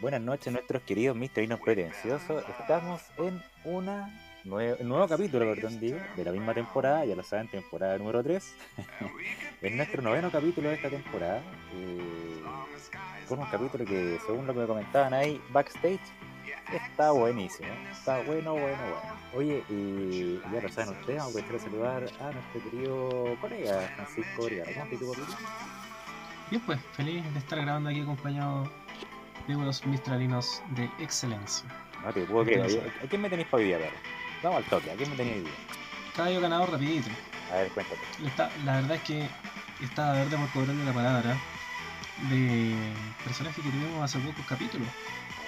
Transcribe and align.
Buenas 0.00 0.20
noches, 0.20 0.52
nuestros 0.52 0.82
queridos 0.82 1.16
misterinos 1.16 1.60
pretenciosos. 1.60 2.44
Estamos 2.60 3.02
en 3.18 3.42
una 3.64 4.08
nue- 4.44 4.76
un 4.80 4.88
nuevo 4.88 5.06
capítulo, 5.06 5.44
perdón, 5.54 5.78
digo, 5.80 5.98
de 6.16 6.24
la 6.24 6.32
misma 6.32 6.54
temporada, 6.54 7.04
ya 7.04 7.14
lo 7.14 7.22
saben, 7.22 7.48
temporada 7.48 7.98
número 7.98 8.22
3. 8.22 8.54
es 9.62 9.72
nuestro 9.72 10.02
noveno 10.02 10.30
capítulo 10.30 10.68
de 10.70 10.74
esta 10.76 10.88
temporada. 10.90 11.42
eh, 11.74 12.42
con 13.28 13.38
un 13.38 13.46
capítulo 13.46 13.84
que, 13.84 14.18
según 14.26 14.46
lo 14.46 14.52
que 14.54 14.60
me 14.60 14.66
comentaban 14.66 15.14
ahí, 15.14 15.40
backstage, 15.50 16.00
está 16.72 17.10
buenísimo. 17.12 17.68
Está 17.90 18.20
bueno, 18.22 18.52
bueno, 18.52 18.76
bueno. 18.76 19.22
Oye, 19.34 19.64
y 19.70 20.40
ya 20.52 20.60
lo 20.62 20.68
saben 20.68 20.90
ustedes, 20.98 21.18
vamos 21.18 21.36
a 21.36 21.40
aprovechar 21.40 21.54
a 21.54 21.58
saludar 21.70 22.02
a 22.20 22.32
nuestro 22.32 22.62
querido 22.70 23.36
colega 23.40 23.92
Francisco 23.96 24.42
Origano. 24.42 24.70
¿Cómo 24.98 25.12
estás, 25.12 25.26
papito? 25.26 25.48
Bien, 26.50 26.62
pues, 26.66 26.80
feliz 26.92 27.32
de 27.32 27.38
estar 27.38 27.60
grabando 27.62 27.88
aquí 27.90 28.00
acompañado 28.00 28.70
de 29.48 29.56
unos 29.56 29.84
mistralinos 29.86 30.62
de 30.70 30.84
excelencia. 31.00 31.68
No 32.04 32.12
te 32.12 32.22
puedo 32.24 32.44
creer. 32.44 32.92
¿A 33.02 33.06
quién 33.08 33.22
me 33.22 33.30
tenéis 33.30 33.48
para 33.48 33.62
hoy 33.62 33.68
día, 33.68 33.78
perro? 33.78 33.96
Vamos 34.42 34.58
al 34.58 34.64
toque, 34.64 34.90
¿a 34.90 34.94
quién 34.96 35.10
me 35.10 35.16
tenéis 35.16 35.36
hoy 35.38 35.42
día? 35.44 35.52
Caballo 36.16 36.40
ganador 36.40 36.70
rapidito. 36.70 37.08
A 37.52 37.56
ver, 37.56 37.68
cuéntate. 37.70 38.00
Está- 38.24 38.50
la 38.64 38.76
verdad 38.76 38.96
es 38.96 39.02
que 39.02 39.28
estaba 39.82 40.12
verde 40.12 40.36
por 40.36 40.48
cobrarle 40.50 40.84
la 40.84 40.92
palabra 40.92 41.36
de 42.28 42.74
personaje 43.24 43.62
que 43.62 43.70
tuvimos 43.70 44.02
hace 44.04 44.18
pocos 44.18 44.44
capítulos, 44.46 44.86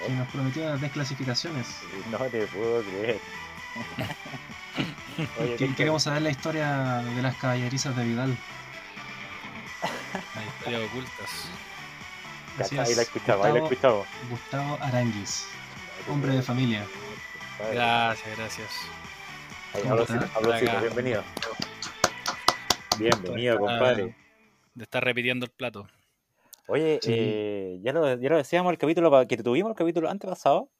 Ver. 0.08 0.18
nos 0.18 0.28
prometió 0.28 0.68
las 0.68 0.80
desclasificaciones. 0.80 1.66
No 2.10 2.18
te 2.18 2.46
puedo 2.46 2.82
creer. 2.82 3.18
Oye, 5.40 5.56
Que- 5.56 5.68
¿qué- 5.68 5.74
queremos 5.74 6.02
saber 6.02 6.22
la 6.22 6.30
historia 6.30 7.02
de 7.02 7.22
las 7.22 7.36
caballerizas 7.36 7.96
de 7.96 8.04
Vidal. 8.04 8.36
Las 10.34 10.46
historias 10.58 10.82
ocultas. 10.90 11.48
Así 12.58 12.78
ahí 12.78 12.94
la 12.94 13.02
escuchamos, 13.02 13.46
ahí 13.46 13.52
la 13.52 13.60
Gustavo- 13.60 13.72
escuchamos. 13.72 14.06
Gustavo 14.30 14.78
Aranguis, 14.80 15.46
hombre 16.08 16.32
de 16.34 16.42
familia. 16.42 16.86
Gracias, 17.72 18.36
gracias. 18.38 18.70
Acá. 19.74 20.80
bienvenido. 20.80 21.24
Bienvenido, 22.98 23.58
compadre. 23.58 24.14
De 24.74 24.84
estar 24.84 25.02
repitiendo 25.04 25.46
el 25.46 25.50
plato. 25.52 25.88
Oye, 26.66 26.98
Sí. 27.02 27.12
eh, 27.14 27.78
ya, 27.82 27.92
lo, 27.92 28.16
ya 28.18 28.28
lo 28.30 28.36
decíamos 28.38 28.72
el 28.72 28.78
capítulo 28.78 29.26
que 29.26 29.36
tuvimos 29.38 29.70
el 29.70 29.76
capítulo 29.76 30.08
antepasado. 30.08 30.70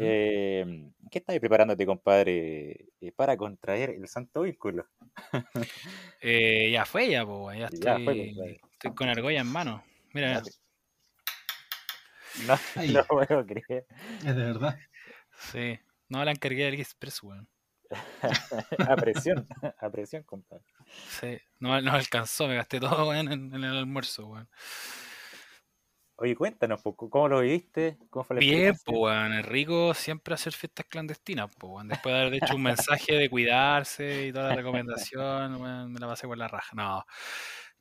Eh, 0.00 0.90
¿Qué 1.10 1.18
estás 1.18 1.38
preparándote, 1.38 1.84
compadre, 1.84 2.88
eh, 3.00 3.12
para 3.14 3.36
contraer 3.36 3.90
el 3.90 4.08
santo 4.08 4.42
vínculo? 4.42 4.86
Eh, 6.26 6.70
ya 6.72 6.86
fue, 6.86 7.10
ya, 7.10 7.26
po, 7.26 7.52
ya 7.52 7.66
estoy, 7.66 7.80
Ya 7.80 7.98
fue, 8.00 8.34
estoy 8.72 8.94
con 8.94 9.08
argolla 9.10 9.40
en 9.42 9.46
mano. 9.46 9.84
Mira, 10.14 10.42
Ya 10.42 10.42
No, 12.48 12.58
Ahí. 12.80 12.92
no 12.92 13.04
puedo 13.04 13.44
creer. 13.46 13.86
Es 14.24 14.34
de 14.34 14.42
verdad. 14.42 14.78
sí. 15.52 15.78
No 16.08 16.24
la 16.24 16.30
encargué 16.30 16.64
del 16.64 16.80
Express, 16.80 17.22
weón. 17.22 17.46
A 18.88 18.96
presión, 18.96 19.46
a 19.78 19.90
presión, 19.90 20.22
compadre. 20.24 20.64
Sí. 21.20 21.38
No, 21.60 21.80
no 21.80 21.92
alcanzó, 21.92 22.48
me 22.48 22.56
gasté 22.56 22.80
todo, 22.80 23.14
en, 23.14 23.30
en 23.30 23.54
el 23.54 23.76
almuerzo, 23.76 24.26
weón. 24.26 24.48
Oye, 26.16 26.36
cuéntanos, 26.36 26.80
¿cómo 26.82 27.28
lo 27.28 27.40
viviste? 27.40 27.98
¿Cómo 28.08 28.22
fue 28.22 28.36
la 28.36 28.40
Bien, 28.40 28.74
pues, 28.84 28.96
weón. 28.96 29.32
Es 29.32 29.46
rico 29.46 29.92
siempre 29.94 30.34
hacer 30.34 30.52
fiestas 30.52 30.86
clandestinas, 30.86 31.50
pues, 31.58 31.72
weón. 31.72 31.88
Después 31.88 32.14
de 32.14 32.20
haber 32.20 32.34
hecho 32.34 32.54
un 32.54 32.62
mensaje 32.62 33.14
de 33.16 33.28
cuidarse 33.28 34.26
y 34.28 34.32
toda 34.32 34.50
la 34.50 34.54
recomendación, 34.54 35.60
weón, 35.60 35.92
me 35.92 35.98
la 35.98 36.06
pasé 36.06 36.28
por 36.28 36.38
la 36.38 36.46
raja. 36.46 36.70
No, 36.76 37.04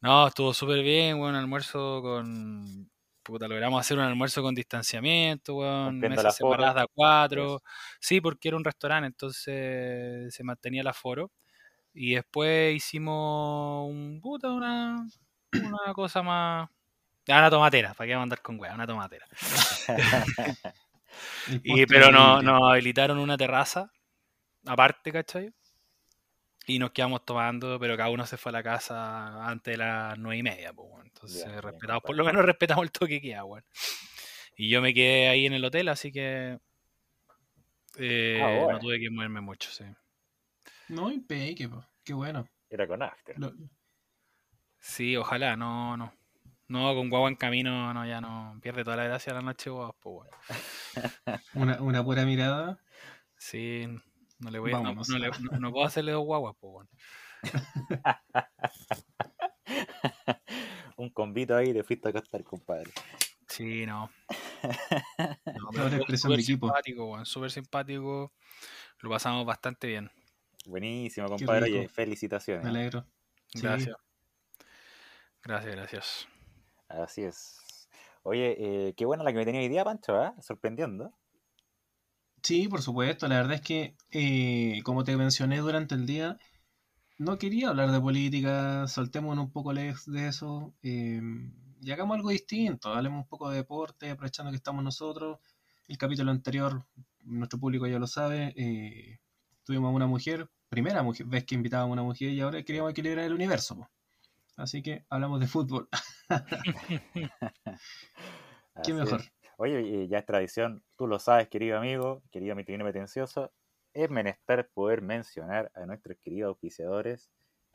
no, 0.01 0.27
estuvo 0.27 0.51
súper 0.53 0.81
bien, 0.81 1.19
weón. 1.19 1.35
Almuerzo 1.35 2.01
con. 2.01 2.89
Puta, 3.23 3.47
logramos 3.47 3.79
hacer 3.79 3.97
un 3.97 4.03
almuerzo 4.03 4.41
con 4.41 4.53
distanciamiento, 4.53 5.55
weón. 5.55 5.99
Mesas 5.99 6.35
separadas 6.35 6.75
de 6.75 6.81
a 6.81 6.87
cuatro. 6.93 7.61
Sí, 7.99 8.19
porque 8.21 8.49
era 8.49 8.57
un 8.57 8.65
restaurante, 8.65 9.07
entonces 9.07 10.33
se 10.33 10.43
mantenía 10.43 10.81
el 10.81 10.87
aforo. 10.87 11.31
Y 11.93 12.15
después 12.15 12.75
hicimos 12.75 13.89
un 13.89 14.19
puta, 14.21 14.51
una, 14.51 15.07
una 15.53 15.93
cosa 15.93 16.21
más. 16.21 16.69
Ya, 17.25 17.39
una 17.39 17.49
tomatera, 17.49 17.93
¿para 17.93 18.07
qué 18.07 18.13
vamos 18.13 18.23
a 18.23 18.25
andar 18.25 18.41
con 18.41 18.59
weá? 18.59 18.73
Una 18.73 18.87
tomatera. 18.87 19.25
Y, 21.63 21.85
pero 21.85 22.11
no, 22.11 22.41
nos 22.41 22.59
habilitaron 22.71 23.19
una 23.19 23.37
terraza 23.37 23.91
aparte, 24.65 25.11
¿cachai? 25.11 25.53
Y 26.65 26.79
nos 26.79 26.91
quedamos 26.91 27.25
tomando, 27.25 27.77
pero 27.79 27.97
cada 27.97 28.09
uno 28.09 28.25
se 28.25 28.37
fue 28.37 28.49
a 28.51 28.53
la 28.53 28.63
casa 28.63 29.45
antes 29.45 29.73
de 29.73 29.77
las 29.77 30.17
nueve 30.17 30.37
y 30.37 30.43
media, 30.43 30.73
pues. 30.73 30.89
Entonces, 31.03 31.41
Ya, 31.43 31.49
bien, 31.49 31.61
respetamos, 31.61 32.03
por 32.03 32.15
lo 32.15 32.23
menos 32.23 32.45
respetamos 32.45 32.83
el 32.83 32.91
toque 32.91 33.21
que 33.21 33.41
weón. 33.41 33.63
Y 34.55 34.69
yo 34.69 34.81
me 34.81 34.93
quedé 34.93 35.27
ahí 35.29 35.45
en 35.45 35.53
el 35.53 35.65
hotel, 35.65 35.89
así 35.89 36.11
que 36.11 36.59
eh, 37.97 38.39
Ah, 38.41 38.47
bueno. 38.63 38.71
no 38.73 38.79
tuve 38.79 38.99
que 38.99 39.09
moverme 39.09 39.41
mucho, 39.41 39.69
sí. 39.71 39.83
No, 40.89 41.11
impeque, 41.11 41.67
po. 41.67 41.83
Qué 42.03 42.13
bueno. 42.13 42.47
Era 42.69 42.87
con 42.87 43.01
after. 43.01 43.37
Lo- 43.39 43.53
Sí, 44.79 45.15
ojalá, 45.15 45.55
no, 45.55 45.95
no. 45.95 46.13
No, 46.67 46.93
con 46.95 47.09
guagua 47.09 47.29
en 47.29 47.35
camino, 47.35 47.93
no, 47.93 48.05
ya 48.05 48.19
no. 48.19 48.57
Pierde 48.61 48.83
toda 48.83 48.97
la 48.97 49.05
gracia 49.05 49.33
la 49.33 49.41
noche, 49.41 49.69
guau, 49.69 49.95
pues, 49.99 50.29
una, 51.53 51.81
una 51.81 52.03
pura 52.03 52.25
mirada. 52.25 52.79
Sí, 53.37 53.87
no 54.43 54.51
le 54.51 54.59
voy 54.59 54.73
a, 54.73 54.79
no, 54.81 54.93
no 54.93 55.17
le- 55.17 55.29
no- 55.39 55.59
no 55.59 55.71
puedo 55.71 55.85
hacerle 55.85 56.11
dos 56.11 56.25
guaguas, 56.25 56.55
pues, 56.59 56.73
weón. 56.73 56.89
Un 60.97 61.09
convito 61.09 61.55
ahí 61.55 61.73
de 61.73 61.83
fuiste 61.83 62.07
a 62.07 62.11
acostar, 62.11 62.43
compadre. 62.43 62.91
Sí, 63.47 63.85
no. 63.85 64.09
No, 65.45 66.17
súper 66.17 66.41
simpático, 66.41 67.05
weón, 67.11 67.25
súper 67.25 67.51
simpático. 67.51 68.31
Lo 68.99 69.09
pasamos 69.09 69.45
bastante 69.45 69.87
bien. 69.87 70.09
Buenísimo, 70.65 71.27
compadre. 71.27 71.63
Oye, 71.65 71.89
felicitaciones. 71.89 72.63
Me 72.63 72.69
alegro. 72.69 73.05
Sí. 73.47 73.59
Gracias. 73.61 73.97
Gracias, 75.43 75.75
gracias. 75.75 76.27
Así 76.87 77.23
es. 77.23 77.89
Oye, 78.23 78.55
eh, 78.57 78.93
qué 78.95 79.05
buena 79.05 79.23
la 79.23 79.33
que 79.33 79.39
me 79.39 79.45
tenía 79.45 79.59
hoy 79.59 79.67
día, 79.67 79.83
Pancho, 79.83 80.15
¿ah? 80.15 80.33
Sorprendiendo. 80.41 81.11
Sí, 82.43 82.67
por 82.67 82.81
supuesto. 82.81 83.27
La 83.27 83.37
verdad 83.37 83.53
es 83.55 83.61
que, 83.61 83.95
eh, 84.11 84.81
como 84.83 85.03
te 85.03 85.15
mencioné 85.17 85.59
durante 85.59 85.95
el 85.95 86.05
día, 86.05 86.37
no 87.19 87.37
quería 87.37 87.69
hablar 87.69 87.91
de 87.91 88.01
política. 88.01 88.87
Soltémonos 88.87 89.45
un 89.45 89.51
poco 89.51 89.73
lejos 89.73 90.05
de 90.07 90.27
eso. 90.27 90.73
eh, 90.83 91.21
y 91.81 91.91
hagamos 91.91 92.15
algo 92.17 92.29
distinto. 92.29 92.93
Hablemos 92.93 93.23
un 93.23 93.27
poco 93.27 93.49
de 93.49 93.57
deporte, 93.57 94.09
aprovechando 94.11 94.51
que 94.51 94.57
estamos 94.57 94.83
nosotros. 94.83 95.39
El 95.87 95.97
capítulo 95.97 96.31
anterior, 96.31 96.85
nuestro 97.23 97.59
público 97.59 97.87
ya 97.87 97.99
lo 97.99 98.07
sabe. 98.07 98.53
eh, 98.57 99.19
tuvimos 99.65 99.89
a 99.89 99.95
una 99.95 100.07
mujer, 100.07 100.49
primera 100.69 101.03
mujer, 101.03 101.25
vez 101.27 101.45
que 101.45 101.55
invitábamos 101.55 101.91
a 101.91 101.93
una 101.93 102.03
mujer 102.03 102.29
y 102.29 102.41
ahora 102.41 102.63
queríamos 102.63 102.91
equilibrar 102.91 103.25
el 103.25 103.33
universo. 103.33 103.77
po. 103.77 103.89
Así 104.57 104.81
que 104.81 105.05
hablamos 105.09 105.39
de 105.39 105.47
fútbol. 105.47 105.89
Así 108.75 108.91
¿Qué 108.93 109.01
es. 109.15 109.32
Oye, 109.57 109.81
y 109.81 110.07
ya 110.07 110.19
es 110.19 110.25
tradición, 110.25 110.83
tú 110.95 111.07
lo 111.07 111.19
sabes, 111.19 111.47
querido 111.47 111.77
amigo, 111.77 112.21
querido 112.31 112.55
mitrino 112.55 112.83
pretencioso, 112.85 113.51
es 113.93 114.09
menester 114.09 114.67
poder 114.73 115.01
mencionar 115.01 115.71
a 115.75 115.85
nuestros 115.85 116.17
queridos 116.17 116.49
auspiciadores 116.49 117.29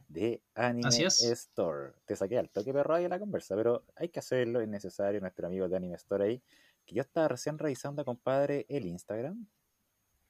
de 0.09 0.43
Anime 0.55 0.89
Así 0.89 1.05
es. 1.05 1.23
Store. 1.23 1.93
Te 2.07 2.17
saqué 2.17 2.39
al 2.39 2.51
toque 2.51 2.73
perro 2.73 2.95
ahí 2.95 3.05
en 3.05 3.11
la 3.11 3.19
conversa, 3.19 3.55
pero 3.55 3.85
hay 3.95 4.09
que 4.09 4.19
hacerlo, 4.19 4.61
es 4.61 4.69
necesario, 4.69 5.21
nuestro 5.21 5.47
amigo 5.47 5.69
de 5.69 5.77
Anime 5.77 5.95
Store 5.97 6.25
ahí, 6.25 6.43
que 6.85 6.95
yo 6.97 7.03
estaba 7.03 7.29
recién 7.29 7.59
revisando, 7.59 8.05
compadre, 8.05 8.65
el 8.69 8.87
Instagram, 8.87 9.47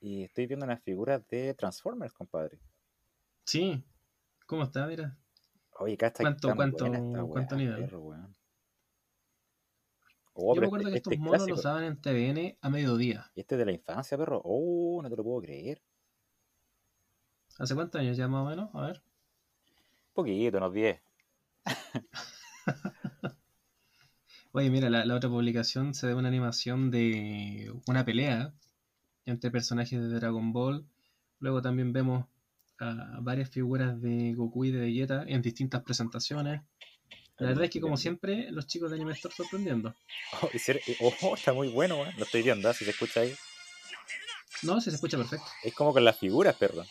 y 0.00 0.24
estoy 0.24 0.46
viendo 0.46 0.66
unas 0.66 0.82
figuras 0.82 1.26
de 1.28 1.54
Transformers, 1.54 2.12
compadre. 2.12 2.58
Sí. 3.44 3.82
¿Cómo 4.46 4.64
está? 4.64 4.86
Mira. 4.86 5.16
Oye, 5.80 5.96
¿Cuánto- 5.96 6.22
está 6.22 6.54
cuánto- 6.56 6.84
buena 6.84 6.98
esta 6.98 7.22
cuánto 7.24 7.54
weá, 7.56 7.64
nivel? 7.64 7.80
perro, 7.84 8.00
weón. 8.00 8.34
Oh, 10.40 10.54
Yo 10.54 10.60
me 10.60 10.66
acuerdo 10.68 10.86
este- 10.88 10.92
que 10.92 10.98
este 10.98 11.10
estos 11.10 11.12
es 11.14 11.18
monos 11.18 11.48
los 11.50 11.62
daban 11.64 11.82
en 11.84 12.00
TVN 12.00 12.58
a 12.60 12.70
mediodía. 12.70 13.30
Y 13.34 13.40
este 13.40 13.56
es 13.56 13.58
de 13.58 13.64
la 13.66 13.72
infancia, 13.72 14.16
perro. 14.16 14.40
Oh, 14.44 15.00
no 15.02 15.10
te 15.10 15.16
lo 15.16 15.24
puedo 15.24 15.42
creer. 15.42 15.82
¿Hace 17.58 17.74
cuántos 17.74 18.00
años 18.00 18.16
ya 18.16 18.28
más 18.28 18.46
o 18.46 18.48
menos? 18.48 18.70
A 18.72 18.86
ver. 18.86 19.02
Poquito, 20.14 20.58
unos 20.58 20.72
10. 20.72 21.00
Oye, 24.52 24.70
mira, 24.70 24.88
la, 24.90 25.04
la 25.04 25.14
otra 25.16 25.28
publicación 25.28 25.92
se 25.94 26.06
ve 26.06 26.14
una 26.14 26.28
animación 26.28 26.90
de 26.90 27.72
una 27.86 28.04
pelea 28.04 28.54
entre 29.26 29.50
personajes 29.50 30.00
de 30.00 30.08
Dragon 30.08 30.52
Ball. 30.52 30.86
Luego 31.40 31.60
también 31.62 31.92
vemos 31.92 32.26
a 32.78 33.18
varias 33.20 33.50
figuras 33.50 34.00
de 34.00 34.34
Goku 34.34 34.64
y 34.66 34.70
de 34.70 34.80
Vegeta 34.80 35.24
en 35.26 35.42
distintas 35.42 35.82
presentaciones. 35.82 36.62
La 37.38 37.48
verdad 37.48 37.64
es 37.64 37.70
que, 37.70 37.80
como 37.80 37.96
siempre, 37.96 38.50
los 38.50 38.66
chicos 38.66 38.90
de 38.90 38.96
Anime 38.96 39.12
Store 39.12 39.34
sorprendiendo. 39.34 39.94
Oh, 41.00 41.12
oh, 41.22 41.34
está 41.34 41.52
muy 41.52 41.68
bueno, 41.68 41.96
weón. 42.00 42.12
Lo 42.16 42.24
estoy 42.24 42.42
viendo, 42.42 42.68
¿eh? 42.68 42.74
si 42.74 42.84
se 42.84 42.90
escucha 42.90 43.20
ahí. 43.20 43.34
No, 44.64 44.80
si 44.80 44.90
se 44.90 44.96
escucha 44.96 45.16
perfecto. 45.16 45.46
Es 45.62 45.72
como 45.74 45.92
con 45.92 46.04
las 46.04 46.18
figuras, 46.18 46.56
perro. 46.56 46.84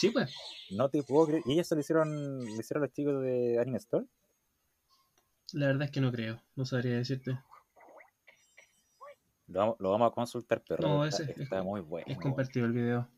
Sí, 0.00 0.10
pues. 0.10 0.34
No 0.70 0.88
te 0.90 1.02
puedo 1.04 1.26
creer. 1.28 1.42
¿Y 1.46 1.52
ellos 1.52 1.66
se 1.68 1.74
lo 1.76 1.80
hicieron, 1.80 2.44
lo 2.44 2.60
hicieron 2.60 2.82
los 2.82 2.92
chicos 2.92 3.22
de 3.22 3.58
Anime 3.60 3.78
Store? 3.78 4.04
La 5.52 5.68
verdad 5.68 5.84
es 5.84 5.90
que 5.92 6.00
no 6.00 6.10
creo, 6.12 6.42
no 6.56 6.66
sabría 6.66 6.94
decirte. 6.96 7.38
Lo 9.46 9.60
vamos, 9.60 9.76
lo 9.78 9.90
vamos 9.90 10.10
a 10.12 10.14
consultar, 10.14 10.62
pero 10.68 10.82
No, 10.86 11.06
está, 11.06 11.22
ese 11.22 11.32
es- 11.32 11.38
está 11.38 11.62
muy 11.62 11.80
bueno. 11.80 12.06
Es 12.08 12.18
compartido 12.18 12.66
el 12.66 12.72
video. 12.72 13.08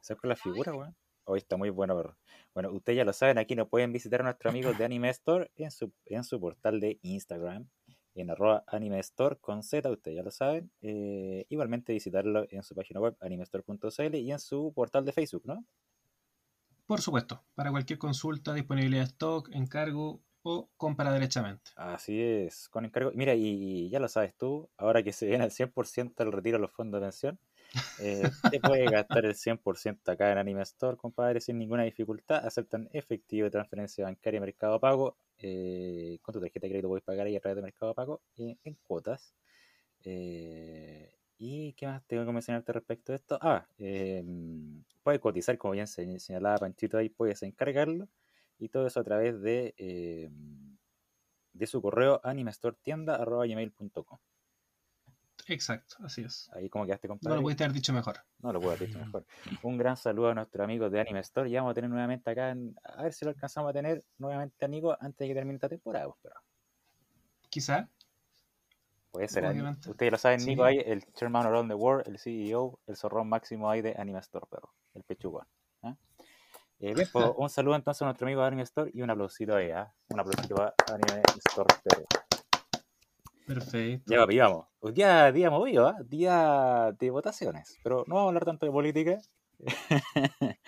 ¿Sabes 0.00 0.20
con 0.20 0.30
la 0.30 0.36
figura, 0.36 0.74
weón? 0.74 0.96
Hoy 1.24 1.38
está 1.38 1.56
muy 1.56 1.70
bueno, 1.70 1.96
perro. 1.96 2.16
Bueno, 2.54 2.70
ustedes 2.72 2.96
ya 2.96 3.04
lo 3.04 3.12
saben, 3.12 3.38
aquí 3.38 3.54
nos 3.54 3.68
pueden 3.68 3.92
visitar 3.92 4.20
a 4.20 4.24
nuestros 4.24 4.50
amigos 4.50 4.76
de 4.76 4.84
Anime 4.84 5.08
Store 5.10 5.50
en 5.56 5.70
su, 5.70 5.92
en 6.06 6.24
su 6.24 6.40
portal 6.40 6.80
de 6.80 6.98
Instagram, 7.02 7.68
en 8.14 8.30
arroba 8.30 8.64
Anime 8.66 8.98
Store 9.00 9.36
con 9.36 9.62
Z, 9.62 9.88
ustedes 9.90 10.16
ya 10.16 10.22
lo 10.22 10.30
saben. 10.30 10.70
Eh, 10.80 11.46
igualmente 11.48 11.92
visitarlo 11.92 12.46
en 12.50 12.62
su 12.62 12.74
página 12.74 13.00
web 13.00 13.16
animestore.cl 13.20 14.14
y 14.16 14.32
en 14.32 14.38
su 14.38 14.72
portal 14.74 15.04
de 15.04 15.12
Facebook, 15.12 15.42
¿no? 15.46 15.64
Por 16.86 17.00
supuesto, 17.00 17.42
para 17.54 17.70
cualquier 17.70 17.98
consulta, 17.98 18.52
disponibilidad 18.52 19.02
de 19.02 19.08
stock, 19.08 19.48
encargo 19.52 20.20
o 20.42 20.68
compra 20.76 21.12
derechamente. 21.12 21.70
Así 21.76 22.20
es, 22.20 22.68
con 22.68 22.84
encargo. 22.84 23.12
Mira, 23.14 23.34
y 23.34 23.88
ya 23.88 24.00
lo 24.00 24.08
sabes 24.08 24.36
tú, 24.36 24.68
ahora 24.76 25.02
que 25.02 25.12
se 25.12 25.26
viene 25.26 25.44
el 25.44 25.50
100% 25.52 26.22
el 26.22 26.32
retiro 26.32 26.58
de 26.58 26.62
los 26.62 26.72
fondos 26.72 27.00
de 27.00 27.06
pensión, 27.06 27.38
eh, 27.98 28.32
te 28.50 28.60
puedes 28.60 28.90
gastar 28.90 29.24
el 29.24 29.34
100% 29.34 30.10
acá 30.12 30.32
en 30.32 30.38
Anime 30.38 30.62
Store, 30.62 30.96
compadre, 30.96 31.40
sin 31.40 31.58
ninguna 31.58 31.84
dificultad. 31.84 32.44
Aceptan 32.46 32.88
efectivo, 32.92 33.50
transferencia 33.50 34.04
bancaria, 34.04 34.40
Mercado 34.40 34.80
Pago. 34.80 35.16
eh, 35.38 36.18
con 36.22 36.32
tu 36.32 36.40
tarjeta 36.40 36.66
de 36.66 36.70
crédito 36.70 36.88
puedes 36.88 37.04
pagar 37.04 37.26
ahí 37.26 37.36
a 37.36 37.40
través 37.40 37.56
de 37.56 37.62
Mercado 37.62 37.94
Pago 37.94 38.22
eh, 38.36 38.56
en 38.64 38.74
cuotas. 38.82 39.34
Eh, 40.04 41.14
¿Y 41.38 41.72
qué 41.74 41.86
más 41.86 42.04
tengo 42.06 42.24
que 42.24 42.32
mencionarte 42.32 42.72
respecto 42.72 43.12
a 43.12 43.16
esto? 43.16 43.38
Ah, 43.40 43.66
eh, 43.78 44.22
puedes 45.02 45.20
cotizar, 45.20 45.58
como 45.58 45.72
bien 45.72 45.86
se- 45.88 46.18
señalaba 46.20 46.58
Panchito 46.58 46.98
ahí, 46.98 47.08
puedes 47.08 47.42
encargarlo. 47.42 48.08
Y 48.58 48.68
todo 48.68 48.86
eso 48.86 49.00
a 49.00 49.04
través 49.04 49.40
de, 49.42 49.74
eh, 49.78 50.30
de 51.54 51.66
su 51.66 51.80
correo 51.82 52.20
animestoretienda.gmail.com. 52.24 54.18
Exacto, 55.52 55.96
así 56.04 56.22
es. 56.22 56.50
Ahí 56.54 56.68
como 56.68 56.86
quedaste, 56.86 57.06
No 57.08 57.14
compadre. 57.14 57.36
lo 57.36 57.42
pudiste 57.42 57.64
haber 57.64 57.74
dicho 57.74 57.92
mejor. 57.92 58.16
No 58.40 58.52
lo 58.52 58.60
puedo 58.60 58.74
haber 58.74 58.88
dicho 58.88 58.98
mejor. 58.98 59.24
Un 59.62 59.76
gran 59.78 59.96
saludo 59.96 60.30
a 60.30 60.34
nuestros 60.34 60.64
amigos 60.64 60.90
de 60.90 61.00
Anime 61.00 61.20
Store. 61.20 61.50
Ya 61.50 61.60
vamos 61.60 61.72
a 61.72 61.74
tener 61.74 61.90
nuevamente 61.90 62.30
acá, 62.30 62.50
en- 62.50 62.74
a 62.84 63.02
ver 63.02 63.12
si 63.12 63.24
lo 63.24 63.30
alcanzamos 63.30 63.70
a 63.70 63.72
tener 63.72 64.04
nuevamente, 64.18 64.64
amigos, 64.64 64.96
antes 65.00 65.18
de 65.18 65.28
que 65.28 65.34
termine 65.34 65.54
esta 65.56 65.68
temporada. 65.68 66.06
pues, 66.06 66.18
Pero 66.22 66.34
Quizá. 67.50 67.88
puede 69.10 69.28
ser. 69.28 69.44
¿eh? 69.44 69.48
Obviamente. 69.50 69.90
Ustedes 69.90 70.12
lo 70.12 70.18
saben, 70.18 70.40
Sí. 70.40 70.46
Nico 70.46 70.64
ahí, 70.64 70.78
el 70.84 71.04
Chairman 71.12 71.46
Around 71.46 71.70
the 71.70 71.74
World, 71.74 72.08
el 72.08 72.18
CEO, 72.18 72.78
el 72.86 72.96
zorrón 72.96 73.28
máximo 73.28 73.68
ahí 73.70 73.82
de 73.82 73.94
Anime 73.98 74.20
Store, 74.20 74.46
perro. 74.50 74.72
El 74.94 75.02
pechugón. 75.04 75.46
¿ah? 75.82 75.94
Eh, 76.80 76.94
bien, 76.94 77.08
pues, 77.12 77.24
un 77.36 77.48
saludo 77.50 77.76
entonces 77.76 78.02
a 78.02 78.06
nuestro 78.06 78.26
amigo 78.26 78.40
de 78.40 78.46
Anime 78.46 78.62
Store 78.62 78.90
y 78.94 79.02
un 79.02 79.10
aplausito 79.10 79.54
ahí, 79.54 79.70
¿ah? 79.70 79.92
Un 80.08 80.20
aplausito 80.20 80.54
para 80.54 80.74
Anime 80.88 81.22
Store, 81.46 81.74
perro. 81.84 82.04
Perfecto. 83.54 84.12
Ya, 84.12 84.18
papi, 84.20 84.38
vamos. 84.38 84.66
Hoy 84.80 84.92
día, 84.92 85.30
día 85.32 85.50
movido, 85.50 85.86
¿ah? 85.88 85.96
Día 86.04 86.92
de 86.98 87.10
votaciones. 87.10 87.78
Pero 87.82 88.04
no 88.06 88.14
vamos 88.14 88.26
a 88.26 88.28
hablar 88.28 88.44
tanto 88.44 88.66
de 88.66 88.72
política. 88.72 89.18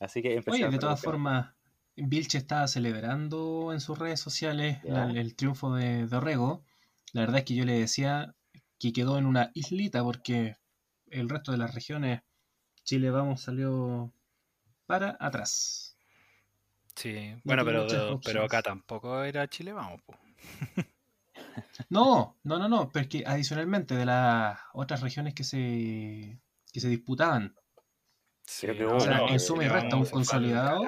Así 0.00 0.22
que 0.22 0.34
empecemos. 0.36 0.54
Oye, 0.68 0.70
de 0.70 0.78
todas 0.78 1.00
formas, 1.00 1.54
Vilche 1.96 2.38
estaba 2.38 2.66
celebrando 2.66 3.72
en 3.72 3.80
sus 3.80 3.98
redes 3.98 4.20
sociales 4.20 4.78
Ya. 4.82 5.06
la- 5.06 5.20
el 5.20 5.36
triunfo 5.36 5.74
de, 5.74 6.06
de 6.06 6.16
Orrego. 6.16 6.64
La 7.12 7.20
verdad 7.22 7.38
es 7.38 7.44
que 7.44 7.54
yo 7.54 7.64
le 7.64 7.78
decía 7.78 8.34
que 8.78 8.92
quedó 8.92 9.18
en 9.18 9.26
una 9.26 9.50
islita 9.54 10.02
porque 10.02 10.56
el 11.06 11.28
resto 11.28 11.52
de 11.52 11.58
las 11.58 11.74
regiones, 11.74 12.22
Chile 12.84 13.10
Vamos 13.10 13.42
salió 13.42 14.12
para 14.86 15.16
atrás. 15.20 15.96
Sí, 16.96 17.34
bueno, 17.44 17.64
pero, 17.64 18.18
pero 18.24 18.44
acá 18.44 18.62
tampoco 18.62 19.22
era 19.22 19.46
Chile, 19.48 19.72
vamos. 19.72 20.00
po. 20.02 20.14
No, 21.88 22.38
no, 22.44 22.58
no, 22.58 22.68
no, 22.68 22.90
pero 22.90 23.02
es 23.04 23.08
que 23.08 23.24
adicionalmente 23.26 23.94
de 23.94 24.06
las 24.06 24.58
otras 24.72 25.00
regiones 25.00 25.34
que 25.34 25.44
se, 25.44 26.40
que 26.72 26.80
se 26.80 26.88
disputaban, 26.88 27.54
Sí, 28.44 28.68
o 28.68 29.00
sea, 29.00 29.18
no, 29.18 29.28
en 29.28 29.40
suma 29.40 29.64
y 29.64 29.68
resta, 29.68 29.96
un 29.96 30.04
consolidado. 30.04 30.82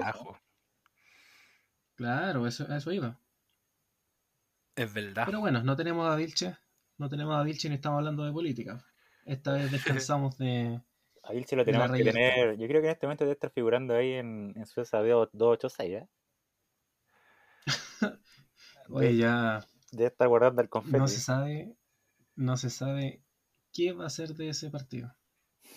claro, 1.94 2.46
eso, 2.46 2.66
a 2.68 2.76
eso 2.76 2.92
iba. 2.92 3.18
Es 4.76 4.92
verdad. 4.92 5.24
Pero 5.26 5.40
bueno, 5.40 5.62
no 5.62 5.76
tenemos 5.76 6.10
a 6.10 6.16
Vilche, 6.16 6.56
no 6.98 7.08
tenemos 7.08 7.36
a 7.36 7.42
Vilche 7.42 7.68
ni 7.68 7.76
estamos 7.76 7.98
hablando 7.98 8.24
de 8.24 8.32
política. 8.32 8.84
Esta 9.24 9.52
vez 9.52 9.70
descansamos 10.02 10.36
de... 10.38 10.80
Ahí 11.22 11.42
sí 11.44 11.56
lo 11.56 11.64
de 11.64 11.72
la 11.72 11.78
tenemos 11.86 11.96
que 11.96 12.04
tener. 12.04 12.58
Yo 12.58 12.66
creo 12.66 12.82
que 12.82 12.88
en 12.88 12.92
este 12.92 13.06
momento 13.06 13.24
debe 13.24 13.32
estar 13.32 13.50
figurando 13.50 13.94
ahí 13.94 14.12
en, 14.12 14.52
en 14.56 14.66
su 14.66 14.84
SAD 14.84 15.04
286, 15.32 16.02
¿eh? 16.02 16.08
Oye, 18.90 19.16
ya 19.16 19.64
Debe 19.96 20.08
estar 20.08 20.28
guardando 20.28 20.62
el 20.62 20.68
confeti. 20.68 20.98
no 20.98 21.08
se 21.08 21.20
sabe, 21.20 21.76
no 22.36 22.56
se 22.56 22.70
sabe 22.70 23.22
qué 23.72 23.92
va 23.92 24.06
a 24.06 24.10
ser 24.10 24.34
de 24.34 24.48
ese 24.48 24.70
partido. 24.70 25.14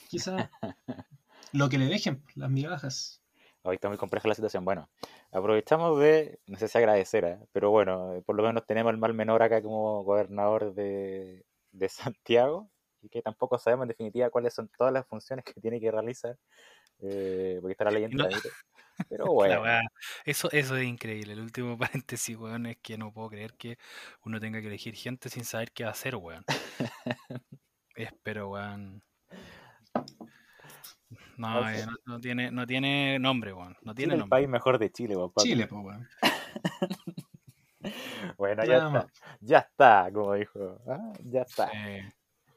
Quizá 0.10 0.50
lo 1.54 1.70
que 1.70 1.78
le 1.78 1.86
dejen, 1.88 2.24
las 2.36 2.50
migajas. 2.50 3.22
Hoy 3.64 3.76
está 3.76 3.90
muy 3.90 3.98
compleja 3.98 4.28
la 4.28 4.36
situación. 4.36 4.64
Bueno, 4.64 4.90
aprovechamos 5.32 6.00
de, 6.00 6.40
no 6.48 6.58
sé 6.58 6.68
si 6.68 6.78
agradecer, 6.78 7.26
¿eh? 7.26 7.40
pero 7.52 7.70
bueno, 7.70 8.14
eh, 8.14 8.22
por 8.22 8.36
lo 8.36 8.44
menos 8.44 8.66
tenemos 8.66 8.92
al 8.92 8.98
mal 8.98 9.14
menor 9.14 9.44
acá 9.44 9.62
como 9.62 10.04
gobernador 10.04 10.74
de, 10.74 11.46
de 11.72 11.90
Santiago 11.90 12.70
y 13.02 13.10
que 13.10 13.22
tampoco 13.22 13.58
sabemos 13.58 13.84
en 13.84 13.90
definitiva 13.90 14.30
cuáles 14.30 14.54
son 14.54 14.70
todas 14.78 14.94
las 14.94 15.06
funciones 15.06 15.46
que 15.46 15.60
tiene 15.60 15.80
que 15.80 15.92
realizar, 15.92 16.38
eh, 17.02 17.58
porque 17.62 17.72
está 17.74 17.86
la 17.86 17.92
ley 17.92 18.04
en 18.06 18.12
No. 18.12 18.28
trámite. 18.28 18.50
Pero 19.10 19.26
bueno, 19.34 19.64
eso, 20.26 20.50
eso 20.52 20.76
es 20.76 20.84
increíble. 20.86 21.34
El 21.34 21.42
último 21.42 21.78
paréntesis, 22.04 22.36
weón, 22.38 22.66
es 22.66 22.78
que 22.78 22.98
no 22.98 23.12
puedo 23.14 23.30
creer 23.30 23.54
que 23.54 23.78
uno 24.26 24.40
tenga 24.40 24.60
que 24.62 24.68
elegir 24.68 24.96
gente 24.96 25.30
sin 25.30 25.46
saber 25.46 25.72
qué 25.72 25.86
hacer, 25.86 26.16
weón. 26.16 26.44
Es, 27.96 28.12
pero, 28.22 28.50
weón. 28.50 29.02
No, 31.38 31.60
O 31.60 31.64
sea- 31.64 31.80
eh, 31.80 31.86
no, 31.88 31.94
no 32.06 32.20
tiene, 32.20 32.52
no 32.52 32.68
tiene 32.68 33.18
nombre, 33.18 33.54
weón. 33.54 33.76
No 33.82 33.94
Chile 33.94 33.96
tiene 33.96 34.14
el 34.14 34.20
nombre. 34.20 34.38
país 34.38 34.48
mejor 34.50 34.78
de 34.78 34.92
Chile, 34.92 35.16
weón. 35.16 35.32
Chile, 35.38 35.66
pues, 35.68 35.84
weón. 35.84 36.08
Bueno, 38.38 38.64
ya 38.66 38.78
está, 38.78 39.08
ya 39.40 39.58
está, 39.60 40.10
como 40.14 40.34
dijo. 40.34 40.80
¿ah? 40.88 41.14
Ya 41.24 41.42
está. 41.42 41.70
Sí. 41.72 41.78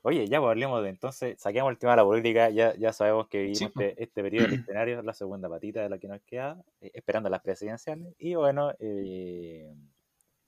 Oye, 0.03 0.27
ya 0.29 0.39
pues, 0.41 0.51
hablemos 0.51 0.83
de 0.83 0.89
entonces, 0.89 1.41
saquemos 1.41 1.71
el 1.71 1.79
tema 1.79 1.93
de 1.93 1.97
la 1.99 2.05
política, 2.05 2.51
ya, 2.51 2.75
ya 2.77 2.93
sabemos 2.93 3.29
que 3.29 3.39
vivimos 3.39 3.59
Sí, 3.59 3.69
pues. 3.69 3.89
este, 3.91 4.03
este 4.05 4.23
periodo 4.23 4.47
eleccionario, 4.47 5.03
la 5.03 5.13
segunda 5.15 5.49
patita 5.49 5.83
de 5.83 5.89
la 5.91 5.99
que 5.99 6.09
nos 6.09 6.21
queda, 6.23 6.63
eh, 6.81 6.91
esperando 6.95 7.29
las 7.29 7.41
presidenciales. 7.43 8.15
Y 8.19 8.35
bueno, 8.35 8.73
eh, 8.79 9.75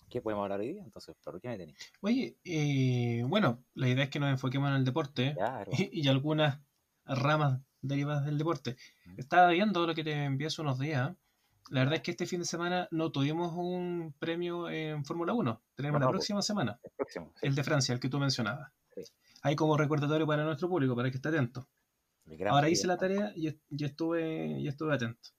¿qué 0.09 0.21
podemos 0.23 0.45
hablar 0.45 0.61
hoy 0.61 0.73
día? 0.75 0.83
Entonces, 0.83 1.15
¿por 1.23 1.41
qué 1.41 1.49
me 1.49 1.59
tenéis? 1.59 1.77
Oye, 2.01 2.37
eh, 2.45 3.23
bueno, 3.27 3.63
la 3.75 3.89
idea 3.89 4.05
es 4.05 4.11
que 4.11 4.21
nos 4.21 4.31
enfoquemos 4.31 4.69
en 4.71 4.77
el 4.77 4.85
deporte 4.85 5.35
Claro. 5.35 5.71
y, 5.77 5.91
y 6.03 6.09
algunas 6.09 6.59
ramas 7.05 7.61
derivadas 7.81 8.25
del 8.25 8.39
deporte. 8.39 8.77
Estaba 9.17 9.49
viendo 9.49 9.87
lo 9.87 9.95
que 9.95 10.05
te 10.05 10.13
envié 10.25 10.47
hace 10.47 10.63
unos 10.63 10.79
días. 10.79 11.13
La 11.71 11.81
verdad 11.81 11.95
es 11.97 12.03
que 12.03 12.11
este 12.13 12.27
fin 12.27 12.41
de 12.41 12.47
semana 12.47 12.89
no 12.91 13.11
tuvimos 13.13 13.53
un 13.55 14.15
premio 14.19 14.69
en 14.69 15.05
Fórmula 15.05 15.33
1. 15.33 15.63
Tenemos 15.75 15.95
No, 16.01 16.01
la 16.01 16.07
no, 16.07 16.13
próxima 16.13 16.43
semana, 16.43 16.79
El 16.83 16.91
próximo. 16.97 17.33
sí, 17.41 17.47
el 17.47 17.55
de 17.55 17.65
Francia, 17.65 17.93
el 17.93 18.01
que 18.01 18.09
tú 18.09 18.19
mencionabas. 18.19 18.71
Sí. 18.95 19.03
Ahí 19.43 19.57
como 19.57 19.77
recordatorio 19.77 20.27
para 20.27 20.45
nuestro 20.45 20.69
público, 20.69 20.97
para 20.97 21.11
que 21.11 21.17
esté 21.17 21.29
atento. 21.29 21.69
Ahora 22.49 22.69
hice 22.69 22.87
la 22.87 22.97
tarea 22.97 23.33
y, 23.35 23.49
y 23.49 23.85
estuve, 23.85 24.61
y 24.61 24.69
estuve 24.69 24.95
atento. 24.95 25.31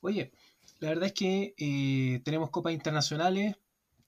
Oye, 0.00 0.32
la 0.78 0.88
verdad 0.88 1.06
es 1.06 1.12
que 1.12 1.54
eh, 1.58 2.20
tenemos 2.24 2.50
copas 2.50 2.72
internacionales. 2.72 3.56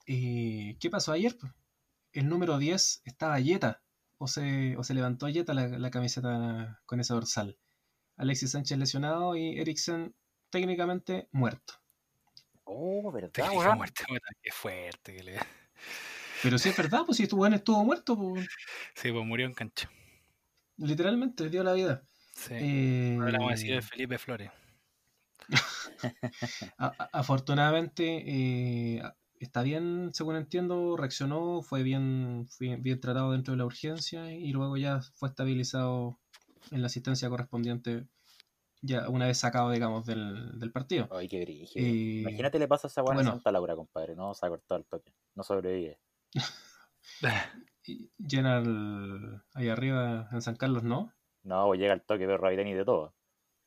Eh, 0.07 0.77
¿Qué 0.81 0.91
pasó 0.91 1.13
ayer? 1.13 1.37
El 2.13 2.29
número 2.29 2.59
10 2.59 3.03
estaba 3.05 3.41
Yeta, 3.41 3.83
o 4.19 4.29
se, 4.29 4.77
o 4.77 4.85
se 4.85 4.95
levantó 4.95 5.29
Yeta 5.29 5.55
la, 5.55 5.67
la 5.67 5.91
camiseta 5.91 6.81
con 6.87 7.01
esa 7.01 7.15
dorsal. 7.15 7.59
Alexis 8.17 8.53
Sánchez 8.53 8.79
lesionado 8.79 9.37
y 9.37 9.59
Eriksen 9.59 10.15
técnicamente 10.51 11.29
muerto. 11.33 11.75
Oh, 12.65 13.11
¿verdad, 13.13 13.31
Técnica 13.31 13.59
weón, 13.59 13.79
qué 14.43 14.53
fuerte 14.53 15.15
que 15.15 15.23
le. 15.23 15.39
Pero 16.45 16.59
si 16.59 16.69
es 16.69 16.77
verdad, 16.77 17.05
pues 17.07 17.17
si 17.17 17.23
estuvo, 17.23 17.47
estuvo 17.47 17.83
muerto, 17.85 18.17
pues, 18.19 18.47
Sí, 18.95 19.11
pues 19.11 19.25
murió 19.25 19.47
en 19.47 19.55
cancha. 19.55 19.91
literalmente 20.77 21.49
dio 21.49 21.65
la 21.65 21.73
vida. 21.73 22.03
Sí. 22.35 22.53
Eh, 22.55 23.17
Ahora 23.19 23.31
le 23.33 23.39
vamos 23.39 23.53
a 23.53 23.55
decir 23.55 23.73
el 23.73 23.83
Felipe 23.83 24.19
Flores. 24.19 24.51
Afortunadamente 27.13 28.25
eh, 28.27 29.03
está 29.41 29.63
bien, 29.63 30.11
según 30.13 30.37
entiendo, 30.37 30.97
reaccionó, 30.97 31.63
fue 31.63 31.83
bien, 31.83 32.47
fue 32.51 32.77
bien 32.77 33.01
tratado 33.01 33.33
dentro 33.33 33.53
de 33.53 33.59
la 33.59 33.65
urgencia 33.65 34.33
y 34.33 34.53
luego 34.53 34.77
ya 34.77 35.01
fue 35.15 35.31
estabilizado 35.31 36.19
en 36.71 36.83
la 36.83 36.87
asistencia 36.89 37.29
correspondiente 37.31 38.07
ya 38.83 39.09
una 39.09 39.27
vez 39.27 39.39
sacado, 39.39 39.71
digamos, 39.71 40.05
del, 40.05 40.59
del 40.59 40.71
partido. 40.71 41.09
Ay, 41.11 41.27
qué 41.27 41.41
brígido. 41.41 41.87
Eh, 41.87 42.21
Imagínate 42.21 42.59
le 42.59 42.69
pasa 42.69 42.87
a 42.87 42.91
esa 42.91 43.01
buena 43.01 43.19
bueno. 43.19 43.31
Santa 43.33 43.51
Laura, 43.51 43.75
compadre. 43.75 44.15
No 44.15 44.35
se 44.35 44.45
ha 44.45 44.51
cortado 44.51 44.79
el 44.79 44.85
toque. 44.87 45.15
No 45.35 45.43
sobrevive. 45.43 45.99
Llena 48.19 48.59
el- 48.59 49.41
ahí 49.55 49.69
arriba 49.69 50.29
en 50.33 50.43
San 50.43 50.57
Carlos, 50.57 50.83
¿no? 50.83 51.13
No, 51.43 51.67
pues 51.67 51.79
llega 51.81 51.93
el 51.95 52.03
toque 52.03 52.27
de 52.27 52.37
Rabitani 52.37 52.71
y 52.71 52.75
de 52.75 52.85
todo. 52.85 53.15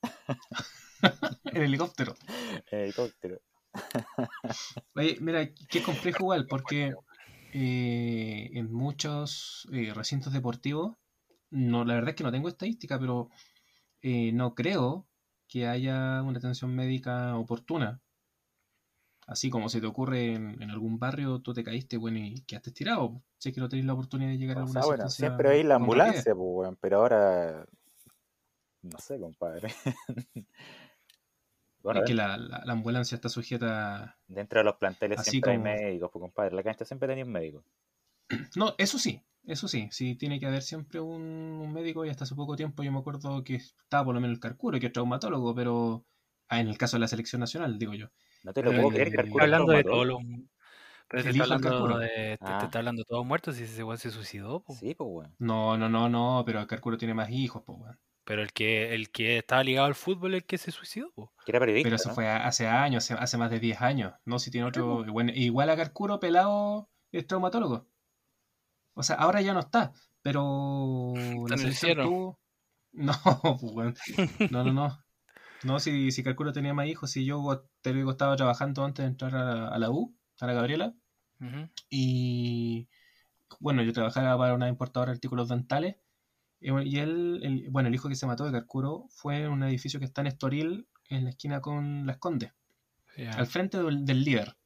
en 1.54 1.62
helicóptero. 1.62 2.16
Helicóptero. 2.72 3.40
Oye, 4.96 5.18
mira, 5.22 5.48
qué 5.70 5.82
complejo 5.82 6.24
igual, 6.24 6.48
porque 6.48 6.94
eh, 7.54 8.50
en 8.54 8.72
muchos 8.74 9.68
eh, 9.72 9.94
recintos 9.94 10.34
deportivos, 10.34 10.96
no, 11.52 11.86
la 11.86 11.96
verdad 11.96 12.10
es 12.10 12.16
que 12.16 12.24
no 12.24 12.32
tengo 12.32 12.50
estadística, 12.50 13.00
pero 13.00 13.30
eh, 14.02 14.32
no 14.34 14.56
creo 14.56 15.08
que 15.48 15.68
haya 15.68 16.22
una 16.24 16.40
atención 16.40 16.76
médica 16.76 17.38
oportuna. 17.38 18.02
Así 19.28 19.50
como 19.50 19.68
se 19.70 19.82
te 19.82 19.88
ocurre 19.88 20.34
en, 20.34 20.62
en 20.62 20.72
algún 20.72 20.98
barrio, 21.00 21.40
tú 21.42 21.54
te 21.54 21.64
caíste, 21.64 21.98
bueno, 21.98 22.18
y 22.18 22.42
quedaste 22.42 22.70
estirado. 22.72 23.22
Si 23.38 23.50
es 23.50 23.56
que 23.56 23.62
no 23.62 23.68
tenéis 23.70 23.86
la 23.86 23.94
oportunidad 23.94 24.30
de 24.32 24.38
llegar 24.38 24.58
a 24.58 24.62
alguna 24.62 24.82
sea, 24.82 24.88
bueno, 24.88 25.10
siempre 25.10 25.50
hay 25.50 25.64
la 25.64 25.76
ambulancia, 25.76 26.34
pues, 26.34 26.48
weón, 26.50 26.78
pero 26.80 26.98
ahora. 27.00 27.66
No 28.82 28.98
sé, 29.00 29.20
compadre. 29.20 29.70
Bueno, 31.84 32.02
Es 32.02 32.08
que 32.08 32.16
la, 32.16 32.38
la- 32.38 32.64
la 32.66 32.74
ambulancia 32.74 33.16
está 33.16 33.30
sujeta. 33.30 34.18
dentro 34.28 34.60
de 34.60 34.66
los 34.66 34.76
planteles 34.76 35.20
así 35.20 35.32
siempre 35.32 35.56
como- 35.56 35.68
hay 35.68 35.76
médicos, 35.78 36.10
pues, 36.12 36.22
compadre. 36.22 36.56
La 36.56 36.64
cancha 36.64 36.84
siempre 36.86 37.08
tenía 37.08 37.24
un 37.24 37.32
médico. 37.32 37.64
No, 38.58 38.74
eso 38.78 38.98
sí, 39.00 39.22
eso 39.46 39.68
sí. 39.68 39.88
Sí, 39.92 40.16
tiene 40.16 40.40
que 40.40 40.48
haber 40.48 40.64
siempre 40.64 41.00
un, 41.00 41.22
un 41.22 41.72
médico. 41.74 42.04
Y 42.06 42.10
hasta 42.10 42.26
hace 42.26 42.36
poco 42.36 42.56
tiempo 42.58 42.84
yo 42.84 42.92
me 42.92 43.00
acuerdo 43.00 43.44
que 43.44 43.56
estaba 43.56 44.04
por 44.06 44.16
lo 44.16 44.20
menos 44.22 44.36
el 44.36 44.42
Carcuro, 44.42 44.80
que 44.80 44.88
es 44.88 44.94
traumatólogo, 44.94 45.54
pero. 45.56 46.04
ah, 46.50 46.60
en 46.60 46.68
el 46.68 46.78
caso 46.78 46.98
de 46.98 47.02
la 47.02 47.08
selección 47.08 47.40
nacional, 47.40 47.78
digo 47.80 47.94
yo. 47.94 48.08
No 48.44 48.53
te 48.53 48.63
lo 48.63 48.72
puedo 48.72 48.89
creer, 48.89 49.12
Carcuro 49.12 49.39
es 49.39 49.44
hablando 49.44 49.74
de 49.74 49.84
todos 49.84 50.06
los. 50.08 50.20
Pero 51.10 51.24
te 51.24 51.29
El 51.29 51.41
está 51.41 51.56
hablando 51.56 51.98
de, 52.00 52.08
te, 52.08 52.38
te 52.38 52.46
Ah. 52.46 52.62
está 52.63 52.79
hablando 52.79 53.00
de 53.01 53.06
todos 53.06 53.25
muertos 53.25 53.60
y 53.60 53.63
ese 53.63 53.84
weón 53.84 53.98
se 53.98 54.12
suicidó, 54.12 54.62
po. 54.62 54.74
Sí, 54.75 54.94
pues, 54.94 55.10
weón. 55.10 55.36
No, 55.39 55.77
no, 55.77 55.88
no, 55.88 56.10
no, 56.10 56.44
pero 56.46 56.60
el 56.60 56.67
Carcuro 56.67 56.98
tiene 56.98 57.13
más 57.13 57.29
hijos, 57.29 57.63
pues, 57.65 57.79
weón. 57.79 58.00
Pero 58.25 58.41
el 58.41 58.51
que, 58.51 58.94
el 58.94 59.10
que 59.10 59.38
estaba 59.38 59.63
ligado 59.63 59.88
al 59.88 59.96
fútbol 59.96 60.34
es 60.34 60.41
el 60.41 60.46
que 60.46 60.58
se 60.58 60.72
suicidó, 60.72 61.12
po. 61.13 61.32
Que 61.46 61.51
era 61.53 61.60
periodista. 61.62 61.86
Pero 61.88 61.96
eso 61.96 62.10
¿no? 62.10 62.15
fue 62.15 62.27
hace 62.27 62.67
años, 62.67 63.06
hace, 63.06 63.13
hace 63.13 63.38
más 63.38 63.50
de 63.50 63.62
10 63.62 63.82
años. 63.82 64.13
No, 64.25 64.38
si 64.38 64.51
tiene 64.51 64.67
otro. 64.67 65.06
Bueno, 65.06 65.32
igual 65.34 65.70
a 65.70 65.77
Carcuro, 65.77 66.20
pelado, 66.20 66.89
es 67.13 67.25
traumatólogo. 67.25 67.88
O 68.96 69.03
sea, 69.03 69.15
ahora 69.15 69.39
ya 69.41 69.53
no 69.53 69.62
está, 69.62 69.94
pero 70.22 71.13
el 71.50 71.58
selección 71.58 71.74
cielo. 71.74 72.03
tuvo. 72.03 72.39
No, 72.98 73.13
pues, 73.62 73.72
weón. 73.74 73.96
No, 74.51 74.63
no, 74.65 74.74
no. 74.74 75.00
No, 75.64 75.80
si, 75.80 76.12
si 76.12 76.24
Carcuro 76.24 76.54
tenía 76.54 76.74
más 76.74 76.88
hijos, 76.88 77.12
si 77.12 77.26
yo 77.26 77.70
te 77.82 77.94
digo, 77.94 78.12
estaba 78.12 78.36
trabajando 78.36 78.84
antes 78.86 79.04
de 79.04 79.10
entrar 79.10 79.36
a 79.36 79.44
la, 79.44 79.68
a 79.70 79.80
la 79.80 79.90
U, 79.90 80.16
a 80.40 80.48
la 80.48 80.54
Gabriela, 80.54 80.94
y 81.90 82.88
bueno, 83.60 83.84
yo 83.84 83.94
trabajaba 83.94 84.38
para 84.38 84.54
una 84.56 84.68
importadora 84.70 85.12
de 85.12 85.16
artículos 85.18 85.50
dentales. 85.50 85.98
Y 86.60 86.98
él, 87.00 87.40
el- 87.44 87.70
bueno, 87.70 87.90
el 87.90 87.96
hijo 87.96 88.10
que 88.10 88.16
se 88.16 88.26
mató 88.28 88.46
de 88.46 88.52
Carcuro 88.52 89.06
fue 89.10 89.44
en 89.44 89.52
un 89.52 89.64
edificio 89.64 90.00
que 90.00 90.06
está 90.08 90.22
en 90.22 90.28
Estoril, 90.28 90.88
en 91.10 91.24
la 91.26 91.30
esquina 91.32 91.62
con 91.62 92.06
Las 92.08 92.18
Condes, 92.18 92.54
al 93.32 93.48
frente 93.48 93.82
del, 93.82 94.06
del 94.06 94.24
líder. 94.24 94.58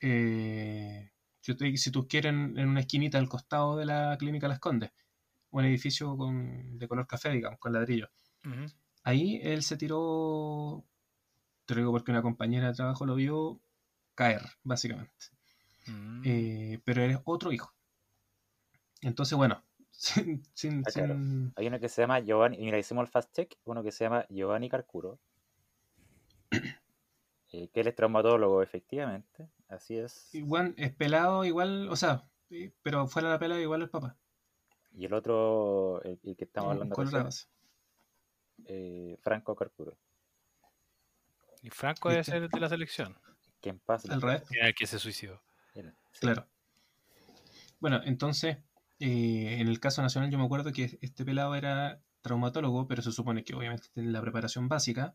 Eh, 0.00 1.10
si, 1.40 1.54
tú- 1.54 1.64
si 1.76 1.90
tú 1.90 2.06
quieres, 2.08 2.32
en 2.32 2.68
una 2.68 2.80
esquinita 2.80 3.18
al 3.18 3.28
costado 3.28 3.76
de 3.76 3.86
la 3.86 4.16
clínica 4.18 4.48
Las 4.48 4.60
Condes, 4.60 4.92
un 5.50 5.64
edificio 5.64 6.16
con, 6.16 6.78
de 6.78 6.88
color 6.88 7.06
café, 7.06 7.30
digamos, 7.30 7.58
con 7.58 7.72
ladrillo. 7.72 8.08
Ahí 9.04 9.40
él 9.42 9.62
se 9.62 9.76
tiró, 9.76 10.84
te 11.66 11.74
lo 11.74 11.80
digo 11.80 11.92
porque 11.92 12.10
una 12.12 12.22
compañera 12.22 12.68
de 12.68 12.74
trabajo 12.74 13.06
lo 13.06 13.14
vio 13.14 13.60
caer, 14.14 14.42
básicamente. 14.62 15.12
Mm. 15.86 16.22
Eh, 16.24 16.80
pero 16.84 17.02
eres 17.02 17.18
otro 17.24 17.52
hijo. 17.52 17.72
Entonces, 19.02 19.36
bueno, 19.36 19.62
sin, 19.90 20.42
sin- 20.54 20.84
Ah, 20.86 20.90
claro. 20.92 21.14
sin- 21.14 21.52
Hay 21.56 21.66
uno 21.66 21.80
que 21.80 21.88
se 21.88 22.02
llama 22.02 22.20
Giovanni, 22.20 22.56
y 22.58 22.64
mira, 22.64 22.78
hicimos 22.78 23.02
el 23.02 23.08
fast 23.08 23.32
check, 23.34 23.56
uno 23.64 23.82
que 23.82 23.92
se 23.92 24.04
llama 24.04 24.26
Giovanni 24.30 24.68
Carcuro, 24.68 25.18
eh, 27.52 27.68
que 27.68 27.80
él 27.80 27.88
es 27.88 27.94
traumatólogo, 27.94 28.62
efectivamente, 28.62 29.48
así 29.68 29.96
es. 29.98 30.34
igual 30.34 30.74
es 30.76 30.92
pelado, 30.94 31.44
igual, 31.44 31.88
o 31.88 31.96
sea, 31.96 32.22
sí, 32.48 32.72
pero 32.82 33.06
fuera 33.08 33.28
de 33.28 33.34
la 33.34 33.38
pelada 33.38 33.60
igual 33.60 33.82
el 33.82 33.90
papá. 33.90 34.16
Y 34.94 35.06
el 35.06 35.14
otro, 35.14 36.02
el, 36.02 36.18
el 36.22 36.36
que 36.36 36.44
estamos 36.44 36.72
hablando 36.72 36.96
recién, 36.96 37.28
eh, 38.66 39.16
Franco 39.20 39.54
Carcuro, 39.54 39.98
Y 41.62 41.70
Franco 41.70 42.08
debe 42.10 42.24
ser 42.24 42.48
de 42.48 42.60
la 42.60 42.68
selección. 42.68 43.16
que 43.60 43.70
en 43.70 43.78
paz 43.78 44.04
Al 44.10 44.20
revés. 44.20 44.42
Que 44.76 44.86
se 44.86 44.98
suicidó. 44.98 45.40
Claro. 46.20 46.46
Bueno, 47.80 48.00
entonces, 48.04 48.58
eh, 49.00 49.56
en 49.60 49.68
el 49.68 49.80
caso 49.80 50.02
nacional 50.02 50.30
yo 50.30 50.38
me 50.38 50.44
acuerdo 50.44 50.72
que 50.72 50.98
este 51.00 51.24
pelado 51.24 51.54
era 51.54 52.00
traumatólogo, 52.20 52.86
pero 52.86 53.02
se 53.02 53.12
supone 53.12 53.42
que 53.44 53.54
obviamente 53.54 53.88
tiene 53.92 54.10
la 54.10 54.20
preparación 54.20 54.68
básica. 54.68 55.14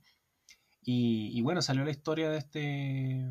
Y, 0.81 1.31
y 1.37 1.41
bueno, 1.41 1.61
salió 1.61 1.83
la 1.83 1.91
historia 1.91 2.29
de 2.29 2.37
este, 2.37 3.25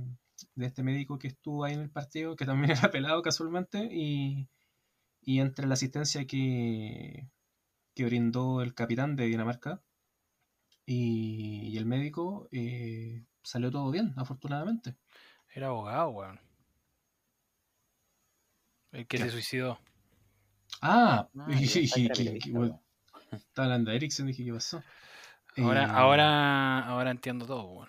de 0.55 0.67
este 0.67 0.83
médico 0.83 1.19
que 1.19 1.29
estuvo 1.29 1.65
ahí 1.65 1.75
en 1.75 1.81
el 1.81 1.91
partido, 1.91 2.37
que 2.37 2.47
también 2.47 2.71
era 2.89 2.91
pelado 2.91 3.23
casualmente, 3.23 3.89
y, 3.93 4.49
y 5.23 5.41
entre 5.41 5.67
la 5.67 5.75
asistencia 5.75 6.27
que, 6.27 7.29
que 7.95 8.05
brindó 8.05 8.63
el 8.63 8.75
capitán 8.75 9.17
de 9.17 9.27
Dinamarca 9.27 9.83
y, 10.87 11.69
y 11.69 11.77
el 11.79 11.87
médico, 11.87 12.49
eh, 12.53 13.25
salió 13.43 13.71
todo 13.71 13.91
bien, 13.91 14.15
afortunadamente. 14.17 14.97
Era 15.55 15.69
abogado, 15.69 16.11
weón. 16.11 16.41
El 18.91 19.07
que 19.07 19.19
Ya. 19.19 19.25
se 19.27 19.31
suicidó. 19.31 19.79
Ah, 20.83 21.29
Ah, 21.39 21.47
weón. 22.53 22.81
Estaba 23.33 23.67
hablando 23.67 23.91
de 23.91 23.97
Ericsson, 23.97 24.27
dije, 24.27 24.45
¿qué 24.45 24.53
pasó? 24.53 24.83
Ahora, 25.59 25.85
Eh, 25.85 25.89
ahora, 25.91 26.81
ahora 26.87 27.11
entiendo 27.11 27.47
todo, 27.47 27.65
weón. 27.65 27.89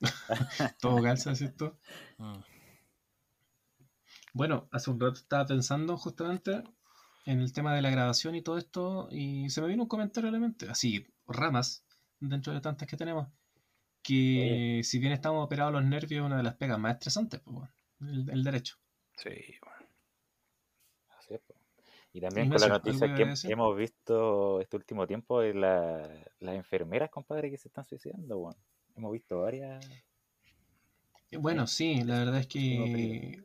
Todo 0.80 1.02
calza, 1.02 1.34
¿cierto? 1.34 1.78
Mm. 2.18 2.44
Bueno, 4.34 4.68
hace 4.70 4.90
un 4.90 5.00
rato 5.00 5.18
estaba 5.20 5.46
pensando 5.46 5.96
justamente 5.96 6.62
en 7.26 7.40
el 7.40 7.52
tema 7.52 7.74
de 7.74 7.82
la 7.82 7.90
grabación 7.90 8.34
y 8.34 8.42
todo 8.42 8.58
esto, 8.58 9.08
y 9.10 9.48
se 9.50 9.62
me 9.62 9.68
vino 9.68 9.84
un 9.84 9.88
comentario 9.88 10.28
a 10.28 10.32
la 10.32 10.38
mente, 10.38 10.68
así, 10.68 11.06
ramas, 11.26 11.84
dentro 12.20 12.52
de 12.52 12.60
tantas 12.60 12.88
que 12.88 12.96
tenemos, 12.96 13.28
que 14.02 14.82
si 14.84 14.98
bien 14.98 15.12
estamos 15.12 15.44
operados 15.44 15.72
los 15.72 15.84
nervios, 15.84 16.20
es 16.22 16.26
una 16.26 16.36
de 16.38 16.42
las 16.44 16.56
pegas 16.56 16.78
más 16.78 16.94
estresantes, 16.94 17.40
pues, 17.40 17.56
bueno, 17.56 17.72
el, 18.00 18.30
el 18.30 18.44
derecho. 18.44 18.76
Sí, 19.16 19.30
weón. 19.30 19.88
Así 21.18 21.34
es, 21.34 21.40
po. 21.40 21.54
Y 22.12 22.20
también 22.20 22.48
con 22.48 22.60
la 22.60 22.66
¿algo 22.66 22.78
noticia 22.78 23.14
que 23.14 23.50
hemos 23.50 23.76
visto 23.76 24.60
este 24.60 24.76
último 24.76 25.06
tiempo 25.06 25.40
de 25.40 25.54
la- 25.54 26.08
las 26.40 26.54
enfermeras, 26.54 27.10
compadre, 27.10 27.50
que 27.50 27.58
se 27.58 27.68
están 27.68 27.84
suicidando, 27.84 28.38
weón. 28.38 28.56
Hemos 28.96 29.12
visto 29.12 29.40
varias. 29.40 29.84
Eh, 31.30 31.36
Bueno, 31.38 31.66
sí, 31.66 32.02
la 32.04 32.18
verdad 32.18 32.38
es 32.38 32.46
que 32.46 33.44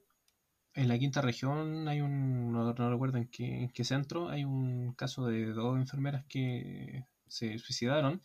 en 0.75 0.88
la 0.88 1.00
quinta 1.00 1.21
región 1.21 1.88
hay 1.88 2.01
un, 2.01 2.51
no, 2.53 2.74
no 2.74 2.91
recuerdo 2.91 3.17
en 3.17 3.27
qué, 3.27 3.63
en 3.63 3.69
qué 3.69 3.83
centro, 3.83 4.29
hay 4.29 4.45
un 4.45 4.93
caso 4.93 5.25
de 5.27 5.48
dos 5.48 5.77
enfermeras 5.77 6.25
que 6.27 7.05
se 7.29 7.57
suicidaron 7.59 8.21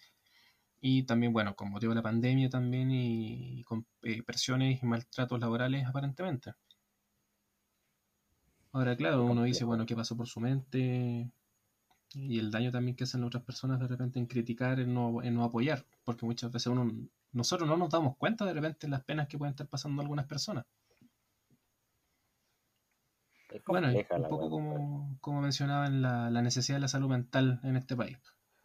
y 0.87 1.05
también, 1.05 1.33
bueno, 1.33 1.57
con 1.57 1.71
motivo 1.71 1.93
de 1.93 1.97
la 1.97 2.03
pandemia 2.03 2.51
también 2.51 2.91
y, 2.91 3.65
con 3.65 3.87
eh, 4.03 4.23
presiones 4.23 4.83
y 4.83 4.87
maltratos 4.87 5.41
laborales 5.41 5.87
aparentemente. 5.87 6.53
Ahora, 8.71 8.95
claro, 8.95 9.25
uno 9.25 9.45
dice, 9.45 9.65
bueno, 9.65 9.87
¿qué 9.87 9.97
pasó 9.97 10.15
por 10.15 10.27
su 10.27 10.41
mente? 10.41 11.31
Y 12.13 12.39
el 12.39 12.51
daño 12.51 12.71
también 12.71 12.97
que 12.97 13.05
hacen 13.05 13.25
otras 13.25 13.43
personas 13.45 13.81
de 13.81 13.89
repente 13.89 14.19
en 14.19 14.27
criticar, 14.27 14.79
en 14.79 14.93
no, 14.93 15.23
en 15.23 15.35
no 15.35 15.45
apoyar, 15.45 15.87
porque 16.05 16.27
muchas 16.27 16.53
veces 16.53 16.67
uno, 16.67 16.93
nosotros 17.33 17.67
no 17.67 17.79
nos 17.79 17.89
damos 17.89 18.19
cuenta 18.19 18.45
de 18.45 18.53
repente 18.53 18.87
las 18.87 19.05
penas 19.05 19.27
que 19.27 19.39
pueden 19.39 19.53
estar 19.53 19.69
pasando 19.69 20.03
algunas 20.03 20.27
personas. 20.27 20.67
Bueno, 23.67 23.89
un 23.89 24.29
poco 24.29 24.51
como, 24.51 25.17
como 25.23 25.41
mencionaban 25.41 26.03
la, 26.03 26.29
la 26.29 26.43
necesidad 26.43 26.77
de 26.77 26.83
la 26.83 26.89
salud 26.89 27.09
mental 27.09 27.61
en 27.63 27.77
este 27.77 27.97
país. 27.97 28.19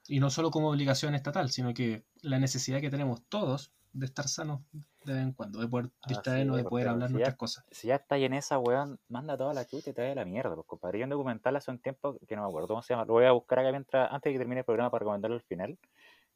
Y 0.10 0.20
no 0.20 0.30
solo 0.30 0.52
como 0.52 0.70
obligación 0.70 1.16
estatal, 1.16 1.50
sino 1.52 1.74
que 1.74 2.04
la 2.22 2.40
necesidad 2.40 2.82
que 2.82 2.90
tenemos 2.90 3.24
todos 3.30 3.72
de 3.94 4.06
estar 4.06 4.28
sanos 4.28 4.62
de 5.06 5.14
vez 5.14 5.24
en 5.24 5.32
cuando, 5.34 5.60
de 5.60 5.68
poder 5.68 5.86
Así 6.02 6.14
distraernos, 6.14 6.58
de 6.58 6.64
poder 6.64 6.88
hablar 6.88 7.10
si 7.10 7.14
ya- 7.14 7.20
nuestras 7.20 7.38
cosas. 7.38 7.66
Si 7.72 7.88
ya 7.88 7.96
está 7.96 8.16
ahí 8.16 8.26
en 8.26 8.34
esa, 8.34 8.58
weón, 8.60 9.00
manda 9.08 9.38
toda 9.38 9.54
la 9.54 9.66
chucha 9.66 9.92
y 9.92 9.94
te 9.94 10.02
vaya 10.02 10.14
a 10.14 10.16
la 10.16 10.26
mierda, 10.26 10.56
pues, 10.56 10.66
compadre. 10.68 11.00
Yo 11.00 11.04
un 11.06 11.10
documental 11.12 11.56
hace 11.56 11.72
un 11.72 11.80
tiempo 11.80 12.18
que 12.28 12.36
no 12.36 12.42
me 12.42 12.48
acuerdo 12.48 12.68
cómo 12.70 12.82
se 12.82 12.94
llama, 12.94 13.06
lo 13.06 13.14
voy 13.14 13.26
a 13.26 13.32
buscar 13.32 13.60
acá 13.60 13.72
mientras, 13.72 14.12
antes 14.12 14.30
de 14.30 14.34
que 14.34 14.40
termine 14.40 14.60
el 14.62 14.66
programa 14.66 14.90
para 14.92 15.00
recomendarlo 15.02 15.36
al 15.38 15.44
final. 15.44 15.78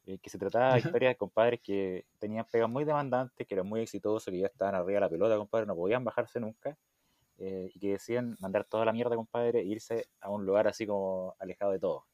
eh, 0.06 0.18
que 0.18 0.30
se 0.30 0.38
trataba 0.38 0.74
de 0.74 0.80
historias 0.80 1.12
de 1.12 1.16
compadres 1.16 1.60
que 1.62 2.06
tenían 2.18 2.46
pegas 2.50 2.68
muy 2.70 2.84
demandantes, 2.84 3.46
que 3.46 3.54
eran 3.54 3.66
muy 3.68 3.80
exitosos, 3.82 4.24
que 4.32 4.38
ya 4.40 4.46
estaban 4.48 4.74
arriba 4.74 4.94
de 4.96 5.00
la 5.00 5.10
pelota, 5.10 5.36
compadre, 5.38 5.66
no 5.66 5.76
podían 5.76 6.04
bajarse 6.04 6.40
nunca. 6.40 6.76
eh, 7.38 7.70
y 7.74 7.80
que 7.80 7.92
decían 7.92 8.36
mandar 8.40 8.64
toda 8.66 8.84
la 8.86 8.92
mierda, 8.92 9.16
compadre, 9.16 9.60
e 9.60 9.64
irse 9.64 10.06
a 10.20 10.30
un 10.30 10.44
lugar 10.46 10.68
así 10.68 10.86
como 10.86 11.34
alejado 11.40 11.72
de 11.72 11.80
todo. 11.80 12.06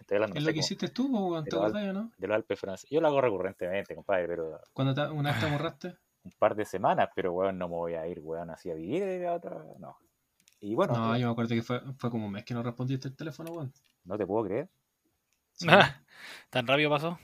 Estoy 0.00 0.16
hablando, 0.16 0.34
no 0.34 0.38
Es 0.38 0.44
sé, 0.44 0.50
lo 0.50 0.52
que 0.52 0.56
como 0.56 0.64
hiciste 0.66 0.88
tú, 0.88 1.10
po, 1.10 1.26
weón, 1.28 1.44
¿te 1.44 1.56
acordás, 1.56 1.88
o 1.88 1.92
no? 1.92 2.12
de 2.18 2.26
los 2.28 2.34
Alpes 2.34 2.60
franceses. 2.60 2.90
Yo 2.90 3.00
lo 3.00 3.08
hago 3.08 3.20
recurrentemente, 3.20 3.94
compadre, 3.94 4.26
pero 4.28 4.60
Cuando 4.72 4.94
te- 4.94 5.10
una 5.12 5.30
vez 5.30 5.40
te 5.40 5.46
amorraste. 5.46 5.96
un 6.24 6.32
par 6.38 6.54
de 6.54 6.64
semanas, 6.66 7.08
pero 7.14 7.32
weón, 7.32 7.56
no 7.58 7.68
me 7.68 7.74
voy 7.76 7.94
a 7.94 8.06
ir, 8.06 8.20
weón, 8.20 8.50
así 8.50 8.70
a 8.70 8.74
vivir 8.74 9.04
de 9.04 9.28
otra, 9.28 9.64
no. 9.78 9.96
Y 10.60 10.74
bueno, 10.74 10.94
No, 10.94 11.16
eh, 11.16 11.20
yo 11.20 11.26
me 11.28 11.32
acuerdo 11.32 11.54
que 11.54 11.62
fue, 11.62 11.80
fue 11.96 12.10
como 12.10 12.26
un 12.26 12.32
mes 12.32 12.44
que 12.44 12.52
no 12.52 12.62
respondiste 12.62 13.08
el 13.08 13.16
teléfono, 13.16 13.52
weón. 13.52 13.72
no 14.04 14.18
te 14.18 14.26
puedo 14.26 14.44
creer. 14.46 14.68
Sí. 15.52 15.66
¿Tan 16.50 16.66
rápido 16.66 16.90
pasó? 16.90 17.18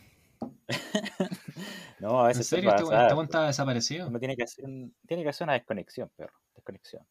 No, 1.98 2.20
a 2.20 2.22
¿En 2.24 2.28
veces 2.28 2.46
se 2.46 2.56
serio? 2.56 2.70
¿Este 2.70 2.84
pasa, 2.84 3.08
este 3.08 3.22
estaba 3.22 3.46
desaparecido? 3.46 4.08
Uno 4.08 4.18
tiene 4.18 4.36
que 4.36 4.42
hacer, 4.42 4.64
tiene 5.06 5.22
que 5.22 5.28
hacer 5.30 5.44
una 5.46 5.54
desconexión, 5.54 6.10
perro. 6.14 6.34
Desconexión. 6.54 7.06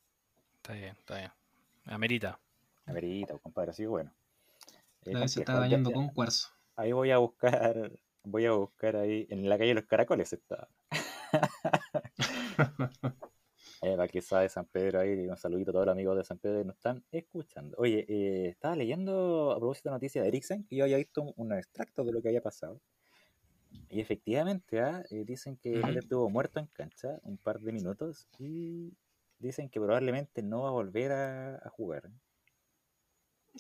Está 0.58 0.74
bien, 0.74 0.96
está 1.00 1.18
bien. 1.18 1.32
Amerita. 1.86 2.40
Amerita, 2.86 3.38
compadre, 3.40 3.72
así 3.72 3.84
que 3.84 3.88
bueno. 3.88 4.12
Eh, 5.06 5.14
La 5.14 5.20
vez 5.22 5.32
se 5.32 5.44
bañando 5.46 5.90
ya- 5.90 5.96
con 5.96 6.10
cuarzo. 6.10 6.50
Ahí 6.76 6.92
voy 6.92 7.12
a 7.12 7.18
buscar, 7.18 7.92
voy 8.24 8.46
a 8.46 8.52
buscar 8.52 8.96
ahí, 8.98 9.28
en 9.30 9.48
la 9.48 9.58
calle 9.58 9.70
de 9.70 9.76
los 9.76 9.86
caracoles 9.86 10.34
está. 10.34 10.68
Eh, 13.82 13.96
para 13.98 14.08
que 14.08 14.22
sabe 14.22 14.48
San 14.50 14.66
Pedro 14.66 15.00
ahí, 15.02 15.28
un 15.28 15.38
saludito 15.38 15.70
a 15.72 15.74
todos 15.74 15.86
los 15.88 15.94
amigos 15.94 16.18
de 16.18 16.24
San 16.24 16.40
Pedro 16.40 16.60
que 16.60 16.66
nos 16.66 16.76
están 16.78 17.04
escuchando. 17.12 17.76
Oye, 17.78 18.06
eh, 18.08 18.48
estaba 18.50 18.76
leyendo 18.76 19.52
a 19.52 19.58
propósito 19.58 19.90
de 19.90 19.92
la 19.92 19.96
noticia 19.98 20.22
de 20.22 20.30
Eriksen 20.30 20.64
que 20.66 20.76
yo 20.78 20.86
había 20.86 20.98
visto 20.98 21.22
un, 21.22 21.34
un 21.36 21.54
extracto 21.54 22.04
de 22.04 22.12
lo 22.12 22.22
que 22.22 22.30
había 22.30 22.42
pasado. 22.42 22.82
Y 23.90 24.00
efectivamente, 24.00 24.80
ah, 24.82 25.04
eh, 25.12 25.24
dicen 25.26 25.58
que 25.58 25.74
él 25.82 25.98
estuvo 25.98 26.30
muerto 26.30 26.60
en 26.60 26.68
cancha 26.68 27.20
un 27.24 27.38
par 27.38 27.60
de 27.60 27.72
minutos 27.74 28.28
y 28.40 28.94
dicen 29.40 29.70
que 29.70 29.80
probablemente 29.80 30.42
no 30.42 30.62
va 30.64 30.70
a 30.70 30.72
volver 30.72 31.12
a, 31.12 31.56
a 31.58 31.70
jugar. 31.70 32.10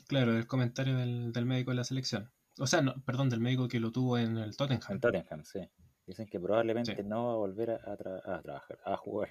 Claro, 0.08 0.38
el 0.38 0.48
comentario 0.48 0.98
del, 0.98 1.32
del 1.34 1.46
médico 1.46 1.72
de 1.72 1.78
la 1.78 1.84
selección. 1.84 2.32
O 2.60 2.68
sea, 2.68 2.82
no, 2.82 2.96
perdón, 3.04 3.30
del 3.30 3.42
médico 3.42 3.68
que 3.68 3.80
lo 3.80 3.92
tuvo 3.92 4.18
en 4.18 4.38
el 4.38 4.50
En 4.50 4.56
Tottenham. 4.56 5.00
Tottenham, 5.00 5.44
sí. 5.44 5.60
Dicen 6.06 6.28
que 6.28 6.40
probablemente 6.40 6.96
Sí. 6.96 7.04
no 7.04 7.28
va 7.28 7.34
a 7.34 7.38
volver 7.38 7.72
a, 7.72 7.76
a 7.76 7.98
tra- 7.98 8.22
a 8.26 8.42
trabajar, 8.42 8.80
a 8.86 8.96
jugar. 8.98 9.30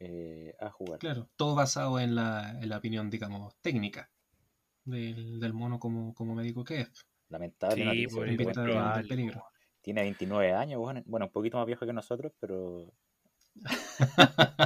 Eh, 0.00 0.54
a 0.60 0.70
jugar. 0.70 0.98
Claro, 0.98 1.28
todo 1.36 1.54
basado 1.54 2.00
en 2.00 2.14
la, 2.14 2.58
en 2.60 2.68
la 2.68 2.78
opinión, 2.78 3.10
digamos, 3.10 3.54
técnica 3.60 4.10
del, 4.84 5.38
del 5.38 5.52
mono 5.52 5.78
como, 5.78 6.14
como 6.14 6.34
médico 6.34 6.64
que 6.64 6.80
es. 6.82 7.06
Lamentable 7.28 7.92
Sí, 7.94 8.06
por 8.08 8.26
vista 8.26 8.42
bueno, 8.44 8.60
del- 8.62 8.66
del 8.66 8.74
probable, 8.76 9.08
peligro. 9.08 9.44
Tiene 9.82 10.02
29 10.02 10.52
años, 10.52 10.80
bueno, 10.80 11.02
bueno, 11.06 11.26
un 11.26 11.32
poquito 11.32 11.58
más 11.58 11.66
viejo 11.66 11.86
que 11.86 11.92
nosotros, 11.92 12.32
pero. 12.40 12.92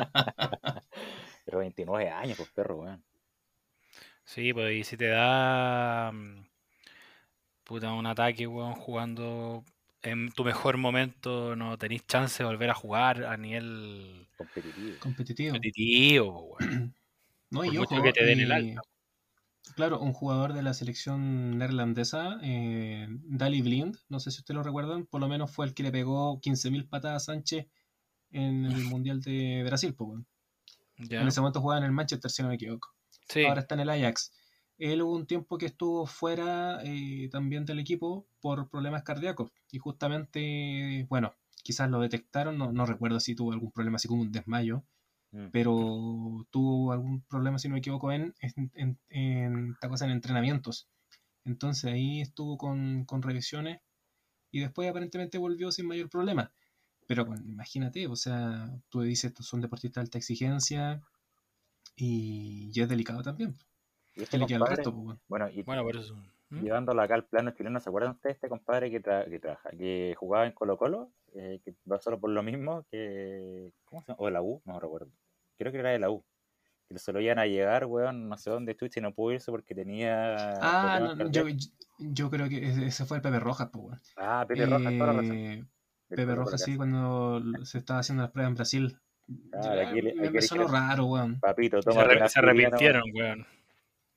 pero 1.44 1.58
29 1.58 2.08
años, 2.10 2.36
pues 2.36 2.50
perro, 2.50 2.80
weón. 2.80 3.04
Sí, 4.25 4.52
pues 4.52 4.75
y 4.75 4.85
si 4.85 4.97
te 4.97 5.07
da 5.09 6.11
mm, 6.12 6.45
puta, 7.64 7.93
un 7.93 8.07
ataque, 8.07 8.47
weón, 8.47 8.75
jugando 8.75 9.64
en 10.02 10.31
tu 10.33 10.45
mejor 10.45 10.76
momento, 10.76 11.57
no 11.57 11.78
tenéis 11.78 12.07
chance 12.07 12.43
de 12.43 12.49
volver 12.49 12.71
a 12.71 12.75
jugar 12.75 13.25
a 13.25 13.37
nivel 13.37 14.26
Competitivo. 14.37 14.99
Competitivo. 15.00 15.52
competitivo, 15.52 16.43
weón. 16.59 16.95
No, 17.50 17.64
Por 17.64 17.73
y 17.73 17.78
mucho 17.78 17.95
ojo, 17.95 18.02
que 18.02 18.12
te 18.12 18.25
den 18.25 18.40
el 18.40 18.50
y- 18.50 18.71
alta. 18.71 18.83
Claro, 19.76 20.00
un 20.00 20.12
jugador 20.12 20.52
de 20.54 20.62
la 20.62 20.75
selección 20.75 21.59
neerlandesa, 21.59 22.38
eh, 22.43 23.07
Dali 23.11 23.62
Blind, 23.62 23.97
no 24.09 24.21
sé 24.21 24.31
si 24.31 24.40
ustedes 24.40 24.57
lo 24.57 24.62
recuerdan, 24.62 25.07
por 25.07 25.21
lo 25.21 25.28
menos 25.28 25.50
fue 25.52 25.66
el 25.66 25.75
que 25.75 25.83
le 25.85 25.93
pegó 25.93 26.40
15.000 26.40 26.87
patadas 26.88 27.23
a 27.28 27.33
Sánchez 27.35 27.69
en 28.31 28.66
el 28.66 28.85
Mundial 28.85 29.21
de 29.23 29.62
Brasil. 29.64 29.95
pues. 29.95 30.21
En 30.99 31.28
ese 31.28 31.40
momento 31.40 31.61
jugaba 31.61 31.78
en 31.81 31.87
el 31.87 31.93
Manchester, 31.93 32.31
si 32.31 32.43
no 32.43 32.49
me 32.49 32.57
equivoco. 32.57 32.95
Sí, 33.28 33.45
Ahora 33.45 33.61
está 33.62 33.75
en 33.75 33.81
el 33.81 33.90
Ajax. 33.90 34.33
Él 34.78 35.02
hubo 35.02 35.14
un 35.14 35.26
tiempo 35.26 35.57
que 35.57 35.66
estuvo 35.66 36.07
fuera 36.07 36.81
eh, 36.85 37.28
también 37.31 37.64
del 37.64 37.78
equipo 37.78 38.26
por 38.40 38.69
problemas 38.69 39.02
cardíacos. 39.04 39.50
Y 39.71 39.78
justamente, 39.78 41.07
bueno, 41.09 41.35
quizás 41.62 41.88
lo 41.90 42.00
detectaron, 42.00 42.59
no, 42.59 42.73
no 42.73 42.85
recuerdo 42.87 43.21
si 43.21 43.35
tuvo 43.35 43.52
algún 43.52 43.71
problema 43.73 43.97
así 43.97 44.09
como 44.09 44.23
un 44.23 44.33
desmayo, 44.33 44.85
Mm. 45.33 45.49
pero 45.50 46.47
tuvo 46.50 46.93
algún 46.93 47.23
problema, 47.23 47.59
si 47.59 47.66
no 47.69 47.73
me 47.73 47.81
equivoco, 47.81 48.12
en, 48.12 48.35
en, 48.40 48.99
en- 49.09 49.76
cosa, 49.88 50.04
en 50.04 50.12
entrenamientos. 50.12 50.88
Entonces 51.45 51.93
ahí 51.93 52.21
estuvo 52.21 52.57
con, 52.57 53.04
con 53.04 53.21
revisiones 53.23 53.81
y 54.50 54.61
después 54.61 54.88
aparentemente 54.88 55.38
volvió 55.38 55.73
sin 55.73 55.87
mayor 55.87 56.09
problema. 56.09 56.52
Pero 57.07 57.25
bueno, 57.26 57.43
imagínate, 57.47 58.07
o 58.07 58.16
sea, 58.16 58.71
tú 58.88 59.02
dices, 59.02 59.31
estos 59.31 59.47
son 59.47 59.61
deportistas 59.61 60.02
de 60.02 60.07
alta 60.07 60.19
exigencia 60.19 61.02
y, 61.96 62.71
y 62.75 62.80
es 62.80 62.88
delicado 62.88 63.23
también. 63.23 63.54
Y 64.16 64.23
este 64.23 64.36
¿Qué 64.36 64.38
le 64.38 64.47
queda 64.47 64.56
al 64.56 64.60
compadre, 64.60 64.76
resto? 64.76 64.92
pues, 64.92 65.04
bueno? 65.04 65.21
bueno, 65.28 65.49
y 65.50 65.62
bueno, 65.62 65.82
por 65.82 65.97
eso. 65.97 66.14
¿Mm? 66.50 66.60
llevándolo 66.62 67.02
acá 67.02 67.14
al 67.14 67.25
plano 67.25 67.50
chileno, 67.52 67.80
¿se 67.80 67.88
acuerdan 67.88 68.12
ustedes 68.12 68.34
de 68.34 68.36
este 68.36 68.49
compadre 68.49 68.90
que, 68.90 69.02
tra- 69.02 69.28
que 69.28 69.40
trabaja, 69.40 69.71
que 69.71 70.14
jugaba 70.16 70.47
en 70.47 70.52
Colo 70.52 70.76
Colo? 70.76 71.10
Eh, 71.34 71.60
que 71.64 71.75
va 71.90 71.99
solo 71.99 72.21
por 72.21 72.30
lo 72.30 72.42
mismo 72.42 72.84
que. 72.90 73.73
¿Cómo 73.86 74.02
se 74.02 74.08
llama? 74.08 74.19
O 74.21 74.26
de 74.26 74.30
la 74.32 74.42
U, 74.42 74.62
no 74.64 74.78
recuerdo. 74.78 75.10
Creo 75.58 75.73
que 75.73 75.78
era 75.78 75.90
de 75.90 75.99
la 75.99 76.10
U. 76.10 76.25
Que 76.88 76.99
se 76.99 77.12
lo 77.12 77.21
iban 77.21 77.38
a 77.38 77.47
llegar, 77.47 77.86
weón, 77.86 78.28
no 78.28 78.36
sé 78.36 78.50
dónde 78.50 78.76
chucha 78.76 79.00
y 79.00 79.02
no 79.02 79.14
pudo 79.14 79.32
irse 79.32 79.50
porque 79.50 79.75
tenía. 79.75 80.34
Ah, 80.60 81.00
no, 81.16 81.30
yo, 81.30 81.45
yo 81.99 82.30
creo 82.30 82.49
que 82.49 82.86
ese 82.86 83.04
fue 83.04 83.16
el 83.16 83.23
Pepe 83.23 83.40
Rojas, 83.40 83.71
pues, 83.73 83.82
bueno. 83.84 84.00
Ah, 84.16 84.45
Pepe 84.47 84.66
Rojas, 84.66 84.92
toda 84.99 85.12
la 85.12 85.21
razón. 85.21 85.36
Eh, 85.36 85.64
Pepe 86.08 86.34
Rojas, 86.34 86.60
sí, 86.62 86.76
cuando 86.76 87.42
se 87.64 87.78
estaba 87.78 88.00
haciendo 88.00 88.23
las 88.23 88.30
pruebas 88.32 88.50
en 88.50 88.54
Brasil. 88.54 88.99
Claro, 89.50 89.82
Ya, 89.82 89.89
aquí 89.89 90.02
le- 90.02 90.15
me, 90.15 90.21
aquí 90.23 90.30
me 90.34 90.41
le 90.41 90.43
sonó 90.43 90.63
dijeron- 90.65 90.89
raro, 90.89 91.04
weón. 91.06 91.41
Papito, 91.41 91.80
Se, 91.82 91.91
toma 91.91 92.28
se 92.28 92.39
arrepintieron, 92.39 93.02
weón. 93.15 93.47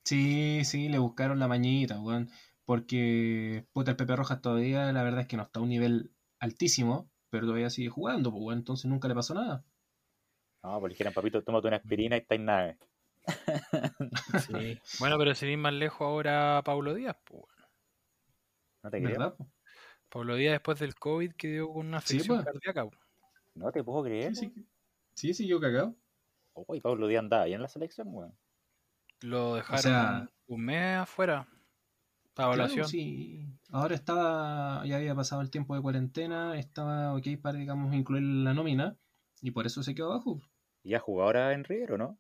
Sí, 0.03 0.63
sí, 0.65 0.89
le 0.89 0.97
buscaron 0.99 1.39
la 1.39 1.47
mañita, 1.47 1.99
weón. 1.99 2.29
Porque, 2.65 3.65
puta, 3.71 3.91
el 3.91 3.97
Pepe 3.97 4.15
Rojas 4.15 4.41
todavía, 4.41 4.91
la 4.91 5.03
verdad 5.03 5.21
es 5.21 5.27
que 5.27 5.37
no 5.37 5.43
está 5.43 5.59
a 5.59 5.63
un 5.63 5.69
nivel 5.69 6.11
altísimo, 6.39 7.09
pero 7.29 7.45
todavía 7.45 7.69
sigue 7.69 7.89
jugando, 7.89 8.31
pues, 8.31 8.43
weón. 8.43 8.59
Entonces 8.59 8.85
nunca 8.85 9.07
le 9.07 9.15
pasó 9.15 9.33
nada. 9.33 9.63
No, 10.63 10.79
porque 10.79 10.93
dijeron, 10.93 11.13
papito, 11.13 11.41
tómate 11.43 11.67
una 11.67 11.77
aspirina 11.77 12.17
y 12.17 12.19
está 12.19 12.35
en 12.35 12.45
nave. 12.45 12.77
Sí. 14.49 14.79
Bueno, 14.99 15.17
pero 15.17 15.35
sin 15.35 15.49
ir 15.49 15.57
más 15.57 15.73
lejos 15.73 16.01
ahora 16.05 16.61
Pablo 16.63 16.93
Díaz, 16.93 17.15
pues, 17.25 17.43
weón. 17.43 17.69
No 18.83 18.89
te 18.89 19.03
creo. 19.03 19.35
Po? 19.37 19.47
Pablo 20.09 20.35
Díaz 20.35 20.53
después 20.53 20.79
del 20.79 20.95
COVID 20.95 21.33
que 21.33 21.47
dio 21.49 21.69
con 21.71 21.87
una 21.87 21.97
afección 21.97 22.37
pues. 22.43 22.45
cardíaca. 22.45 22.85
po. 22.85 22.97
No 23.55 23.71
te 23.71 23.83
puedo 23.83 24.03
creer. 24.03 24.35
Sí, 24.35 24.51
sí. 24.53 24.65
Sí, 25.17 25.33
sí, 25.33 25.47
yo 25.47 25.59
cagado. 25.59 25.95
Uy, 26.53 26.79
Pablo 26.79 27.07
Díaz 27.07 27.21
andaba 27.23 27.43
ahí 27.43 27.53
en 27.55 27.61
la 27.63 27.67
selección, 27.67 28.07
weón. 28.11 28.37
Lo 29.21 29.55
dejaron 29.55 29.81
sea- 29.81 30.29
un 30.45 30.61
mes 30.61 30.99
afuera. 30.99 31.47
Para 32.35 32.53
Claro, 32.53 32.71
evaluación. 32.71 32.87
sí. 32.87 33.47
Ahora 33.71 33.95
estaba, 33.95 34.85
ya 34.85 34.97
había 34.97 35.15
pasado 35.15 35.41
el 35.41 35.49
tiempo 35.49 35.75
de 35.75 35.81
cuarentena, 35.81 36.55
estaba 36.59 37.15
ok 37.15 37.29
para, 37.41 37.57
digamos, 37.57 37.95
incluir 37.95 38.21
la 38.21 38.53
nómina, 38.53 38.95
y 39.41 39.49
por 39.49 39.65
eso 39.65 39.81
se 39.81 39.95
quedó 39.95 40.11
abajo. 40.11 40.39
Y 40.83 40.91
ya 40.91 40.99
jugó 40.99 41.23
ahora 41.23 41.53
en 41.53 41.63
River, 41.63 41.93
¿o 41.93 41.97
no? 41.97 42.19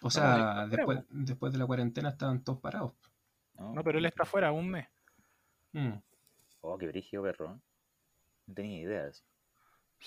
O 0.00 0.10
sea, 0.10 0.68
después, 0.68 1.00
después 1.10 1.52
de 1.52 1.58
la 1.58 1.66
cuarentena 1.66 2.10
estaban 2.10 2.44
todos 2.44 2.60
parados. 2.60 2.92
No, 3.58 3.82
pero 3.82 3.98
él 3.98 4.06
está 4.06 4.22
afuera 4.22 4.52
un 4.52 4.70
mes. 4.70 4.86
Mm. 5.72 5.94
Oh, 6.60 6.78
qué 6.78 6.86
brígido, 6.86 7.24
perro. 7.24 7.60
No 8.46 8.54
tenía 8.54 8.80
idea 8.80 9.04
de 9.04 9.10
eso. 9.10 9.24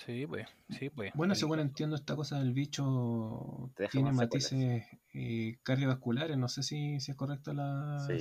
Sí, 0.05 0.27
pues. 0.27 0.47
Sí, 0.69 0.89
pues. 0.89 1.11
Bueno, 1.15 1.33
El- 1.33 1.39
según 1.39 1.59
entiendo, 1.59 1.95
esta 1.95 2.15
cosa 2.15 2.37
del 2.39 2.53
bicho 2.53 3.71
tiene 3.91 4.11
matices 4.11 4.85
eh, 5.13 5.57
cardiovasculares. 5.63 6.37
No 6.37 6.47
sé 6.47 6.61
si, 6.63 6.99
si 6.99 7.11
es 7.11 7.17
correcta 7.17 7.53
la 7.53 7.99
Sí. 8.07 8.19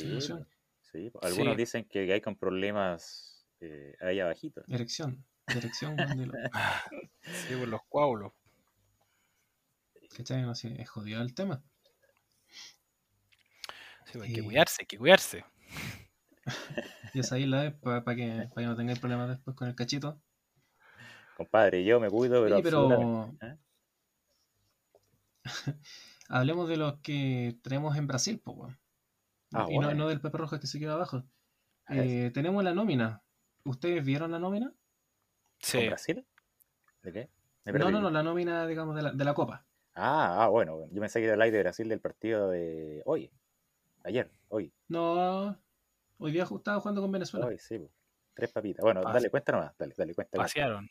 Sí, 0.92 1.10
pues, 1.10 1.24
algunos 1.24 1.54
Sí. 1.54 1.58
dicen 1.58 1.84
que 1.84 2.10
hay 2.12 2.20
con 2.20 2.36
problemas 2.36 3.46
eh, 3.60 3.94
ahí 4.00 4.20
abajito. 4.20 4.62
Erección. 4.68 5.24
Erección, 5.46 5.96
Sí, 7.22 7.54
pues 7.56 7.68
los 7.68 7.80
coágulos. 7.88 8.32
¿cachai? 10.16 10.42
No 10.42 10.54
sé, 10.54 10.80
es 10.80 10.88
jodido 10.88 11.20
el 11.20 11.34
tema. 11.34 11.62
Sí, 14.06 14.12
pues, 14.14 14.28
hay 14.28 14.32
que 14.34 14.40
Eh, 14.40 14.44
cuidarse, 14.44 14.76
hay 14.82 14.86
que 14.86 14.98
cuidarse. 14.98 15.44
Y 17.14 17.20
esa 17.20 17.38
isla 17.38 17.66
es 17.66 17.74
para 17.74 18.02
que, 18.14 18.48
pa' 18.54 18.60
que 18.60 18.66
no 18.66 18.76
tengáis 18.76 18.98
problemas 18.98 19.28
después 19.28 19.56
con 19.56 19.68
el 19.68 19.74
cachito. 19.74 20.20
Compadre, 21.36 21.84
yo 21.84 22.00
me 22.00 22.08
cuido, 22.08 22.42
pero, 22.42 22.54
Oye, 22.56 22.62
pero. 22.62 23.30
¿eh? 23.42 23.56
hablemos 26.28 26.68
de 26.68 26.76
los 26.76 26.98
que 27.00 27.58
tenemos 27.62 27.96
en 27.96 28.06
Brasil, 28.06 28.40
po, 28.40 28.52
weón. 28.52 28.78
Ah, 29.52 29.66
y 29.68 29.74
no, 29.78 29.86
bueno. 29.86 29.94
no 29.94 30.08
del 30.08 30.20
Pepe 30.20 30.38
Rojas 30.38 30.60
que 30.60 30.66
se 30.66 30.78
queda 30.78 30.94
abajo. 30.94 31.24
Ah, 31.86 31.96
Eh, 31.98 32.30
tenemos 32.34 32.64
la 32.64 32.74
nómina. 32.74 33.22
¿Ustedes 33.64 34.04
vieron 34.04 34.30
la 34.32 34.38
nómina? 34.38 34.66
¿Con 34.68 34.76
Sí. 35.60 35.86
Brasil? 35.86 36.26
¿De 37.02 37.12
qué? 37.12 37.30
No, 37.64 37.90
no, 37.90 38.00
no, 38.00 38.10
la 38.10 38.22
nómina, 38.22 38.66
digamos, 38.66 38.94
de 38.96 39.02
la, 39.02 39.12
de 39.12 39.24
la 39.24 39.34
Copa. 39.34 39.64
Ah, 39.94 40.44
ah, 40.44 40.48
bueno, 40.48 40.86
yo 40.90 41.00
pensé 41.00 41.20
que 41.20 41.26
era 41.26 41.34
el 41.34 41.42
aire 41.42 41.56
de 41.58 41.62
Brasil 41.64 41.88
del 41.88 42.00
partido 42.00 42.50
de 42.50 43.02
hoy. 43.06 43.30
Ayer, 44.04 44.30
hoy, 44.48 44.72
No, 44.88 45.58
hoy 46.18 46.32
día 46.32 46.44
estaba 46.44 46.80
jugando 46.80 47.00
con 47.02 47.10
Venezuela. 47.12 47.46
hoy, 47.46 47.58
sí. 47.58 47.78
po. 47.78 47.90
Tres 48.34 48.52
papitas. 48.52 48.82
Bueno, 48.82 49.02
Pas- 49.02 49.14
dale, 49.14 49.30
cuenta 49.30 49.52
nomás, 49.52 49.76
dale, 49.78 49.94
dale, 49.96 50.14
cuenta. 50.14 50.36
cuenta. 50.36 50.44
Pasearon. 50.44 50.88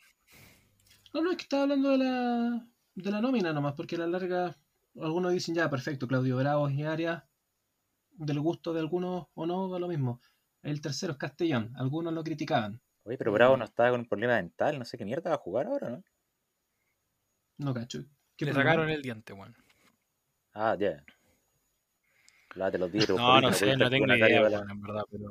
No, 1.14 1.22
no, 1.22 1.30
es 1.30 1.36
que 1.36 1.42
estaba 1.44 1.62
hablando 1.64 1.90
de 1.90 1.98
la, 1.98 2.66
de 2.94 3.10
la 3.10 3.20
nómina 3.20 3.52
nomás, 3.52 3.74
porque 3.74 3.96
a 3.96 4.00
la 4.00 4.06
larga 4.06 4.56
algunos 5.00 5.32
dicen 5.32 5.54
ya, 5.54 5.68
perfecto, 5.70 6.06
Claudio 6.06 6.36
Bravo 6.36 6.68
y 6.70 6.82
Arias, 6.82 7.22
del 8.12 8.40
gusto 8.40 8.72
de 8.72 8.80
algunos 8.80 9.26
o 9.34 9.46
no, 9.46 9.68
da 9.68 9.78
lo 9.78 9.88
mismo. 9.88 10.20
El 10.62 10.80
tercero 10.80 11.12
es 11.12 11.18
Castellón, 11.18 11.72
algunos 11.76 12.12
lo 12.12 12.24
criticaban. 12.24 12.80
Oye, 13.04 13.16
pero 13.18 13.32
Bravo 13.32 13.56
no 13.56 13.64
estaba 13.64 13.90
con 13.90 14.00
un 14.00 14.06
problema 14.08 14.36
dental, 14.36 14.78
no 14.78 14.84
sé 14.84 14.98
qué 14.98 15.04
mierda 15.04 15.30
va 15.30 15.36
a 15.36 15.40
jugar 15.40 15.66
ahora, 15.66 15.90
¿no? 15.90 16.02
No 17.58 17.72
cacho. 17.72 18.04
¿Qué 18.36 18.44
Le 18.46 18.52
problema? 18.52 18.72
sacaron 18.72 18.90
el 18.90 19.02
diente, 19.02 19.32
weón. 19.32 19.54
Ah, 20.52 20.76
ya. 20.78 21.02
Lávate 22.54 22.78
los 22.78 22.90
dientes. 22.92 23.16
No, 23.16 23.40
no 23.40 23.52
sé, 23.52 23.76
no 23.76 23.88
tengo 23.90 24.06
idea, 24.14 24.42
weón, 24.42 24.70
en 24.70 24.80
verdad, 24.82 25.02
pero. 25.10 25.30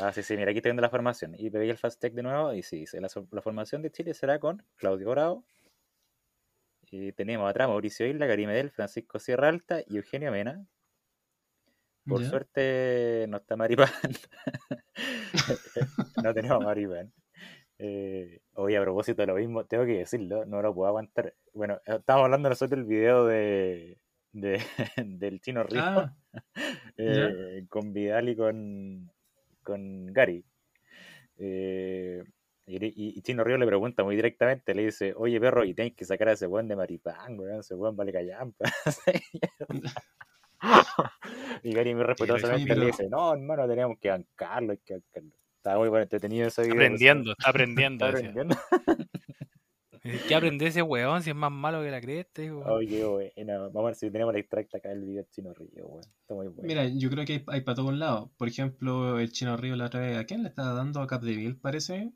Ah, 0.00 0.12
sí, 0.12 0.22
sí, 0.22 0.36
mira, 0.36 0.50
aquí 0.50 0.58
estoy 0.58 0.70
viendo 0.70 0.82
la 0.82 0.90
formación. 0.90 1.34
Y 1.38 1.50
pegué 1.50 1.70
el 1.70 1.76
fast 1.76 2.00
tech 2.00 2.14
de 2.14 2.22
nuevo 2.22 2.54
y 2.54 2.62
sí, 2.62 2.84
la, 2.94 3.42
formación 3.42 3.82
de 3.82 3.90
Chile 3.90 4.14
será 4.14 4.38
con 4.38 4.64
Claudio 4.76 5.10
Bravo. 5.10 5.44
Y 6.90 7.12
tenemos 7.12 7.48
atrás 7.48 7.68
Mauricio 7.68 8.06
Isla, 8.06 8.26
Gary 8.26 8.46
Medel, 8.46 8.70
Francisco 8.70 9.18
Sierra 9.18 9.48
Alta 9.48 9.80
y 9.86 9.96
Eugenio 9.96 10.32
Mena. 10.32 10.66
Por 12.06 12.24
suerte 12.24 13.26
no 13.28 13.36
está 13.36 13.56
Maripán. 13.56 13.90
no 16.24 16.34
tenemos 16.34 16.64
Maripán. 16.64 17.12
Eh, 17.78 18.40
oye, 18.54 18.76
a 18.76 18.82
propósito 18.82 19.22
de 19.22 19.26
lo 19.26 19.34
mismo, 19.36 19.64
tengo 19.66 19.84
que 19.84 19.98
decirlo, 19.98 20.44
no 20.44 20.62
lo 20.62 20.74
puedo 20.74 20.88
aguantar. 20.88 21.34
Bueno, 21.52 21.80
estábamos 21.86 22.24
hablando 22.24 22.48
nosotros 22.48 22.70
del 22.70 22.84
video 22.84 23.26
de, 23.26 23.98
de- 24.32 24.60
del 25.06 25.40
Chino 25.40 25.62
Río 25.62 25.80
Ah, 25.82 26.16
eh, 26.96 27.64
con 27.68 27.92
Vidal 27.92 28.28
y 28.28 28.36
con, 28.36 29.10
con 29.62 30.06
Gary. 30.12 30.44
Eh, 31.38 32.22
y, 32.66 32.76
y- 32.84 33.18
y 33.18 33.22
Chino 33.22 33.42
Río 33.44 33.56
le 33.58 33.66
pregunta 33.66 34.04
muy 34.04 34.14
directamente, 34.16 34.74
le 34.74 34.84
dice, 34.86 35.12
oye 35.16 35.40
perro, 35.40 35.64
y 35.64 35.74
tenéis 35.74 35.94
que 35.94 36.04
sacar 36.04 36.28
a 36.28 36.32
ese 36.32 36.46
buen 36.46 36.68
de 36.68 36.76
Maripán, 36.76 37.38
weón, 37.38 37.60
ese 37.60 37.74
buen 37.74 37.96
vale 37.96 38.12
callampa. 38.12 38.66
y 41.62 41.72
Gary 41.72 41.94
muy 41.94 42.04
respetuosamente 42.04 42.74
le 42.76 42.86
dice, 42.86 43.08
no 43.08 43.32
hermano, 43.32 43.66
tenemos 43.66 43.98
que 43.98 44.10
bancarlo, 44.10 44.72
hay 44.72 44.78
que 44.84 44.94
bancarlo. 44.94 45.30
Estaba 45.56 45.78
muy 45.78 45.88
bueno, 45.88 46.02
entretenido 46.04 46.46
ese 46.48 46.62
Está 46.62 46.74
video. 46.74 46.86
aprendiendo, 46.86 47.32
está. 47.32 47.50
Está 47.50 48.06
aprendiendo. 48.08 48.56
¿Qué 50.02 50.34
aprende 50.34 50.66
ese 50.66 50.80
weón 50.82 51.22
si 51.22 51.30
es 51.30 51.36
más 51.36 51.52
malo 51.52 51.82
que 51.82 51.90
la 51.90 52.00
cresta? 52.00 52.42
Oye, 52.42 53.04
bueno, 53.04 53.70
vamos 53.70 53.82
a 53.82 53.86
ver 53.86 53.94
si 53.94 54.10
tenemos 54.10 54.32
el 54.34 54.40
extracto 54.40 54.78
acá 54.78 54.88
del 54.88 55.02
video 55.02 55.22
del 55.22 55.30
Chino 55.30 55.52
Río, 55.52 55.86
weón. 55.86 56.04
Está 56.20 56.34
muy 56.34 56.46
bueno. 56.48 56.62
Mira, 56.66 56.86
yo 56.86 57.10
creo 57.10 57.24
que 57.26 57.32
hay, 57.34 57.44
hay 57.48 57.60
para 57.60 57.74
todos 57.76 57.92
lados. 57.94 58.30
Por 58.38 58.48
ejemplo, 58.48 59.18
el 59.18 59.30
Chino 59.30 59.56
Río 59.56 59.76
la 59.76 59.86
otra 59.86 60.00
vez, 60.00 60.16
¿a 60.16 60.24
quién 60.24 60.42
le 60.42 60.48
estaba 60.48 60.72
dando 60.72 61.02
a 61.02 61.06
Capdeville, 61.06 61.56
parece? 61.56 62.12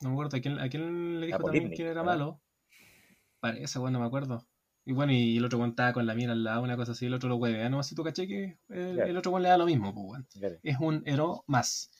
No 0.00 0.10
me 0.10 0.14
acuerdo, 0.14 0.36
¿a 0.36 0.40
quién, 0.40 0.58
a 0.60 0.68
quién 0.68 1.20
le 1.20 1.26
dijo 1.26 1.38
también 1.38 1.70
que 1.72 1.82
era 1.82 2.02
¿no? 2.02 2.04
malo? 2.04 2.40
Parece, 3.40 3.78
bueno, 3.78 3.98
no 3.98 4.02
me 4.04 4.06
acuerdo. 4.06 4.46
Y 4.86 4.92
bueno, 4.92 5.12
y 5.12 5.36
el 5.38 5.44
otro 5.44 5.58
weón 5.58 5.70
estaba 5.70 5.92
con 5.92 6.06
la 6.06 6.14
mira 6.14 6.32
al 6.32 6.44
lado, 6.44 6.62
una 6.62 6.76
cosa 6.76 6.92
así, 6.92 7.06
el 7.06 7.14
otro 7.14 7.28
lo 7.28 7.36
hueve. 7.36 7.68
No 7.68 7.82
si 7.82 7.94
tú 7.94 8.04
caché 8.04 8.28
que 8.28 8.58
el, 8.68 8.94
Claro. 8.94 9.10
el 9.10 9.16
otro 9.16 9.32
weón 9.32 9.42
le 9.42 9.48
da 9.48 9.58
lo 9.58 9.66
mismo, 9.66 9.92
pues, 9.94 10.06
weón. 10.06 10.28
Claro. 10.38 10.56
Es 10.62 10.76
un 10.78 11.02
héroe 11.06 11.40
más. 11.46 11.90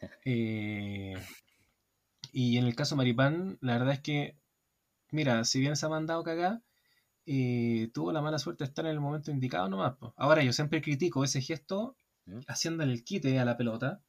Eh, 0.24 1.14
y 2.32 2.56
en 2.56 2.64
el 2.64 2.74
caso 2.74 2.96
Maripán, 2.96 3.58
la 3.60 3.76
verdad 3.76 3.92
es 3.92 4.00
que, 4.00 4.39
mira, 5.12 5.44
si 5.44 5.60
bien 5.60 5.76
se 5.76 5.86
ha 5.86 5.88
mandado 5.88 6.22
cagar, 6.22 6.62
eh, 7.26 7.90
tuvo 7.94 8.12
la 8.12 8.22
mala 8.22 8.38
suerte 8.38 8.64
de 8.64 8.68
estar 8.68 8.86
en 8.86 8.92
el 8.92 9.00
momento 9.00 9.30
indicado 9.30 9.68
nomás. 9.68 9.96
po. 9.96 10.14
Ahora, 10.16 10.42
yo 10.42 10.52
siempre 10.52 10.82
critico 10.82 11.24
ese 11.24 11.40
gesto 11.42 11.96
¿Mm? 12.26 12.40
haciéndole 12.48 12.92
el 12.92 13.04
quite 13.04 13.38
a 13.38 13.44
la 13.44 13.56
pelota. 13.56 14.02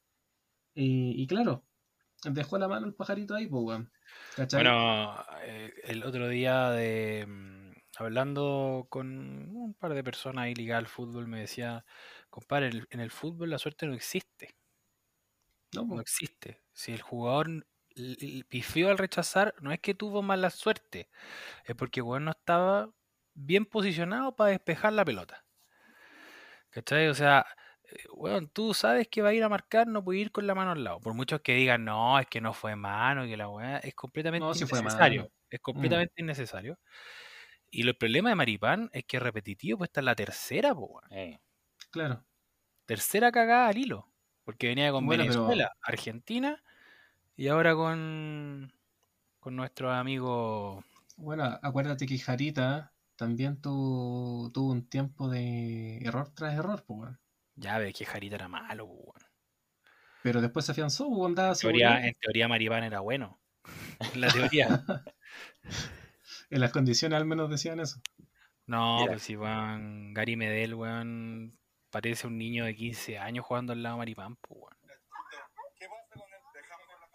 eh, 0.74 1.12
y 1.16 1.26
claro, 1.26 1.64
dejó 2.24 2.58
la 2.58 2.68
mano 2.68 2.86
el 2.86 2.94
pajarito 2.94 3.34
ahí, 3.34 3.46
pues. 3.46 3.80
Bueno, 4.52 5.16
eh, 5.44 5.72
el 5.84 6.04
otro 6.04 6.28
día 6.28 6.70
de 6.70 7.26
mm, 7.26 7.72
hablando 7.98 8.86
con 8.90 9.54
un 9.54 9.74
par 9.74 9.94
de 9.94 10.04
personas 10.04 10.44
ahí 10.44 10.54
ligadas 10.54 10.84
al 10.84 10.88
fútbol, 10.88 11.26
me 11.26 11.40
decía, 11.40 11.84
compadre, 12.30 12.70
en 12.90 13.00
el 13.00 13.10
fútbol 13.10 13.50
la 13.50 13.58
suerte 13.58 13.86
no 13.86 13.94
existe, 13.94 14.56
no, 15.72 16.00
existe. 16.00 16.62
Si 16.72 16.92
el 16.92 17.00
jugador 17.00 17.66
pifió 18.48 18.90
al 18.90 18.98
rechazar, 18.98 19.54
no 19.60 19.72
es 19.72 19.80
que 19.80 19.94
tuvo 19.94 20.22
mala 20.22 20.50
suerte, 20.50 21.08
es 21.64 21.74
porque 21.76 22.00
jugador 22.00 22.22
no 22.22 22.30
estaba 22.32 22.90
bien 23.34 23.64
posicionado 23.66 24.34
para 24.36 24.50
despejar 24.50 24.92
la 24.92 25.04
pelota. 25.04 25.44
¿Cachai? 26.70 27.08
O 27.08 27.14
sea, 27.14 27.44
eh, 27.84 27.96
weón, 28.14 28.48
tú 28.48 28.72
sabes 28.74 29.08
que 29.08 29.22
va 29.22 29.30
a 29.30 29.34
ir 29.34 29.42
a 29.44 29.48
marcar, 29.48 29.86
no 29.86 30.02
puede 30.02 30.20
ir 30.20 30.32
con 30.32 30.46
la 30.46 30.54
mano 30.54 30.72
al 30.72 30.82
lado. 30.84 31.00
Por 31.00 31.14
muchos 31.14 31.40
que 31.42 31.54
digan, 31.54 31.84
no, 31.84 32.18
es 32.18 32.26
que 32.26 32.40
no 32.40 32.52
fue 32.54 32.76
mano, 32.76 33.24
que 33.26 33.36
la 33.36 33.48
weá 33.48 33.78
es 33.78 33.94
completamente 33.94 34.44
No, 34.46 34.52
innecesario. 34.54 35.30
Es 35.50 35.60
completamente 35.60 36.14
innecesario. 36.16 36.78
Y 37.70 37.86
el 37.86 37.96
problema 37.96 38.30
de 38.30 38.34
Maripán 38.36 38.90
es 38.92 39.04
que 39.04 39.16
es 39.18 39.22
repetitivo, 39.22 39.78
pues 39.78 39.88
esta 39.88 40.00
es 40.00 40.04
la 40.04 40.14
tercera, 40.14 40.74
po, 40.74 40.86
weón. 40.86 41.12
Eh, 41.12 41.40
Claro. 41.90 42.24
Tercera 42.86 43.30
cagada 43.30 43.68
al 43.68 43.76
hilo. 43.76 44.08
Porque 44.44 44.68
venía 44.68 44.90
con 44.90 45.04
Bueno, 45.06 45.24
pero- 45.24 45.34
Venezuela, 45.42 45.72
Argentina 45.82 46.62
y 47.36 47.48
ahora 47.48 47.74
con, 47.74 48.72
con 49.40 49.56
nuestro 49.56 49.90
amigo. 49.90 50.84
Bueno, 51.16 51.58
acuérdate 51.62 52.06
que 52.06 52.18
Jarita 52.18 52.92
también 53.16 53.60
tuvo, 53.60 54.50
tuvo 54.52 54.72
un 54.72 54.88
tiempo 54.88 55.28
de 55.28 55.98
error 55.98 56.30
tras 56.34 56.54
error, 56.54 56.84
pues, 56.86 57.00
weón. 57.00 57.20
Ya 57.54 57.78
ves 57.78 57.94
que 57.94 58.04
Jarita 58.04 58.36
era 58.36 58.48
malo, 58.48 58.86
po, 58.86 58.94
weón. 58.94 59.22
Pero 60.22 60.40
después 60.40 60.64
se 60.64 60.72
afianzó, 60.72 61.08
pues, 61.08 61.28
andaba 61.28 61.52
En 61.52 61.58
teoría, 61.58 62.06
en 62.06 62.14
teoría 62.14 62.48
Maripán 62.48 62.84
era 62.84 63.00
bueno. 63.00 63.40
En 64.14 64.20
la 64.20 64.28
teoría. 64.28 64.84
En 66.50 66.60
las 66.60 66.70
condiciones 66.70 67.16
al 67.16 67.24
menos 67.24 67.48
decían 67.48 67.80
eso. 67.80 68.02
No, 68.66 69.00
Mira. 69.00 69.12
pues 69.12 69.22
si 69.22 69.36
weón, 69.36 70.12
Gary 70.12 70.36
Medel, 70.36 70.74
weón, 70.74 71.58
parece 71.90 72.26
un 72.26 72.36
niño 72.36 72.66
de 72.66 72.74
15 72.74 73.18
años 73.18 73.46
jugando 73.46 73.72
al 73.72 73.82
lado 73.82 73.96
de 73.96 73.98
Maripán, 74.00 74.36
pues, 74.36 74.60
weón. 74.60 74.81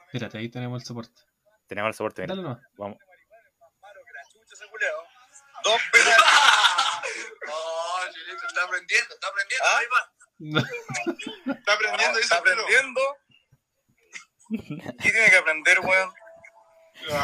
Espérate, 0.08 0.38
ahí 0.38 0.50
tenemos 0.50 0.82
el 0.82 0.88
soporte. 0.88 1.22
tenemos 1.68 1.90
el 1.90 1.94
soporte, 1.96 2.22
mira. 2.24 2.36
Dale 2.36 2.48
nomás. 2.48 2.64
Vamos. 2.78 2.98
Dos 5.64 5.82
penales. 5.92 6.18
Oh, 7.50 8.00
Chilito, 8.12 8.46
está 8.48 8.64
aprendiendo, 8.66 9.14
está 9.14 9.28
aprendiendo. 9.30 10.68
Está 11.58 11.74
aprendiendo, 11.74 12.20
está 12.20 12.36
aprendiendo. 12.38 13.02
¿Qué 15.02 15.12
tiene 15.12 15.30
que 15.30 15.38
aprender, 15.38 15.80
weón? 15.80 16.14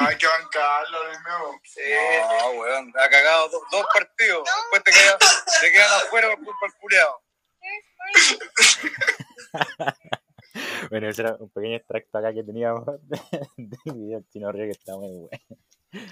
Hay 0.08 0.18
que 0.18 0.28
bancarlo, 0.28 1.04
Dios 1.10 1.20
mío. 1.22 1.60
Sí. 1.64 1.82
No, 2.40 2.50
weón, 2.52 2.94
ha 2.98 3.10
cagado 3.10 3.50
do- 3.50 3.66
dos 3.72 3.86
partidos. 3.94 4.48
Después 4.72 4.84
te 4.84 4.92
quedan, 4.92 5.18
te 5.62 5.72
quedan 5.72 5.92
afuera 6.02 6.28
por 6.30 6.38
culpa 6.46 6.66
del 6.66 6.74
culiao. 6.80 7.24
Bueno, 10.90 11.08
ese 11.10 11.22
era 11.22 11.36
un 11.40 11.50
pequeño 11.50 11.76
extracto 11.76 12.18
acá 12.18 12.34
que 12.34 12.44
teníamos 12.44 12.86
del 13.58 13.70
video 13.96 14.20
del 14.20 14.30
Chino 14.30 14.52
Río 14.52 14.66
que 14.66 14.72
está 14.72 14.96
muy 14.96 15.10
bueno. 15.10 15.30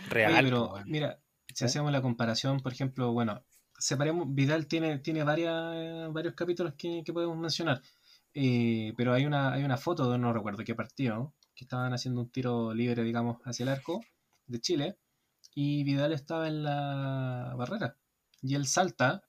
Real, 0.09 0.31
Oye, 0.33 0.43
pero 0.43 0.73
mira, 0.85 1.19
si 1.53 1.63
¿Eh? 1.63 1.67
hacemos 1.67 1.91
la 1.91 2.01
comparación, 2.01 2.59
por 2.59 2.71
ejemplo, 2.71 3.11
bueno, 3.13 3.43
separemos, 3.77 4.27
Vidal 4.33 4.67
tiene, 4.67 4.99
tiene 4.99 5.23
varias, 5.23 6.11
varios 6.13 6.35
capítulos 6.35 6.73
que, 6.75 7.03
que 7.03 7.13
podemos 7.13 7.37
mencionar, 7.37 7.81
Eh, 8.33 8.93
pero 8.95 9.13
hay 9.13 9.25
una, 9.25 9.51
hay 9.53 9.63
una 9.63 9.75
foto 9.77 10.09
de 10.09 10.17
no 10.17 10.31
recuerdo 10.31 10.63
qué 10.63 10.73
partido, 10.75 11.33
que 11.53 11.65
estaban 11.65 11.93
haciendo 11.93 12.21
un 12.21 12.29
tiro 12.29 12.73
libre, 12.73 13.03
digamos, 13.03 13.37
hacia 13.43 13.63
el 13.63 13.69
arco 13.69 14.01
de 14.47 14.59
Chile, 14.61 14.97
y 15.53 15.83
Vidal 15.83 16.13
estaba 16.13 16.47
en 16.47 16.63
la 16.63 17.53
barrera, 17.57 17.97
y 18.41 18.55
él 18.55 18.67
salta, 18.67 19.23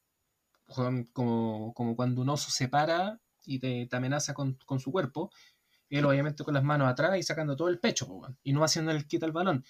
como, 1.12 1.72
como 1.74 1.96
cuando 1.96 2.22
un 2.22 2.28
oso 2.28 2.50
se 2.50 2.68
para 2.68 3.20
y 3.44 3.58
te, 3.58 3.86
te 3.86 3.96
amenaza 3.96 4.34
con, 4.34 4.58
con 4.66 4.80
su 4.80 4.92
cuerpo, 4.92 5.30
él 5.90 6.04
obviamente 6.04 6.44
con 6.44 6.54
las 6.54 6.64
manos 6.64 6.88
atrás 6.88 7.18
y 7.18 7.22
sacando 7.22 7.56
todo 7.56 7.68
el 7.68 7.78
pecho, 7.78 8.08
y 8.42 8.52
no 8.52 8.64
haciendo 8.64 8.92
el 8.92 9.06
quita 9.06 9.26
al 9.26 9.32
balón 9.32 9.64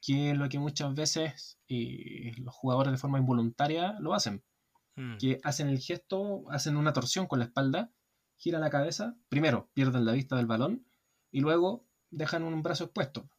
que 0.00 0.30
es 0.30 0.36
lo 0.36 0.48
que 0.48 0.60
muchas 0.60 0.94
veces 0.94 1.58
eh, 1.68 2.32
los 2.38 2.54
jugadores 2.54 2.92
de 2.92 2.98
forma 2.98 3.18
involuntaria 3.18 3.96
lo 3.98 4.14
hacen, 4.14 4.44
Mm. 4.98 5.16
que 5.18 5.38
hacen 5.44 5.68
el 5.68 5.78
gesto, 5.78 6.50
hacen 6.50 6.76
una 6.76 6.92
torsión 6.92 7.28
con 7.28 7.38
la 7.38 7.44
espalda, 7.44 7.92
giran 8.36 8.60
la 8.60 8.68
cabeza, 8.70 9.16
primero 9.28 9.70
pierden 9.72 10.04
la 10.04 10.10
vista 10.12 10.34
del 10.34 10.46
balón 10.46 10.86
y 11.30 11.40
luego 11.40 11.86
dejan 12.10 12.42
un 12.42 12.62
brazo 12.64 12.84
expuesto. 12.84 13.30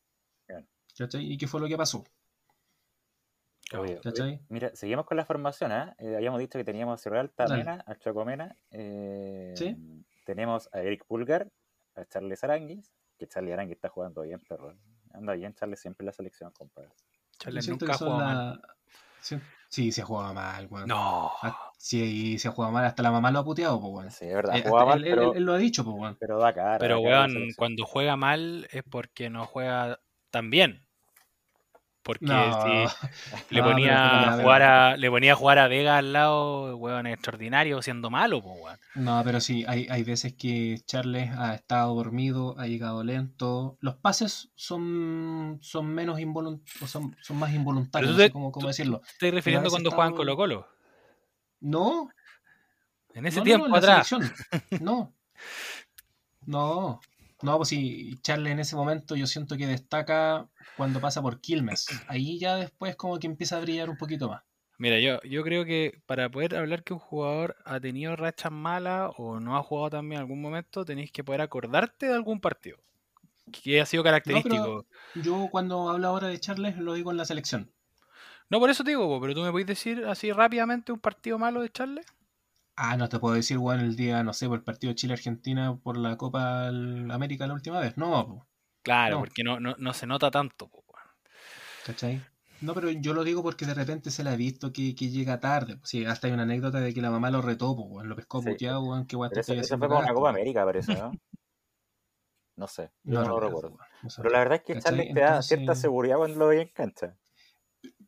¿Y 1.13 1.37
qué 1.37 1.47
fue 1.47 1.59
lo 1.59 1.67
que 1.67 1.77
pasó? 1.77 2.05
Oye, 3.73 3.81
oye, 3.93 3.99
¿Cachai? 4.01 4.39
mira, 4.49 4.71
seguimos 4.75 5.05
con 5.05 5.17
la 5.17 5.25
formación, 5.25 5.71
¿ah? 5.71 5.95
Eh, 5.99 6.15
habíamos 6.15 6.39
dicho 6.39 6.57
que 6.57 6.63
teníamos 6.63 6.99
a 6.99 7.03
Cerro 7.03 7.19
Alta, 7.19 7.45
Dale. 7.45 7.63
Mena, 7.63 7.83
a 7.85 7.95
Chocomena. 7.95 8.55
eh, 8.71 9.53
Sí. 9.55 9.75
Tenemos 10.25 10.69
a 10.73 10.79
Eric 10.81 11.05
Pulgar, 11.05 11.47
a 11.95 12.05
Charles 12.05 12.43
Aranguis, 12.43 12.91
que 13.17 13.27
Charlie 13.27 13.51
Aranguis 13.53 13.75
está 13.77 13.89
jugando 13.89 14.21
bien, 14.21 14.39
perro. 14.47 14.73
Anda 15.13 15.33
bien, 15.33 15.53
Charles 15.55 15.79
siempre 15.79 16.03
en 16.03 16.07
la 16.07 16.13
selección, 16.13 16.51
compadre. 16.51 16.89
Charles 17.37 17.65
Yo 17.65 17.71
nunca 17.73 17.85
que 17.87 17.91
ha 17.91 17.97
jugado 17.97 18.19
la- 18.19 18.25
mal. 18.25 18.61
Sí, 19.21 19.37
sí, 19.67 19.91
se 19.91 20.01
ha 20.01 20.05
jugado 20.05 20.33
mal, 20.33 20.67
weón. 20.69 20.87
No. 20.87 21.31
Ah, 21.41 21.65
Sí, 21.77 22.37
se 22.37 22.47
ha 22.49 22.51
jugado 22.51 22.73
mal, 22.73 22.85
hasta 22.85 23.01
la 23.03 23.11
mamá 23.11 23.31
lo 23.31 23.39
ha 23.39 23.43
puteado, 23.45 23.79
pues, 23.79 23.93
weón. 23.93 24.11
Sí, 24.11 24.25
es 24.25 24.33
verdad, 24.33 24.55
Eh, 24.57 24.63
jugaba 24.67 24.79
hasta 24.81 24.95
mal, 24.95 24.99
él, 24.99 25.05
él- 25.07 25.15
pero, 25.17 25.33
él 25.33 25.43
lo 25.43 25.53
ha 25.53 25.57
dicho, 25.57 25.83
pues, 25.83 25.95
weón. 25.97 26.17
pero 26.19 26.37
da 26.39 26.53
cara. 26.53 26.77
Pero, 26.77 26.99
weón, 26.99 27.33
cuando 27.57 27.85
juega 27.85 28.15
mal 28.17 28.67
es 28.71 28.83
porque 28.83 29.29
no 29.29 29.45
juega 29.45 29.99
tan 30.29 30.49
bien. 30.49 30.85
Porque 32.09 32.25
No, 32.25 32.61
si 32.63 33.05
le 33.55 33.61
ponía 33.61 34.39
jugar 34.41 34.61
a, 34.63 34.97
le 34.97 35.11
ponía 35.11 35.33
a 35.33 35.35
jugar 35.35 35.59
a 35.59 35.67
Vega 35.67 35.97
al 35.99 36.11
lado, 36.11 36.75
weón, 36.75 37.05
extraordinario, 37.05 37.83
siendo 37.83 38.09
malo, 38.09 38.39
weón. 38.39 38.79
No, 38.95 39.21
pero 39.23 39.39
sí, 39.39 39.63
hay, 39.67 39.85
hay 39.91 40.03
veces 40.03 40.33
que 40.33 40.79
Charles 40.87 41.29
ha 41.37 41.53
estado 41.53 41.93
dormido, 41.93 42.55
ha 42.57 42.65
llegado 42.65 43.03
lento. 43.03 43.77
Los 43.79 43.93
pases 43.97 44.49
son, 44.55 45.59
son 45.61 45.85
menos 45.93 46.19
involuntarios, 46.19 46.89
son, 46.89 47.15
son 47.21 47.37
más 47.37 47.53
involuntarios, 47.53 48.11
no 48.13 48.17
sé 48.17 48.23
te- 48.23 48.31
cómo, 48.31 48.51
cómo 48.51 48.67
decirlo. 48.69 49.03
Estoy 49.07 49.29
refiriendo 49.29 49.65
veces 49.65 49.73
cuando 49.75 49.91
juegan 49.91 50.13
estaba- 50.13 50.17
Colo 50.17 50.35
Colo. 50.35 50.67
No, 51.61 52.09
En 53.13 53.27
ese 53.27 53.41
tiempo 53.41 53.75
atrás. 53.75 54.09
No. 54.81 55.13
No. 56.47 57.01
No, 57.41 57.57
pues 57.57 57.69
sí, 57.69 58.19
Charles 58.21 58.51
en 58.51 58.59
ese 58.59 58.75
momento 58.75 59.15
yo 59.15 59.25
siento 59.25 59.55
que 59.55 59.65
destaca 59.65 60.49
cuando 60.75 60.99
pasa 60.99 61.21
por 61.21 61.39
Quilmes. 61.39 61.87
Ahí 62.07 62.37
ya 62.37 62.55
después 62.55 62.95
como 62.95 63.17
que 63.17 63.27
empieza 63.27 63.57
a 63.57 63.61
brillar 63.61 63.89
un 63.89 63.97
poquito 63.97 64.29
más. 64.29 64.43
Mira, 64.77 64.99
yo, 64.99 65.21
yo 65.23 65.43
creo 65.43 65.65
que 65.65 66.01
para 66.05 66.29
poder 66.29 66.55
hablar 66.55 66.83
que 66.83 66.93
un 66.93 66.99
jugador 66.99 67.57
ha 67.65 67.79
tenido 67.79 68.15
rachas 68.15 68.51
malas 68.51 69.11
o 69.17 69.39
no 69.39 69.57
ha 69.57 69.63
jugado 69.63 69.89
también 69.89 70.19
en 70.19 70.21
algún 70.21 70.41
momento, 70.41 70.85
tenéis 70.85 71.11
que 71.11 71.23
poder 71.23 71.41
acordarte 71.41 72.07
de 72.07 72.13
algún 72.13 72.39
partido 72.39 72.77
que 73.51 73.81
ha 73.81 73.85
sido 73.85 74.03
característico. 74.03 74.85
yo 75.15 75.47
cuando 75.51 75.89
hablo 75.89 76.07
ahora 76.07 76.27
de 76.27 76.39
Charles 76.39 76.77
lo 76.77 76.93
digo 76.93 77.11
en 77.11 77.17
la 77.17 77.25
selección. 77.25 77.71
No, 78.49 78.59
por 78.59 78.69
eso 78.69 78.83
te 78.83 78.91
digo, 78.91 79.19
pero 79.21 79.33
tú 79.33 79.41
me 79.41 79.51
puedes 79.51 79.67
decir 79.67 80.05
así 80.05 80.31
rápidamente 80.31 80.91
un 80.91 80.99
partido 80.99 81.37
malo 81.37 81.61
de 81.61 81.69
Charles. 81.69 82.05
Ah, 82.81 82.95
no 82.95 83.09
te 83.09 83.19
puedo 83.19 83.35
decir, 83.35 83.57
weón, 83.57 83.81
el 83.81 83.97
día, 83.97 84.23
no 84.23 84.31
sé, 84.31 84.47
por 84.47 84.59
el 84.59 84.63
partido 84.63 84.93
Chile-Argentina 84.93 85.77
por 85.83 85.97
la 85.97 86.15
Copa 86.15 86.69
América 86.69 87.45
la 87.45 87.53
última 87.53 87.81
vez. 87.81 87.97
No, 87.97 88.47
Claro, 88.83 89.19
porque 89.19 89.43
no, 89.43 89.59
no, 89.59 89.93
se 89.93 90.07
nota 90.07 90.31
tanto, 90.31 90.71
¿Cachai? 91.85 92.23
No, 92.61 92.73
pero 92.73 92.89
yo 92.89 93.13
lo 93.13 93.25
digo 93.25 93.43
porque 93.43 93.65
de 93.65 93.73
repente 93.73 94.11
se 94.11 94.23
le 94.23 94.29
ha 94.29 94.35
visto 94.37 94.71
que, 94.71 94.93
llega 94.93 95.41
tarde. 95.41 95.77
Sí, 95.83 96.05
hasta 96.05 96.27
hay 96.27 96.33
una 96.33 96.43
anécdota 96.43 96.79
de 96.79 96.93
que 96.93 97.01
la 97.01 97.11
mamá 97.11 97.29
lo 97.31 97.41
retó, 97.41 97.75
pues, 97.75 98.07
lo 98.07 98.15
pescó 98.15 98.41
sí. 98.41 98.51
puteado, 98.51 98.81
weón, 98.81 99.05
que 99.05 99.17
weón, 99.17 99.31
Eso, 99.35 99.53
eso 99.53 99.77
fue 99.77 99.89
con 99.89 100.05
la 100.05 100.13
Copa 100.13 100.29
América, 100.29 100.63
parece, 100.63 100.93
¿no? 100.93 101.11
No 102.55 102.67
sé, 102.67 102.91
no, 103.03 103.27
lo 103.27 103.41
recuerdo. 103.41 103.77
Pero 104.17 104.29
la 104.29 104.39
verdad 104.39 104.55
es 104.55 104.63
que 104.63 104.81
Charles 104.81 105.13
te 105.13 105.19
da 105.19 105.41
cierta 105.41 105.75
seguridad 105.75 106.15
cuando 106.15 106.39
lo 106.39 106.47
veía 106.47 106.61
en 106.61 106.69
cancha. 106.69 107.17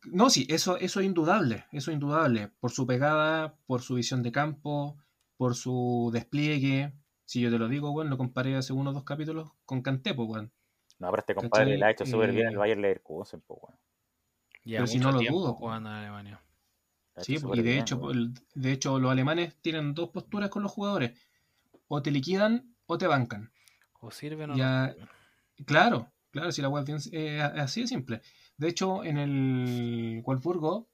No, 0.05 0.29
sí, 0.29 0.47
eso, 0.49 0.77
eso 0.77 0.99
es 0.99 1.05
indudable, 1.05 1.65
eso 1.71 1.91
es 1.91 1.95
indudable. 1.95 2.49
Por 2.59 2.71
su 2.71 2.87
pegada, 2.87 3.55
por 3.67 3.81
su 3.81 3.95
visión 3.95 4.23
de 4.23 4.31
campo, 4.31 4.97
por 5.37 5.55
su 5.55 6.09
despliegue. 6.13 6.93
Si 7.25 7.41
yo 7.41 7.51
te 7.51 7.57
lo 7.57 7.67
digo, 7.67 7.91
bueno, 7.91 8.09
lo 8.09 8.17
comparé 8.17 8.55
hace 8.55 8.73
unos 8.73 8.93
dos 8.93 9.03
capítulos 9.03 9.51
con 9.65 9.81
Cantepo, 9.81 10.27
pues, 10.27 10.43
No, 10.99 11.09
pero 11.09 11.19
este 11.19 11.35
compadre 11.35 11.77
le 11.77 11.85
ha 11.85 11.91
hecho 11.91 12.05
súper 12.05 12.31
bien 12.31 12.47
el 12.47 12.53
eh, 12.55 12.57
Bayern 12.57 12.81
Leverkusen, 12.81 13.41
pues, 13.41 13.59
bueno. 13.61 13.79
Pero 14.63 14.87
si 14.87 14.99
no 14.99 15.11
lo 15.11 15.21
dudo. 15.21 15.53
Jugando 15.53 15.89
en 15.89 15.95
Alemania. 15.95 16.41
Sí, 17.17 17.37
y 17.53 17.61
de 17.61 17.77
hecho, 17.77 17.99
de 18.53 18.71
hecho 18.71 18.99
los 18.99 19.11
alemanes 19.11 19.55
tienen 19.61 19.93
dos 19.93 20.09
posturas 20.09 20.49
con 20.49 20.63
los 20.63 20.71
jugadores. 20.71 21.19
O 21.87 22.01
te 22.01 22.11
liquidan 22.11 22.75
o 22.85 22.97
te 22.97 23.07
bancan. 23.07 23.51
O 23.99 24.11
sirven 24.11 24.51
o 24.51 24.55
ya, 24.55 24.95
Claro, 25.65 26.11
claro, 26.31 26.51
si 26.51 26.61
la 26.61 26.69
web 26.69 26.85
es 26.89 27.09
eh, 27.11 27.41
así 27.41 27.81
de 27.81 27.87
simple. 27.87 28.21
De 28.61 28.69
hecho, 28.69 29.03
en 29.03 29.17
el 29.17 30.21
Wolfsburgo 30.23 30.87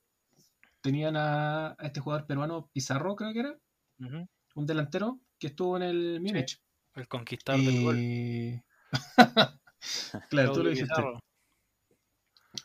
tenían 0.79 1.17
a, 1.17 1.75
este 1.81 1.99
jugador 1.99 2.25
peruano 2.25 2.69
Pizarro, 2.71 3.17
creo 3.17 3.33
que 3.33 3.39
era, 3.39 3.59
un 4.55 4.65
delantero 4.65 5.19
que 5.37 5.47
estuvo 5.47 5.75
en 5.75 5.83
el 5.83 6.21
Múnich. 6.21 6.63
el 6.95 7.09
conquistador 7.09 7.59
del 7.59 7.83
gol. 7.83 7.97
claro, 10.29 10.53
tú 10.53 10.63
lo 10.63 10.69
dijiste. 10.69 10.93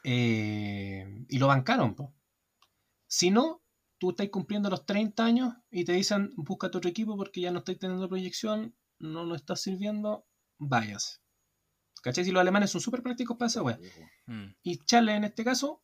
Eh, 0.04 1.24
y 1.28 1.38
lo 1.38 1.48
bancaron. 1.48 1.96
Si 3.08 3.32
no, 3.32 3.60
tú 3.98 4.10
estás 4.10 4.28
cumpliendo 4.28 4.70
los 4.70 4.86
30 4.86 5.24
años 5.24 5.52
y 5.68 5.84
te 5.84 5.94
dicen 5.94 6.30
busca 6.36 6.68
otro 6.68 6.88
equipo 6.88 7.16
porque 7.16 7.40
ya 7.40 7.50
no 7.50 7.58
estás 7.58 7.76
teniendo 7.76 8.08
proyección, 8.08 8.76
no 9.00 9.26
nos 9.26 9.40
estás 9.40 9.62
sirviendo, 9.62 10.28
vayas. 10.58 11.21
¿Cachai? 12.02 12.24
Si 12.24 12.32
los 12.32 12.40
alemanes 12.40 12.70
son 12.70 12.80
súper 12.80 13.02
prácticos 13.02 13.36
para 13.36 13.46
esa 13.46 13.62
wea. 13.62 13.78
Mm. 14.26 14.54
Y 14.62 14.78
Charles 14.84 15.16
en 15.16 15.24
este 15.24 15.44
caso 15.44 15.82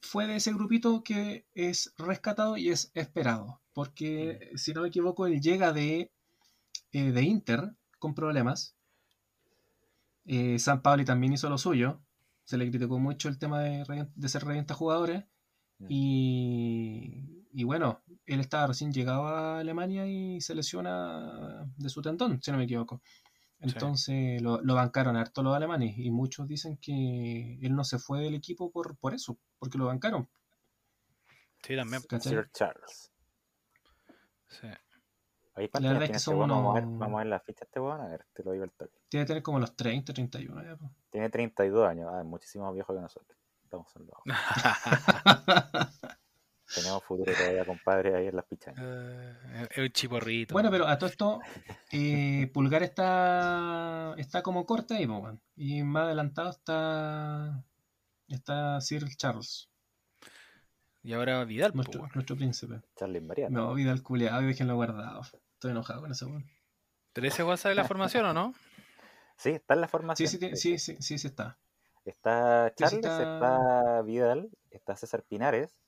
fue 0.00 0.26
de 0.26 0.36
ese 0.36 0.52
grupito 0.52 1.02
que 1.02 1.46
es 1.54 1.94
rescatado 1.96 2.56
y 2.56 2.68
es 2.68 2.90
esperado. 2.94 3.60
Porque, 3.72 4.50
mm. 4.52 4.56
si 4.56 4.72
no 4.74 4.82
me 4.82 4.88
equivoco, 4.88 5.26
él 5.26 5.40
llega 5.40 5.72
de, 5.72 6.12
eh, 6.92 7.12
de 7.12 7.22
Inter 7.22 7.74
con 7.98 8.14
problemas. 8.14 8.76
Eh, 10.26 10.58
San 10.58 10.82
Pablo 10.82 11.04
también 11.04 11.32
hizo 11.32 11.48
lo 11.48 11.58
suyo. 11.58 12.02
Se 12.44 12.58
le 12.58 12.68
criticó 12.68 12.98
mucho 12.98 13.28
el 13.28 13.38
tema 13.38 13.60
de, 13.60 14.08
de 14.14 14.28
ser 14.28 14.44
reventa 14.44 14.74
jugadores. 14.74 15.24
Mm. 15.78 15.86
Y, 15.88 17.46
y, 17.52 17.64
bueno, 17.64 18.02
él 18.26 18.40
estaba 18.40 18.66
recién 18.66 18.92
llegado 18.92 19.26
a 19.26 19.60
Alemania 19.60 20.06
y 20.06 20.42
se 20.42 20.54
lesiona 20.54 21.66
de 21.76 21.88
su 21.88 22.02
tendón, 22.02 22.42
si 22.42 22.50
no 22.50 22.58
me 22.58 22.64
equivoco. 22.64 23.00
Entonces 23.60 24.40
lo, 24.40 24.60
lo, 24.62 24.74
bancaron 24.74 25.16
harto 25.16 25.42
los 25.42 25.54
alemanes 25.54 25.98
y 25.98 26.10
muchos 26.10 26.46
dicen 26.46 26.78
que 26.78 27.58
él 27.60 27.74
no 27.74 27.84
se 27.84 27.98
fue 27.98 28.20
del 28.20 28.34
equipo 28.34 28.70
por, 28.70 28.96
por 28.96 29.12
eso, 29.14 29.38
porque 29.58 29.76
lo 29.76 29.86
bancaron. 29.86 30.28
Sí, 31.62 31.76
también. 31.76 32.02
Sir 32.20 32.50
Charles. 32.52 33.12
Sí. 34.48 34.66
Ahí 35.54 35.68
la 35.74 35.92
verdad 35.92 36.04
es 36.04 36.10
que 36.10 36.16
este 36.16 36.34
vamos, 36.34 36.70
a 36.70 36.80
ver, 36.80 36.84
vamos, 36.84 37.16
a 37.16 37.18
ver, 37.18 37.26
la 37.26 37.40
ficha 37.40 37.64
este 37.64 37.80
weón, 37.80 38.00
a 38.00 38.08
ver, 38.08 38.24
te 38.32 38.42
lo 38.42 38.52
digo 38.52 38.64
el 38.64 38.70
toque. 38.70 38.98
Tiene 39.08 39.24
que 39.24 39.28
tener 39.28 39.42
como 39.42 39.58
los 39.58 39.76
30, 39.76 40.14
31 40.14 40.62
ya. 40.62 40.78
Tiene 41.10 41.28
32 41.28 41.88
años, 41.88 42.08
ah, 42.10 42.20
es 42.20 42.26
muchísimo 42.26 42.64
más 42.64 42.74
viejo 42.74 42.94
que 42.94 43.00
nosotros. 43.00 43.38
Estamos 43.64 43.94
en 43.96 44.06
los 44.06 44.16
Tenemos 46.74 47.02
futuro 47.02 47.32
todavía, 47.32 47.64
compadre, 47.64 48.14
ahí 48.14 48.28
en 48.28 48.36
las 48.36 48.44
pichanas. 48.44 48.80
Eh, 48.80 49.68
es 49.70 49.78
un 49.78 49.90
chiporrito. 49.90 50.52
Bueno, 50.52 50.70
pero 50.70 50.86
a 50.86 50.98
todo 50.98 51.10
esto, 51.10 51.40
eh, 51.90 52.48
Pulgar 52.52 52.82
está 52.82 54.14
está 54.18 54.42
como 54.42 54.64
corta 54.66 54.94
ahí, 54.94 55.08
y 55.56 55.82
más 55.82 56.04
adelantado 56.04 56.50
está 56.50 57.64
está 58.28 58.80
Sir 58.80 59.04
Charles. 59.16 59.68
Y 61.02 61.14
ahora 61.14 61.44
Vidal, 61.44 61.72
nuestro, 61.74 62.08
nuestro 62.14 62.36
príncipe. 62.36 62.82
Charles 62.96 63.22
María. 63.22 63.48
No, 63.48 63.74
Vidal 63.74 64.02
culiado, 64.02 64.42
déjenlo 64.42 64.76
guardado. 64.76 65.22
Estoy 65.54 65.70
enojado 65.72 66.02
con 66.02 66.12
ese 66.12 66.26
weón. 66.26 66.46
¿Pero 67.12 67.26
ese 67.26 67.42
WhatsApp 67.42 67.70
de 67.70 67.76
la 67.76 67.84
formación 67.84 68.26
o 68.26 68.32
no? 68.32 68.54
Sí, 69.36 69.52
está 69.52 69.72
en 69.72 69.80
la 69.80 69.88
formación. 69.88 70.28
Sí, 70.28 70.36
sí, 70.36 70.54
sí, 70.54 70.78
sí, 70.78 70.96
sí, 71.00 71.18
sí 71.18 71.26
está. 71.26 71.58
Está 72.04 72.74
Charles, 72.76 73.06
está 73.06 74.02
Vidal, 74.02 74.50
está 74.70 74.96
César 74.96 75.22
Pinares, 75.22 75.80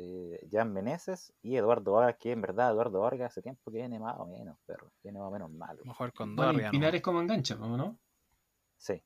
eh, 0.00 0.46
Jan 0.48 0.72
Meneses 0.72 1.32
y 1.42 1.56
Eduardo 1.56 1.92
Vargas, 1.92 2.16
que 2.20 2.30
en 2.30 2.40
verdad 2.40 2.70
Eduardo 2.70 3.00
Vargas 3.00 3.32
hace 3.32 3.42
tiempo 3.42 3.68
que 3.72 3.78
viene 3.78 3.98
más 3.98 4.16
o 4.18 4.26
menos, 4.26 4.56
perro, 4.64 4.92
viene 5.02 5.18
más 5.18 5.26
o 5.26 5.30
menos 5.32 5.50
malo. 5.50 5.82
Mejor 5.84 6.12
con 6.12 6.36
bueno, 6.36 6.70
Pinares 6.70 7.02
como 7.02 7.20
engancha, 7.20 7.56
¿no? 7.56 7.98
Sí. 8.76 9.02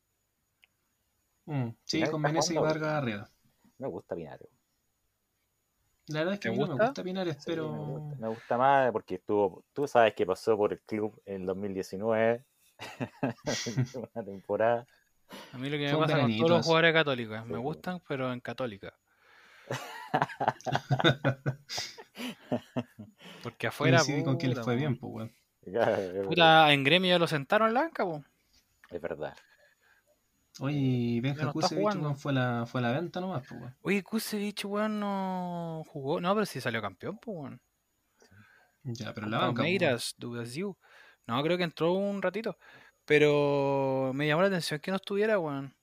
Mm, 1.47 1.69
sí, 1.83 2.07
con 2.11 2.21
Meneses 2.21 2.51
y 2.51 2.59
Vargas 2.59 2.93
arriba. 2.93 3.31
Me 3.79 3.89
gusta 3.89 4.15
Pinares. 4.15 4.51
La 6.09 6.19
verdad 6.21 6.35
es 6.35 6.41
que 6.41 6.49
a 6.49 6.51
mí 6.51 6.59
no 6.59 6.67
me 6.67 6.85
gusta 6.85 7.03
Pinares, 7.03 7.39
pero. 7.47 8.15
Me 8.19 8.29
gusta, 8.29 8.59
más 8.59 8.93
porque 8.93 9.15
estuvo. 9.15 9.65
Tú 9.73 9.89
sabes 9.89 10.13
que 10.15 10.27
pasó 10.27 10.59
por 10.59 10.75
el 10.75 10.81
club 10.83 11.19
en 11.25 11.47
2019. 11.47 12.45
una 14.15 14.25
temporada. 14.25 14.87
A 15.53 15.59
mí 15.59 15.71
lo 15.71 15.79
que 15.79 15.91
me 15.91 15.97
pasa 15.97 16.21
con 16.21 16.37
todos 16.37 16.51
los 16.51 16.67
jugadores 16.67 16.93
católicos, 16.93 17.47
me 17.47 17.57
gustan, 17.57 18.03
pero 18.07 18.31
en 18.31 18.41
católica. 18.41 18.93
Porque 23.43 23.67
afuera. 23.69 23.99
Sí, 24.01 24.23
con 24.23 24.37
quién 24.37 24.55
les 24.55 24.65
fue 24.65 24.77
bien, 24.77 24.99
pues, 24.99 25.31
Puta, 26.25 26.73
en 26.73 26.85
gremio 26.85 27.11
ya 27.11 27.19
lo 27.19 27.27
sentaron 27.27 27.69
en 27.69 27.75
la 27.75 27.83
banca, 27.83 28.05
pues. 28.05 28.23
Es 28.91 29.01
verdad. 29.01 29.37
Oye, 30.61 31.21
Benja 31.23 31.45
no 31.45 31.53
Kusevich 31.53 32.17
fue 32.17 32.33
la, 32.33 32.67
fue 32.67 32.83
la 32.83 32.93
venta 32.93 33.21
nomás, 33.21 33.47
pues, 33.49 33.73
Oye, 33.83 34.03
Kusevich, 34.03 34.65
weón, 34.65 35.01
no 35.01 35.83
jugó. 35.89 36.21
No, 36.21 36.35
pero 36.35 36.45
sí 36.45 36.61
salió 36.61 36.83
campeón, 36.83 37.19
pues, 37.19 37.37
weón. 37.39 37.61
Ya, 38.83 39.15
pero 39.15 39.29
la 39.29 39.39
banca. 39.39 39.63
No, 41.27 41.43
creo 41.43 41.57
que 41.57 41.65
entró 41.65 41.93
un 41.93 42.21
ratito. 42.21 42.59
Pero 43.05 44.13
me 44.15 44.27
llamó 44.27 44.43
la 44.43 44.49
atención 44.49 44.81
que 44.81 44.91
no 44.91 44.97
estuviera, 44.97 45.39
weón. 45.39 45.75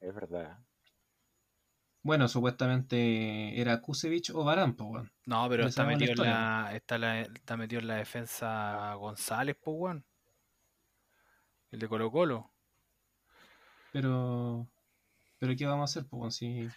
Es 0.00 0.14
verdad. 0.14 0.58
Bueno, 2.04 2.28
supuestamente 2.28 3.58
era 3.58 3.80
Kusevich 3.80 4.30
o 4.34 4.44
Barán, 4.44 4.74
pues, 4.74 4.90
weón. 4.90 5.12
No, 5.24 5.48
pero 5.48 5.66
está 5.66 5.86
metido, 5.86 6.12
en 6.12 6.30
la, 6.30 6.70
está, 6.74 6.98
la, 6.98 7.22
está 7.22 7.56
metido 7.56 7.80
en 7.80 7.88
la 7.88 7.96
defensa 7.96 8.92
González, 8.92 9.56
pues, 9.64 9.74
weón. 9.74 10.04
El 11.70 11.78
de 11.78 11.88
Colo 11.88 12.12
Colo. 12.12 12.50
Pero, 13.90 14.68
pero 15.38 15.56
¿qué 15.56 15.64
vamos 15.64 15.96
a 15.96 15.98
hacer, 15.98 16.06
pues, 16.10 16.36
Si 16.36 16.58
ese 16.58 16.72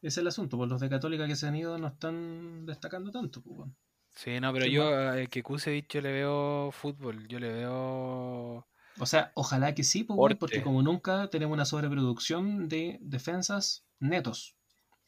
es 0.00 0.16
el 0.16 0.28
asunto, 0.28 0.56
pues 0.56 0.70
los 0.70 0.80
de 0.80 0.88
Católica 0.88 1.26
que 1.26 1.36
se 1.36 1.46
han 1.46 1.56
ido 1.56 1.76
no 1.76 1.88
están 1.88 2.64
destacando 2.64 3.12
tanto, 3.12 3.42
pues, 3.42 3.58
weón. 3.58 3.76
Sí, 4.14 4.40
no, 4.40 4.50
pero 4.54 4.64
yo, 4.64 5.14
eh, 5.14 5.26
que 5.26 5.42
Kusevich 5.42 5.88
yo 5.92 6.00
le 6.00 6.12
veo 6.12 6.70
fútbol, 6.72 7.28
yo 7.28 7.38
le 7.38 7.52
veo... 7.52 8.66
O 8.98 9.06
sea, 9.06 9.30
ojalá 9.34 9.74
que 9.74 9.84
sí, 9.84 10.04
pues, 10.04 10.36
porque 10.36 10.62
como 10.62 10.80
nunca 10.80 11.28
tenemos 11.28 11.54
una 11.54 11.66
sobreproducción 11.66 12.68
de 12.68 12.98
defensas 13.02 13.84
netos. 14.04 14.56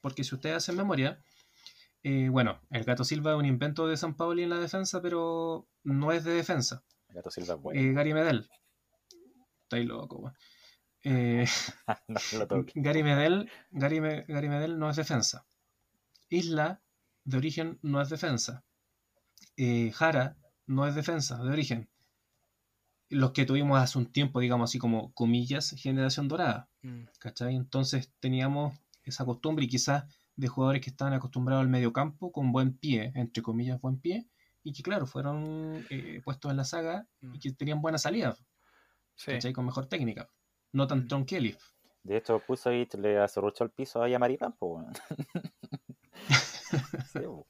Porque 0.01 0.25
si 0.25 0.35
ustedes 0.35 0.57
hacen 0.57 0.77
memoria, 0.77 1.23
eh, 2.09 2.29
bueno, 2.29 2.61
el 2.71 2.85
Gato 2.85 3.03
Silva 3.03 3.33
es 3.33 3.37
un 3.37 3.47
invento 3.47 3.89
de 3.89 3.97
San 3.97 4.15
Pauli 4.15 4.45
en 4.45 4.51
la 4.51 4.61
defensa, 4.61 5.03
pero 5.03 5.69
no 5.83 6.13
es 6.13 6.23
de 6.23 6.35
defensa. 6.35 6.85
El 7.09 7.17
Gato 7.17 7.33
Silva 7.33 7.55
es 7.55 7.61
bueno. 7.61 7.81
Eh, 7.81 7.93
Gary 7.93 8.15
Medel. 8.15 8.49
Estáis 9.63 9.87
loco, 9.87 10.33
eh, 11.03 11.47
Gary, 12.77 13.03
Medel, 13.03 13.51
Gary, 13.73 13.99
Gary 13.99 14.49
Medel 14.49 14.79
no 14.79 14.89
es 14.89 14.95
defensa. 14.95 15.49
Isla, 16.29 16.81
de 17.25 17.39
origen, 17.39 17.81
no 17.83 18.01
es 18.01 18.09
defensa. 18.09 18.65
Jara 19.93 20.37
no 20.67 20.87
es 20.87 20.95
defensa, 20.95 21.43
de 21.43 21.51
origen. 21.51 21.89
los 23.09 23.33
que 23.33 23.47
tuvimos 23.47 23.81
hace 23.81 23.99
un 23.99 24.13
tiempo, 24.13 24.39
digamos 24.39 24.71
así 24.71 24.79
como 24.79 25.13
comillas, 25.13 25.75
generación 25.77 26.29
dorada. 26.29 26.69
Mm. 26.83 27.07
¿Cachai? 27.19 27.57
Entonces 27.57 28.13
teníamos 28.21 28.79
esa 29.11 29.25
costumbre 29.25 29.65
y 29.65 29.69
quizás 29.69 30.05
de 30.37 30.49
jugadores 30.49 30.83
que 30.83 30.91
estaban 30.91 31.15
acostumbrados 31.15 31.63
al 31.63 31.69
mediocampo 31.71 32.31
con 32.33 32.53
buen 32.53 32.77
pie, 32.77 33.13
entre 33.15 33.43
comillas, 33.43 33.81
buen 33.81 33.99
pie, 34.01 34.27
y 34.63 34.73
que 34.73 34.83
claro, 34.83 35.07
fueron 35.07 35.87
eh, 35.91 36.21
puestos 36.25 36.51
en 36.51 36.57
la 36.57 36.65
saga 36.65 37.07
y 37.21 37.27
Mm. 37.27 37.39
que 37.41 37.53
tenían 37.53 37.81
buena 37.81 37.99
salida, 37.99 38.37
Sí. 39.15 39.33
¿cachai? 39.33 39.53
Con 39.53 39.65
mejor 39.67 39.87
técnica. 39.87 40.29
No 40.73 40.87
tan 40.87 41.05
Mm. 41.05 41.09
tronquelis. 41.09 41.57
De 42.03 42.17
hecho, 42.19 42.39
Pusovich 42.41 42.95
le 42.95 43.19
acerruchó 43.19 43.65
el 43.65 43.71
piso 43.71 44.03
ahí 44.03 44.15
a 44.15 44.19
Maripán, 44.19 44.53
pues, 44.59 44.73
weón. 44.85 44.93
Sí, 47.13 47.21
po. 47.21 47.47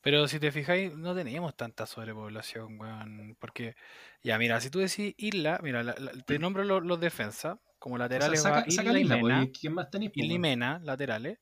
Pero 0.00 0.28
si 0.28 0.38
te 0.38 0.52
fijáis, 0.52 0.94
no 0.94 1.14
teníamos 1.14 1.56
tanta 1.56 1.84
sobrepoblación, 1.86 2.78
weón. 2.80 3.36
Porque, 3.40 3.74
ya, 4.22 4.38
mira, 4.38 4.60
si 4.60 4.70
tú 4.70 4.78
decís 4.78 5.14
Isla, 5.16 5.58
mira, 5.62 5.82
la- 5.82 5.96
la- 5.98 6.12
te 6.12 6.38
nombro 6.38 6.62
los, 6.64 6.84
los 6.84 7.00
defensas, 7.00 7.58
como 7.86 7.96
O 7.96 8.20
sea, 8.20 8.34
laterales 8.34 8.44
va 8.44 8.62
saca, 8.62 8.70
saca 8.70 8.92
Isla 8.92 8.98
y 9.00 9.02
Isla, 9.02 9.18
pues, 9.20 9.32
Mena. 9.34 9.44
¿y 9.44 9.52
¿quién 9.52 9.74
más 9.74 9.90
tenéis? 9.90 10.10
pues, 10.16 10.24
Isla 10.24 10.34
y 10.34 10.38
weón? 10.38 10.42
Mena, 10.42 10.80
laterales. 10.82 11.38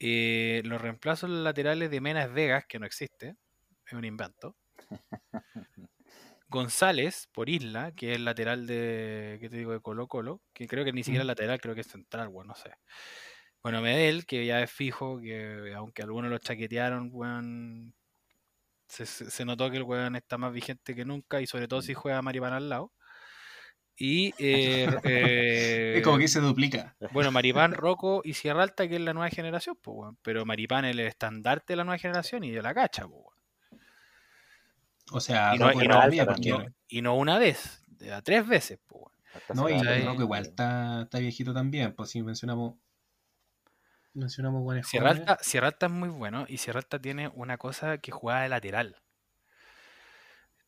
Eh, 0.00 0.62
los 0.64 0.80
reemplazos 0.80 1.30
laterales 1.30 1.90
de 1.90 2.00
Mena 2.00 2.24
es 2.24 2.32
Vegas, 2.32 2.64
que 2.68 2.78
no 2.78 2.86
existe, 2.86 3.36
es 3.86 3.92
un 3.92 4.04
invento. 4.04 4.56
González 6.48 7.28
por 7.32 7.48
Isla, 7.48 7.92
que 7.92 8.12
es 8.12 8.16
el 8.16 8.24
lateral 8.24 8.66
de, 8.66 9.38
¿qué 9.40 9.48
te 9.50 9.56
digo? 9.58 9.72
de 9.72 9.80
Colo 9.80 10.08
Colo, 10.08 10.42
que 10.54 10.66
creo 10.66 10.84
que 10.84 10.92
ni 10.92 11.04
siquiera 11.04 11.22
es 11.22 11.26
Mm. 11.26 11.28
lateral, 11.28 11.60
creo 11.60 11.74
que 11.74 11.82
es 11.82 11.88
central, 11.88 12.28
bueno, 12.28 12.48
no 12.48 12.54
sé. 12.54 12.72
Bueno, 13.62 13.82
Medel, 13.82 14.26
que 14.26 14.46
ya 14.46 14.62
es 14.62 14.70
fijo, 14.72 15.20
que 15.20 15.74
aunque 15.76 16.02
algunos 16.02 16.30
lo 16.30 16.38
chaquetearon, 16.38 17.10
weón, 17.12 17.94
se, 18.88 19.06
se- 19.06 19.30
se 19.30 19.44
notó 19.44 19.70
que 19.70 19.78
el 19.78 19.84
weón 19.84 20.16
está 20.16 20.38
más 20.38 20.52
vigente 20.52 20.94
que 20.94 21.04
nunca 21.04 21.40
y 21.40 21.46
sobre 21.46 21.68
todo 21.68 21.82
si 21.82 21.94
juega 21.94 22.22
Maripán 22.22 22.52
al 22.54 22.68
lado. 22.70 22.92
Y 23.98 24.32
eh, 24.38 25.94
Es 25.96 26.02
como 26.04 26.16
eh, 26.16 26.20
que 26.20 26.28
se 26.28 26.40
duplica. 26.40 26.96
bueno, 27.12 27.32
Maripán, 27.32 27.72
Rocco 27.72 28.22
y 28.24 28.34
Sierra 28.34 28.62
Alta, 28.62 28.86
que 28.88 28.94
es 28.96 29.00
la 29.00 29.12
nueva 29.12 29.28
generación, 29.30 29.76
pues, 29.82 29.96
weón. 29.98 30.18
Pero 30.22 30.44
Maripán 30.46 30.84
es 30.84 30.92
el 30.92 31.00
estandarte 31.00 31.72
de 31.72 31.76
la 31.78 31.84
nueva 31.84 31.98
generación 31.98 32.44
y 32.44 32.50
de 32.52 32.62
la 32.62 32.72
cacha, 32.74 33.02
pues, 33.08 33.20
weón. 33.24 33.82
O 35.10 35.20
sea, 35.20 35.54
Y 35.54 35.58
no- 35.58 35.72
y 35.72 35.88
no- 35.88 36.00
alta 36.00 36.36
y 36.88 37.02
no 37.02 37.16
una 37.16 37.38
vez, 37.38 37.82
a 38.12 38.22
tres 38.22 38.46
veces, 38.46 38.78
pues, 38.86 39.02
weón. 39.02 39.12
Hasta 39.34 39.54
No, 39.54 39.68
y. 39.68 40.04
Rocco 40.04 40.22
igual 40.22 40.42
está, 40.42 41.02
está 41.02 41.18
viejito 41.18 41.52
también, 41.52 41.94
pues 41.94 42.10
si 42.10 42.22
mencionamos 42.22 42.74
mencionamos 44.14 44.62
buenos 44.62 44.88
Sierra. 44.88 45.10
Alta, 45.10 45.38
Sierra 45.42 45.68
Alta 45.68 45.86
es 45.86 45.92
muy 45.92 46.08
bueno 46.08 46.44
y 46.48 46.56
Sierra 46.58 46.80
Alta 46.80 46.98
tiene 47.00 47.28
una 47.28 47.56
cosa 47.56 47.98
que 47.98 48.10
juega 48.10 48.40
de 48.42 48.48
lateral. 48.48 48.96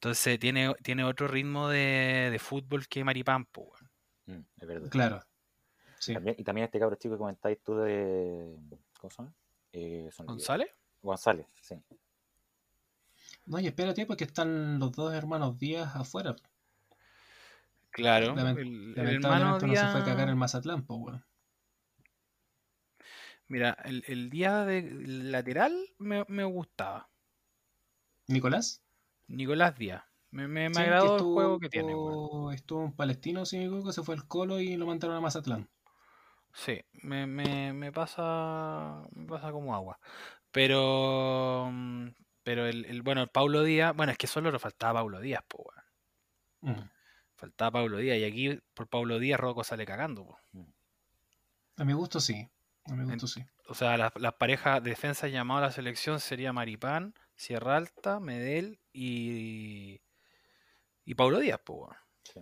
Entonces 0.00 0.38
tiene, 0.38 0.74
tiene 0.82 1.04
otro 1.04 1.28
ritmo 1.28 1.68
de, 1.68 2.30
de 2.32 2.38
fútbol 2.38 2.88
que 2.88 3.04
Maripán, 3.04 3.44
pues, 3.44 3.68
weón. 4.26 4.40
Mm, 4.40 4.46
es 4.62 4.66
verdad. 4.66 4.88
Claro. 4.88 5.20
Sí. 5.98 6.14
También- 6.14 6.36
y 6.38 6.42
también 6.44 6.64
este 6.64 6.78
cabro 6.78 6.96
chico 6.96 7.14
que 7.14 7.18
comentáis 7.18 7.58
tú 7.62 7.76
de. 7.76 8.56
¿Cómo 8.98 9.12
llama? 9.18 9.34
Eh. 9.72 10.08
¿González? 10.24 10.70
González, 11.02 11.46
sí. 11.60 11.74
No, 13.44 13.60
y 13.60 13.66
espérate, 13.66 14.06
porque 14.06 14.24
están 14.24 14.78
los 14.78 14.90
dos 14.92 15.12
hermanos 15.12 15.58
Díaz 15.58 15.94
afuera. 15.94 16.34
Claro. 17.90 18.34
Lament- 18.34 18.58
el, 18.58 18.94
el 18.96 19.14
hermano 19.16 19.58
Lamentablemente 19.58 19.66
no 19.66 19.74
se 19.74 19.92
fue 19.92 20.00
a 20.00 20.04
cagar 20.04 20.28
en 20.30 20.38
Mazatlán, 20.38 20.82
pues, 20.86 20.98
weón. 20.98 21.24
Mira, 23.48 23.76
el, 23.84 24.02
el 24.06 24.30
día 24.30 24.64
de 24.64 24.80
lateral 24.82 25.76
me, 25.98 26.24
me 26.28 26.44
gustaba. 26.44 27.10
Nicolás. 28.28 28.80
Nicolás 29.30 29.76
Díaz. 29.78 30.04
Me, 30.30 30.46
me, 30.48 30.68
me 30.68 30.74
Sí, 30.74 30.80
agradó 30.82 31.16
el 31.16 31.22
juego 31.22 31.58
que 31.58 31.68
tiene, 31.68 31.94
weón. 31.94 32.52
Estuvo 32.54 32.84
en 32.84 32.92
Palestino, 32.92 33.44
si 33.46 33.58
me 33.58 33.64
equivoco, 33.64 33.92
se 33.92 34.02
fue 34.02 34.14
al 34.14 34.26
Colo 34.26 34.60
y 34.60 34.76
lo 34.76 34.86
mandaron 34.86 35.16
a 35.16 35.20
Mazatlán. 35.20 35.68
Sí, 36.52 36.80
me, 37.02 37.26
me, 37.26 37.72
me 37.72 37.92
pasa 37.92 39.04
me 39.12 39.26
pasa 39.26 39.52
como 39.52 39.74
agua. 39.74 39.98
Pero 40.50 41.70
pero 42.42 42.66
el, 42.66 42.84
el- 42.86 43.02
bueno, 43.02 43.22
el 43.22 43.28
Paulo 43.28 43.62
Díaz, 43.62 43.94
bueno, 43.94 44.12
es 44.12 44.18
que 44.18 44.26
solo 44.26 44.50
nos 44.50 44.62
faltaba 44.62 45.00
Paulo 45.00 45.20
Díaz, 45.20 45.44
po, 45.48 45.64
weón. 45.64 46.76
Mm. 46.76 46.90
Faltaba 47.36 47.70
Paulo 47.72 47.98
Díaz 47.98 48.18
y 48.18 48.24
aquí 48.24 48.60
por 48.74 48.88
Paulo 48.88 49.18
Díaz 49.18 49.40
Rocco 49.40 49.64
sale 49.64 49.86
cagando, 49.86 50.24
po. 50.26 50.38
A 51.76 51.84
mi 51.84 51.92
gusto 51.92 52.20
sí. 52.20 52.48
A 52.86 52.94
mi 52.94 53.04
gusto 53.04 53.26
sí. 53.26 53.44
O 53.68 53.74
sea, 53.74 53.96
las, 53.96 54.12
las 54.16 54.34
parejas 54.34 54.82
defensas 54.82 55.30
llamadas 55.30 55.62
a 55.62 55.66
la 55.68 55.72
selección 55.72 56.20
sería 56.20 56.52
Maripán, 56.52 57.14
Sierra 57.40 57.78
Alta, 57.78 58.20
Medel 58.20 58.80
y 58.92 60.02
y 61.06 61.14
Paulo 61.14 61.38
Díaz, 61.38 61.58
po, 61.64 61.74
weón. 61.74 61.96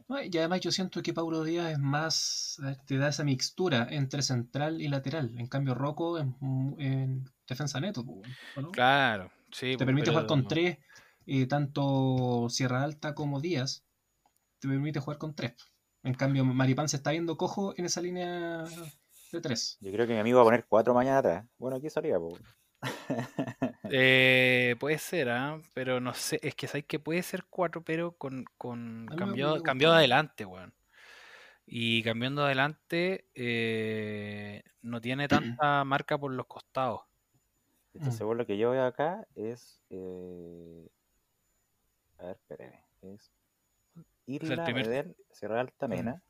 No, 0.08 0.20
y 0.20 0.37
además 0.37 0.61
yo 0.61 0.72
siento 0.72 1.00
que 1.02 1.14
Paulo 1.14 1.44
Díaz 1.44 1.70
es 1.70 1.78
más, 1.78 2.61
eh, 2.66 2.76
te 2.84 2.98
da 2.98 3.08
esa 3.08 3.22
mixtura 3.22 3.87
entre 3.90 4.22
central 4.22 4.80
y 4.82 4.88
lateral. 4.88 5.32
En 5.38 5.46
cambio, 5.46 5.76
Rocco 5.76 6.18
es 6.18 6.26
mu- 6.40 6.74
en 6.80 7.30
defensa 7.46 7.78
neto, 7.80 8.04
pues. 8.04 8.28
Claro, 8.72 9.30
sí, 9.52 9.76
te 9.76 9.87
permite 9.87 10.11
jugar 10.11 10.26
con 10.26 10.48
tres, 10.48 10.78
eh, 11.26 11.46
tanto 11.46 12.48
Sierra 12.50 12.82
Alta 12.82 13.14
como 13.14 13.40
Díaz, 13.40 13.84
te 14.58 14.66
permite 14.66 14.98
jugar 14.98 15.18
con 15.18 15.32
tres. 15.32 15.54
En 16.02 16.14
cambio, 16.14 16.44
Maripán 16.44 16.88
se 16.88 16.96
está 16.96 17.12
viendo 17.12 17.37
cojo 17.37 17.72
en 17.76 17.84
esa 17.84 18.00
línea 18.02 18.64
de 19.32 19.40
tres. 19.40 19.78
Yo 19.80 19.92
creo 19.92 20.08
que 20.08 20.14
mi 20.14 20.18
amigo 20.18 20.38
va 20.38 20.42
a 20.42 20.46
poner 20.46 20.66
cuatro 20.68 20.92
mañana 20.92 21.18
atrás. 21.18 21.46
Bueno, 21.56 21.76
aquí 21.76 21.88
salía, 21.88 22.18
pues. 22.18 22.42
Eh, 23.90 24.77
puede 24.81 24.98
ser, 24.98 25.29
¿ah? 25.31 25.61
pero 25.74 26.01
no 26.01 26.14
sé, 26.14 26.38
es 26.42 26.55
que 26.55 26.66
sabes 26.66 26.85
que 26.87 26.98
puede 26.98 27.22
ser 27.22 27.44
cuatro, 27.48 27.83
pero 27.83 28.12
con, 28.12 28.44
con 28.57 29.07
cambiado, 29.16 29.62
cambiado 29.62 29.94
adelante, 29.94 30.44
weón. 30.44 30.72
Y 31.66 32.03
cambiando 32.03 32.44
adelante, 32.44 33.27
eh, 33.35 34.62
no 34.83 35.01
tiene 35.01 35.29
tanta 35.62 35.85
marca 35.85 36.16
por 36.18 36.33
los 36.33 36.46
costados. 36.46 37.03
De 37.92 38.01
hecho, 38.01 38.11
Mm. 38.11 38.12
según 38.12 38.38
lo 38.38 38.46
que 38.46 38.57
yo 38.59 38.70
veo 38.70 38.85
acá, 38.85 39.27
es. 39.35 39.83
eh, 39.90 40.88
A 42.18 42.24
ver, 42.27 42.37
espérame. 42.37 42.81
Es. 43.03 43.31
Isla, 44.27 44.64
primer- 44.64 44.87
Medel, 44.87 45.16
Sierra 45.31 45.61
Alta, 45.61 45.88
Mena. 45.88 46.22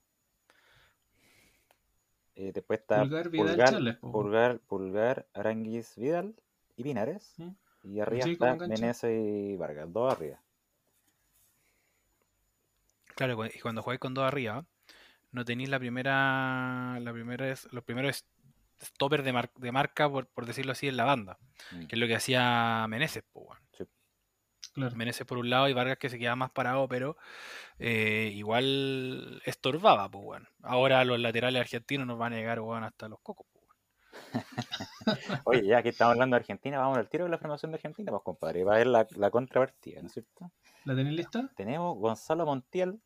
Eh, 2.37 2.53
después 2.55 2.79
está 2.81 3.01
Pulgar, 3.01 3.29
Vidal, 3.31 3.47
Pulgar. 3.57 3.99
Pulgar, 4.01 4.59
Pulgar, 4.61 5.27
Aranguis, 5.35 5.97
Vidal 5.97 6.35
y 6.79 6.83
Pinares. 6.85 7.35
Y 7.85 8.01
arriba 8.01 8.23
Sí, 8.25 8.33
está. 8.33 8.55
Meneses 8.55 9.11
y 9.13 9.57
Vargas, 9.57 9.93
dos 9.93 10.13
arriba. 10.13 10.41
Claro, 13.15 13.45
y 13.47 13.59
cuando 13.61 13.83
jugáis 13.83 14.01
con 14.01 14.15
dos 14.15 14.25
arriba, 14.25 14.65
no 15.33 15.45
tenéis 15.45 15.69
la 15.69 15.79
primera, 15.79 16.99
la 17.01 17.13
primera 17.13 17.51
es, 17.51 17.69
los 17.73 17.83
primeros 17.85 18.25
stopper 18.81 19.23
de, 19.25 19.33
mar- 19.33 19.51
de 19.57 19.73
marca, 19.73 20.09
por, 20.09 20.27
por 20.29 20.47
decirlo 20.47 20.73
así, 20.73 20.87
en 20.89 20.97
la 20.97 21.05
banda, 21.05 21.39
Mm. 21.73 21.87
que 21.87 21.97
es 21.97 22.01
lo 22.01 22.07
que 22.07 22.15
hacía 22.15 22.87
Meneses, 22.89 23.25
weón. 23.35 23.59
Claro. 24.75 24.95
Meneses 24.95 25.27
por 25.27 25.39
un 25.39 25.51
lado 25.51 25.69
y 25.69 25.73
Vargas 25.73 25.99
que 25.99 26.09
se 26.09 26.21
quedaba 26.21 26.37
más 26.37 26.51
parado, 26.53 26.87
pero 26.87 27.17
eh, 27.81 28.31
igual 28.37 29.43
estorbaba, 29.45 30.09
pues. 30.09 30.41
Ahora 30.63 31.05
los 31.05 31.19
laterales 31.19 31.61
argentinos 31.61 32.07
nos 32.07 32.17
van 32.19 32.33
a 32.35 32.37
llegar, 32.37 32.61
hasta 32.85 33.09
los 33.09 33.19
cocos, 33.19 33.47
pues. 33.53 33.58
Oye, 35.45 35.67
ya 35.67 35.83
que 35.83 35.91
estamos 35.91 36.13
hablando 36.13 36.35
de 36.35 36.41
Argentina, 36.41 36.79
vamos 36.79 36.99
al 36.99 37.09
tiro 37.09 37.25
de 37.25 37.31
la 37.31 37.39
formación 37.39 37.71
de 37.73 37.77
Argentina, 37.77 38.11
pues 38.11 38.23
compadre. 38.23 38.65
Va 38.65 38.75
a 38.75 38.79
ver 38.79 38.87
la, 38.87 39.07
la 39.17 39.31
contrapartida, 39.31 40.01
¿no 40.01 40.07
es 40.09 40.13
cierto? 40.15 40.51
¿La 40.85 40.95
tenéis 40.95 41.17
lista? 41.17 41.51
Tenemos 41.57 41.97
Gonzalo 41.99 42.47
Montiel, 42.47 43.01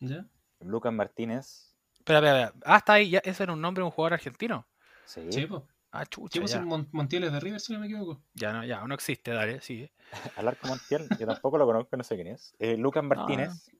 ¿Ya? 0.00 0.26
Lucas 0.60 0.92
Martínez. 0.92 1.74
Espera, 1.98 2.18
espera, 2.18 2.44
espera. 2.46 2.62
Ah, 2.64 2.76
está 2.78 2.92
ahí, 2.94 3.10
ya, 3.10 3.18
ese 3.24 3.42
era 3.42 3.52
un 3.52 3.60
nombre 3.60 3.80
de 3.82 3.86
un 3.86 3.90
jugador 3.90 4.14
argentino. 4.14 4.66
Sí, 5.04 5.32
Sí, 5.32 5.46
pues. 5.46 5.62
Ah, 5.92 6.02
Sí, 6.04 6.08
chucha, 6.10 6.40
pues 6.40 6.52
ya. 6.52 6.58
el 6.60 6.66
Mon- 6.66 6.88
Montiel 6.92 7.24
es 7.24 7.32
de 7.32 7.40
River, 7.40 7.60
si 7.60 7.72
no 7.72 7.80
me 7.80 7.86
equivoco. 7.86 8.20
Ya 8.34 8.52
no, 8.52 8.64
ya, 8.64 8.86
no 8.86 8.94
existe, 8.94 9.30
dale, 9.32 9.60
sigue. 9.60 9.92
Alarco 10.36 10.66
Montiel, 10.68 11.08
yo 11.18 11.26
tampoco 11.26 11.56
lo 11.58 11.66
conozco, 11.66 11.96
no 11.96 12.04
sé 12.04 12.14
quién 12.16 12.28
es. 12.28 12.54
Eh, 12.58 12.76
Lucas 12.76 13.02
Martínez. 13.02 13.70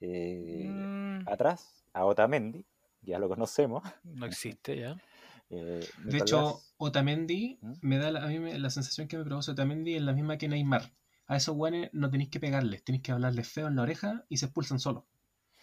eh, 0.00 0.86
Mm, 1.22 1.28
Atrás, 1.28 1.84
a 1.92 2.04
Otamendi, 2.06 2.64
ya 3.02 3.18
lo 3.18 3.28
conocemos. 3.28 3.82
no 4.04 4.26
existe, 4.26 4.76
ya. 4.78 4.96
Eh, 5.50 5.86
De 6.04 6.18
hecho, 6.18 6.60
Otamendi, 6.78 7.58
¿Mm? 7.60 7.72
me 7.82 7.98
da 7.98 8.10
la, 8.12 8.24
a 8.24 8.28
mí 8.28 8.38
me- 8.38 8.58
la 8.58 8.70
sensación 8.70 9.08
que 9.08 9.18
me 9.18 9.24
produce 9.24 9.50
Otamendi 9.50 9.94
es 9.96 10.02
la 10.02 10.12
misma 10.12 10.38
que 10.38 10.48
Neymar. 10.48 10.92
A 11.26 11.36
esos 11.36 11.54
guanes 11.54 11.90
no 11.92 12.10
tenéis 12.10 12.30
que 12.30 12.40
pegarles, 12.40 12.82
tenéis 12.84 13.02
que 13.02 13.12
hablarles 13.12 13.48
feo 13.48 13.68
en 13.68 13.76
la 13.76 13.82
oreja 13.82 14.24
y 14.28 14.36
se 14.38 14.46
expulsan 14.46 14.78
solos. 14.80 15.04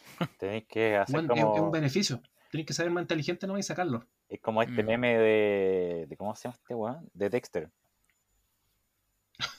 tenéis 0.39 0.65
que 0.67 0.95
hacer 0.97 1.15
Weón, 1.15 1.31
es, 1.31 1.37
es 1.37 1.43
un 1.43 1.51
como, 1.51 1.71
beneficio. 1.71 2.21
Tenéis 2.51 2.67
que 2.67 2.73
saber 2.73 2.91
más 2.91 3.01
inteligente 3.01 3.45
no 3.47 3.57
y 3.57 3.63
sacarlo. 3.63 4.07
es 4.29 4.39
como 4.41 4.61
este 4.61 4.83
Mm. 4.83 4.85
meme 4.87 5.17
de, 5.17 6.05
de. 6.09 6.17
¿Cómo 6.17 6.33
se 6.35 6.43
llama 6.47 6.55
este 6.59 6.75
weón? 6.75 7.09
De 7.13 7.29
Dexter. 7.29 7.69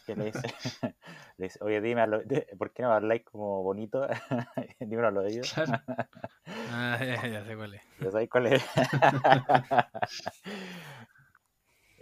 Que 0.06 0.16
le 0.16 0.24
dice, 0.26 0.40
le 1.38 1.44
dice, 1.46 1.58
oye, 1.62 1.80
dime, 1.80 2.00
hablo- 2.02 2.22
de- 2.24 2.48
¿por 2.58 2.72
qué 2.72 2.82
no 2.82 2.92
habláis 2.92 3.22
como 3.24 3.62
bonito? 3.62 4.06
Dímelo 4.80 5.08
a 5.08 5.10
los 5.10 5.24
de 5.24 5.30
ellos. 5.30 5.52
Claro. 5.52 5.72
Ah, 6.70 6.98
ya, 7.00 7.26
ya 7.26 7.44
sé 7.44 7.56
cuál 7.56 7.74
es. 7.74 7.82
¿Ya 8.00 8.10
sabéis 8.10 8.30
cuál 8.30 8.46
es? 8.46 8.64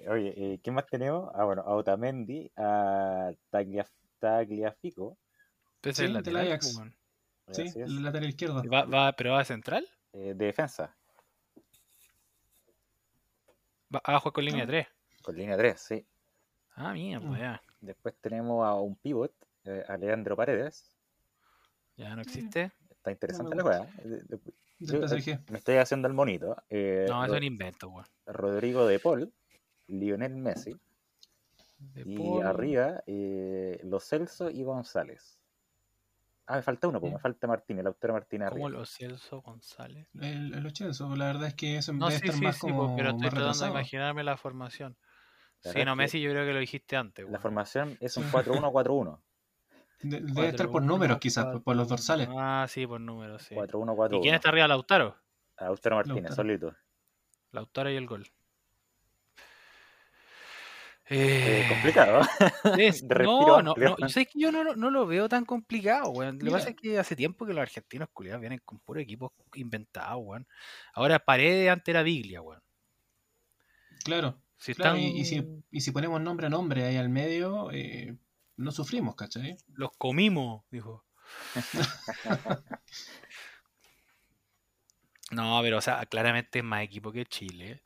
Oye, 0.08 0.32
eh, 0.36 0.60
¿quién 0.62 0.74
más 0.74 0.86
tenemos? 0.86 1.30
Ah, 1.34 1.44
bueno, 1.44 1.62
a 1.62 1.74
Otamendi, 1.74 2.50
a 2.56 3.30
Taglia- 3.50 3.88
Tagliafico. 4.20 5.16
Sí, 5.82 5.90
el 5.90 5.94
del 5.96 6.12
lateral, 6.14 6.46
Ajax. 6.48 6.72
po, 6.72 6.78
weón. 6.78 6.94
Sí, 7.50 7.62
Así 7.62 7.80
es. 7.80 7.86
el 7.88 8.02
lateral 8.02 8.28
izquierdo. 8.28 8.62
¿Va, 8.72 8.84
va- 8.84 9.12
¿Pero 9.12 9.32
va 9.32 9.38
de 9.40 9.44
central? 9.44 9.86
Eh, 10.12 10.34
de 10.34 10.46
defensa, 10.46 10.94
Va 13.94 14.00
a 14.02 14.18
jugar 14.18 14.32
con 14.32 14.44
línea 14.44 14.64
Ah. 14.64 14.66
3. 14.66 14.86
con 15.22 15.36
línea 15.36 15.56
3, 15.56 15.80
sí. 15.80 16.04
Ah, 16.74 16.92
mierda, 16.92 17.26
Mm. 17.26 17.36
ya. 17.38 17.62
Después 17.86 18.14
tenemos 18.20 18.64
a 18.66 18.74
un 18.74 18.96
pivot, 18.96 19.32
eh, 19.64 19.84
a 19.88 19.96
Leandro 19.96 20.36
Paredes. 20.36 20.96
Ya 21.96 22.14
no 22.14 22.22
existe. 22.22 22.72
Está 22.90 23.10
interesante 23.12 23.54
me 23.56 23.62
la 23.62 23.88
yo, 24.80 25.00
PSG. 25.00 25.30
eh, 25.30 25.38
me 25.50 25.58
estoy 25.58 25.76
haciendo 25.76 26.08
el 26.08 26.14
monito. 26.14 26.56
eh, 26.68 27.06
No, 27.08 27.24
es 27.24 27.30
un 27.30 27.42
invento, 27.42 27.88
weón. 27.88 28.06
Rodrigo 28.26 28.86
de 28.86 28.98
Paul, 28.98 29.32
Lionel 29.88 30.34
Messi. 30.36 30.76
De 31.94 32.04
Y 32.04 32.14
Paul. 32.16 32.46
arriba, 32.46 33.02
eh, 33.06 33.80
Los 33.84 34.04
Celso 34.04 34.50
y 34.50 34.62
González. 34.64 35.38
Ah, 36.48 36.56
me 36.56 36.62
falta 36.62 36.86
uno, 36.88 37.00
pues 37.00 37.12
me 37.12 37.18
falta 37.18 37.46
Martínez, 37.48 37.84
Lautaro 37.84 38.12
Martínez 38.14 38.48
¿Cómo 38.48 38.68
arriba. 38.68 38.78
lo 38.78 38.86
Celso 38.86 39.40
González? 39.42 40.08
El, 40.20 40.54
el 40.54 40.66
Ochenzo, 40.66 41.14
la 41.16 41.26
verdad 41.26 41.48
es 41.48 41.54
que 41.54 41.76
eso 41.76 41.92
No, 41.92 42.06
debe 42.06 42.18
sí, 42.18 42.26
estar 42.26 42.36
sí, 42.36 42.44
más 42.44 42.56
sí, 42.56 42.60
como 42.60 42.88
po, 42.88 42.96
pero 42.96 43.10
estoy 43.10 43.30
tratando 43.30 43.64
de 43.64 43.70
imaginarme 43.70 44.22
la 44.24 44.36
formación. 44.36 44.96
La 45.66 45.72
Sí, 45.72 45.84
no, 45.84 45.96
Messi 45.96 46.20
yo 46.20 46.30
creo 46.30 46.46
que 46.46 46.52
lo 46.52 46.58
dijiste 46.60 46.96
antes, 46.96 47.24
La 47.24 47.30
weón. 47.32 47.42
formación 47.42 47.96
es 48.00 48.16
un 48.16 48.24
Sí. 48.30 48.30
4-1-4-1. 48.30 49.20
De- 50.02 50.20
debe 50.20 50.48
estar 50.48 50.68
por 50.70 50.82
números, 50.82 51.18
quizás, 51.18 51.46
por, 51.46 51.62
por 51.62 51.76
los 51.76 51.88
dorsales. 51.88 52.28
Ah, 52.36 52.66
sí, 52.68 52.86
por 52.86 53.00
números, 53.00 53.42
sí. 53.42 53.54
4-1-4-1. 53.54 54.18
¿Y 54.18 54.20
quién 54.22 54.34
está 54.34 54.50
arriba? 54.50 54.68
Lautaro. 54.68 55.16
Lautaro 55.58 55.96
Martínez, 55.96 56.22
Lautaro. 56.24 56.36
solito. 56.36 56.74
Lautaro 57.52 57.90
y 57.90 57.96
el 57.96 58.06
gol. 58.06 58.26
Eh, 61.08 61.62
Eh, 61.64 61.66
complicado. 61.68 62.20
es- 62.78 63.04
no, 63.04 63.62
no, 63.62 63.74
no, 63.76 63.96
yo 63.96 64.08
sé 64.08 64.26
que 64.26 64.40
yo 64.40 64.50
no, 64.50 64.64
lo- 64.64 64.74
no 64.76 64.90
lo 64.90 65.06
veo 65.06 65.28
tan 65.28 65.44
complicado, 65.44 66.10
weón. 66.10 66.38
Lo 66.40 66.46
que 66.46 66.50
pasa 66.50 66.70
es 66.70 66.76
que 66.76 66.98
hace 66.98 67.14
tiempo 67.14 67.46
que 67.46 67.52
los 67.54 67.62
argentinos 67.62 68.08
culiados 68.12 68.40
vienen 68.40 68.60
con 68.64 68.80
puro 68.80 68.98
equipos 69.00 69.30
inventados, 69.54 70.18
weón. 70.22 70.46
Ahora 70.94 71.18
Paredes 71.20 71.70
antes 71.70 71.88
era 71.92 72.02
Biglia, 72.02 72.42
weón. 72.42 72.60
Claro, 74.04 74.36
Si 74.58 74.74
claro. 74.74 74.96
están 74.96 75.10
Y, 75.10 75.20
y 75.20 75.24
si, 75.24 75.44
y 75.70 75.80
si 75.80 75.90
ponemos 75.90 76.20
nombre 76.20 76.46
a 76.46 76.50
nombre 76.50 76.84
ahí 76.84 76.96
al 76.96 77.08
medio, 77.08 77.70
eh, 77.72 78.16
no 78.56 78.70
sufrimos, 78.72 79.14
¿cachai? 79.14 79.56
los 79.74 79.90
comimos, 79.96 80.64
dijo. 80.70 81.04
No, 85.30 85.58
pero 85.62 85.78
o 85.78 85.80
sea, 85.80 86.06
claramente 86.06 86.60
es 86.60 86.64
más 86.64 86.82
equipo 86.82 87.10
que 87.12 87.26
Chile. 87.26 87.82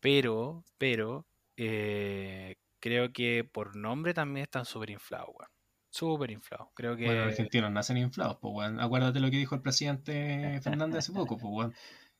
Pero, 0.00 0.64
pero, 0.78 1.26
eh, 1.56 2.56
creo 2.80 3.12
que 3.12 3.44
por 3.44 3.76
nombre 3.76 4.14
también 4.14 4.42
están 4.42 4.64
súper 4.64 4.90
inflados, 4.90 5.28
weón. 5.28 5.50
Súper 5.90 6.30
inflados. 6.30 6.68
Creo 6.74 6.96
que 6.96 7.06
Bueno, 7.06 7.24
los 7.24 7.32
argentinos 7.32 7.70
nacen 7.70 7.96
inflados, 7.96 8.38
pues, 8.40 8.52
weón. 8.54 8.80
Acuérdate 8.80 9.20
lo 9.20 9.30
que 9.30 9.38
dijo 9.38 9.54
el 9.54 9.62
presidente 9.62 10.60
Fernández 10.62 10.98
hace 10.98 11.12
poco, 11.12 11.36
pues, 11.36 11.52
weón. 11.52 11.74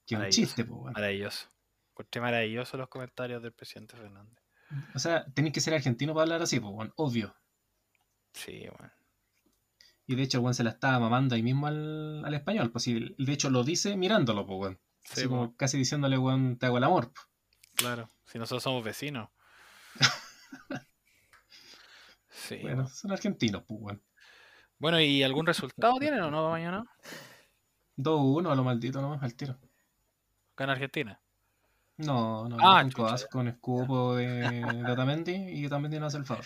Que 0.06 0.16
un 0.16 0.28
chiste, 0.28 0.64
pues, 0.64 0.80
weón. 0.80 0.92
maravilloso. 0.92 1.48
Encontré 1.96 2.20
maravilloso 2.20 2.76
los 2.76 2.88
comentarios 2.88 3.42
del 3.42 3.54
presidente 3.54 3.96
Fernández. 3.96 4.38
O 4.94 4.98
sea, 4.98 5.24
tenéis 5.32 5.54
que 5.54 5.62
ser 5.62 5.72
argentino 5.72 6.12
para 6.12 6.24
hablar 6.24 6.42
así, 6.42 6.60
pues. 6.60 6.90
Obvio. 6.96 7.34
Sí, 8.34 8.68
weón. 8.68 8.92
Y 10.06 10.14
de 10.14 10.22
hecho, 10.22 10.46
el 10.46 10.54
se 10.54 10.62
la 10.62 10.70
estaba 10.70 10.98
mamando 11.00 11.34
ahí 11.34 11.42
mismo 11.42 11.66
al, 11.68 12.22
al 12.22 12.34
español. 12.34 12.70
Pues 12.70 12.84
sí, 12.84 13.14
de 13.16 13.32
hecho 13.32 13.48
lo 13.48 13.64
dice 13.64 13.96
mirándolo, 13.96 14.46
pues. 14.46 14.76
Así 15.10 15.22
Sí, 15.22 15.26
como 15.28 15.56
casi 15.56 15.78
diciéndole, 15.78 16.18
weón, 16.18 16.58
te 16.58 16.66
hago 16.66 16.76
el 16.76 16.84
amor. 16.84 17.12
po. 17.14 17.20
Claro. 17.76 18.10
Si 18.26 18.38
nosotros 18.38 18.62
somos 18.62 18.84
vecinos. 18.84 19.30
Sí. 22.28 22.58
Bueno, 22.60 22.76
Bueno. 22.82 22.88
son 22.90 23.10
argentinos, 23.12 23.64
pues, 23.66 23.80
weón. 23.80 24.02
bueno, 24.78 25.00
¿y 25.00 25.22
algún 25.22 25.46
resultado 25.46 25.94
tienen 25.98 26.20
o 26.20 26.30
no 26.30 26.50
mañana? 26.50 26.84
2-1 27.96 28.52
a 28.52 28.54
lo 28.54 28.62
maldito 28.62 29.00
nomás, 29.00 29.22
al 29.22 29.34
tiro. 29.34 29.58
Gana 30.56 30.72
Argentina. 30.74 31.20
No, 31.98 32.46
no, 32.48 32.56
Ah, 32.60 32.86
codazo, 32.94 33.26
con 33.30 33.48
escupo 33.48 34.16
de, 34.16 34.26
de 34.50 34.92
Otamendi 34.92 35.32
y 35.32 35.62
que 35.62 35.68
también 35.68 35.90
tiene 35.90 36.06
hace 36.06 36.18
el 36.18 36.26
favor. 36.26 36.44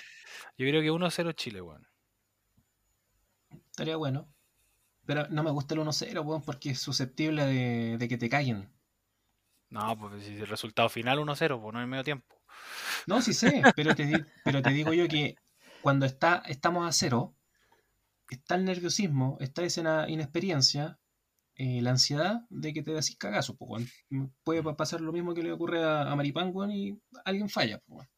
Yo 0.57 0.67
creo 0.69 0.81
que 0.81 0.91
1-0 0.93 1.33
Chile, 1.33 1.61
weón. 1.61 1.87
Estaría 3.71 3.97
bueno. 3.97 4.29
Pero 5.07 5.27
no 5.29 5.43
me 5.43 5.51
gusta 5.51 5.75
el 5.75 5.81
1-0, 5.81 6.23
weón, 6.25 6.43
porque 6.43 6.71
es 6.71 6.81
susceptible 6.81 7.45
de, 7.47 7.97
de 7.99 8.09
que 8.09 8.17
te 8.19 8.29
caguen. 8.29 8.71
No, 9.71 9.99
pues 9.99 10.25
si 10.25 10.37
el 10.37 10.47
resultado 10.47 10.89
final 10.89 11.19
1-0, 11.19 11.61
pues 11.61 11.73
no 11.75 11.81
hay 11.81 11.87
medio 11.87 12.05
tiempo. 12.05 12.37
No, 13.07 13.21
sí 13.21 13.33
sé, 13.35 13.63
pero 13.75 13.95
te, 13.95 14.05
di- 14.07 14.25
pero 14.45 14.63
te 14.63 14.71
digo 14.71 14.93
yo 14.93 15.09
que 15.09 15.35
cuando 15.83 16.07
está, 16.07 16.43
estamos 16.47 16.87
a 16.89 16.93
cero, 16.93 17.35
está 18.29 18.55
el 18.55 18.65
nerviosismo, 18.65 19.37
está 19.41 19.63
esa 19.65 20.09
inexperiencia, 20.09 21.00
eh, 21.63 21.83
la 21.83 21.91
ansiedad 21.91 22.47
de 22.49 22.73
que 22.73 22.83
te 22.83 22.93
decís 22.93 23.17
cagazo, 23.17 23.55
pues. 23.57 23.87
Puede 24.45 24.63
pa- 24.63 24.77
pasar 24.77 25.03
lo 25.03 25.13
mismo 25.13 25.35
que 25.35 25.43
le 25.43 25.53
ocurre 25.53 25.85
a, 25.85 26.11
a 26.11 26.17
Maripán, 26.17 26.51
weón, 26.55 26.71
y 26.71 26.99
alguien 27.25 27.51
falla, 27.51 27.79
pues, 27.87 27.99
weón. 27.99 28.09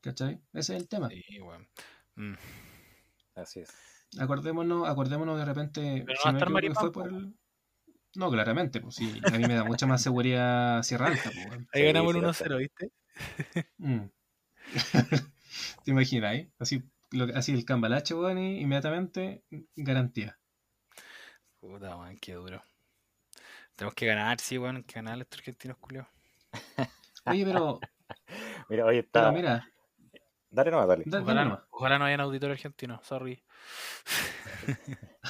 ¿Cachai? 0.00 0.40
Ese 0.54 0.74
es 0.76 0.80
el 0.82 0.88
tema. 0.88 1.10
Sí. 1.10 1.22
Mm. 2.16 2.34
Así 3.34 3.60
es. 3.60 3.70
Acordémonos, 4.18 4.88
acordémonos 4.88 5.38
de 5.38 5.44
repente. 5.44 6.02
Pero 6.06 6.18
no 6.18 6.24
va 6.24 6.30
a 6.30 6.32
estar 6.32 6.50
Maripán, 6.50 6.76
fue 6.76 6.92
por 6.92 7.08
el. 7.08 7.34
No, 8.16 8.30
claramente, 8.30 8.80
pues 8.80 8.94
sí. 8.96 9.20
A 9.22 9.30
mí 9.36 9.46
me 9.46 9.54
da 9.54 9.64
mucha 9.64 9.86
más 9.86 10.02
seguridad 10.02 10.82
Sierra 10.82 11.08
Alta, 11.08 11.30
pues. 11.30 11.66
Ahí 11.74 11.84
ganamos 11.84 12.16
el 12.16 12.34
sí, 12.34 12.44
1-0, 12.44 12.58
¿viste? 12.58 12.92
Mm. 13.76 14.00
¿Te 15.84 15.90
imaginas, 15.90 16.34
eh? 16.34 16.50
Así, 16.58 16.82
lo, 17.10 17.24
así 17.36 17.52
el 17.52 17.64
cambalache, 17.66 18.14
weón, 18.14 18.38
y 18.38 18.60
inmediatamente 18.60 19.44
garantía. 19.76 20.38
Puta, 21.60 21.96
weón, 21.96 22.16
qué 22.18 22.34
duro. 22.34 22.62
Tenemos 23.76 23.94
que 23.94 24.06
ganar, 24.06 24.40
sí, 24.40 24.58
weón, 24.58 24.76
hay 24.76 24.82
que 24.84 24.94
ganar 24.94 25.20
estos 25.20 25.38
argentinos 25.38 25.76
culiados. 25.78 26.08
Oye, 27.26 27.44
pero, 27.44 27.80
Mira, 28.68 28.86
oye, 28.86 29.02
pero 29.12 29.26
está. 29.26 29.32
mira, 29.32 29.68
Dale 30.50 30.70
nomás, 30.70 30.88
dale. 30.88 31.04
da- 31.04 31.10
dale 31.10 31.22
Ojalá, 31.24 31.44
nomás. 31.44 31.60
ojalá 31.70 31.98
no 31.98 32.04
hayan 32.06 32.20
auditor 32.20 32.50
argentino, 32.50 33.00
sorry. 33.02 33.42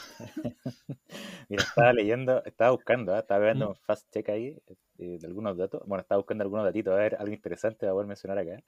Mira, 1.48 1.62
estaba 1.64 1.92
leyendo, 1.92 2.42
estaba 2.44 2.70
buscando, 2.70 3.14
¿ah? 3.14 3.18
estaba 3.20 3.44
viendo 3.44 3.66
Mm. 3.66 3.68
un 3.70 3.76
fast 3.76 4.08
check 4.12 4.28
ahí 4.30 4.56
eh, 4.98 5.18
de 5.20 5.26
algunos 5.26 5.56
datos. 5.56 5.82
Bueno, 5.86 6.02
estaba 6.02 6.18
buscando 6.18 6.42
algunos 6.42 6.64
datitos, 6.64 6.92
a 6.94 6.96
ver, 6.96 7.16
algo 7.16 7.32
interesante 7.34 7.80
para 7.80 7.92
poder 7.92 8.06
mencionar 8.06 8.38
acá. 8.38 8.62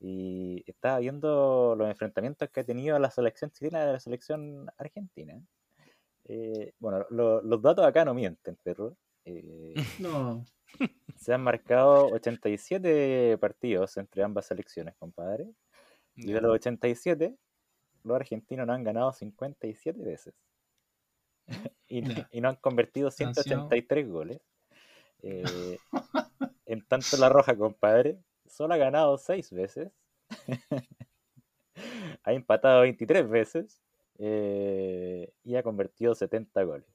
Y 0.00 0.62
estaba 0.66 0.98
viendo 1.00 1.74
los 1.76 1.88
enfrentamientos 1.88 2.48
que 2.50 2.60
ha 2.60 2.64
tenido 2.64 2.98
la 2.98 3.10
selección 3.10 3.50
chilena 3.50 3.84
de 3.84 3.92
la 3.94 4.00
selección 4.00 4.66
argentina. 4.78 5.40
Eh, 6.34 6.72
bueno, 6.78 7.04
lo- 7.10 7.42
los 7.42 7.60
datos 7.60 7.84
acá 7.84 8.06
no 8.06 8.14
mienten, 8.14 8.56
perro. 8.56 8.96
Eh, 9.26 9.74
No, 10.00 10.44
se 11.18 11.34
han 11.34 11.42
marcado 11.42 12.06
87 12.06 13.36
partidos 13.38 13.96
entre 13.98 14.22
ambas 14.22 14.46
selecciones, 14.46 14.94
compadre. 14.96 15.46
Y 16.14 16.32
de 16.32 16.40
los 16.40 16.52
87, 16.54 17.36
los 18.04 18.16
argentinos 18.16 18.66
no 18.66 18.72
han 18.72 18.82
ganado 18.82 19.12
57 19.12 20.02
veces. 20.02 20.34
y, 21.86 22.02
Ya. 22.02 22.28
y 22.32 22.40
no 22.40 22.48
han 22.48 22.56
convertido 22.56 23.08
Han 23.08 23.12
sido- 23.12 23.34
183 23.34 24.08
goles. 24.08 24.40
Eh, 25.22 25.78
en 26.66 26.80
tanto 26.86 27.16
la 27.18 27.28
roja, 27.28 27.54
compadre, 27.56 28.18
solo 28.46 28.72
ha 28.74 28.78
ganado 28.78 29.18
6 29.18 29.52
veces. 29.52 29.92
ha 32.24 32.32
empatado 32.32 32.80
23 32.82 33.28
veces. 33.28 33.82
Eh, 34.24 35.32
y 35.42 35.56
ha 35.56 35.62
convertido 35.62 36.14
70 36.14 36.62
goles. 36.62 36.86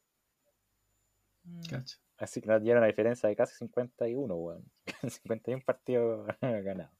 Mm. 1.43 1.61
cacho. 1.69 1.97
Así 2.17 2.41
que 2.41 2.47
nos 2.47 2.61
dieron 2.63 2.79
una 2.79 2.87
diferencia 2.87 3.29
de 3.29 3.35
casi 3.35 3.55
51, 3.57 4.33
weón. 4.35 4.71
51 5.23 5.61
partidos 5.63 6.27
ganados. 6.41 6.93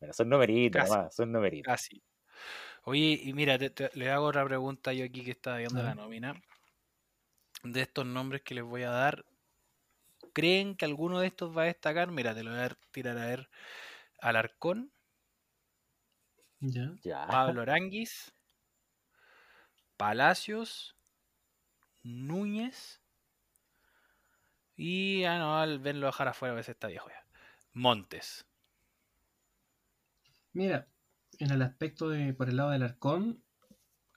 Bueno, 0.00 0.12
son 0.14 0.28
numeritos 0.28 0.80
Casi. 0.82 0.92
nomás, 0.92 1.14
son 1.14 1.30
numeritos. 1.32 1.70
Casi. 1.72 2.02
Oye, 2.84 3.20
y 3.22 3.32
mira, 3.34 3.56
te- 3.58 3.70
te- 3.70 3.90
le 3.94 4.10
hago 4.10 4.26
otra 4.26 4.44
pregunta 4.44 4.92
yo 4.92 5.04
aquí 5.04 5.22
que 5.24 5.30
estaba 5.30 5.58
viendo 5.58 5.80
la 5.82 5.94
nómina. 5.94 6.34
De 7.62 7.82
estos 7.82 8.04
nombres 8.04 8.42
que 8.42 8.54
les 8.56 8.64
voy 8.64 8.82
a 8.82 8.90
dar, 8.90 9.24
¿creen 10.32 10.74
que 10.76 10.84
alguno 10.86 11.20
de 11.20 11.28
estos 11.28 11.56
va 11.56 11.62
a 11.62 11.66
destacar? 11.66 12.10
Mira, 12.10 12.34
te 12.34 12.42
lo 12.42 12.50
voy 12.50 12.58
a 12.58 12.62
dar- 12.62 12.76
tirar 12.90 13.16
a 13.18 13.26
ver. 13.26 13.48
Alarcón, 14.18 14.90
Ya. 16.58 16.94
Ya. 17.02 17.26
Pablo 17.28 17.62
Aranguis, 17.62 18.32
Palacios, 20.02 20.96
Núñez 22.02 23.00
y, 24.74 25.22
ah, 25.22 25.38
no, 25.38 25.56
al 25.56 25.78
verlo 25.78 26.06
bajar 26.06 26.26
afuera 26.26 26.54
a 26.54 26.56
veces 26.56 26.70
está 26.74 26.88
viejo 26.88 27.08
ya. 27.08 27.24
Montes. 27.72 28.44
Mira, 30.54 30.88
en 31.38 31.52
el 31.52 31.62
aspecto 31.62 32.08
de 32.08 32.34
por 32.34 32.48
el 32.48 32.56
lado 32.56 32.70
del 32.70 32.82
arcón, 32.82 33.44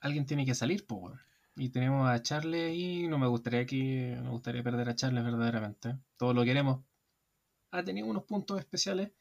alguien 0.00 0.26
tiene 0.26 0.44
que 0.44 0.56
salir, 0.56 0.84
pues. 0.88 1.14
Y 1.54 1.68
tenemos 1.68 2.10
a 2.10 2.20
Charles 2.20 2.74
y 2.74 3.06
no 3.06 3.16
me 3.18 3.28
gustaría 3.28 3.64
que 3.64 4.16
no 4.16 4.24
me 4.24 4.30
gustaría 4.30 4.64
perder 4.64 4.88
a 4.88 4.96
Charles 4.96 5.22
verdaderamente. 5.22 5.96
Todos 6.16 6.34
lo 6.34 6.42
queremos. 6.42 6.84
Ha 7.70 7.84
tenido 7.84 8.08
unos 8.08 8.24
puntos 8.24 8.58
especiales, 8.58 9.12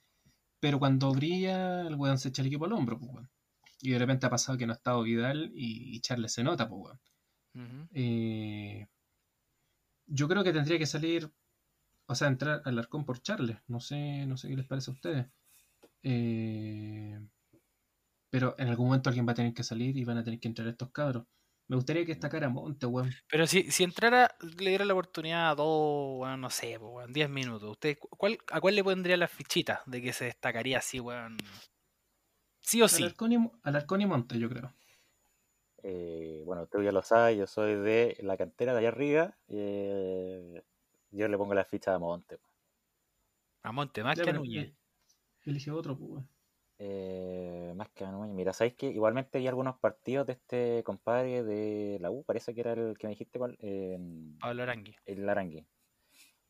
pero 0.59 0.79
cuando 0.79 1.13
brilla, 1.13 1.81
el 1.81 1.93
weón 1.93 2.17
se 2.17 2.29
echa 2.29 2.41
el 2.41 2.47
equipo 2.47 2.65
al 2.65 2.73
hombro, 2.73 2.97
pues. 2.97 3.27
Y 3.85 3.91
de 3.91 3.99
repente 3.99 4.25
ha 4.25 4.29
pasado 4.31 4.57
que 4.57 4.65
no 4.65 4.73
ha 4.73 4.75
estado 4.77 5.03
Vidal 5.03 5.51
y, 5.53 5.95
y 5.95 5.99
Charles 6.01 6.33
se 6.33 6.43
nota, 6.43 6.67
pues, 6.67 6.81
weón. 6.81 6.99
Eh, 7.93 8.87
yo 10.07 10.27
creo 10.27 10.43
que 10.43 10.53
tendría 10.53 10.79
que 10.79 10.85
salir, 10.87 11.31
o 12.07 12.15
sea, 12.15 12.27
entrar 12.27 12.61
al 12.65 12.79
arcón 12.79 13.05
por 13.05 13.21
Charles. 13.21 13.57
No 13.67 13.79
sé, 13.79 14.25
no 14.25 14.37
sé 14.37 14.49
qué 14.49 14.55
les 14.57 14.65
parece 14.65 14.89
a 14.89 14.93
ustedes. 14.93 15.27
Eh, 16.03 17.19
pero 18.29 18.55
en 18.57 18.67
algún 18.69 18.87
momento 18.87 19.09
alguien 19.09 19.27
va 19.27 19.31
a 19.31 19.35
tener 19.35 19.53
que 19.53 19.63
salir 19.63 19.95
y 19.97 20.03
van 20.03 20.17
a 20.17 20.23
tener 20.23 20.39
que 20.39 20.47
entrar 20.47 20.67
estos 20.67 20.91
cabros. 20.91 21.25
Me 21.67 21.75
gustaría 21.75 22.03
que 22.05 22.11
destacara 22.13 22.49
Monte, 22.49 22.85
weón. 22.85 23.11
Pero 23.27 23.47
si, 23.47 23.71
si 23.71 23.83
entrara, 23.83 24.35
le 24.59 24.69
diera 24.69 24.85
la 24.85 24.93
oportunidad 24.93 25.49
a 25.51 25.55
dos, 25.55 26.19
weón, 26.21 26.41
no 26.41 26.49
sé, 26.49 26.77
po, 26.79 26.89
weón, 26.89 27.13
10 27.13 27.29
minutos. 27.29 27.69
¿Usted, 27.71 27.97
cu- 27.97 28.09
cuál, 28.09 28.37
¿A 28.51 28.59
cuál 28.61 28.75
le 28.75 28.83
pondría 28.83 29.17
la 29.17 29.27
fichita 29.27 29.81
de 29.85 30.01
que 30.01 30.11
se 30.13 30.25
destacaría 30.25 30.77
así, 30.79 30.99
weón? 30.99 31.37
Sí 32.65 32.81
o 32.81 32.87
sí. 32.89 33.03
Arcón 33.05 33.31
y, 33.31 33.51
al 33.63 33.75
Arcón 33.75 34.01
y 34.01 34.05
Monte, 34.05 34.37
yo 34.39 34.49
creo. 34.49 34.73
Eh, 35.83 36.41
bueno, 36.45 36.67
tú 36.67 36.81
ya 36.81 36.91
lo 36.91 37.01
sabes, 37.03 37.37
yo 37.37 37.47
soy 37.47 37.75
de 37.75 38.17
la 38.21 38.37
cantera 38.37 38.73
de 38.73 38.79
allá 38.79 38.89
arriba. 38.89 39.37
eh, 39.47 40.63
yo 41.11 41.27
le 41.29 41.37
pongo 41.37 41.53
la 41.53 41.63
ficha 41.65 41.93
a 41.95 41.99
Monte. 41.99 42.39
A 43.63 43.71
Monte, 43.73 44.01
más 44.01 44.17
Ya, 44.17 44.23
que 44.23 44.29
a 44.29 44.33
Núñez. 44.33 44.69
eh, 44.69 44.75
Elige 45.45 45.71
otro, 45.71 45.97
pues. 45.97 46.23
Eh, 46.77 47.73
más 47.75 47.89
que 47.89 48.03
a 48.05 48.11
Núñez. 48.11 48.33
Mira, 48.35 48.53
¿sabes 48.53 48.73
que 48.75 48.87
Igualmente 48.87 49.37
hay 49.37 49.47
algunos 49.47 49.77
partidos 49.79 50.27
de 50.27 50.33
este 50.33 50.83
compadre 50.83 51.43
de 51.43 51.97
la 52.01 52.11
U, 52.11 52.23
parece 52.23 52.53
que 52.53 52.61
era 52.61 52.73
el 52.73 52.97
que 52.97 53.07
me 53.07 53.11
dijiste, 53.11 53.39
¿cuál? 53.39 53.57
Eh, 53.61 53.97
Pablo 54.39 54.63
Arangui. 54.63 54.95
el 55.05 55.25
Larangui. 55.25 55.65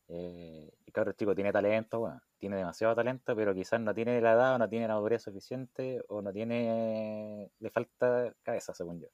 Eh, 0.07 0.71
el 0.85 0.93
cabro 0.93 1.13
chico 1.13 1.35
tiene 1.35 1.51
talento, 1.51 1.99
bueno, 2.01 2.21
tiene 2.45 2.57
demasiado 2.57 2.93
talento, 2.95 3.35
pero 3.35 3.53
quizás 3.55 3.79
no 3.81 3.93
tiene 3.93 4.21
la 4.21 4.33
edad 4.33 4.55
o 4.55 4.57
no 4.59 4.69
tiene 4.69 4.87
la 4.87 4.93
madurez 4.93 5.23
suficiente 5.23 6.01
o 6.09 6.21
no 6.21 6.31
tiene. 6.31 7.49
Le 7.59 7.69
falta 7.71 8.33
cabeza, 8.43 8.73
según 8.73 9.01
yo. 9.01 9.07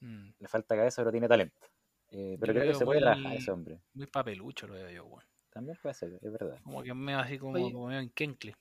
Mm, 0.00 0.30
Le 0.38 0.48
falta 0.48 0.76
cabeza, 0.76 1.02
pero 1.02 1.10
tiene 1.10 1.26
talento. 1.28 1.66
Eh, 2.10 2.36
pero 2.38 2.52
Yo 2.52 2.60
creo 2.60 2.72
que 2.72 2.78
se 2.78 2.84
puede 2.84 3.00
trabajar 3.00 3.32
ese 3.34 3.50
hombre. 3.50 3.80
muy 3.94 4.06
papelucho 4.06 4.66
lo 4.66 4.74
veo 4.74 4.90
yo, 4.90 5.04
weón. 5.06 5.24
También 5.50 5.76
puede 5.82 5.94
ser, 5.94 6.12
es 6.20 6.32
verdad. 6.32 6.58
Como 6.62 6.82
que 6.82 6.94
medio 6.94 7.18
así 7.18 7.38
como, 7.38 7.60
como 7.72 7.88
medio 7.88 8.00
enquencle. 8.00 8.54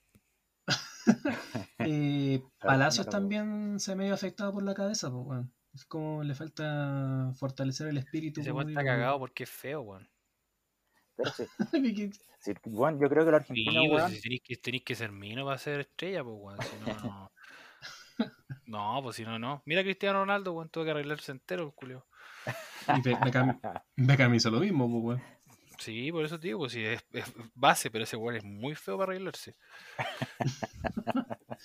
Eh, 1.79 2.39
Claro, 2.39 2.51
Palacios 2.59 3.07
también 3.09 3.79
se 3.79 3.95
medio 3.95 4.13
afectado 4.13 4.51
por 4.53 4.63
la 4.63 4.73
cabeza, 4.73 5.11
pues. 5.11 5.45
Es 5.73 5.85
como 5.85 6.23
le 6.23 6.35
falta 6.35 7.31
fortalecer 7.35 7.87
el 7.87 7.97
espíritu. 7.97 8.41
Weón 8.41 8.69
está 8.69 8.83
cagado 8.83 9.19
porque 9.19 9.43
es 9.43 9.49
feo, 9.49 9.81
weón. 9.81 10.09
Pero 11.21 11.33
sí, 11.93 12.11
sí, 12.39 12.53
bueno, 12.65 12.99
yo 12.99 13.09
creo 13.09 13.25
que 13.25 13.31
los 13.31 13.41
Sí, 13.41 13.41
argentinos, 13.41 13.85
pues, 13.87 14.05
si 14.05 14.21
tenéis 14.21 14.41
que, 14.43 14.55
tenéis 14.57 14.83
que 14.83 14.95
ser 14.95 15.11
mino 15.11 15.45
para 15.45 15.57
ser 15.57 15.81
estrella, 15.81 16.23
pues, 16.23 16.35
weón. 16.39 16.63
Si 16.63 16.77
no, 16.77 16.99
no. 16.99 17.31
No, 18.65 18.99
pues 19.03 19.15
si 19.17 19.23
no, 19.23 19.37
no. 19.39 19.61
Mira 19.65 19.81
a 19.81 19.83
Cristiano 19.83 20.19
Ronaldo, 20.19 20.53
weón, 20.53 20.69
tuvo 20.69 20.85
que 20.85 20.91
arreglarse 20.91 21.31
entero, 21.31 21.63
el 21.65 21.73
culio. 21.73 22.05
y 22.87 23.01
Be- 23.01 23.17
Beckham, 23.19 23.59
Beckham 23.97 24.33
hizo 24.35 24.49
lo 24.49 24.59
mismo, 24.59 24.89
pues, 24.89 25.19
weón. 25.19 25.41
Sí, 25.79 26.11
por 26.11 26.23
eso 26.25 26.39
te 26.39 26.47
digo, 26.47 26.59
pues 26.59 26.73
sí, 26.73 26.83
es, 26.83 27.03
es 27.13 27.25
base, 27.55 27.89
pero 27.89 28.03
ese 28.03 28.15
weón 28.17 28.35
es 28.37 28.43
muy 28.43 28.75
feo 28.75 28.97
para 28.97 29.11
arreglarse. 29.13 29.55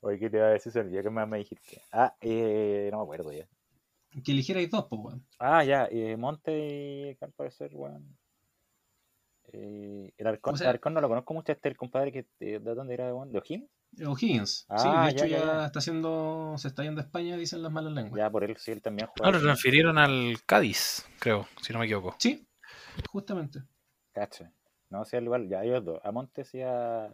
Oye, 0.00 0.18
¿qué 0.18 0.30
te 0.30 0.36
iba 0.36 0.46
a 0.46 0.50
decir? 0.50 0.72
Se 0.72 0.80
olvidó, 0.80 1.02
¿qué 1.02 1.10
más 1.10 1.28
me 1.28 1.38
dijiste? 1.38 1.80
Ah, 1.92 2.14
eh, 2.20 2.88
no 2.90 2.98
me 2.98 3.02
acuerdo 3.04 3.32
ya. 3.32 3.46
Que 4.24 4.32
eligierais 4.32 4.70
dos, 4.70 4.86
pues, 4.88 5.00
weón. 5.02 5.26
Ah, 5.38 5.64
ya, 5.64 5.88
eh, 5.90 6.16
Monte 6.16 6.52
y 6.52 6.79
al 7.20 7.32
parecer, 7.32 7.70
weón. 7.74 8.16
Eh, 9.52 10.12
el 10.16 10.26
Arcón, 10.26 10.54
O 10.54 10.56
sea- 10.56 10.68
el 10.68 10.74
Arcón 10.76 10.94
no 10.94 11.00
lo 11.00 11.08
conozco 11.08 11.34
mucho, 11.34 11.50
este 11.52 11.68
el 11.68 11.76
compadre 11.76 12.12
que 12.12 12.18
eh, 12.40 12.58
de 12.60 12.74
dónde 12.74 12.94
era, 12.94 13.12
weón, 13.14 13.32
de 13.32 13.38
O'Higgins. 13.38 13.68
O'Higgins. 14.06 14.50
sí, 14.60 14.66
Ah, 14.68 15.04
de 15.06 15.10
hecho 15.10 15.26
ya, 15.26 15.38
ya, 15.38 15.44
ya, 15.46 15.52
ya. 15.60 15.66
está 15.66 15.78
haciendo, 15.80 16.54
se 16.56 16.68
está 16.68 16.84
yendo 16.84 17.00
a 17.00 17.04
España, 17.04 17.36
dicen 17.36 17.62
las 17.62 17.72
malas 17.72 17.92
lenguas. 17.92 18.16
Ya 18.18 18.30
por 18.30 18.44
él, 18.44 18.56
sí, 18.56 18.70
él 18.70 18.80
también 18.80 19.08
juega. 19.08 19.28
Ah, 19.28 19.32
lo 19.32 19.42
transfirieron 19.42 19.98
al 19.98 20.36
Cádiz, 20.46 21.04
creo, 21.18 21.48
si 21.62 21.72
no 21.72 21.80
me 21.80 21.86
equivoco. 21.86 22.14
Sí, 22.20 22.46
justamente. 23.10 23.60
Cacha. 24.12 24.52
No, 24.90 25.04
sí, 25.04 25.16
al 25.16 25.24
igual, 25.24 25.48
ya 25.48 25.64
ellos 25.64 25.84
dos, 25.84 26.00
a 26.04 26.12
Montes 26.12 26.54
y 26.54 26.62
a, 26.62 27.06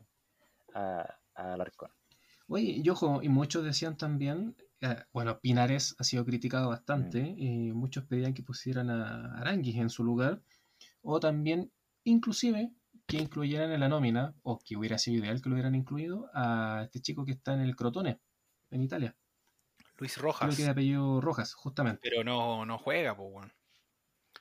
a, 0.74 1.18
a 1.34 1.52
Alarcón. 1.54 1.90
Oye, 2.48 2.80
y 2.82 2.88
ojo, 2.90 3.22
y 3.22 3.28
muchos 3.28 3.64
decían 3.64 3.96
también, 3.96 4.54
eh, 4.80 5.04
bueno, 5.12 5.38
Pinares 5.40 5.94
ha 5.98 6.04
sido 6.04 6.24
criticado 6.24 6.68
bastante, 6.68 7.34
y 7.36 7.72
muchos 7.72 8.04
pedían 8.04 8.34
que 8.34 8.42
pusieran 8.42 8.90
a 8.90 9.38
Aranguis 9.38 9.76
en 9.76 9.90
su 9.90 10.04
lugar, 10.04 10.42
o 11.02 11.20
también, 11.20 11.72
inclusive, 12.04 12.72
que 13.06 13.18
incluyeran 13.18 13.70
en 13.72 13.80
la 13.80 13.88
nómina, 13.88 14.34
o 14.42 14.58
que 14.58 14.76
hubiera 14.76 14.98
sido 14.98 15.22
ideal 15.22 15.40
que 15.40 15.48
lo 15.48 15.54
hubieran 15.54 15.74
incluido, 15.74 16.28
a 16.34 16.82
este 16.84 17.00
chico 17.00 17.24
que 17.24 17.32
está 17.32 17.54
en 17.54 17.60
el 17.60 17.76
Crotone, 17.76 18.20
en 18.70 18.82
Italia. 18.82 19.16
Luis 19.98 20.14
Creo 20.14 20.24
Rojas. 20.26 20.56
que 20.56 20.64
de 20.64 20.70
apellido 20.70 21.20
Rojas, 21.20 21.54
justamente. 21.54 22.00
Pero 22.02 22.22
no, 22.22 22.66
no 22.66 22.78
juega, 22.78 23.16
pues, 23.16 23.28
weón. 23.32 23.52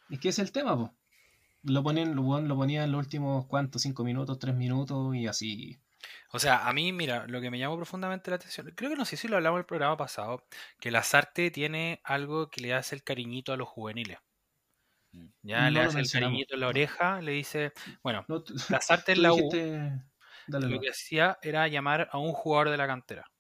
Es 0.10 0.20
que 0.20 0.30
es 0.30 0.40
el 0.40 0.52
tema, 0.52 0.76
po. 0.76 0.94
Lo 1.64 1.82
ponen, 1.82 2.16
lo, 2.16 2.42
lo 2.42 2.56
ponían 2.56 2.84
en 2.84 2.92
los 2.92 3.00
últimos, 3.00 3.48
¿cuántos? 3.48 3.82
Cinco 3.82 4.04
minutos, 4.04 4.38
tres 4.38 4.56
minutos, 4.56 5.16
y 5.16 5.28
así. 5.28 5.80
O 6.32 6.40
sea, 6.40 6.68
a 6.68 6.74
mí, 6.74 6.92
mira, 6.92 7.26
lo 7.28 7.40
que 7.42 7.50
me 7.52 7.60
llamó 7.60 7.76
profundamente 7.78 8.30
la 8.30 8.36
atención, 8.36 8.72
creo 8.76 8.90
que 8.90 8.96
no 8.98 9.06
sé 9.06 9.16
si 9.18 9.28
lo 9.28 9.38
hablamos 9.38 9.58
en 9.58 9.62
el 9.62 9.66
programa 9.66 9.96
pasado, 9.98 10.46
que 10.80 10.92
Lazarte 10.92 11.50
tiene 11.52 12.02
algo 12.04 12.50
que 12.50 12.62
le 12.62 12.74
hace 12.74 12.96
el 12.96 13.04
cariñito 13.04 13.54
a 13.54 13.58
los 13.58 13.68
juveniles. 13.70 14.18
Mm. 15.12 15.28
Ya 15.44 15.62
No 15.66 15.70
le 15.72 15.80
hace 15.82 16.00
el 16.00 16.12
cariñito 16.12 16.56
en 16.56 16.60
la 16.62 16.68
oreja, 16.68 17.22
le 17.22 17.32
dice, 17.32 17.72
bueno, 18.04 18.26
No, 18.28 18.44
Lazarte 18.70 19.14
en 19.14 19.22
la 19.22 19.34
U, 19.34 19.38
dijiste- 19.38 20.04
Dale, 20.48 20.68
lo 20.68 20.76
no. 20.76 20.82
que 20.82 20.90
hacía 20.90 21.40
era 21.42 21.68
llamar 21.68 22.10
a 22.12 22.18
un 22.20 22.32
jugador 22.34 22.70
de 22.70 22.78
la 22.78 22.86
cantera. 22.88 23.32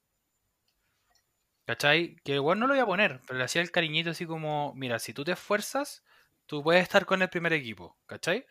¿Cachai? 1.66 2.16
Que 2.24 2.36
igual 2.36 2.59
no 2.59 2.68
lo 2.68 2.76
iba 2.76 2.84
a 2.84 2.88
poner, 2.88 3.22
pero 3.26 3.39
le 3.39 3.45
hacía 3.45 3.61
el 3.61 3.72
cariñito 3.72 4.11
así 4.11 4.26
como, 4.26 4.74
mira, 4.76 4.99
si 4.99 5.13
tú 5.13 5.24
te 5.24 5.32
esfuerzas, 5.32 6.03
tú 6.45 6.61
puedes 6.63 6.84
estar 6.84 7.05
con 7.05 7.22
el 7.22 7.30
primer 7.30 7.53
equipo, 7.53 7.97
¿cachai? 8.05 8.45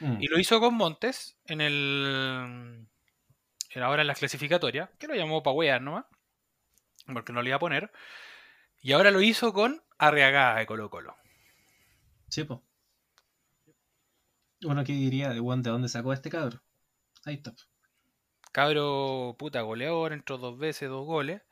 Mm. 0.00 0.18
Y 0.20 0.26
lo 0.28 0.38
hizo 0.38 0.58
con 0.60 0.74
Montes 0.74 1.38
en 1.46 1.60
el. 1.60 2.88
Ahora 3.82 4.02
en 4.02 4.08
las 4.08 4.18
clasificatorias, 4.18 4.90
que 4.98 5.06
lo 5.06 5.14
llamó 5.14 5.42
para 5.42 5.54
wear 5.54 5.82
nomás, 5.82 6.06
porque 7.12 7.32
no 7.32 7.42
le 7.42 7.50
iba 7.50 7.56
a 7.56 7.60
poner. 7.60 7.92
Y 8.80 8.92
ahora 8.92 9.10
lo 9.10 9.20
hizo 9.20 9.52
con 9.52 9.82
Arriagada 9.98 10.58
de 10.58 10.66
Colo 10.66 10.90
Colo. 10.90 11.16
Sí, 12.28 12.44
po. 12.44 12.62
Bueno, 14.62 14.84
¿qué 14.84 14.92
diría 14.92 15.30
de 15.30 15.40
Juan 15.40 15.62
de 15.62 15.70
dónde 15.70 15.88
sacó 15.88 16.10
a 16.10 16.14
este 16.14 16.30
cabro? 16.30 16.60
Ahí 17.24 17.34
está. 17.34 17.54
Cabro 18.52 19.36
puta 19.38 19.60
goleador, 19.60 20.12
entró 20.12 20.38
dos 20.38 20.58
veces, 20.58 20.88
dos 20.88 21.04
goles. 21.04 21.42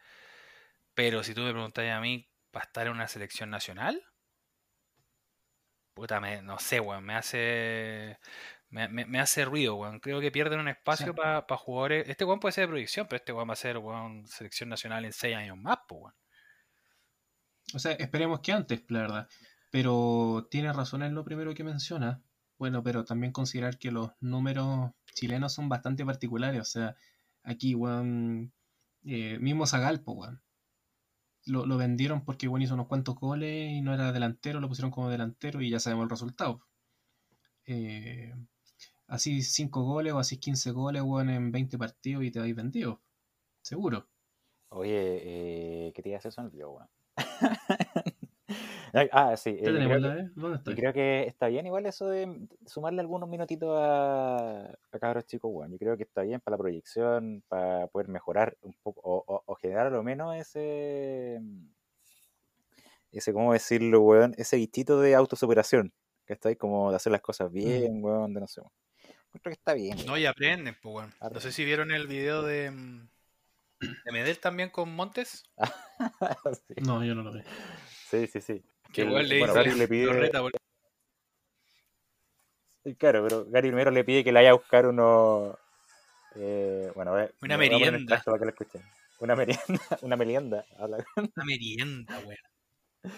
Pero 0.95 1.23
si 1.23 1.35
tú 1.35 1.43
me 1.43 1.53
preguntas 1.53 1.85
a 1.91 2.01
mí, 2.01 2.29
¿para 2.51 2.67
estar 2.67 2.87
en 2.87 2.93
una 2.93 3.09
selección 3.09 3.51
nacional? 3.51 4.03
Puta, 5.95 6.21
me, 6.21 6.43
no 6.43 6.59
sé, 6.59 6.81
weón, 6.81 7.05
me 7.05 7.15
hace. 7.15 8.19
Me, 8.75 8.89
me- 8.89 9.07
me 9.07 9.21
hace 9.21 9.45
ruido, 9.45 9.77
weón. 9.77 10.01
Creo 10.01 10.21
que 10.21 10.33
pierden 10.33 10.59
un 10.59 10.67
espacio 10.69 11.07
Sí. 11.07 11.13
para 11.13 11.45
jugadores. 11.57 12.09
Este 12.09 12.25
weón 12.25 12.41
puede 12.41 12.53
ser 12.53 12.63
de 12.65 12.69
proyección, 12.69 13.07
pero 13.09 13.19
este 13.19 13.33
weón 13.33 13.49
va 13.49 13.53
a 13.53 13.57
ser, 13.57 13.79
weón, 13.79 14.27
selección 14.27 14.69
nacional 14.69 15.05
en 15.05 15.13
seis 15.13 15.37
años 15.37 15.57
más, 15.57 15.79
pues, 15.89 16.01
weón. 16.03 16.15
O 17.73 17.79
sea, 17.79 17.93
esperemos 17.93 18.41
que 18.41 18.51
antes, 18.53 18.83
la 18.89 19.01
verdad. 19.01 19.29
Pero 19.71 20.49
tiene 20.51 20.73
razón 20.73 21.03
en 21.05 21.15
lo 21.15 21.25
primero 21.25 21.55
que 21.55 21.63
menciona. 21.65 22.21
Bueno, 22.59 22.83
pero 22.83 23.05
también 23.05 23.33
considerar 23.33 23.79
que 23.79 23.93
los 23.93 24.11
números 24.21 24.91
chilenos 25.15 25.53
son 25.53 25.69
bastante 25.69 26.05
particulares. 26.05 26.61
O 26.61 26.65
sea, 26.65 26.97
aquí, 27.45 27.75
weón, 27.77 28.53
eh, 29.05 29.39
mismo 29.39 29.67
Zagalpo, 29.67 30.13
weón. 30.15 30.43
Lo, 31.47 31.65
lo 31.65 31.77
vendieron 31.77 32.25
porque, 32.25 32.49
weón, 32.49 32.63
hizo 32.63 32.75
unos 32.75 32.89
cuantos 32.89 33.15
goles 33.15 33.71
y 33.73 33.83
no 33.83 33.95
era 33.95 34.11
delantero, 34.13 34.59
lo 34.61 34.69
pusieron 34.69 34.91
como 34.91 35.11
delantero 35.11 35.61
y 35.63 35.71
ya 35.71 35.79
sabemos 35.79 36.05
el 36.05 36.11
resultado. 36.11 36.67
Eh, 37.67 38.35
así 39.07 39.43
5 39.43 39.83
goles 39.83 40.13
o 40.13 40.19
así 40.19 40.39
15 40.39 40.71
goles, 40.71 41.03
weón, 41.03 41.31
en 41.31 41.53
20 41.53 41.79
partidos 41.79 42.25
y 42.25 42.31
te 42.31 42.39
habéis 42.41 42.57
vendido. 42.57 43.03
Seguro. 43.63 44.09
Oye, 44.71 45.87
eh, 45.89 45.93
¿qué 45.95 46.03
te 46.03 46.09
iba 46.11 46.17
a 46.17 46.19
hacer? 46.19 46.33
Olvidó, 46.39 46.73
weón. 46.73 46.89
ah, 49.13 49.37
sí. 49.37 49.51
eh, 49.51 49.57
¿Ya 49.59 49.73
tenemos 49.73 49.99
creo 49.99 50.01
la? 50.01 50.31
¿Dónde 50.35 50.75
creo 50.75 50.93
que 50.93 51.23
está 51.25 51.49
bien 51.49 51.67
igual 51.67 51.87
eso 51.87 52.07
de 52.09 52.49
sumarle 52.67 53.01
algunos 53.01 53.29
minutitos 53.29 53.71
a, 53.81 54.67
a 54.93 54.99
cabros 55.01 55.27
chicos, 55.27 55.51
weón. 55.53 55.71
Yo 55.73 55.79
creo 55.79 55.97
que 55.97 56.03
está 56.05 56.23
bien 56.23 56.41
para 56.41 56.57
la 56.57 56.59
proyección, 56.59 57.43
para 57.49 57.87
poder 57.89 58.09
mejorar 58.09 58.57
un 58.63 58.75
poco, 58.83 59.01
o, 59.05 59.25
o- 59.27 59.43
o 59.47 59.55
generar 59.57 59.87
a 59.89 59.91
lo 59.91 60.03
menos 60.03 60.35
ese, 60.37 61.41
ese, 63.13 63.33
¿cómo 63.33 63.53
decirlo, 63.53 64.01
weón? 64.03 64.35
Ese 64.37 64.57
bichito 64.57 65.01
de 65.01 65.15
autosuperación, 65.15 65.93
que 66.27 66.33
está 66.35 66.49
ahí 66.49 66.57
como 66.57 66.91
de 66.91 66.97
hacer 66.97 67.13
las 67.13 67.21
cosas 67.23 67.51
bien, 67.53 68.03
weón, 68.03 68.35
de 68.35 68.41
no 68.41 68.47
sé. 68.49 68.61
weón. 68.61 68.73
Encuentro 69.35 69.51
que 69.51 69.55
está 69.55 69.75
bien. 69.75 70.07
No, 70.07 70.17
y 70.17 70.27
aprenden, 70.27 70.77
pues, 70.81 70.95
weón. 70.95 71.15
No 71.33 71.41
sé 71.41 71.51
si 71.53 71.65
vieron 71.65 71.91
el 71.91 72.07
video 72.07 72.43
de. 72.43 72.71
mm, 72.71 73.09
de 73.81 74.13
Medel 74.13 74.39
también 74.39 74.71
con 74.71 74.95
Montes. 74.95 75.45
sí, 76.69 76.75
No, 76.83 77.05
yo 77.05 77.15
no 77.15 77.23
lo 77.23 77.33
vi. 77.33 77.43
sí, 78.11 78.27
sí. 78.29 78.41
sí. 78.41 78.65
Que 78.93 79.03
El- 79.03 79.09
igual 79.09 79.29
le 79.29 79.39
bueno. 79.41 79.55
Gary 79.55 79.75
le 79.75 79.89
pide- 79.89 80.07
lo 80.07 80.13
reta 80.13 80.41
por- 80.41 80.53
Sí, 82.85 82.95
Claro, 82.97 83.23
pero 83.25 83.45
Gary 83.47 83.69
primero 83.69 83.91
le 83.91 84.05
pide 84.05 84.23
que 84.23 84.31
le 84.31 84.39
vaya 84.41 84.51
a 84.51 84.55
buscar 84.55 84.87
unos 84.87 85.57
Eh, 86.37 86.91
bueno, 86.95 87.13
a 87.13 87.15
ver. 87.15 87.35
Una 87.43 87.57
merienda. 87.57 87.97
extracto 87.99 88.31
para 88.31 88.39
que 88.39 88.45
lo 88.45 88.51
escuchen. 88.51 88.83
Una 89.21 89.35
merienda, 89.37 89.63
una 90.03 90.17
merienda. 90.17 90.65
habla- 90.79 91.05
Una 91.17 91.45
merienda, 91.45 92.19
weón. 92.21 93.13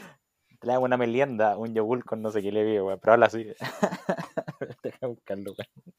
Le 0.62 0.72
hago 0.72 0.84
una 0.84 0.96
merienda, 0.96 1.56
un 1.58 1.74
yogur 1.74 2.04
con 2.04 2.22
no 2.22 2.30
sé 2.30 2.40
qué 2.42 2.50
le 2.52 2.64
digo, 2.64 2.86
weón. 2.86 3.00
Pero 3.00 3.12
habla 3.14 3.26
así. 3.26 3.44
Deja 4.82 5.06
buscarlo, 5.06 5.52
weón. 5.52 5.94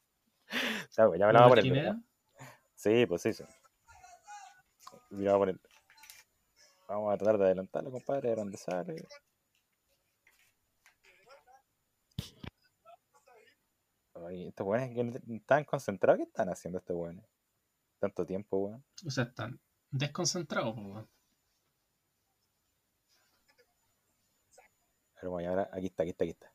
Sí, 2.76 3.06
pues 3.08 3.24
sí, 3.24 3.34
sí. 3.34 3.44
Y 5.10 5.24
la 5.24 5.36
voy 5.36 5.50
a 5.50 5.54
poner. 5.56 5.60
Vamos 6.88 7.14
a 7.14 7.18
tratar 7.18 7.38
de 7.40 7.46
adelantarlo, 7.46 7.92
compadre, 7.92 8.30
ver 8.30 8.38
dónde 8.38 8.58
sale. 8.58 9.08
Ay, 14.14 14.48
estos 14.48 14.66
weones 14.66 14.94
que 14.94 15.36
están 15.36 15.64
concentrados, 15.66 16.18
¿qué 16.18 16.24
están 16.24 16.50
haciendo 16.50 16.80
estos 16.80 16.96
weones? 16.96 17.26
Tanto 18.00 18.26
tiempo, 18.26 18.58
weón. 18.58 18.86
O 19.06 19.10
sea, 19.10 19.26
están 19.26 19.60
desconcentrados, 19.92 20.76
weón. 20.78 21.10
Pero 25.16 25.32
bueno, 25.32 25.50
ahora 25.50 25.70
aquí 25.74 25.88
está, 25.88 26.04
aquí 26.04 26.12
está, 26.12 26.24
aquí 26.24 26.32
está. 26.32 26.54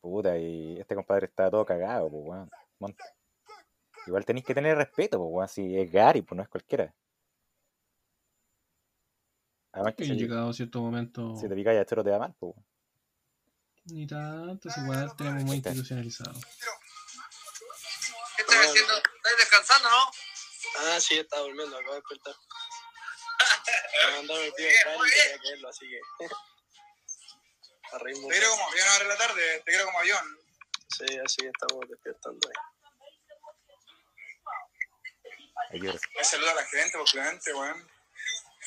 Puta, 0.00 0.36
y 0.38 0.78
este 0.78 0.94
compadre 0.94 1.26
está 1.26 1.50
todo 1.50 1.64
cagado, 1.64 2.10
pues 2.10 2.24
weón. 2.24 2.50
Igual 4.06 4.24
tenéis 4.24 4.44
que 4.44 4.54
tener 4.54 4.76
respeto, 4.76 5.18
pues 5.18 5.30
weón. 5.30 5.48
Si 5.48 5.78
es 5.78 5.90
Gary, 5.90 6.22
pues 6.22 6.36
no 6.36 6.42
es 6.42 6.48
cualquiera. 6.48 6.94
Además 9.72 9.94
que 9.94 10.04
Que 10.04 10.10
si, 10.10 10.16
llegado 10.16 10.50
a 10.50 10.52
cierto 10.52 10.80
momento. 10.80 11.36
si 11.36 11.48
te 11.48 11.54
picas 11.54 11.76
a 11.76 11.86
choro 11.86 12.04
te 12.04 12.10
da 12.10 12.18
mal, 12.18 12.34
pues 12.38 12.54
weón. 12.54 12.66
Ni 13.86 14.06
tanto, 14.06 14.68
es 14.68 14.76
igual 14.78 15.14
tenemos 15.16 15.44
muy 15.44 15.56
institucionalizado. 15.56 16.40
¿Qué 18.36 18.42
estás 18.42 18.66
haciendo? 18.66 18.96
¿Estás 18.96 19.36
descansando, 19.38 19.90
no? 19.90 20.10
Ah, 20.78 21.00
sí, 21.00 21.18
estaba 21.18 21.42
durmiendo, 21.42 21.76
acabo 21.76 21.94
de 21.94 22.00
despertar. 22.00 22.34
Me 24.10 24.16
mandaron 24.16 24.44
el 24.44 24.54
tío 24.54 24.66
Cali 24.84 25.08
y 25.08 25.12
quería 25.12 25.38
caerlo, 25.38 25.68
así 25.68 25.86
que. 25.88 26.00
Te 27.94 28.12
quiero 28.12 28.50
como 28.50 28.68
avión 28.68 28.88
ahora 28.88 29.02
en 29.04 29.08
la 29.08 29.16
tarde, 29.16 29.58
te 29.58 29.70
quiero 29.70 29.84
como 29.84 30.00
avión. 30.00 30.38
Sí, 30.88 31.04
así 31.24 31.36
que 31.42 31.46
estamos 31.46 31.88
despertando 31.88 32.48
ahí. 32.48 32.73
Ver. 35.80 36.00
Me 36.16 36.24
saluda 36.24 36.52
a 36.52 36.54
la 36.54 36.64
gente, 36.66 36.96
por 36.96 37.08
Clemente, 37.08 37.52
weón. 37.52 37.90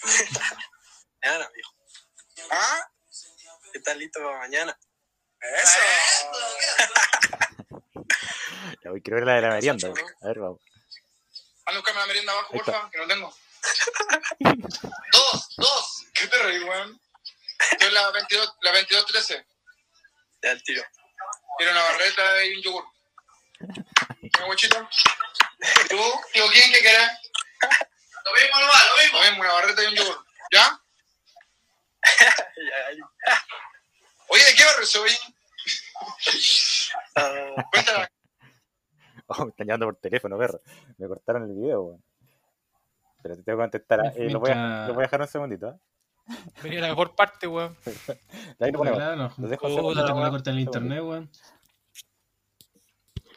Mañana, 1.24 1.49
viejo. 1.53 1.74
¿Ah? 2.51 2.91
¿Estás 3.74 3.97
listo 3.97 4.20
para 4.22 4.38
mañana? 4.39 4.78
Eso. 5.41 5.80
Ya 8.84 8.91
voy, 8.91 9.01
quiero 9.01 9.18
ver 9.18 9.26
la 9.26 9.36
de 9.36 9.41
la 9.41 9.49
merienda, 9.49 9.89
weón. 9.89 10.14
A 10.22 10.28
ver, 10.28 10.39
vamos. 10.39 10.62
Anda, 11.66 11.80
buscame 11.80 11.99
la 11.99 12.05
merienda 12.08 12.34
abajo, 12.34 12.53
porfa, 12.53 12.89
que 12.91 12.97
no 12.97 13.08
tengo. 13.08 13.34
dos, 15.12 15.55
dos. 15.58 16.05
¿Qué 16.14 16.28
te 16.28 16.43
reí, 16.43 16.64
weón? 16.64 17.01
En 17.80 17.93
la 17.93 18.12
22, 18.12 18.58
la 18.62 18.74
22-13. 18.74 19.45
Ya 20.43 20.51
el 20.51 20.64
tiro. 20.64 20.84
Quiero 21.58 21.72
una 21.72 21.84
barreta 21.84 22.45
y 22.45 22.55
un 22.55 22.62
yogur. 22.62 22.86
¿Y 24.45 25.88
tú? 25.89 25.95
Tío, 26.33 26.43
¿quién 26.51 26.71
qué 26.71 26.79
querés? 26.79 27.09
Lo 28.25 28.31
mismo 28.33 28.59
nomás, 28.59 28.85
lo 28.85 28.95
mismo. 29.03 29.17
Lo 29.19 29.23
mismo, 29.29 29.39
una 29.43 29.53
barreta 29.53 29.83
y 29.83 29.88
un 29.88 29.95
yogur. 29.95 30.25
¿Ya? 30.53 30.79
Oye, 34.29 34.43
¿de 34.45 34.53
qué 34.55 34.65
barrio 34.65 34.85
soy? 34.85 35.11
Ah, 37.15 37.65
Cuéntala. 37.71 38.09
Oh, 39.29 39.43
me 39.43 39.49
están 39.49 39.67
llamando 39.67 39.88
por 39.88 39.97
teléfono, 39.97 40.38
perro. 40.38 40.61
Me 40.97 41.05
cortaron 41.05 41.43
el 41.43 41.53
video, 41.53 41.81
weón. 41.81 42.01
Pero 43.21 43.35
te 43.35 43.43
tengo 43.43 43.57
que 43.57 43.63
contestar. 43.63 44.13
eh, 44.15 44.29
lo, 44.29 44.39
voy 44.39 44.51
a, 44.51 44.85
lo 44.88 44.93
voy 44.93 45.01
a 45.03 45.07
dejar 45.07 45.19
un 45.19 45.27
segundito. 45.27 45.67
¿eh? 45.67 45.73
Venía 46.63 46.79
la 46.79 46.88
mejor 46.88 47.13
parte, 47.13 47.45
weón. 47.45 47.75
Ahí 48.61 48.71
lo 48.71 48.77
ponemos. 48.77 48.97
Claro, 48.99 49.15
no. 49.17 49.33
Lo 49.38 49.47
dejo 49.49 49.67
Puta, 49.67 49.81
hacer, 49.81 49.83
No 49.97 50.05
tengo 50.05 50.19
weón. 50.19 50.23
la 50.23 50.29
corta 50.31 50.49
en 50.51 50.55
el 50.55 50.61
Un 50.61 50.65
internet, 50.65 51.01
weón. 51.01 51.29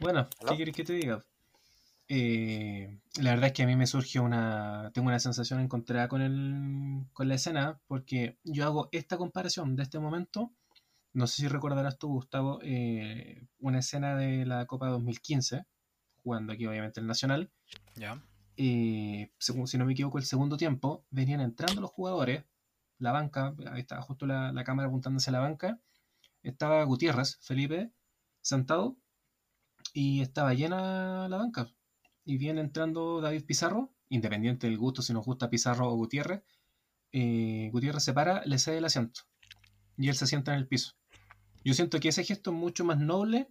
Bueno, 0.01 0.29
¿Aló? 0.41 0.51
¿qué 0.51 0.57
quieres 0.57 0.75
que 0.75 0.85
te 0.85 0.93
diga? 0.95 1.25
Eh, 2.09 2.99
la 3.21 3.31
verdad 3.31 3.47
es 3.49 3.53
que 3.53 3.63
a 3.63 3.67
mí 3.67 3.77
me 3.77 3.87
surge 3.87 4.19
una. 4.19 4.91
Tengo 4.93 5.09
una 5.09 5.21
sensación 5.21 5.61
encontrada 5.61 6.09
con, 6.09 6.23
el, 6.23 7.07
con 7.13 7.29
la 7.29 7.35
escena, 7.37 7.81
porque 7.87 8.39
yo 8.43 8.65
hago 8.65 8.89
esta 8.93 9.17
comparación 9.17 9.77
de 9.77 9.85
este 9.85 9.99
momento. 9.99 10.51
No 11.13 11.27
sé 11.27 11.43
si 11.43 11.49
recordarás 11.49 11.99
tú, 11.99 12.09
Gustavo, 12.09 12.61
eh, 12.63 13.47
una 13.59 13.81
escena 13.81 14.17
de 14.17 14.47
la 14.47 14.67
Copa 14.67 14.89
2015, 14.89 15.67
jugando 16.23 16.53
aquí, 16.53 16.67
obviamente, 16.67 17.01
el 17.01 17.07
Nacional. 17.07 17.51
Ya. 17.95 18.21
eh, 18.57 19.31
según, 19.39 19.67
si 19.67 19.77
no 19.79 19.85
me 19.87 19.93
equivoco, 19.93 20.19
el 20.19 20.25
segundo 20.25 20.57
tiempo, 20.57 21.05
venían 21.11 21.41
entrando 21.41 21.81
los 21.81 21.91
jugadores, 21.91 22.45
la 22.99 23.13
banca, 23.13 23.55
ahí 23.73 23.81
estaba 23.81 24.03
justo 24.03 24.27
la, 24.27 24.53
la 24.53 24.65
cámara 24.65 24.89
apuntándose 24.89 25.31
a 25.31 25.33
la 25.33 25.41
banca, 25.41 25.81
estaba 26.43 26.85
Gutiérrez, 26.85 27.39
Felipe, 27.41 27.91
sentado, 28.41 28.97
y 29.93 30.21
estaba 30.23 30.55
llena 30.55 31.29
la 31.29 31.37
banca. 31.37 31.69
Y 32.25 32.39
viene 32.39 32.61
entrando 32.61 33.21
David 33.21 33.45
Pizarro, 33.45 33.93
independiente 34.09 34.67
del 34.67 34.79
gusto 34.79 35.03
si 35.03 35.13
nos 35.13 35.25
gusta 35.25 35.51
Pizarro 35.51 35.89
o 35.89 35.97
Gutiérrez, 35.97 36.43
eh, 37.13 37.69
Gutiérrez 37.73 38.05
se 38.05 38.13
para, 38.13 38.45
le 38.45 38.59
cede 38.59 38.79
el 38.79 38.85
asiento, 38.85 39.23
y 39.97 40.09
él 40.09 40.15
se 40.15 40.27
sienta 40.27 40.53
en 40.53 40.59
el 40.59 40.69
piso. 40.69 40.93
Yo 41.65 41.75
siento 41.75 42.01
que 42.01 42.09
ese 42.09 42.25
gesto 42.25 42.51
es 42.51 42.57
mucho 42.57 42.85
más 42.85 42.99
noble 42.99 43.49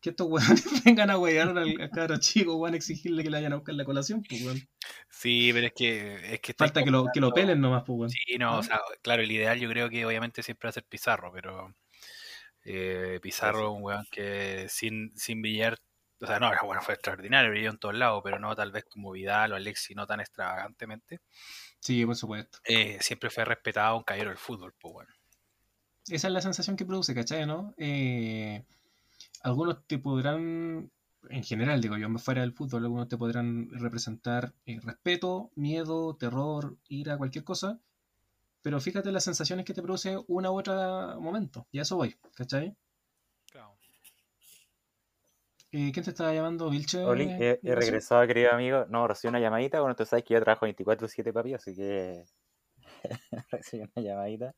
que 0.00 0.10
estos 0.10 0.26
weones 0.30 0.84
vengan 0.84 1.10
a 1.10 1.18
huear 1.18 1.56
al, 1.56 1.90
cabro 1.90 2.18
chico, 2.18 2.56
weón, 2.56 2.74
a 2.74 2.76
exigirle 2.76 3.22
que 3.22 3.30
le 3.30 3.38
vayan 3.38 3.52
a 3.52 3.56
buscar 3.56 3.74
la 3.74 3.84
colación, 3.84 4.22
pues, 4.22 4.44
weón. 4.44 4.68
Sí, 5.08 5.50
pero 5.52 5.66
es 5.68 5.72
que. 5.74 6.34
Es 6.34 6.40
que 6.40 6.54
Falta 6.54 6.82
que 6.82 6.90
lo, 6.90 7.06
que 7.12 7.20
lo 7.20 7.32
pelen 7.32 7.60
nomás, 7.60 7.84
pues, 7.86 7.98
weón. 7.98 8.10
Sí, 8.10 8.36
no, 8.38 8.50
¿Ah? 8.50 8.58
o 8.58 8.62
sea, 8.62 8.80
claro, 9.00 9.22
el 9.22 9.30
ideal 9.30 9.58
yo 9.58 9.68
creo 9.68 9.88
que 9.88 10.04
obviamente 10.04 10.42
siempre 10.42 10.66
va 10.66 10.70
a 10.70 10.72
ser 10.72 10.84
Pizarro, 10.84 11.32
pero 11.32 11.74
eh, 12.64 13.18
Pizarro 13.22 13.72
un 13.72 13.82
weón 13.82 14.06
que 14.10 14.66
sin, 14.68 15.16
sin 15.16 15.42
brillar, 15.42 15.78
o 16.20 16.26
sea, 16.26 16.38
no, 16.38 16.52
era 16.52 16.62
bueno, 16.62 16.82
fue 16.82 16.94
extraordinario, 16.94 17.50
brilló 17.50 17.70
en 17.70 17.78
todos 17.78 17.96
lados, 17.96 18.20
pero 18.22 18.38
no 18.38 18.54
tal 18.54 18.70
vez 18.72 18.84
como 18.84 19.12
Vidal 19.12 19.52
o 19.52 19.56
Alexi, 19.56 19.94
no 19.94 20.06
tan 20.06 20.20
extravagantemente. 20.20 21.20
Sí, 21.80 22.06
por 22.06 22.14
supuesto. 22.14 22.58
Eh, 22.64 22.98
siempre 23.00 23.28
fue 23.28 23.44
respetado 23.44 23.96
un 23.96 24.04
caballero 24.04 24.30
del 24.30 24.38
fútbol, 24.38 24.72
pues 24.78 24.94
bueno. 24.94 25.12
Esa 26.08 26.28
es 26.28 26.32
la 26.32 26.40
sensación 26.40 26.76
que 26.76 26.84
produce, 26.84 27.14
¿cachai? 27.14 27.46
¿no? 27.46 27.74
Eh, 27.76 28.64
algunos 29.42 29.84
te 29.86 29.98
podrán, 29.98 30.92
en 31.28 31.44
general, 31.44 31.80
digo 31.80 31.96
yo, 31.96 32.08
fuera 32.18 32.42
del 32.42 32.52
fútbol, 32.52 32.84
algunos 32.84 33.08
te 33.08 33.16
podrán 33.16 33.68
representar 33.70 34.54
eh, 34.66 34.78
respeto, 34.80 35.50
miedo, 35.56 36.16
terror, 36.16 36.76
ira, 36.88 37.18
cualquier 37.18 37.44
cosa. 37.44 37.80
Pero 38.62 38.80
fíjate 38.80 39.10
las 39.12 39.24
sensaciones 39.24 39.64
que 39.64 39.74
te 39.74 39.82
produce 39.82 40.16
una 40.28 40.50
u 40.50 40.58
otra 40.58 41.16
momento. 41.18 41.66
Y 41.72 41.78
a 41.78 41.82
eso 41.82 41.96
voy, 41.96 42.14
¿cachai? 42.34 42.76
Eh, 45.74 45.90
¿Quién 45.90 46.04
te 46.04 46.10
estaba 46.10 46.34
llamando? 46.34 46.68
¿Vilche? 46.68 47.02
Oli, 47.02 47.24
he, 47.24 47.50
he 47.50 47.50
Ignacio? 47.54 47.74
regresado, 47.80 48.26
querido 48.26 48.52
amigo. 48.52 48.84
No, 48.90 49.08
recibí 49.08 49.30
una 49.30 49.40
llamadita. 49.40 49.80
Bueno, 49.80 49.96
tú 49.96 50.04
sabes 50.04 50.22
que 50.24 50.34
yo 50.34 50.40
trabajo 50.42 50.66
24-7, 50.66 51.32
papi, 51.32 51.54
así 51.54 51.74
que 51.74 52.24
recibí 53.50 53.82
una 53.96 54.06
llamadita. 54.06 54.54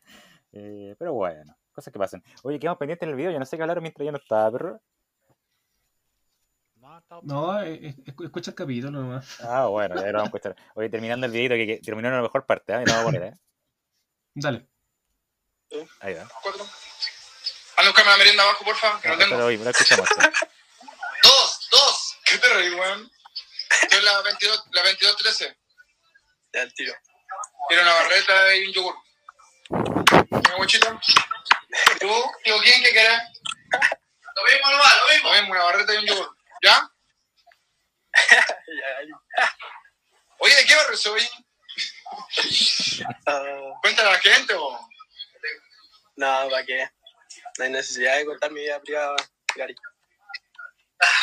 Eh, 0.53 0.97
pero 0.99 1.13
bueno, 1.15 1.57
cosas 1.73 1.93
que 1.93 1.99
pasan. 1.99 2.23
Oye, 2.43 2.59
quedamos 2.59 2.79
pendientes 2.79 3.07
en 3.07 3.11
el 3.11 3.17
video. 3.17 3.31
Yo 3.31 3.39
no 3.39 3.47
sé 3.47 3.57
qué 3.57 3.63
hablar 3.63 3.81
mientras 3.81 4.05
yo 4.05 4.11
no 4.13 4.19
estaba, 4.19 4.51
perro. 4.51 4.81
No, 7.23 7.61
eh, 7.63 7.75
eh, 7.75 7.95
escu- 8.07 8.25
escucha 8.25 8.51
el 8.51 8.55
capítulo 8.57 9.01
nomás. 9.01 9.41
Ah, 9.41 9.67
bueno, 9.67 9.95
ya 9.95 10.07
lo 10.13 10.19
vamos 10.19 10.35
a 10.35 10.37
escuchar. 10.37 10.57
Oye, 10.75 10.91
terminando 10.91 11.27
el 11.27 11.33
videito, 11.33 11.55
que, 11.55 11.67
que 11.67 11.81
terminó 11.85 12.09
en 12.09 12.15
la 12.17 12.23
mejor 12.23 12.45
parte, 12.45 12.73
¿eh? 12.75 12.83
Y 12.83 12.87
lo 12.87 12.93
vamos 12.93 13.03
a 13.03 13.05
poner, 13.05 13.23
¿eh? 13.23 13.37
Dale. 14.35 14.67
Ahí 16.01 16.15
va. 16.15 16.29
Cuatro. 16.43 16.69
Anda, 17.77 17.91
buscame 17.91 18.11
la 18.11 18.17
merienda 18.17 18.43
abajo, 18.45 18.65
porfa, 18.65 19.01
que 19.01 19.09
no 19.09 19.15
Ah, 19.15 19.19
tengo. 19.19 19.31
pero 19.31 19.47
oye, 19.47 19.59
lo 19.59 19.71
escuchamos. 19.71 20.09
¿eh? 20.11 20.15
Dos, 21.23 21.69
dos. 21.71 22.17
¿Qué 22.25 22.39
te 22.39 22.49
reí, 22.53 22.71
weón? 22.75 23.11
En 23.91 24.05
la 24.05 24.21
22, 24.23 24.65
la 24.73 24.83
22-13. 24.85 25.57
ya 26.53 26.63
el 26.63 26.75
tiro. 26.75 26.95
Quiero 27.69 27.83
una 27.83 27.95
barreta 27.95 28.55
y 28.57 28.67
un 28.67 28.73
yogur. 28.75 28.95
¿Una 29.71 30.55
guachita? 30.57 31.01
¿Y 31.97 31.99
tú? 31.99 32.31
Tío, 32.45 32.59
¿quién 32.61 32.83
qué 32.83 32.93
querés? 32.93 33.21
Lo 34.37 34.43
mismo 34.45 34.71
nomás, 34.71 34.97
lo 34.99 35.07
mismo. 35.15 35.29
Lo 35.31 35.35
mismo, 35.35 35.51
una 35.53 35.65
barreta 35.65 35.95
y 35.95 35.97
un 35.99 36.07
yogur. 36.07 36.37
Ya. 36.63 36.91
Oye, 40.39 40.55
¿de 40.57 40.65
qué 40.67 40.77
barrio 40.77 40.97
soy? 40.97 41.29
Ah, 43.27 43.43
Cuéntale 43.83 44.09
a 44.09 44.13
la 44.13 44.19
gente, 44.19 44.55
o. 44.55 44.79
no, 46.17 46.49
¿para 46.51 46.65
qué? 46.65 46.89
No 47.59 47.65
hay 47.65 47.71
necesidad 47.71 48.17
de 48.19 48.27
contar 48.27 48.51
mi 48.53 48.61
vida 48.61 48.81
privada, 48.81 49.17
Gary. 49.57 49.75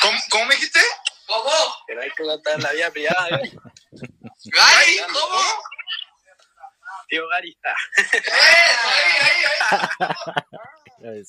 ¿Cómo, 0.02 0.20
cómo 0.30 0.46
me 0.46 0.56
dijiste? 0.56 0.80
¿Cómo? 1.28 1.52
Que 1.88 1.96
no 1.96 2.02
hay 2.02 2.10
que 2.12 2.24
contar 2.24 2.60
la 2.62 2.72
vida 2.72 2.92
privada, 2.92 3.28
Gary. 3.30 3.52
¿Gary? 4.46 4.98
¿Cómo? 5.14 5.42
Tío 7.10 7.28
Gary. 7.28 7.58
Ah, 7.64 7.76
¡Eh! 7.98 8.72
Ahí, 11.04 11.24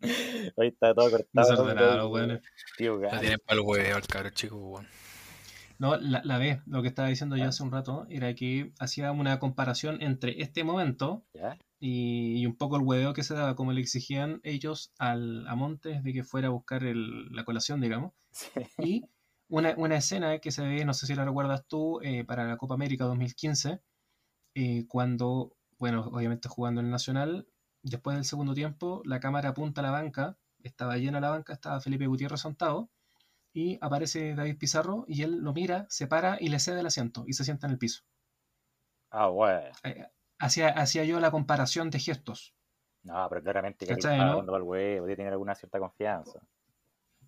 ahí, 0.58 0.68
está 0.68 0.94
todo 0.94 1.10
cortado. 1.10 1.50
Desordenado, 1.50 1.96
todo, 1.98 2.08
weón. 2.08 2.42
Tío, 2.76 2.94
No 2.94 3.00
gato. 3.00 3.20
tienen 3.20 3.38
para 3.40 3.54
el 3.60 3.60
huevo 3.66 3.98
el 3.98 4.06
cabro 4.06 4.30
chico, 4.30 4.56
weón. 4.56 4.88
No, 5.78 5.96
la, 5.96 6.22
la 6.24 6.38
B, 6.38 6.60
lo 6.66 6.82
que 6.82 6.88
estaba 6.88 7.08
diciendo 7.08 7.36
yo 7.36 7.48
hace 7.48 7.62
un 7.62 7.70
rato, 7.70 8.06
era 8.08 8.34
que 8.34 8.72
hacía 8.78 9.12
una 9.12 9.38
comparación 9.38 10.00
entre 10.02 10.40
este 10.40 10.64
momento 10.64 11.24
¿Ya? 11.34 11.58
y, 11.78 12.40
y 12.40 12.46
un 12.46 12.56
poco 12.56 12.76
el 12.76 12.82
hueveo 12.82 13.12
que 13.12 13.22
se 13.22 13.34
daba, 13.34 13.54
como 13.54 13.72
le 13.72 13.80
exigían 13.80 14.40
ellos 14.42 14.92
al, 14.98 15.46
a 15.46 15.54
Montes 15.54 16.02
de 16.02 16.12
que 16.12 16.24
fuera 16.24 16.48
a 16.48 16.50
buscar 16.50 16.84
el- 16.84 17.26
la 17.30 17.44
colación, 17.44 17.80
digamos. 17.80 18.12
Sí. 18.76 18.82
Y 18.84 19.04
una, 19.48 19.74
una 19.76 19.96
escena 19.96 20.38
que 20.38 20.50
se 20.50 20.66
ve, 20.66 20.84
no 20.84 20.92
sé 20.94 21.06
si 21.06 21.14
la 21.14 21.24
recuerdas 21.24 21.66
tú, 21.68 22.00
eh, 22.02 22.24
para 22.24 22.46
la 22.48 22.56
Copa 22.56 22.74
América 22.74 23.04
2015, 23.04 23.80
eh, 24.54 24.86
cuando, 24.88 25.52
bueno, 25.78 26.06
obviamente 26.12 26.48
jugando 26.48 26.80
en 26.80 26.86
el 26.86 26.92
Nacional, 26.92 27.46
después 27.82 28.16
del 28.16 28.24
segundo 28.24 28.54
tiempo, 28.54 29.02
la 29.04 29.20
cámara 29.20 29.50
apunta 29.50 29.80
a 29.80 29.84
la 29.84 29.90
banca, 29.90 30.36
estaba 30.62 30.96
llena 30.96 31.20
la 31.20 31.30
banca, 31.30 31.52
estaba 31.52 31.80
Felipe 31.80 32.06
Gutiérrez 32.06 32.40
sentado, 32.40 32.90
y 33.56 33.78
aparece 33.80 34.34
David 34.34 34.58
Pizarro, 34.58 35.04
y 35.08 35.22
él 35.22 35.38
lo 35.38 35.52
mira, 35.54 35.86
se 35.88 36.06
para 36.06 36.36
y 36.40 36.48
le 36.48 36.60
cede 36.60 36.80
el 36.80 36.86
asiento, 36.86 37.24
y 37.26 37.32
se 37.32 37.44
sienta 37.44 37.66
en 37.66 37.72
el 37.72 37.78
piso. 37.78 38.02
Ah, 39.10 39.26
bueno. 39.28 39.70
Eh, 39.84 40.06
Hacía, 40.38 40.68
hacía 40.68 41.04
yo 41.04 41.18
la 41.18 41.30
comparación 41.30 41.88
de 41.88 41.98
gestos. 41.98 42.54
No, 43.04 43.26
pero 43.30 43.42
claramente 43.42 43.86
que 43.86 43.94
él 43.94 43.98
¿Cachai, 43.98 44.18
estaba 44.18 44.32
no? 44.32 44.36
dando 44.36 44.54
al 44.54 44.62
huevo, 44.62 45.06
tener 45.06 45.32
alguna 45.32 45.54
cierta 45.54 45.78
confianza. 45.78 46.40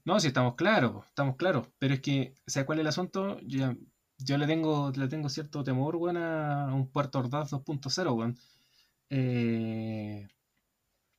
No, 0.05 0.19
sí, 0.21 0.29
estamos 0.29 0.55
claros, 0.55 1.07
estamos 1.07 1.37
claros. 1.37 1.69
Pero 1.79 1.95
es 1.95 2.01
que, 2.01 2.35
¿sabes 2.47 2.67
cuál 2.67 2.79
es 2.79 2.83
el 2.83 2.87
asunto? 2.89 3.39
Yo, 3.41 3.73
yo 4.19 4.39
le 4.39 4.47
tengo, 4.47 4.91
le 4.97 5.09
tengo 5.09 5.29
cierto 5.29 5.63
temor, 5.65 5.97
weón, 5.97 6.17
a 6.17 6.75
un 6.75 6.91
Puerto 6.91 7.19
Ordaz 7.21 7.51
2.0, 7.53 8.13
weón. 8.17 8.37
Eh, 9.11 10.29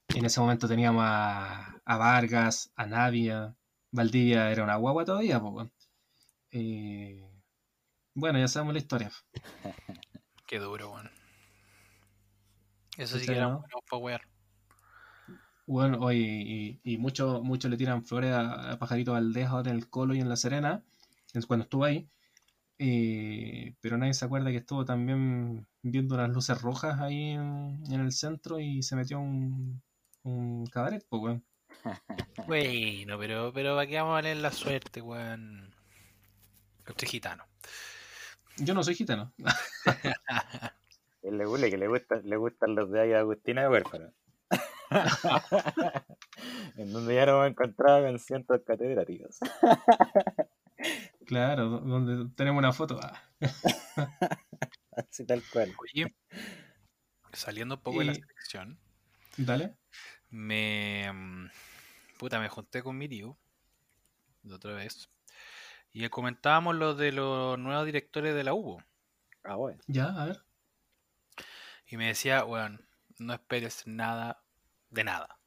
en 0.10 0.26
ese 0.26 0.40
momento 0.40 0.68
teníamos 0.68 1.04
a, 1.06 1.82
a 1.86 1.98
Vargas, 1.98 2.72
a 2.76 2.86
Navia, 2.86 3.56
Valdivia 3.92 4.52
era 4.52 4.64
una 4.64 4.76
guagua 4.78 5.06
todavía, 5.06 5.38
weón. 5.40 5.72
Eh, 6.52 7.30
bueno, 8.16 8.40
ya 8.40 8.48
sabemos 8.48 8.74
la 8.76 8.80
historia. 8.80 9.12
Qué 10.48 10.60
duro, 10.60 10.90
weón. 10.92 11.10
Eso 12.98 13.18
sí 13.18 13.22
¿Cachai, 13.22 13.36
que 13.36 13.38
era 13.38 13.48
no? 13.48 13.62
bueno 13.62 13.80
para 13.90 14.02
wear. 14.04 14.22
Bueno, 15.66 16.00
oye, 16.02 16.18
y, 16.20 16.82
y 16.84 16.98
muchos 16.98 17.44
muchos 17.44 17.70
le 17.70 17.78
tiran 17.78 18.04
flores 18.04 18.32
a, 18.32 18.72
a 18.72 18.80
Pajarito 18.80 19.12
Valdés 19.14 19.48
ahora 19.48 19.70
en 19.72 19.78
el 19.78 19.90
Colo 19.90 20.16
y 20.16 20.20
en 20.20 20.28
La 20.30 20.36
Serena, 20.36 20.84
cuando 21.48 21.64
estuvo 21.64 21.84
ahí. 21.86 22.10
Eh, 22.80 23.76
pero 23.82 23.98
nadie 23.98 24.14
se 24.16 24.26
acuerda 24.26 24.52
que 24.52 24.58
estuvo 24.58 24.86
también 24.86 25.68
viendo 25.84 26.16
unas 26.16 26.30
luces 26.32 26.62
rojas 26.62 27.00
ahí 27.02 27.32
en, 27.32 27.84
en 27.92 28.02
el 28.02 28.12
centro 28.14 28.60
y 28.60 28.84
se 28.84 28.96
metió 28.98 29.20
un, 29.20 29.82
un 30.24 30.66
cabaret, 30.68 31.06
pues, 31.10 31.24
weón. 31.24 31.46
Bueno, 32.48 33.18
pero, 33.20 33.52
pero 33.54 33.76
¿para 33.76 33.88
qué 33.88 33.98
vamos 33.98 34.18
a 34.18 34.22
leer 34.22 34.38
la 34.38 34.52
suerte, 34.52 35.02
weón? 35.02 35.74
Usted 36.88 37.04
es 37.06 37.10
gitano. 37.12 37.46
Yo 38.58 38.74
no 38.74 38.84
soy 38.84 38.96
gitano. 38.96 39.34
Él 41.22 41.38
le 41.38 41.46
huele 41.46 41.70
que 41.70 41.78
le, 41.78 41.88
gusta, 41.88 42.16
le 42.24 42.36
gustan 42.38 42.76
los 42.76 42.90
de 42.92 43.02
ahí 43.02 43.10
de 43.10 43.18
Agustina 43.18 43.62
de 43.62 43.70
Huérfano. 43.70 44.14
en 46.78 46.92
donde 46.94 47.16
ya 47.16 47.26
nos 47.26 47.36
hemos 47.36 47.48
encontrado 47.50 48.06
con 48.06 48.20
cientos 48.20 48.62
catedráticos. 48.66 49.38
Claro, 51.26 51.68
do- 51.70 51.80
donde 51.82 52.34
tenemos 52.36 52.58
una 52.60 52.72
foto. 52.72 52.98
ah. 53.04 53.22
Así 54.96 55.26
tal 55.26 55.44
cual. 55.52 55.74
Oye, 55.78 56.16
saliendo 57.34 57.76
un 57.76 57.82
poco 57.82 58.00
de 58.00 58.06
la 58.06 58.14
selección, 58.16 58.80
Dale. 59.38 59.76
Me. 60.30 61.12
mm, 61.12 61.50
Puta, 62.18 62.40
me 62.40 62.50
junté 62.50 62.84
con 62.84 62.98
mi 62.98 63.08
tío. 63.08 63.38
De 64.44 64.54
otra 64.54 64.74
vez. 64.74 65.10
Y 65.92 66.02
le 66.02 66.10
comentábamos 66.10 66.76
lo 66.76 66.94
de 66.96 67.12
los 67.12 67.58
nuevos 67.58 67.86
directores 67.86 68.36
de 68.36 68.44
la 68.44 68.54
UBO. 68.54 68.84
Ah, 69.44 69.56
bueno. 69.56 69.80
Ya, 69.88 70.06
a 70.08 70.26
ver. 70.26 70.44
Y 71.88 71.98
me 71.98 72.08
decía, 72.08 72.46
weón, 72.46 72.86
no 73.18 73.34
esperes 73.34 73.88
nada 73.88 74.44
de 74.90 75.04
nada. 75.04 75.40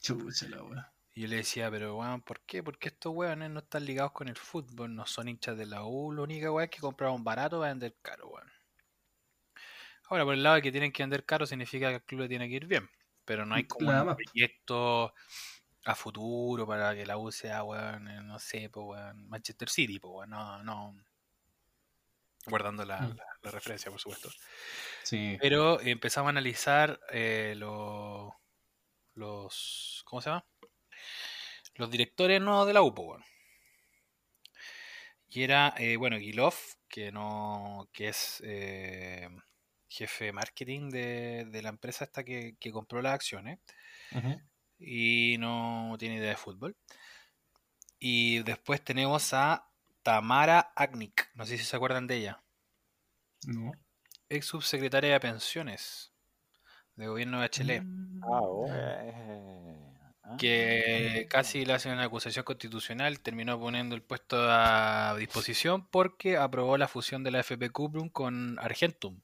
Chucha 0.00 0.48
la 0.48 0.62
weá. 0.62 0.92
Y 1.14 1.22
yo 1.22 1.28
le 1.28 1.36
decía, 1.36 1.70
pero 1.70 1.96
weón, 1.96 2.22
¿por 2.22 2.40
qué? 2.40 2.62
Porque 2.62 2.88
estos 2.88 3.12
weones 3.14 3.50
no 3.50 3.60
están 3.60 3.84
ligados 3.84 4.12
con 4.12 4.28
el 4.28 4.36
fútbol, 4.36 4.94
no 4.94 5.06
son 5.06 5.28
hinchas 5.28 5.58
de 5.58 5.66
la 5.66 5.84
U, 5.84 6.12
la 6.12 6.22
única 6.22 6.50
weá 6.50 6.64
es 6.64 6.70
que 6.70 6.80
compraron 6.80 7.22
barato 7.22 7.58
va 7.58 7.66
a 7.66 7.68
vender 7.68 7.94
caro, 8.00 8.28
weón. 8.28 8.50
Ahora, 10.08 10.24
por 10.24 10.34
el 10.34 10.42
lado 10.42 10.56
de 10.56 10.62
que 10.62 10.72
tienen 10.72 10.92
que 10.92 11.02
vender 11.02 11.24
caro 11.24 11.44
significa 11.46 11.88
que 11.88 11.96
el 11.96 12.02
club 12.02 12.20
le 12.22 12.28
tiene 12.28 12.48
que 12.48 12.54
ir 12.54 12.66
bien, 12.66 12.88
pero 13.32 13.46
no 13.46 13.54
hay 13.54 13.64
como 13.64 13.90
Nada 13.90 14.02
un 14.02 14.06
más. 14.08 14.16
proyecto 14.16 15.14
a 15.84 15.94
futuro 15.94 16.66
para 16.66 16.94
que 16.94 17.06
la 17.06 17.16
U 17.16 17.32
sea, 17.32 17.64
weón, 17.64 18.06
eh, 18.08 18.22
no 18.22 18.38
sé, 18.38 18.68
pues 18.70 18.84
weón, 18.86 19.28
Manchester 19.28 19.68
City, 19.68 19.98
pues 19.98 20.12
weón, 20.14 20.30
no, 20.30 20.62
no. 20.62 20.96
Guardando 22.46 22.84
la, 22.84 23.00
Mm. 23.00 23.16
la- 23.16 23.26
la 23.42 23.50
referencia, 23.50 23.90
por 23.90 24.00
supuesto. 24.00 24.28
Sí. 25.04 25.36
Pero 25.40 25.80
empezamos 25.80 26.28
a 26.28 26.30
analizar 26.30 27.00
eh, 27.10 27.54
lo- 27.56 28.36
los. 29.14 30.02
¿Cómo 30.06 30.20
se 30.20 30.30
llama? 30.30 30.44
Los 31.76 31.90
directores 31.90 32.40
nuevos 32.40 32.66
de 32.66 32.72
la 32.74 32.82
UPO, 32.82 33.02
weón. 33.02 33.24
Y 35.28 35.42
era, 35.44 35.72
eh, 35.78 35.96
bueno, 35.96 36.18
Gilov, 36.18 36.54
que 36.88 37.10
no. 37.12 37.88
que 37.92 38.08
es 38.08 38.42
eh, 38.44 39.28
jefe 39.92 40.26
de 40.26 40.32
marketing 40.32 40.90
de, 40.90 41.46
de 41.50 41.62
la 41.62 41.68
empresa 41.68 42.04
esta 42.04 42.24
que, 42.24 42.56
que 42.58 42.72
compró 42.72 43.02
las 43.02 43.14
acciones. 43.14 43.58
Y 44.78 45.36
no 45.38 45.94
tiene 45.98 46.16
idea 46.16 46.30
de 46.30 46.36
fútbol. 46.36 46.76
Y 47.98 48.42
después 48.42 48.82
tenemos 48.82 49.32
a 49.32 49.68
Tamara 50.02 50.72
Agnik. 50.74 51.30
No 51.34 51.46
sé 51.46 51.56
si 51.56 51.64
se 51.64 51.76
acuerdan 51.76 52.06
de 52.06 52.16
ella. 52.16 52.42
No. 53.46 53.72
Ex 54.28 54.46
subsecretaria 54.46 55.12
de 55.12 55.20
pensiones 55.20 56.12
de 56.96 57.06
gobierno 57.06 57.40
de 57.40 57.50
Chile. 57.50 57.80
Mm. 57.80 58.24
Ah, 58.24 58.40
bueno. 58.40 59.92
Ah. 60.24 60.36
que 60.38 61.26
casi 61.28 61.64
le 61.64 61.72
hacen 61.72 61.92
una 61.92 62.04
acusación 62.04 62.44
constitucional, 62.44 63.20
terminó 63.20 63.58
poniendo 63.58 63.94
el 63.96 64.02
puesto 64.02 64.36
a 64.38 65.16
disposición 65.18 65.88
porque 65.88 66.36
aprobó 66.36 66.78
la 66.78 66.86
fusión 66.86 67.24
de 67.24 67.32
la 67.32 67.40
FP 67.40 67.70
Cuprum 67.70 68.08
con 68.08 68.56
Argentum, 68.60 69.20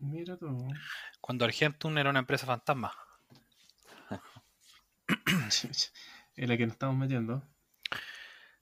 Mira 0.00 0.36
tú. 0.36 0.48
cuando 1.20 1.44
Argentum 1.44 1.96
era 1.98 2.10
una 2.10 2.18
empresa 2.20 2.46
fantasma. 2.46 2.92
En 6.36 6.48
la 6.48 6.56
que 6.56 6.66
nos 6.66 6.74
estamos 6.74 6.96
metiendo. 6.96 7.42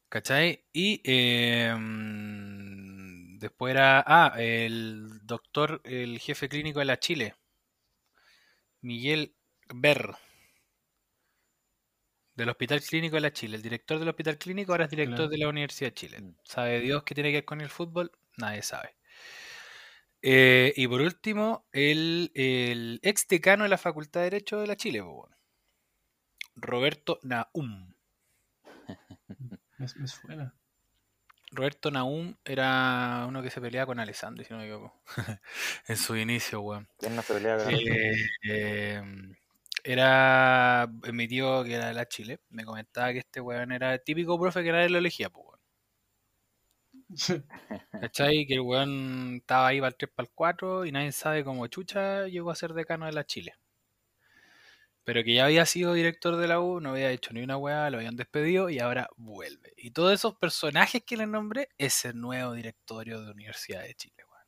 ¿Cachai? 0.09 0.65
Y 0.73 1.01
eh, 1.05 1.75
mm, 1.77 3.39
después 3.39 3.73
era, 3.73 4.03
ah, 4.07 4.35
el 4.39 5.21
doctor, 5.27 5.81
el 5.85 6.19
jefe 6.19 6.49
clínico 6.49 6.79
de 6.79 6.85
la 6.87 6.99
Chile, 6.99 7.35
Miguel 8.81 9.35
Ber, 9.75 10.17
del 12.37 12.49
Hospital 12.51 12.81
Clínico 12.83 13.17
de 13.17 13.21
la 13.23 13.33
Chile. 13.33 13.57
El 13.57 13.63
director 13.63 13.99
del 13.99 14.09
Hospital 14.09 14.39
Clínico 14.39 14.73
ahora 14.73 14.85
es 14.85 14.91
director 14.91 15.17
Claro. 15.17 15.29
de 15.29 15.39
la 15.39 15.49
Universidad 15.49 15.91
de 15.91 15.95
Chile. 15.95 16.21
Mm. 16.21 16.37
¿Sabe 16.45 16.81
Dios 16.81 17.03
qué 17.03 17.15
tiene 17.15 17.31
que 17.31 17.39
ver 17.39 17.45
con 17.45 17.61
el 17.61 17.69
fútbol? 17.69 18.13
Nadie 18.37 18.63
sabe. 18.63 18.95
Eh, 20.23 20.73
y 20.77 20.89
por 20.89 21.01
último, 21.01 21.67
el, 21.73 22.33
el 22.35 23.01
ex 23.03 23.29
decano 23.29 23.65
de 23.65 23.69
la 23.69 23.79
Facultad 23.79 24.21
de 24.21 24.31
Derecho 24.31 24.59
de 24.59 24.67
la 24.67 24.77
Chile, 24.77 25.03
po. 25.03 25.29
Roberto 26.57 27.21
Naum. 27.23 27.95
Me, 29.79 29.87
me 29.97 30.09
suena. 30.09 30.55
Roberto 31.53 31.91
Naum 31.91 32.35
era 32.45 33.25
uno 33.29 33.43
que 33.43 33.51
se 33.51 33.61
peleaba 33.61 33.87
con 33.87 34.01
Alessandro, 34.01 34.45
si 34.45 34.53
no 34.53 34.59
me 34.59 34.65
equivoco. 34.65 35.01
en 35.87 35.97
su 35.97 36.17
inicio, 36.17 36.61
weón. 36.61 36.89
¿Quién 36.99 37.15
no 37.15 37.23
se 37.23 37.35
pelea 37.35 37.57
con 37.59 37.73
Eh, 37.73 38.27
eh, 38.43 39.03
era 39.85 40.89
mi 41.13 41.29
tío 41.29 41.63
que 41.63 41.75
era 41.75 41.89
de 41.89 41.95
la 41.95 42.09
Chile. 42.09 42.41
Me 42.51 42.65
comentaba 42.65 43.13
que 43.13 43.21
este 43.21 43.41
weón 43.41 43.71
era 43.71 43.95
el 43.95 44.03
típico 44.03 44.39
profe 44.41 44.65
que 44.65 44.73
nadie 44.73 44.89
lo 44.89 44.99
elegía, 44.99 45.31
pues, 45.31 45.45
weón. 45.45 45.46
¿Cachai? 48.01 48.47
Que 48.47 48.55
el 48.55 48.61
weón 48.61 49.37
estaba 49.37 49.69
ahí 49.69 49.81
para 49.81 49.89
el 49.89 49.97
3 49.97 50.11
para 50.15 50.27
el 50.27 50.33
4 50.35 50.87
y 50.87 50.93
nadie 50.93 51.13
sabe 51.13 51.45
cómo 51.45 51.67
chucha 51.69 52.27
llegó 52.27 52.51
a 52.51 52.57
ser 52.57 52.75
decano 52.75 53.07
de 53.07 53.13
la 53.13 53.25
Chile. 53.25 53.55
Pero 55.05 55.23
que 55.23 55.35
ya 55.35 55.45
había 55.45 55.65
sido 55.67 55.95
director 55.95 56.37
de 56.37 56.49
la 56.49 56.61
U, 56.61 56.81
no 56.81 56.91
había 56.91 57.13
hecho 57.13 57.33
ni 57.33 57.41
una 57.41 57.57
weá, 57.57 57.91
lo 57.91 57.99
habían 57.99 58.17
despedido 58.17 58.71
y 58.71 58.81
ahora 58.81 59.09
vuelve. 59.17 59.73
Y 59.77 59.93
todos 59.93 60.13
esos 60.13 60.35
personajes 60.35 61.05
que 61.05 61.17
les 61.17 61.29
nombré 61.29 61.69
es 61.79 62.05
el 62.05 62.21
nuevo 62.21 62.53
directorio 62.55 63.23
de 63.23 63.31
Universidad 63.31 63.83
de 63.83 63.95
Chile, 63.95 64.25
weón. 64.29 64.45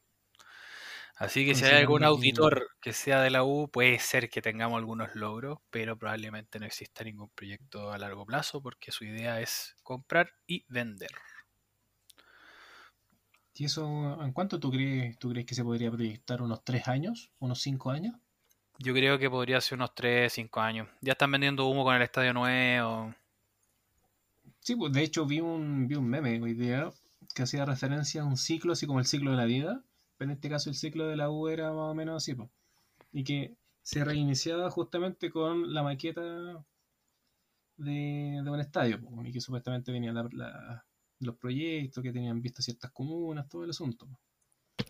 Así 1.14 1.46
que 1.46 1.54
si 1.54 1.64
hay 1.64 1.76
algún 1.80 2.02
auditor 2.02 2.70
que 2.80 2.92
sea 2.92 3.22
de 3.22 3.30
la 3.30 3.44
U, 3.44 3.70
puede 3.70 4.00
ser 4.00 4.28
que 4.30 4.42
tengamos 4.42 4.78
algunos 4.78 5.14
logros, 5.14 5.58
pero 5.70 5.96
probablemente 5.96 6.58
no 6.58 6.66
exista 6.66 7.04
ningún 7.04 7.30
proyecto 7.30 7.92
a 7.92 7.98
largo 7.98 8.26
plazo 8.26 8.60
porque 8.60 8.90
su 8.90 9.04
idea 9.04 9.40
es 9.40 9.76
comprar 9.84 10.32
y 10.46 10.64
vender. 10.68 11.10
¿Y 13.58 13.64
eso 13.64 14.22
en 14.22 14.32
cuánto 14.32 14.58
tú 14.58 14.70
crees, 14.70 15.18
tú 15.18 15.30
crees 15.30 15.44
que 15.44 15.54
se 15.54 15.64
podría 15.64 15.90
proyectar? 15.90 16.40
¿Unos 16.40 16.64
tres 16.64 16.88
años? 16.88 17.30
¿Unos 17.40 17.60
cinco 17.60 17.90
años? 17.90 18.14
Yo 18.78 18.94
creo 18.94 19.18
que 19.18 19.28
podría 19.28 19.60
ser 19.60 19.76
unos 19.76 19.94
3, 19.94 20.32
5 20.32 20.60
años. 20.60 20.88
Ya 21.00 21.12
están 21.12 21.32
vendiendo 21.32 21.66
humo 21.66 21.84
con 21.84 21.94
el 21.96 22.02
estadio 22.02 22.32
nuevo. 22.32 23.12
Sí, 24.60 24.76
pues 24.76 24.92
de 24.92 25.02
hecho 25.02 25.26
vi 25.26 25.40
un, 25.40 25.88
vi 25.88 25.96
un 25.96 26.08
meme 26.08 26.40
hoy 26.40 26.54
día 26.54 26.90
que 27.34 27.42
hacía 27.42 27.64
referencia 27.64 28.22
a 28.22 28.24
un 28.24 28.36
ciclo, 28.36 28.72
así 28.72 28.86
como 28.86 29.00
el 29.00 29.06
ciclo 29.06 29.30
de 29.32 29.36
la 29.36 29.44
vida, 29.46 29.82
pero 30.16 30.30
en 30.30 30.36
este 30.36 30.48
caso 30.48 30.70
el 30.70 30.76
ciclo 30.76 31.06
de 31.08 31.16
la 31.16 31.30
U 31.30 31.48
era 31.48 31.68
más 31.72 31.90
o 31.90 31.94
menos 31.94 32.16
así, 32.22 32.34
po. 32.34 32.50
y 33.12 33.24
que 33.24 33.56
se 33.82 34.04
reiniciaba 34.04 34.70
justamente 34.70 35.30
con 35.30 35.74
la 35.74 35.82
maqueta 35.82 36.64
de, 37.76 38.40
de 38.44 38.50
un 38.50 38.60
estadio, 38.60 39.00
po, 39.00 39.22
y 39.24 39.32
que 39.32 39.40
supuestamente 39.40 39.92
venían 39.92 40.14
la- 40.14 40.28
la- 40.32 40.86
los 41.20 41.36
proyectos 41.36 42.02
que 42.02 42.12
tenían 42.12 42.40
visto 42.40 42.62
ciertas 42.62 42.90
comunas, 42.92 43.48
todo 43.48 43.64
el 43.64 43.70
asunto. 43.70 44.08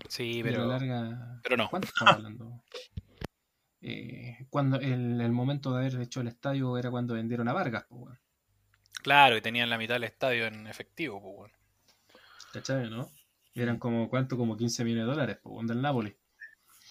Sí, 0.08 0.40
pero, 0.42 0.66
la 0.66 0.78
larga, 0.78 1.40
pero 1.42 1.56
no. 1.56 1.68
¿cuánto 1.70 1.88
estamos 1.88 2.14
hablando? 2.14 2.62
Eh, 3.80 4.48
cuando 4.50 4.76
el, 4.80 5.20
el 5.20 5.30
momento 5.30 5.70
de 5.72 5.78
haber 5.86 6.00
hecho 6.00 6.20
el 6.20 6.26
estadio 6.26 6.76
era 6.78 6.90
cuando 6.90 7.14
vendieron 7.14 7.46
a 7.46 7.52
Vargas, 7.52 7.84
po, 7.84 7.94
weón. 7.94 8.18
Claro, 9.04 9.36
y 9.36 9.40
tenían 9.40 9.70
la 9.70 9.78
mitad 9.78 9.94
del 9.94 10.02
estadio 10.02 10.46
en 10.46 10.66
efectivo, 10.66 11.22
pues, 11.22 11.36
weón. 11.38 11.52
¿cachai, 12.52 12.90
no? 12.90 13.08
Y 13.54 13.62
eran 13.62 13.78
como, 13.78 14.08
¿cuánto? 14.08 14.36
Como 14.36 14.56
15 14.56 14.82
millones 14.82 15.04
de 15.06 15.10
dólares, 15.12 15.36
po, 15.40 15.50
weón, 15.50 15.68
del 15.68 15.80
Napoli. 15.80 16.10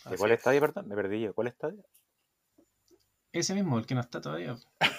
¿De 0.10 0.16
cuál 0.18 0.32
es. 0.32 0.38
estadio, 0.38 0.62
perdón? 0.62 0.88
Me 0.88 0.96
perdí 0.96 1.20
yo. 1.20 1.34
¿Cuál 1.34 1.48
estadio? 1.48 1.84
Ese 3.34 3.54
mismo, 3.54 3.78
el 3.78 3.86
que 3.86 3.94
no 3.94 4.00
está 4.00 4.22
todavía. 4.22 4.56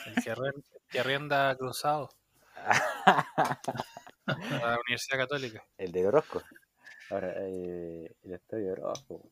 El 0.06 0.22
que 0.22 0.30
arren- 0.30 0.62
que 0.90 1.00
arrienda 1.00 1.56
cruzado 1.56 2.10
la 4.62 4.78
Universidad 4.80 5.18
Católica. 5.18 5.64
El 5.76 5.92
de 5.92 6.06
Orozco. 6.06 6.42
Ahora, 7.10 7.34
eh, 7.38 8.14
el 8.22 8.32
estadio 8.32 8.66
de 8.66 8.72
Orozco. 8.72 9.30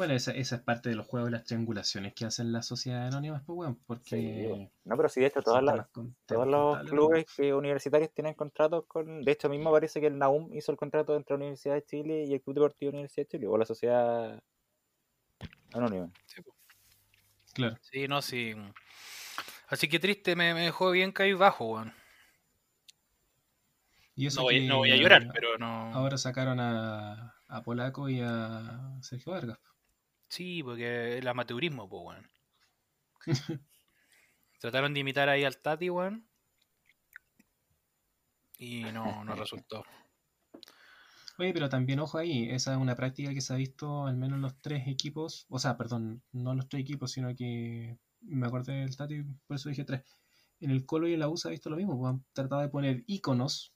Bueno, 0.00 0.14
esa, 0.14 0.32
esa 0.32 0.56
es 0.56 0.62
parte 0.62 0.88
de 0.88 0.94
los 0.94 1.06
juegos 1.06 1.28
de 1.28 1.32
las 1.36 1.44
triangulaciones 1.44 2.14
que 2.14 2.24
hacen 2.24 2.52
las 2.52 2.66
sociedades 2.66 3.12
anónimas, 3.12 3.42
pues, 3.44 3.68
Sí, 3.68 3.78
porque... 3.86 4.46
bueno. 4.48 4.70
No, 4.84 4.96
pero 4.96 5.08
sí, 5.10 5.20
de 5.20 5.26
hecho, 5.26 5.42
todas 5.42 5.62
las, 5.62 5.86
todos 6.24 6.46
los 6.46 6.88
clubes 6.88 7.26
que 7.36 7.52
universitarios 7.52 8.10
tienen 8.14 8.32
contratos 8.32 8.86
con. 8.86 9.20
De 9.20 9.32
hecho, 9.32 9.50
mismo 9.50 9.70
parece 9.70 10.00
que 10.00 10.06
el 10.06 10.16
NAUM 10.16 10.54
hizo 10.54 10.72
el 10.72 10.78
contrato 10.78 11.14
entre 11.14 11.34
la 11.34 11.40
Universidad 11.40 11.74
de 11.74 11.84
Chile 11.84 12.24
y 12.26 12.32
el 12.32 12.40
Club 12.40 12.54
Deportivo 12.54 12.92
Universidad 12.92 13.26
de 13.26 13.28
Chile, 13.28 13.46
o 13.46 13.58
la 13.58 13.66
sociedad 13.66 14.42
anónima. 15.74 16.04
weón. 16.04 16.14
Claro. 17.52 17.76
Sí, 17.82 18.08
no, 18.08 18.22
sí. 18.22 18.54
Así 19.68 19.86
que 19.86 19.98
triste, 19.98 20.34
me, 20.34 20.54
me 20.54 20.62
dejó 20.62 20.92
bien 20.92 21.12
caído 21.12 21.36
bajo, 21.36 21.74
weón. 21.74 21.92
Y 24.20 24.26
eso 24.26 24.40
No 24.40 24.42
voy, 24.42 24.60
que 24.60 24.66
no 24.66 24.76
voy 24.76 24.90
a 24.92 24.96
llorar, 24.96 25.30
pero 25.32 25.56
no. 25.56 25.94
Ahora 25.94 26.18
sacaron 26.18 26.60
a, 26.60 27.34
a 27.48 27.62
Polaco 27.62 28.10
y 28.10 28.20
a 28.20 28.98
Sergio 29.00 29.32
Vargas. 29.32 29.58
Sí, 30.28 30.62
porque 30.62 31.16
el 31.16 31.26
amateurismo, 31.26 31.88
pues, 31.88 32.02
weón. 32.04 32.30
Trataron 34.60 34.92
de 34.92 35.00
imitar 35.00 35.30
ahí 35.30 35.42
al 35.44 35.56
Tati, 35.56 35.88
weón. 35.88 36.28
Y 38.58 38.82
no, 38.92 39.24
no 39.24 39.34
resultó. 39.34 39.86
Oye, 41.38 41.54
pero 41.54 41.70
también 41.70 42.00
ojo 42.00 42.18
ahí, 42.18 42.50
esa 42.50 42.72
es 42.72 42.78
una 42.78 42.94
práctica 42.94 43.32
que 43.32 43.40
se 43.40 43.54
ha 43.54 43.56
visto 43.56 44.06
al 44.06 44.18
menos 44.18 44.36
en 44.36 44.42
los 44.42 44.60
tres 44.60 44.86
equipos, 44.86 45.46
o 45.48 45.58
sea, 45.58 45.78
perdón, 45.78 46.22
no 46.32 46.50
en 46.50 46.58
los 46.58 46.68
tres 46.68 46.82
equipos, 46.82 47.12
sino 47.12 47.34
que 47.34 47.96
me 48.20 48.46
acordé 48.46 48.74
del 48.74 48.94
Tati, 48.94 49.22
por 49.46 49.56
eso 49.56 49.70
dije 49.70 49.84
tres. 49.84 50.02
En 50.60 50.70
el 50.70 50.84
Colo 50.84 51.08
y 51.08 51.14
en 51.14 51.20
la 51.20 51.30
U 51.30 51.38
se 51.38 51.48
ha 51.48 51.52
visto 51.52 51.70
lo 51.70 51.76
mismo, 51.76 52.06
han 52.06 52.22
tratado 52.34 52.60
de 52.60 52.68
poner 52.68 53.02
íconos 53.06 53.72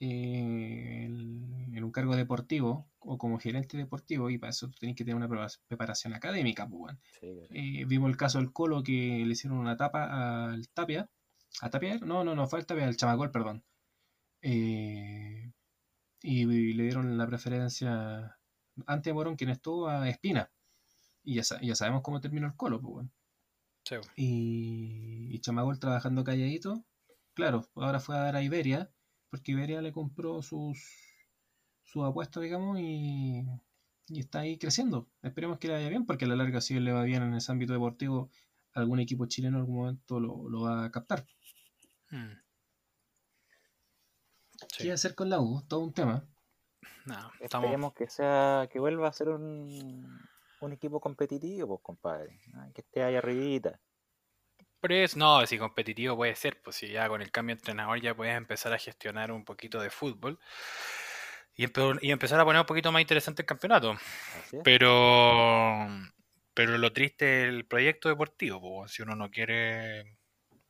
eh, 0.00 1.04
en, 1.06 1.74
en 1.74 1.84
un 1.84 1.90
cargo 1.90 2.16
deportivo 2.16 2.88
o 2.98 3.18
como 3.18 3.38
gerente 3.38 3.76
deportivo 3.76 4.30
y 4.30 4.38
para 4.38 4.50
eso 4.50 4.70
tenés 4.78 4.96
que 4.96 5.04
tener 5.04 5.16
una 5.16 5.28
prepara- 5.28 5.58
preparación 5.68 6.14
académica, 6.14 6.68
pues. 6.68 6.96
Sí, 7.20 7.20
claro. 7.20 7.46
Eh, 7.50 7.84
vimos 7.86 8.10
el 8.10 8.16
caso 8.16 8.38
del 8.38 8.52
Colo 8.52 8.82
que 8.82 9.22
le 9.24 9.32
hicieron 9.32 9.58
una 9.58 9.76
tapa 9.76 10.50
al 10.52 10.68
Tapia. 10.68 11.08
¿A 11.62 11.70
Tapia? 11.70 11.98
No, 11.98 12.24
no, 12.24 12.34
no, 12.34 12.46
fue 12.46 12.58
al 12.58 12.66
Tapia, 12.66 12.86
al 12.86 12.96
Chamacol, 12.96 13.30
perdón. 13.30 13.64
Eh, 14.42 15.52
y, 16.22 16.40
y 16.42 16.72
le 16.74 16.82
dieron 16.84 17.16
la 17.16 17.26
preferencia 17.26 18.36
ante 18.86 19.12
Morón, 19.12 19.36
quien 19.36 19.50
estuvo 19.50 19.88
a 19.88 20.08
Espina. 20.08 20.50
Y 21.24 21.34
ya, 21.36 21.42
ya 21.62 21.74
sabemos 21.74 22.02
cómo 22.02 22.20
terminó 22.20 22.46
el 22.46 22.54
Colo, 22.56 22.80
pues, 22.80 22.94
weón. 22.94 23.12
Sí, 23.84 23.96
Y, 24.16 25.28
y 25.34 25.38
Chamagol 25.40 25.78
trabajando 25.78 26.24
calladito. 26.24 26.84
Claro, 27.34 27.68
ahora 27.76 28.00
fue 28.00 28.16
a 28.16 28.20
dar 28.20 28.36
a 28.36 28.42
Iberia, 28.42 28.90
porque 29.30 29.52
Iberia 29.52 29.82
le 29.82 29.92
compró 29.92 30.42
sus, 30.42 30.78
sus 31.82 32.04
apuestas, 32.04 32.42
digamos, 32.42 32.78
y, 32.80 33.44
y 34.08 34.20
está 34.20 34.40
ahí 34.40 34.58
creciendo. 34.58 35.08
Esperemos 35.22 35.58
que 35.58 35.68
le 35.68 35.74
vaya 35.74 35.88
bien, 35.88 36.06
porque 36.06 36.24
a 36.24 36.28
la 36.28 36.36
larga, 36.36 36.60
si 36.60 36.76
él 36.76 36.84
le 36.84 36.92
va 36.92 37.02
bien 37.02 37.22
en 37.22 37.34
ese 37.34 37.52
ámbito 37.52 37.72
deportivo, 37.72 38.30
algún 38.72 39.00
equipo 39.00 39.26
chileno 39.26 39.56
en 39.56 39.60
algún 39.62 39.76
momento 39.76 40.20
lo, 40.20 40.48
lo 40.48 40.62
va 40.62 40.84
a 40.84 40.90
captar. 40.90 41.26
Mm. 42.10 42.32
Sí. 44.76 44.84
¿Qué 44.84 44.92
hacer 44.92 45.14
con 45.14 45.28
la 45.28 45.40
U? 45.40 45.62
Todo 45.68 45.80
un 45.80 45.92
tema. 45.92 46.26
No, 47.04 47.30
estamos, 47.40 47.66
Esperemos 47.66 47.94
que 47.94 48.08
sea, 48.08 48.68
que 48.70 48.80
vuelva 48.80 49.08
a 49.08 49.12
ser 49.12 49.28
un, 49.28 50.20
un 50.60 50.72
equipo 50.72 51.00
competitivo, 51.00 51.68
pues 51.68 51.80
compadre. 51.82 52.40
Que 52.74 52.80
esté 52.80 53.02
ahí 53.02 53.16
arribita. 53.16 53.80
Pero 54.80 54.94
es- 54.94 55.16
no, 55.16 55.46
si 55.46 55.58
competitivo 55.58 56.16
puede 56.16 56.34
ser, 56.36 56.60
pues 56.62 56.76
si 56.76 56.88
ya 56.88 57.08
con 57.08 57.22
el 57.22 57.30
cambio 57.30 57.54
de 57.56 57.60
entrenador 57.60 58.00
ya 58.00 58.14
puedes 58.14 58.36
empezar 58.36 58.72
a 58.72 58.78
gestionar 58.78 59.32
un 59.32 59.44
poquito 59.44 59.80
de 59.80 59.90
fútbol 59.90 60.38
y, 61.54 61.64
empe- 61.66 61.98
y 62.02 62.10
empezar 62.10 62.38
a 62.40 62.44
poner 62.44 62.60
un 62.60 62.66
poquito 62.66 62.92
más 62.92 63.00
interesante 63.02 63.42
el 63.42 63.46
campeonato. 63.46 63.96
Pero, 64.62 65.88
pero 66.54 66.78
lo 66.78 66.92
triste 66.92 67.42
es 67.44 67.48
el 67.48 67.66
proyecto 67.66 68.08
deportivo, 68.08 68.60
pues, 68.60 68.92
si 68.92 69.02
uno 69.02 69.14
no 69.16 69.30
quiere, 69.30 70.18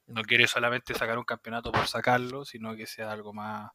no 0.07 0.23
quiere 0.23 0.47
solamente 0.47 0.95
sacar 0.95 1.19
un 1.19 1.25
campeonato 1.25 1.73
por 1.73 1.87
sacarlo, 1.89 2.45
sino 2.45 2.77
que 2.77 2.87
sea 2.87 3.13
algo 3.13 3.33
más, 3.33 3.71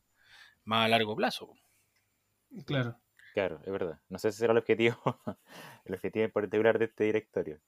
más 0.66 0.86
a 0.86 0.90
largo 0.90 1.16
plazo. 1.16 1.48
pues. 1.48 2.66
Claro. 2.66 2.98
Claro, 3.34 3.62
es 3.66 3.72
verdad. 3.72 4.02
No 4.10 4.20
sé 4.20 4.32
si 4.32 4.40
será 4.40 4.52
el 4.52 4.58
objetivo, 4.60 4.98
el 5.86 5.94
objetivo 5.96 6.26
en 6.26 6.32
particular 6.32 6.78
de 6.80 6.86
este 6.86 7.06
directorio. 7.06 7.62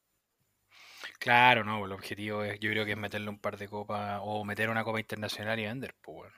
Claro, 1.23 1.63
no, 1.63 1.85
el 1.85 1.93
objetivo 1.93 2.43
es, 2.43 2.59
yo 2.59 2.69
creo 2.71 2.83
que 2.83 2.91
es 2.91 2.97
meterle 2.97 3.29
un 3.29 3.39
par 3.39 3.57
de 3.57 3.69
copas 3.69 4.19
o 4.21 4.43
meter 4.43 4.69
una 4.69 4.83
copa 4.83 4.99
internacional 4.99 5.57
y 5.57 5.63
vender, 5.63 5.95
pues 6.01 6.17
bueno. 6.17 6.35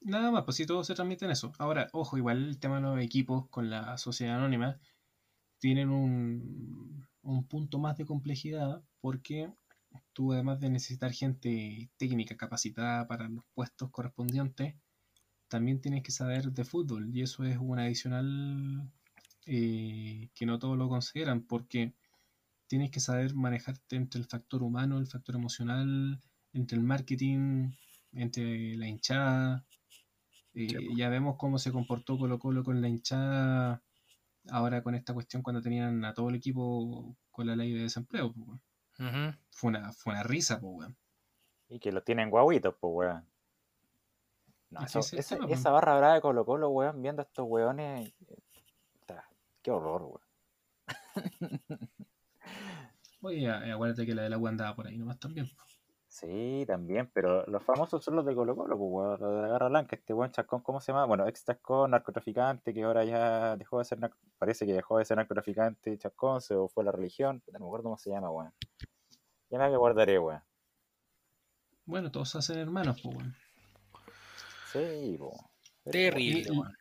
Nada 0.00 0.32
más, 0.32 0.42
pues 0.42 0.56
si 0.56 0.66
todo 0.66 0.82
se 0.82 0.96
transmite 0.96 1.24
en 1.26 1.30
eso. 1.30 1.52
Ahora, 1.60 1.86
ojo, 1.92 2.16
igual 2.16 2.48
el 2.48 2.58
tema 2.58 2.76
de 2.76 2.82
los 2.82 3.00
equipos 3.00 3.48
con 3.48 3.70
la 3.70 3.96
sociedad 3.96 4.38
anónima 4.38 4.80
tienen 5.60 5.90
un, 5.90 7.06
un 7.22 7.46
punto 7.46 7.78
más 7.78 7.96
de 7.96 8.06
complejidad 8.06 8.82
porque 9.00 9.52
tú 10.12 10.32
además 10.32 10.58
de 10.58 10.70
necesitar 10.70 11.12
gente 11.12 11.90
técnica 11.98 12.36
capacitada 12.36 13.06
para 13.06 13.28
los 13.28 13.44
puestos 13.54 13.88
correspondientes, 13.92 14.74
también 15.46 15.80
tienes 15.80 16.02
que 16.02 16.10
saber 16.10 16.50
de 16.50 16.64
fútbol 16.64 17.08
y 17.14 17.22
eso 17.22 17.44
es 17.44 17.56
un 17.56 17.78
adicional 17.78 18.90
eh, 19.46 20.28
que 20.34 20.44
no 20.44 20.58
todos 20.58 20.76
lo 20.76 20.88
consideran 20.88 21.42
porque 21.42 21.94
tienes 22.72 22.90
que 22.90 23.00
saber 23.00 23.34
manejarte 23.34 23.96
entre 23.96 24.18
el 24.18 24.26
factor 24.26 24.62
humano, 24.62 24.96
el 24.98 25.06
factor 25.06 25.34
emocional, 25.34 26.18
entre 26.54 26.78
el 26.78 26.82
marketing, 26.82 27.70
entre 28.14 28.76
la 28.78 28.88
hinchada. 28.88 29.66
Eh, 30.54 30.68
Sí, 30.70 30.96
ya 30.96 31.10
vemos 31.10 31.36
cómo 31.36 31.58
se 31.58 31.70
comportó 31.70 32.16
Colo 32.16 32.38
Colo 32.38 32.64
con 32.64 32.80
la 32.80 32.88
hinchada 32.88 33.82
ahora 34.48 34.82
con 34.82 34.94
esta 34.94 35.12
cuestión 35.12 35.42
cuando 35.42 35.60
tenían 35.60 36.02
a 36.06 36.14
todo 36.14 36.30
el 36.30 36.34
equipo 36.36 37.14
con 37.30 37.46
la 37.46 37.54
ley 37.56 37.74
de 37.74 37.82
desempleo. 37.82 38.32
weón. 38.34 38.62
Ujú. 38.98 39.38
Fue 39.50 39.68
una, 39.68 39.92
fue 39.92 40.14
una 40.14 40.22
risa, 40.22 40.58
pues, 40.58 40.72
weón. 40.74 40.96
Y 41.68 41.78
que 41.78 41.92
los 41.92 42.02
tienen 42.04 42.30
guaguitos, 42.30 42.74
pues, 42.80 42.90
weón. 42.94 43.26
No, 44.70 44.80
eso- 44.82 45.00
es 45.00 45.12
esa, 45.12 45.34
tema, 45.34 45.46
pues. 45.46 45.60
esa 45.60 45.70
barra 45.72 45.98
brava 45.98 46.14
de 46.14 46.22
Colo 46.22 46.46
Colo, 46.46 46.70
weón, 46.70 47.02
viendo 47.02 47.20
a 47.20 47.26
estos 47.26 47.44
weones. 47.46 48.14
eh, 48.28 48.42
Qué 49.60 49.70
horror, 49.70 50.02
weón. 50.04 50.22
Oye, 53.22 53.48
a- 53.48 53.72
acuérdate 53.74 54.04
que 54.04 54.14
la 54.14 54.22
de 54.22 54.30
la 54.30 54.38
U 54.38 54.46
andaba 54.46 54.74
por 54.74 54.86
ahí 54.86 54.98
nomás 54.98 55.18
también. 55.18 55.48
Sí, 56.08 56.64
también, 56.66 57.10
pero 57.14 57.46
los 57.46 57.62
famosos 57.62 58.04
son 58.04 58.16
los 58.16 58.26
de 58.26 58.34
Colo 58.34 58.54
Colo, 58.54 58.76
pues, 58.76 58.90
weón, 58.92 59.20
los 59.20 59.34
de 59.34 59.42
la 59.42 59.48
Garra 59.48 59.68
Blanca. 59.68 59.96
Este 59.96 60.12
weón 60.12 60.30
Chacón, 60.30 60.60
¿cómo 60.60 60.78
se 60.80 60.92
llama? 60.92 61.06
Bueno, 61.06 61.26
ex 61.26 61.44
Chacón, 61.44 61.92
narcotraficante, 61.92 62.74
que 62.74 62.82
ahora 62.82 63.02
ya 63.04 63.56
dejó 63.56 63.78
de 63.78 63.86
ser, 63.86 63.98
parece 64.36 64.66
que 64.66 64.74
dejó 64.74 64.98
de 64.98 65.06
ser 65.06 65.16
narcotraficante, 65.16 65.96
Chacón, 65.96 66.42
se 66.42 66.54
fue 66.68 66.84
a 66.84 66.86
la 66.86 66.92
religión, 66.92 67.42
no 67.50 67.58
me 67.60 67.64
acuerdo 67.64 67.84
cómo 67.84 67.96
se 67.98 68.10
llama, 68.10 68.30
weón. 68.30 68.52
Ya 69.48 69.58
me 69.58 69.74
guardaré, 69.76 70.18
weón. 70.18 70.42
Bueno, 71.86 72.10
todos 72.12 72.28
se 72.28 72.38
hacen 72.38 72.58
hermanos, 72.58 73.00
pues, 73.02 73.16
weón. 73.16 73.34
Sí, 74.72 75.16
po. 75.18 75.50
Pero, 75.84 75.92
Terrible, 75.92 76.50
weón. 76.50 76.72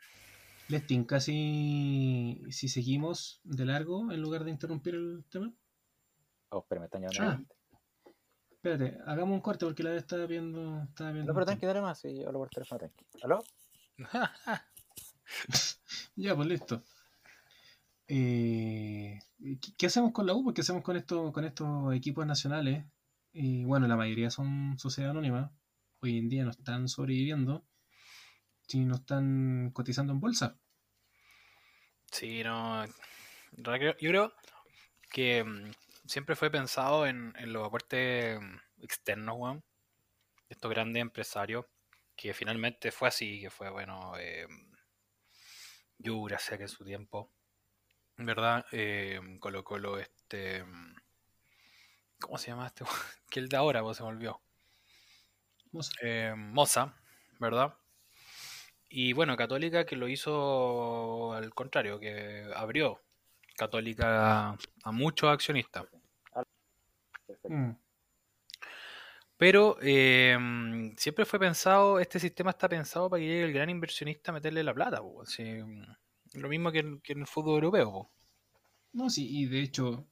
Les 0.68 0.86
tinca 0.86 1.20
si, 1.20 2.44
si 2.50 2.68
seguimos 2.68 3.39
de 3.44 3.66
largo 3.66 4.12
en 4.12 4.22
lugar 4.22 4.44
de 4.44 4.52
interrumpir 4.52 4.96
el 4.96 5.24
tema. 5.30 5.54
Oh, 6.52 6.60
espera, 6.60 6.82
me 6.82 6.86
están 6.86 7.02
llamando. 7.02 7.45
Ah. 7.47 8.12
Espérate, 8.52 8.99
hagamos 9.08 9.34
un 9.34 9.41
corte 9.41 9.66
porque 9.66 9.84
la 9.84 9.91
vez 9.91 10.04
estaba 10.04 10.26
viendo. 10.26 10.84
Estaba 10.84 11.12
viendo 11.12 11.32
No, 11.32 11.34
pero 11.34 11.45
tranqui, 11.45 11.66
dale 11.66 11.82
más, 11.82 11.99
sí, 11.99 12.20
yo 12.20 12.28
hablo 12.28 12.39
por 12.39 12.49
teléfono, 12.49 12.80
tranqui. 12.80 13.06
¿Aló? 13.24 13.43
Ya, 16.16 16.36
pues 16.36 16.47
listo. 16.47 16.84
Eh, 18.08 19.18
¿qué, 19.78 19.86
hacemos 19.86 20.12
con 20.12 20.28
la 20.28 20.34
U? 20.34 20.54
¿Qué 20.54 20.62
hacemos 20.62 20.84
con, 20.84 20.97
esto, 20.97 21.32
con 21.32 21.45
estos 21.45 21.95
equipos 21.95 22.26
nacionales? 22.26 22.86
Y 23.32 23.64
bueno, 23.64 23.88
la 23.88 23.95
mayoría 23.95 24.30
son 24.30 24.78
sociedad 24.78 25.12
anónima. 25.12 25.54
hoy 26.02 26.18
en 26.18 26.28
día 26.28 26.43
no 26.43 26.52
están 26.52 26.89
sobreviviendo 26.89 27.66
si 28.68 28.86
no 28.86 28.95
están 28.95 29.72
cotizando 29.72 30.14
en 30.14 30.20
bolsa. 30.20 30.60
Sí, 32.12 32.43
no. 32.43 32.86
Yo 32.86 33.95
creo 33.97 34.34
que 35.10 35.43
mm, 35.43 35.72
siempre 36.12 36.36
fue 36.36 36.51
pensado 36.51 37.07
en, 37.07 37.34
los 37.53 37.66
aportes 37.66 38.39
mm, 38.39 38.84
externos, 38.84 39.36
weón. 39.38 39.64
Estos 40.49 40.70
grandes 40.70 41.01
empresarios, 41.01 41.66
que 42.16 42.34
finalmente 42.34 42.91
fue 42.91 43.07
así, 43.07 43.39
que 43.41 43.49
fue, 43.49 43.70
bueno, 43.70 44.14
eh, 44.20 44.47
sea 46.39 46.57
que 46.57 46.64
en 46.64 46.70
su 46.70 46.84
tiempo, 46.84 47.32
¿verdad? 48.18 48.66
Eh, 48.72 49.20
Colo 49.39 49.64
Colo, 49.64 49.99
este. 49.99 50.64
Mm, 50.64 50.95
¿Cómo 52.20 52.38
se 52.38 52.47
llama 52.47 52.68
este? 52.68 52.84
que 53.30 53.39
el 53.39 53.49
de 53.49 53.57
ahora, 53.57 53.82
pues 53.82 53.97
se 53.97 54.03
volvió. 54.03 54.41
Moza. 55.72 55.93
Eh, 56.01 56.34
Moza, 56.36 56.95
¿verdad? 57.39 57.74
Y 58.89 59.14
bueno, 59.14 59.38
Católica 59.38 59.86
que 59.86 59.95
lo 59.95 60.09
hizo 60.09 61.34
al 61.34 61.53
contrario, 61.53 61.99
que 61.99 62.51
abrió 62.55 63.01
Católica 63.55 64.57
a, 64.84 64.91
muchos 64.91 65.30
accionistas. 65.30 65.86
Mm. 67.44 67.72
Pero 69.38 69.78
em, 69.82 70.96
siempre 70.98 71.26
fue 71.26 71.40
pensado, 71.40 72.00
este 72.00 72.20
sistema 72.20 72.52
está 72.52 72.70
pensado 72.70 73.10
para 73.10 73.22
que 73.22 73.28
llegue 73.28 73.44
el 73.46 73.54
gran 73.54 73.70
inversionista 73.70 74.32
a 74.32 74.36
meterle 74.36 74.64
la 74.64 74.74
plata. 74.74 75.02
lo 75.02 76.50
mismo 76.50 76.72
que 76.72 76.80
en, 76.80 77.02
el 77.08 77.28
fútbol 77.28 77.56
europeo. 77.56 78.12
No, 78.94 79.10
sí, 79.10 79.28
y 79.30 79.46
de 79.48 79.62
hecho, 79.62 80.08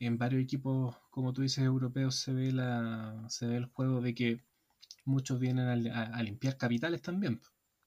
en 0.00 0.18
varios 0.18 0.42
equipos, 0.42 0.96
como 1.10 1.32
tú 1.32 1.42
dices, 1.42 1.64
europeos, 1.64 2.16
se 2.16 2.32
ve, 2.32 2.50
la, 2.52 3.24
se 3.28 3.46
ve 3.46 3.56
el 3.56 3.66
juego 3.66 4.00
de 4.00 4.14
que 4.14 4.40
muchos 5.04 5.38
vienen 5.38 5.68
a 5.92 6.22
limpiar 6.22 6.56
capitales 6.56 7.02
también 7.02 7.40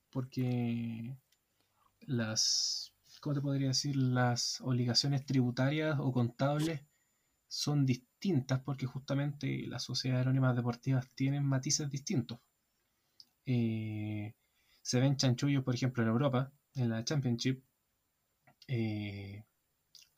porque 0.10 1.18
las, 2.02 2.94
¿cómo 3.22 3.36
te 3.36 3.42
podría 3.42 3.68
decir? 3.70 3.96
Las 3.96 4.62
obligaciones 4.62 5.26
tributarias 5.26 5.98
o 6.00 6.12
contables 6.12 6.82
son 7.50 7.86
distintas 7.86 8.62
porque 8.62 8.86
justamente 8.86 9.66
las 9.68 9.84
sociedades 9.84 10.26
anónimas 10.26 10.56
deportivas 10.56 11.10
tienen 11.16 11.44
matices 11.44 11.90
distintos. 11.90 12.40
Eh, 13.46 14.34
se 14.82 15.00
ven 15.00 15.18
chanchullos, 15.18 15.64
por 15.64 15.76
ejemplo, 15.76 16.04
en 16.04 16.10
Europa, 16.10 16.54
en 16.76 16.90
la 16.90 17.04
Championship. 17.04 17.64
Eh, 18.68 19.44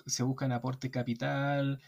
se 0.05 0.23
buscan 0.23 0.51
aporte 0.51 0.91
capital 0.91 1.81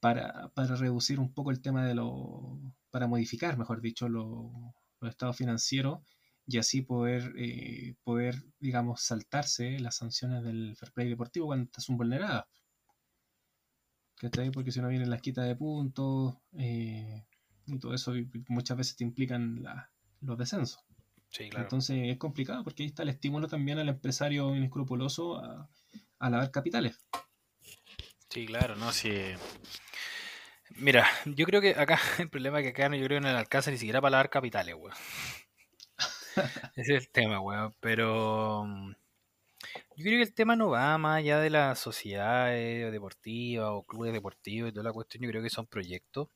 para, 0.00 0.50
reducir 0.54 1.20
un 1.20 1.32
poco 1.34 1.50
el 1.50 1.60
tema 1.60 1.84
de 1.86 1.94
lo. 1.94 2.60
para 2.90 3.08
modificar, 3.08 3.58
mejor 3.58 3.80
dicho, 3.80 4.08
los 4.08 4.72
estados 5.02 5.36
financieros 5.36 6.00
y 6.46 6.58
así 6.58 6.82
poder, 6.82 7.32
eh, 7.38 7.96
poder, 8.04 8.36
digamos, 8.60 9.02
saltarse 9.02 9.78
las 9.80 9.96
sanciones 9.96 10.44
del 10.44 10.76
fair 10.76 10.92
play 10.92 11.08
deportivo 11.08 11.46
cuando 11.46 11.70
son 11.78 11.96
vulneradas. 11.96 12.44
¿Cachai? 14.18 14.50
Porque 14.50 14.72
si 14.72 14.80
no 14.80 14.88
vienen 14.88 15.10
las 15.10 15.20
quitas 15.20 15.46
de 15.46 15.56
puntos 15.56 16.36
eh, 16.58 17.24
y 17.66 17.78
todo 17.78 17.94
eso 17.94 18.14
muchas 18.48 18.76
veces 18.76 18.96
te 18.96 19.04
implican 19.04 19.62
los 20.20 20.38
descensos. 20.38 20.84
Sí, 21.30 21.50
claro. 21.50 21.64
Entonces 21.64 22.08
es 22.08 22.18
complicado 22.18 22.64
porque 22.64 22.82
ahí 22.82 22.88
está 22.88 23.02
el 23.02 23.10
estímulo 23.10 23.48
también 23.48 23.78
al 23.78 23.88
empresario 23.88 24.54
inescrupuloso 24.54 25.38
a, 25.38 25.68
a 26.18 26.30
lavar 26.30 26.50
capitales. 26.50 27.08
Sí, 28.30 28.46
claro, 28.46 28.76
no, 28.76 28.92
sí. 28.92 29.10
Mira, 30.70 31.06
yo 31.24 31.46
creo 31.46 31.60
que 31.60 31.70
acá 31.70 31.98
el 32.18 32.28
problema 32.28 32.60
es 32.60 32.64
que 32.64 32.70
acá 32.70 32.88
no, 32.88 32.96
yo 32.96 33.04
creo 33.04 33.20
que 33.20 33.26
no 33.26 33.32
le 33.32 33.38
alcanza 33.38 33.70
ni 33.70 33.78
siquiera 33.78 34.00
para 34.00 34.12
lavar 34.12 34.30
capitales, 34.30 34.74
weón. 34.74 34.96
Ese 36.76 36.96
es 36.96 37.04
el 37.04 37.08
tema, 37.10 37.40
weón. 37.40 37.74
Pero 37.80 38.64
mm, 38.66 38.92
yo 39.96 40.04
creo 40.04 40.18
que 40.18 40.24
el 40.24 40.34
tema 40.34 40.56
no 40.56 40.68
va 40.70 40.98
más 40.98 41.18
allá 41.18 41.40
de 41.40 41.48
las 41.48 41.78
sociedades 41.78 42.92
deportivas 42.92 43.68
o 43.70 43.82
clubes 43.82 44.12
deportivos 44.12 44.70
y 44.70 44.72
toda 44.72 44.84
la 44.84 44.92
cuestión. 44.92 45.24
Yo 45.24 45.30
creo 45.30 45.42
que 45.42 45.48
son 45.50 45.66
proyectos. 45.66 46.28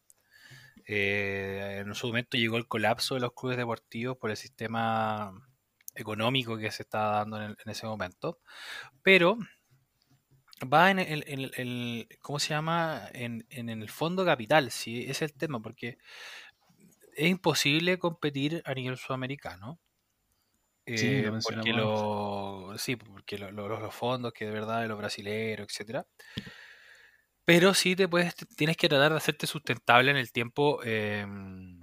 Eh, 0.87 1.83
en 1.85 1.95
su 1.95 2.07
momento 2.07 2.39
llegó 2.39 2.57
el 2.57 2.67
colapso 2.67 3.15
de 3.15 3.21
los 3.21 3.35
clubes 3.35 3.59
deportivos 3.59 4.17
por 4.17 4.31
el 4.31 4.37
sistema 4.39 5.33
económico 5.95 6.57
que 6.57 6.71
se 6.71 6.85
estaba 6.85 7.19
dando 7.19 7.43
en, 7.43 7.57
ese 7.67 7.87
momento. 7.87 8.41
Pero 9.03 9.39
va 10.73 10.91
en 10.91 10.99
el, 10.99 12.09
¿cómo 12.23 12.39
se 12.39 12.51
llama? 12.51 13.09
En, 13.13 13.47
en, 13.51 13.69
el 13.69 13.91
fondo 13.91 14.25
capital, 14.25 14.71
sí, 14.71 15.05
es 15.07 15.21
el 15.23 15.35
tema, 15.35 15.61
porque 15.61 15.99
es 17.15 17.29
imposible 17.29 17.99
competir 17.99 18.63
a 18.65 18.73
nivel 18.75 18.97
sudamericano 18.97 19.79
sí, 20.87 21.07
eh, 21.09 21.33
porque 21.43 21.73
lo, 21.73 22.75
sí, 22.77 22.97
porque 22.97 23.39
los 23.39 23.95
fondos 23.95 24.33
que 24.33 24.47
de 24.47 24.53
verdad 24.53 24.83
de 24.83 24.89
los 24.89 24.99
brasileros, 24.99 25.67
etcétera. 25.69 26.07
Pero 27.45 27.75
sí 27.75 27.97
te 27.97 28.09
puedes, 28.09 28.35
tienes 28.57 28.77
que 28.77 28.89
tratar 28.89 29.13
de 29.13 29.19
hacerte 29.19 29.47
sustentable 29.47 30.11
en 30.11 30.17
el 30.17 30.31
tiempo 30.31 30.83
em, 30.85 31.81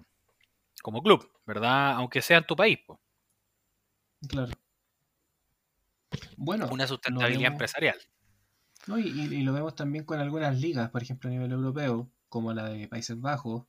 como 0.81 1.01
club, 1.01 1.29
¿verdad? 1.45 1.91
Aunque 1.93 2.21
sea 2.21 2.37
en 2.37 2.45
tu 2.45 2.55
país. 2.55 2.79
Claro. 4.27 4.53
Bueno, 6.37 6.67
una 6.71 6.87
sustentabilidad 6.87 7.51
empresarial. 7.51 7.97
No, 8.87 8.97
y, 8.97 9.09
y, 9.09 9.43
lo 9.43 9.51
vemos 9.51 9.75
también 9.75 10.05
con 10.05 10.19
algunas 10.19 10.57
ligas, 10.57 10.89
por 10.89 11.03
ejemplo 11.03 11.29
a 11.29 11.33
nivel 11.33 11.51
europeo, 11.51 12.09
como 12.29 12.53
la 12.53 12.69
de 12.69 12.87
Países 12.87 13.19
Bajos, 13.19 13.65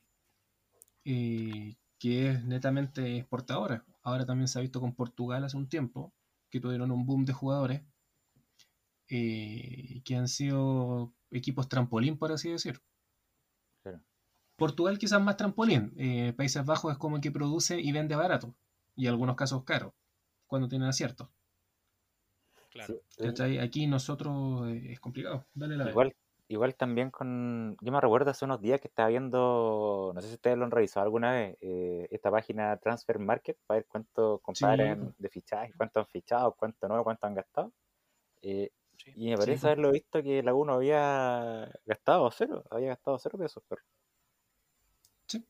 eh, 1.03 1.75
que 1.97 2.29
es 2.29 2.43
netamente 2.45 3.17
exportadora. 3.17 3.85
Ahora 4.01 4.25
también 4.25 4.47
se 4.47 4.59
ha 4.59 4.61
visto 4.61 4.79
con 4.79 4.95
Portugal 4.95 5.43
hace 5.43 5.57
un 5.57 5.67
tiempo, 5.67 6.13
que 6.49 6.59
tuvieron 6.59 6.91
un 6.91 7.05
boom 7.05 7.25
de 7.25 7.33
jugadores, 7.33 7.83
eh, 9.09 10.01
que 10.03 10.15
han 10.15 10.27
sido 10.27 11.13
equipos 11.31 11.67
trampolín, 11.67 12.17
por 12.17 12.31
así 12.31 12.49
decir. 12.49 12.81
Portugal 14.55 14.97
quizás 14.97 15.21
más 15.21 15.37
trampolín. 15.37 15.93
Eh, 15.97 16.33
Países 16.33 16.65
Bajos 16.65 16.91
es 16.91 16.97
como 16.97 17.21
que 17.21 17.31
produce 17.31 17.79
y 17.79 17.91
vende 17.91 18.15
barato, 18.15 18.55
y 18.95 19.05
en 19.05 19.11
algunos 19.11 19.35
casos 19.35 19.63
caro, 19.63 19.95
cuando 20.47 20.67
tienen 20.67 20.89
acierto. 20.89 21.31
Claro. 22.69 23.01
Aquí 23.61 23.87
nosotros 23.87 24.67
eh, 24.69 24.93
es 24.93 24.99
complicado. 24.99 25.47
Dale 25.53 25.77
la 25.77 25.89
Igual, 25.89 26.13
igual 26.49 26.75
también 26.75 27.11
con. 27.11 27.77
Yo 27.79 27.91
me 27.91 28.01
recuerdo 28.01 28.31
hace 28.31 28.43
unos 28.43 28.59
días 28.59 28.81
que 28.81 28.87
estaba 28.87 29.07
viendo, 29.07 30.11
no 30.13 30.21
sé 30.21 30.27
si 30.27 30.33
ustedes 30.33 30.57
lo 30.57 30.65
han 30.65 30.71
revisado 30.71 31.05
alguna 31.05 31.31
vez, 31.31 31.57
eh, 31.61 32.07
esta 32.11 32.31
página 32.31 32.75
Transfer 32.77 33.19
Market 33.19 33.57
para 33.65 33.79
ver 33.79 33.87
cuánto 33.87 34.39
comparen 34.39 35.13
de 35.17 35.29
fichaje, 35.29 35.71
cuánto 35.77 36.01
han 36.01 36.07
fichado, 36.07 36.51
cuánto 36.53 36.87
no, 36.87 37.03
cuánto 37.03 37.27
han 37.27 37.35
gastado. 37.35 37.71
Eh, 38.41 38.71
y 39.15 39.29
me 39.29 39.37
parece 39.37 39.67
haberlo 39.67 39.91
visto 39.91 40.21
que 40.21 40.43
la 40.43 40.53
1 40.53 40.73
había 40.73 41.71
gastado 41.85 42.29
cero, 42.31 42.63
había 42.71 42.89
gastado 42.89 43.17
cero 43.19 43.37
pesos, 43.37 43.63
pero. 43.69 43.81
Sí. 45.27 45.45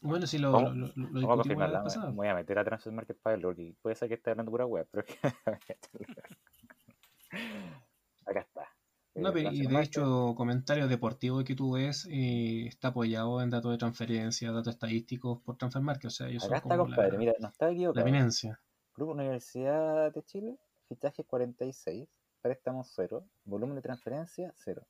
Bueno, 0.00 0.26
si 0.26 0.38
lo, 0.38 0.50
vamos, 0.50 0.96
lo, 0.96 0.96
lo, 0.96 1.32
a 1.32 1.36
confirmarla. 1.36 1.84
Voy 2.12 2.28
a 2.28 2.34
meter 2.34 2.58
a 2.58 2.64
Transfer 2.64 2.92
Market 2.92 3.18
para 3.18 3.36
verlo, 3.36 3.50
porque 3.50 3.74
puede 3.82 3.96
ser 3.96 4.08
que 4.08 4.14
esté 4.14 4.30
hablando 4.30 4.50
pura 4.50 4.64
web, 4.64 4.88
pero 4.90 5.04
Acá 8.26 8.40
está. 8.40 8.75
No, 9.16 9.36
y 9.36 9.66
de 9.66 9.82
hecho, 9.82 10.34
comentarios 10.36 10.90
deportivos 10.90 11.42
que 11.44 11.54
tú 11.54 11.72
ves 11.72 12.06
eh, 12.10 12.66
está 12.66 12.88
apoyado 12.88 13.40
en 13.40 13.48
datos 13.48 13.70
de 13.70 13.78
transferencia, 13.78 14.52
datos 14.52 14.74
estadísticos 14.74 15.40
por 15.40 15.56
Transfermarket. 15.56 16.06
O 16.06 16.10
sea, 16.10 16.28
ellos 16.28 16.44
Acá 16.44 16.56
está, 16.56 16.76
compadre, 16.76 17.16
mira, 17.16 17.32
no 17.40 17.48
está 17.48 17.70
equivocado. 17.70 18.04
La 18.04 18.10
eminencia. 18.10 18.60
Grupo 18.94 19.12
Universidad 19.12 20.12
de 20.12 20.22
Chile, 20.22 20.58
fichaje 20.88 21.24
46, 21.24 22.06
préstamos 22.42 22.92
0, 22.94 23.24
volumen 23.44 23.76
de 23.76 23.82
transferencia 23.82 24.52
0. 24.54 24.86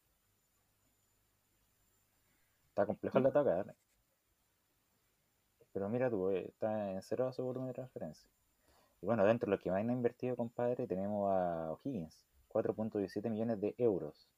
Está 2.69 2.85
complejo 2.85 3.19
el 3.19 3.25
dato 3.25 3.39
acá, 3.41 3.61
¿eh? 3.61 3.75
Pero 5.73 5.89
mira 5.89 6.11
tú, 6.11 6.31
eh, 6.31 6.47
está 6.49 6.91
en 6.91 7.01
0 7.01 7.33
su 7.33 7.45
volumen 7.45 7.69
de 7.69 7.75
transferencia. 7.75 8.29
Y 9.01 9.07
bueno, 9.07 9.25
dentro 9.25 9.47
de 9.47 9.57
lo 9.57 9.63
que 9.63 9.71
más 9.71 9.81
han 9.81 9.91
invertido, 9.91 10.35
compadre, 10.35 10.87
tenemos 10.87 11.31
a 11.31 11.71
O'Higgins 11.73 12.27
4.17 12.57 13.29
millones 13.29 13.61
de 13.61 13.75
euros. 13.77 14.29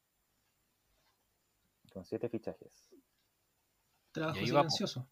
Con 1.93 2.05
7 2.05 2.27
fichajes. 2.29 2.89
Trabajo 4.11 4.39
silencioso. 4.39 5.07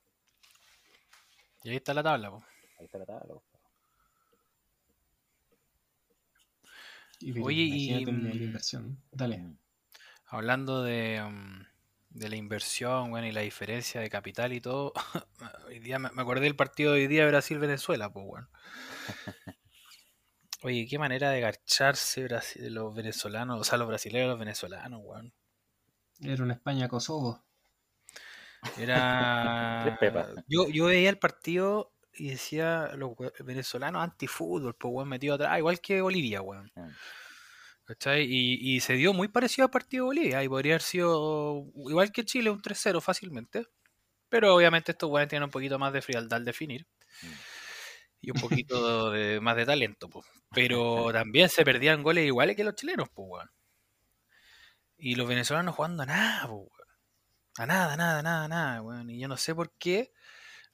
Y 1.63 1.69
ahí 1.69 1.77
está 1.77 1.93
la 1.93 2.03
tabla. 2.03 2.45
Ahí 2.79 2.85
está 2.85 2.97
la 2.97 3.05
tabla. 3.05 3.35
Oye, 7.41 7.61
y 7.61 8.05
la 8.05 8.11
mm, 8.11 8.31
inversión. 8.43 9.01
Dale. 9.11 9.37
Mm. 9.39 9.57
Hablando 10.25 10.83
de, 10.83 11.21
mm, 11.23 11.65
de 12.09 12.29
la 12.29 12.35
inversión, 12.35 13.09
bueno, 13.09 13.25
y 13.27 13.31
la 13.31 13.41
diferencia 13.41 14.01
de 14.01 14.09
capital 14.09 14.51
y 14.53 14.61
todo. 14.61 14.93
hoy 15.67 15.79
día 15.79 15.97
me, 15.97 16.09
acordé 16.09 16.41
del 16.41 16.55
partido 16.55 16.93
de 16.93 17.01
hoy 17.01 17.07
día 17.07 17.25
Brasil-Venezuela, 17.27 18.11
pues 18.11 18.25
bueno. 18.27 18.49
Oye, 20.63 20.87
qué 20.89 20.97
manera 20.97 21.29
de 21.31 21.41
garcharse 21.41 22.27
los 22.69 22.95
venezolanos, 22.95 23.61
o 23.61 23.63
sea, 23.63 23.77
los 23.77 23.87
brasileños 23.87 24.29
los 24.29 24.39
venezolanos, 24.39 25.01
weón. 25.03 25.33
Era 26.19 26.43
una 26.43 26.53
España-Kosovo. 26.53 27.43
Era. 28.77 29.81
Tres 29.83 29.97
pepas. 29.99 30.29
Yo, 30.47 30.67
yo 30.67 30.85
veía 30.85 31.09
el 31.09 31.19
partido 31.19 31.93
y 32.13 32.29
decía 32.29 32.91
los 32.95 33.11
venezolanos 33.39 34.03
antifútbol, 34.03 34.75
pues 34.75 34.91
weón 34.91 35.09
metido 35.09 35.35
atrás, 35.35 35.57
igual 35.59 35.79
que 35.79 36.01
Bolivia, 36.01 36.41
weón. 36.41 36.71
Mm. 36.75 36.89
¿Cachai? 37.85 38.23
Y, 38.23 38.75
y 38.75 38.79
se 38.81 38.93
dio 38.93 39.13
muy 39.13 39.29
parecido 39.29 39.65
al 39.65 39.71
partido 39.71 40.03
de 40.03 40.07
Bolivia. 40.07 40.43
Y 40.43 40.49
podría 40.49 40.73
haber 40.73 40.81
sido 40.81 41.67
igual 41.87 42.11
que 42.11 42.25
Chile, 42.25 42.49
un 42.49 42.61
3-0 42.61 42.99
fácilmente. 42.99 43.65
Pero 44.27 44.53
obviamente 44.55 44.91
estos 44.91 45.09
weones 45.09 45.29
tienen 45.29 45.45
un 45.45 45.51
poquito 45.51 45.79
más 45.79 45.93
de 45.93 46.01
frialdad 46.01 46.37
al 46.37 46.45
definir. 46.45 46.85
Mm. 47.21 47.27
Y 48.27 48.31
un 48.31 48.41
poquito 48.41 49.09
de- 49.11 49.39
más 49.39 49.55
de 49.55 49.65
talento, 49.65 50.09
pues. 50.09 50.25
Pero 50.53 51.13
también 51.13 51.47
se 51.47 51.63
perdían 51.63 52.03
goles 52.03 52.25
iguales 52.25 52.57
que 52.57 52.65
los 52.65 52.75
chilenos, 52.75 53.07
pues, 53.13 53.25
weón. 53.29 53.49
Y 54.97 55.15
los 55.15 55.29
venezolanos 55.29 55.73
jugando 55.75 56.03
a 56.03 56.07
nada, 56.07 56.41
pues, 56.41 56.59
weón. 56.59 56.89
A 57.59 57.65
nada, 57.65 57.95
nada, 57.95 58.21
nada, 58.21 58.47
nada, 58.49 58.81
weón. 58.81 59.09
Y 59.09 59.17
yo 59.17 59.29
no 59.29 59.37
sé 59.37 59.55
por 59.55 59.71
qué 59.79 60.11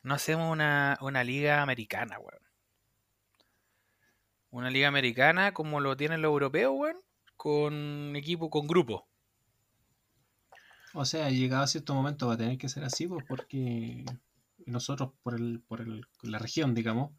no 0.01 0.16
hacemos 0.16 0.51
una, 0.51 0.97
una 1.01 1.24
liga 1.24 1.62
americana, 1.62 2.18
weón. 2.18 2.41
Una 4.49 4.72
liga 4.72 4.88
americana 4.88 5.54
como 5.54 5.80
lo 5.80 5.95
tienen 5.95 6.24
los 6.24 6.30
europeos, 6.30 6.74
weón. 6.76 6.97
Con 7.38 8.16
equipo, 8.16 8.49
con 8.49 8.66
grupo. 8.66 9.08
O 10.95 11.06
sea, 11.06 11.30
llegado 11.30 11.62
a 11.64 11.68
cierto 11.68 11.93
momento 11.93 12.28
va 12.28 12.34
a 12.34 12.38
tener 12.38 12.58
que 12.58 12.68
ser 12.68 12.84
así, 12.84 13.06
pues, 13.08 13.24
porque 13.28 14.06
nosotros, 14.66 15.12
por 15.22 15.36
el, 15.36 15.62
por 15.68 15.82
el, 15.82 16.04
la 16.24 16.39
región, 16.39 16.74
digamos, 16.74 17.12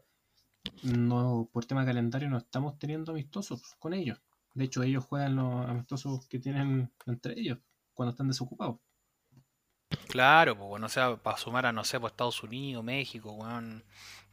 no, 0.83 1.49
por 1.51 1.65
tema 1.65 1.81
de 1.81 1.87
calendario, 1.87 2.29
no 2.29 2.37
estamos 2.37 2.77
teniendo 2.79 3.11
amistosos 3.11 3.75
con 3.79 3.93
ellos. 3.93 4.21
De 4.53 4.65
hecho, 4.65 4.83
ellos 4.83 5.03
juegan 5.05 5.35
los 5.35 5.67
amistosos 5.67 6.27
que 6.27 6.39
tienen 6.39 6.91
entre 7.05 7.39
ellos 7.39 7.59
cuando 7.93 8.11
están 8.11 8.27
desocupados. 8.27 8.79
Claro, 10.09 10.55
pues, 10.55 10.67
bueno, 10.67 10.85
o 10.85 10.89
sea, 10.89 11.17
para 11.17 11.37
sumar 11.37 11.65
a, 11.65 11.71
no 11.71 11.83
sé, 11.83 11.99
pues 11.99 12.11
Estados 12.11 12.41
Unidos, 12.43 12.83
México, 12.83 13.31
weón. 13.33 13.83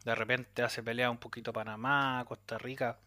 De 0.05 0.15
repente 0.15 0.63
hace 0.63 0.83
pelea 0.83 1.11
un 1.11 1.19
poquito 1.19 1.53
Panamá, 1.53 2.25
Costa 2.27 2.59
Rica. 2.59 3.01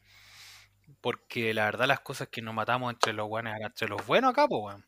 Porque 1.02 1.54
la 1.54 1.66
verdad 1.66 1.88
las 1.88 2.02
cosas 2.02 2.30
que 2.30 2.42
nos 2.42 2.54
matamos 2.54 2.94
entre 2.94 3.14
los 3.14 3.28
buenos, 3.28 3.54
entre 3.60 3.88
los 3.88 4.06
buenos 4.06 4.32
acá, 4.32 4.48
pues, 4.48 4.62
weón. 4.64 4.86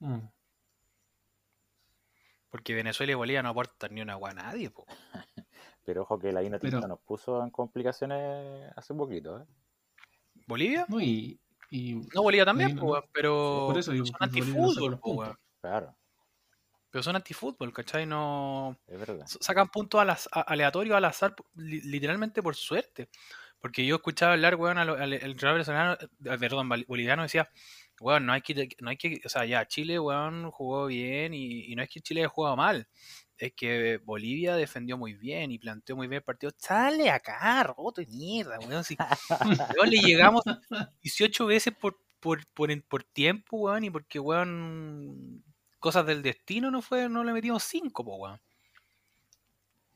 Mm. 0.00 0.28
Porque 2.50 2.74
Venezuela 2.74 3.12
y 3.12 3.14
Bolivia 3.16 3.42
no 3.42 3.48
aportan 3.50 3.94
ni 3.94 4.00
una 4.00 4.14
agua 4.14 4.30
a 4.30 4.34
nadie, 4.34 4.70
pues. 4.70 4.86
Pero 5.84 6.02
ojo 6.02 6.18
que 6.18 6.32
la 6.32 6.42
Ina 6.42 6.58
Tinta 6.58 6.78
Pero- 6.78 6.88
nos 6.88 7.00
puso 7.00 7.42
en 7.42 7.50
complicaciones 7.50 8.70
hace 8.76 8.94
poquito, 8.94 9.38
¿eh? 9.40 9.44
¿Bolivia? 10.46 10.86
No, 10.88 11.00
y, 11.00 11.38
y 11.70 11.94
No, 12.14 12.22
Bolivia 12.22 12.44
también, 12.44 12.74
no- 12.76 13.02
pero, 13.12 13.66
por 13.68 13.78
eso 13.78 13.92
digo, 13.92 14.06
son 14.06 14.16
antifútbol. 14.20 15.36
Claro, 15.60 15.94
Pero 16.90 17.02
son 17.02 17.16
antifútbol, 17.16 17.72
¿cachai? 17.72 18.06
No... 18.06 18.76
es 18.86 18.98
verdad. 18.98 19.24
sacan 19.26 19.68
puntos 19.68 20.00
al 20.00 20.16
aleatorios 20.46 20.96
al 20.96 21.04
azar, 21.06 21.34
li- 21.56 21.80
literalmente 21.82 22.42
por 22.42 22.54
suerte. 22.54 23.08
Porque 23.60 23.86
yo 23.86 23.96
escuchaba 23.96 24.34
hablar, 24.34 24.56
weón, 24.56 24.76
al, 24.76 24.90
al- 24.90 25.34
venezolano, 25.34 25.94
eh, 25.94 26.38
perdón, 26.38 26.68
boliviano 26.86 27.22
decía, 27.22 27.48
weón, 27.98 28.26
no 28.26 28.34
hay 28.34 28.42
que, 28.42 28.68
no 28.80 28.90
hay 28.90 28.98
que, 28.98 29.20
o 29.24 29.28
sea, 29.30 29.46
ya 29.46 29.66
Chile, 29.66 29.98
weón, 29.98 30.50
jugó 30.50 30.84
bien 30.86 31.32
y, 31.32 31.72
y 31.72 31.74
no 31.74 31.82
es 31.82 31.88
que 31.88 32.00
Chile 32.00 32.20
haya 32.20 32.28
jugado 32.28 32.56
mal, 32.56 32.86
es 33.44 33.52
que 33.52 33.98
Bolivia 33.98 34.56
defendió 34.56 34.96
muy 34.96 35.12
bien 35.14 35.50
y 35.50 35.58
planteó 35.58 35.96
muy 35.96 36.06
bien 36.06 36.18
el 36.18 36.24
partido. 36.24 36.52
Sale 36.56 37.10
acá, 37.10 37.62
roto 37.62 38.00
de 38.00 38.06
mierda, 38.06 38.58
weón. 38.58 38.84
Si, 38.84 38.96
weón, 39.78 39.90
le 39.90 39.98
llegamos 39.98 40.42
18 41.02 41.46
veces 41.46 41.74
por, 41.74 41.98
por, 42.20 42.46
por, 42.46 43.04
tiempo, 43.04 43.58
weón, 43.58 43.84
y 43.84 43.90
porque, 43.90 44.18
weón, 44.18 45.44
cosas 45.78 46.06
del 46.06 46.22
destino 46.22 46.70
no 46.70 46.80
fue, 46.80 47.08
no 47.08 47.22
le 47.22 47.32
metimos 47.32 47.62
5, 47.64 48.04
po, 48.04 48.16
weón. 48.16 48.40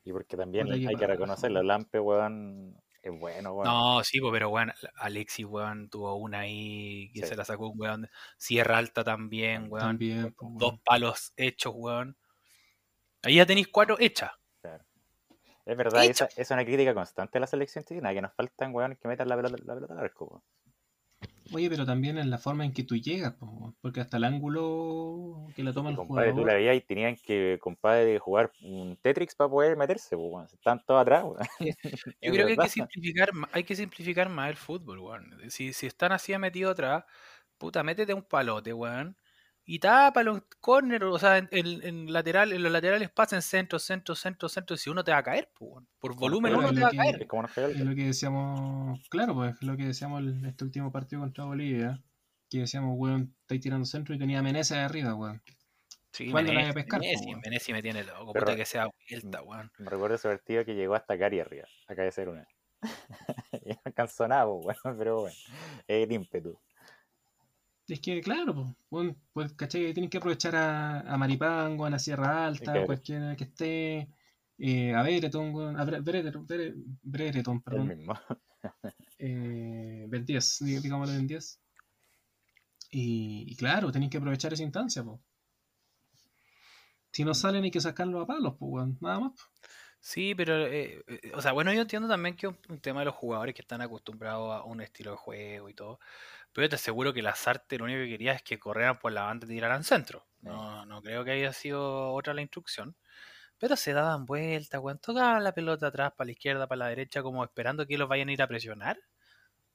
Y 0.04 0.12
porque 0.12 0.36
también 0.36 0.70
hay 0.70 0.94
que 0.94 1.06
reconocerlo, 1.06 1.62
Lampe, 1.62 2.00
weón, 2.00 2.76
es 3.02 3.18
bueno, 3.18 3.52
weón. 3.54 3.64
No, 3.64 4.04
sí, 4.04 4.20
pero 4.30 4.50
weón, 4.50 4.72
Alexis, 4.96 5.46
weón, 5.46 5.88
tuvo 5.88 6.16
una 6.16 6.40
ahí 6.40 7.10
que 7.14 7.20
Sí. 7.22 7.28
se 7.28 7.36
la 7.36 7.46
sacó 7.46 7.68
un 7.68 7.80
weón. 7.80 8.10
Sierra 8.36 8.76
Alta 8.76 9.04
también, 9.04 9.68
weón. 9.70 9.86
también, 9.86 10.34
pues, 10.34 10.52
Dos 10.58 10.70
weón. 10.72 10.82
palos 10.84 11.32
hechos, 11.38 11.72
weón. 11.74 12.16
Ahí 13.22 13.36
ya 13.36 13.46
tenéis 13.46 13.68
cuatro 13.68 13.96
hechas. 13.98 14.32
Claro. 14.60 14.84
Es 15.66 15.76
verdad, 15.76 16.04
esa, 16.04 16.28
es 16.36 16.50
una 16.50 16.64
crítica 16.64 16.94
constante 16.94 17.38
a 17.38 17.40
la 17.40 17.46
selección 17.46 17.84
chilena, 17.84 18.14
que 18.14 18.22
nos 18.22 18.32
faltan 18.34 18.74
weón 18.74 18.96
que 18.96 19.08
metan 19.08 19.28
la 19.28 19.36
pelota, 19.36 19.56
la 19.64 19.74
pelota 19.74 19.94
al 19.94 20.00
arco, 20.00 20.24
weón. 20.26 20.42
Oye, 21.52 21.70
pero 21.70 21.86
también 21.86 22.18
en 22.18 22.28
la 22.30 22.38
forma 22.38 22.64
en 22.64 22.72
que 22.72 22.84
tú 22.84 22.96
llegas, 22.96 23.34
porque 23.80 24.00
hasta 24.00 24.18
el 24.18 24.24
ángulo 24.24 25.46
que 25.56 25.62
la 25.62 25.72
toma 25.72 25.90
Y, 25.90 25.92
el 25.92 25.96
compadre, 25.96 26.34
tú 26.34 26.44
la 26.44 26.52
jugador. 26.52 26.54
veías 26.54 26.76
y 26.76 26.80
tenían 26.82 27.16
que, 27.16 27.58
compadre, 27.60 28.18
jugar 28.18 28.52
un 28.62 28.98
Tetrix 29.00 29.34
para 29.34 29.50
poder 29.50 29.76
meterse, 29.76 30.14
weón. 30.14 30.46
Están 30.52 30.84
todos 30.84 31.00
atrás, 31.00 31.24
weón. 31.24 31.38
Yo 32.20 32.32
creo 32.32 32.46
que 32.46 32.52
hay 32.52 32.58
que 32.58 32.68
simplificar, 32.68 33.30
hay 33.52 33.64
que 33.64 33.76
simplificar 33.76 34.28
más 34.28 34.50
el 34.50 34.56
fútbol, 34.56 34.98
weón. 34.98 35.50
Si, 35.50 35.72
si 35.72 35.86
están 35.86 36.12
así 36.12 36.36
metidos 36.38 36.72
atrás, 36.72 37.04
puta, 37.56 37.82
métete 37.82 38.12
un 38.12 38.22
palote, 38.22 38.74
weón. 38.74 39.16
Y 39.70 39.80
tápalo 39.80 40.34
en 40.36 40.44
córner, 40.60 41.04
o 41.04 41.18
sea, 41.18 41.36
en, 41.36 41.48
en- 41.52 41.82
en 41.86 42.10
lateral, 42.10 42.54
en 42.54 42.62
los 42.62 42.72
laterales 42.72 43.10
pasen 43.10 43.42
centro, 43.42 43.78
centro, 43.78 44.14
centro, 44.14 44.48
centro. 44.48 44.76
Si 44.78 44.88
uno 44.88 45.04
te 45.04 45.12
va 45.12 45.18
a 45.18 45.22
caer, 45.22 45.50
pues, 45.58 45.70
weón. 45.72 45.88
Por 45.98 46.16
volumen 46.16 46.56
uno 46.56 46.72
te 46.72 46.80
va 46.80 46.88
a 46.88 46.90
caer. 46.90 47.20
Es 47.22 47.28
como 47.28 47.46
Es 47.46 47.76
lo 47.80 47.94
que 47.94 48.06
decíamos, 48.06 48.98
claro, 49.10 49.34
pues 49.34 49.54
es 49.56 49.62
lo 49.62 49.76
que 49.76 49.84
decíamos 49.84 50.20
el- 50.22 50.42
este 50.46 50.64
último 50.64 50.90
partido 50.90 51.20
contra 51.20 51.44
Bolivia, 51.44 52.02
que 52.48 52.60
decíamos, 52.60 52.94
weón, 52.96 53.34
estáis 53.42 53.60
tirando 53.60 53.84
centro 53.84 54.14
y 54.14 54.18
tenía 54.18 54.38
a 54.38 54.42
Menezes 54.42 54.78
arriba, 54.78 55.14
weón. 55.14 55.42
Sí, 56.12 56.30
¿Cuándo 56.30 56.50
la 56.50 56.60
Menezes, 56.60 56.74
voy 56.74 56.80
a 56.80 56.84
pescar, 56.84 57.00
Menezes, 57.44 57.74
me 57.74 57.82
tiene 57.82 58.04
loco, 58.04 58.32
Pero- 58.32 58.46
puta 58.46 58.56
que 58.56 58.64
sea 58.64 58.88
vuelta, 59.10 59.42
weón. 59.42 59.70
Me 59.78 59.90
recuerdo 59.90 60.14
ese 60.16 60.28
partido 60.28 60.64
que 60.64 60.74
llegó 60.76 60.94
hasta 60.94 61.18
Cari 61.18 61.40
arriba, 61.40 61.66
a 61.88 61.94
cabecear 61.94 62.30
una. 62.30 62.48
y 63.66 63.68
no 63.68 63.80
alcanzó 63.84 64.26
nada, 64.26 64.46
weón, 64.46 64.96
pero 64.96 65.20
bueno, 65.20 65.36
es 65.86 66.04
el 66.04 66.10
ímpetu. 66.10 66.58
Es 67.88 68.00
que, 68.00 68.20
claro, 68.20 68.76
pues, 68.90 69.14
pues, 69.32 69.52
¿cachai? 69.54 69.86
Que 69.86 69.94
Tienen 69.94 70.10
que 70.10 70.18
aprovechar 70.18 70.54
a, 70.56 71.00
a 71.00 71.16
Maripango, 71.16 71.86
a 71.86 71.90
la 71.90 71.98
Sierra 71.98 72.46
Alta, 72.46 72.64
Claro. 72.64 72.86
cualquiera 72.86 73.34
que 73.36 73.44
esté, 73.44 74.08
eh, 74.58 74.94
a 74.94 75.02
Brereton, 75.02 75.54
weón, 75.54 75.76
a 75.80 75.84
Bre- 75.86 76.02
Brereton, 76.04 76.46
Bre- 76.46 77.62
El 77.64 77.64
perdón, 77.64 77.88
mismo. 77.88 78.12
eh, 79.18 80.04
Ben 80.08 80.24
10, 80.24 80.60
dig- 80.62 80.82
digámoslo 80.82 81.14
Ben 81.14 81.26
10. 81.26 81.60
Y, 82.90 83.44
y 83.50 83.56
claro, 83.56 83.90
tenéis 83.92 84.10
que 84.10 84.18
aprovechar 84.18 84.52
esa 84.52 84.62
instancia, 84.62 85.02
pues. 85.02 85.18
Si 87.12 87.24
no 87.24 87.34
salen 87.34 87.64
hay 87.64 87.70
que 87.70 87.80
sacarlo 87.80 88.20
a 88.20 88.26
palos, 88.26 88.54
pues, 88.58 88.70
weón, 88.70 88.98
nada 89.00 89.20
más. 89.20 89.32
po. 89.32 89.42
Sí, 90.00 90.34
pero, 90.34 90.66
eh, 90.66 91.02
eh, 91.08 91.32
o 91.34 91.42
sea, 91.42 91.52
bueno, 91.52 91.72
yo 91.72 91.80
entiendo 91.82 92.08
también 92.08 92.36
que 92.36 92.46
es 92.46 92.52
un, 92.52 92.58
un 92.74 92.80
tema 92.80 93.00
de 93.00 93.06
los 93.06 93.14
jugadores 93.14 93.54
que 93.54 93.62
están 93.62 93.80
acostumbrados 93.82 94.52
a 94.54 94.62
un 94.64 94.80
estilo 94.80 95.10
de 95.12 95.16
juego 95.16 95.68
y 95.68 95.74
todo. 95.74 95.98
Pero 96.52 96.64
yo 96.66 96.68
te 96.70 96.76
aseguro 96.76 97.12
que 97.14 97.22
Lazarte 97.22 97.78
lo 97.78 97.84
único 97.84 98.00
que 98.00 98.08
quería 98.10 98.32
es 98.32 98.42
que 98.42 98.58
corrieran 98.58 98.98
por 98.98 99.12
la 99.12 99.22
banda 99.24 99.46
y 99.46 99.50
tiraran 99.50 99.84
centro. 99.84 100.26
No, 100.40 100.86
no 100.86 101.02
creo 101.02 101.24
que 101.24 101.32
haya 101.32 101.52
sido 101.52 102.12
otra 102.12 102.34
la 102.34 102.42
instrucción. 102.42 102.96
Pero 103.58 103.76
se 103.76 103.92
daban 103.94 104.26
vueltas, 104.26 104.80
weón. 104.82 104.98
Tocaban 105.00 105.44
la 105.44 105.52
pelota 105.54 105.88
atrás, 105.88 106.12
para 106.16 106.26
la 106.26 106.32
izquierda, 106.32 106.66
para 106.68 106.80
la 106.80 106.88
derecha, 106.88 107.22
como 107.22 107.44
esperando 107.44 107.86
que 107.86 107.98
los 107.98 108.08
vayan 108.08 108.28
a 108.30 108.32
ir 108.32 108.42
a 108.42 108.48
presionar. 108.48 108.98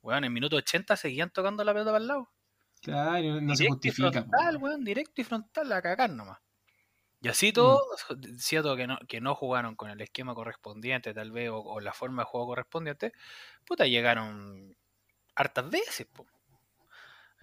Weón, 0.03 0.25
en 0.25 0.33
minuto 0.33 0.57
80 0.57 0.97
seguían 0.97 1.31
tocando 1.31 1.63
la 1.63 1.73
pelota 1.73 1.91
para 1.91 2.01
el 2.03 2.07
lado. 2.07 2.29
Claro, 2.81 3.39
y 3.39 3.41
no, 3.41 3.55
se 3.55 3.65
Directo 3.65 3.87
y 3.87 3.91
justifica, 3.91 4.23
po, 4.25 4.31
frontal, 4.31 4.57
weón. 4.57 4.83
directo 4.83 5.21
y 5.21 5.23
frontal 5.23 5.71
a 5.71 5.81
cagar 5.81 6.09
nomás. 6.09 6.39
Y 7.21 7.29
así 7.29 7.53
Mm. 7.57 7.77
todo, 7.77 7.79
cierto 8.37 8.75
que 8.75 8.85
no, 8.87 8.97
que 9.07 9.21
no 9.21 9.33
jugaron 9.35 9.75
con 9.75 9.89
el 9.89 10.01
esquema 10.01 10.35
correspondiente, 10.35 11.13
tal 11.13 11.31
vez, 11.31 11.49
o, 11.49 11.57
o 11.59 11.79
la 11.79 11.93
forma 11.93 12.23
de 12.23 12.25
juego 12.27 12.47
correspondiente, 12.47 13.13
puta, 13.65 13.85
llegaron 13.87 14.75
hartas 15.35 15.69
veces, 15.71 16.07
po. 16.07 16.27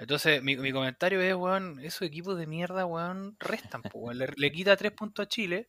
Entonces, 0.01 0.43
mi, 0.43 0.57
mi 0.57 0.73
comentario 0.73 1.21
es, 1.21 1.35
weón, 1.35 1.79
esos 1.81 2.03
equipos 2.03 2.39
de 2.39 2.47
mierda, 2.47 2.87
weón, 2.87 3.37
restan, 3.39 3.83
po, 3.83 3.99
weón. 3.99 4.17
Le, 4.19 4.29
le 4.35 4.51
quita 4.51 4.75
tres 4.77 4.93
puntos 4.93 5.27
a 5.27 5.29
Chile, 5.29 5.69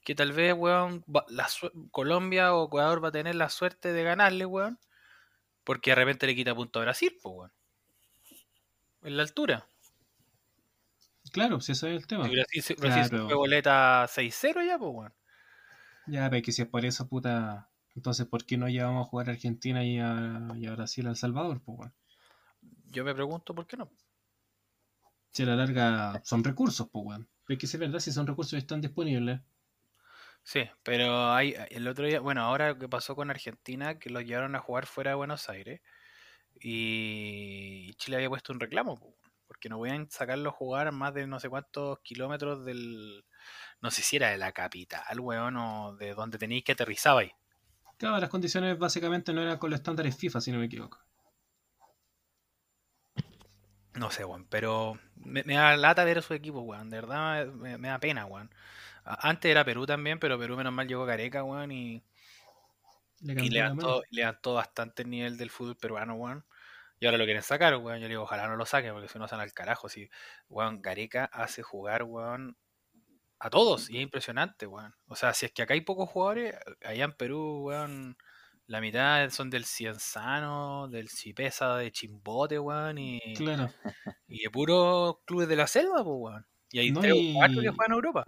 que 0.00 0.14
tal 0.14 0.32
vez, 0.32 0.54
weón, 0.54 1.04
la 1.28 1.46
Colombia 1.90 2.54
o 2.54 2.66
Ecuador 2.66 3.04
va 3.04 3.08
a 3.08 3.12
tener 3.12 3.34
la 3.34 3.50
suerte 3.50 3.92
de 3.92 4.02
ganarle, 4.04 4.46
weón, 4.46 4.78
porque 5.64 5.90
de 5.90 5.96
repente 5.96 6.26
le 6.26 6.34
quita 6.34 6.54
punto 6.54 6.78
a 6.78 6.82
Brasil, 6.82 7.14
po, 7.22 7.30
weón. 7.30 7.52
En 9.02 9.16
la 9.18 9.22
altura. 9.22 9.66
Claro, 11.30 11.60
si 11.60 11.72
eso 11.72 11.88
es 11.88 11.96
el 12.00 12.06
tema. 12.06 12.24
Si 12.24 12.34
Brasil, 12.34 12.62
se- 12.62 12.76
Claro. 12.76 13.26
fue 13.26 13.34
boleta 13.36 14.06
6-0 14.08 14.62
ya, 14.62 14.78
pues, 14.78 14.90
weón. 14.94 15.14
Ya, 16.06 16.30
pero 16.30 16.42
que 16.42 16.52
si 16.52 16.62
es 16.62 16.68
por 16.68 16.86
eso, 16.86 17.06
puta. 17.06 17.68
Entonces, 17.94 18.26
¿por 18.26 18.44
qué 18.46 18.56
no 18.56 18.68
llevamos 18.68 19.06
a 19.06 19.10
jugar 19.10 19.28
a 19.28 19.32
Argentina 19.32 19.84
y 19.84 19.98
a, 19.98 20.48
y 20.56 20.66
a 20.66 20.72
Brasil 20.74 21.06
a 21.06 21.10
El 21.10 21.16
Salvador, 21.16 21.60
pues, 21.62 21.78
weón? 21.78 21.94
Yo 22.90 23.04
me 23.04 23.14
pregunto 23.14 23.54
por 23.54 23.66
qué 23.66 23.76
no. 23.76 23.90
Si 25.30 25.42
a 25.42 25.46
la 25.46 25.56
larga 25.56 26.20
son 26.24 26.42
recursos, 26.42 26.88
pues, 26.90 27.04
weón. 27.04 27.28
Pero 27.44 27.56
es 27.56 27.60
que 27.60 27.66
si 27.66 27.76
es 27.76 27.80
verdad, 27.80 28.00
si 28.00 28.10
son 28.10 28.26
recursos 28.26 28.54
y 28.54 28.56
están 28.56 28.80
disponibles. 28.80 29.40
Sí, 30.42 30.62
pero 30.82 31.32
hay 31.32 31.54
el 31.70 31.88
otro 31.88 32.06
día, 32.06 32.20
bueno, 32.20 32.42
ahora 32.42 32.78
que 32.78 32.88
pasó 32.88 33.16
con 33.16 33.30
Argentina, 33.30 33.98
que 33.98 34.10
los 34.10 34.24
llevaron 34.24 34.54
a 34.54 34.60
jugar 34.60 34.86
fuera 34.86 35.10
de 35.10 35.16
Buenos 35.16 35.48
Aires 35.48 35.80
y 36.60 37.92
Chile 37.94 38.16
había 38.16 38.28
puesto 38.28 38.52
un 38.52 38.60
reclamo, 38.60 38.96
po, 38.96 39.14
porque 39.46 39.68
no 39.68 39.78
podían 39.78 40.08
sacarlo 40.10 40.50
a 40.50 40.52
jugar 40.52 40.92
más 40.92 41.12
de 41.14 41.26
no 41.26 41.40
sé 41.40 41.48
cuántos 41.48 41.98
kilómetros 42.00 42.64
del, 42.64 43.24
no 43.80 43.90
sé 43.90 44.02
si 44.02 44.16
era 44.16 44.30
de 44.30 44.38
la 44.38 44.52
capital, 44.52 45.20
weón, 45.20 45.56
o 45.56 45.96
de 45.96 46.14
donde 46.14 46.38
tenéis 46.38 46.64
que 46.64 46.72
aterrizar 46.72 47.18
ahí. 47.18 47.32
Claro, 47.98 48.18
las 48.18 48.30
condiciones 48.30 48.78
básicamente 48.78 49.32
no 49.32 49.42
eran 49.42 49.58
con 49.58 49.70
los 49.70 49.80
estándares 49.80 50.16
FIFA, 50.16 50.40
si 50.40 50.52
no 50.52 50.58
me 50.58 50.66
equivoco. 50.66 51.05
No 53.98 54.10
sé, 54.10 54.24
weón, 54.24 54.46
pero 54.48 54.98
me, 55.16 55.42
me 55.44 55.54
da 55.54 55.76
lata 55.76 56.04
ver 56.04 56.18
a 56.18 56.22
su 56.22 56.34
equipo, 56.34 56.60
weón, 56.60 56.90
de 56.90 57.00
verdad 57.00 57.46
me, 57.46 57.78
me 57.78 57.88
da 57.88 57.98
pena, 57.98 58.26
weón. 58.26 58.50
A- 59.04 59.28
Antes 59.28 59.50
era 59.50 59.64
Perú 59.64 59.86
también, 59.86 60.18
pero 60.18 60.38
Perú 60.38 60.56
menos 60.56 60.72
mal 60.72 60.86
llegó 60.88 61.06
Careca, 61.06 61.42
weón, 61.44 61.72
y, 61.72 62.04
Le 63.20 63.34
y 63.34 63.50
levantó, 63.50 64.02
levantó 64.10 64.54
bastante 64.54 65.02
el 65.02 65.10
nivel 65.10 65.36
del 65.36 65.50
fútbol 65.50 65.76
peruano, 65.76 66.14
weón. 66.14 66.46
Y 67.00 67.06
ahora 67.06 67.18
lo 67.18 67.24
quieren 67.24 67.42
sacar, 67.42 67.76
weón. 67.76 67.98
Yo 67.98 68.04
le 68.04 68.10
digo, 68.10 68.22
ojalá 68.22 68.48
no 68.48 68.56
lo 68.56 68.66
saquen, 68.66 68.92
porque 68.92 69.08
si 69.08 69.18
no 69.18 69.26
van 69.28 69.40
al 69.40 69.52
carajo. 69.52 69.88
Si, 69.88 70.10
weón, 70.48 70.82
Gareca 70.82 71.26
hace 71.26 71.62
jugar, 71.62 72.04
weón, 72.04 72.56
a 73.40 73.50
todos. 73.50 73.90
Y 73.90 73.98
es 73.98 74.04
impresionante, 74.04 74.66
weón. 74.66 74.94
O 75.08 75.16
sea, 75.16 75.34
si 75.34 75.46
es 75.46 75.52
que 75.52 75.62
acá 75.62 75.74
hay 75.74 75.82
pocos 75.82 76.08
jugadores, 76.10 76.56
allá 76.84 77.04
en 77.06 77.14
Perú, 77.14 77.64
weón, 77.68 78.18
la 78.66 78.80
mitad 78.80 79.30
son 79.30 79.50
del 79.50 79.64
Cienzano, 79.64 80.88
del 80.88 81.08
Cipesa, 81.08 81.76
de 81.76 81.92
Chimbote, 81.92 82.58
weón, 82.58 82.98
y, 82.98 83.20
Claro. 83.36 83.70
y 84.28 84.42
de 84.42 84.50
puros 84.50 85.16
clubes 85.24 85.48
de 85.48 85.56
la 85.56 85.66
selva, 85.66 86.02
pues, 86.04 86.16
weón. 86.18 86.46
Y 86.70 86.78
hay 86.80 86.90
No, 86.90 87.00
tres 87.00 87.12
o 87.14 87.34
cuatro 87.34 87.62
que 87.62 87.68
juegan 87.68 87.92
en 87.92 87.94
Europa. 87.94 88.24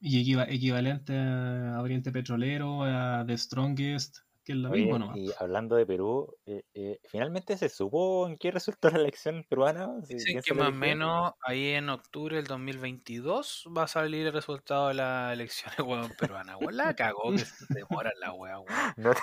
Y 0.00 0.20
equiva- 0.20 0.46
equivalente 0.48 1.16
a 1.16 1.80
Oriente 1.80 2.12
Petrolero, 2.12 2.84
a 2.84 3.24
The 3.26 3.36
Strongest, 3.38 4.18
que 4.48 4.52
es 4.54 4.58
lo 4.58 4.70
Oye, 4.70 4.82
mismo 4.82 4.98
nomás. 4.98 5.18
y 5.18 5.30
hablando 5.38 5.76
de 5.76 5.84
Perú, 5.84 6.34
eh, 6.46 6.64
eh, 6.72 7.00
finalmente 7.06 7.58
se 7.58 7.68
supo 7.68 8.26
en 8.26 8.38
qué 8.38 8.50
resultó 8.50 8.88
la 8.90 8.98
elección 8.98 9.44
peruana. 9.48 9.88
Si- 10.08 10.14
Dicen 10.14 10.40
que 10.42 10.54
más 10.54 10.68
o 10.68 10.72
menos 10.72 11.32
ahí 11.42 11.72
en 11.74 11.90
octubre 11.90 12.36
del 12.36 12.46
2022 12.46 13.68
va 13.76 13.82
a 13.82 13.88
salir 13.88 14.26
el 14.26 14.32
resultado 14.32 14.88
de 14.88 14.94
las 14.94 15.32
elecciones 15.34 15.78
weón, 15.86 16.10
peruanas. 16.18 16.56
Weón, 16.60 16.76
la 16.78 16.94
cagó 16.96 17.30
que 17.32 17.38
se 17.44 17.66
demora 17.74 18.10
la 18.18 18.32
wea, 18.32 18.58
weón. 18.60 18.66
No 18.96 19.12
te- 19.14 19.20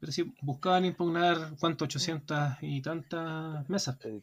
Pero 0.00 0.12
sí, 0.12 0.34
buscaban 0.42 0.84
impugnar, 0.86 1.52
¿cuánto? 1.60 1.84
800 1.84 2.54
y 2.62 2.80
tantas 2.82 3.68
mesas. 3.68 3.98
eh. 4.04 4.20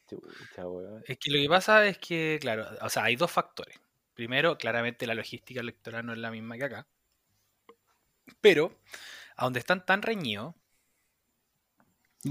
Es 1.05 1.17
que 1.19 1.31
lo 1.31 1.39
que 1.41 1.47
pasa 1.49 1.85
es 1.85 1.97
que, 1.99 2.37
claro, 2.41 2.65
o 2.81 2.89
sea, 2.89 3.03
hay 3.05 3.15
dos 3.15 3.31
factores. 3.31 3.79
Primero, 4.13 4.57
claramente 4.57 5.07
la 5.07 5.15
logística 5.15 5.61
electoral 5.61 6.05
no 6.05 6.11
es 6.13 6.19
la 6.19 6.31
misma 6.31 6.57
que 6.57 6.65
acá. 6.65 6.87
Pero, 8.41 8.71
a 9.39 9.45
donde 9.45 9.59
están 9.59 9.85
tan 9.85 10.01
reñidos, 10.03 10.55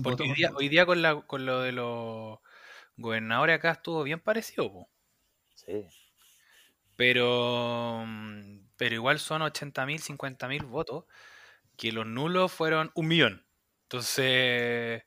porque 0.02 0.22
hoy 0.24 0.32
día, 0.32 0.50
hoy 0.56 0.68
día 0.68 0.86
con, 0.86 1.02
la, 1.02 1.22
con 1.26 1.46
lo 1.46 1.60
de 1.60 1.72
los 1.72 2.38
gobernadores 2.96 3.56
acá 3.56 3.72
estuvo 3.72 4.02
bien 4.04 4.20
parecido, 4.20 4.72
po. 4.72 4.90
Sí. 5.54 5.92
Pero, 6.96 8.04
mm, 8.06 8.70
pero 8.76 8.94
igual 8.94 9.18
son 9.20 9.42
80.000, 9.42 10.00
50.000 10.00 10.64
votos, 10.64 11.04
que 11.76 11.92
los 11.92 12.06
nulos 12.06 12.52
fueron 12.52 12.92
un 12.94 13.08
millón. 13.08 13.46
Entonces, 13.84 15.04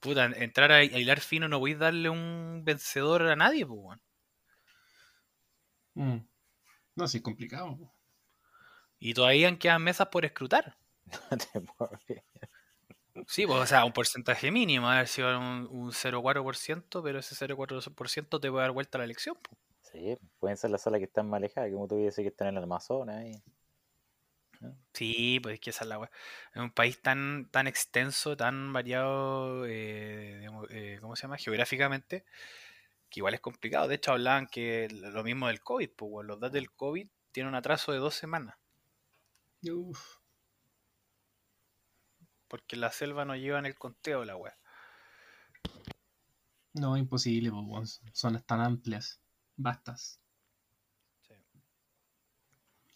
puta, 0.00 0.26
en- 0.26 0.42
entrar 0.42 0.72
a, 0.72 0.76
a 0.78 0.84
hilar 0.84 1.20
fino 1.20 1.48
no 1.48 1.60
voy 1.60 1.74
a 1.74 1.78
darle 1.78 2.10
un 2.10 2.62
vencedor 2.64 3.24
a 3.24 3.36
nadie, 3.36 3.66
pues. 3.66 4.00
Mm. 5.94 6.26
No, 6.96 7.08
sí, 7.08 7.18
es 7.18 7.22
complicado. 7.24 7.76
po. 7.78 7.94
Y 9.00 9.14
todavía 9.14 9.58
quedan 9.58 9.82
mesas 9.82 10.08
por 10.12 10.24
escrutar. 10.24 10.78
No 11.30 11.38
te 11.52 11.60
puedo 11.60 11.90
creer. 12.06 12.24
Sí, 13.26 13.46
pues, 13.46 13.58
o 13.60 13.66
sea, 13.66 13.84
un 13.84 13.92
porcentaje 13.92 14.50
mínimo, 14.50 14.88
a 14.88 14.96
ver 14.96 15.08
si 15.08 15.20
va 15.22 15.36
un, 15.38 15.66
un 15.70 15.92
0,4%, 15.92 17.02
pero 17.02 17.18
ese 17.18 17.34
0,4% 17.34 18.40
te 18.40 18.50
puede 18.50 18.62
dar 18.62 18.72
vuelta 18.72 18.98
a 18.98 19.00
la 19.00 19.04
elección. 19.04 19.36
po. 19.36 19.56
Sí, 19.92 20.16
pueden 20.38 20.56
ser 20.56 20.70
las 20.70 20.82
salas 20.82 20.98
que 20.98 21.04
están 21.04 21.28
más 21.28 21.38
alejadas, 21.38 21.72
como 21.72 21.88
tú 21.88 21.96
dices 21.96 22.22
que 22.22 22.28
están 22.28 22.48
en 22.48 22.58
el 22.58 22.64
Amazonas. 22.64 23.24
Y... 23.24 23.42
Sí, 24.92 25.40
pues 25.42 25.54
es 25.54 25.60
que 25.60 25.70
esa 25.70 25.84
es 25.84 25.88
la. 25.88 26.10
Es 26.54 26.60
un 26.60 26.70
país 26.70 27.00
tan, 27.00 27.48
tan 27.50 27.66
extenso, 27.66 28.36
tan 28.36 28.72
variado, 28.72 29.66
eh, 29.66 30.36
digamos, 30.38 30.66
eh, 30.70 30.98
¿cómo 31.00 31.16
se 31.16 31.22
llama? 31.22 31.38
Geográficamente, 31.38 32.24
que 33.08 33.20
igual 33.20 33.34
es 33.34 33.40
complicado. 33.40 33.88
De 33.88 33.96
hecho, 33.96 34.12
hablaban 34.12 34.46
que 34.46 34.88
lo 34.90 35.24
mismo 35.24 35.48
del 35.48 35.62
COVID, 35.62 35.90
pues 35.96 36.26
los 36.26 36.38
datos 36.38 36.52
del 36.54 36.70
COVID 36.70 37.08
tienen 37.32 37.48
un 37.48 37.54
atraso 37.56 37.92
de 37.92 37.98
dos 37.98 38.14
semanas, 38.14 38.56
Uf. 39.68 40.19
Porque 42.50 42.76
la 42.76 42.90
selva 42.90 43.24
no 43.24 43.36
lleva 43.36 43.60
en 43.60 43.66
el 43.66 43.76
conteo 43.78 44.24
la 44.24 44.36
weá. 44.36 44.54
No, 46.74 46.96
imposible, 46.96 47.50
po, 47.50 47.82
zonas 48.12 48.44
tan 48.44 48.60
amplias, 48.60 49.20
vastas. 49.56 50.20
Sí. 51.22 51.34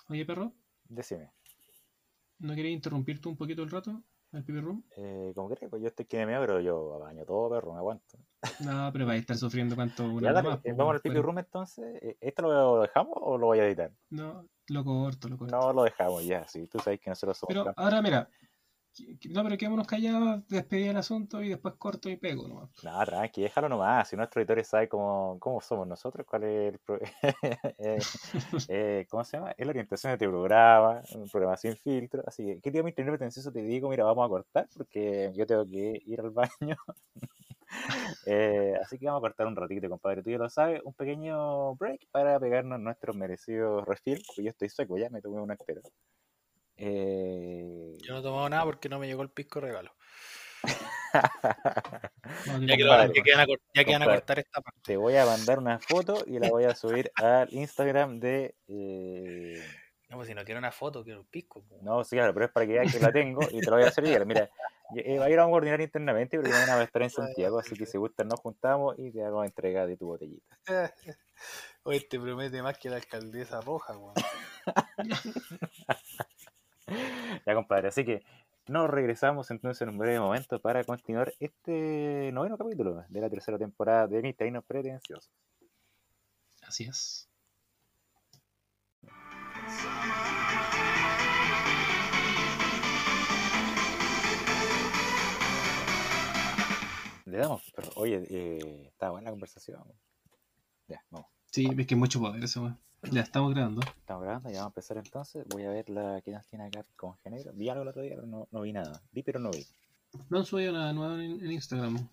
Oye, 0.09 0.25
perro, 0.27 0.53
Decime, 0.87 1.33
¿no 2.39 2.55
querías 2.55 2.75
interrumpirte 2.75 3.29
un 3.29 3.37
poquito 3.37 3.63
el 3.63 3.71
rato? 3.71 4.03
¿El 4.33 4.45
pipi 4.45 4.61
room? 4.61 4.83
eh, 4.97 5.33
como 5.35 5.49
crees, 5.49 5.71
pues 5.71 5.81
yo 5.81 5.89
estoy 5.89 6.07
que 6.07 6.19
me 6.19 6.27
meo, 6.27 6.41
pero 6.41 6.61
yo 6.61 6.99
baño 6.99 7.25
todo, 7.25 7.51
perro, 7.51 7.73
me 7.73 7.79
aguanto. 7.79 8.19
No, 8.59 8.91
pero 8.93 9.07
vais 9.07 9.19
a 9.19 9.21
estar 9.21 9.37
sufriendo 9.37 9.77
cuánto 9.77 10.05
una 10.13 10.33
Ya, 10.33 10.43
más, 10.43 10.59
po, 10.59 10.75
vamos 10.75 10.95
al 10.95 11.01
pipi 11.01 11.21
room 11.21 11.39
entonces. 11.39 12.03
Eh, 12.03 12.17
¿Esto 12.21 12.43
lo 12.43 12.83
dejamos 12.83 13.15
o 13.21 13.39
lo 13.39 13.47
voy 13.47 13.61
a 13.61 13.67
editar? 13.67 13.93
No, 14.11 14.47
lo 14.69 14.85
corto, 14.85 15.29
lo 15.29 15.39
corto. 15.39 15.57
No, 15.57 15.73
lo 15.73 15.85
dejamos 15.85 16.25
ya, 16.25 16.47
sí, 16.49 16.67
tú 16.67 16.79
sabes 16.81 17.01
que 17.01 17.11
nosotros 17.11 17.39
somos 17.39 17.55
pero 17.55 17.73
ahora 17.77 18.03
mira, 18.03 18.29
no, 19.31 19.43
pero 19.43 19.57
quedémonos 19.59 19.87
callados, 19.87 20.47
despedí 20.49 20.85
el 20.85 20.97
asunto 20.97 21.43
y 21.43 21.49
después 21.49 21.75
corto 21.79 22.09
y 22.09 22.17
pego 22.17 22.47
nomás. 22.47 22.71
No, 22.85 23.05
tranqui, 23.05 23.43
déjalo 23.43 23.69
nomás. 23.69 24.09
Si 24.09 24.17
nuestro 24.17 24.41
editor 24.41 24.65
sabe 24.65 24.89
cómo, 24.89 25.39
cómo 25.41 25.61
somos 25.61 25.87
nosotros, 25.87 26.27
cuál 26.29 26.45
es 26.45 26.73
el 26.75 26.79
pro- 26.79 26.99
eh, 27.79 27.99
eh, 28.69 29.07
¿cómo 29.11 29.25
se 29.25 29.37
llama? 29.37 29.53
Es 29.57 29.67
la 29.67 29.71
orientación 29.71 30.13
de 30.13 30.19
tu 30.25 30.31
programa, 30.31 31.03
un 31.15 31.29
programa 31.29 31.57
sin 31.57 31.77
filtro. 31.77 32.23
Así 32.27 32.45
que, 32.45 32.61
¿qué 32.61 32.71
día 32.71 32.83
muy 32.83 32.93
pretencioso 32.93 33.51
te 33.53 33.63
digo? 33.63 33.89
Mira, 33.89 34.05
vamos 34.05 34.27
a 34.27 34.29
cortar 34.29 34.69
porque 34.77 35.33
yo 35.35 35.47
tengo 35.47 35.67
que 35.67 36.01
ir 36.07 36.21
al 36.21 36.31
baño. 36.31 36.77
Eh, 38.27 38.75
así 38.81 38.99
que 38.99 39.07
vamos 39.07 39.19
a 39.19 39.23
cortar 39.23 39.47
un 39.47 39.57
ratito, 39.57 39.89
compadre. 39.89 40.23
Tú 40.23 40.31
ya 40.31 40.39
lo 40.39 40.49
sabes, 40.49 40.81
un 40.85 40.95
pequeño 40.95 41.75
break 41.75 42.07
para 42.11 42.39
pegarnos 42.39 42.79
nuestros 42.81 43.17
merecidos. 43.17 43.85
Porque 43.85 44.43
yo 44.45 44.51
estoy 44.51 44.69
seco 44.69 44.97
ya, 44.97 45.11
me 45.11 45.21
tomé 45.21 45.41
una 45.41 45.55
espera. 45.55 45.81
Eh, 46.77 47.97
Yo 48.03 48.13
no 48.15 48.19
he 48.21 48.23
tomado 48.23 48.49
nada 48.49 48.65
porque 48.65 48.89
no 48.89 48.99
me 48.99 49.07
llegó 49.07 49.23
el 49.23 49.31
pisco 49.31 49.61
regalo. 49.61 49.95
No, 52.47 52.59
Ya 52.67 52.77
que 52.77 52.83
Compadre, 52.83 53.23
van 53.33 53.41
a, 53.41 53.47
cor- 53.47 53.61
ya 53.75 53.85
que 53.85 53.93
van 53.93 54.03
a 54.03 54.05
compadre. 54.07 54.19
cortar 54.21 54.39
esta 54.41 54.61
parte. 54.61 54.81
te 54.83 54.97
voy 54.97 55.15
a 55.17 55.25
mandar 55.25 55.59
una 55.59 55.79
foto 55.79 56.25
y 56.27 56.39
la 56.39 56.49
voy 56.49 56.65
a 56.65 56.75
subir 56.75 57.11
al 57.17 57.53
Instagram 57.53 58.19
de. 58.19 58.57
eh, 58.67 59.63
No, 60.09 60.17
pues 60.17 60.29
si 60.29 60.35
no 60.35 60.45
quiero 60.45 60.59
una 60.59 60.73
foto, 60.73 61.05
quiero 61.05 61.21
un 61.21 61.27
pisco. 61.27 61.65
No, 61.83 62.03
sí, 62.03 62.17
claro, 62.17 62.33
pero 62.35 62.47
es 62.47 62.53
para 62.53 62.67
que 62.67 62.73
veas 62.73 62.93
que 62.93 62.99
la 62.99 63.13
tengo 63.13 63.49
y 63.53 63.61
te 63.61 63.71
lo 63.71 63.77
voy 63.77 63.85
a 63.85 63.89
hacer 63.89 64.05
llegar. 64.05 64.27
Mira, 64.27 64.49
eh, 64.97 65.19
ahí 65.21 65.31
lo 65.33 65.43
vamos 65.43 65.51
a 65.53 65.57
coordinar 65.57 65.81
internamente 65.81 66.37
porque 66.39 66.53
mañana 66.53 66.75
va 66.75 66.81
a 66.81 66.85
estar 66.85 67.03
en 67.03 67.11
Santiago, 67.11 67.59
así 67.59 67.77
que 67.77 67.87
si 67.87 67.99
gustan 67.99 68.29
nos 68.29 68.41
juntamos 68.41 68.99
y 68.99 69.13
te 69.13 69.23
hago 69.25 69.45
entrega 69.45 69.87
de 69.87 69.97
tu 69.97 70.07
botellita. 70.07 70.59
Oye, 71.85 72.01
te 72.01 72.19
promete 72.19 72.63
más 72.63 72.79
que 72.79 72.89
la 72.91 72.97
alcaldesa 72.97 73.61
roja, 73.61 73.97
weón. 73.97 74.15
Ya, 77.47 77.55
compadre, 77.55 77.89
así 77.89 78.05
que 78.05 78.23
nos 78.67 78.89
regresamos 78.89 79.51
entonces 79.51 79.83
en 79.83 79.91
un 79.91 79.99
breve 79.99 80.21
momento 80.21 80.59
para 80.61 80.85
continuar 80.85 81.35
este 81.39 82.31
noveno 82.33 82.57
capítulo 82.57 83.05
de 83.09 83.21
la 83.21 83.29
tercera 83.29 83.59
temporada 83.59 84.07
de 84.07 84.23
Mis 84.23 84.37
Taínos 84.37 84.65
Pretenciosos. 84.65 85.31
Así 86.63 86.85
es. 86.85 87.29
Le 97.27 97.39
damos, 97.39 97.73
pero 97.75 97.89
oye, 97.97 98.23
eh, 98.31 98.89
está 98.89 99.11
buena 99.11 99.27
la 99.27 99.31
conversación. 99.33 99.83
Ya, 100.89 101.03
vamos. 101.11 101.29
Sí, 101.47 101.69
es 101.77 101.87
que 101.87 101.95
es 101.95 101.99
mucho 101.99 102.21
poder 102.21 102.43
eso, 102.45 102.63
weón. 102.63 102.79
Ya 103.11 103.21
estamos 103.21 103.55
grabando. 103.55 103.81
Estamos 103.83 104.23
grabando, 104.23 104.51
ya 104.51 104.59
vamos 104.59 104.67
a 104.67 104.71
empezar 104.71 104.97
entonces. 104.97 105.45
Voy 105.49 105.65
a 105.65 105.71
ver 105.71 105.89
la 105.91 106.21
que 106.23 106.31
nos 106.33 106.47
tiene 106.47 106.67
acá 106.67 106.85
con 106.97 107.17
género. 107.19 107.53
Vi 107.55 107.69
algo 107.69 107.83
el 107.83 107.89
otro 107.89 108.03
día, 108.03 108.15
pero 108.15 108.27
no, 108.27 108.49
no 108.51 108.61
vi 108.63 108.73
nada. 108.73 109.01
Vi, 109.13 109.23
pero 109.23 109.39
no 109.39 109.51
vi. 109.51 109.67
No 110.29 110.39
han 110.39 110.45
subido 110.45 110.73
nada 110.73 110.93
nuevo 110.93 111.15
en, 111.15 111.45
en 111.45 111.53
Instagram. 111.53 112.09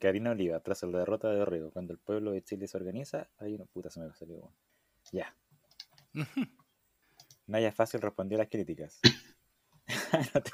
Karina 0.00 0.32
Oliva, 0.32 0.60
tras 0.60 0.82
la 0.82 0.98
derrota 0.98 1.28
de 1.30 1.40
Orrego, 1.40 1.70
cuando 1.70 1.92
el 1.92 1.98
pueblo 1.98 2.32
de 2.32 2.42
Chile 2.42 2.66
se 2.66 2.76
organiza, 2.76 3.28
hay 3.38 3.54
una 3.54 3.64
puta 3.64 3.90
se 3.90 4.00
me 4.00 4.12
salió. 4.14 4.38
bueno. 4.38 4.56
Ya. 5.12 5.36
Naya 7.46 7.72
Fácil 7.72 8.00
respondió 8.00 8.38
a 8.38 8.42
las 8.42 8.48
críticas. 8.48 9.00
No 10.34 10.42
te. 10.42 10.50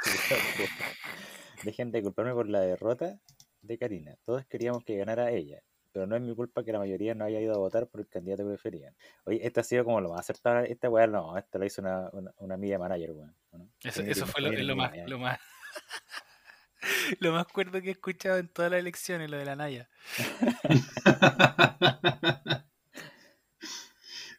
Dejen 1.65 1.91
de 1.91 2.03
culparme 2.03 2.33
por 2.33 2.49
la 2.49 2.61
derrota 2.61 3.21
de 3.61 3.79
Karina. 3.79 4.17
Todos 4.25 4.47
queríamos 4.47 4.85
que 4.85 4.97
ganara 4.97 5.31
ella, 5.33 5.63
pero 5.99 6.07
no 6.07 6.15
es 6.15 6.23
mi 6.23 6.33
culpa 6.33 6.63
que 6.63 6.71
la 6.71 6.79
mayoría 6.79 7.13
no 7.13 7.25
haya 7.25 7.41
ido 7.41 7.53
a 7.53 7.59
votar 7.59 7.89
por 7.89 8.01
el 8.01 8.07
candidato 8.07 8.45
que 8.45 8.51
preferían. 8.51 8.95
Oye, 9.25 9.45
esta 9.45 9.63
ha 9.63 9.65
sido 9.65 9.85
como 9.85 10.01
lo 10.01 10.11
más 10.11 10.21
acertado. 10.21 10.61
Esta 10.61 10.89
weá 10.89 11.09
no, 11.09 11.37
esta 11.37 11.59
la 11.59 11.67
hizo 11.67 11.83
una, 11.83 12.09
una, 12.13 12.33
una 12.37 12.57
media 12.57 12.79
manager, 12.79 13.11
weón. 13.11 13.35
Eso, 13.83 14.03
eso 14.03 14.29
fue 14.29 14.43
lo, 14.43 14.53
lo 14.53 14.77
más, 14.77 14.93
manager. 14.93 15.11
lo 15.11 15.19
más, 15.19 15.41
lo 17.19 17.33
más 17.33 17.49
cuerdo 17.49 17.83
que 17.83 17.89
he 17.89 17.91
escuchado 17.91 18.39
en 18.39 18.47
todas 18.47 18.71
las 18.71 18.79
elecciones, 18.79 19.29
lo 19.29 19.39
de 19.39 19.45
la 19.45 19.57
Naya. 19.57 19.91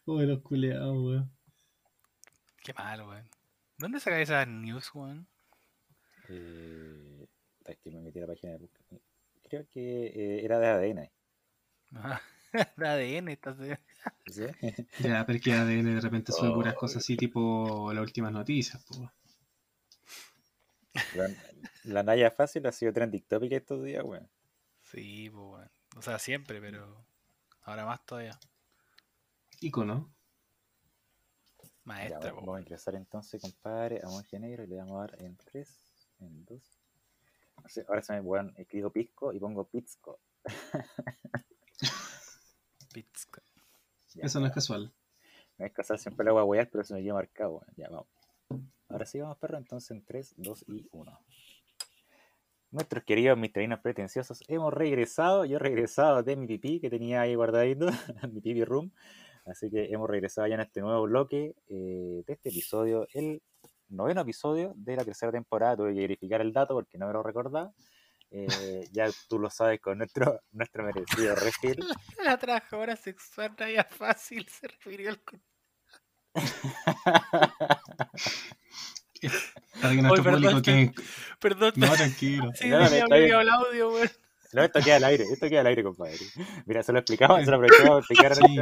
Uy, 0.06 0.24
los 0.24 0.40
culeados, 0.40 0.96
weón. 0.96 1.30
Qué 2.64 2.72
malo, 2.72 3.06
weón. 3.06 3.28
¿Dónde 3.76 4.00
sacas 4.00 4.20
esas 4.20 4.48
news, 4.48 4.94
weón? 4.94 5.28
Eh, 6.30 7.26
es 7.66 7.76
que 7.76 7.90
me 7.90 8.00
metí 8.00 8.18
a 8.18 8.22
la 8.22 8.28
página 8.28 8.54
de 8.54 8.66
Creo 9.46 9.68
que 9.68 10.06
eh, 10.06 10.42
era 10.42 10.58
de 10.58 10.68
ADN. 10.68 11.19
Ah, 11.94 12.20
de 12.76 12.88
ADN, 12.88 13.28
estás 13.28 13.56
¿Sí? 14.26 14.44
Ya, 15.00 15.24
pero 15.26 15.36
es 15.36 15.42
que 15.42 15.52
ADN 15.52 15.94
de 15.94 16.00
repente 16.00 16.32
sube 16.32 16.52
puras 16.52 16.74
Oh, 16.74 16.78
cosas 16.78 17.02
así, 17.02 17.16
tipo 17.16 17.92
las 17.92 18.02
últimas 18.02 18.32
noticias, 18.32 18.82
po. 18.84 19.10
La, 21.14 21.30
la 21.84 22.02
Naya 22.02 22.30
fácil 22.30 22.66
ha 22.66 22.72
sido 22.72 22.92
trending 22.92 23.22
topic 23.22 23.52
estos 23.52 23.84
días, 23.84 24.04
weón. 24.04 24.28
Sí, 24.82 25.30
pues, 25.30 25.44
weón. 25.44 25.70
O 25.96 26.02
sea, 26.02 26.18
siempre, 26.18 26.60
pero 26.60 27.04
ahora 27.62 27.84
más 27.84 28.04
todavía. 28.04 28.38
Icono. 29.60 30.12
Ya, 31.58 31.68
Maestra, 31.84 32.18
vamos, 32.18 32.32
po, 32.32 32.40
vamos 32.40 32.56
a 32.56 32.60
ingresar 32.60 32.94
entonces, 32.94 33.40
compadre, 33.40 34.00
a 34.02 34.08
Monje 34.08 34.38
Negro 34.38 34.64
y 34.64 34.66
le 34.68 34.76
vamos 34.76 34.96
a 34.96 35.00
dar 35.00 35.22
en 35.22 35.36
3, 35.36 35.78
en 36.20 36.44
2. 36.44 36.62
No 37.62 37.68
sé, 37.68 37.84
ahora 37.88 38.02
se 38.02 38.12
me 38.14 38.20
weón, 38.20 38.54
escribo 38.56 38.90
pisco 38.90 39.32
y 39.32 39.38
pongo 39.38 39.64
pizco. 39.64 40.20
Pizca. 42.92 43.42
Ya, 44.14 44.24
Eso 44.24 44.40
no 44.40 44.46
es 44.46 44.52
casual. 44.52 44.92
Me 45.56 45.66
voy 45.66 45.70
a 45.70 45.72
casar 45.72 45.98
siempre 45.98 46.24
la 46.24 46.32
voy 46.32 46.40
a 46.40 46.44
huear, 46.44 46.70
pero 46.70 46.84
se 46.84 46.94
me 46.94 47.02
quedó 47.02 47.14
marcado. 47.14 47.62
Ya, 47.76 47.88
vamos. 47.88 48.08
Ahora 48.88 49.06
sí 49.06 49.20
vamos, 49.20 49.38
perro, 49.38 49.58
entonces 49.58 49.92
en 49.92 50.04
3, 50.04 50.34
2 50.36 50.64
y 50.68 50.88
1. 50.90 51.20
Nuestros 52.72 53.04
queridos 53.04 53.38
miterinos 53.38 53.80
pretenciosos 53.80 54.42
hemos 54.48 54.72
regresado. 54.72 55.44
Yo 55.44 55.56
he 55.56 55.58
regresado 55.58 56.22
de 56.22 56.36
mi 56.36 56.46
pipí 56.46 56.80
que 56.80 56.90
tenía 56.90 57.20
ahí 57.20 57.34
guardadito, 57.34 57.86
mi 58.32 58.40
pipi 58.40 58.64
room. 58.64 58.92
Así 59.44 59.70
que 59.70 59.92
hemos 59.92 60.08
regresado 60.08 60.46
ya 60.46 60.54
en 60.54 60.60
este 60.60 60.80
nuevo 60.80 61.02
bloque 61.02 61.54
eh, 61.68 62.22
de 62.26 62.32
este 62.32 62.50
episodio, 62.50 63.06
el 63.12 63.42
noveno 63.88 64.20
episodio 64.20 64.72
de 64.76 64.96
la 64.96 65.04
tercera 65.04 65.32
temporada. 65.32 65.76
Tuve 65.76 65.94
que 65.94 66.00
verificar 66.00 66.40
el 66.40 66.52
dato 66.52 66.74
porque 66.74 66.98
no 66.98 67.06
me 67.06 67.12
lo 67.12 67.22
recordaba. 67.22 67.72
Eh, 68.32 68.86
ya 68.92 69.08
tú 69.28 69.38
lo 69.40 69.50
sabes 69.50 69.80
con 69.80 69.98
nuestro, 69.98 70.40
nuestro 70.52 70.84
merecido 70.84 71.34
refill. 71.34 71.78
La 72.24 72.38
trabajadora 72.38 72.96
sexual 72.96 73.54
Naya 73.58 73.84
Fácil 73.84 74.46
se 74.48 74.68
refirió 74.68 75.10
al. 75.10 75.20
nuestro 79.82 80.22
perdón, 80.22 80.42
público 80.42 80.62
que. 80.62 80.92
Perdón, 81.40 81.72
No, 81.76 81.92
tranquilo. 81.92 82.50
sí, 82.54 82.68
No, 82.68 82.78
no, 82.78 83.16
el 83.16 83.48
audio, 83.48 83.92
weón. 83.92 84.10
No, 84.52 84.64
esto 84.64 84.80
queda 84.80 84.96
al 84.96 85.04
aire, 85.04 85.24
esto 85.24 85.48
queda 85.48 85.60
al 85.60 85.66
aire, 85.68 85.82
compadre. 85.82 86.18
Mira, 86.66 86.82
se 86.82 86.92
lo 86.92 86.98
explicamos, 86.98 87.44
se 87.44 87.50
lo 87.50 87.56
aprovechamos 87.56 87.88
para 87.88 87.98
explicar 88.00 88.32
a 88.32 88.34
Sí. 88.34 88.56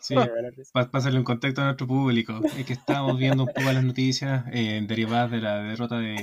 Sí, 0.00 0.14
risa. 0.56 0.70
para 0.72 0.90
pasarle 0.90 1.18
un 1.18 1.24
contexto 1.24 1.60
a 1.62 1.64
nuestro 1.64 1.86
público. 1.86 2.40
Es 2.56 2.64
que 2.64 2.72
estábamos 2.74 3.18
viendo 3.18 3.44
un 3.44 3.48
poco 3.48 3.72
las 3.72 3.84
noticias 3.84 4.44
eh, 4.52 4.84
derivadas 4.86 5.30
de 5.30 5.40
la 5.40 5.58
derrota 5.62 5.98
de, 5.98 6.14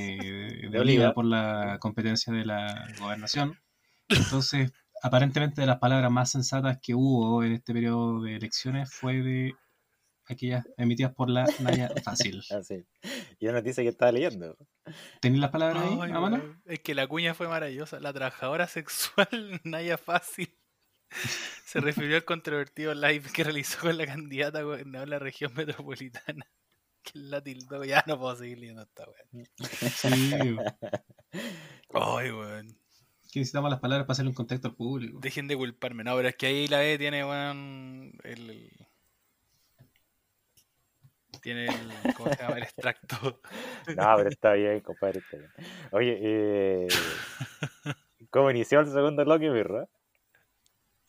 de, 0.61 0.69
De 0.69 0.79
Oliva 0.79 0.81
Oliva. 0.81 1.13
por 1.13 1.25
la 1.25 1.77
competencia 1.79 2.33
de 2.33 2.45
la 2.45 2.87
gobernación. 2.99 3.57
Entonces, 4.09 4.71
aparentemente 5.01 5.61
de 5.61 5.67
las 5.67 5.79
palabras 5.79 6.11
más 6.11 6.31
sensatas 6.31 6.79
que 6.81 6.93
hubo 6.95 7.43
en 7.43 7.53
este 7.53 7.73
periodo 7.73 8.21
de 8.21 8.35
elecciones 8.35 8.93
fue 8.93 9.21
de 9.21 9.53
aquellas 10.25 10.65
emitidas 10.77 11.13
por 11.13 11.29
la 11.29 11.45
Naya 11.59 11.91
Fácil. 12.03 12.41
Así. 12.51 12.85
Y 13.39 13.47
una 13.47 13.59
noticia 13.59 13.83
que 13.83 13.89
estaba 13.89 14.11
leyendo. 14.11 14.55
¿Tenéis 15.19 15.41
las 15.41 15.51
palabras 15.51 15.83
ahí 15.83 15.97
Ay, 16.01 16.11
a 16.11 16.19
mano? 16.19 16.41
Es 16.65 16.79
que 16.79 16.95
la 16.95 17.07
cuña 17.07 17.33
fue 17.33 17.47
maravillosa. 17.47 17.99
La 17.99 18.13
trabajadora 18.13 18.67
sexual 18.67 19.27
Naya 19.63 19.97
Fácil 19.97 20.55
se 21.65 21.79
refirió 21.81 22.15
al 22.17 22.25
controvertido 22.25 22.93
live 22.93 23.29
que 23.33 23.43
realizó 23.43 23.79
con 23.81 23.97
la 23.97 24.05
candidata 24.05 24.59
a 24.59 24.63
gobernador 24.63 25.07
de 25.07 25.15
la 25.15 25.19
región 25.19 25.53
metropolitana. 25.53 26.45
Que 27.03 27.19
la 27.19 27.43
tildó. 27.43 27.83
Ya 27.83 28.01
no 28.07 28.17
puedo 28.17 28.33
seguir 28.37 28.59
leyendo 28.59 28.81
esta 28.83 29.03
weón. 29.03 29.45
Sí, 29.93 30.31
Ay, 31.93 32.31
weón. 32.31 32.67
que 33.29 33.39
necesitamos 33.41 33.69
las 33.69 33.81
palabras 33.81 34.05
para 34.07 34.13
hacerle 34.13 34.29
un 34.29 34.35
contexto 34.35 34.69
al 34.69 34.75
público. 34.75 35.19
Dejen 35.19 35.49
de 35.49 35.57
culparme. 35.57 36.05
No, 36.05 36.15
pero 36.15 36.29
es 36.29 36.35
que 36.37 36.45
ahí 36.45 36.65
la 36.69 36.81
E 36.85 36.97
tiene, 36.97 37.25
weón, 37.25 38.13
el... 38.23 38.49
el- 38.51 38.87
Tiene 41.41 41.65
el... 41.65 42.13
¿Cómo 42.15 42.29
se 42.33 42.41
llama? 42.41 42.55
El 42.57 42.63
extracto. 42.63 43.41
No, 43.97 44.13
pero 44.15 44.29
está 44.29 44.53
bien, 44.53 44.79
compadre. 44.79 45.19
Está 45.19 45.35
bien. 45.37 45.51
Oye, 45.91 46.17
eh, 46.21 46.87
¿cómo 48.29 48.49
inició 48.49 48.79
el 48.79 48.87
segundo 48.87 49.25
bloque, 49.25 49.49
birra? 49.49 49.89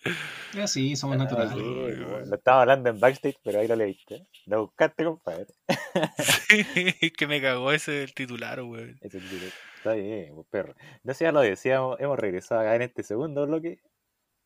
Y 0.55 0.61
así, 0.61 0.95
somos 0.97 1.17
Ah, 1.17 1.25
naturales. 1.25 1.53
sí, 1.55 1.61
bueno, 1.63 2.07
weón. 2.09 2.29
lo 2.31 2.37
estaba 2.37 2.61
hablando 2.63 2.89
en 2.91 3.01
backstage, 3.01 3.39
pero 3.43 3.59
ahí 3.61 3.67
lo 3.69 3.75
leíste. 3.77 4.27
Lo 4.47 4.63
buscaste, 4.67 5.05
compadre. 5.05 5.47
Sí, 6.49 6.65
que 7.19 7.27
me 7.27 7.41
cagó 7.43 7.73
ese 7.73 8.05
el 8.05 8.15
titular, 8.15 8.61
weón. 8.63 8.97
Ese 9.01 9.19
título. 9.21 9.47
Está 9.77 9.95
bien, 9.95 10.35
pues, 10.35 10.47
perro. 10.51 10.75
Entonces 10.97 11.21
ya 11.21 11.33
lo 11.33 11.41
decíamos, 11.41 11.99
hemos 12.01 12.19
regresado 12.19 12.61
acá 12.61 12.77
en 12.77 12.83
este 12.83 13.03
segundo 13.03 13.47
bloque. 13.47 13.81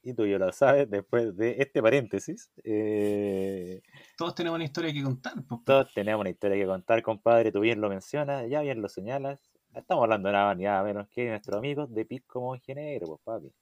Y 0.02 0.14
tú 0.14 0.26
ya 0.26 0.38
lo 0.38 0.50
sabes, 0.52 0.88
después 0.88 1.36
de 1.36 1.56
este 1.58 1.82
paréntesis. 1.82 2.50
eh, 2.64 3.82
Todos 4.16 4.34
tenemos 4.34 4.54
una 4.56 4.64
historia 4.64 4.92
que 4.92 5.02
contar. 5.02 5.34
pues. 5.46 5.60
todos 5.64 5.92
tenemos 5.92 6.20
una 6.20 6.30
historia 6.30 6.56
que 6.56 6.66
contar, 6.66 7.02
compadre. 7.02 7.52
Tú 7.52 7.60
bien 7.60 7.80
lo 7.80 7.88
mencionas, 7.90 8.48
ya 8.48 8.60
bien 8.62 8.80
lo 8.80 8.88
señalas. 8.88 9.40
Estamos 9.74 10.04
hablando 10.04 10.30
nada 10.32 10.46
más 10.46 10.56
ni 10.56 10.64
nada 10.64 10.82
menos 10.84 11.08
que 11.10 11.24
de 11.24 11.30
nuestros 11.30 11.58
amigos 11.58 11.92
de 11.92 12.04
Pisco 12.06 12.40
Monje 12.40 12.74
Negro, 12.74 13.08
pues 13.08 13.20
papi. 13.24 13.52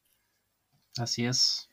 Así 0.99 1.25
es. 1.27 1.66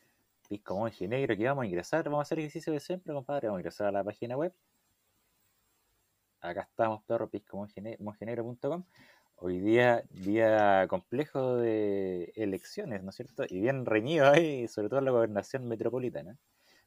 Pisco 0.53 0.77
Monje 0.77 1.07
Negro, 1.07 1.35
que 1.35 1.47
vamos 1.47 1.63
a 1.63 1.65
ingresar, 1.65 2.03
vamos 2.03 2.19
a 2.19 2.21
hacer 2.21 2.38
ejercicio 2.38 2.71
de 2.71 2.80
siempre, 2.80 3.11
compadre. 3.11 3.47
Vamos 3.47 3.57
a 3.57 3.61
ingresar 3.61 3.88
a 3.88 3.91
la 3.91 4.03
página 4.03 4.38
web. 4.38 4.53
Acá 6.41 6.61
estamos, 6.61 7.03
perro, 7.05 7.27
piscomonjenegro.com. 7.27 8.84
Hoy 9.38 9.59
día, 9.61 10.03
día 10.11 10.88
complejo 10.88 11.55
de 11.55 12.34
elecciones, 12.35 13.01
¿no 13.01 13.09
es 13.09 13.15
cierto? 13.15 13.45
Y 13.49 13.61
bien 13.61 13.84
reñido 13.84 14.30
ahí, 14.30 14.67
sobre 14.67 14.89
todo 14.89 14.99
en 14.99 15.05
la 15.05 15.11
gobernación 15.11 15.67
metropolitana. 15.67 16.38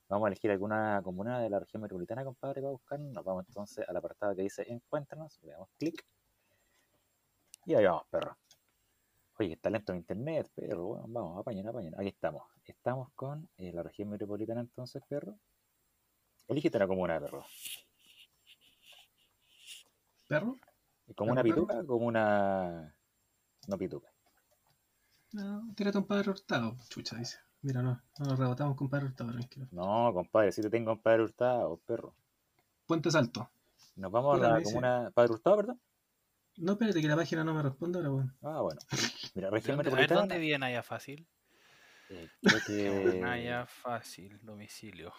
Vamos 0.09 0.27
a 0.27 0.29
elegir 0.29 0.53
alguna 0.53 1.01
comuna 1.03 1.41
de 1.41 1.51
la 1.51 1.59
región 1.59 1.83
metropolitana, 1.83 2.25
compadre, 2.25 2.61
para 2.61 2.71
buscar. 2.71 3.01
Nos 3.01 3.25
vamos 3.25 3.47
entonces 3.49 3.85
al 3.89 3.97
apartado 3.97 4.37
que 4.37 4.43
dice 4.43 4.65
Encuéntranos, 4.69 5.41
le 5.43 5.51
damos 5.51 5.71
clic. 5.77 6.07
Y 7.65 7.75
ahí 7.75 7.85
vamos, 7.85 8.05
perro. 8.11 8.37
Oye, 9.39 9.53
está 9.53 9.69
lento 9.69 9.93
mi 9.93 9.99
internet, 9.99 10.51
perro. 10.55 10.87
Bueno, 10.87 11.05
vamos, 11.09 11.41
apañen, 11.41 11.69
apañen. 11.69 11.95
Aquí 11.99 12.09
estamos. 12.09 12.45
Estamos 12.65 13.11
con 13.15 13.49
eh, 13.59 13.71
la 13.73 13.83
región 13.83 14.09
metropolitana 14.09 14.61
entonces, 14.61 15.03
perro. 15.07 15.37
Elígete 16.49 16.79
una 16.79 16.87
comuna, 16.87 17.21
perro. 17.21 17.45
¿Perro? 20.27 20.57
¿Como 21.15 21.33
una 21.33 21.43
Perro, 21.43 21.55
pituca 21.55 21.81
o 21.81 21.87
como 21.87 22.07
una... 22.07 22.95
No 23.69 23.79
pituca? 23.79 24.09
No, 25.33 25.73
tírate 25.77 25.99
un 25.99 26.07
padre 26.07 26.31
hurtado, 26.31 26.77
chucha, 26.89 27.17
dice. 27.17 27.39
Mira, 27.63 27.83
no, 27.83 28.01
no 28.19 28.27
nos 28.27 28.39
rebotamos 28.39 28.77
con 28.77 28.89
padre 28.89 29.07
hurtado, 29.07 29.33
tranquilo. 29.33 29.69
No, 29.71 30.13
compadre, 30.15 30.51
si 30.51 30.63
te 30.63 30.71
tengo 30.71 30.93
un 30.93 31.01
padre 31.01 31.23
hurtado, 31.23 31.77
perro. 31.87 32.15
Puente 32.87 33.11
Salto. 33.11 33.51
Nos 33.97 34.11
vamos 34.11 34.41
a 34.41 34.49
la 34.49 34.63
comuna... 34.63 35.11
¿Padre 35.15 35.33
hurtado, 35.33 35.57
perdón? 35.57 35.81
No, 36.59 36.73
espérate 36.73 37.01
que 37.03 37.09
la 37.09 37.17
página 37.17 37.45
no 37.45 37.53
me 37.55 37.63
responde 37.63 37.99
ahora, 37.99 38.11
weón. 38.11 38.35
Ah, 38.43 38.61
bueno. 38.63 38.81
Mira, 39.35 39.49
¿De 39.49 39.55
región 39.55 39.77
dónde- 39.77 39.91
a 39.91 39.95
ver, 39.95 40.01
metropolitana... 40.01 40.21
¿dónde 40.21 40.39
vive 40.39 40.59
Naya 40.59 40.83
Fácil? 40.83 41.27
eh, 42.09 42.31
creo 42.41 42.61
que... 42.67 43.21
Naya 43.21 43.67
Fácil, 43.67 44.39
domicilio. 44.43 45.13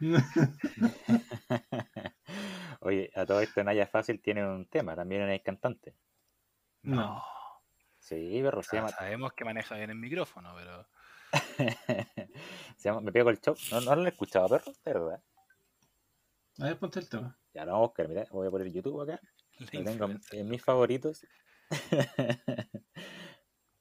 Oye, 2.80 3.10
a 3.14 3.26
todo 3.26 3.40
esto 3.40 3.62
Naya 3.62 3.86
Fácil 3.86 4.20
tiene 4.20 4.44
un 4.46 4.66
tema, 4.66 4.96
también 4.96 5.28
es 5.30 5.42
cantante. 5.42 5.94
No. 6.82 7.22
Sí, 7.98 8.40
perro, 8.42 8.60
O 8.60 8.62
se 8.62 8.70
sea, 8.70 8.80
llama... 8.80 8.90
sabemos 8.92 9.32
que 9.34 9.44
maneja 9.44 9.76
bien 9.76 9.90
el 9.90 9.96
micrófono, 9.96 10.54
pero. 10.56 10.88
se 12.76 12.88
llama 12.88 13.00
Me 13.02 13.12
pego 13.12 13.30
el 13.30 13.40
show. 13.40 13.54
¿No, 13.70 13.80
no 13.82 13.94
lo 13.96 14.06
he 14.06 14.08
escuchado, 14.08 14.48
perro? 14.48 14.72
De 14.84 14.92
verdad. 14.92 15.22
A 16.58 16.64
ver, 16.64 16.78
ponte 16.78 16.98
el 16.98 17.08
tema. 17.08 17.38
Ya 17.54 17.64
lo 17.64 17.72
vamos 17.72 17.84
a 17.84 17.88
buscar, 17.88 18.08
mira, 18.08 18.26
voy 18.30 18.48
a 18.48 18.50
poner 18.50 18.72
YouTube 18.72 19.00
acá. 19.02 19.20
Lo 19.72 19.84
tengo 19.84 20.08
en 20.32 20.48
mis 20.48 20.62
favoritos. 20.62 21.26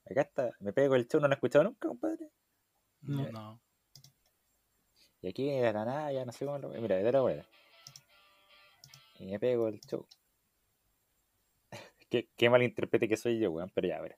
acá 0.06 0.22
está, 0.22 0.52
me 0.60 0.74
pego 0.74 0.96
el 0.96 1.08
show, 1.08 1.22
no 1.22 1.28
lo 1.28 1.34
he 1.34 1.36
escuchado 1.36 1.64
nunca, 1.64 1.88
compadre. 1.88 2.30
No. 3.02 3.32
No. 3.32 3.62
Y 5.22 5.30
aquí 5.30 5.50
de 5.50 5.62
la 5.62 5.86
nada, 5.86 6.12
ya 6.12 6.26
no 6.26 6.32
sé 6.32 6.46
cómo 6.46 6.58
lo. 6.60 6.70
Mira, 6.70 6.98
de 6.98 7.12
la 7.12 7.22
buena. 7.22 7.46
Y 9.20 9.26
me 9.26 9.40
pego 9.40 9.68
el 9.68 9.80
show. 9.82 10.08
qué, 12.10 12.30
qué 12.36 12.50
malinterprete 12.50 13.08
que 13.08 13.18
soy 13.18 13.40
yo, 13.40 13.52
weón, 13.52 13.72
pero 13.74 13.88
ya, 13.88 13.98
a 13.98 14.02
ver. 14.02 14.18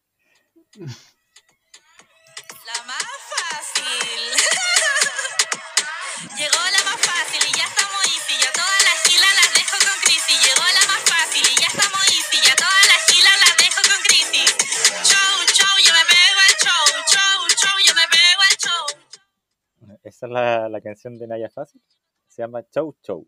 Esa 20.22 20.28
es 20.28 20.34
la, 20.34 20.70
la 20.70 20.82
canción 20.82 21.18
de 21.18 21.26
Naya 21.26 21.50
Fácil. 21.50 21.82
Se 22.28 22.44
llama 22.44 22.62
Chow 22.70 22.96
Chow. 23.02 23.26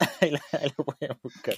ahí, 0.20 0.32
la- 0.32 0.42
ahí 0.60 0.68
lo 0.76 0.84
pueden 0.84 1.16
buscar. 1.22 1.54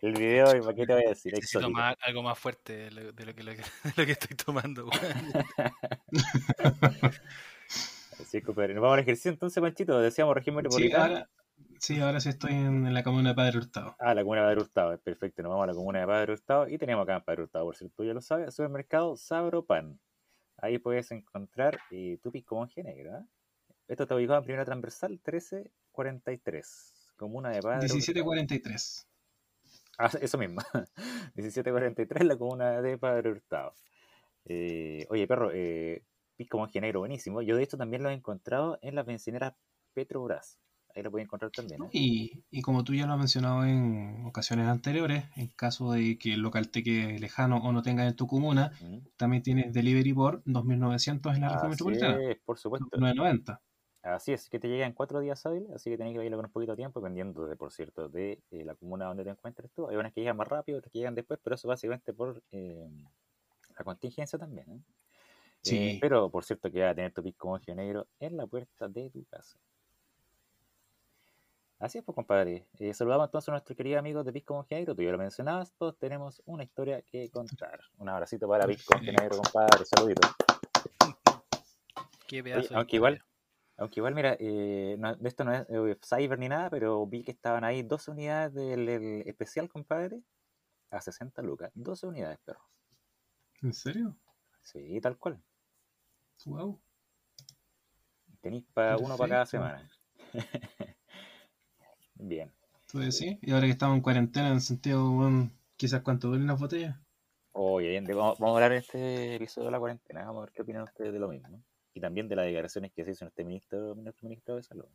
El 0.00 0.14
video, 0.14 0.48
¿y 0.56 0.74
qué 0.74 0.84
te 0.84 0.94
voy 0.94 1.04
a 1.04 1.10
decir? 1.10 1.32
Necesito 1.32 1.70
más- 1.70 1.94
algo 2.00 2.24
más 2.24 2.36
fuerte 2.36 2.72
de 2.76 2.90
lo, 2.90 3.12
de 3.12 3.24
lo 3.26 3.34
que, 3.36 3.44
lo 3.44 3.52
que- 3.52 3.58
de 3.84 3.92
lo 3.96 4.04
que 4.04 4.10
estoy 4.12 4.36
tomando. 4.36 4.90
Así 8.20 8.38
es, 8.38 8.44
compadre. 8.44 8.74
Nos 8.74 8.82
vamos 8.82 8.94
al 8.94 9.02
ejercicio 9.04 9.30
entonces, 9.30 9.60
Panchito. 9.60 10.00
Decíamos 10.00 10.36
Sí, 10.44 10.50
metropolitana. 10.50 11.04
ahora, 11.04 11.30
sí, 11.78 12.00
ahora 12.00 12.20
sí 12.20 12.30
estoy 12.30 12.50
en, 12.50 12.84
en 12.88 12.94
la 12.94 13.04
comuna 13.04 13.28
de 13.28 13.34
Padre 13.36 13.58
Hurtado. 13.58 13.94
Ah, 14.00 14.12
la 14.12 14.22
comuna 14.22 14.40
de 14.40 14.46
Padre 14.48 14.60
Hurtado, 14.62 14.98
perfecto. 14.98 15.42
Nos 15.44 15.50
vamos 15.50 15.64
a 15.64 15.66
la 15.68 15.74
comuna 15.74 16.00
de 16.00 16.06
Padre 16.08 16.32
Hurtado 16.32 16.68
y 16.68 16.78
tenemos 16.78 17.04
acá 17.04 17.14
en 17.14 17.22
Padre 17.22 17.42
Hurtado, 17.44 17.64
por 17.66 17.76
cierto, 17.76 17.94
tú 17.96 18.04
ya 18.04 18.12
lo 18.12 18.20
sabes, 18.20 18.52
supermercado 18.52 19.16
Sabro 19.16 19.64
Pan. 19.64 20.00
Ahí 20.64 20.78
puedes 20.78 21.10
encontrar 21.10 21.78
eh, 21.90 22.18
tu 22.22 22.32
pico 22.32 22.56
monje 22.56 22.82
negro. 22.82 23.18
¿eh? 23.18 23.26
Esto 23.86 24.04
está 24.04 24.14
ubicado 24.14 24.38
en 24.38 24.44
primera 24.44 24.64
transversal 24.64 25.10
1343, 25.10 27.12
comuna 27.16 27.50
de 27.50 27.60
Padre 27.60 27.84
Hurtado. 27.84 27.94
1743. 27.94 29.06
Ah, 29.98 30.10
eso 30.22 30.38
mismo. 30.38 30.62
1743, 31.34 32.24
la 32.24 32.38
comuna 32.38 32.80
de 32.80 32.96
Padre 32.96 33.32
Hurtado. 33.32 33.74
Eh, 34.46 35.04
oye, 35.10 35.26
perro, 35.26 35.50
eh, 35.52 36.02
pisco 36.34 36.56
monje 36.56 36.80
negro, 36.80 37.00
buenísimo. 37.00 37.42
Yo 37.42 37.56
de 37.56 37.62
hecho 37.62 37.76
también 37.76 38.02
lo 38.02 38.08
he 38.08 38.14
encontrado 38.14 38.78
en 38.80 38.94
las 38.94 39.04
bencineras 39.04 39.52
Petrobras. 39.92 40.58
Ahí 40.94 41.02
lo 41.02 41.10
puedes 41.10 41.26
encontrar 41.26 41.50
también. 41.50 41.82
¿eh? 41.82 41.88
Y, 41.92 42.44
y 42.50 42.62
como 42.62 42.84
tú 42.84 42.94
ya 42.94 43.06
lo 43.06 43.14
has 43.14 43.18
mencionado 43.18 43.64
en 43.64 44.24
ocasiones 44.26 44.68
anteriores, 44.68 45.24
en 45.36 45.48
caso 45.48 45.92
de 45.92 46.16
que 46.18 46.34
el 46.34 46.40
local 46.40 46.70
te 46.70 46.84
quede 46.84 47.18
lejano 47.18 47.56
o 47.56 47.72
no 47.72 47.82
tengas 47.82 48.06
en 48.06 48.14
tu 48.14 48.26
comuna, 48.26 48.72
también 49.16 49.42
tienes 49.42 49.72
delivery 49.72 50.12
por 50.12 50.44
2.900 50.44 51.34
en 51.34 51.40
la 51.40 51.48
región 51.48 51.70
metropolitana. 51.70 52.22
es, 52.30 52.38
por 52.44 52.58
supuesto. 52.58 52.88
990. 52.92 53.60
Así 54.04 54.32
es, 54.32 54.50
que 54.50 54.60
te 54.60 54.68
llega 54.68 54.84
en 54.84 54.92
cuatro 54.92 55.18
días 55.20 55.44
hábiles, 55.46 55.70
así 55.70 55.88
que 55.88 55.96
tenés 55.96 56.12
que 56.12 56.18
verlo 56.18 56.36
con 56.36 56.44
un 56.44 56.52
poquito 56.52 56.72
de 56.72 56.76
tiempo, 56.76 57.00
dependiendo, 57.00 57.46
de, 57.46 57.56
por 57.56 57.72
cierto, 57.72 58.10
de 58.10 58.42
eh, 58.50 58.62
la 58.62 58.74
comuna 58.74 59.06
donde 59.06 59.24
te 59.24 59.30
encuentres 59.30 59.72
tú. 59.72 59.88
Hay 59.88 59.96
unas 59.96 60.12
que 60.12 60.20
llegan 60.20 60.36
más 60.36 60.46
rápido, 60.46 60.78
otras 60.78 60.92
que 60.92 60.98
llegan 60.98 61.14
después, 61.14 61.40
pero 61.42 61.56
eso 61.56 61.68
básicamente 61.68 62.12
por 62.12 62.42
eh, 62.52 62.86
la 63.78 63.84
contingencia 63.84 64.38
también. 64.38 64.84
Sí. 65.62 65.96
Pero, 66.02 66.30
por 66.30 66.44
cierto, 66.44 66.70
que 66.70 66.82
vas 66.82 66.92
a 66.92 66.94
tener 66.94 67.14
tu 67.14 67.22
pisco 67.22 67.58
negro 67.74 68.06
en 68.20 68.36
la 68.36 68.46
puerta 68.46 68.88
de 68.88 69.08
tu 69.08 69.24
casa. 69.24 69.58
Así 71.84 71.98
es, 71.98 72.04
pues, 72.04 72.14
compadre. 72.14 72.66
Eh, 72.78 72.94
saludamos 72.94 73.26
entonces 73.26 73.50
a 73.50 73.52
nuestros 73.52 73.76
queridos 73.76 73.98
amigos 73.98 74.24
de 74.24 74.32
Pisco 74.32 74.54
Monje 74.54 74.74
Negro. 74.74 74.94
Tú 74.96 75.02
ya 75.02 75.12
lo 75.12 75.18
mencionabas, 75.18 75.70
todos 75.74 75.98
tenemos 75.98 76.40
una 76.46 76.62
historia 76.64 77.02
que 77.02 77.30
contar. 77.30 77.78
Un 77.98 78.08
abracito 78.08 78.48
para 78.48 78.66
Pisco 78.66 78.94
Monje 78.96 79.12
Negro, 79.12 79.36
compadre. 79.36 79.84
Saludito. 79.84 80.26
Qué 82.26 82.42
pedazo 82.42 82.74
aunque 82.74 82.96
igual, 82.96 83.22
aunque 83.76 84.00
igual, 84.00 84.14
mira, 84.14 84.34
eh, 84.40 84.96
no- 84.98 85.14
esto 85.26 85.44
no 85.44 85.52
es 85.52 85.66
eh, 85.68 85.98
cyber 86.02 86.38
ni 86.38 86.48
nada, 86.48 86.70
pero 86.70 87.06
vi 87.06 87.22
que 87.22 87.32
estaban 87.32 87.64
ahí 87.64 87.82
12 87.82 88.12
unidades 88.12 88.54
del, 88.54 88.88
especial, 89.26 89.68
compadre, 89.68 90.22
a 90.90 91.02
60 91.02 91.42
lucas. 91.42 91.70
12 91.74 92.06
unidades, 92.06 92.38
perro. 92.46 92.66
¿En 93.60 93.74
serio? 93.74 94.16
Sí, 94.62 94.98
tal 95.02 95.18
cual. 95.18 95.38
Wow. 96.46 96.80
Tenéis 98.40 98.64
para 98.72 98.96
uno 98.96 99.18
para 99.18 99.28
cada 99.34 99.44
semana. 99.44 99.90
Bien. 102.14 102.52
¿Tú 102.86 102.98
decís? 102.98 103.38
Y 103.42 103.52
ahora 103.52 103.66
que 103.66 103.72
estamos 103.72 103.96
en 103.96 104.02
cuarentena, 104.02 104.48
en 104.48 104.60
sentido, 104.60 105.10
bueno, 105.10 105.50
quizás 105.76 106.02
cuánto 106.02 106.28
duelen 106.28 106.46
las 106.46 106.60
botellas. 106.60 106.96
Oye, 107.52 107.88
bien, 107.88 108.04
vamos, 108.04 108.38
vamos 108.38 108.54
a 108.54 108.56
hablar 108.56 108.72
en 108.72 108.78
este 108.78 109.36
episodio 109.36 109.66
de 109.66 109.72
la 109.72 109.78
cuarentena. 109.78 110.24
Vamos 110.24 110.42
a 110.42 110.44
ver 110.46 110.52
qué 110.52 110.62
opinan 110.62 110.82
ustedes 110.82 111.12
de 111.12 111.18
lo 111.18 111.28
mismo. 111.28 111.62
Y 111.92 112.00
también 112.00 112.28
de 112.28 112.36
las 112.36 112.46
declaraciones 112.46 112.92
que 112.92 113.04
se 113.04 113.12
hizo 113.12 113.26
este 113.26 113.44
ministro, 113.44 113.94
nuestro 113.94 114.28
ministro 114.28 114.56
de 114.56 114.62
Salud. 114.62 114.86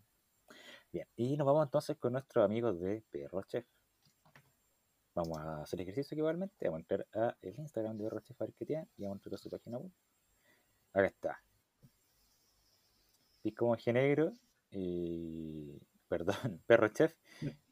Bien, 0.91 1.07
y 1.15 1.37
nos 1.37 1.45
vamos 1.45 1.65
entonces 1.65 1.97
con 1.97 2.13
nuestros 2.13 2.43
amigos 2.43 2.79
de 2.79 3.03
Perro 3.11 3.43
Chef. 3.43 3.65
Vamos 5.13 5.37
a 5.37 5.61
hacer 5.61 5.81
ejercicio 5.81 6.17
igualmente. 6.17 6.67
Vamos 6.67 6.79
a 6.79 6.81
entrar 6.81 7.07
a 7.13 7.37
el 7.41 7.59
Instagram 7.59 7.97
de 7.97 8.03
Perro 8.03 8.19
Chef 8.21 8.41
a 8.41 8.45
ver 8.45 8.53
qué 8.53 8.65
tiene 8.65 8.87
y 8.97 9.03
vamos 9.03 9.15
a 9.15 9.19
entrar 9.19 9.33
a 9.35 9.37
su 9.37 9.49
página 9.49 9.77
web. 9.77 9.91
Acá 10.93 11.07
está. 11.07 11.43
Pisco 13.41 13.67
Monje 13.67 13.93
Negro. 13.93 14.33
Y, 14.71 15.79
perdón, 16.09 16.61
Perro 16.67 16.87
Chef. 16.89 17.13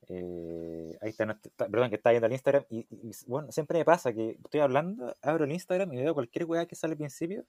Eh, 0.10 0.98
ahí 1.02 1.10
está, 1.10 1.38
perdón, 1.58 1.90
que 1.90 1.98
está 1.98 2.12
viendo 2.12 2.28
el 2.28 2.34
Instagram. 2.34 2.64
Y, 2.70 2.88
bueno, 3.28 3.52
siempre 3.52 3.80
me 3.80 3.86
pasa 3.86 4.14
que 4.14 4.38
estoy 4.44 4.62
hablando, 4.62 5.14
abro 5.22 5.44
el 5.44 5.52
Instagram 5.52 5.92
y 5.94 5.98
veo 5.98 6.14
cualquier 6.14 6.46
weá 6.46 6.66
que 6.66 6.76
sale 6.76 6.94
al 6.94 6.98
principio. 6.98 7.46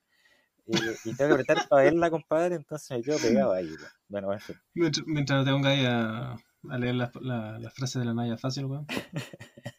eh, 0.67 0.97
y 1.05 1.15
tengo 1.15 1.37
que 1.37 1.43
apretar 1.43 1.69
para 1.69 1.85
verla, 1.85 2.11
compadre. 2.11 2.57
Entonces 2.57 2.91
me 2.91 3.03
quedo 3.03 3.19
pegado 3.19 3.53
ahí. 3.53 3.71
Bueno, 4.09 4.33
en 4.33 4.41
fin. 4.41 4.57
Mientras, 4.75 5.07
mientras 5.07 5.45
te 5.45 5.69
ahí 5.69 5.87
a, 5.87 6.33
a 6.33 6.79
leer 6.79 6.97
las 6.97 7.15
la, 7.21 7.59
las 7.59 7.75
frases 7.75 8.01
de 8.01 8.07
la 8.07 8.15
Naya 8.15 8.37
fácil, 8.37 8.65
weón. 8.65 8.87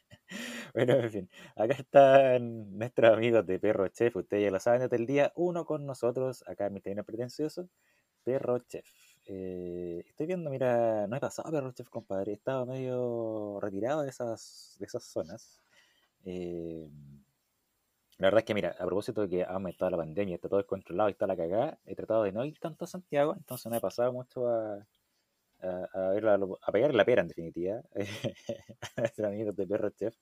Bueno, 0.74 0.94
en 0.94 1.12
fin, 1.12 1.30
acá 1.56 1.74
están 1.74 2.78
nuestros 2.78 3.12
amigos 3.12 3.46
de 3.46 3.60
Perro 3.60 3.88
Chef, 3.88 4.16
ustedes 4.16 4.44
ya 4.44 4.52
lo 4.52 4.60
saben 4.60 4.82
desde 4.82 4.96
el 4.98 5.08
día 5.08 5.32
uno 5.36 5.66
con 5.66 5.86
nosotros, 5.86 6.44
acá 6.48 6.68
en 6.68 6.74
mi 6.74 6.82
terreno 6.82 7.04
pretencioso, 7.04 7.68
Perro 8.24 8.60
Chef. 8.60 8.86
Eh, 9.32 10.04
estoy 10.08 10.26
viendo, 10.26 10.50
mira, 10.50 11.06
no 11.08 11.16
he 11.16 11.20
pasado 11.20 11.56
a 11.60 11.74
Chef, 11.74 11.88
compadre, 11.90 12.32
he 12.32 12.36
estado 12.36 12.66
medio 12.66 13.60
retirado 13.60 14.02
de 14.02 14.10
esas, 14.10 14.76
de 14.80 14.86
esas 14.88 15.04
zonas. 15.04 15.62
Eh, 16.26 16.90
la 18.18 18.28
verdad 18.28 18.40
es 18.40 18.46
que, 18.46 18.54
mira, 18.54 18.76
a 18.78 18.86
propósito 18.86 19.22
de 19.22 19.30
que 19.30 19.44
ha 19.44 19.54
aumentado 19.54 19.90
la 19.92 19.98
pandemia, 19.98 20.36
está 20.36 20.50
todo 20.50 20.58
descontrolado 20.60 21.10
y 21.10 21.14
está 21.14 21.26
la 21.26 21.38
cagada, 21.38 21.80
he 21.86 21.96
tratado 21.96 22.24
de 22.24 22.32
no 22.34 22.44
ir 22.44 22.60
tanto 22.60 22.84
a 22.86 22.88
Santiago, 22.88 23.34
entonces 23.36 23.72
no 23.72 23.78
he 23.78 23.82
pasado 23.82 24.12
mucho 24.12 24.48
a, 24.50 24.86
a, 25.62 25.90
a, 25.94 26.10
ver 26.12 26.24
la- 26.24 26.40
a 26.62 26.72
pegar 26.72 26.94
la 26.96 27.06
pera, 27.06 27.22
en 27.24 27.30
definitiva, 27.30 27.82
a 28.98 29.02
nuestros 29.02 29.28
amigos 29.28 29.56
de 29.56 29.68
Perro 29.68 29.90
Chef. 29.92 30.16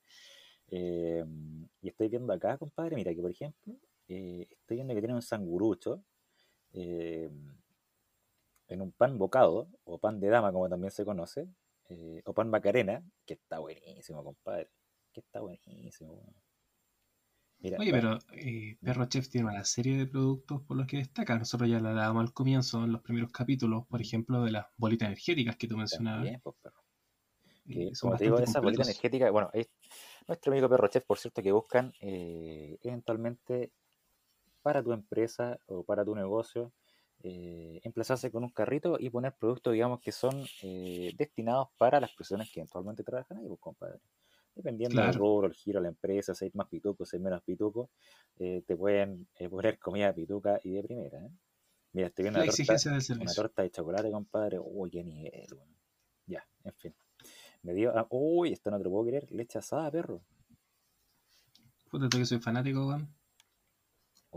Eh, 0.69 1.25
y 1.81 1.89
estoy 1.89 2.09
viendo 2.09 2.33
acá, 2.33 2.57
compadre, 2.57 2.95
mira 2.95 3.13
que 3.13 3.21
por 3.21 3.31
ejemplo, 3.31 3.75
eh, 4.09 4.47
estoy 4.51 4.77
viendo 4.77 4.93
que 4.93 5.01
tiene 5.01 5.15
un 5.15 5.21
sangurucho 5.21 6.03
en 8.67 8.81
un 8.81 8.91
pan 8.91 9.17
bocado, 9.17 9.67
o 9.83 9.99
pan 9.99 10.19
de 10.19 10.27
dama, 10.29 10.51
como 10.51 10.69
también 10.69 10.91
se 10.91 11.05
conoce, 11.05 11.47
eh, 11.89 12.21
o 12.25 12.33
pan 12.33 12.49
macarena, 12.49 13.03
que 13.25 13.35
está 13.35 13.59
buenísimo, 13.59 14.23
compadre. 14.23 14.69
Que 15.13 15.21
está 15.21 15.39
buenísimo. 15.39 16.21
Mira, 17.59 17.77
Oye, 17.79 17.91
pero 17.91 18.19
eh, 18.33 18.77
Perro 18.83 19.05
Chef 19.05 19.29
tiene 19.29 19.49
una 19.49 19.63
serie 19.65 19.97
de 19.97 20.05
productos 20.05 20.61
por 20.61 20.77
los 20.77 20.85
que 20.85 20.97
destaca. 20.97 21.37
Nosotros 21.37 21.69
ya 21.69 21.79
la 21.79 21.93
dábamos 21.93 22.21
al 22.21 22.33
comienzo, 22.33 22.83
en 22.83 22.91
los 22.91 23.01
primeros 23.01 23.31
capítulos, 23.31 23.87
por 23.87 23.99
ejemplo, 23.99 24.43
de 24.43 24.51
las 24.51 24.67
bolitas 24.77 25.07
energéticas 25.07 25.55
que 25.55 25.67
tú 25.67 25.75
mencionabas. 25.75 26.19
también, 26.19 26.41
pues, 26.43 26.55
perro. 26.61 26.83
que, 27.65 27.87
eh, 27.87 27.95
son 27.95 28.09
como 28.09 28.17
te 28.19 28.25
digo, 28.25 28.39
esa 28.39 28.59
bolita 28.59 28.83
energética, 28.83 29.31
bueno, 29.31 29.49
es 29.53 29.69
nuestro 30.27 30.51
amigo 30.51 30.69
Perro 30.69 30.87
Chef, 30.87 31.03
por 31.05 31.17
cierto, 31.17 31.41
que 31.41 31.51
buscan 31.51 31.93
eh, 31.99 32.77
eventualmente 32.83 33.71
para 34.61 34.83
tu 34.83 34.91
empresa 34.91 35.57
o 35.65 35.83
para 35.83 36.05
tu 36.05 36.13
negocio, 36.13 36.73
eh, 37.23 37.79
emplazarse 37.83 38.31
con 38.31 38.43
un 38.43 38.49
carrito 38.49 38.97
y 38.99 39.09
poner 39.09 39.33
productos, 39.33 39.73
digamos, 39.73 39.99
que 40.01 40.11
son 40.11 40.45
eh, 40.61 41.13
destinados 41.17 41.69
para 41.77 41.99
las 41.99 42.11
personas 42.11 42.49
que 42.51 42.59
eventualmente 42.59 43.03
trabajan 43.03 43.37
ahí, 43.39 43.47
pues, 43.47 43.59
compadre. 43.59 43.99
Dependiendo 44.55 44.99
del 45.01 45.11
Claro. 45.11 45.19
rubro, 45.19 45.47
el 45.47 45.53
giro, 45.53 45.79
la 45.79 45.89
empresa, 45.89 46.33
si 46.33 46.45
hay 46.45 46.51
más 46.55 46.67
pitucos, 46.67 47.09
si 47.09 47.17
hay 47.17 47.21
menos 47.21 47.43
pitucos, 47.43 47.89
eh, 48.37 48.63
te 48.65 48.75
pueden 48.75 49.27
poner 49.49 49.77
comida 49.77 50.13
pituca 50.13 50.59
y 50.63 50.71
de 50.71 50.83
primera. 50.83 51.19
¿eh? 51.25 51.29
Mira, 51.93 52.07
estoy 52.07 52.23
viendo 52.23 52.39
La 52.39 52.45
una 52.45 52.51
torta, 52.51 52.73
exigencia 52.73 52.91
del 53.15 53.21
una 53.21 53.33
torta 53.33 53.61
de 53.63 53.71
chocolate, 53.71 54.11
compadre. 54.11 54.59
Uy, 54.59 54.89
qué 54.91 55.03
nivel, 55.03 55.47
weón. 55.53 55.75
Ya, 56.25 56.45
en 56.63 56.73
fin. 56.73 56.95
Me 57.63 57.73
dio. 57.73 57.97
ah, 57.97 58.07
uy, 58.09 58.53
esto 58.53 58.69
no 58.71 58.77
te 58.77 58.83
lo 58.83 58.91
puedo 58.91 59.05
creer. 59.05 59.31
Leche 59.31 59.59
asada, 59.59 59.89
perro. 59.91 60.21
Puta, 61.89 62.09
que 62.09 62.25
soy 62.25 62.39
fanático, 62.39 62.87
weón. 62.87 63.16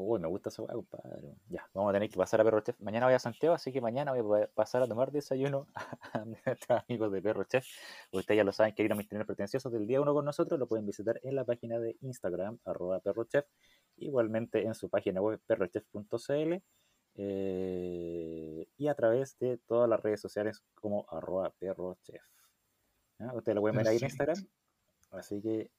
Uy, 0.03 0.19
me 0.19 0.29
gusta 0.29 0.49
esa 0.49 0.63
weá, 0.63 0.75
compadre. 0.75 1.37
Ya, 1.49 1.69
vamos 1.75 1.91
a 1.91 1.93
tener 1.93 2.09
que 2.09 2.17
pasar 2.17 2.41
a 2.41 2.45
Perro 2.45 2.61
Chef. 2.61 2.81
Mañana 2.81 3.07
voy 3.07 3.15
a 3.15 3.19
Santiago, 3.19 3.55
así 3.55 3.73
que 3.73 3.81
mañana 3.81 4.13
voy 4.13 4.43
a 4.43 4.47
pasar 4.47 4.83
a 4.83 4.89
tomar 4.89 5.13
desayuno 5.13 5.67
a 6.13 6.25
nuestros 6.25 6.83
amigos 6.89 7.13
de 7.13 7.21
Perro 7.23 7.45
Chef. 7.45 7.67
Ustedes 8.13 8.39
ya 8.39 8.45
lo 8.45 8.53
saben, 8.53 8.75
que 8.75 8.83
ir 8.83 8.93
a 8.93 8.95
mis 8.95 9.09
trineos 9.09 9.27
pretenciosos 9.27 9.71
del 9.73 9.87
día 9.87 10.01
uno 10.01 10.15
con 10.15 10.25
nosotros 10.25 10.59
lo 10.59 10.67
pueden 10.67 10.87
visitar 10.87 11.21
en 11.23 11.35
la 11.35 11.45
página 11.45 11.79
de 11.79 11.97
Instagram, 12.01 12.59
arroba 12.65 13.01
perrochef. 13.01 13.45
Igualmente 13.97 14.65
en 14.65 14.75
su 14.75 14.89
página 14.89 15.21
web, 15.21 15.41
perrochef.cl. 15.47 16.63
eh, 17.17 18.69
y 18.77 18.89
a 18.89 18.95
través 18.95 19.39
de 19.39 19.59
todas 19.59 19.89
las 19.89 20.01
redes 20.01 20.21
sociales 20.21 20.65
como 20.75 21.07
arroba 21.11 21.53
perrochef. 21.59 22.23
Ustedes 23.35 23.55
lo 23.55 23.61
pueden 23.61 23.77
ver 23.77 23.89
ahí 23.89 23.99
en. 23.99 24.05
Instagram. 24.05 24.39
Así 25.11 25.43
que 25.43 25.71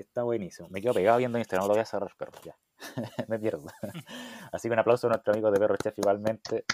está 0.00 0.22
buenísimo. 0.22 0.68
Me 0.70 0.80
quedo 0.80 0.94
pegado 0.94 1.18
viendo 1.18 1.38
Instagram, 1.38 1.64
no 1.64 1.68
lo 1.68 1.74
voy 1.74 1.82
a 1.82 1.86
cerrar, 1.86 2.12
perro. 2.16 2.32
Ya. 2.44 2.56
me 3.28 3.38
pierdo. 3.38 3.66
Así 4.52 4.68
que 4.68 4.72
un 4.72 4.78
aplauso 4.78 5.06
a 5.06 5.10
nuestro 5.10 5.32
amigo 5.32 5.50
de 5.50 5.58
Perro 5.60 5.76
Chef 5.76 5.98
igualmente 5.98 6.64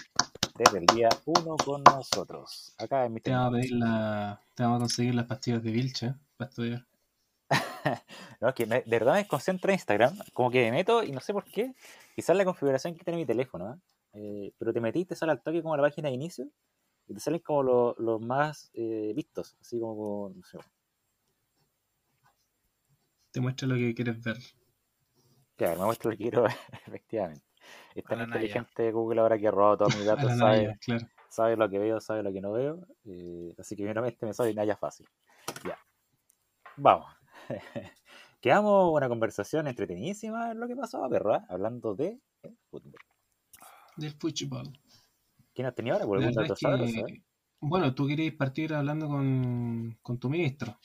desde 0.55 0.79
el 0.79 0.85
día 0.87 1.09
uno 1.25 1.55
con 1.57 1.83
nosotros. 1.83 2.73
Acá 2.77 3.05
en 3.05 3.13
mi 3.13 3.19
Te 3.21 3.31
vamos 3.31 3.47
a 3.49 3.51
pedir 3.57 3.71
la. 3.73 4.41
Te 4.55 4.63
vamos 4.63 4.77
a 4.77 4.79
conseguir 4.79 5.15
las 5.15 5.25
pastillas 5.25 5.61
de 5.63 5.71
Vilche 5.71 6.13
para 6.37 6.49
estudiar. 6.49 6.85
No, 8.41 8.49
es 8.49 8.55
que 8.55 8.65
me- 8.65 8.81
de 8.81 8.89
verdad 8.99 9.13
me 9.15 9.27
concentra 9.27 9.71
en 9.71 9.75
Instagram, 9.75 10.15
como 10.33 10.51
que 10.51 10.61
me 10.65 10.71
meto 10.71 11.03
y 11.03 11.11
no 11.11 11.19
sé 11.21 11.33
por 11.33 11.45
qué. 11.45 11.73
Quizás 12.15 12.35
la 12.35 12.45
configuración 12.45 12.95
que 12.95 13.03
tiene 13.03 13.17
mi 13.17 13.25
teléfono, 13.25 13.65
¿ah? 13.67 13.79
eh, 14.13 14.51
pero 14.59 14.73
te 14.73 14.81
metiste, 14.81 15.15
sale 15.15 15.31
al 15.31 15.41
toque 15.41 15.61
como 15.61 15.73
a 15.73 15.77
la 15.77 15.83
página 15.83 16.09
de 16.09 16.15
inicio 16.15 16.47
y 17.07 17.13
te 17.13 17.19
salen 17.19 17.39
como 17.39 17.63
lo- 17.63 17.95
los 17.97 18.21
más 18.21 18.69
eh, 18.73 19.13
vistos, 19.15 19.55
así 19.61 19.79
como, 19.79 20.31
no 20.35 20.43
sé, 20.43 20.59
Te 23.37 23.41
muestra 23.41 23.67
lo 23.67 23.75
que 23.75 23.93
quieres 23.93 24.19
ver. 24.23 24.37
claro, 25.55 25.79
me 25.79 25.85
muestra 25.85 26.09
lo 26.09 26.17
que 26.17 26.23
quiero 26.23 26.41
ver, 26.43 26.55
efectivamente. 26.87 27.45
Es 27.93 28.03
tan 28.07 28.17
la 28.17 28.25
Naya. 28.25 28.25
inteligente 28.25 28.91
Google 28.91 29.21
ahora 29.21 29.37
que 29.37 29.47
ha 29.47 29.51
robado 29.51 29.77
todos 29.77 29.93
mis 29.93 30.05
datos, 30.05 30.33
sabe, 30.35 30.63
Naya, 30.63 30.77
claro. 30.79 31.07
sabe 31.29 31.55
lo 31.55 31.69
que 31.69 31.77
veo, 31.79 31.99
sabe 31.99 32.23
lo 32.23 32.31
que 32.33 32.41
no 32.41 32.51
veo, 32.53 32.87
eh, 33.05 33.53
así 33.59 33.75
que 33.75 33.83
primeramente 33.83 34.25
me 34.25 34.33
sale 34.33 34.53
Naya 34.55 34.75
fácil. 34.75 35.07
Ya, 35.63 35.77
vamos. 36.77 37.13
Quedamos 38.41 38.91
una 38.93 39.07
conversación 39.07 39.67
entretenidísima 39.67 40.51
en 40.51 40.59
lo 40.59 40.67
que 40.67 40.75
pasó, 40.75 41.07
perro, 41.09 41.35
¿ah? 41.35 41.45
hablando 41.49 41.93
de 41.95 42.19
eh, 42.43 42.55
fútbol. 42.71 42.95
Del 43.97 44.11
fútbol. 44.13 44.79
¿Quién 45.53 45.67
has 45.67 45.75
tenido 45.75 45.95
ahora? 45.95 46.05
¿Por 46.07 46.17
La 46.17 46.27
algún 46.27 46.35
verdad 46.35 46.41
dato 46.43 46.53
es 46.53 46.59
sabroso, 46.59 47.07
eh? 47.07 47.23
bueno, 47.59 47.93
tú 47.93 48.07
querías 48.07 48.35
partir 48.35 48.73
hablando 48.73 49.07
con, 49.07 49.97
con 50.01 50.19
tu 50.19 50.29
ministro. 50.29 50.79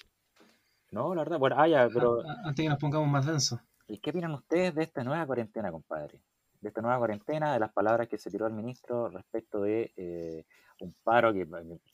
No, 0.93 1.15
la 1.15 1.23
verdad, 1.23 1.39
bueno, 1.39 1.57
ah, 1.59 1.67
ya, 1.67 1.89
pero 1.93 2.21
A- 2.21 2.33
a- 2.33 2.49
antes 2.49 2.63
que 2.65 2.69
nos 2.69 2.79
pongamos 2.79 3.09
más 3.09 3.27
densos. 3.27 3.59
¿y 3.89 3.99
qué 3.99 4.11
opinan 4.11 4.33
ustedes 4.35 4.75
de 4.75 4.85
esta 4.85 5.03
nueva 5.03 5.27
cuarentena, 5.27 5.73
compadre? 5.73 6.21
De 6.61 6.69
esta 6.69 6.81
nueva 6.81 6.99
cuarentena, 6.99 7.53
de 7.55 7.59
las 7.61 7.73
palabras 7.73 8.09
que 8.09 8.19
se 8.19 8.31
tiró 8.31 8.47
el 8.47 8.53
ministro 8.53 9.09
respecto 9.09 9.63
de 9.63 9.93
eh, 9.97 10.45
un 10.81 10.95
paro 11.03 11.33
que, 11.33 11.45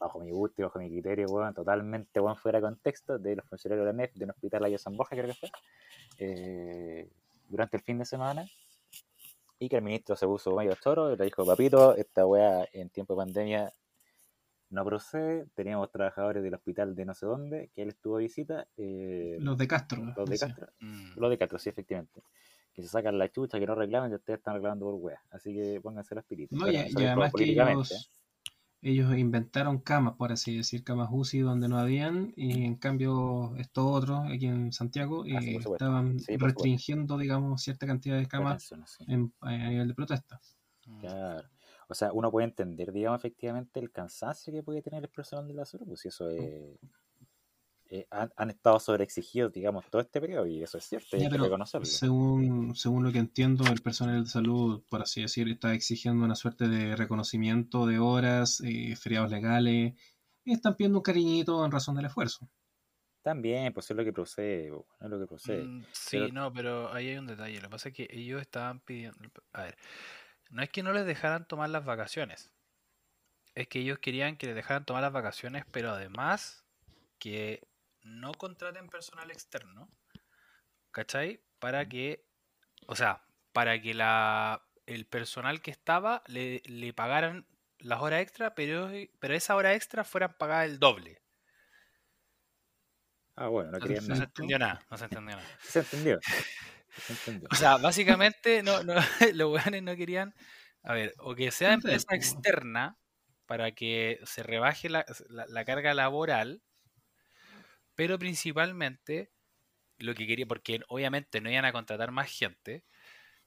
bajo 0.00 0.20
mi 0.20 0.30
gusto 0.30 0.60
y 0.60 0.64
bajo 0.64 0.78
mi 0.78 0.88
criterio, 0.90 1.26
weón, 1.28 1.54
totalmente 1.54 2.20
bueno, 2.20 2.36
fuera 2.36 2.58
de 2.58 2.62
contexto, 2.66 3.18
de 3.18 3.36
los 3.36 3.46
funcionarios 3.46 3.86
de 3.86 3.92
la 3.92 3.96
NEF, 3.96 4.14
de 4.14 4.24
un 4.24 4.30
hospital 4.30 4.64
allá 4.64 4.74
en 4.74 4.78
San 4.78 4.96
Borja, 4.96 5.16
creo 5.16 5.28
que 5.28 5.34
fue, 5.34 5.50
eh, 6.18 7.08
durante 7.48 7.76
el 7.78 7.82
fin 7.82 7.98
de 7.98 8.04
semana, 8.04 8.44
y 9.60 9.68
que 9.68 9.76
el 9.76 9.82
ministro 9.82 10.14
se 10.16 10.26
puso 10.26 10.54
medio 10.54 10.74
choro 10.74 11.12
y 11.12 11.16
le 11.16 11.24
dijo, 11.24 11.44
papito, 11.46 11.94
esta 11.96 12.26
weá 12.26 12.68
en 12.72 12.90
tiempo 12.90 13.14
de 13.14 13.18
pandemia 13.24 13.72
no 14.70 14.84
procede, 14.84 15.46
teníamos 15.54 15.90
trabajadores 15.90 16.42
del 16.42 16.54
hospital 16.54 16.94
de 16.94 17.04
no 17.06 17.14
sé 17.14 17.26
dónde, 17.26 17.70
que 17.74 17.82
él 17.82 17.88
estuvo 17.88 18.18
de 18.18 18.24
visita, 18.24 18.66
eh, 18.76 19.38
Los 19.40 19.56
de 19.58 19.66
Castro. 19.68 20.12
los 20.16 20.28
de. 20.28 20.38
Castro, 20.38 20.66
Mm. 20.80 21.12
los 21.16 21.30
de 21.30 21.38
Castro, 21.38 21.58
sí, 21.58 21.68
efectivamente. 21.70 22.22
Que 22.74 22.82
se 22.82 22.88
sacan 22.88 23.18
la 23.18 23.30
chucha, 23.30 23.58
que 23.58 23.66
no 23.66 23.74
reclaman, 23.74 24.12
y 24.12 24.14
ustedes 24.14 24.38
están 24.38 24.54
reclamando 24.54 24.84
por 24.86 24.94
weas. 24.96 25.20
Así 25.30 25.52
que 25.54 25.80
pónganse 25.80 26.14
las 26.14 26.24
pilitas. 26.24 26.58
No, 26.58 26.70
y, 26.70 26.76
además 26.76 27.32
que 27.34 27.44
ellos, 27.44 28.10
ellos 28.80 29.16
inventaron 29.16 29.78
camas, 29.78 30.14
por 30.14 30.30
así 30.30 30.56
decir, 30.58 30.84
camas 30.84 31.08
UCI 31.10 31.40
donde 31.40 31.68
no 31.68 31.78
habían, 31.78 32.32
y 32.36 32.64
en 32.64 32.76
cambio 32.76 33.56
estos 33.56 33.84
otros 33.84 34.20
aquí 34.30 34.46
en 34.46 34.72
Santiago 34.72 35.24
Ah, 35.24 35.40
eh, 35.42 35.56
estaban 35.56 36.20
Sí, 36.20 36.26
por 36.32 36.34
supuesto. 36.34 36.44
restringiendo, 36.46 37.18
digamos, 37.18 37.62
cierta 37.62 37.86
cantidad 37.86 38.16
de 38.18 38.26
camas 38.28 38.70
en- 39.08 39.32
a 39.40 39.56
nivel 39.56 39.88
de 39.88 39.94
protesta. 39.94 40.40
Mm. 40.86 41.00
Claro. 41.00 41.48
O 41.88 41.94
sea, 41.94 42.12
uno 42.12 42.30
puede 42.30 42.46
entender, 42.46 42.92
digamos, 42.92 43.18
efectivamente 43.20 43.80
el 43.80 43.90
cansancio 43.90 44.52
que 44.52 44.62
puede 44.62 44.82
tener 44.82 45.02
el 45.02 45.08
personal 45.08 45.48
de 45.48 45.54
la 45.54 45.64
salud, 45.64 45.86
pues 45.86 46.00
si 46.00 46.08
eso 46.08 46.28
es... 46.28 46.40
eh, 47.90 48.06
han, 48.10 48.30
han 48.36 48.50
estado 48.50 48.78
sobreexigidos, 48.78 49.50
digamos, 49.52 49.86
todo 49.90 50.02
este 50.02 50.20
periodo, 50.20 50.46
y 50.46 50.62
eso 50.62 50.76
es 50.76 50.84
cierto, 50.84 51.16
y 51.16 51.20
Ya, 51.20 51.26
hay 51.26 51.32
que 51.32 51.38
reconocerlo. 51.38 51.86
según, 51.86 52.74
según 52.76 53.04
lo 53.04 53.10
que 53.12 53.18
entiendo, 53.18 53.64
el 53.72 53.80
personal 53.80 54.22
de 54.22 54.28
salud, 54.28 54.82
por 54.90 55.00
así 55.00 55.22
decir, 55.22 55.48
está 55.48 55.72
exigiendo 55.72 56.22
una 56.24 56.34
suerte 56.34 56.68
de 56.68 56.94
reconocimiento 56.96 57.86
de 57.86 57.98
horas, 57.98 58.60
eh, 58.60 58.94
feriados 58.94 59.30
legales, 59.30 59.94
y 60.44 60.52
están 60.52 60.76
pidiendo 60.76 60.98
un 60.98 61.02
cariñito 61.02 61.64
en 61.64 61.70
razón 61.72 61.94
del 61.96 62.04
esfuerzo. 62.04 62.50
También, 63.22 63.72
pues 63.72 63.90
es 63.90 63.96
lo 63.96 64.04
que 64.04 64.12
procede, 64.12 64.66
es 64.68 65.08
lo 65.08 65.18
que 65.18 65.26
procede. 65.26 65.64
Mm, 65.64 65.84
sí, 65.92 66.18
Pero- 66.18 66.32
no, 66.32 66.52
pero 66.52 66.92
ahí 66.92 67.08
hay 67.08 67.16
un 67.16 67.26
detalle. 67.26 67.56
Lo 67.56 67.62
que 67.62 67.68
pasa 67.70 67.88
es 67.88 67.94
que 67.94 68.06
ellos 68.10 68.40
estaban 68.40 68.80
pidiendo. 68.80 69.18
A 69.52 69.62
ver, 69.64 69.76
no 70.50 70.62
es 70.62 70.70
que 70.70 70.82
no 70.82 70.92
les 70.92 71.06
dejaran 71.06 71.46
tomar 71.46 71.70
las 71.70 71.84
vacaciones. 71.84 72.50
Es 73.54 73.68
que 73.68 73.80
ellos 73.80 73.98
querían 73.98 74.36
que 74.36 74.46
les 74.46 74.54
dejaran 74.54 74.84
tomar 74.84 75.02
las 75.02 75.12
vacaciones, 75.12 75.64
pero 75.70 75.90
además 75.90 76.64
que 77.18 77.66
no 78.02 78.32
contraten 78.32 78.88
personal 78.88 79.30
externo. 79.30 79.88
¿Cachai? 80.90 81.40
Para 81.58 81.88
que. 81.88 82.24
O 82.86 82.96
sea, 82.96 83.22
para 83.52 83.80
que 83.80 83.94
la, 83.94 84.62
el 84.86 85.06
personal 85.06 85.60
que 85.62 85.70
estaba 85.70 86.22
le, 86.26 86.62
le 86.66 86.92
pagaran 86.92 87.46
las 87.78 88.00
horas 88.00 88.22
extra, 88.22 88.54
pero, 88.54 88.90
pero 89.20 89.34
esa 89.34 89.56
hora 89.56 89.74
extra 89.74 90.04
fueran 90.04 90.34
pagadas 90.38 90.66
el 90.66 90.78
doble. 90.78 91.22
Ah, 93.36 93.48
bueno, 93.48 93.70
no 93.70 93.80
querían 93.80 94.06
no 94.08 94.14
se 94.16 94.24
nada. 94.24 94.24
entendió 94.24 94.58
nada, 94.58 94.84
no 94.90 94.98
se 94.98 95.04
entendió 95.04 95.36
nada. 95.36 95.48
Se 95.60 95.80
entendió. 95.80 96.22
O 97.50 97.54
sea, 97.54 97.76
básicamente 97.78 98.62
no, 98.62 98.82
no, 98.84 98.94
los 99.34 99.52
weones 99.52 99.82
no 99.82 99.96
querían, 99.96 100.34
a 100.82 100.94
ver, 100.94 101.14
o 101.18 101.34
que 101.34 101.50
sea 101.50 101.72
empresa 101.74 102.14
externa 102.14 102.98
para 103.46 103.72
que 103.72 104.20
se 104.24 104.42
rebaje 104.42 104.88
la, 104.90 105.04
la- 105.28 105.46
la 105.48 105.64
carga 105.64 105.94
laboral, 105.94 106.62
pero 107.94 108.18
principalmente 108.18 109.32
lo 109.98 110.14
que 110.14 110.26
quería, 110.26 110.46
porque 110.46 110.80
obviamente 110.88 111.40
no 111.40 111.50
iban 111.50 111.64
a 111.66 111.72
contratar 111.72 112.10
más 112.12 112.30
gente, 112.30 112.84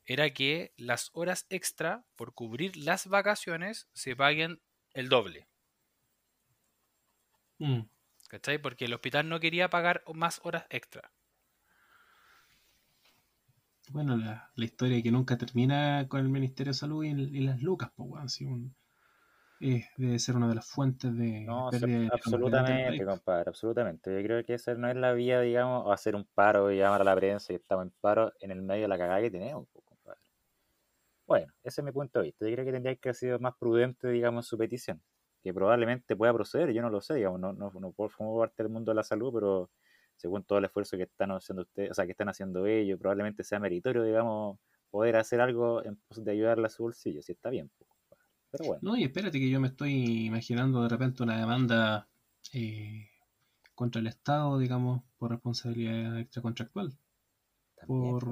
era 0.05 0.31
que 0.31 0.73
las 0.77 1.11
horas 1.13 1.47
extra 1.49 2.05
por 2.15 2.33
cubrir 2.33 2.77
las 2.77 3.07
vacaciones 3.07 3.89
se 3.93 4.15
paguen 4.15 4.61
el 4.93 5.09
doble. 5.09 5.47
Mm. 7.59 7.83
¿Cachai? 8.27 8.57
Porque 8.61 8.85
el 8.85 8.93
hospital 8.93 9.29
no 9.29 9.39
quería 9.39 9.69
pagar 9.69 10.03
más 10.13 10.41
horas 10.43 10.65
extra. 10.69 11.13
Bueno, 13.91 14.17
la, 14.17 14.49
la 14.55 14.65
historia 14.65 15.01
que 15.03 15.11
nunca 15.11 15.37
termina 15.37 16.07
con 16.09 16.19
el 16.21 16.29
Ministerio 16.29 16.71
de 16.71 16.77
Salud 16.79 17.03
y, 17.03 17.09
y 17.09 17.41
las 17.41 17.61
lucas, 17.61 17.91
pues, 17.95 18.09
weón. 18.09 18.29
sí, 18.29 18.45
un- 18.45 18.75
eh, 19.59 19.85
debe 19.97 20.19
ser 20.19 20.37
una 20.37 20.49
de 20.49 20.55
las 20.55 20.67
fuentes 20.67 21.15
de 21.17 21.47
No, 21.47 21.67
pérdida 21.69 21.99
de 22.01 22.09
absolutamente, 22.11 22.83
país. 22.85 23.05
compadre, 23.05 23.49
absolutamente. 23.49 24.13
Yo 24.15 24.23
creo 24.27 24.43
que 24.45 24.53
esa 24.53 24.75
no 24.75 24.87
es 24.89 24.95
la 24.95 25.13
vía, 25.13 25.41
digamos, 25.41 25.85
o 25.87 25.91
hacer 25.91 26.15
un 26.15 26.25
paro 26.25 26.71
y 26.71 26.77
llamar 26.77 27.01
a 27.01 27.03
la 27.03 27.15
prensa 27.15 27.51
y 27.51 27.55
estamos 27.55 27.85
en 27.85 27.91
paro 27.99 28.31
en 28.39 28.51
el 28.51 28.61
medio 28.61 28.83
de 28.83 28.87
la 28.89 28.97
cagada 28.97 29.21
que 29.21 29.31
tenemos, 29.31 29.67
pues, 29.73 29.83
compadre. 29.85 30.21
Bueno, 31.27 31.53
ese 31.63 31.81
es 31.81 31.85
mi 31.85 31.91
punto 31.91 32.19
de 32.19 32.25
vista. 32.25 32.45
Yo 32.47 32.53
creo 32.53 32.65
que 32.65 32.71
tendría 32.71 32.95
que 32.95 33.09
haber 33.09 33.15
sido 33.15 33.39
más 33.39 33.55
prudente, 33.57 34.09
digamos, 34.09 34.45
en 34.45 34.49
su 34.49 34.57
petición, 34.57 35.03
que 35.43 35.53
probablemente 35.53 36.15
pueda 36.15 36.33
proceder, 36.33 36.71
yo 36.73 36.81
no 36.81 36.89
lo 36.89 37.01
sé, 37.01 37.15
digamos, 37.15 37.39
no, 37.39 37.53
no, 37.53 37.71
no 37.71 37.93
formar 37.93 38.49
parte 38.49 38.63
del 38.63 38.71
mundo 38.71 38.91
de 38.91 38.95
la 38.95 39.03
salud, 39.03 39.31
pero 39.33 39.71
según 40.21 40.43
todo 40.43 40.59
el 40.59 40.65
esfuerzo 40.65 40.97
que 40.97 41.03
están 41.03 41.31
haciendo 41.31 41.63
ustedes, 41.63 41.91
o 41.91 41.93
sea, 41.95 42.05
que 42.05 42.11
están 42.11 42.29
haciendo 42.29 42.67
ellos, 42.67 42.99
probablemente 42.99 43.43
sea 43.43 43.59
meritorio, 43.59 44.03
digamos, 44.03 44.59
poder 44.91 45.15
hacer 45.15 45.41
algo 45.41 45.83
en 45.83 45.95
pos 45.95 46.23
de 46.23 46.31
ayudarle 46.31 46.67
a 46.67 46.69
su 46.69 46.83
bolsillo, 46.83 47.23
si 47.23 47.31
está 47.31 47.49
bien. 47.49 47.71
Pero 48.51 48.65
bueno. 48.65 48.79
No, 48.83 48.97
y 48.97 49.03
espérate 49.03 49.39
que 49.39 49.49
yo 49.49 49.59
me 49.59 49.69
estoy 49.69 50.25
imaginando 50.27 50.83
de 50.83 50.89
repente 50.89 51.23
una 51.23 51.39
demanda 51.39 52.07
eh, 52.53 53.09
contra 53.73 53.99
el 53.99 54.07
Estado, 54.07 54.59
digamos, 54.59 55.01
por 55.17 55.31
responsabilidad 55.31 56.19
extracontractual, 56.19 56.93
también, 57.75 58.19
por. 58.19 58.25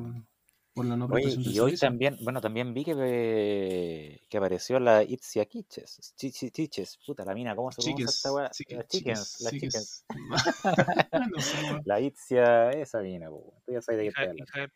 Por 0.79 0.85
la 0.87 0.97
no 0.97 1.05
Oye, 1.05 1.23
prestación 1.23 1.41
y 1.43 1.59
hoy 1.59 1.71
servicio. 1.71 1.87
también, 1.87 2.17
bueno, 2.21 2.41
también 2.41 2.73
vi 2.73 2.85
que, 2.85 2.93
eh, 2.97 4.21
que 4.29 4.37
apareció 4.37 4.79
la 4.79 5.03
Itzia 5.03 5.45
Kitches. 5.45 6.13
Chiches, 6.15 6.51
chiches, 6.51 6.97
puta, 7.05 7.25
la 7.25 7.33
mina, 7.33 7.55
¿cómo 7.55 7.71
se 7.71 7.81
pronuncia 7.81 8.05
Chiques, 8.05 8.15
esta 8.15 8.33
weá? 8.33 8.43
Las 8.43 8.87
chickens, 8.87 9.41
las 9.41 9.51
chickens. 9.53 10.05
no 11.31 11.39
sé, 11.41 11.63
weón. 11.63 11.81
La 11.85 11.99
Itzia, 11.99 12.71
esa 12.71 13.01
mina, 13.01 13.29
po, 13.29 13.53
tú 13.65 13.73
ya 13.73 13.81
sabes 13.81 13.99
de 14.01 14.11
qué 14.13 14.21
hablando. 14.21 14.43
hija 14.43 14.71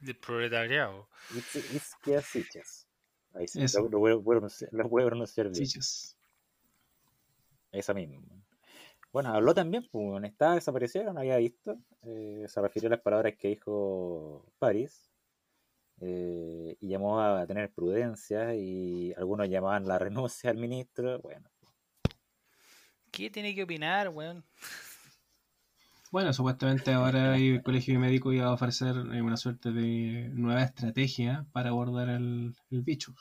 del 0.00 0.16
proletariado. 0.18 1.08
Itzi- 1.34 1.76
Itzia 1.76 2.22
Kitches. 2.22 2.86
Ahí 3.34 3.48
sí, 3.48 3.62
Eso. 3.62 3.80
lo, 3.82 3.88
lo 3.88 3.98
voy 3.98 4.12
a- 4.12 4.16
pronunciar- 4.18 5.50
bien. 5.50 5.52
Chiches. 5.52 6.16
Esa 7.72 7.94
misma. 7.94 8.20
Bueno, 9.12 9.30
habló 9.34 9.54
también, 9.54 9.86
pues, 9.90 10.24
estaba 10.24 10.54
desaparecieron, 10.54 11.14
no 11.14 11.20
había 11.20 11.36
visto. 11.36 11.76
eh, 12.04 12.46
se 12.48 12.60
refirió 12.60 12.88
a 12.88 12.92
las 12.92 13.00
palabras 13.00 13.34
que 13.38 13.48
dijo 13.48 14.44
París. 14.58 15.11
Eh, 16.02 16.76
y 16.80 16.88
llamó 16.88 17.20
a 17.20 17.46
tener 17.46 17.72
prudencia 17.72 18.54
y 18.54 19.12
algunos 19.16 19.48
llamaban 19.48 19.86
la 19.86 19.98
renuncia 20.00 20.50
al 20.50 20.58
ministro. 20.58 21.20
Bueno, 21.20 21.48
¿Qué 23.12 23.30
tiene 23.30 23.54
que 23.54 23.62
opinar, 23.62 24.08
weón? 24.08 24.44
Bueno, 26.12 26.32
supuestamente 26.32 26.92
ahora 26.92 27.36
el 27.36 27.60
Colegio 27.64 27.98
Médico 27.98 28.32
iba 28.32 28.46
a 28.46 28.52
ofrecer 28.52 28.94
eh, 29.12 29.20
una 29.22 29.36
suerte 29.36 29.72
de 29.72 30.30
nueva 30.34 30.62
estrategia 30.62 31.46
para 31.52 31.70
abordar 31.70 32.08
el, 32.08 32.54
el 32.70 32.82
bicho. 32.82 33.14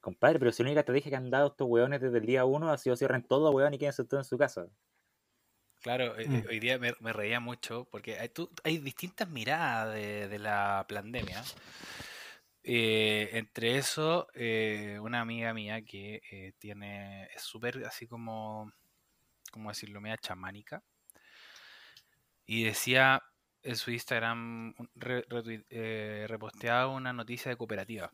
compadre, 0.00 0.38
pero 0.38 0.52
si 0.52 0.62
la 0.62 0.68
única 0.68 0.80
estrategia 0.80 1.10
que 1.10 1.16
han 1.16 1.30
dado 1.30 1.48
estos 1.48 1.68
weones 1.68 2.00
desde 2.00 2.18
el 2.18 2.24
día 2.26 2.44
uno 2.46 2.70
ha 2.70 2.78
sido 2.78 2.96
cierren 2.96 3.22
todo, 3.26 3.50
weón, 3.50 3.74
y 3.74 3.78
quédense 3.78 4.04
todos 4.04 4.26
en 4.26 4.28
su 4.28 4.38
casa. 4.38 4.68
Claro, 5.86 6.18
eh, 6.18 6.26
Mm. 6.28 6.34
eh, 6.34 6.44
hoy 6.48 6.58
día 6.58 6.78
me, 6.78 6.94
me 6.98 7.12
reía 7.12 7.38
mucho 7.38 7.84
porque 7.92 8.18
hay, 8.18 8.28
tú- 8.30 8.50
hay 8.64 8.78
distintas 8.78 9.28
miradas 9.28 9.94
de, 9.94 10.26
de 10.26 10.38
la 10.40 10.84
pandemia. 10.88 11.44
Eh, 12.64 13.30
entre 13.34 13.78
eso, 13.78 14.26
eh, 14.34 14.98
una 15.00 15.20
amiga 15.20 15.54
mía 15.54 15.82
que 15.84 16.20
eh, 16.28 16.54
tiene, 16.58 17.26
es 17.26 17.42
súper 17.42 17.84
así 17.86 18.08
como, 18.08 18.72
¿cómo 19.52 19.68
decirlo? 19.68 20.00
Media 20.00 20.16
chamánica. 20.16 20.82
Y 22.46 22.64
decía 22.64 23.22
en 23.62 23.76
su 23.76 23.92
Instagram, 23.92 24.74
re- 24.96 25.24
reposteaba 26.26 26.88
una 26.88 27.12
noticia 27.12 27.48
de 27.52 27.56
cooperativa, 27.56 28.10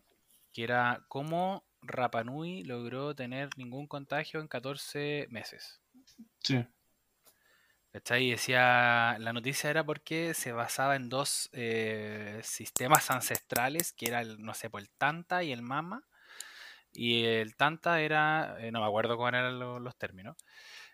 que 0.52 0.62
era 0.64 1.06
cómo 1.08 1.64
Rapa 1.80 2.22
Nui 2.22 2.64
logró 2.64 3.14
tener 3.14 3.48
ningún 3.56 3.86
contagio 3.86 4.40
en 4.40 4.48
14 4.48 5.26
meses. 5.30 5.80
Sí. 6.40 6.62
¿Cachai? 7.92 8.30
Decía, 8.30 9.16
la 9.18 9.32
noticia 9.34 9.68
era 9.68 9.84
porque 9.84 10.32
se 10.32 10.52
basaba 10.52 10.96
en 10.96 11.10
dos 11.10 11.50
eh, 11.52 12.40
sistemas 12.42 13.10
ancestrales, 13.10 13.92
que 13.92 14.06
era 14.06 14.20
el, 14.22 14.40
no 14.42 14.54
sé, 14.54 14.70
pues 14.70 14.84
el 14.84 14.90
Tanta 14.90 15.42
y 15.44 15.52
el 15.52 15.60
Mama. 15.62 16.08
Y 16.92 17.24
el 17.24 17.56
Tanta 17.56 18.00
era, 18.02 18.56
eh, 18.60 18.72
no 18.72 18.80
me 18.80 18.86
acuerdo 18.86 19.16
cuáles 19.16 19.40
eran 19.40 19.58
lo- 19.60 19.80
los 19.80 19.96
términos, 19.98 20.36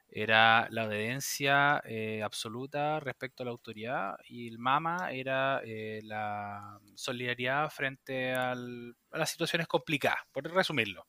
era 0.09 0.69
la 0.71 0.87
obediencia 0.87 1.83
eh, 1.87 2.23
absoluta 2.25 3.01
respecto 3.01 3.43
a 3.45 3.47
la 3.47 3.53
autoridad 3.53 4.17
y 4.29 4.49
el 4.49 4.59
Mama 4.59 5.13
era 5.13 5.63
la 6.05 6.81
solidaridad 6.97 7.71
frente 7.71 8.33
a 8.35 8.55
las 8.57 9.31
situaciones 9.31 9.69
complicadas, 9.69 10.21
por 10.33 10.45
resumirlo. 10.53 11.07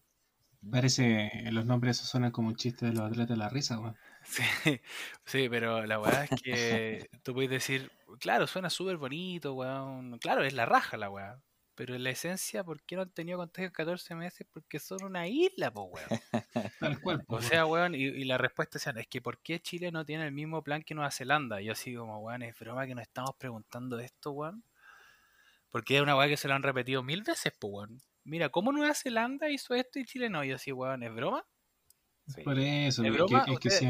Parece, 0.71 1.31
los 1.51 1.65
nombres 1.65 1.97
esos 1.97 2.09
suenan 2.09 2.31
como 2.31 2.47
un 2.49 2.55
chiste 2.55 2.85
de 2.85 2.93
los 2.93 3.03
atletas 3.03 3.29
de 3.29 3.35
la 3.37 3.49
risa, 3.49 3.79
weón. 3.79 3.95
Sí, 4.29 4.43
sí, 5.25 5.49
pero 5.49 5.85
la 5.85 5.99
weá 5.99 6.25
es 6.25 6.41
que 6.41 7.09
tú 7.23 7.33
puedes 7.33 7.49
decir, 7.49 7.91
claro, 8.19 8.45
suena 8.45 8.69
súper 8.69 8.97
bonito, 8.97 9.53
weón. 9.55 10.19
Claro, 10.19 10.43
es 10.43 10.53
la 10.53 10.65
raja 10.65 10.97
la 10.97 11.09
weá. 11.09 11.41
Pero 11.73 11.95
en 11.95 12.03
la 12.03 12.11
esencia, 12.11 12.63
¿por 12.63 12.83
qué 12.83 12.95
no 12.95 13.03
han 13.03 13.09
tenido 13.11 13.37
contagio 13.39 13.67
en 13.67 13.71
14 13.73 14.13
meses? 14.13 14.45
Porque 14.51 14.79
son 14.79 15.03
una 15.03 15.27
isla, 15.27 15.71
po, 15.71 15.83
weón. 15.85 16.07
Tal 16.79 17.01
cual. 17.01 17.23
O 17.27 17.41
sea, 17.41 17.65
weón, 17.65 17.95
y, 17.95 18.03
y 18.03 18.25
la 18.25 18.37
respuesta 18.37 18.77
es, 18.77 18.85
es 18.85 19.07
que 19.07 19.21
¿por 19.21 19.39
qué 19.39 19.59
Chile 19.61 19.91
no 19.91 20.05
tiene 20.05 20.25
el 20.25 20.31
mismo 20.31 20.61
plan 20.61 20.83
que 20.83 20.93
Nueva 20.93 21.09
Zelanda? 21.09 21.61
Y 21.61 21.65
yo 21.65 21.71
así 21.71 21.95
como, 21.95 22.19
weón, 22.19 22.43
es 22.43 22.57
broma 22.59 22.85
que 22.85 22.93
nos 22.95 23.03
estamos 23.03 23.35
preguntando 23.37 23.97
esto, 23.99 24.31
weón. 24.31 24.63
Porque 25.71 25.95
es 25.95 26.01
una 26.03 26.15
weá 26.15 26.27
que 26.27 26.37
se 26.37 26.47
lo 26.47 26.53
han 26.53 26.63
repetido 26.63 27.01
mil 27.01 27.23
veces, 27.23 27.53
po, 27.57 27.67
weón. 27.67 27.97
Mira, 28.25 28.49
¿cómo 28.49 28.71
Nueva 28.71 28.93
Zelanda 28.93 29.49
hizo 29.49 29.73
esto 29.73 29.97
y 29.97 30.05
Chile 30.05 30.29
no? 30.29 30.43
Y 30.43 30.49
yo 30.49 30.55
así, 30.57 30.71
weón, 30.71 31.01
¿es 31.01 31.13
broma? 31.15 31.45
Sí. 32.33 32.41
Por 32.43 32.59
eso, 32.59 33.03
¿Es 33.03 33.11
broma? 33.13 33.45
que, 33.45 33.53
es 33.53 33.59
que 33.59 33.69
sí, 33.71 33.85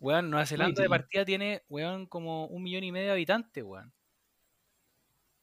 Weón, 0.00 0.30
Nueva 0.30 0.46
Zelanda 0.46 0.82
de 0.82 0.88
partida 0.88 1.24
tiene, 1.24 1.62
weón, 1.68 2.06
como 2.06 2.46
un 2.46 2.62
millón 2.62 2.84
y 2.84 2.92
medio 2.92 3.06
de 3.06 3.12
habitantes, 3.12 3.64
weón. 3.64 3.92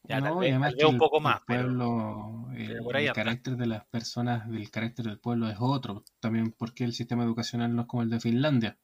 Ya, 0.03 0.21
no, 0.21 0.37
vez- 0.37 0.51
además 0.51 0.75
que 0.77 0.85
un 0.85 0.93
el- 0.93 0.99
poco 0.99 1.17
el 1.17 1.23
más, 1.23 1.41
pueblo, 1.47 2.47
el, 2.55 2.77
pero 2.85 2.97
ahí 2.99 3.07
el 3.07 3.13
carácter 3.13 3.57
de 3.57 3.65
las 3.65 3.85
personas, 3.87 4.47
del 4.49 4.69
carácter 4.69 5.05
del 5.07 5.19
pueblo 5.19 5.49
es 5.49 5.57
otro. 5.59 6.03
También 6.19 6.51
porque 6.51 6.83
el 6.83 6.93
sistema 6.93 7.23
educacional 7.23 7.75
no 7.75 7.81
es 7.81 7.87
como 7.87 8.03
el 8.03 8.09
de 8.11 8.19
Finlandia. 8.19 8.77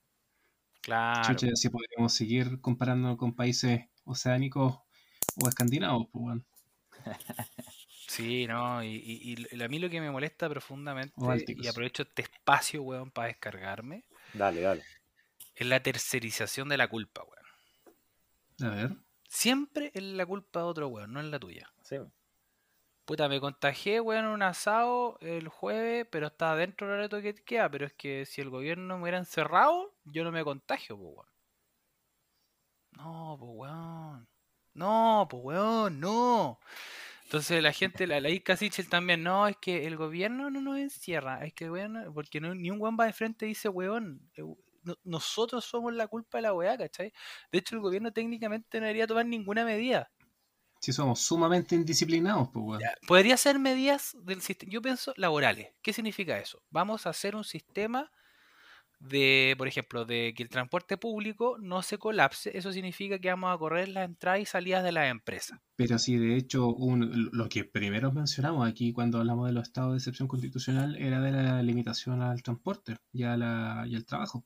Claro. 0.81 1.21
Chucha, 1.21 1.47
así 1.53 1.69
podríamos 1.69 2.11
seguir 2.13 2.59
comparando 2.59 3.15
con 3.17 3.35
países 3.35 3.85
oceánicos 4.03 4.79
o 5.41 5.47
escandinavos, 5.47 6.07
pues, 6.11 6.25
weón. 6.25 6.45
Sí, 8.11 8.45
no, 8.45 8.83
y, 8.83 8.88
y- 8.89 9.47
y 9.55 9.63
a 9.63 9.69
mí 9.69 9.79
lo 9.79 9.89
que 9.89 10.01
me 10.01 10.11
molesta 10.11 10.49
profundamente, 10.49 11.13
y 11.47 11.67
aprovecho 11.67 12.03
este 12.03 12.23
espacio, 12.23 12.83
weón, 12.83 13.09
para 13.09 13.29
descargarme, 13.29 14.03
Dale, 14.33 14.59
dale. 14.59 14.83
es 15.55 15.65
la 15.65 15.81
tercerización 15.81 16.67
de 16.67 16.75
la 16.75 16.89
culpa, 16.89 17.23
weón. 17.23 18.69
A 18.69 18.75
ver. 18.75 18.91
Siempre 19.29 19.91
es 19.93 20.03
la 20.03 20.25
culpa 20.25 20.59
de 20.59 20.65
otro 20.65 20.88
weón, 20.89 21.13
no 21.13 21.21
es 21.21 21.25
la 21.27 21.39
tuya. 21.39 21.71
Sí. 21.83 21.95
Puta, 23.05 23.29
me 23.29 23.39
contagié, 23.39 24.01
weón, 24.01 24.25
en 24.25 24.31
un 24.31 24.43
asado 24.43 25.17
el 25.21 25.47
jueves, 25.47 26.05
pero 26.11 26.27
estaba 26.27 26.57
dentro 26.57 26.88
del 26.88 26.99
horario 26.99 27.21
que 27.21 27.41
queda, 27.43 27.69
pero 27.69 27.85
es 27.85 27.93
que 27.93 28.25
si 28.25 28.41
el 28.41 28.49
gobierno 28.49 28.97
me 28.97 29.03
hubiera 29.03 29.19
encerrado, 29.19 29.93
yo 30.03 30.25
no 30.25 30.33
me 30.33 30.43
contagio, 30.43 30.97
pues, 30.97 31.13
weón. 31.15 31.27
No, 32.97 33.38
pues, 33.39 33.51
weón. 33.53 34.27
No, 34.73 35.27
pues, 35.29 35.43
weón, 35.45 35.99
no. 36.01 36.59
Entonces 37.31 37.63
la 37.63 37.71
gente, 37.71 38.07
la, 38.07 38.19
la 38.19 38.29
Ica 38.29 38.57
Sichel 38.57 38.89
también, 38.89 39.23
no, 39.23 39.47
es 39.47 39.55
que 39.55 39.87
el 39.87 39.95
gobierno 39.95 40.49
no 40.51 40.59
nos 40.59 40.77
encierra, 40.77 41.45
es 41.45 41.53
que 41.53 41.71
weón, 41.71 42.11
porque 42.13 42.41
no- 42.41 42.53
ni 42.53 42.69
un 42.69 42.81
weón 42.81 42.97
va 42.99 43.05
de 43.05 43.13
frente 43.13 43.45
y 43.45 43.49
dice, 43.49 43.69
weón, 43.69 44.29
eh, 44.35 44.41
no- 44.83 44.97
nosotros 45.05 45.63
somos 45.63 45.93
la 45.93 46.07
culpa 46.07 46.39
de 46.39 46.41
la 46.41 46.53
weá, 46.53 46.77
¿cachai? 46.77 47.13
De 47.49 47.59
hecho, 47.59 47.75
el 47.75 47.81
gobierno 47.81 48.11
técnicamente 48.11 48.81
no 48.81 48.85
debería 48.85 49.07
tomar 49.07 49.25
ninguna 49.25 49.63
medida. 49.63 50.11
Si 50.81 50.91
somos 50.91 51.21
sumamente 51.21 51.73
indisciplinados, 51.73 52.49
pues, 52.51 52.65
weón. 52.65 52.81
Ya, 52.81 52.95
Podría 53.07 53.37
ser 53.37 53.59
medidas 53.59 54.13
del 54.23 54.41
sistema, 54.41 54.69
yo 54.69 54.81
pienso 54.81 55.13
laborales. 55.15 55.69
¿Qué 55.81 55.93
significa 55.93 56.37
eso? 56.37 56.61
Vamos 56.69 57.07
a 57.07 57.11
hacer 57.11 57.37
un 57.37 57.45
sistema 57.45 58.11
de, 59.01 59.55
por 59.57 59.67
ejemplo, 59.67 60.05
de 60.05 60.33
que 60.35 60.43
el 60.43 60.49
transporte 60.49 60.97
público 60.97 61.57
no 61.59 61.81
se 61.81 61.97
colapse. 61.97 62.57
Eso 62.57 62.71
significa 62.71 63.19
que 63.19 63.29
vamos 63.29 63.53
a 63.53 63.57
correr 63.57 63.89
las 63.89 64.05
entradas 64.05 64.41
y 64.41 64.45
salidas 64.45 64.83
de 64.83 64.91
las 64.91 65.09
empresas. 65.09 65.59
Pero 65.75 65.97
sí, 65.97 66.17
de 66.17 66.35
hecho, 66.37 66.67
un- 66.67 67.29
lo 67.33 67.49
que 67.49 67.63
primero 67.65 68.11
mencionamos 68.11 68.67
aquí 68.69 68.93
cuando 68.93 69.17
hablamos 69.17 69.47
de 69.47 69.53
los 69.53 69.63
estados 69.63 69.91
de 69.93 69.97
excepción 69.97 70.27
constitucional 70.27 70.95
era 70.97 71.19
de 71.21 71.31
la 71.31 71.63
limitación 71.63 72.21
al 72.21 72.43
transporte 72.43 72.97
y, 73.11 73.23
a 73.23 73.35
la, 73.37 73.85
y 73.87 73.95
al 73.95 74.05
trabajo. 74.05 74.43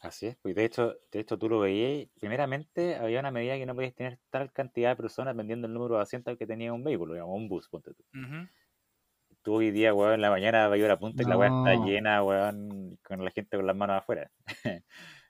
Así 0.00 0.26
es, 0.26 0.36
pues 0.42 0.54
de 0.56 0.64
hecho, 0.64 0.96
de 1.12 1.20
hecho 1.20 1.38
tú 1.38 1.48
lo 1.48 1.60
veías, 1.60 2.08
primeramente 2.18 2.96
había 2.96 3.20
una 3.20 3.30
medida 3.30 3.56
que 3.56 3.66
no 3.66 3.74
podías 3.74 3.94
tener 3.94 4.18
tal 4.30 4.52
cantidad 4.52 4.90
de 4.90 4.96
personas 4.96 5.36
vendiendo 5.36 5.68
el 5.68 5.72
número 5.74 5.94
de 5.96 6.02
asientos 6.02 6.36
que 6.36 6.46
tenía 6.46 6.72
un 6.72 6.82
vehículo, 6.82 7.14
digamos, 7.14 7.36
un 7.36 7.48
bus, 7.48 7.68
ponte 7.68 7.94
tú. 7.94 8.02
Ujú. 8.12 8.48
Tú 9.42 9.54
hoy 9.54 9.70
día, 9.72 9.92
weón, 9.92 10.14
en 10.14 10.20
la 10.20 10.30
mañana 10.30 10.68
va 10.68 10.74
a 10.74 10.78
ir 10.78 10.90
a 10.90 10.98
punta 10.98 11.22
y 11.22 11.26
la 11.26 11.36
weá 11.36 11.48
está 11.48 11.74
No. 11.74 11.84
llena, 11.86 12.22
weón, 12.22 12.98
con 13.02 13.24
la 13.24 13.30
gente 13.32 13.56
con 13.56 13.66
las 13.66 13.74
manos 13.76 13.98
afuera. 13.98 14.30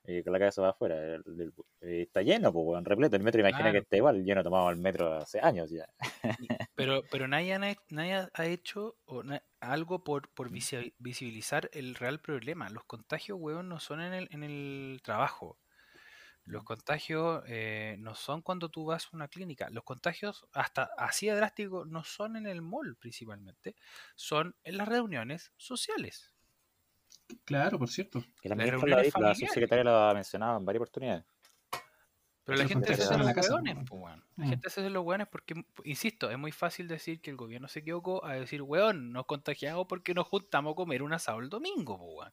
y 0.04 0.22
con 0.24 0.32
la 0.32 0.38
cabeza 0.38 0.60
va 0.62 0.70
afuera. 0.70 0.96
Y 1.80 2.02
está 2.02 2.20
lleno, 2.22 2.52
pues, 2.52 2.64
weón, 2.66 2.84
repleto. 2.84 3.16
El 3.16 3.22
metro, 3.22 3.40
imagina 3.40 3.60
Claro. 3.60 3.72
que 3.72 3.78
está 3.78 3.96
igual, 3.96 4.22
lleno 4.24 4.42
tomamos 4.42 4.72
el 4.72 4.80
metro 4.80 5.14
hace 5.14 5.40
años 5.40 5.70
ya. 5.70 5.86
Pero, 6.74 7.02
pero 7.10 7.26
nadie, 7.28 7.54
ha- 7.54 7.76
nadie 7.90 8.28
ha 8.34 8.46
hecho 8.46 8.96
o 9.06 9.22
na- 9.22 9.42
algo 9.60 10.04
por, 10.04 10.28
por 10.34 10.50
visi- 10.50 10.92
visibilizar 10.98 11.70
el 11.72 11.94
real 11.94 12.20
problema. 12.20 12.68
Los 12.68 12.84
contagios, 12.84 13.38
weón, 13.40 13.68
no 13.68 13.80
son 13.80 14.00
en 14.02 14.12
el, 14.12 14.28
en 14.32 14.42
el 14.42 15.00
trabajo. 15.02 15.58
Los 16.44 16.64
contagios 16.64 17.44
eh, 17.46 17.96
no 18.00 18.14
son 18.16 18.42
cuando 18.42 18.68
tú 18.68 18.84
vas 18.86 19.06
a 19.06 19.08
una 19.16 19.28
clínica. 19.28 19.70
Los 19.70 19.84
contagios, 19.84 20.46
hasta 20.52 20.90
así 20.98 21.26
de 21.28 21.36
drástico, 21.36 21.84
no 21.84 22.02
son 22.04 22.36
en 22.36 22.46
el 22.46 22.62
mall 22.62 22.96
principalmente. 22.96 23.76
Son 24.16 24.56
en 24.64 24.76
las 24.76 24.88
reuniones 24.88 25.52
sociales. 25.56 26.32
Claro, 27.44 27.78
por 27.78 27.88
cierto. 27.88 28.24
Y 28.42 28.48
la 28.48 28.56
Las 28.56 28.64
dicho, 28.66 28.86
la 28.86 29.04
familiares. 29.10 29.38
subsecretaria 29.38 29.84
lo 29.84 29.96
ha 29.96 30.14
mencionado 30.14 30.58
en 30.58 30.64
varias 30.64 30.80
oportunidades. 30.80 31.24
Pero 32.44 32.58
la 32.58 32.66
gente 32.66 32.96
se 32.96 33.04
hace 33.04 33.16
los 33.16 33.26
la 33.26 33.34
casa, 33.34 33.54
hueones, 33.54 33.88
weón. 33.88 34.24
La 34.36 34.46
Mm. 34.46 34.48
gente 34.50 34.68
se 34.70 34.80
hace 34.80 34.90
los 34.90 35.04
hueones 35.04 35.28
porque, 35.28 35.54
insisto, 35.84 36.28
es 36.28 36.36
muy 36.38 36.50
fácil 36.50 36.88
decir 36.88 37.20
que 37.20 37.30
el 37.30 37.36
gobierno 37.36 37.68
se 37.68 37.78
equivocó 37.78 38.24
a 38.24 38.34
decir, 38.34 38.62
weón, 38.62 39.12
nos 39.12 39.26
contagiamos 39.26 39.86
porque 39.88 40.12
nos 40.12 40.26
juntamos 40.26 40.72
a 40.72 40.74
comer 40.74 41.04
un 41.04 41.12
asado 41.12 41.38
el 41.38 41.48
domingo, 41.48 41.94
weón. 41.94 42.32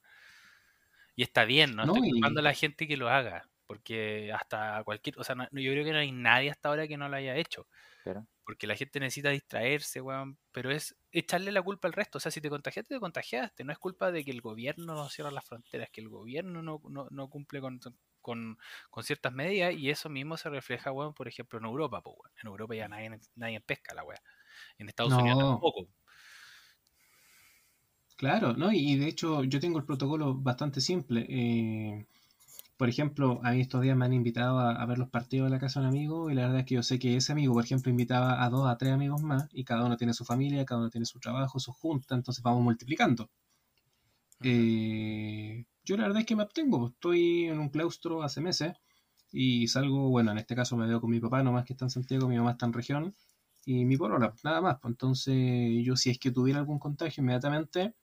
Y 1.16 1.22
está 1.24 1.46
bien, 1.46 1.76
no, 1.76 1.86
No, 1.86 1.94
estoy 1.94 2.08
y- 2.10 2.12
culpando 2.14 2.40
a 2.40 2.44
la 2.44 2.54
gente 2.54 2.88
que 2.88 2.98
lo 2.98 3.08
haga, 3.10 3.49
porque 3.70 4.34
hasta 4.34 4.84
cualquier, 4.86 5.20
o 5.20 5.26
sea, 5.26 5.36
no- 5.36 5.46
yo 5.54 5.72
creo 5.74 5.86
que 5.86 5.94
no 5.94 6.00
hay 6.00 6.12
nadie 6.14 6.52
hasta 6.52 6.70
ahora 6.70 6.90
que 6.90 6.98
no 6.98 7.10
lo 7.10 7.16
haya 7.18 7.38
hecho, 7.38 7.68
Pero, 8.04 8.28
porque 8.46 8.68
la 8.68 8.76
gente 8.76 9.00
necesita 9.00 9.30
distraerse, 9.30 10.02
weón, 10.02 10.40
pero 10.52 10.72
es 10.72 10.98
echarle 11.12 11.52
la 11.52 11.62
culpa 11.62 11.88
al 11.88 11.94
resto, 11.94 12.18
o 12.18 12.22
sea, 12.22 12.32
si 12.32 12.42
te 12.42 12.50
contagiaste, 12.50 12.96
te 12.96 13.00
contagiaste, 13.00 13.64
no 13.64 13.72
es 13.74 13.80
culpa 13.80 14.12
de 14.12 14.26
que 14.26 14.32
el 14.32 14.42
gobierno 14.42 14.96
no 14.96 15.10
cierra 15.10 15.32
las 15.32 15.46
fronteras, 15.46 15.90
que 15.92 16.02
el 16.02 16.10
gobierno 16.10 16.64
no, 16.64 16.82
no, 16.90 17.08
no 17.12 17.30
cumple 17.30 17.62
con, 17.62 17.80
con, 18.22 18.58
con 18.90 19.04
ciertas 19.04 19.34
medidas 19.34 19.76
y 19.76 19.90
eso 19.92 20.10
mismo 20.10 20.38
se 20.38 20.50
refleja, 20.50 20.92
weón, 20.92 21.14
por 21.14 21.28
ejemplo, 21.28 21.60
en 21.60 21.66
Europa, 21.66 22.02
pues, 22.04 22.16
weón. 22.20 22.32
En 22.44 22.48
Europa 22.50 22.76
ya 22.76 22.88
nadie, 22.90 23.12
nadie 23.36 23.62
pesca 23.62 23.94
la 23.96 24.04
weá. 24.04 24.20
En 24.80 24.90
Estados 24.90 25.18
Unidos 25.20 25.38
tampoco. 25.40 25.90
Claro, 28.18 28.54
¿no? 28.54 28.72
Y 28.74 28.98
de 28.98 29.08
hecho 29.08 29.44
yo 29.46 29.60
tengo 29.62 29.80
el 29.80 29.86
protocolo 29.86 30.36
bastante 30.36 30.82
simple. 30.82 31.26
Eh, 31.30 32.06
por 32.80 32.88
ejemplo, 32.90 33.42
a 33.44 33.52
mí 33.52 33.60
estos 33.62 33.82
días 33.82 33.98
me 33.98 34.06
han 34.06 34.14
invitado 34.14 34.58
a, 34.60 34.72
a 34.72 34.86
ver 34.86 34.98
los 35.00 35.10
partidos 35.10 35.48
de 35.48 35.52
la 35.52 35.60
casa 35.60 35.82
de 35.82 35.88
un 35.88 35.90
amigo 35.92 36.32
y 36.32 36.34
la 36.34 36.44
verdad 36.44 36.60
es 36.62 36.66
que 36.66 36.76
yo 36.76 36.84
sé 36.84 36.98
que 36.98 37.18
ese 37.18 37.34
amigo, 37.34 37.54
por 37.54 37.66
ejemplo, 37.66 37.92
invitaba 37.92 38.42
a 38.44 38.50
dos, 38.50 38.68
a 38.70 38.78
tres 38.78 38.94
amigos 38.94 39.22
más 39.22 39.50
y 39.52 39.66
cada 39.66 39.86
uno 39.86 39.98
tiene 39.98 40.14
su 40.14 40.24
familia, 40.24 40.66
cada 40.66 40.80
uno 40.80 40.90
tiene 40.90 41.06
su 41.06 41.20
trabajo, 41.20 41.60
su 41.60 41.74
junta, 41.74 42.16
entonces 42.16 42.42
vamos 42.42 42.64
multiplicando. 42.64 43.30
Eh, 44.42 45.66
yo 45.84 45.98
la 45.98 46.04
verdad 46.04 46.22
es 46.22 46.26
que 46.26 46.36
me 46.36 46.44
abstengo, 46.44 46.80
pues, 46.80 46.94
estoy 46.94 47.46
en 47.48 47.60
un 47.60 47.70
claustro 47.70 48.24
hace 48.24 48.42
meses 48.42 48.74
y 49.32 49.68
salgo, 49.68 50.10
bueno, 50.10 50.32
en 50.32 50.38
este 50.38 50.56
caso 50.56 50.78
me 50.78 50.88
veo 50.88 51.02
con 51.02 51.10
mi 51.12 51.20
papá, 51.20 51.44
nomás 51.44 51.66
que 51.66 51.74
está 51.74 51.86
en 51.86 51.90
Santiago, 51.92 52.30
mi 52.30 52.38
mamá 52.38 52.52
está 52.52 52.66
en 52.66 52.74
región 52.74 53.16
y 53.66 53.86
mi 53.86 53.98
polola, 53.98 54.34
nada 54.44 54.62
más. 54.62 54.78
pues, 54.82 54.92
Entonces 54.94 55.86
yo 55.86 55.98
si 55.98 56.12
es 56.12 56.20
que 56.20 56.32
tuviera 56.32 56.60
algún 56.60 56.80
contagio 56.80 57.22
inmediatamente 57.22 57.94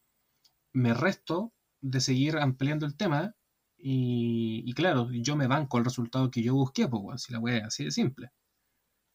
me 0.73 0.95
resto 0.95 1.53
de 1.81 2.01
seguir 2.01 2.37
ampliando 2.39 2.87
el 2.87 2.97
tema 2.97 3.35
y, 3.89 4.63
y 4.71 4.73
claro, 4.75 5.09
yo 5.13 5.37
me 5.37 5.47
banco 5.49 5.79
el 5.79 5.85
resultado 5.85 6.31
que 6.31 6.43
yo 6.43 6.55
busqué, 6.55 6.89
pues, 6.89 7.03
weón, 7.05 7.19
si 7.19 7.33
la 7.33 7.41
wea 7.41 7.59
es 7.59 7.65
así 7.65 7.85
de 7.85 7.91
simple. 7.93 8.31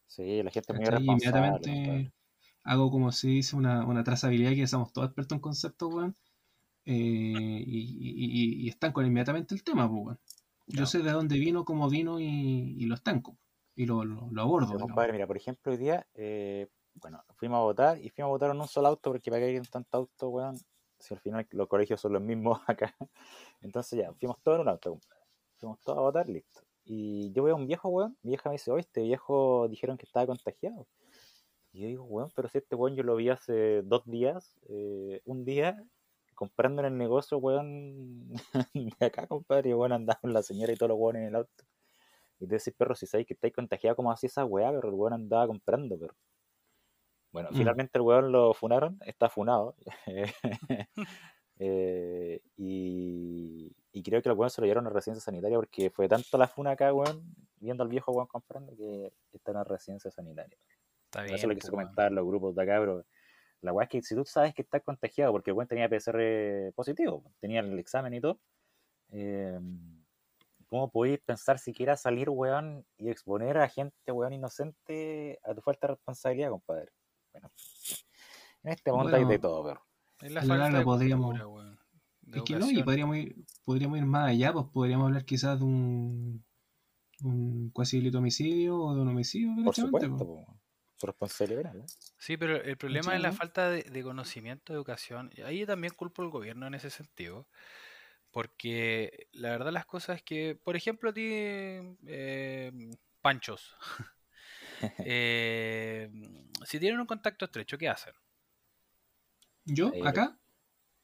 sí, 0.06 0.42
la 0.42 0.50
gente 0.50 0.72
es 0.72 0.76
muy 0.78 0.86
inmediatamente 0.86 2.12
hago 2.64 2.90
como 2.90 3.12
se 3.12 3.28
dice 3.28 3.56
una, 3.56 3.86
una 3.86 4.04
trazabilidad 4.04 4.52
que 4.54 4.66
somos 4.68 4.92
todos 4.92 5.08
expertos 5.08 5.36
en 5.36 5.40
conceptos, 5.42 5.94
weón, 5.94 6.16
eh, 6.86 6.92
y, 6.94 7.64
y- 7.66 8.66
y- 8.66 8.68
estanco 8.70 9.02
inmediatamente 9.02 9.54
el 9.54 9.64
tema, 9.64 9.88
pues, 9.90 10.02
weón. 10.04 10.20
Yo 10.68 10.86
sé 10.86 11.00
de 11.00 11.12
dónde 11.12 11.38
vino, 11.38 11.64
cómo 11.64 11.90
vino 11.90 12.20
y, 12.20 12.86
lo 12.86 12.94
estanco 12.96 13.38
y 13.76 13.86
lo, 13.86 14.04
lo, 14.04 14.28
lo 14.32 14.42
abordo. 14.42 14.68
Sí, 14.68 14.78
compadre, 14.78 15.12
mira, 15.12 15.26
por 15.26 15.36
ejemplo, 15.36 15.72
hoy 15.72 15.78
día, 15.78 16.06
eh, 16.14 16.68
bueno, 16.94 17.24
fuimos 17.36 17.58
a 17.58 17.62
votar 17.62 17.98
y 17.98 18.10
fuimos 18.10 18.28
a 18.28 18.32
votar 18.32 18.50
en 18.50 18.60
un 18.60 18.68
solo 18.68 18.88
auto 18.88 19.10
porque 19.10 19.30
para 19.30 19.40
qué 19.44 19.46
hay 19.56 19.60
tanto 19.62 19.96
auto, 19.98 20.28
weón. 20.28 20.56
Si 21.02 21.14
al 21.14 21.20
final 21.20 21.46
los 21.50 21.68
colegios 21.68 22.00
son 22.00 22.12
los 22.14 22.22
mismos 22.22 22.60
acá. 22.68 22.94
Entonces 23.60 23.98
ya, 23.98 24.12
fuimos 24.14 24.40
todos 24.42 24.56
en 24.56 24.62
un 24.62 24.68
auto, 24.68 24.90
compadre. 24.90 25.20
Fuimos 25.56 25.80
todos 25.80 25.98
a 25.98 26.00
votar, 26.02 26.28
listo. 26.28 26.62
Y 26.84 27.32
yo 27.32 27.42
veo 27.44 27.54
a 27.54 27.58
un 27.58 27.66
viejo, 27.66 27.88
weón. 27.88 28.16
Mi 28.22 28.30
vieja 28.30 28.48
me 28.48 28.54
dice, 28.54 28.70
oye, 28.70 28.80
este 28.80 29.02
viejo 29.02 29.68
dijeron 29.68 29.96
que 29.98 30.06
estaba 30.06 30.26
contagiado. 30.26 30.86
Y 31.72 31.80
yo 31.82 31.86
digo, 31.88 32.04
weón, 32.04 32.30
pero 32.34 32.48
si 32.48 32.58
este 32.58 32.76
weón 32.76 32.96
yo 32.96 33.02
lo 33.02 33.16
vi 33.16 33.28
hace 33.30 33.82
dos 33.82 34.02
días, 34.06 34.56
eh, 34.68 35.20
un 35.24 35.44
día, 35.44 35.82
comprando 36.34 36.82
en 36.82 36.86
el 36.86 36.98
negocio, 36.98 37.38
weón, 37.38 38.28
de 38.74 39.06
acá, 39.06 39.26
compadre, 39.26 39.70
y 39.70 39.74
weón 39.74 39.92
andaba 39.92 40.20
la 40.24 40.42
señora 40.42 40.72
y 40.72 40.76
todos 40.76 40.90
los 40.90 40.98
weones 40.98 41.22
en 41.22 41.28
el 41.28 41.36
auto. 41.36 41.64
Y 42.40 42.46
te 42.46 42.56
decís, 42.56 42.74
perro, 42.76 42.94
si 42.94 43.06
sabéis 43.06 43.28
que 43.28 43.34
estáis 43.34 43.54
contagiados, 43.54 43.96
como 43.96 44.10
así 44.10 44.26
esa 44.26 44.44
weá? 44.44 44.70
Pero 44.72 44.88
el 44.88 44.94
weón 44.94 45.12
andaba 45.12 45.46
comprando, 45.46 45.98
pero. 45.98 46.14
Bueno, 47.32 47.48
Mm. 47.50 47.56
finalmente 47.56 47.98
el 47.98 48.02
weón 48.02 48.30
lo 48.30 48.54
funaron, 48.54 48.98
está 49.04 49.28
funado. 49.28 49.74
Eh, 51.64 52.40
y, 52.56 53.70
y 53.92 54.02
creo 54.02 54.20
que 54.20 54.28
el 54.28 54.34
weón 54.34 54.50
se 54.50 54.60
lo 54.60 54.66
llevaron 54.66 54.86
a 54.88 54.90
residencia 54.90 55.22
sanitaria 55.22 55.58
porque 55.58 55.90
fue 55.90 56.08
tanto 56.08 56.36
la 56.36 56.48
funa 56.48 56.72
acá, 56.72 56.92
weón, 56.92 57.22
viendo 57.56 57.84
al 57.84 57.88
viejo 57.88 58.10
weón 58.10 58.26
comprando 58.26 58.74
que 58.76 59.12
está 59.32 59.52
en 59.52 59.58
la 59.58 59.64
residencia 59.64 60.10
sanitaria. 60.10 60.56
Está 61.04 61.22
bien. 61.22 61.34
Eso 61.36 61.46
lo 61.46 61.54
quise 61.54 61.68
pues, 61.68 61.72
weón. 61.74 61.84
comentar 61.84 62.08
en 62.08 62.14
los 62.16 62.26
grupos 62.26 62.54
de 62.56 62.62
acá, 62.62 62.78
pero 62.80 63.04
la 63.60 63.72
weá 63.72 63.84
es 63.84 63.90
que 63.90 64.02
si 64.02 64.16
tú 64.16 64.24
sabes 64.24 64.54
que 64.54 64.62
estás 64.62 64.82
contagiado 64.82 65.30
porque 65.30 65.50
el 65.50 65.56
weón 65.56 65.68
tenía 65.68 65.88
PCR 65.88 66.72
positivo, 66.74 67.22
tenía 67.38 67.60
el 67.60 67.78
examen 67.78 68.14
y 68.14 68.20
todo, 68.20 68.40
eh, 69.12 69.60
¿cómo 70.66 70.90
podéis 70.90 71.20
pensar 71.20 71.60
siquiera 71.60 71.96
salir, 71.96 72.28
weón, 72.28 72.84
y 72.96 73.08
exponer 73.08 73.58
a 73.58 73.68
gente, 73.68 74.10
weón, 74.10 74.32
inocente 74.32 75.38
a 75.44 75.54
tu 75.54 75.60
falta 75.60 75.86
de 75.86 75.92
responsabilidad, 75.94 76.50
compadre? 76.50 76.90
Bueno, 77.32 77.50
en 78.64 78.72
este 78.72 78.92
mundo 78.92 79.08
hay 79.16 79.20
de 79.22 79.24
Bueno, 79.26 79.40
todo, 79.40 79.64
perro. 79.64 79.86
Es 80.20 80.32
la 80.32 80.44
larga 80.44 80.78
de 80.78 80.84
podríamos- 80.84 81.26
cultura, 81.26 81.46
weón, 81.48 81.78
de 82.22 82.38
Es 82.38 82.44
que 82.44 82.56
no, 82.56 82.70
y 82.70 82.82
podríamos 82.82 83.16
ir, 83.16 83.36
podríamos 83.64 83.98
ir 83.98 84.04
más 84.06 84.28
allá, 84.30 84.52
pues 84.52 84.66
podríamos 84.72 85.06
hablar 85.06 85.24
quizás 85.24 85.58
de 85.58 85.64
un, 85.64 86.44
un 87.22 87.70
cuasi 87.70 87.96
delito 87.98 88.18
de 88.18 88.20
homicidio 88.20 88.78
o 88.78 88.94
de 88.94 89.00
un 89.00 89.08
homicidio, 89.08 89.64
Por 89.64 89.74
supuesto, 89.74 90.08
pues. 90.10 90.22
po, 90.28 90.60
su 90.96 91.06
responsabilidad 91.06 91.62
penal, 91.62 91.80
¿eh? 91.80 91.86
Sí, 92.18 92.36
pero 92.36 92.56
el 92.62 92.76
problema 92.76 93.06
¿Cachai, 93.06 93.16
es 93.16 93.22
la 93.22 93.32
falta 93.32 93.68
de, 93.70 93.82
de 93.82 94.02
conocimiento, 94.04 94.72
de 94.72 94.76
educación. 94.76 95.30
Y 95.34 95.40
Ahí 95.42 95.58
yo 95.58 95.66
también 95.66 95.92
culpo 95.94 96.22
al 96.22 96.28
gobierno 96.30 96.66
en 96.68 96.74
ese 96.74 96.90
sentido. 96.90 97.48
Porque 98.30 99.28
la 99.32 99.50
verdad 99.50 99.72
las 99.72 99.84
cosas 99.84 100.16
es 100.16 100.22
que, 100.22 100.54
por 100.54 100.74
ejemplo, 100.76 101.10
a 101.10 101.12
ti, 101.12 101.28
eh, 102.06 102.72
Panchos, 103.20 103.76
eh, 105.04 106.10
si 106.64 106.78
tienen 106.80 107.00
un 107.00 107.06
contacto 107.06 107.44
estrecho, 107.46 107.78
¿qué 107.78 107.88
hacen? 107.88 108.14
Yo, 109.64 109.92
Eh, 109.94 110.02
acá, 110.04 110.38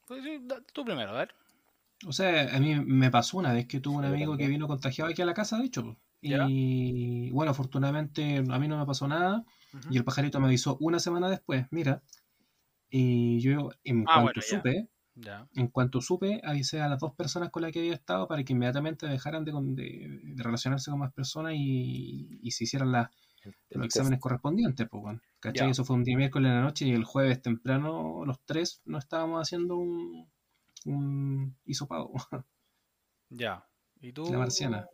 Pues 0.07 0.25
sí, 0.25 0.41
tú 0.73 0.85
primero, 0.85 1.11
a 1.11 1.19
ver. 1.19 1.35
o 2.07 2.13
sea, 2.13 2.55
a 2.55 2.61
mí 2.61 2.75
me 2.77 3.11
pasó 3.11 3.39
una 3.39 3.53
vez 3.53 3.67
que 3.67 3.81
tuve 3.81 3.97
un 3.97 4.05
amigo 4.05 4.37
que 4.37 4.47
vino 4.47 4.69
contagiado 4.69 5.11
aquí 5.11 5.23
a 5.23 5.27
la 5.27 5.35
casa, 5.35 5.59
de 5.59 5.65
hecho. 5.67 5.97
Ya. 6.23 6.47
Y 6.49 7.31
bueno, 7.31 7.51
afortunadamente 7.53 8.39
a 8.39 8.59
mí 8.59 8.69
no 8.69 8.79
me 8.79 8.87
pasó 8.87 9.07
nada. 9.09 9.45
Y 9.91 9.97
el 9.97 10.05
pajarito 10.05 10.41
me 10.41 10.47
avisó 10.47 10.77
una 10.81 10.99
semana 11.01 11.29
después, 11.29 11.67
mira. 11.71 12.03
Y 12.91 13.41
yo, 13.41 13.71
en 13.85 14.03
Ah, 14.09 14.15
cuanto 14.15 14.41
bueno, 14.41 14.43
supe, 14.43 14.89
Ya. 15.17 15.49
en 15.55 15.69
cuanto 15.69 16.01
supe, 16.01 16.41
avisé 16.45 16.81
a 16.81 16.89
las 16.89 17.01
dos 17.01 17.15
personas 17.15 17.51
con 17.51 17.63
las 17.63 17.73
que 17.73 17.81
había 17.81 17.95
estado 17.95 18.29
para 18.29 18.45
que 18.45 18.53
inmediatamente 18.55 19.07
dejaran 19.07 19.45
de, 19.45 19.53
con- 19.53 19.75
de- 19.75 20.21
de 20.23 20.43
relacionarse 20.43 20.91
con 20.91 21.01
más 21.01 21.13
personas 21.13 21.55
y, 21.57 22.39
y 22.43 22.51
se 22.53 22.65
hicieran 22.65 22.93
la- 22.93 23.11
El 23.11 23.28
los 23.70 23.87
exámenes 23.87 24.20
correspondientes. 24.20 24.89
Pues, 24.89 25.03
bueno. 25.03 25.20
¿Cachai? 25.41 25.70
Eso 25.70 25.85
fue 25.85 25.97
un 25.97 26.05
día 26.05 26.16
miércoles 26.16 26.49
en 26.49 26.57
la 26.57 26.62
noche 26.62 26.87
y 26.87 26.93
el 26.93 27.05
jueves 27.05 27.41
temprano 27.41 28.25
los 28.25 28.41
tres 28.45 28.83
no 28.85 28.99
estábamos 28.99 29.41
haciendo 29.41 29.77
un, 29.77 30.29
un 30.85 31.57
hisopado. 31.65 32.11
Ya. 33.31 33.65
¿Y 34.01 34.12
tú? 34.12 34.31
La 34.31 34.39
marciana. 34.39 34.89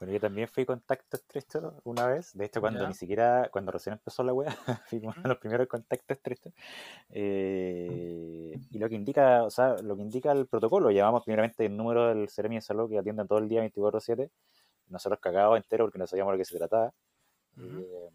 Bueno, 0.00 0.14
yo 0.14 0.20
también 0.20 0.48
fui 0.48 0.64
contacto 0.64 1.18
estrecho 1.18 1.74
una 1.84 2.06
vez, 2.06 2.32
de 2.32 2.46
hecho 2.46 2.62
cuando 2.62 2.88
ni 2.88 2.94
siquiera, 2.94 3.50
cuando 3.52 3.70
recién 3.70 3.92
empezó 3.92 4.22
la 4.22 4.32
wea, 4.32 4.50
fui 4.88 4.98
uno 4.98 5.12
de 5.22 5.28
los 5.28 5.36
primeros 5.36 5.68
contactos 5.68 6.16
estrechos. 6.16 6.54
Eh, 7.10 8.58
y 8.70 8.78
lo 8.78 8.88
que 8.88 8.94
indica, 8.94 9.44
o 9.44 9.50
sea, 9.50 9.76
lo 9.82 9.96
que 9.96 10.02
indica 10.02 10.32
el 10.32 10.46
protocolo, 10.46 10.90
llamamos 10.90 11.22
primeramente 11.22 11.66
el 11.66 11.76
número 11.76 12.08
del 12.08 12.30
Ceremi 12.30 12.54
de 12.54 12.62
Salud 12.62 12.88
que 12.88 12.98
atiende 12.98 13.26
todo 13.26 13.40
el 13.40 13.48
día 13.50 13.62
24-7, 13.62 14.30
nosotros 14.90 15.20
cagados 15.20 15.56
enteros 15.56 15.86
porque 15.86 15.98
no 15.98 16.06
sabíamos 16.06 16.32
de 16.32 16.38
qué 16.38 16.44
se 16.44 16.58
trataba. 16.58 16.92
Ujú. 17.56 17.80
Eh, 17.80 18.10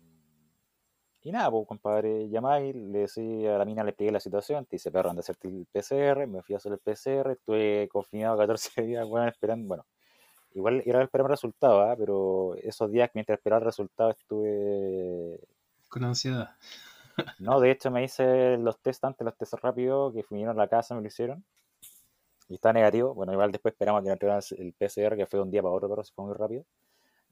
y 1.26 1.32
nada, 1.32 1.50
pues 1.50 1.68
compadre, 1.68 2.30
llamáis, 2.30 2.76
le 2.76 3.00
decía 3.00 3.56
a 3.56 3.58
la 3.58 3.66
mina, 3.66 3.84
le 3.84 3.90
expliqué 3.90 4.12
la 4.12 4.20
situación, 4.20 4.64
te 4.66 4.76
dice, 4.76 4.92
perro, 4.92 5.10
anda 5.10 5.22
a 5.22 5.24
hacerte 5.24 5.48
el 5.48 5.66
PCR, 5.66 6.28
me 6.28 6.44
fui 6.44 6.54
a 6.54 6.58
hacer 6.58 6.74
el 6.74 6.78
PCR, 6.78 7.32
estuve 7.32 7.90
confinado 7.92 8.38
14 8.38 8.82
días, 8.86 9.08
bueno, 9.08 9.28
esperando, 9.28 9.68
bueno, 9.68 9.88
igual 10.54 10.84
era 10.86 11.02
esperar 11.02 11.26
el 11.26 11.32
resultado, 11.32 11.82
¿ah? 11.82 11.96
pero 11.98 12.54
esos 12.58 12.92
días 12.92 13.10
mientras 13.16 13.40
esperaba 13.40 13.58
el 13.58 13.66
resultado 13.66 14.12
estuve, 14.12 15.40
con 15.90 16.04
ansiedad. 16.04 16.52
no, 17.40 17.60
de 17.60 17.72
hecho 17.72 17.90
me 17.90 18.04
hice 18.04 18.58
los 18.58 18.80
test 18.80 19.04
antes, 19.04 19.26
los 19.26 19.36
test 19.36 19.56
rápidos, 19.56 20.14
que 20.14 20.24
vinieron 20.30 20.60
a 20.60 20.62
la 20.62 20.68
casa, 20.68 20.94
me 20.94 21.02
lo 21.02 21.08
hicieron, 21.08 21.44
y 22.48 22.56
está 22.56 22.72
negativo, 22.74 23.14
bueno, 23.14 23.34
igual 23.34 23.52
después 23.52 23.74
esperamos 23.74 24.02
que 24.02 24.06
nos 24.10 24.14
entregaran 24.14 24.42
el 24.58 24.74
PCR, 24.74 25.18
que 25.18 25.26
fue 25.26 25.40
de 25.40 25.44
un 25.44 25.52
día 25.52 25.62
para 25.64 25.74
otro, 25.76 25.90
pero 25.90 26.04
se 26.04 26.14
fue 26.14 26.26
muy 26.26 26.34
rápido. 26.36 26.66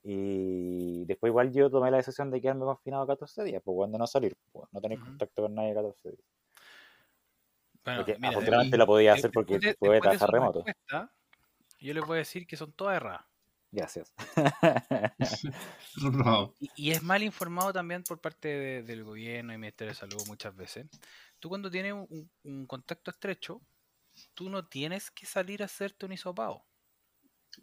Y 0.03 1.06
después 1.06 1.30
igual 1.30 1.52
yo 1.53 1.69
tomé 1.69 1.90
la 1.90 1.98
decisión 1.98 2.30
de 2.30 2.41
quedarme 2.41 2.65
confinado 2.65 3.07
14 3.07 3.44
días, 3.44 3.61
pues 3.64 3.76
cuando 3.76 3.98
no 3.98 4.07
salir, 4.07 4.35
pues, 4.52 4.68
no 4.72 4.81
tener 4.81 4.99
contacto 4.99 5.44
con 5.44 5.56
nadie 5.56 5.73
14 5.73 6.10
días. 6.10 6.23
Bueno, 7.85 7.99
Porque 7.99 8.15
mira, 8.15 8.30
afortunadamente 8.30 8.77
lo 8.77 8.85
podía 8.85 9.14
hacer 9.14 9.31
porque 9.31 9.60
después 9.60 9.77
de- 9.80 9.88
puede 9.88 10.02
trabajar 10.02 10.30
remoto. 10.31 10.65
yo 11.80 11.94
les 11.94 12.06
voy 12.06 12.15
a 12.15 12.19
decir 12.19 12.45
que 12.48 12.57
son 12.57 12.72
todas 12.73 12.98
erradas. 12.98 13.26
Gracias. 13.72 14.14
Y, 16.60 16.69
y 16.76 16.91
es 16.91 17.03
mal 17.03 17.23
informado 17.23 17.73
también 17.73 18.03
por 18.03 18.19
parte 18.19 18.48
de- 18.48 18.84
del 18.84 19.03
gobierno 19.03 19.53
y 19.53 19.57
Ministerio 19.57 19.91
de 19.94 19.99
Salud 19.99 20.23
muchas 20.27 20.56
veces. 20.56 20.88
Tú 21.40 21.49
cuando 21.49 21.69
tienes 21.69 21.94
un, 21.94 22.30
un 22.44 22.65
contacto 22.68 23.11
estrecho, 23.11 23.61
tú 24.34 24.49
no 24.49 24.68
tienes 24.68 25.11
que 25.11 25.26
salir 25.26 25.61
a 25.64 25.65
hacerte 25.65 26.05
un 26.05 26.14
hisopado. 26.14 26.65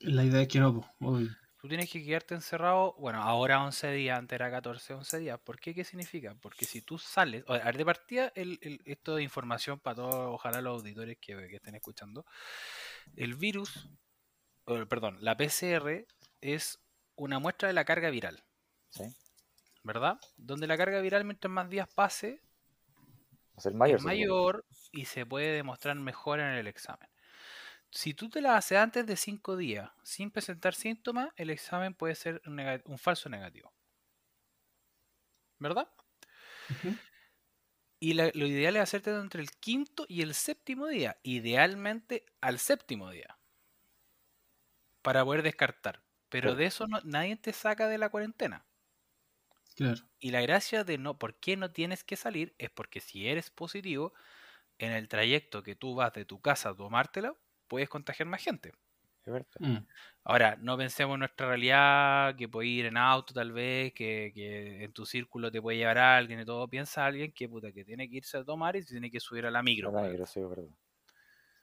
La 0.01 0.25
idea 0.25 0.43
es 0.43 0.49
que 0.49 0.59
no, 0.59 0.75
pues, 0.75 0.87
obvio. 1.01 1.29
Tú 1.59 1.69
tienes 1.69 1.91
que 1.91 2.03
quedarte 2.03 2.35
encerrado, 2.35 2.95
bueno, 2.99 3.23
ahora 3.23 3.63
11 3.63 3.91
días, 3.93 4.19
antes 4.19 4.35
era 4.35 4.51
14, 4.51 4.95
11 4.95 5.19
días. 5.19 5.39
¿Por 5.41 5.61
qué? 5.61 5.75
¿Qué 5.75 5.85
significa? 5.85 6.35
Porque 6.41 6.65
si 6.65 6.81
tú 6.81 6.97
sales, 6.99 7.45
a 7.49 7.59
ver, 7.59 7.77
de 7.77 7.85
partida, 7.85 8.33
el, 8.35 8.59
el- 8.63 8.81
esto 8.87 9.15
de 9.17 9.23
información 9.23 9.79
para 9.79 9.97
todos, 9.97 10.15
ojalá 10.35 10.63
los 10.63 10.81
auditores 10.81 11.19
que, 11.21 11.37
que 11.49 11.57
estén 11.57 11.75
escuchando, 11.75 12.25
el 13.17 13.35
virus, 13.37 13.91
perdón, 14.89 15.19
la 15.21 15.37
PCR 15.37 16.07
es 16.41 16.81
una 17.17 17.39
muestra 17.39 17.69
de 17.69 17.75
la 17.75 17.85
carga 17.85 18.11
viral, 18.11 18.43
¿Sí? 18.91 19.05
¿verdad? 19.83 20.19
Donde 20.39 20.67
la 20.67 20.79
carga 20.79 21.01
viral, 21.03 21.25
mientras 21.27 21.53
más 21.53 21.69
días 21.69 21.87
pase, 21.95 22.41
Va 23.57 23.61
a 23.61 23.61
ser 23.67 23.75
mayor. 23.75 24.01
es 24.01 24.05
mayor 24.05 24.65
y 24.93 25.07
se 25.07 25.27
puede 25.27 25.53
demostrar 25.53 25.97
mejor 25.97 26.41
en 26.41 26.49
el 26.55 26.67
examen. 26.67 27.09
Si 27.91 28.15
tú 28.15 28.31
te 28.31 28.41
la 28.41 28.57
haces 28.57 28.79
antes 28.79 29.07
de 29.07 29.17
5 29.17 29.57
días 29.57 29.91
sin 30.05 30.31
presentar 30.31 30.75
síntomas, 30.75 31.31
el 31.37 31.51
examen 31.51 31.95
puede 31.95 32.15
ser 32.15 32.43
un, 32.47 32.99
falso 32.99 33.29
negativo. 33.29 33.73
¿Verdad? 35.59 35.89
Y 38.01 38.15
la- 38.15 38.31
lo 38.35 38.47
ideal 38.47 38.77
es 38.77 38.83
hacerte 38.83 39.11
entre 39.15 39.43
el 39.43 39.51
quinto 39.51 40.07
y 40.09 40.23
el 40.23 40.35
séptimo 40.35 40.87
día. 40.87 41.19
Idealmente 41.23 42.25
al 42.41 42.59
séptimo 42.59 43.11
día. 43.11 43.39
Para 45.03 45.25
poder 45.25 45.43
descartar. 45.43 46.03
Pero 46.31 46.55
de 46.55 46.67
eso 46.67 46.87
no- 46.87 47.01
nadie 47.05 47.37
te 47.37 47.53
saca 47.53 47.89
de 47.89 47.99
la 47.99 48.09
cuarentena. 48.09 48.65
Claro. 49.75 50.03
Y 50.19 50.31
la 50.31 50.41
gracia 50.43 50.85
de 50.85 50.99
no, 50.99 51.19
por 51.19 51.35
qué 51.41 51.57
no 51.57 51.73
tienes 51.73 52.05
que 52.05 52.17
salir 52.17 52.55
es 52.59 52.71
porque 52.71 53.01
si 53.01 53.27
eres 53.29 53.51
positivo, 53.51 54.13
en 54.87 54.93
el 54.93 55.09
trayecto 55.09 55.63
que 55.63 55.77
tú 55.77 55.95
vas 55.95 56.13
de 56.13 56.25
tu 56.25 56.41
casa 56.41 56.71
a 56.71 56.75
tomártela, 56.75 57.35
puedes 57.69 57.89
contagiar 57.89 58.29
más 58.29 58.43
gente. 58.43 58.73
Es 59.25 59.33
verdad. 59.33 59.49
Mm. 59.59 59.87
Ahora, 60.25 60.57
no 60.61 60.77
pensemos 60.77 61.15
en 61.15 61.21
nuestra 61.21 61.49
realidad, 61.49 62.35
que 62.37 62.49
puedes 62.49 62.71
ir 62.71 62.87
en 62.87 62.97
auto 62.97 63.35
tal 63.35 63.53
vez, 63.53 63.93
que, 63.93 64.33
que 64.35 64.85
en 64.85 64.93
tu 64.93 65.05
círculo 65.05 65.51
te 65.51 65.61
puede 65.61 65.79
llevar 65.79 65.99
alguien 65.99 66.41
y 66.41 66.45
todo. 66.45 66.67
Piensa 66.69 67.07
alguien 67.07 67.33
que 67.33 67.49
puta 67.49 67.73
que 67.73 67.85
tiene 67.85 68.09
que 68.09 68.17
irse 68.17 68.39
a 68.39 68.45
tomar 68.45 68.77
y 68.77 68.83
se 68.83 68.95
tiene 68.95 69.11
que 69.11 69.21
subir 69.21 69.47
a 69.47 69.51
la 69.51 69.63
micro. 69.63 69.93
Pues. 69.93 70.05
negro, 70.05 70.27
sí, 70.27 70.41
es 70.41 70.49
verdad. 70.49 70.71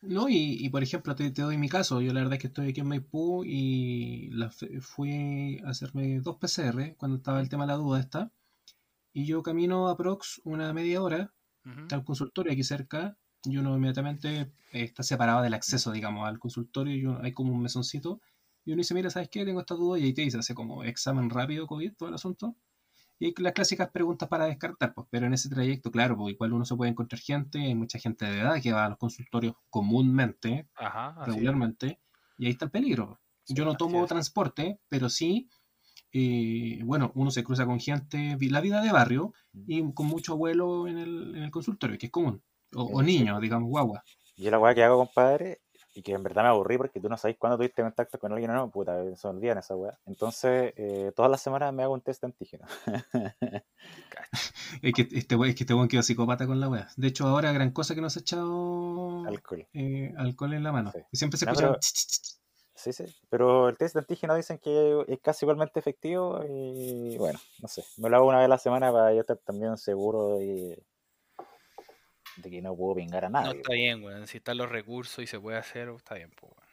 No, 0.01 0.29
y, 0.29 0.57
y 0.59 0.69
por 0.69 0.83
ejemplo, 0.83 1.15
te, 1.15 1.31
te 1.31 1.41
doy 1.41 1.57
mi 1.57 1.69
caso. 1.69 2.01
Yo 2.01 2.13
la 2.13 2.19
verdad 2.19 2.35
es 2.35 2.41
que 2.41 2.47
estoy 2.47 2.69
aquí 2.69 2.81
en 2.81 2.87
Maipú 2.87 3.43
y 3.43 4.29
la 4.29 4.51
fui 4.51 5.59
a 5.65 5.69
hacerme 5.69 6.19
dos 6.19 6.37
PCR 6.37 6.95
cuando 6.97 7.17
estaba 7.17 7.41
el 7.41 7.49
tema 7.49 7.65
de 7.65 7.71
la 7.71 7.77
duda 7.77 7.99
esta. 7.99 8.31
Y 9.11 9.25
yo 9.25 9.41
camino 9.41 9.87
a 9.89 9.97
Prox 9.97 10.39
una 10.43 10.71
media 10.73 11.01
hora 11.01 11.33
Está 11.81 11.95
el 11.95 12.03
consultorio 12.03 12.51
aquí 12.53 12.63
cerca 12.63 13.17
y 13.43 13.57
uno 13.57 13.75
inmediatamente 13.75 14.39
eh, 14.41 14.51
está 14.71 15.03
separado 15.03 15.41
del 15.41 15.53
acceso, 15.53 15.91
digamos, 15.91 16.27
al 16.27 16.39
consultorio 16.39 16.95
y 16.95 17.05
uno- 17.05 17.19
hay 17.23 17.31
como 17.33 17.53
un 17.53 17.61
mesoncito 17.61 18.21
y 18.65 18.71
uno 18.73 18.79
dice, 18.81 18.93
mira, 18.93 19.09
¿sabes 19.09 19.29
qué? 19.29 19.45
Tengo 19.45 19.61
esta 19.61 19.75
duda 19.75 19.97
y 19.99 20.03
ahí 20.03 20.13
te 20.13 20.21
dice, 20.23 20.37
hace 20.37 20.53
como 20.53 20.83
examen 20.83 21.29
rápido 21.29 21.67
COVID, 21.67 21.93
todo 21.95 22.09
el 22.09 22.15
asunto. 22.15 22.55
Y 23.19 23.27
hay 23.27 23.33
las 23.37 23.53
clásicas 23.53 23.89
preguntas 23.91 24.29
para 24.29 24.45
descartar, 24.45 24.93
pues, 24.93 25.07
pero 25.09 25.25
en 25.27 25.33
ese 25.33 25.49
trayecto, 25.49 25.91
claro, 25.91 26.15
pues 26.17 26.33
igual 26.35 26.53
uno 26.53 26.65
se 26.65 26.75
puede 26.75 26.91
encontrar 26.91 27.19
gente, 27.19 27.59
hay 27.59 27.75
mucha 27.75 27.99
gente 27.99 28.25
de 28.25 28.39
edad 28.41 28.61
que 28.61 28.73
va 28.73 28.85
a 28.85 28.89
los 28.89 28.97
consultorios 28.97 29.55
comúnmente, 29.69 30.67
Ajá, 30.75 31.09
así 31.09 31.19
es. 31.21 31.25
regularmente, 31.27 31.99
y 32.37 32.45
ahí 32.45 32.51
está 32.51 32.65
el 32.65 32.71
peligro. 32.71 33.19
Sí, 33.43 33.53
Yo 33.55 33.65
no 33.65 33.75
tomo 33.77 34.05
transporte, 34.07 34.79
pero 34.89 35.09
sí, 35.09 35.49
eh, 36.19 36.81
bueno, 36.83 37.11
uno 37.15 37.29
se 37.31 37.43
cruza 37.43 37.65
con 37.65 37.79
gente, 37.79 38.37
la 38.49 38.61
vida 38.61 38.81
de 38.81 38.91
barrio, 38.91 39.33
y 39.67 39.93
con 39.93 40.07
mucho 40.07 40.33
abuelo 40.33 40.87
en 40.87 40.97
el, 40.97 41.35
en 41.35 41.43
el 41.43 41.51
consultorio, 41.51 41.97
que 41.97 42.07
es 42.07 42.11
común, 42.11 42.41
o, 42.75 42.83
o 42.83 42.99
Sí. 43.01 43.05
niños, 43.05 43.39
digamos, 43.41 43.69
guagua. 43.69 44.03
Yo 44.37 44.49
la 44.51 44.59
weá 44.59 44.73
que 44.75 44.83
hago, 44.83 44.97
compadre, 44.97 45.61
y 45.93 46.03
que 46.03 46.13
en 46.13 46.21
verdad 46.21 46.43
me 46.43 46.49
aburrí 46.49 46.77
porque 46.77 46.99
tú 46.99 47.09
no 47.09 47.17
sabes 47.17 47.37
cuándo 47.39 47.57
tuviste 47.57 47.81
contacto 47.81 48.19
con 48.19 48.31
alguien 48.31 48.51
o 48.51 48.53
no, 48.53 48.69
puta, 48.69 48.93
se 49.15 49.27
olvidan 49.27 49.57
esa 49.57 49.75
weá. 49.75 49.97
Entonces, 50.05 50.73
eh, 50.77 51.11
todas 51.15 51.31
las 51.31 51.41
semanas 51.41 51.73
me 51.73 51.81
hago 51.83 51.93
un 51.95 52.01
test 52.01 52.21
de 52.21 52.27
antígeno. 52.27 52.65
Es 54.81 54.93
que 54.93 55.07
este 55.11 55.35
we- 55.35 55.49
es 55.49 55.55
que 55.55 55.63
este 55.63 55.73
weón 55.73 55.87
quedó 55.87 56.03
psicópata 56.03 56.45
con 56.45 56.59
la 56.59 56.67
wea. 56.69 56.87
De 56.97 57.07
hecho, 57.07 57.25
ahora 57.27 57.51
gran 57.51 57.71
cosa 57.71 57.95
que 57.95 58.01
nos 58.01 58.15
ha 58.17 58.19
echado 58.19 59.25
Alcohol. 59.25 59.67
eh, 59.73 60.13
alcohol 60.17 60.53
en 60.53 60.63
la 60.63 60.71
mano. 60.71 60.91
Sí. 60.93 60.99
Y 61.11 61.17
siempre 61.17 61.37
se 61.39 61.45
No, 61.45 61.51
escucha 61.53 61.67
pero- 61.69 61.79
Sí, 62.77 62.93
sí. 62.93 63.05
Pero 63.29 63.69
el 63.69 63.77
test 63.77 63.95
de 63.95 64.01
antígeno 64.01 64.35
dicen 64.35 64.59
que 64.59 65.03
es 65.07 65.19
casi 65.19 65.45
igualmente 65.45 65.79
efectivo 65.79 66.43
y 66.47 67.17
bueno, 67.17 67.39
no 67.61 67.67
sé. 67.67 67.83
Me 67.97 68.07
lo 68.09 68.17
hago 68.17 68.27
una 68.27 68.37
vez 68.37 68.45
a 68.45 68.49
la 68.49 68.57
semana 68.59 68.91
para 68.91 69.13
yo 69.13 69.21
estar 69.21 69.37
también 69.37 69.75
seguro 69.77 70.37
de, 70.37 70.83
de 72.37 72.49
que 72.51 72.61
no 72.61 72.75
puedo 72.75 72.95
pingar 72.95 73.25
a 73.25 73.29
No 73.29 73.41
nadie. 73.41 73.57
está 73.61 73.73
bien, 73.73 74.03
weón. 74.03 74.27
Si 74.27 74.37
están 74.37 74.57
los 74.57 74.69
recursos 74.69 75.23
y 75.23 75.27
se 75.27 75.39
puede 75.39 75.57
hacer, 75.57 75.89
está 75.89 76.13
bien, 76.15 76.29
pues, 76.39 76.51
weón. 76.55 76.67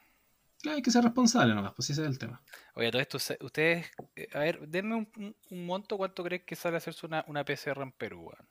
Claro, 0.61 0.77
hay 0.77 0.83
que 0.83 0.91
ser 0.91 1.05
responsable 1.05 1.55
nomás, 1.55 1.73
pues 1.75 1.91
ese 1.91 2.03
es 2.03 2.09
el 2.09 2.19
tema. 2.19 2.43
Oye, 2.75 2.91
todo 2.91 3.01
esto, 3.03 3.19
se- 3.19 3.39
ustedes, 3.41 3.91
eh, 4.17 4.29
a 4.35 4.39
ver, 4.41 4.67
denme 4.69 4.95
un, 4.97 5.11
un- 5.17 5.37
un 5.51 5.67
monto, 5.67 5.97
¿cuánto 5.97 6.23
creen 6.25 6.45
que 6.47 6.55
sale 6.57 6.77
hacerse 6.77 7.07
una, 7.07 7.25
una 7.29 7.45
PCR 7.45 7.83
en 7.83 7.93
Perú, 7.93 8.29
weón? 8.29 8.49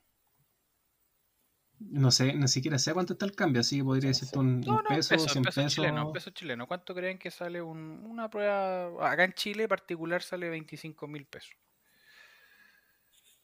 No 1.90 2.10
sé, 2.10 2.32
ni 2.34 2.48
siquiera 2.48 2.78
sé 2.78 2.92
cuánto 2.94 3.12
está 3.12 3.26
el 3.26 3.34
cambio, 3.36 3.60
así 3.60 3.78
que 3.78 3.84
podría 3.84 4.08
decirte 4.08 4.38
un, 4.38 4.60
No, 4.60 4.72
un 4.78 4.82
no, 4.82 4.90
en 4.90 4.96
peso, 4.96 5.10
peso, 5.10 5.26
en 5.26 5.32
100 5.32 5.44
peso 5.44 5.56
pesos. 5.60 5.72
chileno, 5.74 6.02
en 6.02 6.12
peso 6.12 6.30
chileno. 6.30 6.66
¿Cuánto 6.66 6.94
creen 6.94 7.18
que 7.18 7.30
sale 7.30 7.60
un- 7.62 8.04
una 8.06 8.28
prueba? 8.30 9.10
Acá 9.10 9.24
en 9.24 9.32
Chile, 9.34 9.68
particular, 9.68 10.22
sale 10.22 10.48
25 10.48 11.06
mil 11.06 11.26
pesos. 11.26 11.54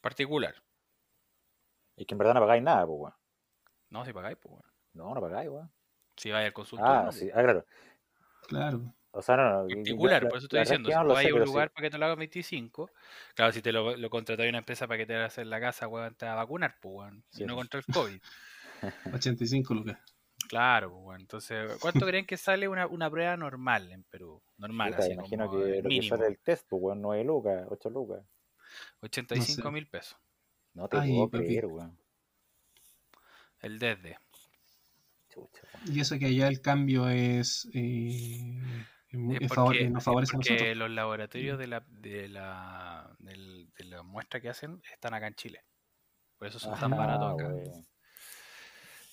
Particular. 0.00 0.54
Y 1.96 2.06
que 2.06 2.14
en 2.14 2.18
verdad 2.18 2.34
no 2.34 2.40
pagáis 2.40 2.62
nada, 2.62 2.86
pues 2.86 2.98
weón. 3.00 3.14
No, 3.90 4.04
si 4.04 4.12
pagáis, 4.12 4.38
pues, 4.40 4.52
weón. 4.52 4.64
No, 4.94 5.14
no 5.14 5.20
pagáis, 5.20 5.50
weón. 5.50 5.70
Si 6.16 6.30
vais 6.30 6.46
al 6.46 6.52
consultorio, 6.52 6.92
Ah, 6.94 7.04
no, 7.06 7.12
sí, 7.12 7.30
ah, 7.34 7.42
claro. 7.42 7.66
Claro. 8.48 8.94
O 9.12 9.22
sea, 9.22 9.36
no, 9.36 9.62
no. 9.62 9.68
Particular, 9.68 10.22
la- 10.22 10.28
por 10.28 10.38
eso 10.38 10.46
estoy 10.46 10.60
diciendo. 10.60 10.88
Si 10.88 10.94
no 10.94 11.16
sé, 11.16 11.28
a 11.30 11.34
un 11.34 11.40
sí. 11.40 11.46
lugar 11.46 11.70
para 11.72 11.82
que 11.86 11.90
te 11.90 11.98
lo 11.98 12.04
hagan 12.06 12.18
25, 12.18 12.90
claro, 13.34 13.52
si 13.52 13.60
te 13.62 13.72
lo, 13.72 13.96
lo 13.96 14.10
contratáis 14.10 14.48
una 14.48 14.58
empresa 14.58 14.86
para 14.86 14.98
que 14.98 15.06
te 15.06 15.16
hagas 15.16 15.38
en 15.38 15.50
la 15.50 15.60
casa, 15.60 15.88
weón, 15.88 16.14
te 16.14 16.26
va 16.26 16.32
a 16.32 16.36
vacunar, 16.36 16.76
pues, 16.80 16.94
weón. 16.94 17.24
Sí, 17.30 17.44
no 17.44 17.54
sí. 17.54 17.56
contra 17.56 17.80
el 17.80 17.86
COVID. 17.86 18.20
85 19.14 19.74
lucas. 19.74 19.98
Claro, 20.48 20.90
pues, 20.92 21.02
weón. 21.04 21.20
Entonces, 21.22 21.76
¿cuánto 21.80 22.06
creen 22.06 22.24
que 22.26 22.36
sale 22.36 22.68
una, 22.68 22.86
una 22.86 23.10
prueba 23.10 23.36
normal 23.36 23.90
en 23.90 24.04
Perú? 24.04 24.40
Normal, 24.58 24.90
Puta, 24.90 25.02
así 25.02 25.12
imagino 25.12 25.48
como 25.48 25.58
que 25.64 25.70
el 25.70 25.76
lo 25.78 25.82
que 25.82 25.88
mínimo. 25.88 26.16
sale 26.16 26.28
el 26.28 26.38
test, 26.38 26.66
pues 26.68 26.80
weón, 26.82 27.02
9 27.02 27.24
lucas, 27.24 27.66
8 27.68 27.90
lucas. 27.90 28.22
85 29.00 29.70
mil 29.72 29.88
pesos. 29.88 30.16
No 30.74 30.88
te 30.88 30.98
Ay, 30.98 31.10
puedo 31.12 31.28
papi. 31.30 31.44
creer, 31.46 31.66
weón. 31.66 31.98
El 33.60 33.78
desde. 33.78 34.18
Y 35.86 36.00
eso 36.00 36.18
que 36.18 36.26
allá 36.26 36.48
el 36.48 36.60
cambio 36.60 37.08
es. 37.08 37.68
eh, 37.74 38.58
es 38.60 38.99
muy- 39.18 39.36
Es 39.40 39.48
porque, 39.52 39.88
nos 39.90 40.06
a 40.06 40.12
nosotros. 40.12 40.76
los 40.76 40.90
laboratorios 40.90 41.58
de 41.58 41.66
la, 41.66 41.80
de, 41.88 42.28
la, 42.28 43.16
de 43.18 43.84
la 43.84 44.02
muestra 44.02 44.40
que 44.40 44.48
hacen 44.48 44.82
están 44.92 45.14
acá 45.14 45.26
en 45.26 45.34
Chile. 45.34 45.64
Por 46.38 46.48
eso 46.48 46.58
son 46.58 46.78
tan 46.78 46.92
Ah, 46.92 46.96
baratos 46.96 47.34
acá. 47.34 47.52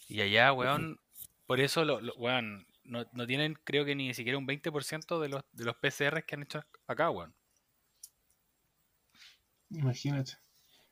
Y 0.07 0.21
allá, 0.21 0.53
weón, 0.53 0.99
por 1.45 1.59
eso, 1.59 1.83
lo, 1.83 1.99
lo- 1.99 2.13
weón, 2.15 2.65
no, 2.83 3.05
no 3.11 3.27
tienen, 3.27 3.55
creo 3.63 3.83
que 3.85 3.95
ni 3.95 4.13
siquiera 4.13 4.37
un 4.37 4.47
20% 4.47 5.19
de 5.19 5.29
los, 5.29 5.43
de 5.51 5.65
los 5.65 5.75
PCRs 5.75 6.23
que 6.25 6.35
han 6.35 6.43
hecho 6.43 6.63
acá, 6.87 7.09
weón. 7.09 7.35
Imagínate. 9.69 10.33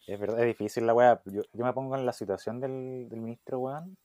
Es 0.07 0.19
verdad, 0.19 0.39
es 0.41 0.47
difícil 0.47 0.85
la 0.85 0.93
weá. 0.93 1.21
Yo, 1.25 1.41
yo 1.53 1.65
me 1.65 1.73
pongo 1.73 1.95
en 1.95 2.05
la 2.05 2.13
situación 2.13 2.59
del, 2.59 3.07
del 3.09 3.21
ministro, 3.21 3.59
weón. 3.59 3.97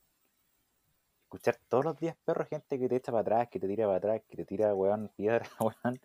Escuchar 1.32 1.58
todos 1.68 1.84
los 1.84 1.96
días, 2.00 2.16
perro, 2.24 2.44
gente 2.44 2.76
que 2.76 2.88
te 2.88 2.96
echa 2.96 3.12
para 3.12 3.20
atrás, 3.20 3.48
que 3.52 3.60
te 3.60 3.68
tira 3.68 3.86
para 3.86 3.98
atrás, 3.98 4.22
que 4.28 4.36
te 4.36 4.44
tira, 4.44 4.74
weón, 4.74 5.12
piedra, 5.16 5.46
weón. 5.60 6.00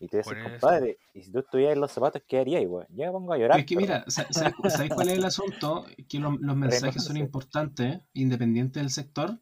Y 0.00 0.08
te 0.08 0.22
Por 0.22 0.34
dices, 0.34 0.42
compadre, 0.42 0.96
y 1.12 1.22
si 1.22 1.30
tú 1.30 1.40
estuvieras 1.40 1.74
en 1.74 1.82
los 1.82 1.92
zapatos, 1.92 2.22
¿qué 2.26 2.38
harías, 2.38 2.64
weón? 2.66 2.86
Yo 2.88 3.04
me 3.04 3.12
pongo 3.12 3.34
a 3.34 3.36
llorar. 3.36 3.60
Es 3.60 3.66
que 3.66 3.76
mira, 3.76 4.04
sa- 4.08 4.26
sa- 4.32 4.50
¿sabes 4.70 4.90
cuál 4.90 5.10
es 5.10 5.18
el 5.18 5.24
asunto? 5.26 5.84
Que 6.08 6.18
lo- 6.18 6.30
los 6.40 6.56
mensajes 6.56 7.04
son 7.04 7.18
importantes, 7.18 8.00
independiente 8.14 8.80
del 8.80 8.88
sector. 8.88 9.38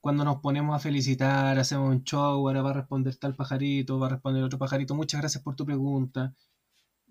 Cuando 0.00 0.24
nos 0.24 0.38
ponemos 0.38 0.74
a 0.74 0.80
felicitar, 0.80 1.56
hacemos 1.60 1.88
un 1.94 2.02
show, 2.02 2.48
ahora 2.48 2.62
va 2.62 2.70
a 2.70 2.74
responder 2.74 3.14
tal 3.14 3.36
pajarito, 3.36 4.00
va 4.00 4.08
a 4.08 4.10
responder 4.10 4.42
otro 4.42 4.58
pajarito, 4.58 4.96
muchas 4.96 5.20
gracias 5.20 5.44
por 5.44 5.54
tu 5.54 5.64
pregunta. 5.64 6.34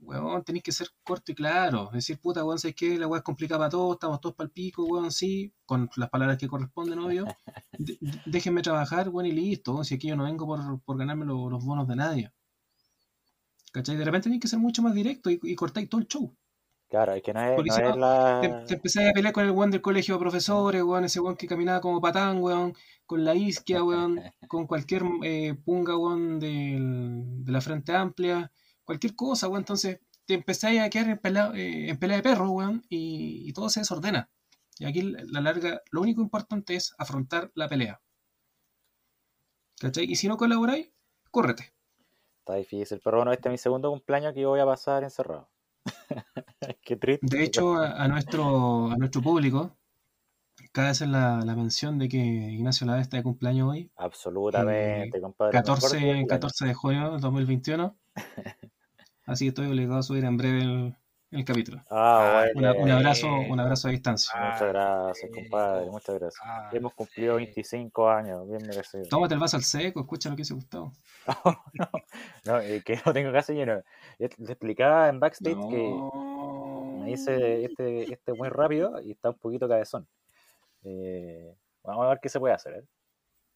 Weón, 0.04 0.44
tenéis 0.44 0.64
que 0.64 0.72
ser 0.72 0.88
corto 1.04 1.32
y 1.32 1.36
claro. 1.36 1.90
Decir, 1.94 2.20
puta, 2.20 2.44
weón, 2.44 2.58
¿sabes 2.60 2.76
qué? 2.76 2.98
La 2.98 3.08
weá 3.08 3.20
es 3.20 3.24
complicada 3.24 3.60
para 3.60 3.70
todos, 3.70 3.94
estamos 3.94 4.20
todos 4.20 4.36
para 4.36 4.46
el 4.48 4.52
pico, 4.52 4.84
weón, 4.86 5.12
sí, 5.12 5.54
con 5.66 5.90
las 5.96 6.10
palabras 6.10 6.38
que 6.38 6.48
corresponden, 6.48 7.00
obvio. 7.00 7.26
De- 7.78 7.98
déjenme 8.26 8.62
trabajar, 8.64 9.10
weón, 9.10 9.28
y 9.28 9.32
listo. 9.32 9.74
weón, 9.74 9.86
Si 9.86 9.96
aquí 9.96 10.08
yo 10.08 10.16
no 10.16 10.24
vengo 10.24 10.46
por, 10.48 10.82
por 10.82 10.98
ganarme 10.98 11.26
lo- 11.26 11.50
los 11.50 11.64
bonos 11.64 11.88
de 11.88 11.96
nadie. 11.96 12.32
¿Cachai? 13.72 13.96
De 13.96 14.04
repente 14.06 14.24
tenéis 14.26 14.42
que 14.42 14.48
ser 14.48 14.60
mucho 14.60 14.82
más 14.82 14.94
directo 14.94 15.30
y, 15.30 15.40
y 15.44 15.56
cortáis 15.56 15.88
todo 15.88 16.02
el 16.02 16.08
show. 16.08 16.36
Claro, 16.90 17.14
es 17.14 17.24
que 17.24 17.32
no 17.34 17.42
es, 17.42 17.56
Porque 17.56 17.70
no 17.70 17.76
si 17.76 17.82
es 17.84 17.90
no, 17.90 17.96
la. 17.96 18.40
Te, 18.42 18.50
te 18.68 18.74
empezáis 18.74 19.10
a 19.10 19.14
pelear 19.14 19.34
con 19.34 19.46
el 19.46 19.52
weón 19.52 19.72
del 19.72 19.82
colegio 19.82 20.16
de 20.16 20.20
profesores, 20.20 20.84
weón, 20.84 21.06
ese 21.06 21.22
weón 21.22 21.38
que 21.38 21.48
caminaba 21.48 21.80
como 21.80 22.02
patán, 22.02 22.40
weón, 22.42 22.74
con 23.06 23.24
la 23.24 23.34
isquia, 23.34 23.82
weón, 23.84 24.20
con 24.50 24.68
cualquier 24.68 25.04
eh, 25.24 25.54
punga, 25.64 25.96
weón, 25.96 26.40
del- 26.40 27.46
de 27.46 27.52
la 27.52 27.62
frente 27.62 27.94
amplia, 27.96 28.52
cualquier 28.92 29.16
cosa, 29.16 29.48
weón. 29.48 29.62
Entonces 29.62 30.00
te 30.26 30.34
empezáis 30.34 30.82
a 30.82 30.90
quedar 30.90 31.10
en 31.10 31.18
pelea, 31.18 31.52
eh, 31.56 31.90
en 31.90 31.98
pelea 31.98 32.18
de 32.18 32.24
perros, 32.24 32.50
weón, 32.50 32.84
y, 32.90 33.48
y 33.48 33.54
todo 33.54 33.70
se 33.70 33.80
desordena. 33.80 34.30
Y 34.80 34.86
aquí 34.86 35.02
la 35.02 35.42
larga, 35.42 35.82
lo 35.92 36.02
único 36.02 36.22
importante 36.22 36.76
es 36.76 36.94
afrontar 36.98 37.52
la 37.56 37.70
pelea. 37.70 38.02
¿Cachai? 39.80 40.06
Y 40.12 40.16
si 40.16 40.28
no 40.28 40.38
colaboráis, 40.38 40.92
córrete. 41.32 41.74
Está 42.40 42.56
difícil, 42.56 43.00
pero 43.04 43.18
bueno, 43.18 43.32
este 43.32 43.50
es 43.50 43.52
mi 43.52 43.58
segundo 43.58 43.90
cumpleaños 43.90 44.34
que 44.34 44.42
yo 44.42 44.50
voy 44.50 44.60
a 44.60 44.66
pasar 44.66 45.04
encerrado. 45.04 45.50
Qué 46.84 46.96
triste. 46.98 47.26
De 47.26 47.44
hecho, 47.44 47.76
a, 47.76 48.04
a 48.04 48.08
nuestro, 48.08 48.92
a 48.92 48.98
nuestro 48.98 49.22
público, 49.22 49.78
cada 50.72 50.90
vez 50.90 51.02
la, 51.02 51.42
la 51.46 51.56
mención 51.56 51.98
de 51.98 52.10
que 52.10 52.18
Ignacio 52.18 52.86
Lada 52.88 53.02
está 53.02 53.18
de 53.18 53.24
cumpleaños 53.24 53.70
hoy, 53.70 53.92
Absolutamente, 53.96 55.22
compadre. 55.22 55.60
mejor 55.60 55.92
día 55.92 55.98
14, 55.98 55.98
del 55.98 56.16
año. 56.18 56.28
14 56.28 56.66
de 56.66 56.74
junio 56.74 57.12
del 57.12 57.22
2021. 57.22 57.98
Así 59.32 59.46
que 59.46 59.50
estoy 59.50 59.68
obligado 59.68 60.00
a 60.00 60.04
subir 60.04 60.26
en 60.26 60.38
breve 60.38 60.62
el, 60.62 60.96
el 61.32 61.46
capítulo. 61.46 61.82
Ah, 61.90 62.46
Una- 62.56 62.72
bueno. 62.74 62.84
un 62.86 62.92
abrazo, 62.92 63.28
un 63.28 63.60
abrazo 63.60 63.88
a 63.88 63.92
distancia. 63.92 64.34
Muchas 64.36 64.68
gracias, 64.70 65.32
compadre, 65.34 65.86
muchas 65.90 66.20
gracias. 66.20 66.42
Ah, 66.46 66.70
Hemos 66.74 66.94
cumplido 66.94 67.36
25 67.36 68.10
años, 68.10 68.48
bien 68.50 68.62
merecido. 68.68 69.06
Tómate 69.10 69.34
el 69.36 69.40
vaso 69.40 69.58
al 69.58 69.64
seco, 69.64 70.02
escucha 70.02 70.30
lo 70.30 70.36
que 70.36 70.42
dice 70.42 70.54
Gustavo. 70.54 70.92
No, 72.46 72.60
eh, 72.60 72.82
que 72.84 73.00
lo 73.06 73.14
tengo 73.14 73.32
casi 73.32 73.54
lleno. 73.54 73.82
Le 74.18 74.26
explicaba 74.26 75.08
en 75.10 75.20
backstage 75.20 75.56
que 75.70 75.94
me 77.00 77.06
dice 77.12 77.64
este, 77.66 78.12
este 78.14 78.34
muy 78.34 78.50
rápido 78.50 79.00
y 79.02 79.12
está 79.12 79.30
un 79.30 79.38
poquito 79.38 79.68
cabezón. 79.70 80.08
Eh, 80.84 81.56
vamos 81.84 82.06
a 82.06 82.10
ver 82.10 82.20
qué 82.22 82.30
se 82.30 82.40
puede 82.40 82.54
hacer. 82.56 82.74
¿eh? 82.74 82.84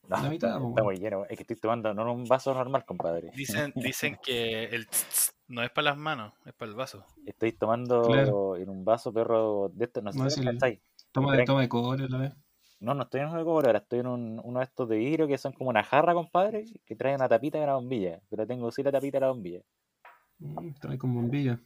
No, 0.07 0.21
La 0.21 0.29
mitad, 0.29 0.61
está, 0.67 0.83
muy 0.83 0.97
lleno. 0.97 1.25
Es 1.25 1.37
que 1.37 1.43
estoy 1.43 1.55
tomando 1.57 1.93
no 1.93 2.03
en 2.03 2.07
un 2.09 2.25
vaso 2.25 2.53
normal, 2.53 2.85
compadre. 2.85 3.31
Dicen, 3.35 3.73
dicen 3.75 4.17
que 4.23 4.65
el 4.65 4.87
tss, 4.87 5.07
tss 5.09 5.35
no 5.47 5.63
es 5.63 5.69
para 5.71 5.85
las 5.85 5.97
manos, 5.97 6.33
es 6.45 6.53
para 6.53 6.69
el 6.69 6.75
vaso. 6.75 7.05
Estoy 7.25 7.53
tomando 7.53 8.03
Claro. 8.03 8.55
en 8.57 8.69
un 8.69 8.85
vaso 8.85 9.11
perro 9.13 9.69
de 9.73 9.85
estos, 9.85 10.03
no 10.03 10.11
sé 10.11 10.19
No, 10.19 10.29
si 10.29 10.41
el-. 10.41 10.81
Toma 11.11 11.35
de, 11.35 11.45
toma 11.45 11.61
de 11.61 11.69
cobre 11.69 12.09
la 12.09 12.17
vez. 12.17 12.33
No, 12.79 12.93
no 12.93 13.03
estoy 13.03 13.21
en 13.21 13.27
uno 13.27 13.37
de 13.39 13.45
cobre, 13.45 13.67
ahora 13.67 13.79
estoy 13.79 13.99
en 13.99 14.07
un, 14.07 14.41
uno 14.43 14.59
de 14.59 14.65
estos 14.65 14.87
de 14.89 14.97
vidrio 14.97 15.27
que 15.27 15.37
son 15.37 15.53
como 15.53 15.69
una 15.69 15.83
jarra, 15.83 16.13
compadre, 16.13 16.65
que 16.85 16.95
trae 16.95 17.15
una 17.15 17.27
tapita 17.29 17.57
de 17.57 17.63
una 17.63 17.75
bombilla. 17.75 18.19
Pero 18.29 18.45
tengo 18.45 18.71
sí 18.71 18.83
la 18.83 18.91
tapita 18.91 19.17
de 19.17 19.21
la 19.21 19.31
bombilla. 19.31 19.61
Mm, 20.39 20.73
trae 20.73 20.97
con 20.97 21.13
bombilla. 21.13 21.59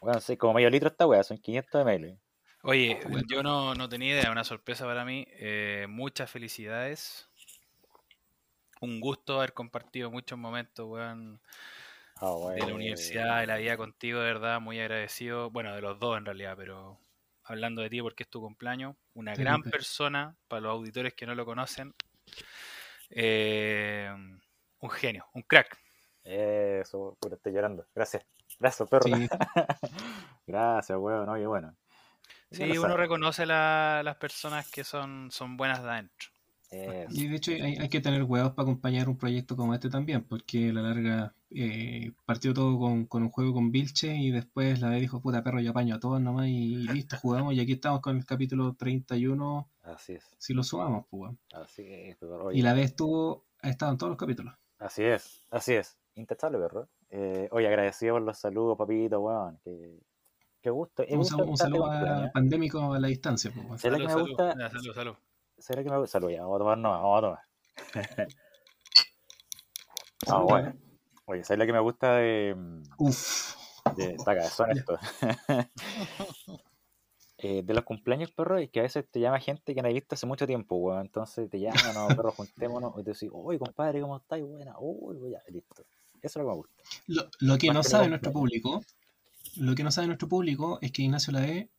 Bueno, 0.00 0.20
sí, 0.20 0.36
como 0.36 0.54
medio 0.54 0.70
litro 0.70 0.90
esta 0.90 1.06
weá, 1.06 1.22
son 1.22 1.38
500 1.38 1.84
ml. 1.84 2.18
Oye, 2.62 2.98
yo 3.28 3.42
no, 3.42 3.74
no 3.74 3.88
tenía 3.88 4.14
idea, 4.20 4.30
una 4.30 4.44
sorpresa 4.44 4.84
para 4.84 5.04
mí. 5.04 5.26
Eh, 5.30 5.86
muchas 5.88 6.30
felicidades. 6.30 7.27
Un 8.80 9.00
gusto 9.00 9.38
haber 9.38 9.52
compartido 9.54 10.10
muchos 10.10 10.38
momentos, 10.38 10.86
weón, 10.88 11.40
Ah, 12.20 12.34
de 12.54 12.66
la 12.66 12.74
universidad, 12.74 13.40
de 13.40 13.46
la 13.46 13.56
vida 13.58 13.76
contigo, 13.76 14.18
de 14.18 14.26
verdad, 14.26 14.60
muy 14.60 14.80
agradecido. 14.80 15.50
Bueno, 15.50 15.74
de 15.74 15.80
los 15.80 15.98
dos 16.00 16.18
en 16.18 16.24
realidad, 16.24 16.54
pero 16.56 16.98
hablando 17.44 17.80
de 17.82 17.90
ti 17.90 18.02
porque 18.02 18.24
es 18.24 18.28
tu 18.28 18.40
cumpleaños. 18.40 18.96
Una 19.14 19.34
gran 19.36 19.62
persona, 19.62 20.36
para 20.48 20.62
los 20.62 20.72
auditores 20.72 21.14
que 21.14 21.26
no 21.26 21.34
lo 21.36 21.44
conocen. 21.44 21.94
Eh, 23.10 24.10
un 24.80 24.90
genio, 24.90 25.26
un 25.34 25.42
crack. 25.42 25.78
Eso, 26.24 27.16
puta, 27.20 27.36
estoy 27.36 27.52
llorando. 27.52 27.86
Gracias. 27.94 28.24
Gracias, 28.58 28.88
perro. 28.88 29.04
Sí, 29.04 29.12
Gracias, 30.46 30.98
weón. 30.98 31.28
Oye, 31.28 31.46
bueno. 31.46 31.74
Sí, 32.50 32.64
uno 32.78 32.80
sabe. 32.82 32.96
reconoce 32.96 33.46
la- 33.46 34.02
las 34.02 34.16
personas 34.16 34.70
que 34.70 34.82
son, 34.82 35.30
son 35.30 35.56
buenas 35.56 35.82
de 35.82 35.88
adentro. 35.90 36.28
Eso. 36.70 37.14
y 37.14 37.28
de 37.28 37.36
hecho 37.36 37.50
hay, 37.52 37.76
hay 37.76 37.88
que 37.88 38.00
tener 38.00 38.22
huevos 38.24 38.52
para 38.52 38.64
acompañar 38.64 39.08
un 39.08 39.16
proyecto 39.16 39.56
como 39.56 39.72
este 39.74 39.88
también, 39.88 40.22
porque 40.24 40.68
a 40.68 40.72
la 40.74 40.82
larga 40.82 41.34
eh, 41.50 42.12
partió 42.26 42.52
todo 42.52 42.78
con, 42.78 43.06
con 43.06 43.22
un 43.22 43.30
juego 43.30 43.54
con 43.54 43.70
Vilche 43.72 44.14
y 44.16 44.30
después 44.30 44.80
la 44.80 44.90
vez 44.90 45.00
dijo, 45.00 45.20
puta 45.22 45.42
perro, 45.42 45.60
yo 45.60 45.70
apaño 45.70 45.94
a 45.94 46.00
todos 46.00 46.20
nomás 46.20 46.46
y 46.48 46.76
listo, 46.88 47.16
jugamos 47.22 47.54
y 47.54 47.60
aquí 47.60 47.72
estamos 47.72 48.00
con 48.00 48.16
el 48.18 48.26
capítulo 48.26 48.74
31, 48.74 49.70
Así 49.82 50.12
es. 50.14 50.24
si 50.38 50.52
lo 50.52 50.62
sumamos, 50.62 51.06
pues. 51.08 51.32
Así 51.54 51.82
es, 51.86 52.16
perro. 52.16 52.52
Y 52.52 52.60
la 52.62 52.74
vez 52.74 52.86
estuvo, 52.90 53.46
ha 53.62 53.70
estado 53.70 53.92
en 53.92 53.98
todos 53.98 54.10
los 54.10 54.18
capítulos. 54.18 54.54
Así 54.78 55.02
es, 55.04 55.42
así 55.50 55.72
es. 55.74 55.96
Intachable, 56.16 56.58
perro. 56.58 56.88
Eh, 57.10 57.48
oye, 57.52 57.66
agradecido 57.66 58.14
por 58.16 58.22
los 58.22 58.38
saludos, 58.38 58.76
papito, 58.76 59.20
weón. 59.20 59.58
Qué, 59.64 59.98
qué 60.60 60.68
gusto. 60.70 61.02
Un, 61.08 61.16
gusto 61.18 61.56
saludo, 61.56 61.84
un 61.84 61.90
a 61.90 62.30
pandémico 62.32 62.92
a 62.92 63.00
la 63.00 63.08
distancia, 63.08 63.50
pues. 63.54 63.64
weón. 63.64 63.78
¿Será 63.78 63.96
que 63.96 64.02
Salud, 64.08 64.28
me 64.28 64.34
salud. 64.36 64.54
gusta? 64.58 64.94
Salud. 64.94 65.14
¿Será 65.58 65.82
que 65.82 65.90
me 65.90 65.98
gusta? 65.98 66.18
Salud, 66.18 66.30
ya, 66.30 66.42
vamos 66.42 66.56
a 66.56 66.58
tomar, 66.58 66.78
no, 66.78 66.90
vamos 66.90 67.18
a 67.18 67.20
tomar. 67.20 67.42
Ah, 70.26 70.42
bueno. 70.42 70.74
Oye, 71.26 71.44
¿sabes 71.44 71.58
lo 71.60 71.66
que 71.66 71.72
me 71.72 71.80
gusta 71.80 72.16
de. 72.16 72.54
Uf, 72.98 73.54
de 73.96 74.10
está 74.12 74.34
cabezón 74.34 74.70
esto? 74.72 74.98
Eh, 77.40 77.62
de 77.62 77.72
los 77.72 77.84
cumpleaños, 77.84 78.32
perro, 78.32 78.58
es 78.58 78.68
que 78.68 78.80
a 78.80 78.82
veces 78.82 79.04
te 79.08 79.20
llama 79.20 79.38
gente 79.38 79.72
que 79.72 79.80
no 79.80 79.86
has 79.86 79.94
visto 79.94 80.16
hace 80.16 80.26
mucho 80.26 80.44
tiempo, 80.44 80.74
weón. 80.74 81.02
Entonces 81.02 81.48
te 81.48 81.60
llaman, 81.60 81.94
no, 81.94 82.08
perro, 82.08 82.32
juntémonos. 82.32 82.92
Y 82.98 83.04
te 83.04 83.12
decís, 83.12 83.30
uy, 83.32 83.58
compadre, 83.60 84.00
¿cómo 84.00 84.16
estáis? 84.16 84.42
Buena, 84.42 84.74
uy, 84.80 85.30
ya, 85.30 85.40
listo. 85.46 85.86
Eso 86.20 86.20
es 86.20 86.34
lo 86.34 86.42
que 86.42 86.48
me 86.48 86.54
gusta. 86.56 86.82
Lo, 87.06 87.22
lo 87.38 87.58
que 87.58 87.68
Más 87.68 87.74
no 87.76 87.82
que 87.82 87.88
sabe 87.88 88.08
nuestro 88.08 88.32
público, 88.32 88.82
lo 89.54 89.76
que 89.76 89.84
no 89.84 89.92
sabe 89.92 90.08
nuestro 90.08 90.28
público 90.28 90.80
es 90.82 90.90
que 90.90 91.02
Ignacio 91.02 91.32
la 91.32 91.42
ve 91.42 91.70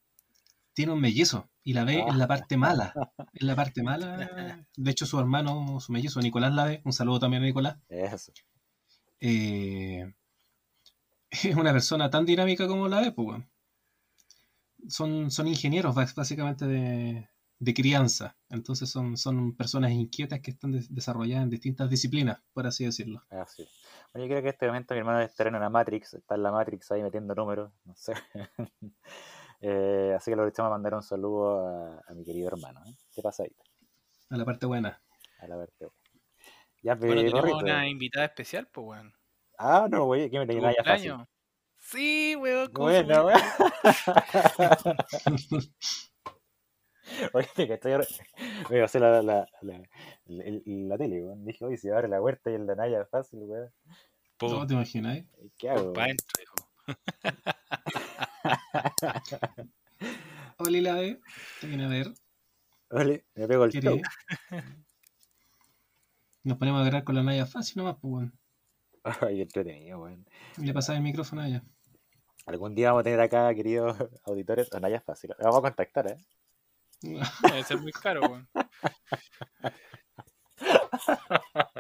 tiene 0.80 0.94
un 0.94 1.02
mellizo 1.02 1.50
y 1.62 1.74
la 1.74 1.84
ve 1.84 2.00
en 2.00 2.18
la 2.18 2.26
parte 2.26 2.56
mala, 2.56 2.94
en 3.34 3.48
la 3.48 3.56
parte 3.56 3.84
mala. 3.84 4.66
De 4.78 4.92
hecho, 4.92 5.06
su 5.06 5.20
hermano, 5.20 5.80
su 5.82 5.92
mellizo, 5.92 6.22
Nicolás 6.22 6.54
la 6.54 6.64
ve, 6.64 6.82
un 6.86 6.94
saludo 6.94 7.20
también 7.20 7.44
a 7.44 7.48
Nicolás. 7.48 7.78
Eso. 7.90 8.32
eh, 9.20 10.14
es 11.32 11.56
una 11.56 11.72
persona 11.74 12.10
tan 12.10 12.26
dinámica 12.26 12.68
como 12.68 12.88
la 12.88 13.02
ve, 13.02 13.12
pues. 13.12 13.44
Son, 14.88 15.30
son 15.30 15.48
ingenieros 15.48 15.94
básicamente 15.94 16.66
de, 16.66 17.30
de 17.60 17.74
crianza, 17.74 18.38
entonces 18.50 18.90
son, 18.90 19.18
son 19.18 19.56
personas 19.56 19.92
inquietas 19.92 20.40
que 20.40 20.52
están 20.52 20.72
des- 20.72 20.94
desarrolladas 20.94 21.44
en 21.44 21.50
distintas 21.50 21.90
disciplinas, 21.90 22.42
por 22.54 22.66
así 22.66 22.86
decirlo. 22.86 23.22
Así. 23.30 23.68
Oye, 24.14 24.26
creo 24.28 24.42
que 24.42 24.48
en 24.48 24.54
este 24.54 24.68
momento 24.68 24.94
mi 24.94 25.00
hermano 25.00 25.20
estar 25.22 25.48
en 25.48 25.56
una 25.56 25.70
Matrix, 25.70 26.14
está 26.14 26.36
en 26.36 26.44
la 26.44 26.52
Matrix 26.52 26.92
ahí 26.92 27.04
metiendo 27.04 27.36
números, 27.36 27.72
no 27.86 27.96
sé. 27.96 28.14
Eh, 29.62 30.14
así 30.16 30.32
que 30.32 30.36
le 30.36 30.42
aprovechamos 30.42 30.70
a 30.70 30.74
mandar 30.74 30.94
un 30.94 31.04
saludo 31.04 31.68
a, 31.68 32.02
a 32.08 32.14
mi 32.14 32.24
querido 32.24 32.48
hermano. 32.48 32.82
¿eh? 32.86 32.96
¿Qué 33.14 33.22
pasa 33.22 33.44
ahí? 33.44 33.56
A 34.30 34.38
la 34.38 34.46
parte 34.46 34.66
buena. 34.66 35.02
A 35.40 35.48
la 35.48 35.58
verte. 35.58 35.88
Ya, 36.82 36.96
Bueno, 36.96 37.22
pero, 37.22 37.42
tenemos 37.42 37.64
una 37.64 37.88
invitada 37.88 38.26
especial, 38.26 38.68
pues, 38.68 38.88
weón. 38.88 39.14
Ah, 39.58 39.88
no, 39.90 40.06
güey, 40.06 40.30
que 40.30 40.40
me 40.40 40.48
tenía 40.48 40.74
ya 40.74 40.84
fácil. 40.84 41.14
Sí, 41.78 42.36
weón. 42.36 42.72
¿cómo 42.72 42.90
se 42.90 43.04
Bueno, 43.04 43.24
güey. 43.24 43.36
Oye, 47.34 47.48
que 47.56 47.74
estoy 47.74 47.92
ahora. 47.94 48.06
Voy 48.70 48.80
a 48.80 48.86
hacer 48.86 49.02
la, 49.02 49.22
la, 49.22 49.48
la, 49.62 49.82
la, 50.26 50.44
la 50.66 50.98
tele, 50.98 51.24
weón. 51.24 51.44
Dije, 51.44 51.66
oye, 51.66 51.78
si 51.78 51.90
abre 51.90 52.08
la 52.08 52.22
huerta 52.22 52.50
y 52.52 52.54
el 52.54 52.66
de 52.68 52.76
Naya 52.76 53.06
fácil, 53.06 53.40
weón. 53.44 53.74
¿Cómo 54.38 54.66
te 54.66 54.74
imaginas? 54.74 55.26
¿Qué 55.58 55.70
hago? 55.70 55.92
pa' 55.92 56.04
weón? 56.04 56.18
dentro, 56.18 56.44
hijo. 56.44 56.56
Hola, 60.58 60.82
la 60.82 60.94
ve, 60.96 61.20
te 61.62 61.68
viene 61.68 61.86
a 61.86 61.88
ver. 61.88 62.14
Ole, 62.90 63.26
me 63.36 63.48
pego 63.48 63.66
el 63.66 63.72
toque. 63.72 64.02
Nos 66.44 66.58
ponemos 66.58 66.82
a 66.82 66.86
grabar 66.86 67.04
con 67.04 67.16
la 67.16 67.24
Naya 67.24 67.46
fácil 67.46 67.78
nomás, 67.78 67.98
pues, 68.02 68.14
weón. 68.14 68.40
Ay, 69.04 69.36
qué 69.36 69.42
entretenido, 69.44 70.02
weón. 70.02 70.26
Le 70.58 70.74
pasaba 70.74 70.98
el 70.98 71.04
micrófono 71.04 71.42
a 71.42 71.48
ella. 71.48 71.64
Algún 72.46 72.74
día 72.74 72.88
vamos 72.88 73.02
a 73.02 73.04
tener 73.04 73.20
acá, 73.20 73.54
queridos 73.54 73.96
auditores, 74.26 74.74
a 74.74 74.80
Naya 74.80 75.02
Fácil. 75.02 75.32
La 75.38 75.46
vamos 75.46 75.60
a 75.60 75.62
contactar, 75.62 76.08
¿eh? 76.08 76.18
Debe 77.02 77.64
ser 77.64 77.80
muy 77.80 77.92
caro, 77.92 78.22
weón. 78.22 78.50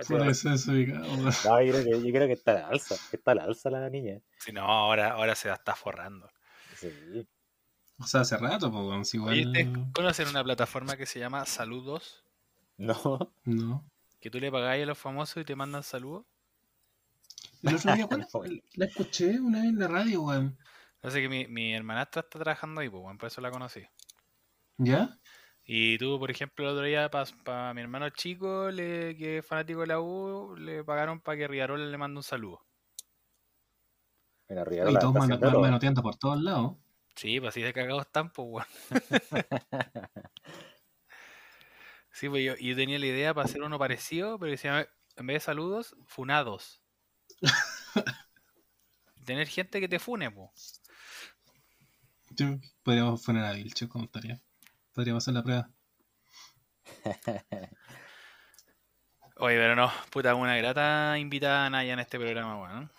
Por 0.08 0.28
eso 0.28 0.54
es 0.54 0.68
ubicado. 0.68 1.06
No, 1.06 1.62
yo 1.62 1.74
creo 1.74 1.84
que, 1.84 2.08
yo 2.08 2.14
creo 2.14 2.28
que 2.28 2.34
está 2.34 2.52
a 2.52 2.56
la 2.56 2.68
alza. 2.68 2.96
Está 3.12 3.32
a 3.32 3.36
la 3.36 3.44
alza 3.44 3.70
la 3.70 3.90
niña. 3.90 4.22
Si 4.38 4.52
no, 4.52 4.62
ahora, 4.62 5.14
ahora 5.14 5.36
se 5.36 5.48
la 5.48 5.56
está 5.56 5.76
forrando. 5.76 6.30
Sí. 6.76 7.28
O 8.00 8.08
sea, 8.08 8.22
hace 8.22 8.38
rato, 8.38 8.72
pues, 8.72 8.84
weón. 8.84 9.06
si 9.06 9.18
Oye, 9.18 9.42
igual. 9.42 9.48
¿ustedes 9.48 9.94
conocen 9.94 10.28
una 10.30 10.44
plataforma 10.44 10.96
que 10.96 11.06
se 11.06 11.20
llama 11.20 11.46
Saludos? 11.46 12.24
No. 12.78 13.34
No. 13.44 13.84
Que 14.20 14.30
tú 14.30 14.40
le 14.40 14.52
pagáis 14.52 14.84
a 14.84 14.86
los 14.86 14.98
famosos 14.98 15.42
y 15.42 15.46
te 15.46 15.56
mandan 15.56 15.84
saludos. 15.84 16.26
El 17.62 17.76
otro 17.76 17.94
día. 17.94 18.08
La 18.76 18.86
escuché 18.86 19.40
una 19.40 19.60
vez 19.60 19.70
en 19.70 19.80
la 19.80 19.88
radio, 19.88 20.22
weón. 20.22 20.58
Sé 21.08 21.22
que 21.22 21.30
mi, 21.30 21.48
mi 21.48 21.74
hermanastra 21.74 22.22
está 22.22 22.40
trabajando 22.40 22.82
ahí, 22.82 22.90
pues, 22.90 23.04
weón, 23.04 23.18
por 23.18 23.28
eso 23.28 23.42
la 23.42 23.52
conocí. 23.52 23.82
¿Ya? 24.78 25.18
Y 25.72 25.98
tú, 25.98 26.18
por 26.18 26.32
ejemplo, 26.32 26.66
el 26.66 26.72
otro 26.72 26.86
día 26.86 27.12
para 27.12 27.74
mi 27.74 27.82
hermano 27.82 28.10
chico, 28.10 28.72
le, 28.72 29.16
que 29.16 29.38
es 29.38 29.46
fanático 29.46 29.82
de 29.82 29.88
la 29.88 30.00
U, 30.00 30.56
le 30.58 30.84
pagaron 30.84 31.22
para 31.22 31.38
que 31.38 31.48
Riarola 31.48 31.86
le 31.86 31.98
mande 31.98 32.18
un 32.18 32.24
saludo. 32.24 32.66
Mira, 34.48 34.64
Y 34.90 34.98
todos 34.98 35.14
manoteando 35.14 36.02
por 36.02 36.16
todos 36.16 36.42
lados. 36.42 36.74
Sí, 37.20 37.38
pues 37.41 37.50
así 37.50 37.62
de 37.62 37.74
cagados 37.74 38.04
están, 38.06 38.32
pues, 38.32 38.48
weón. 38.50 38.68
Sí, 42.12 42.28
pues 42.28 42.44
yo, 42.44 42.56
yo 42.58 42.76
tenía 42.76 42.98
la 43.00 43.06
idea 43.06 43.34
para 43.34 43.46
hacer 43.46 43.62
uno 43.62 43.78
parecido, 43.78 44.40
pero 44.40 44.54
llama, 44.56 44.88
en 45.16 45.28
vez 45.28 45.36
de 45.36 45.40
saludos, 45.41 45.96
funados. 46.06 46.82
Tener 49.26 49.48
gente 49.48 49.80
que 49.80 49.88
te 49.88 50.00
fune, 50.00 50.32
pues. 50.32 50.82
Sí, 52.38 52.60
Podríamos 52.84 53.24
poner 53.24 53.46
a 53.46 53.54
Vilche, 53.54 53.88
¿cómo 53.88 54.06
estaría? 54.06 54.41
Podríamos 54.94 55.24
hacer 55.24 55.34
la 55.34 55.44
prueba. 55.44 55.70
Oye, 59.36 59.58
pero 59.58 59.76
no, 59.76 59.91
puta, 60.10 60.36
una 60.36 60.58
grata 60.58 61.18
invitada 61.18 61.66
a 61.66 61.70
Naya 61.70 61.94
en 61.94 62.00
este 62.00 62.18
programa, 62.18 62.62
weón. 62.62 62.91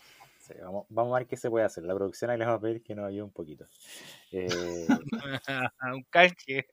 Sí, 0.51 0.57
vamos, 0.61 0.87
vamos 0.89 1.15
a 1.15 1.19
ver 1.21 1.29
qué 1.29 1.37
se 1.37 1.49
puede 1.51 1.65
hacer. 1.65 1.85
La 1.85 1.95
producción 1.95 2.31
ahí 2.31 2.39
les 2.39 2.47
vamos 2.47 2.59
a 2.59 2.63
pedir 2.63 2.83
que 2.83 2.95
nos 2.95 3.07
ayude 3.07 3.23
un 3.23 3.33
poquito. 3.33 3.67
Eh, 4.33 4.49
un 5.95 6.03
canje. 6.11 6.67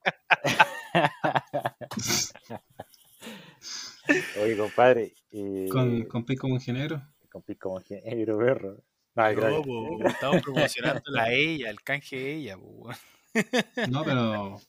oye, 4.41 4.57
compadre. 4.57 5.13
Eh, 5.31 5.67
Con, 5.71 6.03
con 6.05 6.25
Pi 6.25 6.35
como 6.35 6.55
ingeniero. 6.55 7.01
con 7.29 7.43
Pi 7.43 7.55
como 7.55 7.79
ingeniero 7.79 8.37
perro. 8.39 8.77
No, 9.15 9.31
No, 9.33 9.61
po, 9.63 9.99
estamos 10.07 10.41
promocionándola 10.43 11.23
a 11.23 11.31
ella, 11.31 11.69
el 11.69 11.81
canje 11.81 12.15
de 12.17 12.33
ella, 12.35 12.57
po. 12.57 12.89
No, 13.89 14.03
pero. 14.03 14.59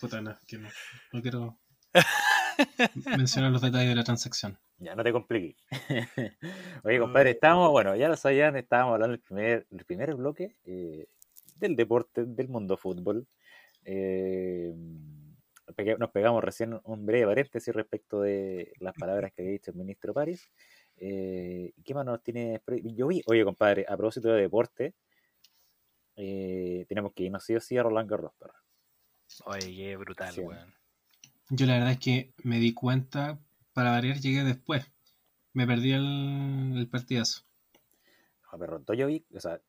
Puta, 0.00 0.20
no, 0.20 0.36
que 0.46 0.58
no. 0.58 0.68
No 1.12 1.22
quiero 1.22 1.58
mencionar 3.18 3.52
los 3.52 3.62
detalles 3.62 3.88
de 3.88 3.94
la 3.94 4.04
transacción. 4.04 4.58
Ya, 4.78 4.94
no 4.94 5.02
te 5.02 5.12
compliques. 5.12 5.56
Oye, 6.84 6.98
compadre, 6.98 7.30
estábamos, 7.30 7.70
bueno, 7.70 7.96
ya 7.96 8.08
lo 8.08 8.16
sabían, 8.16 8.56
estábamos 8.56 8.94
hablando 8.94 9.12
del 9.16 9.20
primer, 9.22 9.66
el 9.70 9.84
primer 9.84 10.14
bloque 10.14 10.56
eh, 10.64 11.06
del 11.56 11.76
deporte, 11.76 12.24
del 12.24 12.48
mundo 12.48 12.76
fútbol. 12.76 13.26
Eh, 13.84 14.72
nos 15.98 16.10
pegamos 16.10 16.42
recién 16.42 16.80
un 16.84 17.06
breve 17.06 17.26
paréntesis 17.26 17.74
respecto 17.74 18.20
de 18.20 18.72
las 18.80 18.94
palabras 18.94 19.32
que 19.32 19.42
había 19.42 19.52
dicho 19.52 19.70
el 19.70 19.76
ministro 19.76 20.12
París. 20.14 20.50
Eh, 20.96 21.72
¿Qué 21.84 21.94
más 21.94 22.04
nos 22.04 22.22
tiene? 22.22 22.60
Yo 22.82 23.06
vi, 23.06 23.22
oye, 23.26 23.44
compadre, 23.44 23.84
a 23.88 23.96
propósito 23.96 24.28
de 24.28 24.42
deporte, 24.42 24.94
eh, 26.16 26.84
tenemos 26.88 27.12
que 27.14 27.24
irnos 27.24 27.44
sí 27.44 27.54
o 27.54 27.60
sí 27.60 27.76
a 27.76 27.82
Roland 27.82 28.10
Garros. 28.10 28.32
Oye, 29.44 29.74
qué 29.74 29.96
brutal, 29.96 30.32
Sí. 30.32 30.40
weón. 30.40 30.74
Yo 31.50 31.66
la 31.66 31.74
verdad 31.74 31.92
es 31.92 31.98
que 31.98 32.32
me 32.44 32.58
di 32.58 32.74
cuenta, 32.74 33.38
para 33.72 33.90
variar, 33.90 34.18
llegué 34.18 34.44
después. 34.44 34.84
Me 35.54 35.66
perdí 35.66 35.92
el, 35.92 36.74
el 36.76 36.88
partidazo. 36.88 37.42
No, 38.52 38.58
perro, 38.58 38.78
Djokovic, 38.80 39.24
o 39.34 39.40
sea, 39.40 39.60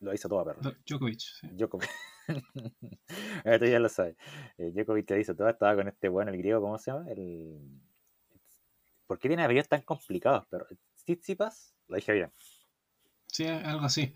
lo 0.00 0.14
hizo 0.14 0.28
todo 0.28 0.40
a 0.40 0.44
perro. 0.44 0.60
Do- 0.62 0.76
Djokovic, 0.86 1.20
sí. 1.20 1.48
Djokovic. 1.52 1.90
Esto 3.44 3.66
ya 3.66 3.78
lo 3.78 3.88
sabes. 3.88 4.16
Eh, 4.58 4.70
Djokovic 4.74 5.06
te 5.06 5.20
hizo 5.20 5.34
todo, 5.34 5.48
estaba 5.48 5.74
con 5.76 5.88
este 5.88 6.08
bueno, 6.08 6.30
el 6.30 6.38
griego, 6.38 6.60
¿cómo 6.60 6.78
se 6.78 6.90
llama? 6.90 7.10
El... 7.10 7.80
¿Por 9.06 9.18
qué 9.18 9.28
tiene 9.28 9.44
apellidos 9.44 9.68
tan 9.68 9.82
complicados? 9.82 10.46
Pero 10.48 10.66
Tsitsipas, 10.94 11.74
lo 11.88 11.96
dije 11.96 12.12
bien. 12.12 12.32
Sí, 13.26 13.46
algo 13.46 13.84
así. 13.84 14.12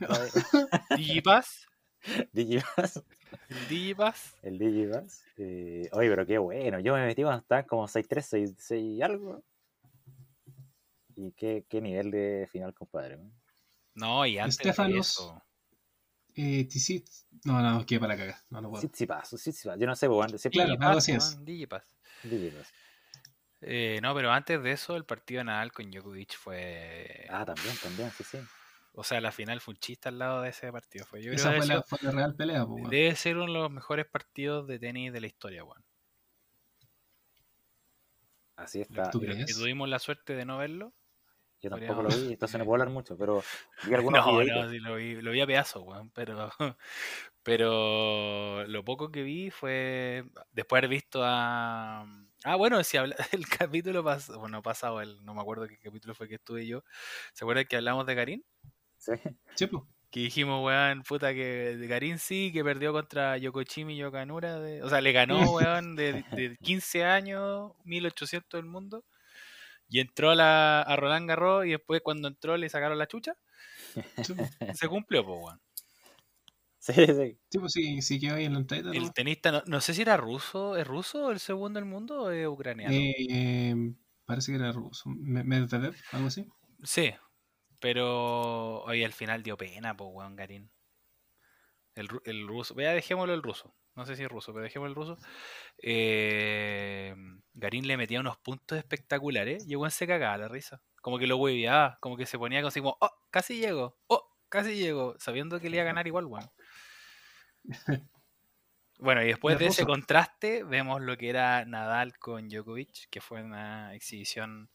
Digipass, 0.97 1.67
Digipass, 2.33 3.03
el 3.49 3.69
Digipass. 3.69 4.37
el 4.43 4.59
Digipass. 4.59 5.25
Eh, 5.39 5.89
oye, 5.93 6.09
pero 6.09 6.27
qué 6.27 6.39
bueno. 6.39 6.81
Yo 6.81 6.95
me 6.95 7.05
metí 7.07 7.23
cuando 7.23 7.45
como 7.67 7.87
6-3, 7.89 8.23
6, 8.23 8.55
6 8.59 9.03
algo. 9.03 9.43
Y 11.17 11.33
qué, 11.33 11.65
qué 11.69 11.81
nivel 11.81 12.11
de 12.11 12.49
final, 12.51 12.75
compadre. 12.75 13.17
¿no? 13.17 13.31
No, 13.95 14.27
y 14.27 14.39
antes 14.39 14.59
de 14.59 14.71
Estefanos. 14.71 15.11
eso. 15.11 15.43
Eh, 16.35 16.67
Tisit. 16.67 17.09
No, 17.45 17.63
no, 17.63 17.85
que 17.87 17.99
para 17.99 18.17
cagar. 18.17 18.37
No, 18.51 18.61
no 18.61 18.69
puedo. 18.69 18.83
Tsitsipas, 18.83 19.31
Tsitsipas. 19.31 19.79
Yo 19.79 19.87
no 19.87 19.97
sé, 19.97 20.07
pues, 20.07 20.17
bueno, 20.17 20.39
siempre 20.39 20.59
Claro, 20.59 20.71
Digipass, 20.73 20.89
algo 20.89 20.99
así 20.99 21.13
es. 21.13 21.45
Digipass. 21.45 21.83
Digipass. 22.23 22.73
Eh, 23.63 23.99
no, 24.03 24.15
pero 24.15 24.31
antes 24.31 24.63
de 24.63 24.73
eso, 24.73 24.97
el 24.97 25.05
partido 25.05 25.39
de 25.39 25.45
Nadal 25.45 25.73
con 25.73 25.91
Djokovic 25.91 26.37
fue. 26.37 27.27
Ah, 27.31 27.45
también, 27.47 27.75
también, 27.83 28.11
sí, 28.11 28.23
sí. 28.25 28.39
O 28.97 29.05
sea, 29.05 29.21
la 29.21 29.31
final 29.33 29.61
fue 29.61 29.75
un 29.75 29.79
chiste 29.79 30.09
al 30.09 30.19
lado 30.19 30.43
de 30.43 30.51
ese 30.51 30.73
partido. 30.73 31.07
Fue, 31.07 31.23
yo 31.23 31.33
creo 31.33 31.47
Esa 31.47 31.53
fue 31.55 31.67
debe 31.67 31.67
la, 31.67 31.85
fue 31.85 31.99
la 32.03 32.11
real 32.11 32.35
pelea, 32.35 32.67
pues, 32.67 32.79
ser- 32.79 32.83
weón. 32.83 32.99
debe 32.99 33.17
ser 33.17 33.37
uno 33.37 33.47
de 33.47 33.53
los 33.61 33.71
mejores 33.71 34.07
partidos 34.07 34.67
de 34.69 34.79
tenis 34.79 35.13
de 35.13 35.21
la 35.21 35.27
historia, 35.29 35.65
weón. 35.65 35.85
Así 38.57 38.81
está. 38.83 39.11
¿Tú 39.11 39.21
Y 39.21 39.27
los 39.27 39.39
que 39.45 39.55
crees? 39.55 39.55
tuvimos 39.55 39.89
la 39.89 39.99
suerte 39.99 40.35
de 40.35 40.45
no 40.45 40.59
verlo. 40.59 40.95
Yo 41.61 41.69
tampoco 41.71 42.03
lo 42.03 42.13
vi, 42.15 42.33
entonces 42.33 42.59
no 42.59 42.65
puedo 42.65 42.75
hablar 42.83 42.91
mucho, 42.95 43.17
pero 43.19 43.51
vi 43.83 43.93
algunos 43.95 44.25
No, 44.25 44.25
videitos. 44.25 44.67
no, 44.67 44.71
sí 44.71 44.79
lo 44.79 44.97
vi, 44.97 45.21
lo 45.21 45.31
vi 45.33 45.41
a 45.41 45.47
pedazos, 45.47 45.83
weón. 45.85 46.11
Pero, 46.11 46.51
pero 47.43 48.67
lo 48.67 48.85
poco 48.85 49.11
que 49.11 49.23
vi 49.23 49.51
fue 49.51 50.25
después 50.53 50.81
de 50.83 50.87
haber 50.87 50.91
visto 50.91 51.21
a. 51.25 52.07
Ah, 52.45 52.57
bueno, 52.57 52.83
si 52.85 52.97
habla 52.97 53.17
el 53.33 53.49
capítulo 53.49 54.05
pasado, 54.05 54.41
bueno, 54.41 54.63
pasado, 54.63 55.01
el, 55.01 55.25
no 55.25 55.35
me 55.35 55.41
acuerdo 55.41 55.67
qué 55.69 55.79
capítulo 55.79 56.15
fue 56.15 56.29
que 56.29 56.37
estuve 56.37 56.67
yo. 56.67 56.85
¿Se 57.35 57.45
acuerdan 57.45 57.67
que 57.67 57.77
hablamos 57.77 58.07
de 58.07 58.15
Karim? 58.17 58.43
Sí. 58.99 59.13
Sí, 59.55 59.67
pues. 59.67 59.83
Que 60.11 60.21
dijimos, 60.21 60.65
weón, 60.65 61.03
puta, 61.03 61.35
que 61.35 61.85
Karim 61.89 62.19
sí, 62.19 62.51
que 62.53 62.65
perdió 62.65 62.93
contra 62.93 63.37
Yokochimi 63.37 63.95
y 63.95 63.99
Yokanura. 63.99 64.59
De, 64.61 64.83
o 64.83 64.89
sea, 64.89 65.01
le 65.01 65.13
ganó, 65.13 65.39
weón, 65.53 65.97
de, 65.97 66.25
de 66.33 66.57
15 66.63 67.05
años, 67.05 67.73
1800 67.85 68.59
del 68.59 68.67
mundo. 68.71 69.05
Y 69.89 70.01
entró 70.01 70.31
a, 70.31 70.35
la, 70.35 70.83
a 70.83 70.97
Roland 70.97 71.29
Garros 71.29 71.67
y 71.67 71.71
después 71.71 72.01
cuando 72.03 72.29
entró 72.29 72.57
le 72.57 72.69
sacaron 72.69 72.99
la 72.99 73.07
chucha. 73.07 73.37
Sí. 74.25 74.35
Se 74.75 74.89
cumplió, 74.89 75.25
pues, 75.25 75.39
weón. 75.43 75.61
Sí, 76.79 76.93
sí. 76.95 77.39
Sí, 77.51 77.59
pues 77.59 77.73
sí, 77.73 78.01
sí 78.03 78.21
quedó 78.21 78.37
ahí 78.37 78.45
en 78.45 78.53
la 78.53 78.61
entrada. 78.61 78.93
El 78.95 79.13
tenista, 79.13 79.51
no, 79.51 79.63
no 79.67 79.81
sé 79.81 79.93
si 79.93 80.03
era 80.03 80.17
ruso, 80.17 80.77
¿es 80.77 80.87
ruso 80.87 81.33
el 81.33 81.41
segundo 81.41 81.81
del 81.81 81.89
mundo 81.89 82.23
o 82.23 82.31
es 82.31 82.47
ucraniano? 82.47 82.95
Eh, 82.95 83.75
parece 84.25 84.53
que 84.53 84.59
era 84.59 84.71
ruso. 84.73 85.11
Me- 85.11 85.43
Medvedev, 85.43 85.95
algo 86.13 86.29
así. 86.29 86.47
Sí, 86.85 87.13
pero 87.81 88.83
hoy 88.85 89.05
al 89.05 89.13
final 89.13 89.43
dio 89.43 89.57
pena, 89.57 89.97
pues, 89.97 90.11
weón, 90.13 90.37
Garín. 90.37 90.71
El, 91.95 92.09
el 92.25 92.47
ruso, 92.47 92.75
vea, 92.75 92.93
dejémoslo 92.93 93.33
el 93.33 93.43
ruso. 93.43 93.75
No 93.95 94.05
sé 94.05 94.17
si 94.17 94.23
es 94.23 94.29
ruso, 94.29 94.53
pero 94.53 94.65
dejémoslo 94.65 94.91
el 94.91 94.95
ruso. 94.95 95.19
Eh, 95.83 97.15
Garín 97.55 97.87
le 97.87 97.97
metía 97.97 98.21
unos 98.21 98.37
puntos 98.39 98.77
espectaculares 98.79 99.67
y 99.67 99.73
el 99.73 99.79
weón 99.79 99.91
se 99.91 100.07
cagaba 100.07 100.37
la 100.37 100.49
risa. 100.49 100.83
Como 101.01 101.19
que 101.19 101.27
lo 101.27 101.39
hueveaba, 101.39 101.99
como 102.01 102.17
que 102.17 102.27
se 102.27 102.39
ponía 102.39 102.67
así 102.67 102.81
como, 102.81 102.99
oh, 103.01 103.11
casi 103.31 103.59
llego, 103.59 103.99
oh, 104.09 104.29
casi 104.51 104.77
llego, 104.77 105.17
sabiendo 105.19 105.61
que 105.61 105.71
le 105.71 105.77
iba 105.79 105.85
a 105.85 105.87
ganar 105.87 106.07
igual, 106.07 106.27
weón. 106.27 106.51
Bueno, 108.99 109.23
y 109.23 109.27
después 109.27 109.55
Es 109.55 109.61
de 109.61 109.67
ese 109.67 109.85
contraste, 109.85 110.65
vemos 110.65 111.03
lo 111.03 111.17
que 111.17 111.29
era 111.29 111.65
Nadal 111.67 112.19
con 112.19 112.49
Djokovic, 112.49 113.11
que 113.11 113.21
fue 113.21 113.43
una 113.43 113.95
exhibición 113.95 114.71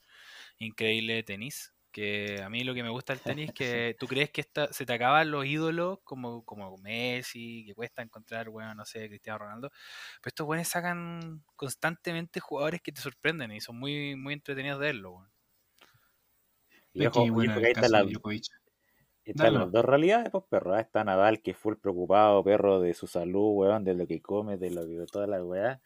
increíble 0.59 1.15
de 1.15 1.23
tenis. 1.23 1.73
Que 1.91 2.41
a 2.43 2.49
mí 2.49 2.63
lo 2.63 2.73
que 2.73 2.83
me 2.83 2.89
gusta 2.89 3.13
del 3.13 3.23
tenis 3.23 3.47
es 3.49 3.53
que 3.53 3.95
tú 3.99 4.07
crees 4.07 4.31
que 4.31 4.41
esta, 4.41 4.71
se 4.73 4.85
te 4.85 4.93
acaban 4.93 5.29
los 5.31 5.45
ídolos 5.45 5.99
como, 6.03 6.43
como 6.45 6.77
Messi, 6.77 7.65
que 7.67 7.75
cuesta 7.75 8.01
encontrar, 8.01 8.49
bueno, 8.49 8.73
no 8.75 8.85
sé, 8.85 9.07
Cristiano 9.09 9.39
Ronaldo. 9.39 9.69
Pero 10.21 10.29
estos 10.29 10.45
buenos 10.47 10.67
sacan 10.67 11.43
constantemente 11.55 12.39
jugadores 12.39 12.81
que 12.81 12.91
te 12.91 13.01
sorprenden 13.01 13.51
y 13.51 13.61
son 13.61 13.77
muy, 13.79 14.15
muy 14.15 14.33
entretenidos 14.33 14.79
de 14.79 14.85
verlo, 14.87 15.11
weón. 15.13 15.31
Y 16.93 17.05
ojo, 17.05 17.25
y 17.25 17.29
bueno, 17.29 17.53
ahí 17.55 17.63
están 17.71 17.91
las, 17.91 18.05
están 19.25 19.53
Dale, 19.53 19.59
las 19.59 19.71
dos 19.71 19.85
realidades, 19.85 20.29
pues, 20.31 20.43
perro. 20.49 20.73
Ahí 20.73 20.81
está 20.81 21.03
Nadal, 21.03 21.41
que 21.41 21.53
fue 21.53 21.73
el 21.73 21.79
preocupado, 21.79 22.43
perro, 22.43 22.79
de 22.81 22.93
su 22.93 23.07
salud, 23.07 23.51
weón, 23.55 23.83
de 23.83 23.93
lo 23.93 24.07
que 24.07 24.21
come, 24.21 24.57
de 24.57 24.71
lo 24.71 24.81
que 24.85 24.97
de 24.99 25.05
toda 25.05 25.27
la 25.27 25.43
weá. 25.43 25.81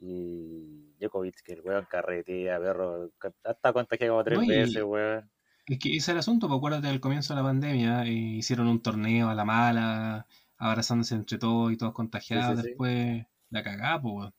Y 0.00 0.94
Djokovic, 1.00 1.42
que 1.44 1.54
el 1.54 1.62
weón 1.62 1.86
carretea, 1.86 2.60
perro, 2.60 3.10
hasta 3.44 3.72
contagiado 3.72 4.14
como 4.14 4.24
tres 4.24 4.38
No, 4.38 4.44
y- 4.44 4.48
veces, 4.48 4.84
weón. 4.84 5.30
Es 5.68 5.78
que 5.78 5.90
ese 5.90 5.96
es 5.98 6.08
el 6.08 6.18
asunto, 6.18 6.48
pues 6.48 6.56
acuérdate 6.56 6.86
del 6.86 7.00
comienzo 7.00 7.34
de 7.34 7.40
la 7.42 7.46
pandemia, 7.46 8.04
eh, 8.06 8.10
hicieron 8.10 8.68
un 8.68 8.80
torneo 8.80 9.28
a 9.28 9.34
la 9.34 9.44
mala, 9.44 10.26
abrazándose 10.56 11.14
entre 11.14 11.36
todos 11.36 11.70
y 11.72 11.76
todos 11.76 11.92
contagiados, 11.92 12.56
sí, 12.56 12.62
sí. 12.62 12.68
después 12.68 13.26
la 13.50 13.62
cagá, 13.62 14.00
pues, 14.00 14.14
weón. 14.14 14.34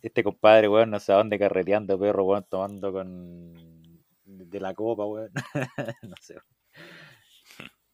Este 0.00 0.24
compadre, 0.24 0.68
weón, 0.68 0.90
no 0.90 0.98
sé 0.98 1.12
a 1.12 1.16
dónde 1.16 1.38
carreteando, 1.38 1.98
perro, 1.98 2.24
weón, 2.24 2.46
tomando 2.48 2.90
con. 2.90 4.02
de 4.24 4.60
la 4.60 4.72
copa, 4.72 5.04
weón. 5.04 5.30
no 6.02 6.16
sé. 6.20 6.36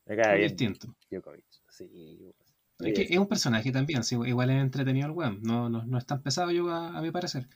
Me 0.06 0.16
cae 0.16 0.38
bien 0.38 0.48
distinto. 0.48 0.94
Djokovic. 1.10 1.44
Sí, 1.68 2.16
weón. 2.20 2.34
Es 2.78 2.94
que 2.94 3.12
es 3.12 3.18
un 3.18 3.26
personaje 3.26 3.72
también, 3.72 4.04
sí, 4.04 4.14
igual 4.24 4.50
es 4.50 4.62
entretenido 4.62 5.08
el 5.08 5.12
weón, 5.12 5.42
no, 5.42 5.68
no, 5.68 5.84
no 5.84 5.98
es 5.98 6.06
tan 6.06 6.22
pesado 6.22 6.52
yo 6.52 6.70
a, 6.70 6.96
a 6.96 7.02
mi 7.02 7.10
parecer. 7.10 7.48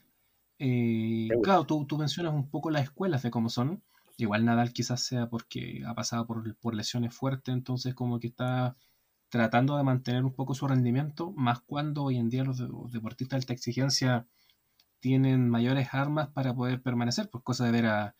Eh, 0.59 1.29
claro, 1.41 1.65
tú, 1.65 1.85
tú 1.85 1.97
mencionas 1.97 2.33
un 2.33 2.49
poco 2.49 2.69
las 2.69 2.83
escuelas 2.83 3.23
de 3.23 3.31
cómo 3.31 3.49
son. 3.49 3.81
Igual 4.17 4.45
Nadal 4.45 4.73
quizás 4.73 5.01
sea 5.03 5.27
porque 5.29 5.81
ha 5.87 5.93
pasado 5.95 6.25
por, 6.27 6.55
por 6.57 6.75
lesiones 6.75 7.15
fuertes, 7.15 7.53
entonces 7.53 7.93
como 7.95 8.19
que 8.19 8.27
está 8.27 8.75
tratando 9.29 9.77
de 9.77 9.83
mantener 9.83 10.23
un 10.25 10.33
poco 10.33 10.53
su 10.55 10.67
rendimiento, 10.67 11.31
más 11.33 11.61
cuando 11.61 12.03
hoy 12.03 12.17
en 12.17 12.29
día 12.29 12.43
los, 12.43 12.57
de- 12.59 12.67
los 12.67 12.91
deportistas 12.91 13.37
de 13.39 13.43
alta 13.43 13.53
exigencia 13.53 14.27
tienen 14.99 15.49
mayores 15.49 15.89
armas 15.93 16.29
para 16.29 16.53
poder 16.55 16.81
permanecer, 16.81 17.29
pues 17.29 17.43
cosa 17.43 17.65
de 17.65 17.71
ver 17.71 17.85
a, 17.87 18.15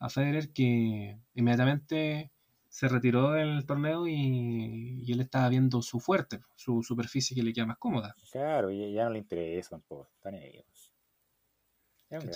a 0.00 0.08
Federer 0.10 0.52
que 0.52 1.18
inmediatamente 1.34 2.32
se 2.68 2.88
retiró 2.88 3.30
del 3.32 3.64
torneo 3.66 4.08
y, 4.08 5.00
y 5.04 5.12
él 5.12 5.20
estaba 5.20 5.48
viendo 5.48 5.80
su 5.82 6.00
fuerte, 6.00 6.40
su 6.56 6.82
superficie 6.82 7.36
que 7.36 7.42
le 7.42 7.52
queda 7.52 7.66
más 7.66 7.78
cómoda. 7.78 8.14
Claro, 8.32 8.70
ya, 8.70 8.88
ya 8.88 9.04
no 9.04 9.10
le 9.10 9.20
interesa 9.20 9.70
tampoco. 9.70 10.10
Están 10.16 10.34
mira. 10.34 10.64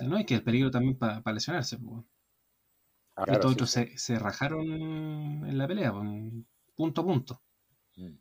¿no? 0.06 0.20
Y 0.20 0.24
que 0.24 0.34
el 0.34 0.44
peligro 0.44 0.70
también 0.70 0.96
para 0.98 1.32
lesionarse. 1.32 1.78
pues. 1.78 2.04
Y 3.26 3.34
claro, 3.34 3.34
estos 3.34 3.52
sí, 3.52 3.54
otros 3.54 3.70
sí. 3.70 3.70
se, 3.70 3.96
se 3.98 4.18
rajaron 4.18 4.64
en 5.46 5.56
la 5.58 5.68
pelea, 5.68 5.92
pues, 5.92 6.06
punto 6.74 7.00
a 7.02 7.04
punto. 7.04 7.42
Mm, 7.98 8.18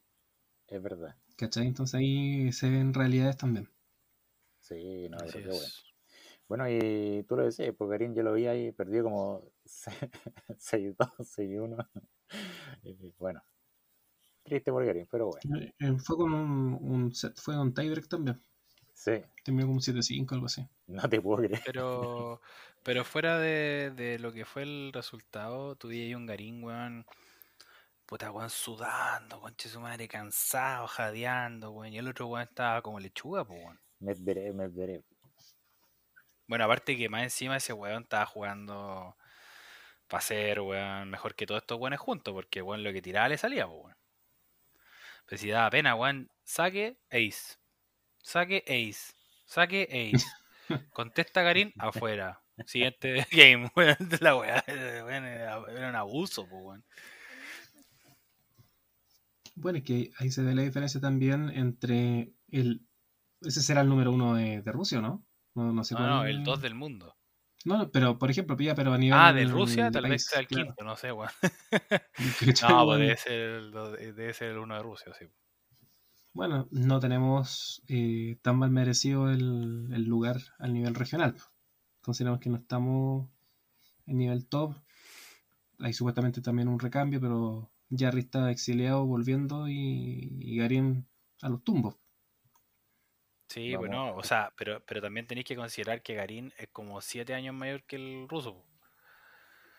Es 0.68 0.82
verdad. 0.84 1.18
¿Cachai? 1.38 1.66
Entonces 1.68 1.96
ahí 1.96 2.52
se 2.52 2.70
ven 2.70 2.94
realidades 2.94 3.38
también. 3.38 3.70
Sí, 4.60 5.08
no, 5.10 5.26
pero 5.26 5.42
qué 5.42 5.52
bueno. 5.52 5.74
Bueno, 6.48 6.70
y 6.70 7.24
tú 7.28 7.38
lo 7.38 7.44
decías, 7.46 7.76
porque 7.78 7.94
Karim 7.96 8.16
yo 8.16 8.24
lo 8.24 8.34
vi 8.34 8.48
ahí, 8.48 8.72
perdió 8.72 9.04
como 9.04 9.52
6-2, 10.58 11.10
6-1. 11.28 11.78
Y 12.84 13.14
Bueno, 13.20 13.44
triste 14.44 14.72
por 14.72 14.86
Karim, 14.86 15.08
pero 15.12 15.28
bueno. 15.28 15.46
Eh, 15.60 15.74
eh, 15.80 15.98
Fue 15.98 16.16
con 16.16 16.32
un, 16.34 16.74
un 16.80 17.14
set, 17.16 17.36
fue 17.40 17.56
con 17.56 17.74
tiebreak 17.74 18.08
también. 18.08 18.40
Sí, 18.94 19.24
Terminó 19.44 19.68
como 19.68 19.82
7-5, 19.82 20.36
algo 20.36 20.48
así. 20.48 20.68
no 20.88 21.10
te 21.10 21.22
puedo 21.22 21.44
creer. 21.44 21.62
Pero, 21.64 22.42
pero 22.88 23.04
fuera 23.04 23.38
de, 23.38 23.92
de 23.92 24.18
lo 24.18 24.32
que 24.32 24.46
fue 24.46 24.62
el 24.62 24.92
resultado, 24.94 25.76
tú 25.76 25.90
ahí 25.90 26.16
un 26.16 26.26
Garín, 26.26 26.64
weón. 26.64 27.06
Puta, 28.06 28.32
weón, 28.32 28.50
sudando, 28.50 29.42
conche 29.42 29.68
su 29.68 29.82
madre, 29.82 30.08
cansado, 30.08 30.88
jadeando, 30.88 31.72
weón. 31.72 31.92
Y 31.92 31.98
el 31.98 32.08
otro 32.08 32.28
weón 32.28 32.48
estaba 32.48 32.82
como 32.82 33.02
lechuga, 33.02 33.44
pues, 33.44 33.62
weón. 33.62 33.82
Medvedev, 34.00 34.56
Medvedev. 34.56 35.04
Bueno, 36.48 36.64
aparte 36.64 36.96
que 36.96 37.10
más 37.10 37.24
encima 37.24 37.58
ese 37.58 37.74
weón 37.74 38.04
estaba 38.04 38.26
jugando 38.26 39.18
para 40.08 40.22
ser, 40.22 40.62
weón, 40.62 41.10
mejor 41.10 41.36
que 41.36 41.46
todos 41.46 41.64
estos 41.64 41.78
weones 41.78 42.00
juntos, 42.00 42.34
porque, 42.34 42.62
weón, 42.62 42.86
lo 42.86 42.94
que 42.94 43.02
tiraba 43.02 43.28
le 43.28 43.38
salía, 43.38 43.68
pues, 43.68 43.84
weón. 43.84 43.98
Pero 45.26 45.42
si 45.42 45.50
daba 45.50 45.70
pena, 45.72 45.94
weón, 45.94 46.32
saque, 46.46 46.98
ace. 47.10 47.58
Saque, 48.24 48.64
ace. 48.66 49.14
Saque, 49.44 49.90
ace. 49.92 50.26
Contesta 50.94 51.44
Karim, 51.44 51.74
afuera. 51.78 52.42
Siguiente 52.66 53.26
game, 53.32 53.72
weón. 53.76 53.98
La 54.22 54.36
weá, 54.36 54.64
era, 54.68 55.60
un 55.60 55.96
abuso, 55.96 56.48
pues, 56.48 56.64
weón. 56.64 56.86
Bueno, 59.56 59.80
es 59.80 59.84
que 59.84 60.12
ahí 60.20 60.30
se 60.32 60.44
ve 60.44 60.54
la 60.54 60.62
diferencia 60.62 61.02
también 61.02 61.50
entre 61.50 62.32
el... 62.50 62.86
Ese 63.42 63.62
será 63.62 63.82
el 63.82 63.90
número 63.90 64.12
uno 64.12 64.36
de, 64.36 64.62
de 64.62 64.72
Rusia, 64.72 65.02
¿no? 65.02 65.26
No, 65.56 65.72
no 65.74 65.84
sé 65.84 65.96
No, 65.96 66.08
no, 66.08 66.26
el 66.26 66.44
2 66.44 66.62
del 66.62 66.76
mundo. 66.76 67.16
No, 67.66 67.90
pero 67.92 68.18
por 68.18 68.30
ejemplo, 68.30 68.56
pilla, 68.56 68.76
pero 68.76 68.94
a 68.94 68.98
nivel 68.98 69.18
Ah, 69.20 69.34
de 69.34 69.46
Rusia, 69.46 69.92
tal 69.92 70.08
vez 70.08 70.26
sea 70.26 70.40
el 70.40 70.48
claro. 70.48 70.68
quinto, 70.68 70.84
no 70.84 70.96
sé, 70.96 71.12
weón. 71.12 71.32
No, 72.70 72.86
pues 72.86 73.00
debe 73.00 73.18
ser 73.18 73.34
el, 73.34 73.72
debe 74.16 74.34
ser 74.34 74.52
el 74.52 74.58
uno 74.60 74.76
de 74.76 74.84
Rusia, 74.84 75.12
sí. 75.18 75.26
Bueno, 76.34 76.68
no 76.70 77.00
tenemos 77.00 77.82
eh, 77.88 78.38
tan 78.44 78.58
mal 78.60 78.70
merecido 78.70 79.32
el, 79.32 79.90
el 79.92 80.04
lugar 80.04 80.38
al 80.60 80.74
nivel 80.74 80.94
regional. 80.94 81.36
Consideramos 82.08 82.40
que 82.40 82.50
no 82.50 82.56
estamos 82.56 83.30
en 84.06 84.18
nivel 84.18 84.48
top. 84.48 84.74
Hay 85.80 85.92
supuestamente 85.92 86.42
también 86.42 86.70
un 86.70 86.80
recambio, 86.80 87.20
pero 87.20 87.70
Jarry 87.92 88.22
está 88.22 88.50
exiliado 88.50 89.06
volviendo 89.06 89.68
y, 89.68 90.38
y 90.40 90.58
Garín 90.58 91.06
a 91.42 91.50
los 91.50 91.66
tumbos. 91.66 91.98
Sí, 93.50 93.76
Vamos. 93.76 93.80
bueno, 93.90 94.16
o 94.16 94.24
sea, 94.24 94.54
pero, 94.58 94.82
pero 94.86 95.02
también 95.02 95.28
tenéis 95.28 95.46
que 95.48 95.56
considerar 95.58 96.02
que 96.02 96.16
Garín 96.16 96.54
es 96.58 96.70
como 96.70 97.02
7 97.02 97.34
años 97.34 97.54
mayor 97.56 97.84
que 97.84 97.96
el 97.98 98.28
ruso. 98.30 98.64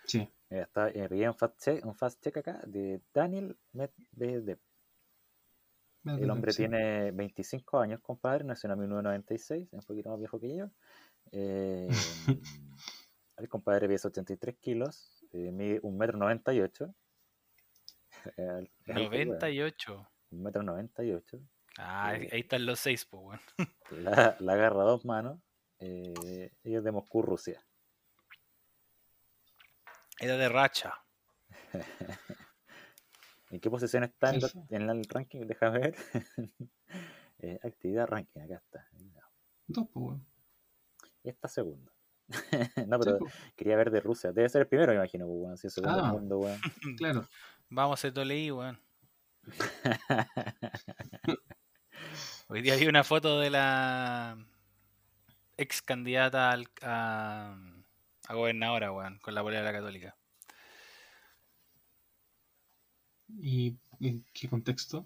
Sí. 0.05 0.29
Mira, 0.51 0.65
está 0.65 0.89
eh, 0.91 1.29
un 1.29 1.35
fast 1.35 1.59
check, 1.63 1.85
un 1.85 1.95
fast 1.95 2.23
check 2.23 2.37
acá 2.39 2.61
de 2.67 3.03
Daniel 3.15 3.59
Medvedev. 3.73 4.59
El 6.05 6.31
hombre 6.31 6.53
Sí. 6.53 6.63
tiene 6.63 7.11
25 7.11 7.81
años, 7.81 8.01
compadre, 8.01 8.45
nació 8.45 8.71
en 8.73 8.79
1996, 8.79 9.67
es 9.67 9.73
un 9.73 9.85
poquito 9.87 10.11
más 10.11 10.19
viejo 10.19 10.41
que 10.41 10.57
yo. 10.57 10.71
Eh, 11.33 11.89
el 13.37 13.49
compadre 13.49 13.87
pesa 13.89 14.09
83 14.09 14.57
kilos, 14.59 15.25
eh, 15.33 15.51
mide 15.53 15.81
1,98 15.83 16.95
m. 18.37 18.71
98. 18.87 20.09
1,98 20.33 21.49
Ah, 21.79 22.09
ahí 22.09 22.23
Eh. 22.25 22.29
ahí 22.33 22.41
están 22.41 22.67
los 22.67 22.81
seis, 22.81 23.05
pues. 23.05 23.41
La, 23.91 24.37
la 24.41 24.53
agarra 24.55 24.83
a 24.83 24.87
dos 24.87 25.05
manos. 25.05 25.41
Eh, 25.79 26.51
ella 26.65 26.79
es 26.79 26.85
de 26.85 26.91
Moscú, 26.93 27.23
Rusia. 27.23 27.65
Era 30.19 30.37
de 30.37 30.49
racha. 30.49 30.95
¿En 33.51 33.61
qué 33.61 33.71
posición 33.71 34.03
está 34.05 34.31
en, 34.31 34.35
Sí, 34.37 34.41
la- 34.41 34.49
sí. 34.49 34.59
en 34.71 34.91
el 34.91 35.05
ranking? 35.05 35.41
Déjame 35.47 35.79
ver. 35.79 35.95
Eh, 37.39 37.59
actividad 37.63 38.09
ranking, 38.09 38.41
acá 38.41 38.57
está. 38.57 38.89
Dos, 39.69 39.87
pues, 39.93 40.05
weón. 40.07 40.27
Y 41.25 41.31
está 41.31 41.49
segundo. 41.49 41.93
no, 42.87 42.99
Sí, 42.99 43.05
pero 43.05 43.19
pues, 43.19 43.35
quería 43.57 43.77
ver 43.77 43.91
de 43.91 44.01
Rusia. 44.01 44.33
Debe 44.33 44.49
ser 44.49 44.63
el 44.63 44.69
primero, 44.69 44.93
me 44.93 44.99
imagino, 44.99 45.27
pues, 45.27 45.39
weón. 45.41 45.57
Si 45.57 45.67
es 45.67 45.73
segundo 45.75 45.99
Ah. 45.99 46.03
del 46.03 46.13
mundo, 46.13 46.39
weón. 46.39 46.61
claro. 46.99 47.29
Vamos 47.71 48.05
a 48.05 48.13
Toleí, 48.13 48.51
weón. 48.51 48.81
Hoy 52.49 52.63
día 52.63 52.77
vi 52.77 52.87
una 52.87 53.05
foto 53.05 53.41
de 53.41 53.51
la 53.51 54.37
ex 55.57 55.83
candidata 55.83 56.51
al- 56.51 56.69
a, 56.83 57.57
a 58.29 58.35
gobernadora, 58.35 58.93
weón, 58.93 59.19
con 59.19 59.35
la 59.35 59.43
polera 59.43 59.63
de 59.65 59.73
la 59.73 59.79
católica. 59.79 60.17
¿Y 63.41 63.77
en 64.01 64.25
qué 64.33 64.49
contexto? 64.49 65.05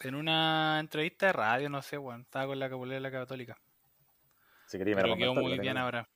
En 0.00 0.14
una 0.14 0.78
entrevista 0.80 1.26
de 1.26 1.32
radio, 1.32 1.68
no 1.70 1.82
sé, 1.82 1.98
weón, 1.98 2.22
estaba 2.22 2.46
con 2.46 2.58
la 2.58 2.68
polera 2.70 2.94
de 2.96 3.00
la 3.00 3.10
católica. 3.10 3.58
Si 4.66 4.78
quería, 4.78 4.96
me 4.96 5.02
Pero 5.02 5.16
quedó 5.16 5.34
muy 5.34 5.56
la 5.56 5.62
bien 5.62 5.76
ahora. 5.76 6.08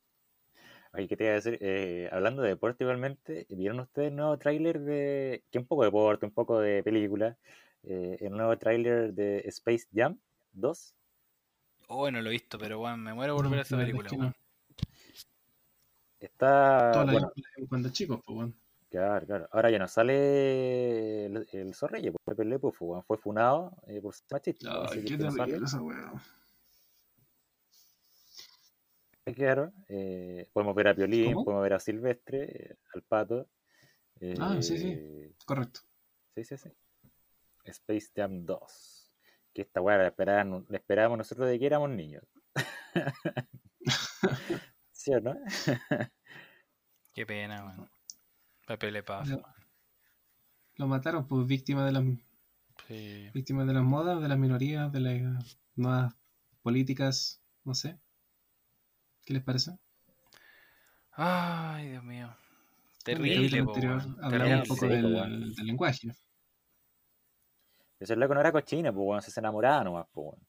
Oye, 0.94 1.06
¿qué 1.06 1.16
te 1.16 1.24
iba 1.24 1.32
a 1.32 1.36
decir? 1.36 1.58
Eh, 1.60 2.08
hablando 2.10 2.42
de 2.42 2.48
deporte 2.50 2.82
igualmente, 2.84 3.46
¿vieron 3.50 3.80
ustedes 3.80 4.08
el 4.08 4.16
nuevo 4.16 4.38
tráiler 4.38 4.80
de... 4.80 5.44
que 5.50 5.58
un 5.58 5.66
poco 5.66 5.82
de 5.82 5.88
deporte, 5.88 6.26
un 6.26 6.32
poco 6.32 6.58
de 6.60 6.82
película? 6.82 7.36
Eh, 7.82 8.16
el 8.20 8.32
nuevo 8.32 8.56
tráiler 8.58 9.12
de 9.12 9.40
Space 9.46 9.86
Jam 9.94 10.18
2. 10.52 10.94
Oh, 11.88 12.10
no 12.10 12.20
lo 12.20 12.28
he 12.28 12.32
visto, 12.32 12.58
pero 12.58 12.80
weón, 12.80 13.02
me 13.02 13.12
muero 13.14 13.34
por 13.36 13.44
No, 13.44 13.50
ver 13.50 13.60
esa 13.60 13.76
película, 13.76 14.10
weón. 14.10 14.26
no. 14.26 14.34
Está... 16.20 16.90
Toda 16.92 17.04
la 17.04 17.12
bueno, 17.12 17.32
cuando 17.68 17.90
chicos, 17.90 18.20
pues, 18.24 18.36
weón. 18.36 18.54
claro, 18.90 19.26
claro. 19.26 19.48
Ahora 19.52 19.70
ya 19.70 19.78
no 19.78 19.88
sale 19.88 21.26
el, 21.26 21.46
el 21.52 21.74
Zorrilla, 21.74 22.12
pues 22.12 22.36
pues, 22.60 22.76
weón, 22.80 23.04
fue 23.04 23.18
funado 23.18 23.72
eh, 23.86 24.00
por 24.00 24.14
ser 24.14 24.26
machista. 24.30 24.84
así 24.84 24.98
Ay, 24.98 25.04
que 25.04 25.18
qué 25.18 25.24
no 25.24 25.30
sale. 25.30 25.56
esa 25.56 25.80
weón. 25.82 26.20
Claro, 29.34 29.72
eh, 29.88 30.48
podemos 30.52 30.74
ver 30.74 30.88
a 30.88 30.94
Piolín, 30.94 31.32
¿Cómo? 31.34 31.44
podemos 31.44 31.62
ver 31.62 31.72
a 31.74 31.80
Silvestre, 31.80 32.44
eh, 32.44 32.76
al 32.94 33.02
Pato. 33.02 33.48
Ah, 34.40 34.60
sí, 34.60 34.78
sí. 34.78 34.88
eh, 34.96 35.32
Correcto. 35.44 35.80
Sí, 36.34 36.44
sí, 36.44 36.56
sí. 36.56 36.70
Space 37.64 38.08
Jam 38.14 38.44
2. 38.44 39.12
Que 39.52 39.62
esta 39.62 39.80
weá 39.80 39.96
la, 39.98 40.06
esperábamos 40.08 41.18
nosotros 41.18 41.48
de 41.48 41.58
que 41.58 41.66
éramos 41.66 41.90
niños. 41.90 42.24
¿Sí 44.92 45.12
o 45.12 45.20
no? 45.20 45.36
Qué 47.14 47.26
pena, 47.26 47.64
weón. 47.64 47.90
Pepe 48.66 48.90
Le 48.90 49.02
Paz. 49.02 49.28
Lo- 49.28 49.42
Lo 50.76 50.86
mataron, 50.86 51.26
pues, 51.26 51.46
víctima 51.46 51.84
de 51.84 51.92
las 51.92 52.04
Sí. 52.86 53.28
víctimas 53.34 53.66
de 53.66 53.74
las 53.74 53.82
modas, 53.82 54.22
de 54.22 54.28
las 54.28 54.38
minorías, 54.38 54.92
de 54.92 55.00
las 55.00 55.58
nuevas 55.74 56.14
políticas, 56.62 57.42
no 57.64 57.74
sé. 57.74 57.98
¿Qué 59.28 59.34
les 59.34 59.42
parece? 59.42 59.72
Ay, 61.12 61.90
Dios 61.90 62.02
mío. 62.02 62.34
Terrible, 63.04 63.58
anterior 63.58 64.00
un 64.06 64.62
poco 64.66 64.80
Sí, 64.80 64.88
del, 64.88 65.54
lenguaje. 65.66 66.08
Ese 68.00 68.16
loco 68.16 68.32
no 68.32 68.40
era 68.40 68.52
cochina, 68.52 68.90
pues 68.90 69.06
weón, 69.06 69.20
se 69.20 69.38
enamoraba 69.38 69.84
nomás, 69.84 70.06
pues 70.10 70.28
weón. 70.28 70.40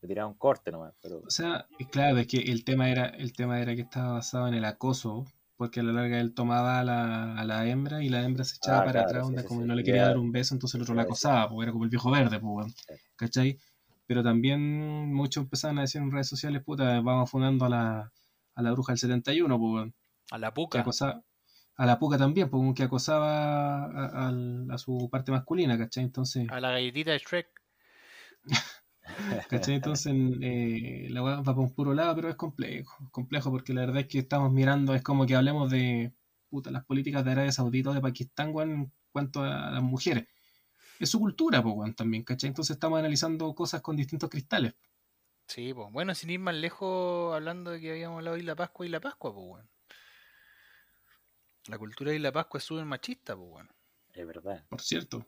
Le 0.00 0.08
tiraba 0.08 0.28
un 0.28 0.38
corte 0.38 0.72
nomás, 0.72 0.94
pero. 1.02 1.18
O 1.18 1.28
sea, 1.30 1.66
y 1.78 1.84
claro, 1.84 2.16
es 2.16 2.26
que 2.28 2.38
el 2.38 2.64
tema 2.64 2.90
era, 2.90 3.04
el 3.08 3.34
tema 3.34 3.60
era 3.60 3.74
que 3.74 3.82
estaba 3.82 4.14
basado 4.14 4.48
en 4.48 4.54
el 4.54 4.64
acoso, 4.64 5.26
porque 5.58 5.80
a 5.80 5.82
la 5.82 5.92
larga 5.92 6.18
él 6.18 6.32
tomaba 6.32 6.80
a 6.80 6.84
la, 6.84 7.34
a 7.38 7.44
la 7.44 7.66
hembra 7.68 8.02
y 8.02 8.08
la 8.08 8.22
hembra 8.24 8.44
se 8.44 8.56
echaba 8.56 8.80
Ah, 8.80 8.84
para 8.84 9.04
claro, 9.04 9.06
atrás, 9.08 9.26
sí, 9.28 9.28
onda, 9.28 9.42
sí, 9.42 9.48
como 9.48 9.60
sí. 9.60 9.66
no 9.66 9.74
le 9.74 9.84
quería 9.84 10.06
dar 10.06 10.16
un 10.16 10.32
beso, 10.32 10.54
entonces 10.54 10.76
el 10.76 10.82
otro 10.82 10.94
la 10.94 11.02
eso. 11.02 11.10
acosaba, 11.10 11.46
porque 11.48 11.64
era 11.64 11.72
como 11.72 11.84
el 11.84 11.90
viejo 11.90 12.10
verde, 12.10 12.40
pues. 12.40 12.72
Sí. 12.88 12.94
¿cachai? 13.16 13.58
Pero 14.06 14.22
también 14.22 15.12
muchos 15.12 15.44
empezaban 15.44 15.78
a 15.78 15.82
decir 15.82 16.00
en 16.02 16.10
redes 16.10 16.28
sociales, 16.28 16.62
puta, 16.64 17.00
vamos 17.00 17.30
fundando 17.30 17.64
a 17.64 17.68
la, 17.68 18.12
a 18.54 18.62
la 18.62 18.72
bruja 18.72 18.92
del 18.92 18.98
71, 18.98 19.58
pues. 19.58 19.92
A 20.30 20.38
la 20.38 20.52
puca. 20.54 20.80
acosaba 20.80 21.22
a 21.76 21.86
la 21.86 21.98
puca 21.98 22.18
también, 22.18 22.50
pues, 22.50 22.74
que 22.74 22.82
acosaba 22.82 23.84
a, 23.84 24.28
a 24.28 24.78
su 24.78 25.08
parte 25.10 25.32
masculina, 25.32 25.78
¿cachai? 25.78 26.04
Entonces, 26.04 26.46
A 26.50 26.60
la 26.60 26.70
galletita 26.70 27.12
de 27.12 27.18
Shrek. 27.18 27.48
¿cachai? 29.48 29.74
Entonces 29.74 30.12
eh, 30.42 31.08
la 31.10 31.22
va 31.22 31.42
para 31.42 31.58
un 31.58 31.74
puro 31.74 31.94
lado, 31.94 32.14
pero 32.14 32.28
es 32.28 32.36
complejo, 32.36 33.08
complejo 33.10 33.50
porque 33.50 33.74
la 33.74 33.82
verdad 33.82 34.00
es 34.02 34.06
que 34.08 34.18
estamos 34.18 34.52
mirando, 34.52 34.94
es 34.94 35.02
como 35.02 35.26
que 35.26 35.34
hablemos 35.34 35.70
de 35.70 36.12
puta, 36.48 36.70
las 36.70 36.84
políticas 36.84 37.24
de 37.24 37.32
Arabia 37.32 37.52
Saudita 37.52 37.90
o 37.90 37.94
de 37.94 38.00
Pakistán, 38.00 38.52
en 38.58 38.92
cuanto 39.10 39.42
a 39.42 39.70
las 39.70 39.82
mujeres. 39.82 40.26
Es 41.02 41.10
su 41.10 41.18
cultura, 41.18 41.60
pues, 41.60 41.74
weón, 41.74 41.94
también, 41.94 42.22
¿cachai? 42.22 42.46
Entonces 42.46 42.76
estamos 42.76 42.96
analizando 42.96 43.52
cosas 43.56 43.80
con 43.80 43.96
distintos 43.96 44.30
cristales. 44.30 44.72
Sí, 45.48 45.74
pues. 45.74 45.90
Bueno, 45.90 46.14
sin 46.14 46.30
ir 46.30 46.38
más 46.38 46.54
lejos, 46.54 47.34
hablando 47.34 47.72
de 47.72 47.80
que 47.80 47.90
habíamos 47.90 48.18
hablado 48.18 48.36
de 48.36 48.44
la 48.44 48.54
Pascua 48.54 48.86
y 48.86 48.88
la 48.88 49.00
Pascua, 49.00 49.34
pues, 49.34 49.44
weón. 49.44 49.68
La 51.66 51.76
cultura 51.76 52.12
de 52.12 52.20
la 52.20 52.30
Pascua 52.30 52.58
es 52.58 52.64
súper 52.64 52.84
machista, 52.84 53.34
pues, 53.34 53.48
weón. 53.50 53.68
Es 54.12 54.24
verdad. 54.24 54.64
por 54.68 54.80
cierto. 54.80 55.26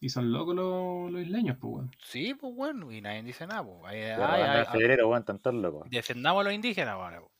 Y 0.00 0.08
son 0.08 0.32
locos 0.32 0.56
los, 0.56 1.12
los 1.12 1.22
isleños, 1.22 1.56
pues, 1.60 1.72
weón. 1.72 1.96
Sí, 2.02 2.34
pues, 2.34 2.52
bueno, 2.52 2.90
y 2.90 3.00
nadie 3.00 3.22
dice 3.22 3.46
nada, 3.46 3.62
pues. 3.62 3.78
Ay, 3.84 4.00
ay, 4.00 4.42
ay, 4.42 4.60
en 4.62 4.66
febrero, 4.66 5.16
están 5.16 5.38
todos 5.38 5.54
locos. 5.54 5.88
defendamos 5.88 6.40
a 6.40 6.44
los 6.44 6.54
indígenas 6.54 6.94
ahora, 6.94 7.20
pues. 7.20 7.30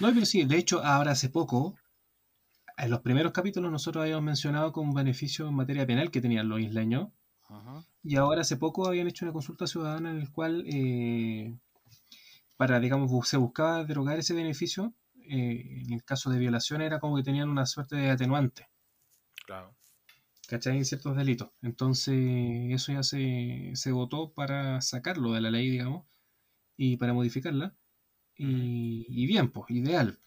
No, 0.00 0.12
pero 0.12 0.26
sí, 0.26 0.44
de 0.44 0.56
hecho, 0.56 0.82
ahora 0.82 1.12
hace 1.12 1.28
poco, 1.28 1.76
en 2.84 2.90
los 2.90 3.00
primeros 3.00 3.32
capítulos 3.32 3.70
nosotros 3.72 4.02
habíamos 4.02 4.24
mencionado 4.24 4.72
como 4.72 4.90
un 4.90 4.94
beneficio 4.94 5.48
en 5.48 5.54
materia 5.54 5.86
penal 5.86 6.10
que 6.10 6.20
tenían 6.20 6.48
los 6.48 6.60
isleños, 6.60 7.08
y 8.02 8.16
ahora 8.16 8.42
hace 8.42 8.56
poco 8.56 8.86
habían 8.88 9.08
hecho 9.08 9.24
una 9.24 9.32
consulta 9.32 9.66
ciudadana 9.66 10.10
en 10.12 10.18
el 10.18 10.30
cual, 10.32 10.64
eh, 10.66 11.58
para, 12.56 12.80
digamos, 12.80 13.28
se 13.28 13.36
buscaba 13.36 13.84
derogar 13.84 14.18
ese 14.18 14.34
beneficio, 14.34 14.94
eh, 15.28 15.82
en 15.84 15.92
el 15.92 16.04
caso 16.04 16.30
de 16.30 16.38
violación 16.38 16.80
era 16.82 16.98
como 17.00 17.16
que 17.16 17.22
tenían 17.22 17.48
una 17.50 17.66
suerte 17.66 17.96
de 17.96 18.10
atenuante, 18.10 18.68
Claro. 19.46 19.76
¿cachai? 20.48 20.76
En 20.76 20.84
ciertos 20.84 21.16
delitos. 21.16 21.50
Entonces, 21.62 22.14
eso 22.72 22.92
ya 22.92 23.02
se, 23.02 23.70
se 23.74 23.92
votó 23.92 24.32
para 24.34 24.80
sacarlo 24.80 25.32
de 25.32 25.40
la 25.40 25.50
ley, 25.50 25.70
digamos, 25.70 26.06
y 26.76 26.96
para 26.98 27.14
modificarla. 27.14 27.76
Y, 28.36 29.06
y 29.08 29.26
bien, 29.26 29.52
pues, 29.52 29.70
ideal, 29.70 30.20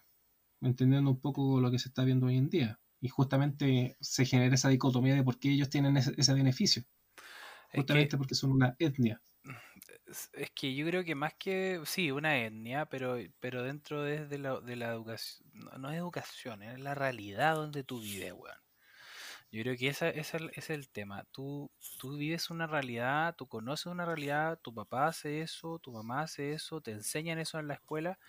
entendiendo 0.65 1.11
un 1.11 1.19
poco 1.21 1.59
lo 1.61 1.71
que 1.71 1.79
se 1.79 1.89
está 1.89 2.03
viendo 2.05 2.27
hoy 2.27 2.37
en 2.37 2.49
día. 2.49 2.79
Y 3.01 3.09
justamente 3.09 3.97
se 4.01 4.25
genera 4.25 4.55
esa 4.55 4.69
dicotomía 4.69 5.15
de 5.15 5.23
por 5.23 5.39
qué 5.39 5.51
ellos 5.51 5.69
tienen 5.69 5.97
ese, 5.97 6.13
ese 6.17 6.33
beneficio. 6.33 6.83
Es 7.71 7.85
Justamente 7.85 8.17
que, 8.17 8.17
porque 8.17 8.35
son 8.35 8.51
una 8.53 8.75
etnia. 8.79 9.21
es- 10.07 10.29
es 10.33 10.51
que 10.51 10.73
yo 10.75 10.85
creo 10.87 11.03
que 11.03 11.15
más 11.15 11.33
que, 11.35 11.81
sí, 11.85 12.11
una 12.11 12.37
etnia, 12.43 12.85
pero, 12.85 13.17
pero 13.39 13.63
dentro 13.63 14.03
de, 14.03 14.25
de 14.27 14.37
la, 14.39 14.59
de 14.61 14.75
la 14.75 14.87
educación, 14.89 15.47
no, 15.79 15.89
es 15.91 15.97
educación, 15.97 16.63
es 16.63 16.79
la 16.79 16.95
realidad 16.95 17.55
donde 17.55 17.83
tú 17.83 17.99
vives, 18.01 18.33
weón. 18.33 18.55
Yo 19.51 19.63
creo 19.63 19.77
que 19.77 19.87
esa, 19.89 20.09
esa 20.09 20.37
ese 20.37 20.51
es 20.59 20.69
el 20.71 20.89
tema. 20.89 21.25
Tú, 21.31 21.71
tú 21.99 22.17
vives 22.17 22.49
una 22.49 22.67
realidad, 22.67 23.35
tú 23.37 23.47
conoces 23.47 23.87
una 23.87 24.05
realidad, 24.05 24.59
tu 24.61 24.73
papá 24.73 25.07
hace 25.07 25.41
eso, 25.41 25.79
tu 25.79 25.91
mamá 25.93 26.21
hace 26.23 26.53
eso, 26.53 26.81
te 26.81 26.91
enseñan 26.91 27.39
eso 27.39 27.59
en 27.59 27.67
la 27.67 27.75
escuela. 27.75 28.19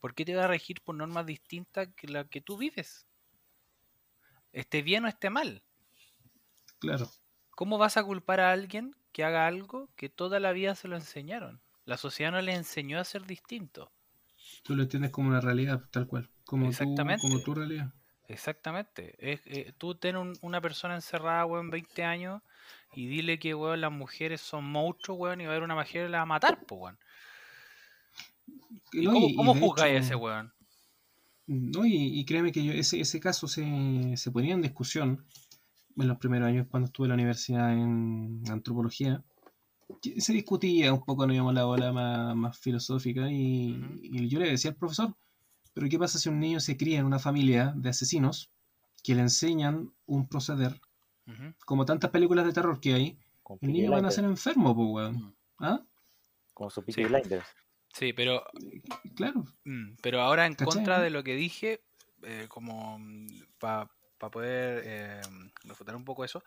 ¿Por 0.00 0.14
qué 0.14 0.24
te 0.24 0.34
va 0.34 0.44
a 0.44 0.48
regir 0.48 0.82
por 0.82 0.94
normas 0.96 1.26
distintas 1.26 1.88
que 1.94 2.08
la 2.08 2.24
que 2.28 2.40
tú 2.40 2.56
vives? 2.56 3.06
Esté 4.52 4.82
bien 4.82 5.06
o 5.06 5.08
esté 5.08 5.30
mal. 5.30 5.50
Claro. 6.78 7.08
¿Cómo 7.50 7.76
vas 7.76 7.98
a 7.98 8.04
culpar 8.04 8.40
a 8.40 8.52
alguien 8.52 8.96
que 9.12 9.22
haga 9.22 9.46
algo 9.46 9.90
que 9.96 10.08
toda 10.08 10.40
la 10.40 10.52
vida 10.52 10.74
se 10.74 10.88
lo 10.88 10.96
enseñaron? 10.96 11.60
La 11.84 11.98
sociedad 11.98 12.32
no 12.32 12.40
le 12.40 12.54
enseñó 12.54 12.98
a 12.98 13.04
ser 13.04 13.26
distinto. 13.26 13.92
Tú 14.62 14.76
lo 14.76 14.84
entiendes 14.84 15.10
como 15.10 15.30
una 15.30 15.40
realidad, 15.40 15.88
tal 15.90 16.06
cual. 16.06 16.30
Como, 16.44 16.70
tú, 16.70 16.70
Exactamente. 16.70 17.20
como 17.20 17.42
tu 17.42 17.54
realidad. 17.54 17.92
Exactamente. 18.28 19.14
Es, 19.32 19.42
eh, 19.46 19.72
tú 19.78 19.94
ten 19.96 20.16
un- 20.16 20.38
una 20.42 20.60
persona 20.60 20.94
encerrada, 20.96 21.46
weón, 21.46 21.70
20 21.70 22.04
años 22.04 22.42
y 22.94 23.06
dile 23.08 23.38
que, 23.38 23.54
weón, 23.54 23.80
las 23.80 23.92
mujeres 23.92 24.40
son 24.42 24.64
monstruos, 24.64 25.18
weón, 25.20 25.40
y 25.40 25.44
va 25.46 25.50
a 25.52 25.54
haber 25.54 25.64
una 25.64 25.74
mujer 25.76 26.08
y 26.08 26.12
la 26.12 26.18
va 26.18 26.22
a 26.22 26.26
matar, 26.26 26.66
pues, 26.66 26.80
weón. 26.80 26.98
¿Y 28.92 29.02
No, 29.02 29.12
cómo, 29.12 29.26
y- 29.28 29.34
cómo 29.36 29.54
juzgáis 29.54 29.96
a 29.96 29.98
ese 29.98 30.14
weón? 30.14 30.52
No, 31.46 31.86
y, 31.86 32.18
y 32.20 32.24
créeme 32.26 32.52
que 32.52 32.62
yo, 32.62 32.72
ese, 32.72 33.00
ese 33.00 33.20
caso 33.20 33.48
se, 33.48 34.16
se 34.16 34.30
ponía 34.30 34.54
en 34.54 34.60
discusión 34.62 35.24
en 35.96 36.08
los 36.08 36.18
primeros 36.18 36.46
años 36.48 36.66
cuando 36.70 36.86
estuve 36.86 37.06
en 37.06 37.08
la 37.08 37.14
universidad 37.14 37.72
en 37.72 38.42
antropología. 38.50 39.24
Se 40.18 40.34
discutía 40.34 40.92
un 40.92 41.02
poco, 41.04 41.26
no 41.26 41.32
íbamos 41.32 41.54
la 41.54 41.66
ola 41.66 41.92
más, 41.92 42.36
más 42.36 42.58
filosófica 42.58 43.30
y, 43.30 44.28
yo 44.28 44.38
le 44.38 44.50
decía 44.50 44.72
al 44.72 44.76
profesor, 44.76 45.16
pero 45.72 45.88
¿qué 45.88 45.98
pasa 45.98 46.18
si 46.18 46.28
un 46.28 46.38
niño 46.38 46.60
se 46.60 46.76
cría 46.76 46.98
en 46.98 47.06
una 47.06 47.18
familia 47.18 47.72
de 47.74 47.88
asesinos 47.88 48.50
que 49.02 49.14
le 49.14 49.22
enseñan 49.22 49.90
un 50.04 50.28
proceder, 50.28 50.78
como 51.64 51.86
tantas 51.86 52.10
películas 52.10 52.44
de 52.44 52.52
terror 52.52 52.78
que 52.80 52.92
hay, 52.92 53.18
el 53.62 53.72
niño 53.72 53.92
va 53.92 53.98
a 53.98 54.02
nacer 54.02 54.24
enfermo, 54.24 54.74
pues, 54.76 54.88
weón. 54.90 55.34
¿Ah? 55.58 55.80
Como 56.52 56.68
su 56.68 56.84
Peaky 56.84 57.04
Sí. 57.04 57.08
Blinders. 57.08 57.46
Sí, 57.98 58.12
pero, 58.12 58.44
Claro. 59.16 59.44
mm, 59.64 59.96
pero 60.02 60.20
ahora 60.20 60.46
en 60.46 60.54
¿Cachai, 60.54 60.74
contra 60.76 61.00
de 61.00 61.10
lo 61.10 61.22
que 61.24 61.34
dije, 61.34 61.84
eh, 62.22 62.46
como 62.48 62.98
para 63.58 63.88
poder 64.30 64.82
eh, 64.84 65.20
refutar 65.64 65.96
un 65.96 66.04
poco 66.04 66.24
eso, 66.24 66.42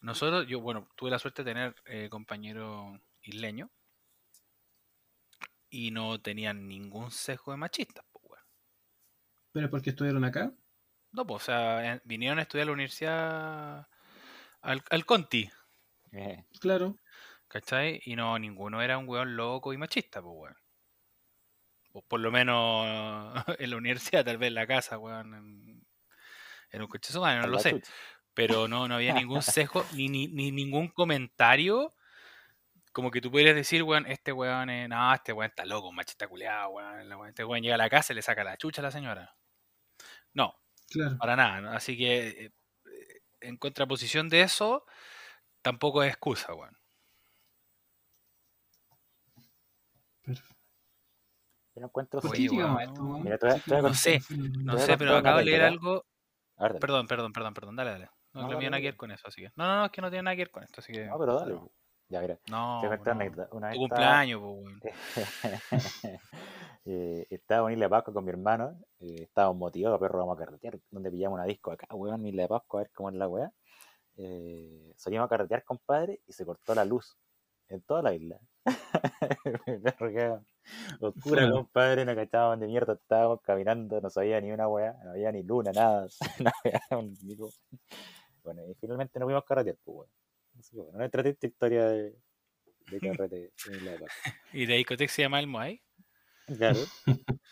nosotros, 0.00 0.46
yo, 0.48 0.60
bueno, 0.60 0.88
tuve 0.96 1.10
la 1.10 1.18
suerte 1.18 1.44
de 1.44 1.50
tener 1.52 1.76
eh, 1.86 2.08
compañero 2.10 3.00
isleño 3.22 3.70
y 5.70 5.90
no 5.90 6.20
tenían 6.20 6.66
ningún 6.68 7.10
sesgo 7.10 7.52
de 7.52 7.58
machistas, 7.58 8.04
pues, 8.12 8.24
weón. 8.24 8.44
Pero 9.52 9.70
porque 9.70 9.90
estuvieron 9.90 10.24
acá. 10.24 10.52
No, 11.12 11.26
pues, 11.26 11.42
o 11.42 11.46
sea, 11.46 11.92
en- 11.94 12.02
vinieron 12.04 12.38
a 12.38 12.42
estudiar 12.42 12.64
a 12.64 12.66
la 12.66 12.72
universidad 12.72 13.88
al, 14.62 14.82
al 14.90 15.06
Conti, 15.06 15.50
Eh, 16.12 16.44
Claro. 16.60 16.96
¿cachai? 17.48 18.00
Y 18.04 18.16
no, 18.16 18.38
ninguno 18.38 18.80
era 18.82 18.98
un 18.98 19.08
weón 19.08 19.36
loco 19.36 19.72
y 19.72 19.76
machista, 19.78 20.22
pues, 20.22 20.34
weón. 20.36 20.56
O 21.96 22.02
por 22.02 22.20
lo 22.20 22.30
menos 22.30 22.86
en 23.58 23.70
la 23.70 23.76
universidad, 23.76 24.22
tal 24.24 24.36
vez 24.36 24.48
en 24.48 24.54
la 24.54 24.66
casa, 24.66 24.98
weón. 24.98 25.32
En, 25.34 25.86
en 26.70 26.82
un 26.82 26.88
coche 26.88 27.16
humano, 27.16 27.42
no 27.42 27.48
lo 27.48 27.58
sé. 27.58 27.80
Pero 28.34 28.68
no, 28.68 28.86
no 28.86 28.96
había 28.96 29.14
ningún 29.14 29.40
sesgo, 29.42 29.82
ni, 29.94 30.08
ni, 30.08 30.28
ni 30.28 30.50
ningún 30.52 30.88
comentario. 30.88 31.94
Como 32.92 33.10
que 33.10 33.20
tú 33.22 33.30
pudieras 33.30 33.54
decir, 33.54 33.82
weón, 33.82 34.04
este 34.06 34.30
weón, 34.32 34.68
es, 34.68 34.88
no, 34.90 35.14
este 35.14 35.32
weón 35.32 35.48
está 35.48 35.64
loco, 35.64 35.90
machista 35.90 36.28
culeado, 36.28 36.68
weón. 36.70 37.26
Este 37.28 37.44
weón 37.44 37.62
llega 37.62 37.76
a 37.76 37.78
la 37.78 37.88
casa 37.88 38.12
y 38.12 38.16
le 38.16 38.22
saca 38.22 38.44
la 38.44 38.58
chucha 38.58 38.82
a 38.82 38.84
la 38.84 38.90
señora. 38.90 39.34
No, 40.34 40.54
Claro. 40.90 41.16
para 41.18 41.34
nada. 41.36 41.60
¿no? 41.62 41.70
Así 41.72 41.96
que, 41.96 42.46
eh, 42.46 42.52
en 43.40 43.56
contraposición 43.56 44.28
de 44.28 44.42
eso, 44.42 44.84
tampoco 45.62 46.02
es 46.02 46.10
excusa, 46.10 46.54
weón. 46.54 46.76
Yo 51.76 51.80
no 51.82 51.86
encuentro 51.88 52.20
¿Por 52.22 52.30
Oye, 52.30 52.38
qué 52.44 52.48
sentido. 52.48 52.62
llegamos 52.62 52.80
a 52.80 52.84
weón, 52.84 52.88
esto, 52.94 53.04
weón? 53.04 53.22
mira, 53.22 53.38
te 53.38 53.46
voy 53.46 53.54
a- 53.54 53.58
te 53.58 53.70
voy 53.70 53.78
a 53.78 53.82
No 53.82 53.94
sé, 53.94 54.20
No 54.64 54.78
sé, 54.78 54.96
pero 54.98 55.16
acabo 55.16 55.38
de 55.38 55.44
leer 55.44 55.62
algo. 55.62 56.06
Ver. 56.58 56.78
Perdón, 56.78 57.06
perdón, 57.06 57.32
perdón, 57.34 57.52
perdón, 57.54 57.76
dale, 57.76 57.90
dale. 57.90 58.10
No, 58.32 58.42
No, 58.42 58.48
dale, 58.48 58.70
nada 58.70 58.80
que 58.80 58.86
ver 58.86 58.96
con 58.96 59.10
eso, 59.10 59.28
así 59.28 59.42
que. 59.42 59.50
No, 59.56 59.66
no, 59.66 59.76
no, 59.76 59.84
es 59.84 59.90
que 59.92 60.00
no 60.00 60.08
tiene 60.10 60.22
nada 60.22 60.34
que 60.36 60.40
ver 60.42 60.50
con 60.50 60.62
esto, 60.62 60.80
así 60.80 60.90
que. 60.92 61.04
No, 61.04 61.18
pero 61.18 61.34
dale. 61.38 61.52
no. 61.54 61.70
Ya, 62.08 62.20
mira. 62.22 62.38
No, 62.50 62.78
Te 62.80 62.86
una 62.86 62.98
Tu 62.98 63.18
vez 63.18 63.32
estaba- 63.52 63.76
cumpleaños, 63.76 64.40
po, 64.40 64.50
weón. 64.52 64.80
eh, 66.86 67.26
estaba 67.28 67.68
en 67.68 67.74
Isla 67.74 67.86
de 67.86 67.90
Pascua 67.90 68.14
con 68.14 68.24
mi 68.24 68.30
hermano. 68.30 68.78
eh, 69.00 69.22
estábamos 69.24 69.58
motivados, 69.58 70.00
perro, 70.00 70.18
vamos 70.20 70.36
a 70.40 70.44
carretear. 70.44 70.78
Donde 70.90 71.10
pillamos 71.10 71.36
una 71.36 71.44
disco 71.44 71.72
acá, 71.72 71.86
weón, 71.94 72.20
en 72.20 72.26
Isla 72.28 72.42
de 72.42 72.48
Pascua, 72.48 72.80
a 72.80 72.82
ver 72.84 72.92
cómo 72.94 73.10
es 73.10 73.16
la 73.16 73.28
weá. 73.28 73.52
Eh, 74.16 74.94
salimos 74.96 75.26
a 75.26 75.28
carretear, 75.28 75.62
compadre, 75.64 76.20
y 76.26 76.32
se 76.32 76.46
cortó 76.46 76.74
la 76.74 76.86
luz 76.86 77.18
en 77.68 77.82
toda 77.82 78.02
la 78.02 78.14
isla. 78.14 78.38
Oscura, 81.00 81.50
compadre, 81.50 82.04
no 82.04 82.14
cachábamos 82.14 82.60
de 82.60 82.66
mierda, 82.66 82.94
estábamos 82.94 83.40
caminando, 83.42 84.00
no 84.00 84.10
sabía 84.10 84.40
ni 84.40 84.50
una 84.50 84.68
weá, 84.68 84.96
no 85.04 85.10
había 85.10 85.32
ni 85.32 85.42
luna, 85.42 85.72
nada. 85.72 86.08
no 86.40 86.50
había 86.64 86.80
un 86.98 87.16
pico. 87.16 87.50
Bueno, 88.42 88.62
y 88.68 88.74
finalmente 88.74 89.18
nos 89.18 89.26
fuimos 89.26 89.42
a 89.42 89.46
carretear, 89.46 89.76
pues, 89.84 89.96
weón. 89.96 90.10
Así 90.58 90.76
que, 90.76 90.82
bueno, 90.82 90.98
nuestra 90.98 91.22
triste 91.22 91.46
historia 91.48 91.84
de, 91.86 92.16
de 92.90 93.00
carrete 93.00 93.52
en 93.70 93.84
Pascua. 94.00 94.08
¿Y 94.52 94.66
la 94.66 94.74
discoteca 94.76 95.12
se 95.12 95.22
llama 95.22 95.40
El 95.40 95.46
Moai? 95.46 95.82
Claro. 96.46 96.78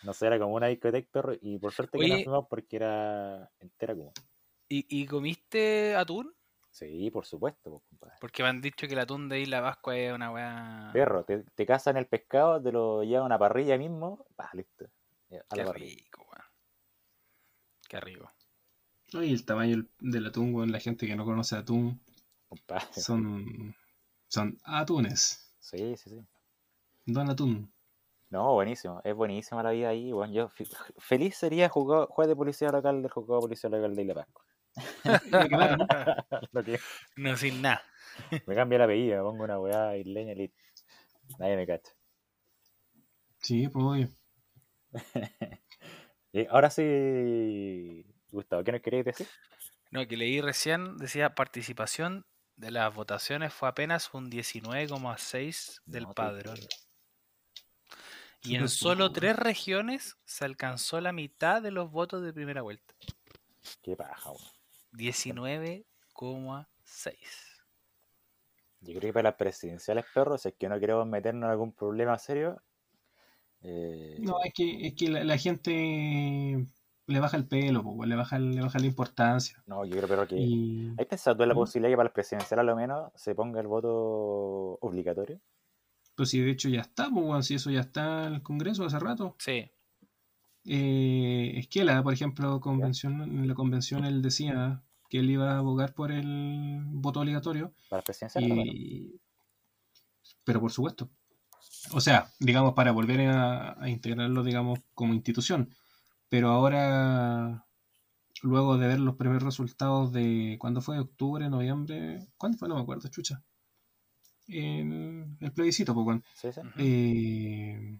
No 0.03 0.13
sé, 0.13 0.27
era 0.27 0.39
como 0.39 0.55
una 0.55 0.67
discoteca, 0.67 1.09
perro, 1.11 1.33
y 1.41 1.59
por 1.59 1.73
suerte 1.73 1.97
que 1.97 2.07
nos 2.07 2.15
Oye. 2.15 2.23
fuimos 2.23 2.47
porque 2.49 2.77
era 2.77 3.51
entera 3.59 3.95
como. 3.95 4.13
¿Y, 4.69 4.85
y 4.89 5.05
comiste 5.05 5.95
atún? 5.95 6.33
Sí, 6.75 7.09
por 7.09 7.25
supuesto, 7.25 7.69
pues, 7.71 7.83
compadre. 7.87 8.15
Porque 8.19 8.43
me 8.43 8.49
han 8.49 8.59
dicho 8.59 8.85
que 8.85 8.91
el 8.95 8.99
atún 8.99 9.29
de 9.29 9.39
Isla 9.39 9.61
Pascua 9.61 9.95
es 9.97 10.11
una 10.13 10.29
weá. 10.31 10.89
Perro, 10.91 11.23
te, 11.23 11.43
te 11.55 11.65
cazan 11.65 11.95
el 11.95 12.05
pescado, 12.05 12.61
te 12.61 12.69
lo 12.73 13.01
llevan 13.01 13.23
a 13.23 13.25
una 13.27 13.39
parrilla 13.39 13.77
mismo, 13.77 14.25
pa, 14.35 14.49
listo. 14.51 14.83
A 14.83 15.55
Qué 15.55 15.55
la 15.55 15.65
parrilla. 15.65 15.95
rico, 15.95 16.23
weón. 16.29 16.43
Qué 17.87 17.99
rico. 18.01 18.29
Oye, 19.13 19.31
el 19.31 19.45
tamaño 19.45 19.85
del- 19.99 20.25
atún, 20.25 20.53
weón, 20.53 20.73
la 20.73 20.81
gente 20.81 21.07
que 21.07 21.15
no 21.15 21.23
conoce 21.23 21.55
atún, 21.55 22.01
compadre. 22.49 22.91
son, 22.91 23.73
son 24.27 24.57
atunes, 24.65 25.49
Sí, 25.59 25.95
sí, 25.95 26.09
sí. 26.09 26.25
don 27.05 27.29
atún. 27.29 27.71
No, 28.31 28.51
buenísimo, 28.53 28.99
es 29.05 29.15
buenísima 29.15 29.63
la 29.63 29.71
vida 29.71 29.87
ahí, 29.89 30.11
bueno, 30.11 30.33
yo 30.33 30.49
feliz 30.97 31.37
sería 31.37 31.69
jugar, 31.69 32.07
juez 32.09 32.27
de 32.27 32.35
policía 32.35 32.69
local 32.69 33.01
del 33.01 33.11
juzgado 33.11 33.39
de 33.39 33.45
policía 33.47 33.69
local 33.69 33.95
de 33.95 34.01
Isla 34.01 34.13
Pascua. 34.15 34.44
Lo 35.31 35.49
que 35.49 35.55
vale, 35.55 36.79
¿no? 37.15 37.37
Sin 37.37 37.61
nada. 37.61 37.81
me 38.45 38.55
cambia 38.55 38.77
el 38.77 38.81
apellido, 38.83 39.17
me 39.17 39.29
pongo 39.29 39.43
una 39.43 39.59
weá 39.59 39.97
isleña 39.97 40.33
y 40.33 40.35
listo. 40.35 40.57
Nadie 41.39 41.55
me 41.55 41.67
cacha. 41.67 41.91
Sí, 43.41 43.67
pues 43.67 43.85
obvio. 43.85 44.09
Y 46.35 46.47
ahora 46.47 46.69
sí, 46.69 48.05
Gustavo, 48.29 48.61
¿qué 48.61 48.73
nos 48.73 48.81
queréis 48.81 49.05
decir? 49.05 49.25
No, 49.89 50.05
que 50.05 50.17
leí 50.17 50.41
recién, 50.41 50.97
decía 50.97 51.33
participación 51.33 52.25
de 52.57 52.71
las 52.71 52.93
votaciones 52.93 53.53
fue 53.53 53.69
apenas 53.69 54.13
un 54.13 54.29
19,6 54.29 55.81
del 55.85 56.03
No 56.03 56.13
padrón. 56.13 56.59
Y 58.41 58.55
en 58.55 58.67
solo 58.67 59.13
tres 59.13 59.37
regiones 59.37 60.17
se 60.25 60.43
alcanzó 60.43 60.99
la 60.99 61.13
mitad 61.13 61.61
de 61.61 61.71
los 61.71 61.89
votos 61.89 62.21
de 62.21 62.33
primera 62.33 62.61
vuelta. 62.61 62.93
Qué 63.81 63.95
paja, 63.95 64.31
weón. 64.31 64.54
19,6. 64.95 67.15
Yo 68.81 68.93
creo 68.93 69.01
que 69.01 69.13
para 69.13 69.29
las 69.29 69.37
presidenciales, 69.37 70.05
perros, 70.13 70.41
si 70.41 70.49
es 70.49 70.55
que 70.55 70.69
no 70.69 70.79
queremos 70.79 71.07
meternos 71.07 71.47
en 71.47 71.51
algún 71.51 71.73
problema 71.73 72.17
serio, 72.19 72.61
eh, 73.61 74.17
No, 74.19 74.35
es 74.43 74.53
que, 74.53 74.87
es 74.87 74.93
que 74.93 75.09
la, 75.09 75.23
la 75.23 75.37
gente 75.37 76.65
le 77.07 77.19
baja 77.19 77.37
el 77.37 77.47
pelo, 77.47 77.83
le 78.05 78.15
baja, 78.15 78.39
le 78.39 78.61
baja 78.61 78.79
la 78.79 78.85
importancia. 78.85 79.61
no, 79.65 79.85
yo 79.85 79.95
creo 79.95 80.07
pero 80.07 80.27
que... 80.27 80.37
Y 80.37 80.93
¿Hay 80.97 81.05
pensado 81.05 81.37
tú 81.37 81.43
en 81.43 81.49
la 81.49 81.55
posibilidad 81.55 81.91
que 81.91 81.97
para 81.97 82.09
las 82.09 82.13
presidenciales 82.13 82.61
a 82.61 82.65
lo 82.65 82.75
menos 82.75 83.11
se 83.15 83.35
ponga 83.35 83.59
el 83.59 83.67
voto 83.67 84.77
obligatorio? 84.81 85.39
pues 86.15 86.29
si 86.29 86.39
de 86.39 86.51
hecho 86.51 86.69
ya 86.69 86.81
está, 86.81 87.09
pues, 87.09 87.45
si 87.45 87.55
eso 87.55 87.69
ya 87.69 87.81
está 87.81 88.27
en 88.27 88.35
el 88.35 88.41
Congreso 88.41 88.85
hace 88.85 88.99
rato. 88.99 89.35
Sí, 89.37 89.69
Eh, 90.65 91.53
Esquela, 91.57 92.01
por 92.01 92.13
ejemplo, 92.13 92.59
convención, 92.59 93.21
en 93.21 93.47
la 93.47 93.53
convención 93.53 94.03
él 94.03 94.21
decía 94.21 94.83
que 95.09 95.19
él 95.19 95.29
iba 95.29 95.53
a 95.53 95.59
abogar 95.59 95.93
por 95.93 96.11
el 96.11 96.81
voto 96.85 97.19
obligatorio, 97.19 97.73
Para 97.89 98.03
y... 98.39 99.19
pero 100.43 100.59
por 100.59 100.71
supuesto. 100.71 101.09
O 101.91 102.01
sea, 102.01 102.31
digamos, 102.39 102.73
para 102.73 102.91
volver 102.91 103.21
a, 103.29 103.81
a 103.81 103.89
integrarlo, 103.89 104.43
digamos, 104.43 104.79
como 104.95 105.13
institución. 105.13 105.69
Pero 106.29 106.49
ahora, 106.49 107.67
luego 108.41 108.77
de 108.77 108.87
ver 108.87 108.99
los 108.99 109.15
primeros 109.15 109.43
resultados 109.43 110.11
de, 110.11 110.57
¿cuándo 110.59 110.81
fue? 110.81 110.99
¿Octubre, 110.99 111.47
noviembre? 111.49 112.27
¿Cuándo 112.37 112.57
fue? 112.57 112.67
No 112.67 112.75
me 112.75 112.81
acuerdo, 112.81 113.07
chucha. 113.09 113.43
En 114.47 115.37
el 115.39 115.51
plebiscito, 115.53 115.93
pues. 115.93 116.21
Sí, 116.35 116.51
sí. 116.51 116.61
Eh, 116.77 117.99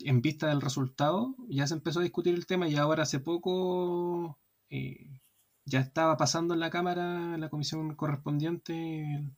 en 0.00 0.22
vista 0.22 0.48
del 0.48 0.60
resultado, 0.60 1.34
ya 1.48 1.66
se 1.66 1.74
empezó 1.74 2.00
a 2.00 2.02
discutir 2.02 2.34
el 2.34 2.46
tema 2.46 2.68
y 2.68 2.76
ahora 2.76 3.04
hace 3.04 3.20
poco 3.20 4.38
eh, 4.70 5.20
ya 5.64 5.80
estaba 5.80 6.16
pasando 6.16 6.54
en 6.54 6.60
la 6.60 6.70
Cámara, 6.70 7.34
en 7.34 7.40
la 7.40 7.48
comisión 7.48 7.94
correspondiente, 7.94 9.14
el, 9.14 9.36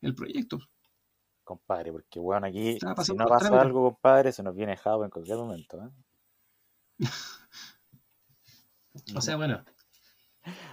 el 0.00 0.14
proyecto. 0.14 0.58
Compadre, 1.44 1.92
porque 1.92 2.20
bueno, 2.20 2.46
aquí 2.46 2.78
si 2.78 2.86
no 2.86 2.94
pasa 2.94 3.14
trámite. 3.14 3.56
algo, 3.56 3.92
compadre, 3.92 4.32
se 4.32 4.42
nos 4.42 4.54
viene 4.54 4.76
Javo 4.76 5.04
en 5.04 5.10
cualquier 5.10 5.36
momento. 5.36 5.82
¿eh? 5.82 5.90
O 9.14 9.20
sea, 9.20 9.36
bueno, 9.36 9.64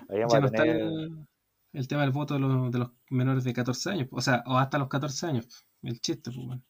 ya 0.10 0.40
no 0.40 0.48
está 0.48 0.64
el 0.66 1.88
tema 1.88 2.02
del 2.02 2.12
voto 2.12 2.34
de 2.34 2.40
los, 2.40 2.72
de 2.72 2.80
los 2.80 2.92
menores 3.10 3.44
de 3.44 3.54
14 3.54 3.92
años, 3.92 4.08
o 4.12 4.22
sea, 4.22 4.44
o 4.48 4.58
hasta 4.58 4.80
los 4.80 4.88
14 4.88 5.28
años, 5.28 5.68
el 5.84 6.02
chiste, 6.02 6.32
pues, 6.32 6.46
bueno. 6.46 6.64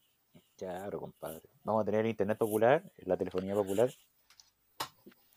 Claro, 0.56 1.00
compadre. 1.00 1.48
Vamos 1.68 1.82
a 1.82 1.84
tener 1.84 2.06
internet 2.06 2.38
popular, 2.38 2.82
la 2.96 3.18
telefonía 3.18 3.52
popular. 3.52 3.90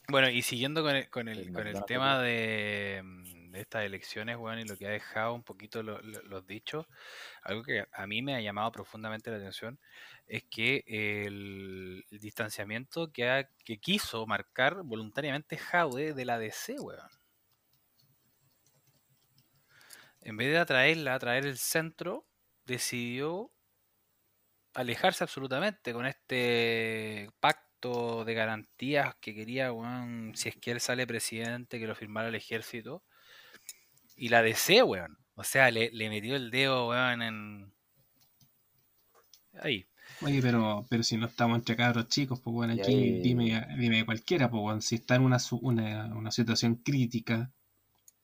Bueno, 0.07 0.29
y 0.29 0.41
siguiendo 0.41 0.81
con 0.81 0.95
el, 0.95 1.09
con 1.09 1.27
el, 1.27 1.39
El 1.39 1.53
con 1.53 1.67
el 1.67 1.83
tema 1.83 2.21
de, 2.21 3.01
de, 3.49 3.59
estas 3.59 3.83
elecciones, 3.83 4.37
weón, 4.37 4.59
y 4.59 4.63
lo 4.63 4.77
que 4.77 4.87
ha 4.87 4.91
dejado 4.91 5.33
un 5.33 5.43
poquito 5.43 5.83
lo- 5.83 6.01
lo- 6.01 6.21
los 6.23 6.47
dichos, 6.47 6.85
algo 7.43 7.63
que 7.63 7.85
a 7.91 8.07
mí 8.07 8.21
me 8.21 8.35
ha 8.35 8.39
llamado 8.41 8.71
profundamente 8.71 9.29
la 9.29 9.37
atención, 9.37 9.77
es 10.25 10.43
que 10.49 10.85
el, 10.87 12.05
el 12.09 12.19
distanciamiento 12.19 13.11
que, 13.11 13.29
ha- 13.29 13.49
que 13.65 13.79
quiso 13.79 14.25
marcar 14.25 14.83
voluntariamente 14.83 15.57
Jaude 15.57 16.13
de 16.13 16.25
la 16.25 16.39
DC, 16.39 16.79
weón. 16.79 17.09
En 20.21 20.37
vez 20.37 20.47
de 20.49 20.59
atraerla, 20.59 21.15
atraer 21.15 21.45
el 21.45 21.57
centro, 21.57 22.25
decidió 22.65 23.51
alejarse 24.73 25.23
absolutamente 25.23 25.93
con 25.93 26.05
este 26.05 27.29
pacto 27.39 28.23
de 28.25 28.33
garantías 28.33 29.15
que 29.21 29.33
quería, 29.33 29.71
weón, 29.73 30.33
si 30.35 30.49
es 30.49 30.55
que 30.57 30.71
él 30.71 30.79
sale 30.79 31.07
presidente, 31.07 31.79
que 31.79 31.87
lo 31.87 31.95
firmara 31.95 32.29
el 32.29 32.35
ejército. 32.35 33.03
Y 34.15 34.29
la 34.29 34.41
DC, 34.41 34.83
weón. 34.83 35.17
O 35.35 35.43
sea, 35.43 35.71
le, 35.71 35.89
le 35.91 36.09
metió 36.09 36.35
el 36.35 36.51
dedo, 36.51 36.89
weón, 36.89 37.21
en... 37.21 37.73
Ahí. 39.61 39.85
Oye, 40.21 40.41
pero, 40.41 40.85
pero 40.89 41.03
si 41.03 41.17
no 41.17 41.27
estamos 41.27 41.57
entre 41.57 41.75
cabros 41.75 42.07
chicos, 42.07 42.39
pues 42.41 42.53
bueno, 42.53 42.73
aquí 42.73 42.91
ahí- 42.93 43.21
dime, 43.21 43.65
dime 43.77 44.05
cualquiera, 44.05 44.49
pues 44.49 44.61
bueno, 44.61 44.81
si 44.81 44.95
está 44.95 45.15
en 45.15 45.23
una, 45.23 45.37
una, 45.61 46.05
una 46.15 46.31
situación 46.31 46.75
crítica 46.75 47.51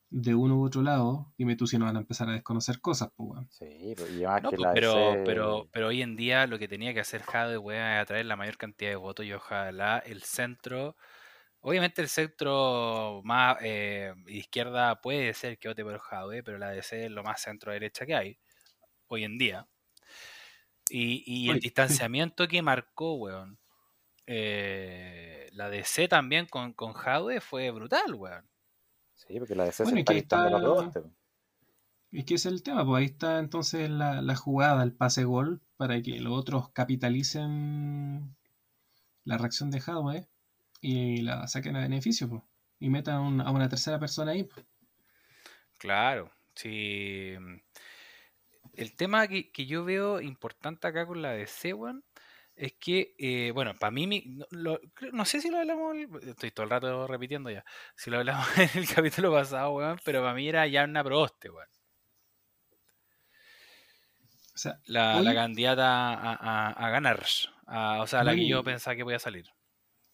de 0.10 0.36
uno 0.36 0.58
u 0.58 0.66
otro 0.66 0.82
lado, 0.82 1.34
dime 1.38 1.56
tú 1.56 1.68
si 1.68 1.78
no 1.78 1.86
van 1.86 1.98
a 1.98 2.00
empezar 2.02 2.30
a 2.30 2.34
desconocer 2.34 2.82
cosas, 2.82 3.10
pues 3.16 3.28
bueno. 3.30 3.50
Sí, 3.50 3.66
y 3.66 4.24
además 4.24 4.44
No, 4.44 4.50
que 4.50 4.58
pues, 4.58 4.70
la 4.70 4.74
pero, 4.74 5.20
pero, 5.24 5.68
pero 5.72 5.88
hoy 5.88 6.02
en 6.04 6.16
día 6.16 6.46
lo 6.46 6.60
que 6.60 6.68
tenía 6.68 6.94
que 6.94 7.00
hacer 7.00 7.24
Jade, 7.24 7.58
weón, 7.58 7.82
es 7.82 8.02
atraer 8.02 8.26
la 8.28 8.36
mayor 8.36 8.58
cantidad 8.58 8.92
de 8.92 8.96
votos 8.96 9.26
y 9.26 9.34
ojalá 9.34 9.98
el 10.00 10.22
centro, 10.24 10.96
obviamente 11.62 12.02
el 12.02 12.10
centro 12.10 13.22
más 13.24 13.58
eh, 13.62 14.14
izquierda 14.28 15.02
puede 15.02 15.34
ser 15.34 15.58
que 15.60 15.70
vote 15.70 15.84
por 15.84 16.00
Jade, 16.00 16.44
pero 16.44 16.58
la 16.60 16.70
DC 16.72 17.06
es 17.06 17.12
lo 17.12 17.24
más 17.24 17.42
centro 17.42 17.72
derecha 17.74 18.06
que 18.06 18.16
hay 18.16 18.40
hoy 19.08 19.24
en 19.26 19.38
día. 19.40 19.68
Y, 20.90 21.24
y 21.26 21.50
el 21.50 21.60
distanciamiento 21.60 22.48
que 22.48 22.62
marcó, 22.62 23.16
weón, 23.16 23.60
eh, 24.28 25.50
la 25.54 25.70
DC 25.70 26.08
también 26.10 26.48
con, 26.48 26.74
con 26.74 26.94
Jade 26.94 27.42
fue 27.42 27.72
brutal, 27.72 28.16
weón. 28.16 28.50
Sí, 29.28 29.40
porque 29.40 29.56
la 29.56 29.66
DC 29.66 29.84
Bueno, 29.84 29.96
se 29.96 30.00
está 30.02 30.14
la 30.14 30.20
está- 30.20 30.60
probaste. 30.60 31.02
Es 32.12 32.24
que 32.26 32.36
ese 32.36 32.48
es 32.50 32.54
el 32.56 32.64
tema, 32.64 32.86
pues 32.86 33.00
ahí 33.02 33.06
está 33.06 33.40
entonces 33.40 33.90
la, 33.90 34.22
la 34.22 34.36
jugada, 34.36 34.82
el 34.84 34.94
pase 34.94 35.26
gol, 35.26 35.62
para 35.76 36.02
que 36.02 36.20
los 36.22 36.34
otros 36.34 36.70
capitalicen 36.72 38.36
la 39.26 39.38
reacción 39.38 39.70
de 39.72 39.82
Hadwe 39.86 40.28
y 40.80 41.22
la 41.22 41.48
saquen 41.48 41.76
a 41.76 41.82
beneficio, 41.82 42.30
pues, 42.30 42.44
y 42.80 42.90
metan 42.90 43.20
un- 43.22 43.42
a 43.42 43.52
una 43.52 43.68
tercera 43.68 44.00
persona 44.00 44.32
ahí. 44.32 44.44
pues. 44.46 44.66
Claro, 45.78 46.32
sí. 46.56 47.34
El 48.74 48.96
tema 48.96 49.28
que, 49.28 49.52
que 49.52 49.66
yo 49.66 49.84
veo 49.84 50.22
importante 50.22 50.88
acá 50.88 51.06
con 51.06 51.22
la 51.22 51.32
DC, 51.32 51.74
weón, 51.74 52.04
es 52.58 52.74
que, 52.80 53.16
eh, 53.20 53.52
bueno, 53.54 53.76
para 53.80 53.92
mí, 53.92 54.08
mi- 54.08 54.24
no, 54.28 54.46
lo- 54.52 54.80
creo- 54.94 55.12
no 55.14 55.26
sé 55.26 55.42
si 55.42 55.50
lo 55.52 55.60
hablamos, 55.60 55.96
estoy 56.24 56.52
todo 56.52 56.64
el 56.66 56.70
rato 56.72 57.08
repitiendo 57.08 57.50
ya, 57.52 57.64
si 57.96 58.10
lo 58.12 58.18
hablamos 58.20 58.48
en 58.76 58.82
el 58.82 58.88
capítulo 58.90 59.32
pasado, 59.32 59.72
weón, 59.74 60.00
pero 60.06 60.22
para 60.22 60.34
mí 60.36 60.48
era 60.50 60.68
ya 60.68 60.84
una 60.86 61.04
proboste, 61.04 61.50
weón. 61.50 61.68
O 64.56 64.58
sea, 64.60 64.80
La, 64.86 65.22
la 65.22 65.34
candidata 65.34 65.88
a, 66.14 66.34
a- 66.34 66.72
a 66.72 66.90
ganar, 66.90 67.24
a- 67.68 68.02
o 68.02 68.08
sea, 68.08 68.24
la 68.24 68.36
que 68.36 68.46
yo 68.48 68.64
pensaba 68.64 68.96
que 68.96 69.04
podía 69.04 69.20
salir. 69.20 69.46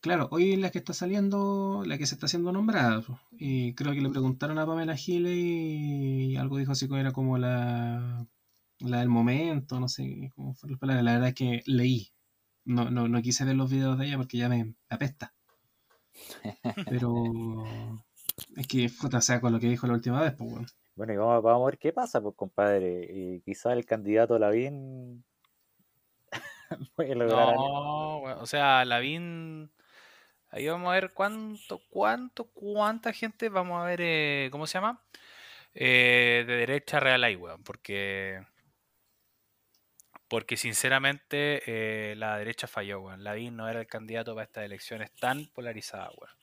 claro, 0.01 0.27
hoy 0.31 0.53
es 0.53 0.59
la 0.59 0.69
que 0.71 0.79
está 0.79 0.93
saliendo, 0.93 1.83
la 1.85 1.97
que 1.97 2.05
se 2.07 2.15
está 2.15 2.25
haciendo 2.27 2.51
nombrada, 2.51 3.03
y 3.31 3.73
creo 3.75 3.93
que 3.93 4.01
le 4.01 4.09
preguntaron 4.09 4.57
a 4.59 4.65
Pamela 4.65 4.95
Giles 4.97 5.33
y 5.35 6.35
algo 6.35 6.57
dijo 6.57 6.71
así 6.73 6.87
como 6.87 6.99
era 6.99 7.11
como 7.13 7.37
la, 7.37 8.27
la 8.79 8.99
del 8.99 9.09
momento, 9.09 9.79
no 9.79 9.87
sé 9.89 10.31
cómo 10.35 10.55
fueron 10.55 10.73
las 10.73 10.79
palabras, 10.81 11.05
la 11.05 11.13
verdad 11.13 11.29
es 11.29 11.35
que 11.35 11.63
leí. 11.67 12.12
No, 12.65 12.89
no, 12.89 13.07
no 13.07 13.21
quise 13.21 13.45
ver 13.45 13.55
los 13.55 13.69
videos 13.69 13.97
de 13.97 14.07
ella 14.07 14.17
porque 14.17 14.37
ya 14.37 14.49
me 14.49 14.73
apesta. 14.89 15.33
Pero 16.89 17.63
es 18.55 18.67
que, 18.67 18.89
puta, 18.89 19.17
o 19.17 19.21
sea, 19.21 19.41
con 19.41 19.53
lo 19.53 19.59
que 19.59 19.67
dijo 19.67 19.87
la 19.87 19.93
última 19.93 20.21
vez, 20.21 20.33
pues 20.37 20.49
bueno. 20.49 20.67
Bueno, 20.95 21.13
y 21.13 21.17
vamos, 21.17 21.43
vamos 21.43 21.63
a 21.63 21.65
ver 21.65 21.79
qué 21.79 21.91
pasa, 21.91 22.21
pues, 22.21 22.35
compadre. 22.35 23.07
Y 23.09 23.41
quizá 23.41 23.73
el 23.73 23.85
candidato 23.85 24.37
Lavín. 24.39 25.23
No, 26.97 28.17
weón, 28.19 28.39
o 28.39 28.45
sea, 28.47 28.83
Lavín. 28.85 29.71
Ahí 30.49 30.67
vamos 30.67 30.89
a 30.89 30.93
ver 30.93 31.11
cuánto, 31.13 31.81
cuánto, 31.89 32.45
cuánta 32.45 33.13
gente 33.13 33.49
vamos 33.49 33.79
a 33.79 33.85
ver, 33.85 33.99
eh, 34.01 34.49
¿cómo 34.51 34.65
se 34.65 34.75
llama? 34.75 35.03
Eh, 35.75 36.43
de 36.47 36.55
derecha 36.55 36.99
real 36.99 37.23
ahí, 37.23 37.35
weón. 37.35 37.63
Porque. 37.63 38.43
Porque 40.33 40.57
sinceramente 40.57 41.61
eh, 41.67 42.15
la 42.15 42.39
derecha 42.39 42.65
falló, 42.65 43.01
weón. 43.01 43.23
Lavín 43.23 43.55
no 43.55 43.69
era 43.69 43.79
el 43.81 43.85
candidato 43.85 44.33
para 44.33 44.45
estas 44.45 44.63
elecciones 44.65 45.11
tan 45.11 45.45
polarizadas, 45.53 46.09
weón. 46.17 46.33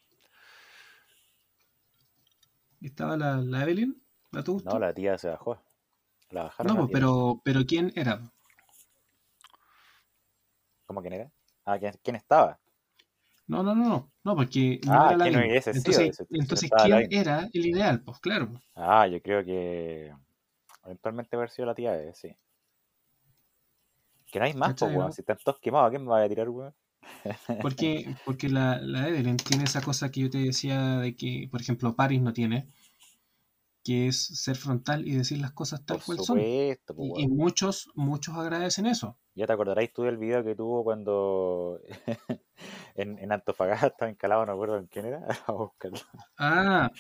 ¿Y 2.81 2.87
estaba 2.87 3.17
la, 3.17 3.39
la 3.39 3.63
Evelyn? 3.65 4.01
¿La 4.31 4.45
tuvo? 4.45 4.63
No, 4.63 4.79
la 4.79 4.95
tía 4.95 5.19
se 5.19 5.27
bajó. 5.27 5.61
La 6.31 6.45
bajaron. 6.45 6.73
No, 6.73 6.81
la 6.83 6.87
pues, 6.87 6.93
pero, 6.93 7.41
pero 7.43 7.67
¿quién 7.67 7.93
era? 7.97 8.21
¿Cómo 10.87 11.01
quién 11.01 11.15
era? 11.15 11.33
Ah, 11.65 11.77
¿quién, 11.77 11.93
quién 12.01 12.15
estaba? 12.15 12.61
No, 13.49 13.65
no, 13.65 13.75
no, 13.75 13.89
no, 13.89 14.13
no, 14.23 14.37
porque 14.37 14.79
no 14.85 14.93
Ah, 14.93 15.07
era 15.09 15.19
¿quién 15.25 15.35
Lavín. 15.35 15.51
hubiese 15.51 15.75
sido? 15.75 16.01
Entonces, 16.31 16.71
Ese- 16.71 16.71
¿quién 16.85 16.91
Lavín. 16.91 17.09
era 17.11 17.49
el 17.53 17.67
ideal? 17.67 18.03
Pues 18.05 18.21
claro. 18.21 18.53
Ah, 18.77 19.09
yo 19.09 19.21
creo 19.21 19.45
que 19.45 20.15
eventualmente 20.85 21.35
haber 21.35 21.51
sido 21.51 21.67
la 21.67 21.75
tía 21.75 21.91
de, 21.95 22.15
sí. 22.15 22.37
Que 24.31 24.39
no 24.39 24.45
hay 24.45 24.55
más, 24.55 24.71
¿Cachai, 24.71 24.97
weón. 24.97 25.13
Si 25.13 25.23
están 25.23 25.39
todos 25.45 25.59
quemados, 25.61 25.91
¿quién 25.91 26.03
me 26.03 26.11
va 26.11 26.23
a 26.23 26.29
tirar, 26.29 26.49
weón? 26.49 26.75
Porque, 27.63 28.15
porque 28.25 28.49
la, 28.49 28.81
la 28.81 29.09
Evelyn 29.09 29.37
tiene 29.37 29.65
esa 29.65 29.81
cosa 29.81 30.11
que 30.11 30.21
yo 30.21 30.31
te 30.31 30.39
decía 30.39 30.99
de 30.99 31.17
que, 31.17 31.49
por 31.51 31.61
ejemplo, 31.61 31.95
Paris 31.97 32.21
no 32.21 32.33
tiene, 32.33 32.69
que 33.85 34.09
es 34.09 34.23
ser 34.23 34.57
frontal 34.57 35.07
y 35.07 35.17
decir 35.17 35.39
las 35.39 35.53
cosas 35.53 35.85
tal 35.85 35.99
Por 35.99 36.07
cual 36.07 36.19
son. 36.21 36.39
Y, 36.41 37.29
muchos, 37.29 37.91
muchos 37.95 38.37
agradecen 38.37 38.87
eso. 38.87 39.17
Ya 39.35 39.47
te 39.47 39.53
acordaréis 39.53 39.93
tú 39.93 40.03
del 40.03 40.19
video 40.19 40.45
que 40.45 40.55
tuvo 40.55 40.85
cuando 40.85 41.81
en, 42.95 43.19
en 43.19 43.33
Antofagasta 43.33 43.87
estaba 43.87 44.11
encalado, 44.11 44.45
no 44.45 44.53
recuerdo 44.53 44.79
en 44.79 44.87
quién 44.87 45.07
era. 45.07 45.27
A. 45.49 45.71
Ah, 46.39 46.91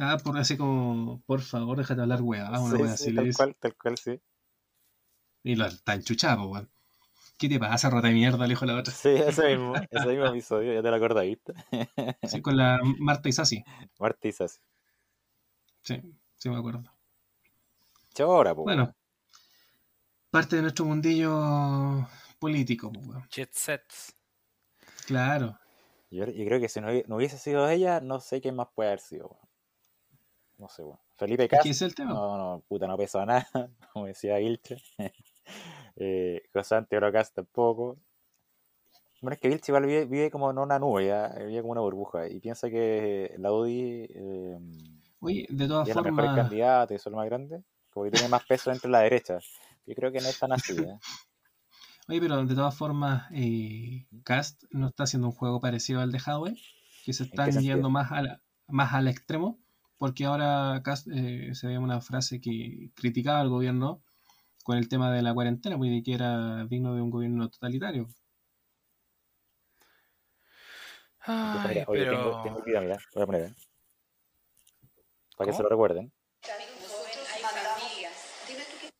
ah, 0.00 0.16
por 0.22 0.38
así 0.38 0.56
como, 0.56 1.22
por 1.26 1.40
favor, 1.40 1.78
déjate 1.78 2.02
hablar, 2.02 2.22
weá. 2.22 2.46
Ah, 2.48 2.60
una 2.60 2.76
Sí, 2.76 2.82
weá 2.82 2.96
sí, 2.96 3.04
así 3.04 3.14
tal 3.14 3.34
cual, 3.34 3.56
tal 3.58 3.76
cual, 3.76 3.98
sí. 3.98 4.20
Y 5.42 5.56
lo 5.56 5.66
está 5.66 5.94
enchuchado, 5.94 6.48
weón. 6.48 6.70
¿Qué 7.38 7.48
te 7.48 7.58
pasa, 7.58 7.90
rata 7.90 8.06
de 8.08 8.14
mierda? 8.14 8.44
Le 8.44 8.50
dijo 8.50 8.64
la 8.64 8.76
otra. 8.76 8.92
Sí, 8.94 9.08
ese 9.08 9.48
mismo, 9.56 9.74
ese 9.90 10.06
mismo 10.08 10.26
episodio, 10.26 10.72
ya 10.74 10.82
te 10.82 10.90
lo 10.90 10.96
acordáis, 10.96 11.36
¿viste? 11.36 11.54
Sí, 12.28 12.40
con 12.40 12.56
la 12.56 12.78
Marta 12.98 13.28
y 13.28 13.32
Sassi. 13.32 13.64
Marta 13.98 14.28
y 14.28 14.32
Sassi. 14.32 14.60
Sí, 15.82 16.00
sí 16.36 16.48
me 16.48 16.56
acuerdo. 16.58 16.84
Chora, 18.14 18.54
pues. 18.54 18.64
Bueno, 18.64 18.94
parte 20.30 20.56
de 20.56 20.62
nuestro 20.62 20.84
mundillo 20.84 22.06
político, 22.38 22.92
pues, 22.92 23.06
weón. 23.06 23.28
Jet 23.30 23.52
sets. 23.52 24.14
Claro. 25.06 25.58
Yo, 26.10 26.26
yo 26.26 26.44
creo 26.44 26.60
que 26.60 26.68
si 26.68 26.80
no, 26.80 26.88
hubi- 26.92 27.04
no 27.08 27.16
hubiese 27.16 27.38
sido 27.38 27.68
ella, 27.68 28.00
no 28.00 28.20
sé 28.20 28.40
quién 28.40 28.54
más 28.54 28.68
puede 28.74 28.90
haber 28.90 29.00
sido, 29.00 29.26
weón. 29.28 29.48
No 30.58 30.68
sé, 30.68 30.82
weón. 30.84 31.00
Felipe 31.16 31.44
Es 31.44 31.50
Cast, 31.50 31.62
que 31.64 31.70
ese 31.70 31.86
es 31.86 31.90
el 31.90 31.94
tema. 31.96 32.12
no, 32.12 32.36
no, 32.38 32.60
puta, 32.68 32.86
no 32.86 32.96
pesa 32.96 33.24
nada, 33.26 33.48
como 33.92 34.06
decía 34.06 34.36
Vilche. 34.36 34.76
eh, 35.96 36.42
José 36.52 36.76
Antonio 36.76 37.12
Cast 37.12 37.34
tampoco. 37.34 37.98
Bueno, 39.20 39.34
es 39.34 39.40
que 39.40 39.48
Vilche 39.48 39.70
igual 39.70 39.86
vive, 39.86 40.04
vive 40.06 40.30
como 40.30 40.50
en 40.50 40.58
una 40.58 40.78
nube, 40.80 41.06
ya, 41.06 41.28
vive 41.38 41.60
como 41.60 41.72
una 41.72 41.80
burbuja, 41.80 42.28
y 42.28 42.40
piensa 42.40 42.68
que 42.68 43.34
la 43.38 43.52
UDI 43.52 44.06
eh, 44.10 44.58
Oye, 45.20 45.46
de 45.48 45.68
todas 45.68 45.88
es 45.88 45.94
la 45.94 46.02
mejor 46.02 46.16
formas, 46.16 46.36
candidata 46.42 46.92
y 46.92 46.96
eso 46.96 47.08
es 47.08 47.12
lo 47.12 47.18
más 47.18 47.26
grande, 47.26 47.62
como 47.92 48.04
que 48.04 48.10
tiene 48.10 48.28
más 48.28 48.44
peso 48.44 48.70
dentro 48.70 48.88
de 48.88 48.92
la 48.92 49.00
derecha. 49.00 49.38
Yo 49.86 49.94
creo 49.94 50.10
que 50.10 50.20
no 50.20 50.28
es 50.28 50.38
tan 50.38 50.52
así, 50.52 50.72
¿eh? 50.72 50.98
oye, 52.08 52.20
pero 52.20 52.44
de 52.44 52.54
todas 52.54 52.74
formas, 52.76 53.30
eh, 53.32 54.06
Cast 54.24 54.64
no 54.70 54.88
está 54.88 55.04
haciendo 55.04 55.28
un 55.28 55.34
juego 55.34 55.60
parecido 55.60 56.00
al 56.00 56.10
de 56.10 56.18
Hadwe, 56.24 56.56
que 57.04 57.12
se 57.12 57.22
están 57.24 57.52
yendo 57.60 57.90
más, 57.90 58.10
a 58.10 58.22
la- 58.22 58.42
más 58.66 58.92
al 58.92 59.06
extremo, 59.06 59.60
porque 59.98 60.24
ahora 60.24 60.80
Cast 60.84 61.06
eh, 61.12 61.54
se 61.54 61.68
veía 61.68 61.78
una 61.78 62.00
frase 62.00 62.40
que 62.40 62.90
criticaba 62.94 63.40
al 63.40 63.48
gobierno 63.50 64.02
con 64.62 64.78
el 64.78 64.88
tema 64.88 65.12
de 65.12 65.22
la 65.22 65.34
cuarentena, 65.34 65.76
pues, 65.76 65.90
y 65.90 66.02
que 66.02 66.14
era 66.14 66.64
digno 66.64 66.94
de 66.94 67.02
un 67.02 67.10
gobierno 67.10 67.48
totalitario. 67.50 68.08
Ay, 71.20 71.84
Oye, 71.86 72.04
pero. 72.04 72.10
tengo, 72.16 72.42
tengo 72.42 72.58
el 72.58 72.64
video, 72.64 72.80
mira, 72.82 72.98
voy 73.14 73.22
a 73.22 73.26
poner, 73.26 73.42
¿eh? 73.42 73.54
Para 75.36 75.50
que 75.50 75.56
se 75.56 75.62
lo 75.62 75.68
recuerden. 75.68 76.12
Nosotros 76.42 77.42
mandamos. 77.42 77.82
Dime 78.48 78.64
tú 78.64 78.76
qué 78.80 78.90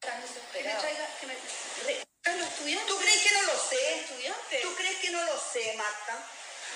estás 0.00 0.22
desesperado. 0.22 0.80
Que 0.80 0.86
me 0.86 0.94
traiga, 0.96 1.06
que 1.20 1.26
me... 1.26 1.34
Re- 1.34 2.02
¿Están 2.02 2.38
los 2.38 2.48
estudiantes? 2.48 2.92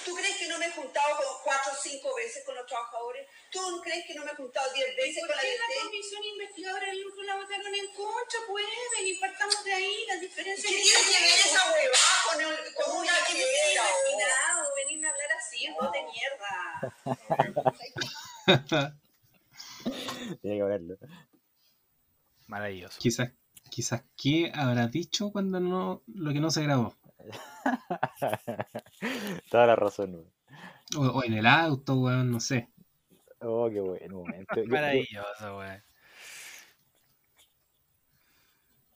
¿Tú 0.07 0.15
crees 0.15 0.37
que 0.37 0.47
no 0.47 0.55
no 0.55 0.61
no 0.61 0.61
me 0.61 0.67
he 0.67 0.71
juntado 0.71 1.17
con 1.17 1.27
cuatro 1.43 1.73
o 1.73 1.77
cinco 1.83 2.15
veces 2.15 2.45
con 2.47 2.55
los 2.55 2.65
trabajadores? 2.67 3.27
¿Tú 3.51 3.81
crees 3.83 4.07
que 4.07 4.15
no 4.15 4.25
me 4.25 4.31
he 4.31 4.35
juntado 4.37 4.73
diez 4.73 4.95
veces 4.97 5.19
con 5.27 5.35
la 5.37 5.43
¿Por 5.43 5.43
qué 5.43 5.59
la 5.59 5.67
comisión 5.83 6.23
investigadora 6.23 6.87
del 6.87 7.03
lucro 7.03 7.23
la 7.25 7.35
votaron 7.35 7.75
en 7.75 7.93
contra? 7.93 8.41
Pueden, 8.47 8.71
y 9.05 9.15
partamos 9.19 9.65
de 9.65 9.73
ahí, 9.73 10.07
las 10.07 10.21
diferencias 10.21 10.71
¿Qué 10.71 10.79
que 10.79 10.83
tiene 10.83 11.03
que 11.03 11.19
ver 11.27 11.41
esa 11.45 11.73
huevada 11.73 12.23
con, 12.31 12.41
el, 12.41 12.75
con 12.75 12.97
una 12.97 13.13
imaginado? 13.13 13.83
Venirme 14.77 15.09
a 15.09 15.11
hablar 15.11 15.33
así, 15.33 15.69
vos 15.75 15.91
de 15.91 16.03
mierda. 16.15 16.63
Tiene 20.41 20.57
que 20.57 20.63
verlo. 20.63 20.97
Maravilloso. 22.47 22.99
quizás, 23.01 23.33
quizás, 23.71 24.03
¿qué 24.17 24.53
habrá 24.55 24.87
dicho 24.87 25.33
cuando 25.33 25.59
no, 25.59 26.05
lo 26.07 26.33
que 26.33 26.39
no 26.41 26.53
se 26.53 26.63
grabó? 26.63 26.97
Toda 29.51 29.67
la 29.67 29.77
razón, 29.77 30.15
weón. 30.15 30.33
O, 30.97 31.19
o 31.19 31.25
en 31.25 31.35
el 31.35 31.47
auto, 31.47 31.95
weón, 32.01 32.31
no 32.31 32.41
sé. 32.41 32.71
Oh, 33.41 33.69
qué 33.71 33.81
buen 33.81 34.13
momento. 34.13 34.55
Maravilloso, 34.67 35.59
weón. 35.59 35.83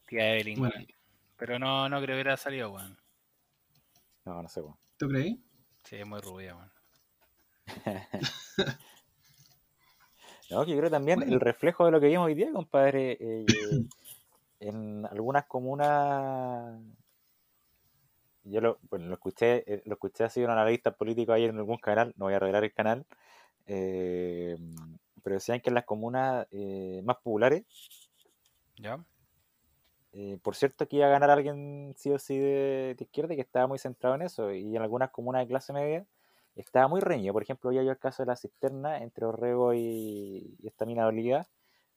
Tía 0.06 0.34
Evelyn, 0.34 0.58
Bueno, 0.58 0.74
weón. 0.76 0.88
Pero 1.36 1.58
no, 1.58 1.88
no 1.88 1.96
creo 1.98 2.08
que 2.08 2.12
hubiera 2.14 2.36
salido, 2.36 2.70
weón. 2.72 2.98
No, 4.24 4.42
no 4.42 4.48
sé, 4.48 4.60
weón. 4.60 4.76
¿tú 4.96 5.08
crees? 5.08 5.36
Sí, 5.84 5.96
es 5.96 6.06
muy 6.06 6.20
rubia, 6.20 6.56
weón. 6.56 6.70
No, 10.50 10.64
que 10.64 10.72
yo 10.72 10.78
creo 10.78 10.90
también 10.90 11.20
Bueno. 11.20 11.32
el 11.34 11.40
reflejo 11.40 11.84
de 11.84 11.92
lo 11.92 12.00
que 12.00 12.08
vimos 12.08 12.26
hoy 12.26 12.34
día, 12.34 12.50
compadre. 12.52 13.16
eh, 13.20 13.46
en 14.58 15.06
algunas 15.06 15.46
comunas. 15.46 16.76
Yo 18.44 18.60
lo, 18.60 18.78
bueno, 18.90 19.06
lo 19.06 19.14
escuché, 19.14 19.64
eh, 19.72 19.82
lo 19.86 19.94
escuché 19.94 20.24
así 20.24 20.42
un 20.42 20.50
analista 20.50 20.92
político 20.96 21.32
ayer 21.32 21.50
en 21.50 21.58
algún 21.58 21.78
canal, 21.78 22.14
no 22.16 22.26
voy 22.26 22.34
a 22.34 22.38
revelar 22.38 22.64
el 22.64 22.72
canal, 22.74 23.06
eh, 23.66 24.56
pero 25.22 25.34
decían 25.36 25.60
que 25.60 25.70
en 25.70 25.74
las 25.74 25.84
comunas 25.84 26.46
eh, 26.50 27.02
más 27.04 27.16
populares, 27.18 27.64
¿Ya? 28.78 29.04
eh, 30.12 30.38
por 30.42 30.56
cierto 30.56 30.88
que 30.88 30.96
iba 30.96 31.06
a 31.06 31.10
ganar 31.10 31.30
alguien 31.30 31.94
sí 31.96 32.10
o 32.10 32.18
sí 32.18 32.36
de, 32.38 32.94
de 32.98 33.04
izquierda 33.04 33.34
que 33.36 33.42
estaba 33.42 33.66
muy 33.66 33.78
centrado 33.78 34.16
en 34.16 34.22
eso, 34.22 34.52
y 34.52 34.76
en 34.76 34.82
algunas 34.82 35.10
comunas 35.10 35.42
de 35.42 35.48
clase 35.48 35.72
media 35.72 36.06
estaba 36.56 36.88
muy 36.88 37.00
reñido. 37.00 37.32
Por 37.32 37.42
ejemplo, 37.42 37.70
ya 37.72 37.82
yo 37.82 37.90
el 37.92 37.98
caso 37.98 38.22
de 38.22 38.26
la 38.28 38.36
cisterna 38.36 38.98
entre 38.98 39.26
Orrego 39.26 39.72
y, 39.74 40.56
y 40.58 40.66
esta 40.66 40.84
mina 40.86 41.02
de 41.02 41.08
Oliva, 41.08 41.48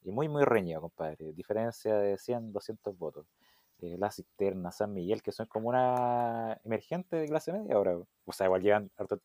y 0.03 0.11
muy, 0.11 0.27
muy 0.29 0.43
reñido, 0.45 0.81
compadre. 0.81 1.33
Diferencia 1.33 1.95
de 1.95 2.17
100, 2.17 2.51
200 2.53 2.97
votos. 2.97 3.25
Eh, 3.83 3.97
la 3.97 4.09
cisterna, 4.11 4.71
San 4.71 4.93
Miguel, 4.93 5.21
que 5.21 5.33
son 5.33 5.45
comunas 5.47 6.57
emergentes 6.63 7.19
de 7.19 7.27
clase 7.27 7.51
media 7.51 7.75
ahora. 7.75 7.97
O 8.23 8.31
sea, 8.31 8.45
igual 8.45 8.61
llevan 8.61 8.89
harto, 8.95 9.19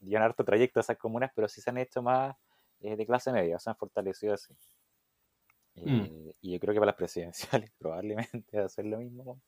llevan 0.00 0.22
harto 0.24 0.44
trayecto 0.44 0.80
esas 0.80 0.98
comunas, 0.98 1.30
pero 1.34 1.48
sí 1.48 1.62
se 1.62 1.70
han 1.70 1.78
hecho 1.78 2.02
más 2.02 2.36
eh, 2.80 2.94
de 2.94 3.06
clase 3.06 3.32
media, 3.32 3.58
se 3.58 3.70
han 3.70 3.76
fortalecido 3.76 4.34
así. 4.34 4.52
Mm. 5.76 6.00
Eh, 6.00 6.34
Y 6.42 6.52
yo 6.52 6.60
creo 6.60 6.74
que 6.74 6.80
para 6.80 6.90
las 6.90 6.96
presidenciales 6.96 7.70
probablemente 7.78 8.58
va 8.58 8.66
a 8.66 8.68
ser 8.68 8.84
lo 8.84 8.98
mismo. 8.98 9.40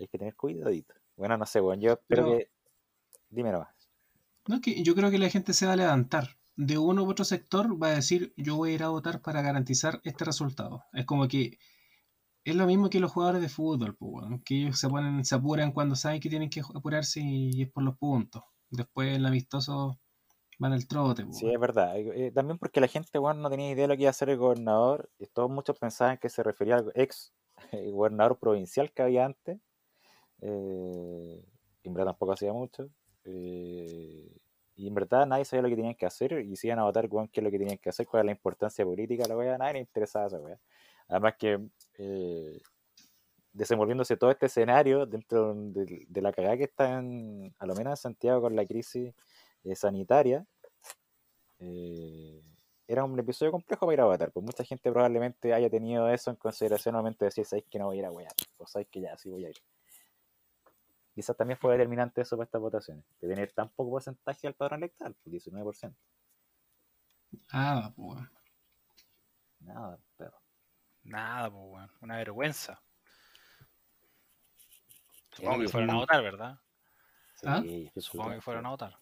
Hay 0.00 0.08
que 0.08 0.18
tener 0.18 0.34
cuidadito. 0.34 0.94
Bueno, 1.16 1.36
no 1.36 1.46
sé, 1.46 1.60
bueno, 1.60 1.80
yo 1.80 1.92
espero 1.92 2.24
Pero- 2.24 2.38
que... 2.38 2.50
Dime 3.30 3.52
nomás. 3.52 3.68
No, 4.48 4.60
que 4.60 4.82
yo 4.82 4.94
creo 4.96 5.10
que 5.12 5.18
la 5.18 5.28
gente 5.30 5.52
se 5.52 5.64
va 5.66 5.74
a 5.74 5.76
levantar. 5.76 6.36
De 6.56 6.76
uno 6.76 7.04
u 7.04 7.08
otro 7.08 7.24
sector 7.24 7.80
va 7.80 7.86
a 7.88 7.94
decir, 7.94 8.34
yo 8.36 8.56
voy 8.56 8.72
a 8.72 8.74
ir 8.74 8.82
a 8.82 8.88
votar 8.88 9.22
para 9.22 9.40
garantizar 9.42 10.00
este 10.02 10.24
resultado. 10.24 10.84
Es 10.92 11.06
como 11.06 11.28
que 11.28 11.56
es 12.44 12.56
lo 12.56 12.66
mismo 12.66 12.90
que 12.90 13.00
los 13.00 13.12
jugadores 13.12 13.40
de 13.40 13.48
fútbol, 13.48 13.96
pues, 13.96 14.26
que 14.44 14.62
ellos 14.62 14.78
se 14.78 14.88
ponen, 14.88 15.24
se 15.24 15.34
apuran 15.34 15.72
cuando 15.72 15.94
saben 15.94 16.20
que 16.20 16.28
tienen 16.28 16.50
que 16.50 16.60
apurarse 16.60 17.20
y 17.20 17.62
es 17.62 17.70
por 17.70 17.82
los 17.84 17.96
puntos. 17.96 18.42
Después 18.70 19.16
el 19.16 19.24
amistoso 19.26 19.98
van 20.58 20.72
al 20.72 20.86
trote, 20.86 21.24
pues, 21.24 21.38
Sí, 21.38 21.50
es 21.52 21.60
verdad. 21.60 21.96
Eh, 21.96 22.32
también 22.32 22.58
porque 22.58 22.80
la 22.80 22.88
gente, 22.88 23.18
bueno, 23.18 23.40
no 23.40 23.50
tenía 23.50 23.70
idea 23.70 23.82
de 23.82 23.88
lo 23.88 23.96
que 23.96 24.02
iba 24.02 24.08
a 24.08 24.10
hacer 24.10 24.30
el 24.30 24.38
gobernador. 24.38 25.10
Y 25.18 25.26
todos 25.26 25.50
muchos 25.50 25.78
pensaban 25.78 26.18
que 26.18 26.28
se 26.28 26.42
refería 26.42 26.76
al 26.76 26.92
ex 26.94 27.32
gobernador 27.92 28.38
provincial 28.38 28.92
que 28.92 29.02
había 29.02 29.26
antes. 29.26 29.58
Eh, 30.40 31.44
en 31.84 31.94
verdad 31.94 32.12
tampoco 32.12 32.32
hacía 32.32 32.52
mucho. 32.52 32.88
Eh, 33.24 34.36
y 34.74 34.88
en 34.88 34.94
verdad 34.94 35.26
nadie 35.26 35.44
sabía 35.44 35.62
lo 35.62 35.68
que 35.68 35.76
tenían 35.76 35.94
que 35.94 36.06
hacer. 36.06 36.32
Y 36.40 36.56
si 36.56 36.66
iban 36.66 36.80
a 36.80 36.84
votar, 36.84 37.06
weón, 37.10 37.28
qué 37.28 37.40
es 37.40 37.44
lo 37.44 37.50
que 37.50 37.58
tenían 37.58 37.78
que 37.78 37.90
hacer, 37.90 38.06
cuál 38.06 38.22
es 38.22 38.26
la 38.26 38.32
importancia 38.32 38.84
política, 38.84 39.24
la 39.28 39.36
weá. 39.36 39.58
Nadie 39.58 39.74
le 39.74 39.80
interesaba 39.80 40.26
esa 40.26 40.40
weá. 40.40 40.58
Además 41.12 41.34
que 41.38 41.60
eh, 41.98 42.58
desenvolviéndose 43.52 44.16
todo 44.16 44.30
este 44.30 44.46
escenario 44.46 45.04
dentro 45.04 45.54
de, 45.54 46.06
de 46.08 46.22
la 46.22 46.32
cagada 46.32 46.56
que 46.56 46.64
está 46.64 46.98
en, 46.98 47.54
a 47.58 47.66
lo 47.66 47.74
menos 47.74 47.92
en 47.92 47.96
Santiago 47.98 48.40
con 48.40 48.56
la 48.56 48.64
crisis 48.64 49.14
eh, 49.62 49.76
sanitaria, 49.76 50.46
eh, 51.58 52.42
era 52.88 53.04
un 53.04 53.18
episodio 53.18 53.52
complejo 53.52 53.84
para 53.84 53.92
ir 53.92 54.00
a 54.00 54.06
votar, 54.06 54.32
pues 54.32 54.42
mucha 54.42 54.64
gente 54.64 54.90
probablemente 54.90 55.52
haya 55.52 55.68
tenido 55.68 56.08
eso 56.08 56.30
en 56.30 56.36
consideración 56.36 56.94
al 56.94 57.02
momento 57.02 57.26
de 57.26 57.26
decir, 57.26 57.44
sabéis 57.44 57.66
que 57.70 57.78
no 57.78 57.86
voy 57.86 57.96
a 57.96 58.00
ir 58.00 58.06
a 58.06 58.10
wear, 58.10 58.32
o 58.56 58.66
sabéis 58.66 58.88
que 58.90 59.02
ya 59.02 59.16
sí 59.18 59.28
voy 59.28 59.44
a 59.44 59.50
ir. 59.50 59.56
Quizás 61.14 61.36
también 61.36 61.58
fue 61.58 61.72
determinante 61.72 62.22
eso 62.22 62.38
para 62.38 62.46
estas 62.46 62.60
votaciones, 62.62 63.04
de 63.20 63.28
tener 63.28 63.52
tan 63.52 63.68
poco 63.68 63.90
porcentaje 63.90 64.46
al 64.46 64.54
padrón 64.54 64.80
electoral, 64.80 65.14
pues 65.22 65.44
19%. 65.44 65.94
Ah, 67.50 67.92
pues, 67.94 68.08
weón. 68.08 68.30
Nada, 69.60 69.98
pero 70.16 70.41
Nada, 71.04 71.50
pues, 71.50 71.64
weón. 71.66 71.90
Una 72.00 72.16
vergüenza. 72.16 72.82
Supongo 75.32 75.60
que 75.60 75.68
fueron 75.68 75.90
a 75.90 75.94
votar, 75.94 76.22
¿verdad? 76.22 76.58
sí, 77.34 77.46
¿Ah? 77.46 78.00
Supongo 78.00 78.30
que 78.32 78.40
fueron 78.40 78.66
a 78.66 78.70
votar. 78.70 78.98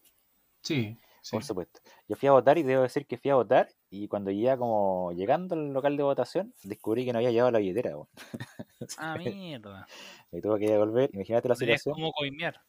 Sí, 0.61 0.97
sí. 1.21 1.31
Por 1.31 1.43
supuesto. 1.43 1.81
Yo 2.07 2.15
fui 2.15 2.29
a 2.29 2.31
votar 2.31 2.57
y 2.57 2.63
debo 2.63 2.83
decir 2.83 3.05
que 3.05 3.17
fui 3.17 3.31
a 3.31 3.35
votar 3.35 3.69
y 3.89 4.07
cuando 4.07 4.31
llegué 4.31 4.57
como 4.57 5.11
llegando 5.11 5.55
al 5.55 5.73
local 5.73 5.97
de 5.97 6.03
votación 6.03 6.53
descubrí 6.63 7.03
que 7.05 7.11
no 7.11 7.19
había 7.19 7.31
llevado 7.31 7.51
la 7.51 7.59
billetera. 7.59 7.91
weón. 7.97 8.09
Ah, 8.97 9.15
mierda. 9.15 9.85
Me 10.31 10.41
tuve 10.41 10.59
que 10.59 10.71
devolver. 10.71 11.11
Imagínate 11.13 11.47
la 11.47 11.55
situación. 11.55 11.93
como 11.93 12.11
coimear. 12.11 12.59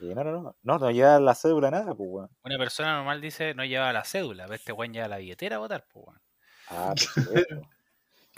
Eh, 0.00 0.12
no, 0.14 0.24
no, 0.24 0.32
no. 0.32 0.56
No, 0.62 0.78
no 0.78 0.90
llevaba 0.90 1.20
la 1.20 1.34
cédula 1.34 1.70
nada, 1.70 1.94
pues, 1.94 2.08
weón. 2.10 2.30
Una 2.42 2.58
persona 2.58 2.96
normal 2.96 3.20
dice 3.20 3.54
no 3.54 3.64
llevaba 3.64 3.92
la 3.92 4.04
cédula, 4.04 4.44
pero 4.44 4.54
este 4.56 4.72
weón 4.72 4.92
lleva 4.92 5.08
la 5.08 5.18
billetera 5.18 5.56
a 5.56 5.60
votar, 5.60 5.86
pues, 5.92 6.06
weón. 6.06 6.20
Ah, 6.68 6.88
por 6.88 6.98
supuesto. 6.98 7.68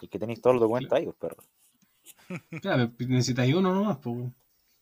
Es 0.02 0.09
que 0.09 0.18
tenéis 0.18 0.40
todos 0.40 0.55
los 0.55 0.60
documentos 0.60 0.93
ahí, 0.93 1.05
pues, 1.05 1.16
perro. 1.16 1.43
Claro, 2.62 2.90
pero 2.97 3.10
necesitáis 3.10 3.55
uno 3.55 3.74
nomás, 3.74 3.98
pues. 3.98 4.31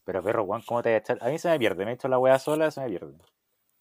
Pero, 0.05 0.23
perro, 0.23 0.45
Juan, 0.45 0.63
¿cómo 0.67 0.83
te 0.83 0.91
voy 0.91 0.95
a 0.95 0.99
echar? 0.99 1.19
A 1.21 1.29
mí 1.29 1.39
se 1.39 1.49
me 1.49 1.59
pierde. 1.59 1.85
Me 1.85 1.93
he 1.93 1.95
hecho 1.95 2.09
la 2.09 2.19
wea 2.19 2.39
sola, 2.39 2.71
se 2.71 2.81
me 2.83 2.89
pierde. 2.89 3.17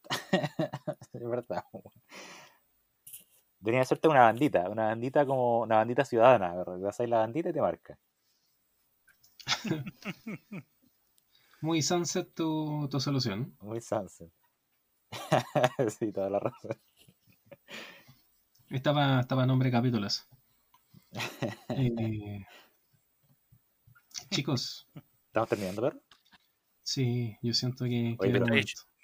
es 1.13 1.29
verdad, 1.29 1.63
weón. 1.71 1.93
Tenía 3.63 3.79
que 3.79 3.83
hacerte 3.83 4.07
una 4.07 4.21
bandita. 4.21 4.69
Una 4.69 4.85
bandita 4.87 5.25
como 5.25 5.61
una 5.61 5.77
bandita 5.77 6.05
ciudadana, 6.05 6.53
perro. 6.55 6.79
Te 6.79 6.87
haces 6.87 7.09
la 7.09 7.19
bandita 7.19 7.49
y 7.49 7.53
te 7.53 7.61
marca. 7.61 7.97
Muy 11.61 11.81
sunset 11.81 12.33
tu, 12.33 12.87
tu 12.89 12.99
solución. 12.99 13.55
Muy 13.61 13.79
sunset. 13.81 14.31
sí, 15.97 16.11
toda 16.11 16.29
la 16.29 16.39
razón. 16.39 16.77
Estaba, 18.69 19.21
estaba 19.21 19.45
nombre 19.45 19.69
de 19.69 19.71
capítulos. 19.71 20.27
Eh, 21.69 22.45
chicos, 24.29 24.87
¿Estamos 25.27 25.49
terminando, 25.49 25.81
perro? 25.81 25.99
sí, 26.81 27.37
yo 27.41 27.53
siento 27.53 27.85
que, 27.85 28.15
Oye, 28.19 28.31
pero-. 28.31 28.45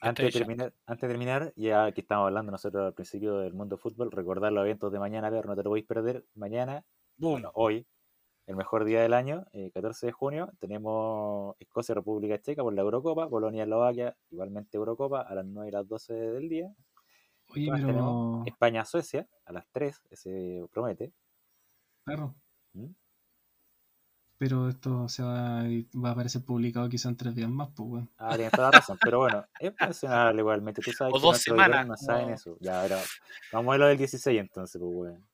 Antes 0.01 0.33
de, 0.33 0.39
terminar, 0.39 0.73
antes 0.85 1.01
de 1.01 1.07
terminar, 1.09 1.53
ya 1.57 1.91
que 1.91 2.01
estamos 2.01 2.27
hablando 2.27 2.53
nosotros 2.53 2.85
al 2.85 2.93
principio 2.93 3.39
del 3.39 3.53
mundo 3.53 3.77
fútbol, 3.77 4.11
recordar 4.11 4.53
los 4.53 4.63
eventos 4.63 4.93
de 4.93 4.99
mañana, 4.99 5.29
ver, 5.29 5.45
no 5.45 5.55
te 5.57 5.63
lo 5.63 5.71
podéis 5.71 5.85
perder. 5.85 6.25
Mañana, 6.35 6.85
bueno, 7.17 7.51
hoy, 7.53 7.85
el 8.45 8.55
mejor 8.55 8.85
día 8.85 9.01
del 9.01 9.13
año, 9.13 9.45
eh, 9.51 9.71
14 9.73 10.05
de 10.05 10.11
junio, 10.13 10.51
tenemos 10.59 11.55
Escocia 11.59 11.95
República 11.95 12.39
Checa 12.39 12.63
por 12.63 12.73
la 12.73 12.81
Eurocopa, 12.81 13.29
Polonia 13.29 13.63
Eslovaquia, 13.63 14.15
igualmente 14.29 14.77
Eurocopa, 14.77 15.21
a 15.21 15.35
las 15.35 15.45
9 15.45 15.67
y 15.67 15.71
las 15.71 15.85
12 15.85 16.13
del 16.13 16.47
día. 16.47 16.73
Oye, 17.49 17.65
¿Qué 17.65 17.71
más 17.71 17.81
pero, 17.81 17.91
tenemos? 17.91 18.47
España 18.47 18.85
Suecia, 18.85 19.27
a 19.45 19.51
las 19.51 19.65
3, 19.71 20.01
ese 20.11 20.65
promete. 20.71 21.11
Perro, 22.03 22.35
¿Mm? 22.73 22.87
pero 24.37 24.69
esto 24.69 25.09
se 25.09 25.21
va, 25.21 25.63
va 26.01 26.09
a 26.09 26.11
aparecer 26.13 26.43
publicado 26.45 26.87
quizá 26.87 27.09
en 27.09 27.17
tres 27.17 27.35
días 27.35 27.49
más, 27.49 27.69
pues, 27.75 27.89
weón. 27.89 28.09
Ah, 28.17 28.35
tienes 28.35 28.51
toda 28.53 28.71
la 28.71 28.79
razón, 28.79 28.97
pero 29.01 29.19
bueno, 29.19 29.45
es 29.59 29.73
mencionable 29.79 30.39
igualmente. 30.41 30.81
Tú 30.81 30.91
sabes 30.93 31.13
O 31.13 31.17
que 31.17 31.21
dos 31.27 31.37
semanas, 31.39 31.85
no 31.87 31.97
saben 31.97 32.23
como- 32.23 32.35
eso. 32.35 32.57
Ya, 32.61 32.81
ahora, 32.81 32.99
vamos 33.51 33.69
a 33.69 33.71
ver 33.71 33.79
lo 33.81 33.87
del 33.87 33.97
16 33.97 34.39
entonces, 34.39 34.79
pues, 34.79 34.91
weón. 34.93 35.27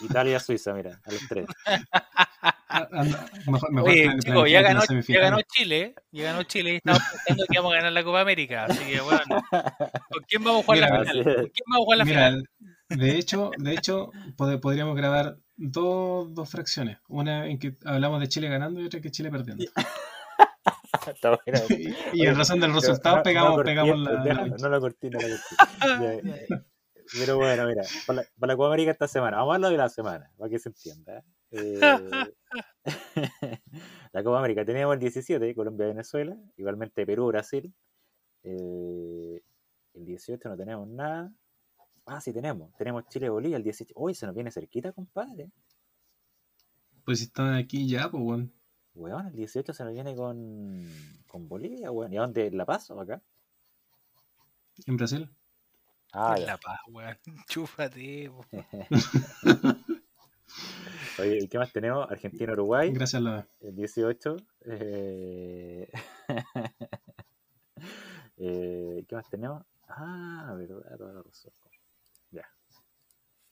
Italia-Suiza, 0.00 0.72
mira, 0.74 1.00
a 1.04 1.12
los 1.12 1.28
3. 1.28 1.46
Ah, 2.72 2.86
anda, 2.92 3.26
mejor, 3.48 3.72
mejor 3.72 3.90
Oye, 3.90 4.08
chicos, 4.20 4.48
ya 4.48 4.62
la 4.62 4.68
ganó, 4.74 4.80
ya 5.08 5.20
ganó 5.20 5.38
Chile, 5.42 5.94
ya 6.12 6.22
ganó 6.22 6.44
Chile 6.44 6.74
y 6.74 6.76
estamos 6.76 7.02
pensando 7.26 7.44
que 7.50 7.58
vamos 7.58 7.72
a 7.72 7.76
ganar 7.76 7.92
la 7.92 8.04
Copa 8.04 8.20
América. 8.20 8.64
Así 8.66 8.84
que, 8.84 9.00
bueno, 9.00 9.42
¿con 9.50 10.22
quién 10.28 10.44
vamos 10.44 10.62
a 10.62 10.64
jugar 10.64 10.78
la 10.78 10.86
Mira, 10.86 11.00
final? 11.00 11.18
así 11.20 11.24
¿Con 11.34 11.48
quién 11.50 11.64
vamos 11.66 11.80
a 11.80 11.84
jugar 11.84 11.98
la 11.98 12.04
Mira, 12.04 12.26
final? 12.28 12.48
de 12.90 13.18
hecho, 13.18 13.50
de 13.58 13.72
hecho, 13.74 14.10
pod- 14.36 14.60
podríamos 14.60 14.94
grabar 14.96 15.36
dos, 15.62 16.34
dos 16.34 16.50
fracciones. 16.50 16.98
Una 17.08 17.46
en 17.46 17.58
que 17.58 17.76
hablamos 17.84 18.20
de 18.20 18.28
Chile 18.28 18.48
ganando 18.48 18.80
y 18.80 18.86
otra 18.86 19.00
que 19.00 19.10
Chile 19.10 19.30
perdiendo. 19.30 19.64
Buena. 21.22 21.60
Y 22.12 22.26
en 22.26 22.36
razón 22.36 22.60
del 22.60 22.74
resultado 22.74 23.18
No, 23.18 23.22
pegamos, 23.22 23.56
no 23.58 23.62
pegamos 23.64 23.98
la, 23.98 24.24
la- 24.24 24.46
No 24.46 24.68
lo 24.68 24.80
corté, 24.80 25.10
no 25.10 25.18
lo 25.20 25.26
corté. 25.28 25.44
Ya, 26.50 26.64
Pero 27.18 27.36
bueno, 27.36 27.66
mira, 27.66 27.82
para 28.06 28.22
la, 28.22 28.28
para 28.38 28.52
la 28.52 28.56
Copa 28.56 28.68
América 28.68 28.90
esta 28.92 29.08
semana, 29.08 29.38
vamos 29.38 29.52
a 29.52 29.54
hablar 29.56 29.70
de 29.72 29.76
la 29.78 29.88
semana, 29.88 30.30
para 30.36 30.50
que 30.50 30.58
se 30.58 30.68
entienda. 30.68 31.24
Eh, 31.50 31.80
la 34.12 34.22
Copa 34.22 34.38
América 34.38 34.64
tenemos 34.64 34.94
el 34.94 35.00
17, 35.00 35.54
Colombia-Venezuela, 35.54 36.36
igualmente 36.56 37.04
Perú-Brasil. 37.06 37.72
Eh, 38.44 39.42
el 39.94 40.04
18 40.04 40.48
no 40.48 40.56
tenemos 40.56 40.86
nada. 40.88 41.32
Ah, 42.06 42.20
sí 42.20 42.32
tenemos, 42.32 42.74
tenemos 42.76 43.06
Chile-Bolivia 43.08 43.56
el 43.56 43.62
18. 43.62 43.94
Uy, 43.96 44.14
se 44.14 44.26
nos 44.26 44.34
viene 44.34 44.50
cerquita, 44.50 44.92
compadre. 44.92 45.50
Pues 47.04 47.18
si 47.18 47.24
están 47.26 47.54
aquí 47.54 47.88
ya, 47.88 48.10
pues 48.10 48.22
weón. 48.22 48.52
Weón, 48.94 49.26
el 49.28 49.34
18 49.34 49.72
se 49.72 49.84
nos 49.84 49.92
viene 49.92 50.14
con, 50.16 50.86
con 51.28 51.48
Bolivia, 51.48 51.90
weón. 51.90 52.12
¿Y 52.12 52.18
a 52.18 52.22
dónde? 52.22 52.50
¿La 52.50 52.66
Paz 52.66 52.90
o 52.90 53.00
acá? 53.00 53.22
En 54.86 54.96
Brasil. 54.96 55.30
Ah, 56.12 56.34
En. 56.36 56.46
La 56.46 56.58
paz, 56.58 56.80
weón. 56.88 57.16
Chúpate, 57.48 58.30
po. 58.30 58.44
Oye, 61.18 61.38
¿y 61.42 61.48
qué 61.48 61.58
más 61.58 61.72
tenemos? 61.72 62.10
Argentina-Uruguay. 62.10 62.90
Gracias 62.92 63.20
a 63.20 63.24
la. 63.24 63.48
El 63.60 63.76
18. 63.76 64.36
Eh... 64.66 65.90
eh, 68.38 69.04
¿Qué 69.06 69.14
más 69.14 69.28
tenemos? 69.28 69.64
Ah, 69.88 70.54
verdad, 70.56 70.96
toda 70.96 71.12
la 71.12 71.22
razón. 71.22 71.52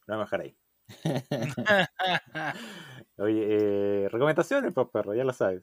Lo 0.08 0.16
vamos 0.16 0.32
a 0.32 0.38
dejar 0.38 0.40
ahí. 0.40 0.56
Oye, 3.18 4.04
eh, 4.04 4.08
recomendaciones, 4.08 4.72
pues, 4.72 4.88
perro, 4.92 5.14
ya 5.14 5.24
lo 5.24 5.32
sabes. 5.32 5.62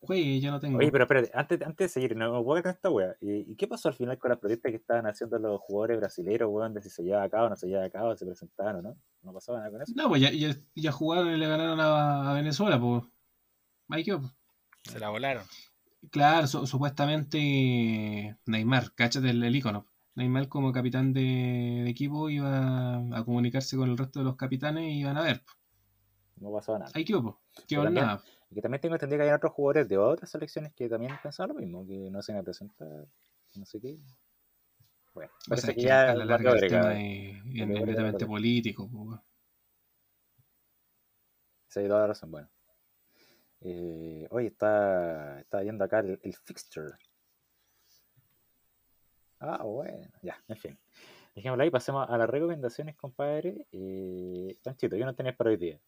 Juegue, 0.00 0.40
yo 0.40 0.50
no 0.52 0.60
tengo. 0.60 0.78
Oye, 0.78 0.92
pero 0.92 1.04
espérate, 1.04 1.30
antes, 1.34 1.60
antes 1.62 1.86
de 1.86 1.88
seguir, 1.88 2.16
no 2.16 2.32
me 2.32 2.38
voy 2.40 2.60
a 2.60 2.62
con 2.62 2.70
esta 2.70 2.90
wea. 2.90 3.16
¿Y, 3.20 3.50
y 3.52 3.56
qué 3.56 3.66
pasó 3.66 3.88
al 3.88 3.94
final 3.94 4.18
con 4.18 4.28
las 4.30 4.38
protestas 4.38 4.70
que 4.70 4.76
estaban 4.76 5.06
haciendo 5.06 5.38
los 5.38 5.60
jugadores 5.60 5.98
brasileños, 5.98 6.48
weón, 6.50 6.74
de 6.74 6.82
si 6.82 6.90
se 6.90 7.02
llevaba 7.02 7.24
a 7.24 7.28
cabo 7.30 7.46
o 7.46 7.50
no 7.50 7.56
se 7.56 7.66
llevaba 7.66 7.86
a 7.86 7.90
cabo, 7.90 8.16
se 8.16 8.24
presentaron 8.24 8.76
o 8.76 8.82
no? 8.90 8.96
¿No 9.22 9.32
pasaba 9.32 9.58
nada 9.58 9.70
con 9.70 9.82
eso? 9.82 9.92
No, 9.96 10.08
pues 10.08 10.22
ya, 10.22 10.30
ya, 10.30 10.54
ya 10.74 10.92
jugaron 10.92 11.28
y 11.30 11.36
le 11.36 11.48
ganaron 11.48 11.80
a, 11.80 12.30
a 12.30 12.34
Venezuela, 12.34 12.80
pues. 12.80 13.02
Ahí 13.90 14.04
quedó, 14.04 14.20
pues. 14.20 14.32
Se 14.84 15.00
la 15.00 15.08
volaron. 15.10 15.44
Claro, 16.10 16.46
su- 16.46 16.66
supuestamente 16.66 18.36
Neymar, 18.46 18.94
cáchate 18.94 19.30
el, 19.30 19.42
el 19.42 19.56
icono. 19.56 19.86
Neymar 20.16 20.48
como 20.48 20.72
capitán 20.72 21.12
de, 21.12 21.20
de 21.84 21.88
equipo 21.90 22.28
iba 22.30 22.96
a 23.16 23.24
comunicarse 23.24 23.76
con 23.76 23.88
el 23.90 23.96
resto 23.98 24.18
de 24.20 24.24
los 24.24 24.36
capitanes 24.36 24.84
y 24.84 25.00
iban 25.00 25.16
a 25.16 25.22
ver. 25.22 25.42
No 26.40 26.52
pasaba 26.52 26.78
nada. 26.80 26.90
Quedó 27.68 27.82
en 27.82 27.86
también- 27.88 28.06
nada. 28.06 28.22
Que 28.54 28.62
también 28.62 28.80
tengo 28.80 28.94
entendido 28.94 29.18
que 29.22 29.28
hay 29.28 29.34
otros 29.34 29.52
jugadores 29.52 29.88
de 29.88 29.98
otras 29.98 30.30
selecciones 30.30 30.72
que 30.72 30.88
también 30.88 31.12
pensaban 31.22 31.54
lo 31.54 31.60
mismo, 31.60 31.86
que 31.86 32.10
no 32.10 32.22
se 32.22 32.32
me 32.32 32.42
presenta, 32.42 32.84
que 33.52 33.58
no 33.60 33.66
sé 33.66 33.80
qué. 33.80 33.98
Bueno, 35.12 35.32
O 35.50 35.56
sea, 35.56 35.74
que 35.74 35.80
que 35.80 35.86
ya 35.86 36.12
a 36.12 36.14
la 36.14 36.24
larga 36.24 36.52
el 36.52 36.60
tema 36.60 37.00
es, 37.00 37.36
es 37.44 37.66
netamente 37.66 38.24
político. 38.26 38.88
pues, 38.90 39.06
weón. 39.08 39.22
Sí, 41.68 41.82
toda 41.88 42.00
la 42.00 42.06
razón, 42.06 42.30
bueno. 42.30 42.48
Eh, 43.60 44.26
hoy 44.30 44.46
está, 44.46 45.40
está 45.40 45.60
viendo 45.60 45.84
acá 45.84 46.00
el, 46.00 46.18
el 46.22 46.34
fixture. 46.34 46.92
Ah, 49.40 49.62
bueno, 49.62 50.08
ya, 50.22 50.42
en 50.48 50.56
fin. 50.56 50.78
Dejémoslo 51.34 51.64
ahí, 51.64 51.70
pasemos 51.70 52.08
a 52.08 52.16
las 52.16 52.28
recomendaciones, 52.30 52.96
compadre. 52.96 53.66
Eh, 53.72 54.56
Panchito, 54.62 54.96
¿qué 54.96 55.04
no 55.04 55.14
tenés 55.14 55.36
para 55.36 55.50
hoy 55.50 55.56
día? 55.56 55.78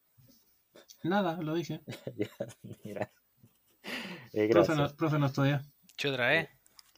Nada, 1.03 1.41
lo 1.41 1.55
dije. 1.55 1.81
Ya, 2.17 2.29
mira. 2.85 3.11
Eh, 4.33 4.49
Profe 4.51 4.75
gracias. 4.75 4.77
no, 4.77 4.97
profe 4.97 5.19
no 5.19 5.27
estudia. 5.27 5.63
Yo 5.97 6.11
otra 6.11 6.29
vez. 6.29 6.49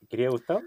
¿Quería 0.08 0.30
Gustavo? 0.30 0.62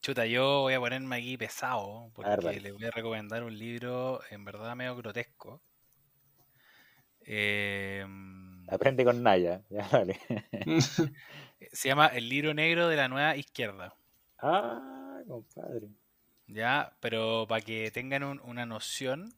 Chuta, 0.00 0.24
yo 0.26 0.60
voy 0.62 0.74
a 0.74 0.80
ponerme 0.80 1.16
aquí 1.16 1.36
pesado 1.36 2.10
porque 2.14 2.36
ver, 2.46 2.62
les 2.62 2.72
voy 2.72 2.84
a 2.86 2.90
recomendar 2.90 3.42
un 3.42 3.58
libro 3.58 4.20
en 4.30 4.44
verdad 4.44 4.74
medio 4.74 4.96
grotesco. 4.96 5.60
Eh, 7.20 8.06
Aprende 8.68 9.04
con 9.04 9.22
Naya, 9.22 9.62
ya 9.68 9.86
vale. 9.92 10.18
se 11.72 11.88
llama 11.88 12.06
El 12.06 12.28
libro 12.28 12.54
negro 12.54 12.88
de 12.88 12.96
la 12.96 13.08
nueva 13.08 13.36
izquierda. 13.36 13.94
Ah, 14.38 15.22
compadre. 15.26 15.88
Ya, 16.46 16.96
pero 17.00 17.46
para 17.48 17.60
que 17.64 17.90
tengan 17.92 18.24
un- 18.24 18.40
una 18.40 18.66
noción, 18.66 19.34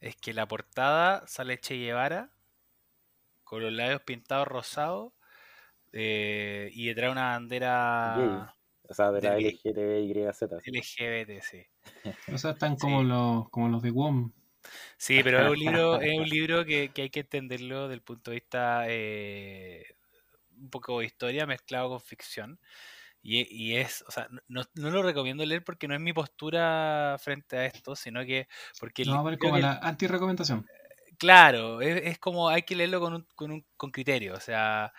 es 0.00 0.16
que 0.16 0.34
la 0.34 0.48
portada 0.48 1.26
sale 1.28 1.60
Che 1.60 1.76
Guevara 1.76 2.32
con 3.44 3.62
los 3.62 3.72
labios 3.72 4.02
pintados 4.02 4.46
rosados 4.48 5.12
eh, 5.92 6.70
y 6.74 6.88
detrás 6.88 7.12
una 7.12 7.30
bandera 7.32 8.56
O 8.88 8.94
sea, 8.94 9.12
de 9.12 9.22
la 9.22 9.34
Del. 9.34 9.60
LGBT, 10.64 11.40
sí. 11.42 11.66
O 12.32 12.38
sea, 12.38 12.52
están 12.52 12.76
como, 12.76 13.02
Sí. 13.02 13.04
los, 13.04 13.50
como 13.50 13.68
los 13.68 13.82
de 13.82 13.90
WOM. 13.90 14.32
Sí, 14.96 15.22
pero 15.22 15.40
es 15.40 15.48
un 15.50 15.58
libro, 15.58 16.00
es 16.00 16.18
un 16.18 16.28
libro 16.28 16.64
que, 16.64 16.92
que 16.92 17.02
hay 17.02 17.10
que 17.10 17.20
entenderlo 17.20 17.82
desde 17.84 17.94
el 17.94 18.02
punto 18.02 18.30
de 18.30 18.36
vista 18.36 18.84
eh, 18.88 19.84
un 20.56 20.70
poco 20.70 21.00
de 21.00 21.06
historia 21.06 21.46
mezclado 21.46 21.88
con 21.90 22.00
ficción. 22.00 22.60
Y, 23.22 23.46
y 23.54 23.76
es, 23.76 24.02
o 24.06 24.10
sea, 24.12 24.28
no, 24.48 24.62
no 24.74 24.90
lo 24.90 25.02
recomiendo 25.02 25.44
leer 25.44 25.64
porque 25.64 25.88
no 25.88 25.94
es 25.94 26.00
mi 26.00 26.12
postura 26.12 27.16
frente 27.20 27.56
a 27.56 27.66
esto, 27.66 27.96
sino 27.96 28.24
que 28.24 28.48
porque 28.80 29.02
el- 29.02 29.10
No, 29.10 29.24
creo 29.24 29.38
como 29.38 29.54
que- 29.56 29.62
la 29.62 29.78
anti-recomendación. 29.78 30.66
Claro, 31.18 31.80
es, 31.80 32.00
es 32.04 32.18
como 32.18 32.48
hay 32.48 32.62
que 32.62 32.76
leerlo 32.76 33.00
con, 33.00 33.14
un, 33.14 33.26
con, 33.34 33.50
un, 33.50 33.66
con 33.76 33.90
criterio, 33.90 34.34
o 34.34 34.40
sea, 34.40 34.92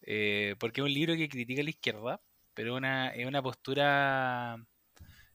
eh, 0.00 0.56
porque 0.58 0.80
es 0.80 0.84
un 0.86 0.94
libro 0.94 1.14
que 1.14 1.28
critica 1.28 1.60
a 1.60 1.64
la 1.64 1.70
izquierda, 1.70 2.22
pero 2.54 2.74
una, 2.76 3.10
es 3.10 3.26
una 3.26 3.42
postura 3.42 4.56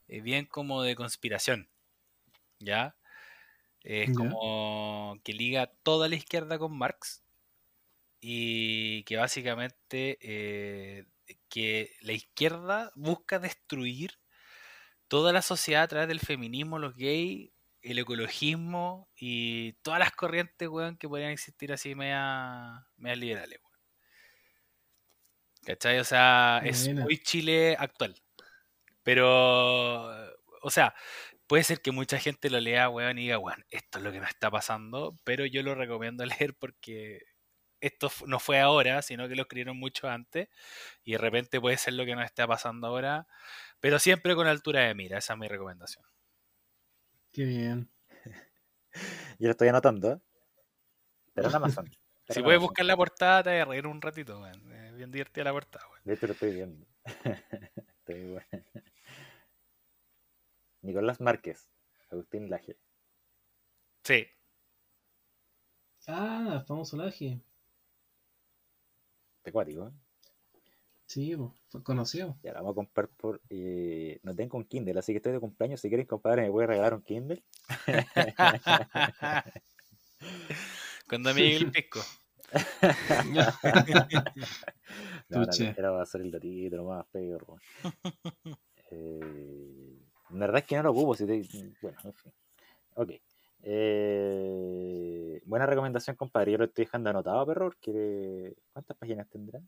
eh, 0.07 0.21
bien 0.21 0.45
como 0.47 0.81
de 0.81 0.95
conspiración, 0.95 1.69
¿ya? 2.59 2.95
Es 3.83 4.09
Ya. 4.09 4.15
como 4.15 5.19
que 5.23 5.33
liga 5.33 5.67
toda 5.83 6.09
la 6.09 6.15
izquierda 6.15 6.57
con 6.57 6.75
Marx 6.77 7.21
y 8.21 9.03
que 9.03 9.17
básicamente 9.17 10.17
eh, 10.21 11.05
que 11.53 11.95
la 12.01 12.13
izquierda 12.13 12.91
busca 12.95 13.37
destruir 13.37 14.17
toda 15.07 15.31
la 15.31 15.43
sociedad 15.43 15.83
a 15.83 15.87
través 15.87 16.07
del 16.07 16.19
feminismo, 16.19 16.79
los 16.79 16.95
gays, 16.95 17.51
el 17.83 17.99
ecologismo 17.99 19.07
y 19.15 19.73
todas 19.83 19.99
las 19.99 20.13
corrientes, 20.13 20.67
weón, 20.67 20.97
que 20.97 21.07
podrían 21.07 21.29
existir 21.29 21.71
así 21.71 21.93
media, 21.93 22.87
media 22.97 23.15
liberales, 23.17 23.59
weón. 23.63 23.79
¿Cachai? 25.63 25.99
O 25.99 26.03
sea, 26.03 26.59
es 26.65 26.91
muy 26.91 27.19
Chile 27.19 27.75
actual. 27.77 28.15
Pero, 29.03 30.09
o 30.63 30.71
sea, 30.71 30.95
puede 31.45 31.63
ser 31.63 31.81
que 31.81 31.91
mucha 31.91 32.17
gente 32.17 32.49
lo 32.49 32.59
lea, 32.59 32.89
weón, 32.89 33.19
y 33.19 33.23
diga, 33.23 33.37
weón, 33.37 33.63
esto 33.69 33.99
es 33.99 34.03
lo 34.03 34.11
que 34.11 34.21
nos 34.21 34.29
está 34.29 34.49
pasando, 34.49 35.15
pero 35.23 35.45
yo 35.45 35.61
lo 35.61 35.75
recomiendo 35.75 36.25
leer 36.49 36.55
porque 36.55 37.19
esto 37.85 38.09
no 38.27 38.39
fue 38.39 38.59
ahora, 38.59 39.01
sino 39.01 39.27
que 39.27 39.35
lo 39.35 39.43
escribieron 39.43 39.77
mucho 39.77 40.09
antes, 40.09 40.49
y 41.03 41.13
de 41.13 41.17
repente 41.19 41.61
puede 41.61 41.77
ser 41.77 41.93
lo 41.93 42.05
que 42.05 42.15
nos 42.15 42.25
está 42.25 42.47
pasando 42.47 42.87
ahora, 42.87 43.27
pero 43.79 43.99
siempre 43.99 44.35
con 44.35 44.47
altura 44.47 44.81
de 44.81 44.95
mira, 44.95 45.17
esa 45.19 45.33
es 45.33 45.39
mi 45.39 45.47
recomendación. 45.47 46.05
Qué 47.31 47.43
bien. 47.45 47.89
Yo 49.39 49.47
lo 49.47 49.51
estoy 49.51 49.67
anotando. 49.69 50.11
¿eh? 50.13 50.21
Pero 51.35 51.49
en 51.49 51.55
Amazon. 51.55 51.89
Pero 52.25 52.35
Si 52.35 52.41
puedes 52.41 52.59
Amazon. 52.59 52.67
buscar 52.67 52.85
la 52.85 52.95
portada, 52.97 53.43
te 53.43 53.49
vas 53.59 53.67
a 53.67 53.69
reír 53.71 53.85
un 53.87 54.01
ratito, 54.01 54.39
weón. 54.41 54.71
Es 54.73 54.95
bien 54.95 55.11
divertida 55.11 55.43
la 55.45 55.51
portada, 55.51 55.85
weón. 55.89 56.03
De 56.03 56.13
hecho, 56.13 56.27
lo 56.27 56.33
estoy 56.33 56.53
viendo. 56.53 56.87
Estoy 57.99 58.23
bueno. 58.31 58.65
Nicolás 60.83 61.19
Márquez. 61.19 61.71
Agustín 62.11 62.47
Laje. 62.47 62.77
Sí, 64.03 64.27
Ah, 66.07 66.63
famoso 66.67 66.95
Laje. 66.97 67.41
Tecuático. 69.43 69.87
¿eh? 69.87 69.91
Sí, 71.05 71.35
fue 71.67 71.83
conocido. 71.83 72.37
Ya 72.41 72.53
la 72.53 72.61
vamos 72.61 72.71
a 72.71 72.75
comprar 72.75 73.07
por. 73.09 73.41
Eh, 73.49 74.19
no 74.23 74.33
tengo 74.33 74.57
un 74.57 74.63
Kindle, 74.65 74.97
así 74.97 75.11
que 75.13 75.17
estoy 75.17 75.33
de 75.33 75.39
cumpleaños. 75.39 75.79
Si 75.81 75.89
quieren, 75.89 76.07
compadre, 76.07 76.43
me 76.43 76.51
pueden 76.51 76.69
regalar 76.69 76.95
un 76.95 77.03
Kindle. 77.03 77.43
cuando 81.07 81.33
me 81.33 81.41
llegue 81.41 81.57
el 81.57 81.71
pisco. 81.71 81.99
No, 85.29 85.41
era 85.77 85.89
para 85.89 86.03
hacer 86.03 86.21
el 86.21 86.31
datito 86.31 86.77
nomás, 86.77 87.05
perro. 87.11 87.57
Eh, 88.91 89.97
la 90.31 90.39
verdad 90.39 90.59
es 90.59 90.65
que 90.65 90.75
no 90.77 90.83
lo 90.83 90.91
ocupo. 90.91 91.15
Si 91.15 91.25
te- 91.25 91.47
Bueno, 91.81 91.97
en 92.03 92.13
fin. 92.13 92.31
Ok. 92.95 93.11
Eh, 93.65 95.41
buena 95.45 95.65
recomendación, 95.65 96.15
compadre. 96.15 96.51
Yo 96.51 96.57
lo 96.57 96.65
estoy 96.65 96.85
dejando 96.85 97.09
anotado, 97.09 97.45
perro, 97.45 97.65
porque 97.67 98.55
¿cuántas 98.73 98.97
páginas 98.97 99.29
tendrá? 99.29 99.61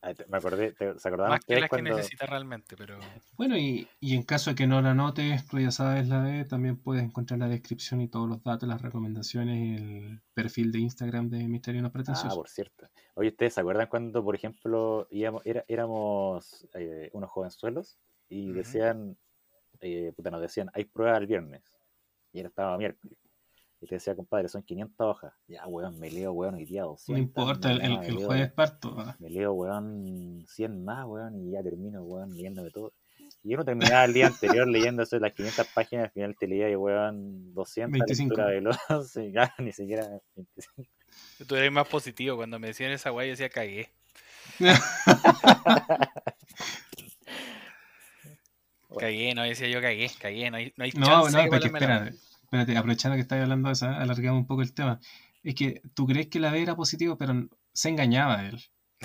Ah, 0.00 0.14
te- 0.14 0.26
Me 0.26 0.36
acordé, 0.36 0.72
te- 0.72 0.98
¿se 0.98 1.08
acordaban 1.08 1.32
Más 1.32 1.44
que 1.44 1.58
las 1.58 1.70
que 1.70 1.82
necesita 1.82 2.26
realmente, 2.26 2.76
pero. 2.76 3.00
Bueno, 3.36 3.56
y, 3.56 3.88
y 4.00 4.14
en 4.14 4.22
caso 4.22 4.50
de 4.50 4.56
que 4.56 4.66
no 4.66 4.80
la 4.82 4.90
anotes, 4.92 5.46
tú 5.46 5.58
ya 5.58 5.70
sabes 5.70 6.08
la 6.08 6.22
de, 6.22 6.44
también 6.44 6.76
puedes 6.76 7.02
encontrar 7.02 7.40
la 7.40 7.48
descripción 7.48 8.00
y 8.00 8.08
todos 8.08 8.28
los 8.28 8.42
datos, 8.44 8.68
las 8.68 8.82
recomendaciones 8.82 9.56
y 9.56 9.74
el 9.74 10.22
perfil 10.34 10.70
de 10.70 10.78
Instagram 10.80 11.30
de 11.30 11.48
Misterio 11.48 11.80
No 11.82 11.88
Ah, 11.88 11.92
Pretencioso. 11.92 12.36
por 12.36 12.48
cierto. 12.48 12.88
Oye, 13.14 13.30
¿ustedes 13.30 13.54
se 13.54 13.60
acuerdan 13.60 13.88
cuando, 13.88 14.22
por 14.22 14.34
ejemplo, 14.34 15.08
íbamos, 15.10 15.42
era- 15.44 15.64
éramos 15.66 16.68
eh, 16.74 17.10
unos 17.12 17.30
jovenzuelos 17.30 17.98
y 18.28 18.52
decían, 18.52 19.16
eh, 19.80 20.12
puta, 20.16 20.30
nos 20.30 20.40
decían, 20.42 20.70
hay 20.74 20.84
prueba 20.84 21.16
el 21.18 21.26
viernes. 21.26 21.62
Y 22.32 22.40
era 22.40 22.48
estaba 22.48 22.76
miércoles. 22.78 23.16
Y 23.80 23.86
te 23.86 23.94
decía, 23.94 24.16
compadre, 24.16 24.48
son 24.48 24.62
500 24.64 24.96
hojas. 25.06 25.32
Ya, 25.46 25.64
weón, 25.68 25.98
me 26.00 26.10
leo, 26.10 26.32
weón, 26.32 26.56
hoy 26.56 26.64
día 26.64 26.82
200. 26.82 27.08
no 27.10 27.16
importa, 27.18 27.70
el, 27.70 27.80
el- 27.80 28.02
el 28.02 28.16
leo- 28.16 28.26
jueves 28.26 28.52
parto. 28.52 28.96
ah. 28.98 29.14
Me 29.20 29.30
leo, 29.30 29.52
weón, 29.52 30.44
100 30.48 30.84
más, 30.84 31.06
weón, 31.06 31.36
y 31.36 31.52
ya 31.52 31.62
termino, 31.62 32.02
weón, 32.02 32.30
leyéndome 32.34 32.70
todo. 32.72 32.92
Y 33.44 33.50
yo 33.50 33.56
no 33.56 33.64
terminaba 33.64 34.04
el 34.04 34.12
día 34.14 34.26
anterior 34.26 34.66
leyéndose 34.68 35.20
las 35.20 35.32
500 35.32 35.66
páginas, 35.74 36.06
al 36.06 36.10
final 36.10 36.36
te 36.36 36.48
leía, 36.48 36.68
y, 36.68 36.74
weón, 36.74 37.54
200 37.54 37.92
25. 38.00 38.28
lectura 38.34 38.48
de 38.48 38.60
los, 38.62 38.76
sí, 39.12 39.30
ya, 39.32 39.54
ni 39.58 39.72
siquiera 39.72 40.08
25. 40.34 40.82
Tú 41.46 41.54
eres 41.54 41.70
más 41.72 41.86
positivo. 41.88 42.36
Cuando 42.36 42.58
me 42.58 42.66
decían 42.68 42.90
esa 42.90 43.10
guay, 43.10 43.28
yo 43.28 43.32
decía 43.32 43.48
cagué. 43.48 43.88
Cagué, 48.98 49.34
no 49.34 49.42
decía 49.42 49.68
yo 49.68 49.80
cagué, 49.80 50.10
cagué. 50.20 50.50
No 50.50 50.56
hay, 50.56 50.72
no 50.76 50.84
hay 50.84 50.92
No, 50.92 51.06
chance 51.06 51.36
no, 51.36 51.42
de 51.42 51.48
pero 51.48 51.60
que 51.60 51.66
espérate, 51.68 52.16
espérate, 52.42 52.76
aprovechando 52.76 53.16
que 53.16 53.22
estás 53.22 53.42
hablando 53.42 53.68
de 53.68 53.72
eso, 53.72 53.86
alargamos 53.86 54.40
un 54.40 54.46
poco 54.46 54.62
el 54.62 54.72
tema. 54.72 55.00
Es 55.42 55.54
que 55.54 55.82
tú 55.94 56.06
crees 56.06 56.28
que 56.28 56.40
la 56.40 56.50
B 56.50 56.62
era 56.62 56.76
positivo, 56.76 57.16
pero 57.16 57.48
se 57.72 57.88
engañaba 57.88 58.46
él. 58.46 58.60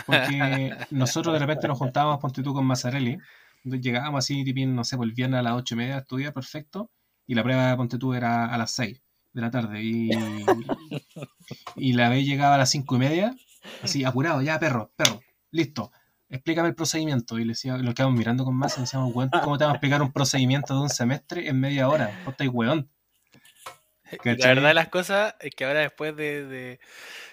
Porque 0.06 0.76
nosotros 0.92 1.34
de 1.34 1.40
repente 1.40 1.68
nos 1.68 1.78
juntábamos, 1.78 2.20
ponte 2.20 2.42
tú 2.42 2.54
con 2.54 2.66
Mazzarelli, 2.66 3.18
llegábamos 3.64 4.20
así, 4.20 4.44
no 4.66 4.84
sé, 4.84 4.98
por 4.98 5.06
el 5.06 5.14
viernes 5.14 5.40
a 5.40 5.44
las 5.44 5.54
ocho 5.54 5.76
y 5.76 5.78
media 5.78 5.96
a 5.96 6.00
estudiar, 6.00 6.34
perfecto, 6.34 6.92
y 7.28 7.36
la 7.36 7.44
prueba, 7.44 7.76
ponte 7.78 7.98
tú, 7.98 8.14
era 8.14 8.46
a 8.46 8.58
las 8.58 8.72
6 8.72 9.02
de 9.34 9.42
la 9.42 9.52
tarde, 9.52 9.82
y, 9.84 10.10
y 11.76 11.94
la 11.94 12.10
B 12.10 12.24
llegaba 12.24 12.56
a 12.56 12.58
las 12.58 12.70
cinco 12.70 12.96
y 12.96 13.00
media, 13.00 13.36
así, 13.82 14.04
apurado, 14.04 14.42
ya, 14.42 14.60
perro, 14.60 14.92
perro, 14.96 15.22
listo, 15.52 15.92
explícame 16.34 16.68
el 16.70 16.76
procedimiento. 16.76 17.40
Y 17.40 17.44
le 17.46 17.50
decía, 17.54 17.78
lo 17.78 17.94
quedamos 17.94 18.18
mirando 18.18 18.44
con 18.44 18.56
más 18.56 18.78
y 18.78 18.82
decíamos, 18.82 19.14
weón, 19.16 19.30
¿cómo 19.44 19.58
te 19.58 19.64
vamos 19.64 19.76
a 19.76 19.78
explicar 19.78 20.02
un 20.02 20.12
procedimiento 20.12 20.74
de 20.76 20.82
un 20.82 20.90
semestre 20.90 21.48
en 21.48 21.60
media 21.60 21.88
hora? 21.88 22.08
¿Vos 22.26 22.34
estáis 22.34 22.50
weón? 22.54 22.90
La 24.24 24.36
verdad 24.50 24.68
de 24.68 24.74
las 24.76 24.90
cosas 24.90 25.34
es 25.40 25.56
que 25.56 25.66
ahora 25.66 25.80
después 25.80 26.16
de, 26.16 26.46
de- 26.46 26.80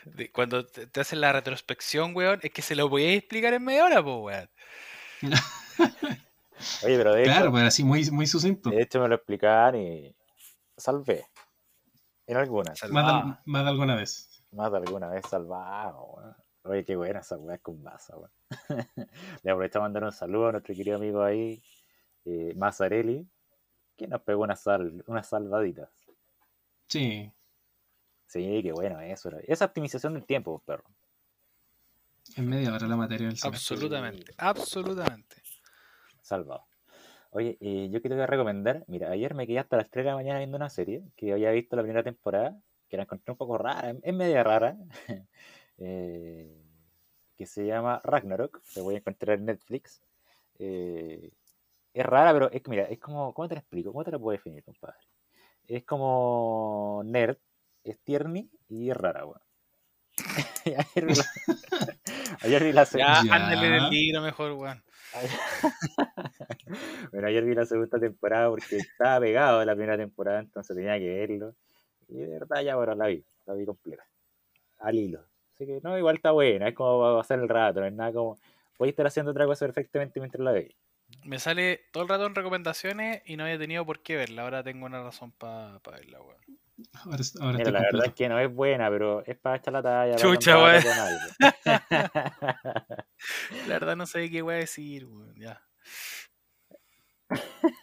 de 0.05 0.31
cuando 0.33 0.65
te, 0.65 0.87
te 0.87 1.01
hacen 1.01 1.21
la 1.21 1.31
retrospección, 1.33 2.17
weón, 2.17 2.41
es 2.43 2.53
que 2.53 2.63
se 2.63 2.75
lo 2.75 2.89
podíais 2.89 3.19
explicar 3.19 3.53
en 3.53 3.65
media 3.65 3.85
hora, 3.85 4.03
pues, 4.03 4.17
weón. 4.19 4.51
Oye, 6.85 6.97
pero 6.97 7.15
de 7.15 7.23
hecho, 7.23 7.33
Claro, 7.33 7.51
pues 7.51 7.65
así 7.65 7.85
muy, 7.85 8.11
muy 8.11 8.27
sucinto. 8.27 8.71
de 8.71 8.83
hecho 8.83 9.01
me 9.01 9.09
lo 9.09 9.15
explicaban 9.17 9.77
y 9.77 10.15
salvé. 10.77 11.27
En 12.27 12.37
algunas. 12.37 12.83
Más 12.91 13.07
de, 13.25 13.35
más 13.45 13.65
de 13.65 13.69
alguna 13.71 13.97
vez. 13.97 14.43
Más 14.53 14.71
de 14.71 14.79
alguna 14.79 15.09
vez 15.09 15.25
salvado, 15.29 16.03
weón. 16.17 16.37
Oye, 16.63 16.85
qué 16.85 16.95
buena 16.97 17.21
esa 17.21 17.37
weá 17.39 17.59
con 17.59 17.83
masa, 17.83 18.17
weón. 18.17 18.31
Le 19.43 19.51
aprovechamos 19.51 19.85
a 19.85 19.89
mandar 19.89 20.05
un 20.05 20.13
saludo 20.13 20.49
a 20.49 20.53
nuestro 20.53 20.75
querido 20.75 20.97
amigo 20.97 21.23
ahí, 21.23 21.63
eh, 22.25 22.53
Mazzarelli, 22.57 23.27
que 23.97 24.07
nos 24.07 24.21
pegó 24.23 24.43
una 24.43 24.57
sal, 24.57 25.03
unas 25.07 25.27
salvaditas. 25.29 25.89
Sí, 26.87 27.33
Sí, 28.27 28.61
qué 28.63 28.71
bueno 28.71 29.01
eso. 29.01 29.29
era. 29.29 29.41
Esa 29.41 29.65
optimización 29.65 30.15
del 30.15 30.25
tiempo, 30.25 30.63
perro. 30.65 30.85
en 32.37 32.49
media 32.49 32.73
hora 32.73 32.87
la 32.87 32.95
materia 32.95 33.27
del 33.27 33.37
semestre. 33.37 33.75
Absolutamente, 33.75 34.33
absolutamente. 34.39 35.43
Salvado. 36.23 36.65
Oye, 37.31 37.59
eh, 37.61 37.89
yo 37.91 38.01
que 38.01 38.09
te 38.09 38.15
voy 38.15 38.23
a 38.23 38.29
recomendar, 38.29 38.85
mira, 38.87 39.11
ayer 39.11 39.35
me 39.35 39.49
quedé 39.49 39.59
hasta 39.59 39.77
las 39.77 39.91
3 39.91 40.05
de 40.05 40.11
la 40.11 40.17
mañana 40.17 40.39
viendo 40.39 40.57
una 40.57 40.69
serie 40.71 41.03
que 41.17 41.33
había 41.33 41.51
visto 41.51 41.75
la 41.75 41.83
primera 41.83 42.05
temporada, 42.05 42.57
que 42.89 42.97
la 42.97 43.03
encontré 43.03 43.33
un 43.33 43.39
poco 43.39 43.59
rara, 43.59 43.97
es 44.01 44.15
media 44.15 44.45
rara, 44.45 44.77
eh, 45.81 46.63
que 47.37 47.47
se 47.47 47.67
llama 47.67 48.01
Ragnarok, 48.05 48.61
la 48.77 48.83
voy 48.83 48.95
a 48.95 48.99
encontrar 48.99 49.39
en 49.39 49.47
Netflix. 49.47 50.01
Eh, 50.59 51.31
es 51.93 52.07
rara, 52.07 52.33
pero 52.33 52.51
es 52.51 52.63
que, 52.63 52.71
mira, 52.71 52.85
es 52.85 52.99
como, 53.01 53.35
¿cómo 53.35 53.49
te 53.49 53.55
la 53.55 53.61
explico? 53.61 53.91
¿Cómo 53.93 54.05
te 54.05 54.11
la 54.13 54.19
puedo 54.19 54.33
definir, 54.37 54.63
compadre? 54.63 54.99
Es 55.67 55.85
como 55.85 57.03
nerd, 57.05 57.37
es 57.83 57.99
tierni 58.01 58.49
y 58.69 58.91
es 58.91 58.97
rara, 58.97 59.25
weón. 59.27 59.41
Ayer 60.95 61.07
vi 61.07 61.15
la, 61.15 61.25
ayer 62.43 62.65
vi 62.65 62.73
la 62.73 62.85
se- 62.85 62.99
Ya, 62.99 63.23
Ya. 63.25 63.35
ándale 63.35 63.67
en 63.67 63.73
el 63.75 63.91
libro 63.91 64.21
mejor, 64.23 64.53
weón. 64.53 64.83
Bueno, 67.11 67.27
ayer 67.27 67.45
vi 67.45 67.55
la 67.55 67.67
segunda 67.67 67.99
temporada 67.99 68.49
porque 68.49 68.77
estaba 68.77 69.21
pegado 69.21 69.61
a 69.61 69.65
la 69.65 69.75
primera 69.75 69.97
temporada, 69.97 70.41
entonces 70.41 70.77
tenía 70.77 70.99
que 70.99 71.09
verlo. 71.09 71.55
Y 72.09 72.19
de 72.19 72.27
verdad 72.29 72.63
ya, 72.63 72.77
bueno, 72.77 72.95
la 72.95 73.07
vi, 73.07 73.25
la 73.47 73.55
vi 73.55 73.65
completa. 73.65 74.05
Al 74.79 74.95
hilo. 74.99 75.25
Así 75.61 75.67
que 75.67 75.81
no, 75.83 75.99
igual 75.99 76.17
está 76.17 76.31
buena, 76.31 76.69
es 76.69 76.75
como 76.75 77.03
para 77.03 77.17
pasar 77.17 77.39
el 77.39 77.47
rato, 77.47 77.81
no 77.81 77.87
es 77.87 77.93
nada 77.93 78.15
como. 78.15 78.39
Podéis 78.79 78.95
estar 78.95 79.07
haciendo 79.07 79.33
otra 79.33 79.45
cosa 79.45 79.67
perfectamente 79.67 80.19
mientras 80.19 80.43
la 80.43 80.53
veis. 80.53 80.75
Me 81.25 81.39
sale 81.39 81.83
todo 81.93 82.05
el 82.05 82.09
rato 82.09 82.25
en 82.25 82.35
recomendaciones 82.35 83.21
y 83.27 83.37
no 83.37 83.45
había 83.45 83.59
tenido 83.59 83.85
por 83.85 84.01
qué 84.01 84.17
verla. 84.17 84.45
Ahora 84.45 84.63
tengo 84.63 84.87
una 84.87 85.03
razón 85.03 85.33
para 85.33 85.79
verla, 85.85 86.23
weón. 86.23 86.41
Ahora, 87.05 87.19
ahora 87.43 87.59
Mira, 87.59 87.73
la 87.73 87.83
verdad 87.83 88.07
es 88.07 88.15
que 88.15 88.27
no 88.31 88.39
es 88.39 88.51
buena, 88.51 88.89
pero 88.89 89.23
es 89.27 89.37
para 89.37 89.57
echar 89.57 89.75
la 89.75 89.83
talla. 89.83 90.17
Chucha, 90.17 90.63
weón. 90.63 90.83
La 93.69 93.75
verdad 93.75 93.97
no 93.97 94.07
sé 94.07 94.31
qué 94.31 94.41
voy 94.41 94.55
a 94.55 94.59
decir, 94.59 95.05
weón. 95.05 95.35
Ya. 95.37 95.63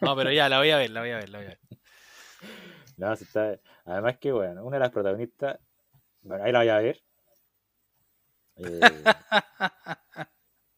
No, 0.02 0.16
pero 0.16 0.32
ya, 0.32 0.50
la 0.50 0.58
voy 0.58 0.72
a 0.72 0.78
ver, 0.78 0.90
la 0.90 1.02
voy 1.02 1.12
a 1.12 1.18
ver, 1.18 1.30
la 1.30 1.38
voy 1.38 1.46
a 1.46 1.50
ver. 1.50 1.60
No, 2.98 3.16
si 3.16 3.26
está... 3.26 3.60
Además 3.86 4.18
que, 4.18 4.32
bueno, 4.32 4.66
una 4.66 4.78
de 4.78 4.80
las 4.80 4.92
protagonistas, 4.92 5.60
bueno, 6.24 6.44
ahí 6.44 6.52
la 6.52 6.60
voy 6.60 6.70
a 6.70 6.80
ver. 6.80 7.07
Eh, 8.58 8.80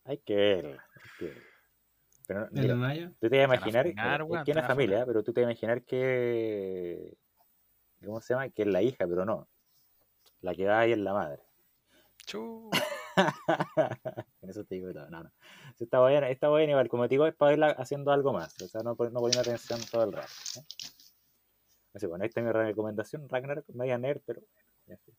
hay 0.06 0.17
que 0.19 0.35
verla. 0.35 0.85
hay 0.95 1.09
que 1.17 1.25
verla. 1.25 1.43
Pero, 2.27 2.48
¿De 2.51 2.61
mira, 2.61 2.75
Naya? 2.75 3.11
tú 3.19 3.27
te 3.27 3.38
vas 3.38 3.40
a 3.40 3.56
imaginar, 3.56 3.88
funar, 3.88 4.22
es 4.22 4.45
que 4.45 4.51
es 4.51 4.58
una 4.58 4.66
a 4.66 4.69
familia, 4.69 5.06
pero 5.06 5.24
tú 5.24 5.33
te 5.33 5.41
vas 5.41 5.48
a 5.48 5.51
imaginar 5.51 5.83
que, 5.83 7.17
¿cómo 8.06 8.22
se 8.22 8.33
llama? 8.33 8.49
Que 8.49 8.61
es 8.61 8.67
la 8.67 8.83
hija, 8.83 9.08
pero 9.08 9.25
no. 9.25 9.48
La 10.41 10.53
que 10.53 10.66
va 10.66 10.82
ahí 10.82 10.91
es 10.91 10.98
la 10.99 11.14
madre. 11.14 11.41
Chu. 12.25 12.69
Con 14.40 14.49
eso 14.49 14.64
te 14.64 14.75
digo 14.75 14.93
todo. 14.93 15.09
No, 15.09 15.24
no. 15.24 15.32
Sí, 15.75 15.85
está 15.85 15.99
buena, 15.99 16.30
está 16.30 16.48
igual. 16.61 16.88
Como 16.88 17.03
te 17.06 17.16
digo, 17.16 17.25
es 17.25 17.35
para 17.35 17.49
verla 17.49 17.67
haciendo 17.72 18.11
algo 18.11 18.32
más. 18.32 18.61
O 18.61 18.67
sea, 18.67 18.82
no, 18.82 18.91
no 18.91 18.95
poniendo 18.95 19.40
atención 19.40 19.80
todo 19.91 20.03
el 20.03 20.14
rato. 20.14 20.32
¿eh? 20.58 20.61
Así, 21.93 22.06
bueno, 22.06 22.24
ahí 22.24 22.27
está 22.27 22.41
mi 22.41 22.51
recomendación. 22.51 23.27
Ragnarok, 23.27 23.67
media 23.69 23.98
nerd, 23.98 24.22
pero 24.25 24.41
en 24.41 24.45
Pero 24.85 24.98
ya 24.98 24.98
nerd, 24.98 25.16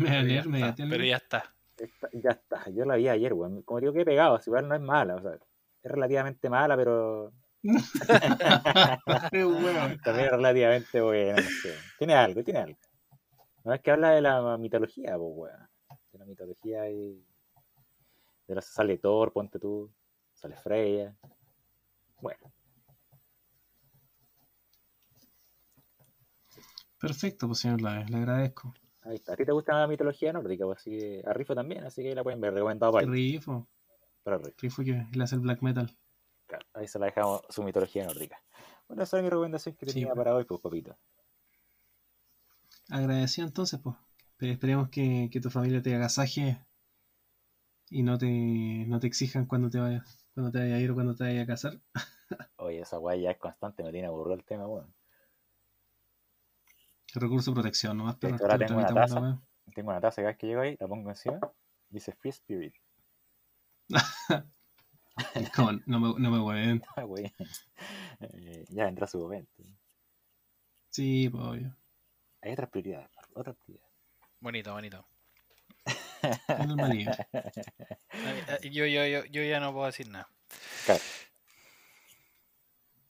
pero 0.00 1.04
ya 1.04 1.16
está. 1.16 1.54
Esta- 1.78 2.08
ya 2.12 2.30
está. 2.30 2.70
Yo 2.70 2.84
la 2.84 2.96
vi 2.96 3.08
ayer, 3.08 3.32
weón. 3.34 3.62
Como 3.62 3.80
digo 3.80 3.92
que 3.92 4.02
he 4.02 4.04
pegado, 4.04 4.38
si 4.40 4.50
igual 4.50 4.68
no 4.68 4.74
es 4.74 4.80
mala. 4.80 5.16
O 5.16 5.20
sea, 5.20 5.32
es 5.34 5.90
relativamente 5.90 6.48
mala, 6.48 6.76
pero 6.76 7.32
también 10.04 10.26
es 10.26 10.30
relativamente 10.30 11.00
buena. 11.00 11.36
no 11.36 11.42
sé. 11.42 11.74
Tiene 11.98 12.14
algo, 12.14 12.42
tiene 12.42 12.60
algo. 12.60 12.78
No 13.64 13.74
es 13.74 13.80
que 13.80 13.90
habla 13.90 14.10
de 14.10 14.22
la 14.22 14.56
mitología, 14.58 15.16
pues, 15.16 15.32
weón. 15.34 15.68
De 16.12 16.18
la 16.18 16.24
mitología 16.24 16.90
y. 16.90 17.22
De 18.46 18.54
la 18.54 18.62
sale 18.62 18.98
Thor, 18.98 19.32
ponte 19.32 19.58
tú. 19.58 19.90
Sale 20.34 20.56
Freya. 20.56 21.14
Bueno. 22.20 22.52
Perfecto, 26.98 27.46
pues 27.46 27.60
señor 27.60 27.82
Laves, 27.82 28.10
le 28.10 28.16
agradezco. 28.16 28.72
Ahí 29.06 29.14
está. 29.14 29.34
¿A 29.34 29.36
ti 29.36 29.44
te 29.44 29.52
gusta 29.52 29.78
la 29.78 29.86
mitología 29.86 30.32
nórdica? 30.32 30.64
Pues 30.64 30.78
así 30.78 30.90
que 30.90 31.22
a 31.24 31.32
Rifo 31.32 31.54
también, 31.54 31.84
así 31.84 32.02
que 32.02 32.08
ahí 32.08 32.14
la 32.14 32.24
pueden 32.24 32.40
ver. 32.40 32.54
Recomendado 32.54 32.92
para. 32.92 33.06
Rifo, 33.06 33.68
Para 34.24 34.38
Rifo. 34.38 34.56
Rifo 34.58 34.82
que 34.84 35.06
le 35.12 35.24
hace 35.24 35.36
el 35.36 35.40
black 35.40 35.62
metal. 35.62 35.96
Claro, 36.46 36.66
ahí 36.74 36.88
se 36.88 36.98
la 36.98 37.06
dejamos 37.06 37.42
su 37.48 37.62
mitología 37.62 38.04
nórdica. 38.04 38.42
Bueno, 38.88 39.02
esa 39.02 39.16
es 39.18 39.22
mi 39.22 39.30
recomendación 39.30 39.76
que 39.76 39.86
tenía 39.86 40.06
pues. 40.06 40.16
para 40.16 40.34
hoy, 40.34 40.44
pues, 40.44 40.60
papito. 40.60 40.96
Agradecido 42.90 43.46
entonces, 43.46 43.80
pues. 43.80 43.96
Pero 44.36 44.52
esperemos 44.52 44.90
que, 44.90 45.28
que 45.32 45.40
tu 45.40 45.50
familia 45.50 45.82
te 45.82 45.94
agasaje 45.94 46.60
y 47.90 48.02
no 48.02 48.18
te, 48.18 48.26
no 48.86 48.98
te 49.00 49.06
exijan 49.06 49.46
cuando 49.46 49.70
te 49.70 49.78
vayas, 49.78 50.26
cuando 50.34 50.50
te 50.52 50.58
vayas 50.58 50.78
a 50.78 50.80
ir 50.80 50.90
o 50.90 50.94
cuando 50.94 51.14
te 51.14 51.24
vayas 51.24 51.44
a 51.44 51.46
casar. 51.46 51.80
Oye, 52.56 52.80
esa 52.80 52.96
guay 52.98 53.22
ya 53.22 53.30
es 53.30 53.38
constante, 53.38 53.82
me 53.82 53.92
tiene 53.92 54.08
aburrido 54.08 54.34
el 54.34 54.44
tema, 54.44 54.66
weón. 54.66 54.95
El 57.16 57.22
recurso 57.22 57.50
de 57.50 57.54
protección, 57.54 57.96
nomás, 57.96 58.18
ahora 58.22 58.58
tengo 58.58 58.76
una 58.78 58.92
taza. 58.92 59.42
Tengo 59.74 59.88
una 59.88 60.00
taza 60.02 60.16
cada 60.16 60.28
vez 60.28 60.36
que 60.36 60.48
llego 60.48 60.60
ahí, 60.60 60.76
la 60.78 60.86
pongo 60.86 61.08
encima, 61.08 61.40
dice 61.88 62.12
Free 62.12 62.30
Spirit. 62.30 62.74
No 65.86 65.98
me, 65.98 66.12
no 66.20 66.30
me 66.30 66.38
hueven. 66.38 66.82
Ah, 66.96 67.04
güey. 67.04 67.32
Eh, 68.20 68.66
ya 68.68 68.86
entra 68.86 69.06
su 69.06 69.18
momento. 69.18 69.62
Sí, 70.90 71.30
pues 71.30 71.42
obvio. 71.42 71.74
Hay 72.42 72.52
otras 72.52 72.68
prioridades, 72.68 73.08
otras 73.32 73.56
prioridades. 73.64 73.94
Bonito, 74.40 74.72
bonito. 74.74 75.06
Normalidad. 76.66 77.26
Eh, 77.32 78.70
Yo, 78.70 78.84
yo, 78.84 79.06
yo, 79.06 79.24
yo 79.24 79.42
ya 79.42 79.58
no 79.58 79.72
puedo 79.72 79.86
decir 79.86 80.10
nada. 80.10 80.28
Claro. 80.84 81.00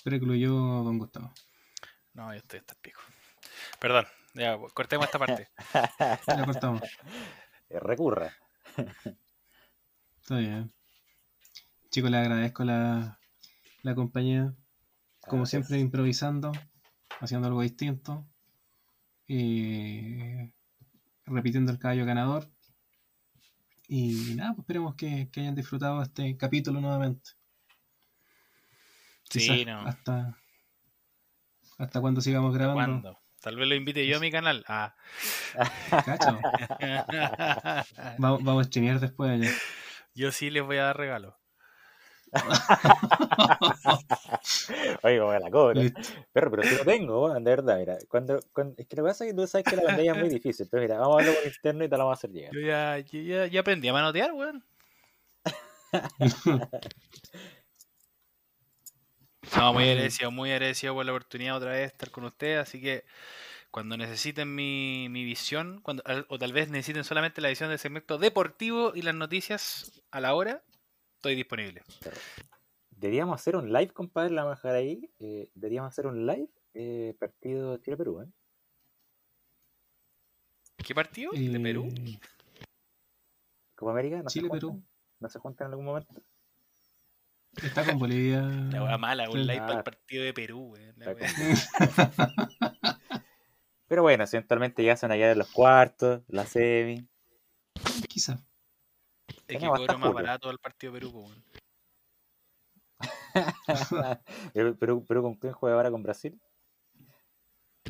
Pero 0.04 0.34
yo 0.36 0.52
don 0.84 0.98
Gustavo. 0.98 1.32
No, 2.14 2.32
yo 2.32 2.38
estoy 2.38 2.60
hasta 2.60 2.74
el 2.74 2.80
pico. 2.80 3.00
Perdón, 3.86 4.06
ya, 4.34 4.58
cortemos 4.74 5.06
esta 5.06 5.16
parte. 5.20 5.48
Ya 6.26 6.44
cortamos. 6.44 6.82
Eh, 7.68 7.78
Recurra. 7.78 8.34
Está 10.20 10.38
bien. 10.38 10.74
Chicos, 11.92 12.10
les 12.10 12.20
agradezco 12.20 12.64
la, 12.64 13.20
la 13.82 13.94
compañía. 13.94 14.52
Como 15.20 15.42
Gracias. 15.42 15.68
siempre, 15.68 15.78
improvisando, 15.78 16.50
haciendo 17.20 17.46
algo 17.46 17.62
distinto. 17.62 18.26
Y 19.28 20.18
repitiendo 21.24 21.70
el 21.70 21.78
caballo 21.78 22.04
ganador. 22.06 22.50
Y 23.86 24.34
nada, 24.34 24.54
pues 24.54 24.64
esperemos 24.64 24.96
que, 24.96 25.30
que 25.30 25.42
hayan 25.42 25.54
disfrutado 25.54 26.02
este 26.02 26.36
capítulo 26.36 26.80
nuevamente. 26.80 27.30
Sí, 29.30 29.38
Quizás 29.38 29.64
no. 29.64 29.80
Hasta, 29.82 30.36
hasta 31.78 32.00
cuando 32.00 32.20
sigamos 32.20 32.52
grabando. 32.52 33.00
¿Cuándo? 33.00 33.25
Tal 33.46 33.54
vez 33.54 33.68
lo 33.68 33.76
invite 33.76 34.04
yo 34.08 34.16
a 34.16 34.20
mi 34.20 34.32
canal. 34.32 34.64
Ah. 34.66 34.92
Cacho. 36.04 36.36
Vamos, 38.18 38.42
vamos 38.42 38.62
a 38.62 38.64
streamear 38.64 38.98
después 38.98 39.56
yo 40.16 40.32
sí 40.32 40.50
les 40.50 40.64
voy 40.64 40.78
a 40.78 40.86
dar 40.86 40.96
regalo. 40.96 41.38
Oye, 45.04 45.20
como 45.20 45.32
la 45.32 45.48
cobra. 45.52 45.80
Perro, 46.32 46.50
pero 46.50 46.64
si 46.64 46.74
lo 46.74 46.84
tengo, 46.84 47.26
weón, 47.26 47.44
de 47.44 47.50
verdad, 47.52 47.78
mira. 47.78 47.98
Cuando, 48.08 48.40
cuando- 48.52 48.74
es 48.78 48.88
que 48.88 48.96
lo 48.96 49.04
que 49.04 49.08
pasa 49.10 49.24
es 49.24 49.30
que 49.30 49.36
tú 49.36 49.46
sabes 49.46 49.64
que 49.64 49.76
la 49.76 49.82
pantalla 49.82 50.10
es 50.12 50.18
muy 50.18 50.28
difícil. 50.28 50.64
Entonces, 50.64 50.88
mira, 50.88 50.98
vamos 50.98 51.18
a 51.18 51.20
hablar 51.20 51.36
por 51.36 51.46
interno 51.46 51.84
y 51.84 51.88
te 51.88 51.96
la 51.96 52.02
vamos 52.02 52.16
a 52.16 52.18
hacer 52.18 52.30
llegar. 52.30 52.52
Yo 52.52 52.60
ya, 52.60 52.98
yo 52.98 53.20
ya, 53.20 53.46
ya 53.46 53.60
aprendí 53.60 53.86
a 53.86 53.92
manotear, 53.92 54.32
weón. 54.32 54.64
No, 59.54 59.72
muy 59.72 59.84
agradecido, 59.88 60.30
muy 60.30 60.50
agradecido 60.50 60.94
por 60.94 61.04
la 61.04 61.12
oportunidad 61.12 61.56
otra 61.56 61.70
vez 61.70 61.80
de 61.80 61.84
estar 61.86 62.10
con 62.10 62.24
ustedes. 62.24 62.58
Así 62.58 62.80
que 62.80 63.04
cuando 63.70 63.96
necesiten 63.96 64.54
mi, 64.54 65.08
mi 65.10 65.24
visión, 65.24 65.80
cuando, 65.82 66.02
al- 66.06 66.26
o 66.28 66.38
tal 66.38 66.52
vez 66.52 66.70
necesiten 66.70 67.04
solamente 67.04 67.40
la 67.40 67.48
visión 67.48 67.68
del 67.68 67.78
segmento 67.78 68.18
deportivo 68.18 68.92
y 68.94 69.02
las 69.02 69.14
noticias 69.14 70.02
a 70.10 70.20
la 70.20 70.34
hora, 70.34 70.62
estoy 71.16 71.34
disponible. 71.34 71.82
Deberíamos 72.90 73.40
hacer 73.40 73.56
un 73.56 73.72
live, 73.72 73.92
compadre, 73.92 74.30
la 74.30 74.44
vamos 74.44 74.58
a 74.64 74.68
dejar 74.68 74.76
ahí. 74.80 75.10
Eh, 75.18 75.50
deberíamos 75.54 75.90
hacer 75.90 76.06
un 76.06 76.26
live 76.26 76.48
eh, 76.74 77.14
partido 77.18 77.76
Chile-Perú, 77.78 78.22
¿eh? 78.22 78.26
¿Qué 80.84 80.94
partido? 80.94 81.32
¿De 81.32 81.60
Perú? 81.60 81.88
Eh, 81.94 82.18
Copa 83.74 83.92
América, 83.92 84.22
¿no 84.22 84.30
se 84.30 84.38
Chile-Perú. 84.38 84.68
juntan? 84.70 84.88
¿No 85.20 85.28
se 85.28 85.38
juntan 85.38 85.66
en 85.66 85.72
algún 85.72 85.84
momento? 85.86 86.14
Está 87.62 87.84
con 87.84 87.98
Bolivia. 87.98 88.42
La 88.42 88.82
wea 88.84 88.98
mala, 88.98 89.28
un 89.30 89.38
Sí. 89.38 89.44
live 89.44 89.58
para 89.60 89.78
el 89.78 89.84
partido 89.84 90.24
de 90.24 90.32
Perú, 90.34 90.74
Está 90.76 91.12
wea. 91.12 91.28
Pero 93.88 94.02
bueno, 94.02 94.24
eventualmente 94.24 94.82
ya 94.84 94.96
son 94.96 95.12
allá 95.12 95.28
de 95.28 95.36
los 95.36 95.48
cuartos, 95.52 96.22
la 96.28 96.44
semi. 96.44 97.08
Quizá. 98.08 98.38
Es 99.46 99.58
que 99.60 99.66
cobro 99.66 99.98
más 99.98 100.12
barato 100.12 100.50
el 100.50 100.58
partido 100.58 100.92
de 100.92 101.00
Perú, 101.00 101.10
weón. 101.12 101.44
Pero, 104.52 104.76
pero, 104.76 105.04
pero 105.04 105.22
¿con 105.22 105.34
quién 105.34 105.52
juega 105.52 105.76
ahora 105.76 105.90
con 105.90 106.02
Brasil? 106.02 106.40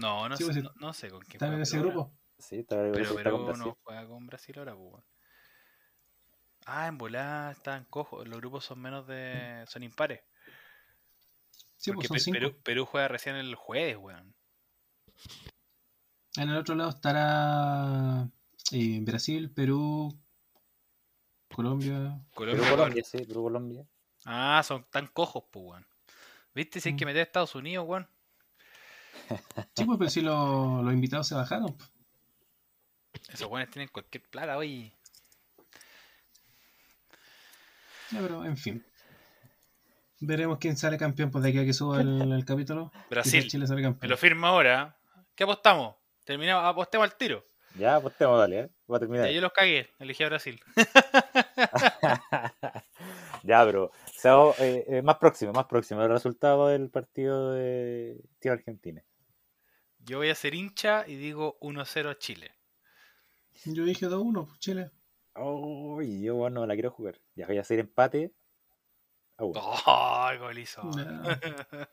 No, 0.00 0.28
no, 0.28 0.36
Sí, 0.36 0.44
sé, 0.44 0.52
pues, 0.52 0.64
no, 0.64 0.70
no 0.76 0.92
sé 0.92 1.08
con 1.10 1.20
quién 1.20 1.34
¿Están 1.36 1.48
juega 1.48 1.56
en 1.56 1.62
ese 1.62 1.78
grupo? 1.78 2.12
Sí, 2.38 2.58
está, 2.58 2.76
Pero 2.76 2.98
está 2.98 3.14
con 3.14 3.22
Perú 3.22 3.44
Brasil. 3.46 3.64
no 3.64 3.78
juega 3.82 4.06
con 4.06 4.26
Brasil 4.26 4.58
ahora, 4.58 4.74
pues. 4.76 5.04
Ah, 6.66 6.88
en 6.88 6.98
volada 6.98 7.52
están 7.52 7.84
cojos. 7.84 8.26
Los 8.26 8.38
grupos 8.40 8.64
son 8.64 8.80
menos 8.80 9.06
de. 9.06 9.64
son 9.68 9.82
impares. 9.82 10.20
Sí, 11.76 11.92
Porque 11.92 12.08
pues 12.08 12.22
son 12.24 12.34
cinco. 12.34 12.48
Perú, 12.48 12.60
Perú 12.62 12.86
juega 12.86 13.08
recién 13.08 13.36
el 13.36 13.54
jueves, 13.54 13.96
weón. 13.96 14.34
En 16.36 16.50
el 16.50 16.56
otro 16.56 16.74
lado 16.74 16.90
estará 16.90 18.28
eh, 18.72 18.98
Brasil, 19.02 19.50
Perú, 19.50 20.12
Colombia. 21.54 22.20
Colombia, 22.34 22.64
Perú-Colombia, 22.64 23.04
sí, 23.04 23.18
Perú-Colombia. 23.18 23.86
Ah, 24.24 24.60
son 24.64 24.84
tan 24.90 25.06
cojos, 25.06 25.44
pues, 25.50 25.64
weón. 25.64 25.86
¿Viste? 26.54 26.80
Si 26.80 26.88
hay 26.90 26.96
que 26.96 27.04
Mm. 27.04 27.08
meter 27.08 27.20
a 27.20 27.24
Estados 27.24 27.54
Unidos, 27.54 27.86
weón. 27.86 28.08
Sí, 29.76 29.84
pues, 29.84 29.98
pero 29.98 30.10
si 30.10 30.20
lo- 30.20 30.82
los 30.82 30.92
invitados 30.92 31.28
se 31.28 31.34
bajaron. 31.34 31.74
pues. 31.76 31.90
Esos 33.28 33.48
weones 33.48 33.70
tienen 33.70 33.88
cualquier 33.88 34.22
plata, 34.28 34.56
oye. 34.56 34.92
Ya, 38.10 38.20
pero 38.20 38.44
en 38.44 38.56
fin. 38.56 38.84
Veremos 40.20 40.58
quién 40.58 40.76
sale 40.76 40.96
campeón 40.96 41.30
pues 41.30 41.44
de 41.44 41.50
aquí 41.50 41.58
a 41.58 41.64
que 41.64 41.74
suba 41.74 42.00
el, 42.00 42.32
el 42.32 42.44
capítulo. 42.44 42.90
Brasil. 43.10 43.46
Chile 43.48 43.66
sale 43.66 43.82
Me 43.82 43.88
campeón. 43.88 44.10
lo 44.10 44.16
firma 44.16 44.48
ahora. 44.48 44.96
¿Qué 45.34 45.44
apostamos? 45.44 45.96
Terminamos, 46.24 46.64
apostemos 46.64 47.10
al 47.10 47.16
tiro. 47.16 47.42
Ya, 47.78 48.00
te 48.00 48.24
dale, 48.24 48.60
¿eh? 48.60 48.70
Voy 48.86 48.96
a 48.96 49.00
terminar. 49.00 49.26
Ya 49.26 49.32
yo 49.32 49.40
los 49.42 49.52
cagué, 49.52 49.90
elegí 49.98 50.24
a 50.24 50.28
Brasil. 50.28 50.58
ya, 53.42 53.64
pero 53.66 53.84
o 53.84 53.92
sea, 54.14 54.34
eh, 54.58 54.84
eh, 54.88 55.02
más 55.02 55.16
próximo, 55.16 55.52
más 55.52 55.66
próximo. 55.66 56.02
El 56.02 56.08
resultado 56.08 56.68
del 56.68 56.88
partido 56.88 57.52
de 57.52 58.18
Tío 58.38 58.52
Argentina. 58.52 59.02
Yo 59.98 60.18
voy 60.18 60.30
a 60.30 60.34
ser 60.34 60.54
hincha 60.54 61.04
y 61.06 61.16
digo 61.16 61.58
1-0 61.60 62.10
a 62.10 62.18
Chile. 62.18 62.52
Yo 63.66 63.84
dije 63.84 64.06
2-1, 64.06 64.46
pues, 64.46 64.58
Chile. 64.58 64.90
Uy, 65.34 66.22
yo 66.22 66.36
bueno, 66.36 66.66
la 66.66 66.74
quiero 66.74 66.90
jugar. 66.90 67.20
Ya 67.36 67.46
voy 67.46 67.58
a 67.58 67.60
hacer 67.60 67.78
empate. 67.78 68.32
a 69.36 69.44
uno. 69.44 69.60
¡Oh, 69.62 70.30
golizo! 70.40 70.90
Ya. 70.96 71.38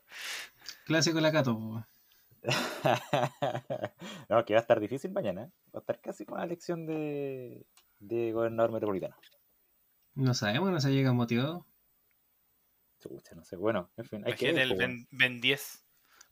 Clásico 0.86 1.20
la 1.20 1.30
Cato. 1.30 1.86
no, 4.28 4.44
que 4.44 4.54
va 4.54 4.58
a 4.58 4.62
estar 4.62 4.80
difícil 4.80 5.12
mañana. 5.12 5.44
¿eh? 5.44 5.50
Va 5.74 5.78
a 5.78 5.80
estar 5.80 6.00
casi 6.00 6.24
con 6.24 6.38
la 6.38 6.44
elección 6.44 6.86
de, 6.86 7.66
de 7.98 8.32
gobernador 8.32 8.72
metropolitano. 8.72 9.16
No 10.14 10.32
sabemos, 10.32 10.70
no 10.70 10.80
se 10.80 10.92
llega 10.92 11.12
motivado. 11.12 11.66
Chucha, 13.00 13.34
no 13.34 13.44
sé. 13.44 13.56
Bueno, 13.56 13.90
en 13.96 14.04
fin, 14.04 14.22
hay 14.24 14.34
que 14.34 14.50
Imagínate 14.50 14.54
ver, 14.54 14.62
el 14.62 14.68
pues, 14.68 14.78
Ben, 14.78 15.08
Ben 15.10 15.40
10. 15.40 15.84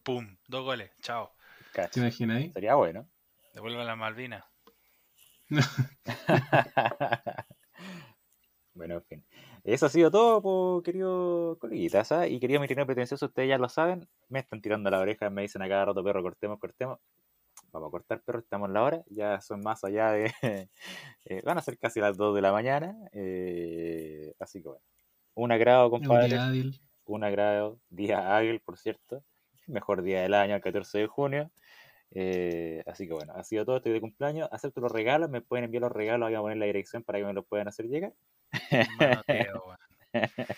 ¡Pum! 0.02 0.36
Dos 0.48 0.64
goles. 0.64 0.90
Chao. 1.02 1.34
cacha. 1.72 1.90
¿Te 1.90 2.00
imaginas 2.00 2.38
ahí? 2.38 2.52
Sería 2.52 2.76
bueno. 2.76 3.06
Devuelvan 3.52 3.86
las 3.86 3.98
Malvinas. 3.98 4.44
bueno, 8.74 8.94
en 8.96 9.02
fin. 9.04 9.24
Eso 9.64 9.86
ha 9.86 9.88
sido 9.88 10.10
todo, 10.10 10.40
po, 10.42 10.82
querido 10.84 11.58
coleguitas. 11.60 12.10
Y 12.28 12.40
querido 12.40 12.60
mirineo 12.60 12.86
pretencioso, 12.86 13.26
ustedes 13.26 13.48
ya 13.48 13.58
lo 13.58 13.68
saben. 13.68 14.08
Me 14.28 14.40
están 14.40 14.60
tirando 14.62 14.90
la 14.90 15.00
oreja, 15.00 15.28
me 15.30 15.42
dicen 15.42 15.62
a 15.62 15.68
cada 15.68 15.86
rato, 15.86 16.02
perro, 16.04 16.22
cortemos, 16.22 16.58
cortemos. 16.58 16.98
Vamos 17.72 17.88
a 17.88 17.90
cortar, 17.90 18.22
perro, 18.22 18.40
estamos 18.40 18.68
en 18.68 18.74
la 18.74 18.82
hora. 18.82 19.04
Ya 19.08 19.40
son 19.40 19.60
más 19.62 19.84
allá 19.84 20.10
de. 20.12 20.32
eh, 21.26 21.42
van 21.44 21.58
a 21.58 21.62
ser 21.62 21.78
casi 21.78 22.00
las 22.00 22.16
2 22.16 22.34
de 22.34 22.42
la 22.42 22.52
mañana. 22.52 22.96
eh, 23.12 24.34
así 24.38 24.62
que 24.62 24.68
bueno. 24.68 24.84
Un 25.34 25.52
agrado, 25.52 25.86
Es 25.86 25.92
un 25.92 25.98
compadre. 26.08 26.28
día 26.28 26.46
hábil. 26.46 26.80
Un 27.04 27.24
agrado. 27.24 27.80
Día 27.90 28.36
hábil, 28.36 28.60
por 28.60 28.78
cierto. 28.78 29.24
El 29.66 29.74
mejor 29.74 30.02
día 30.02 30.22
del 30.22 30.34
año, 30.34 30.54
el 30.56 30.60
14 30.62 30.98
de 30.98 31.06
junio. 31.06 31.50
Eh, 32.14 32.82
así 32.86 33.06
que 33.06 33.14
bueno, 33.14 33.32
ha 33.34 33.42
sido 33.44 33.64
todo. 33.64 33.76
Estoy 33.76 33.92
de 33.92 34.00
cumpleaños. 34.00 34.48
Acepto 34.52 34.80
los 34.80 34.92
regalos. 34.92 35.30
Me 35.30 35.40
pueden 35.40 35.64
enviar 35.64 35.82
los 35.82 35.92
regalos. 35.92 36.28
Voy 36.28 36.34
a 36.34 36.40
poner 36.40 36.58
la 36.58 36.66
dirección 36.66 37.02
para 37.02 37.18
que 37.18 37.24
me 37.24 37.32
los 37.32 37.46
puedan 37.46 37.68
hacer 37.68 37.86
llegar. 37.86 38.12
Manoteo. 38.98 39.64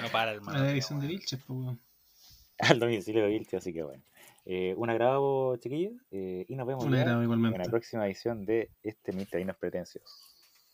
No 0.00 0.08
para 0.12 0.30
el 0.30 0.38
La 0.38 0.42
manoteo. 0.44 0.70
edición 0.70 1.00
de 1.00 1.06
weón. 1.06 1.18
Vilches, 1.18 1.40
pues, 1.44 1.58
weón. 1.58 1.80
al 2.58 2.78
domicilio 2.78 3.22
de 3.22 3.28
Vilche, 3.28 3.56
así 3.56 3.72
que 3.72 3.82
bueno. 3.82 4.02
Eh, 4.44 4.74
un 4.76 4.90
agrado, 4.90 5.56
chiquillos, 5.56 5.94
eh, 6.10 6.44
y 6.48 6.56
nos 6.56 6.66
vemos 6.66 6.84
Un 6.84 6.94
en 6.96 7.52
la 7.58 7.64
próxima 7.64 8.06
edición 8.06 8.44
de 8.44 8.70
este 8.82 9.12
Mister 9.12 9.44
Pretencios. 9.56 10.04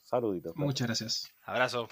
Saluditos. 0.04 0.56
Muchas 0.56 0.86
gracias. 0.86 1.30
Abrazo. 1.44 1.88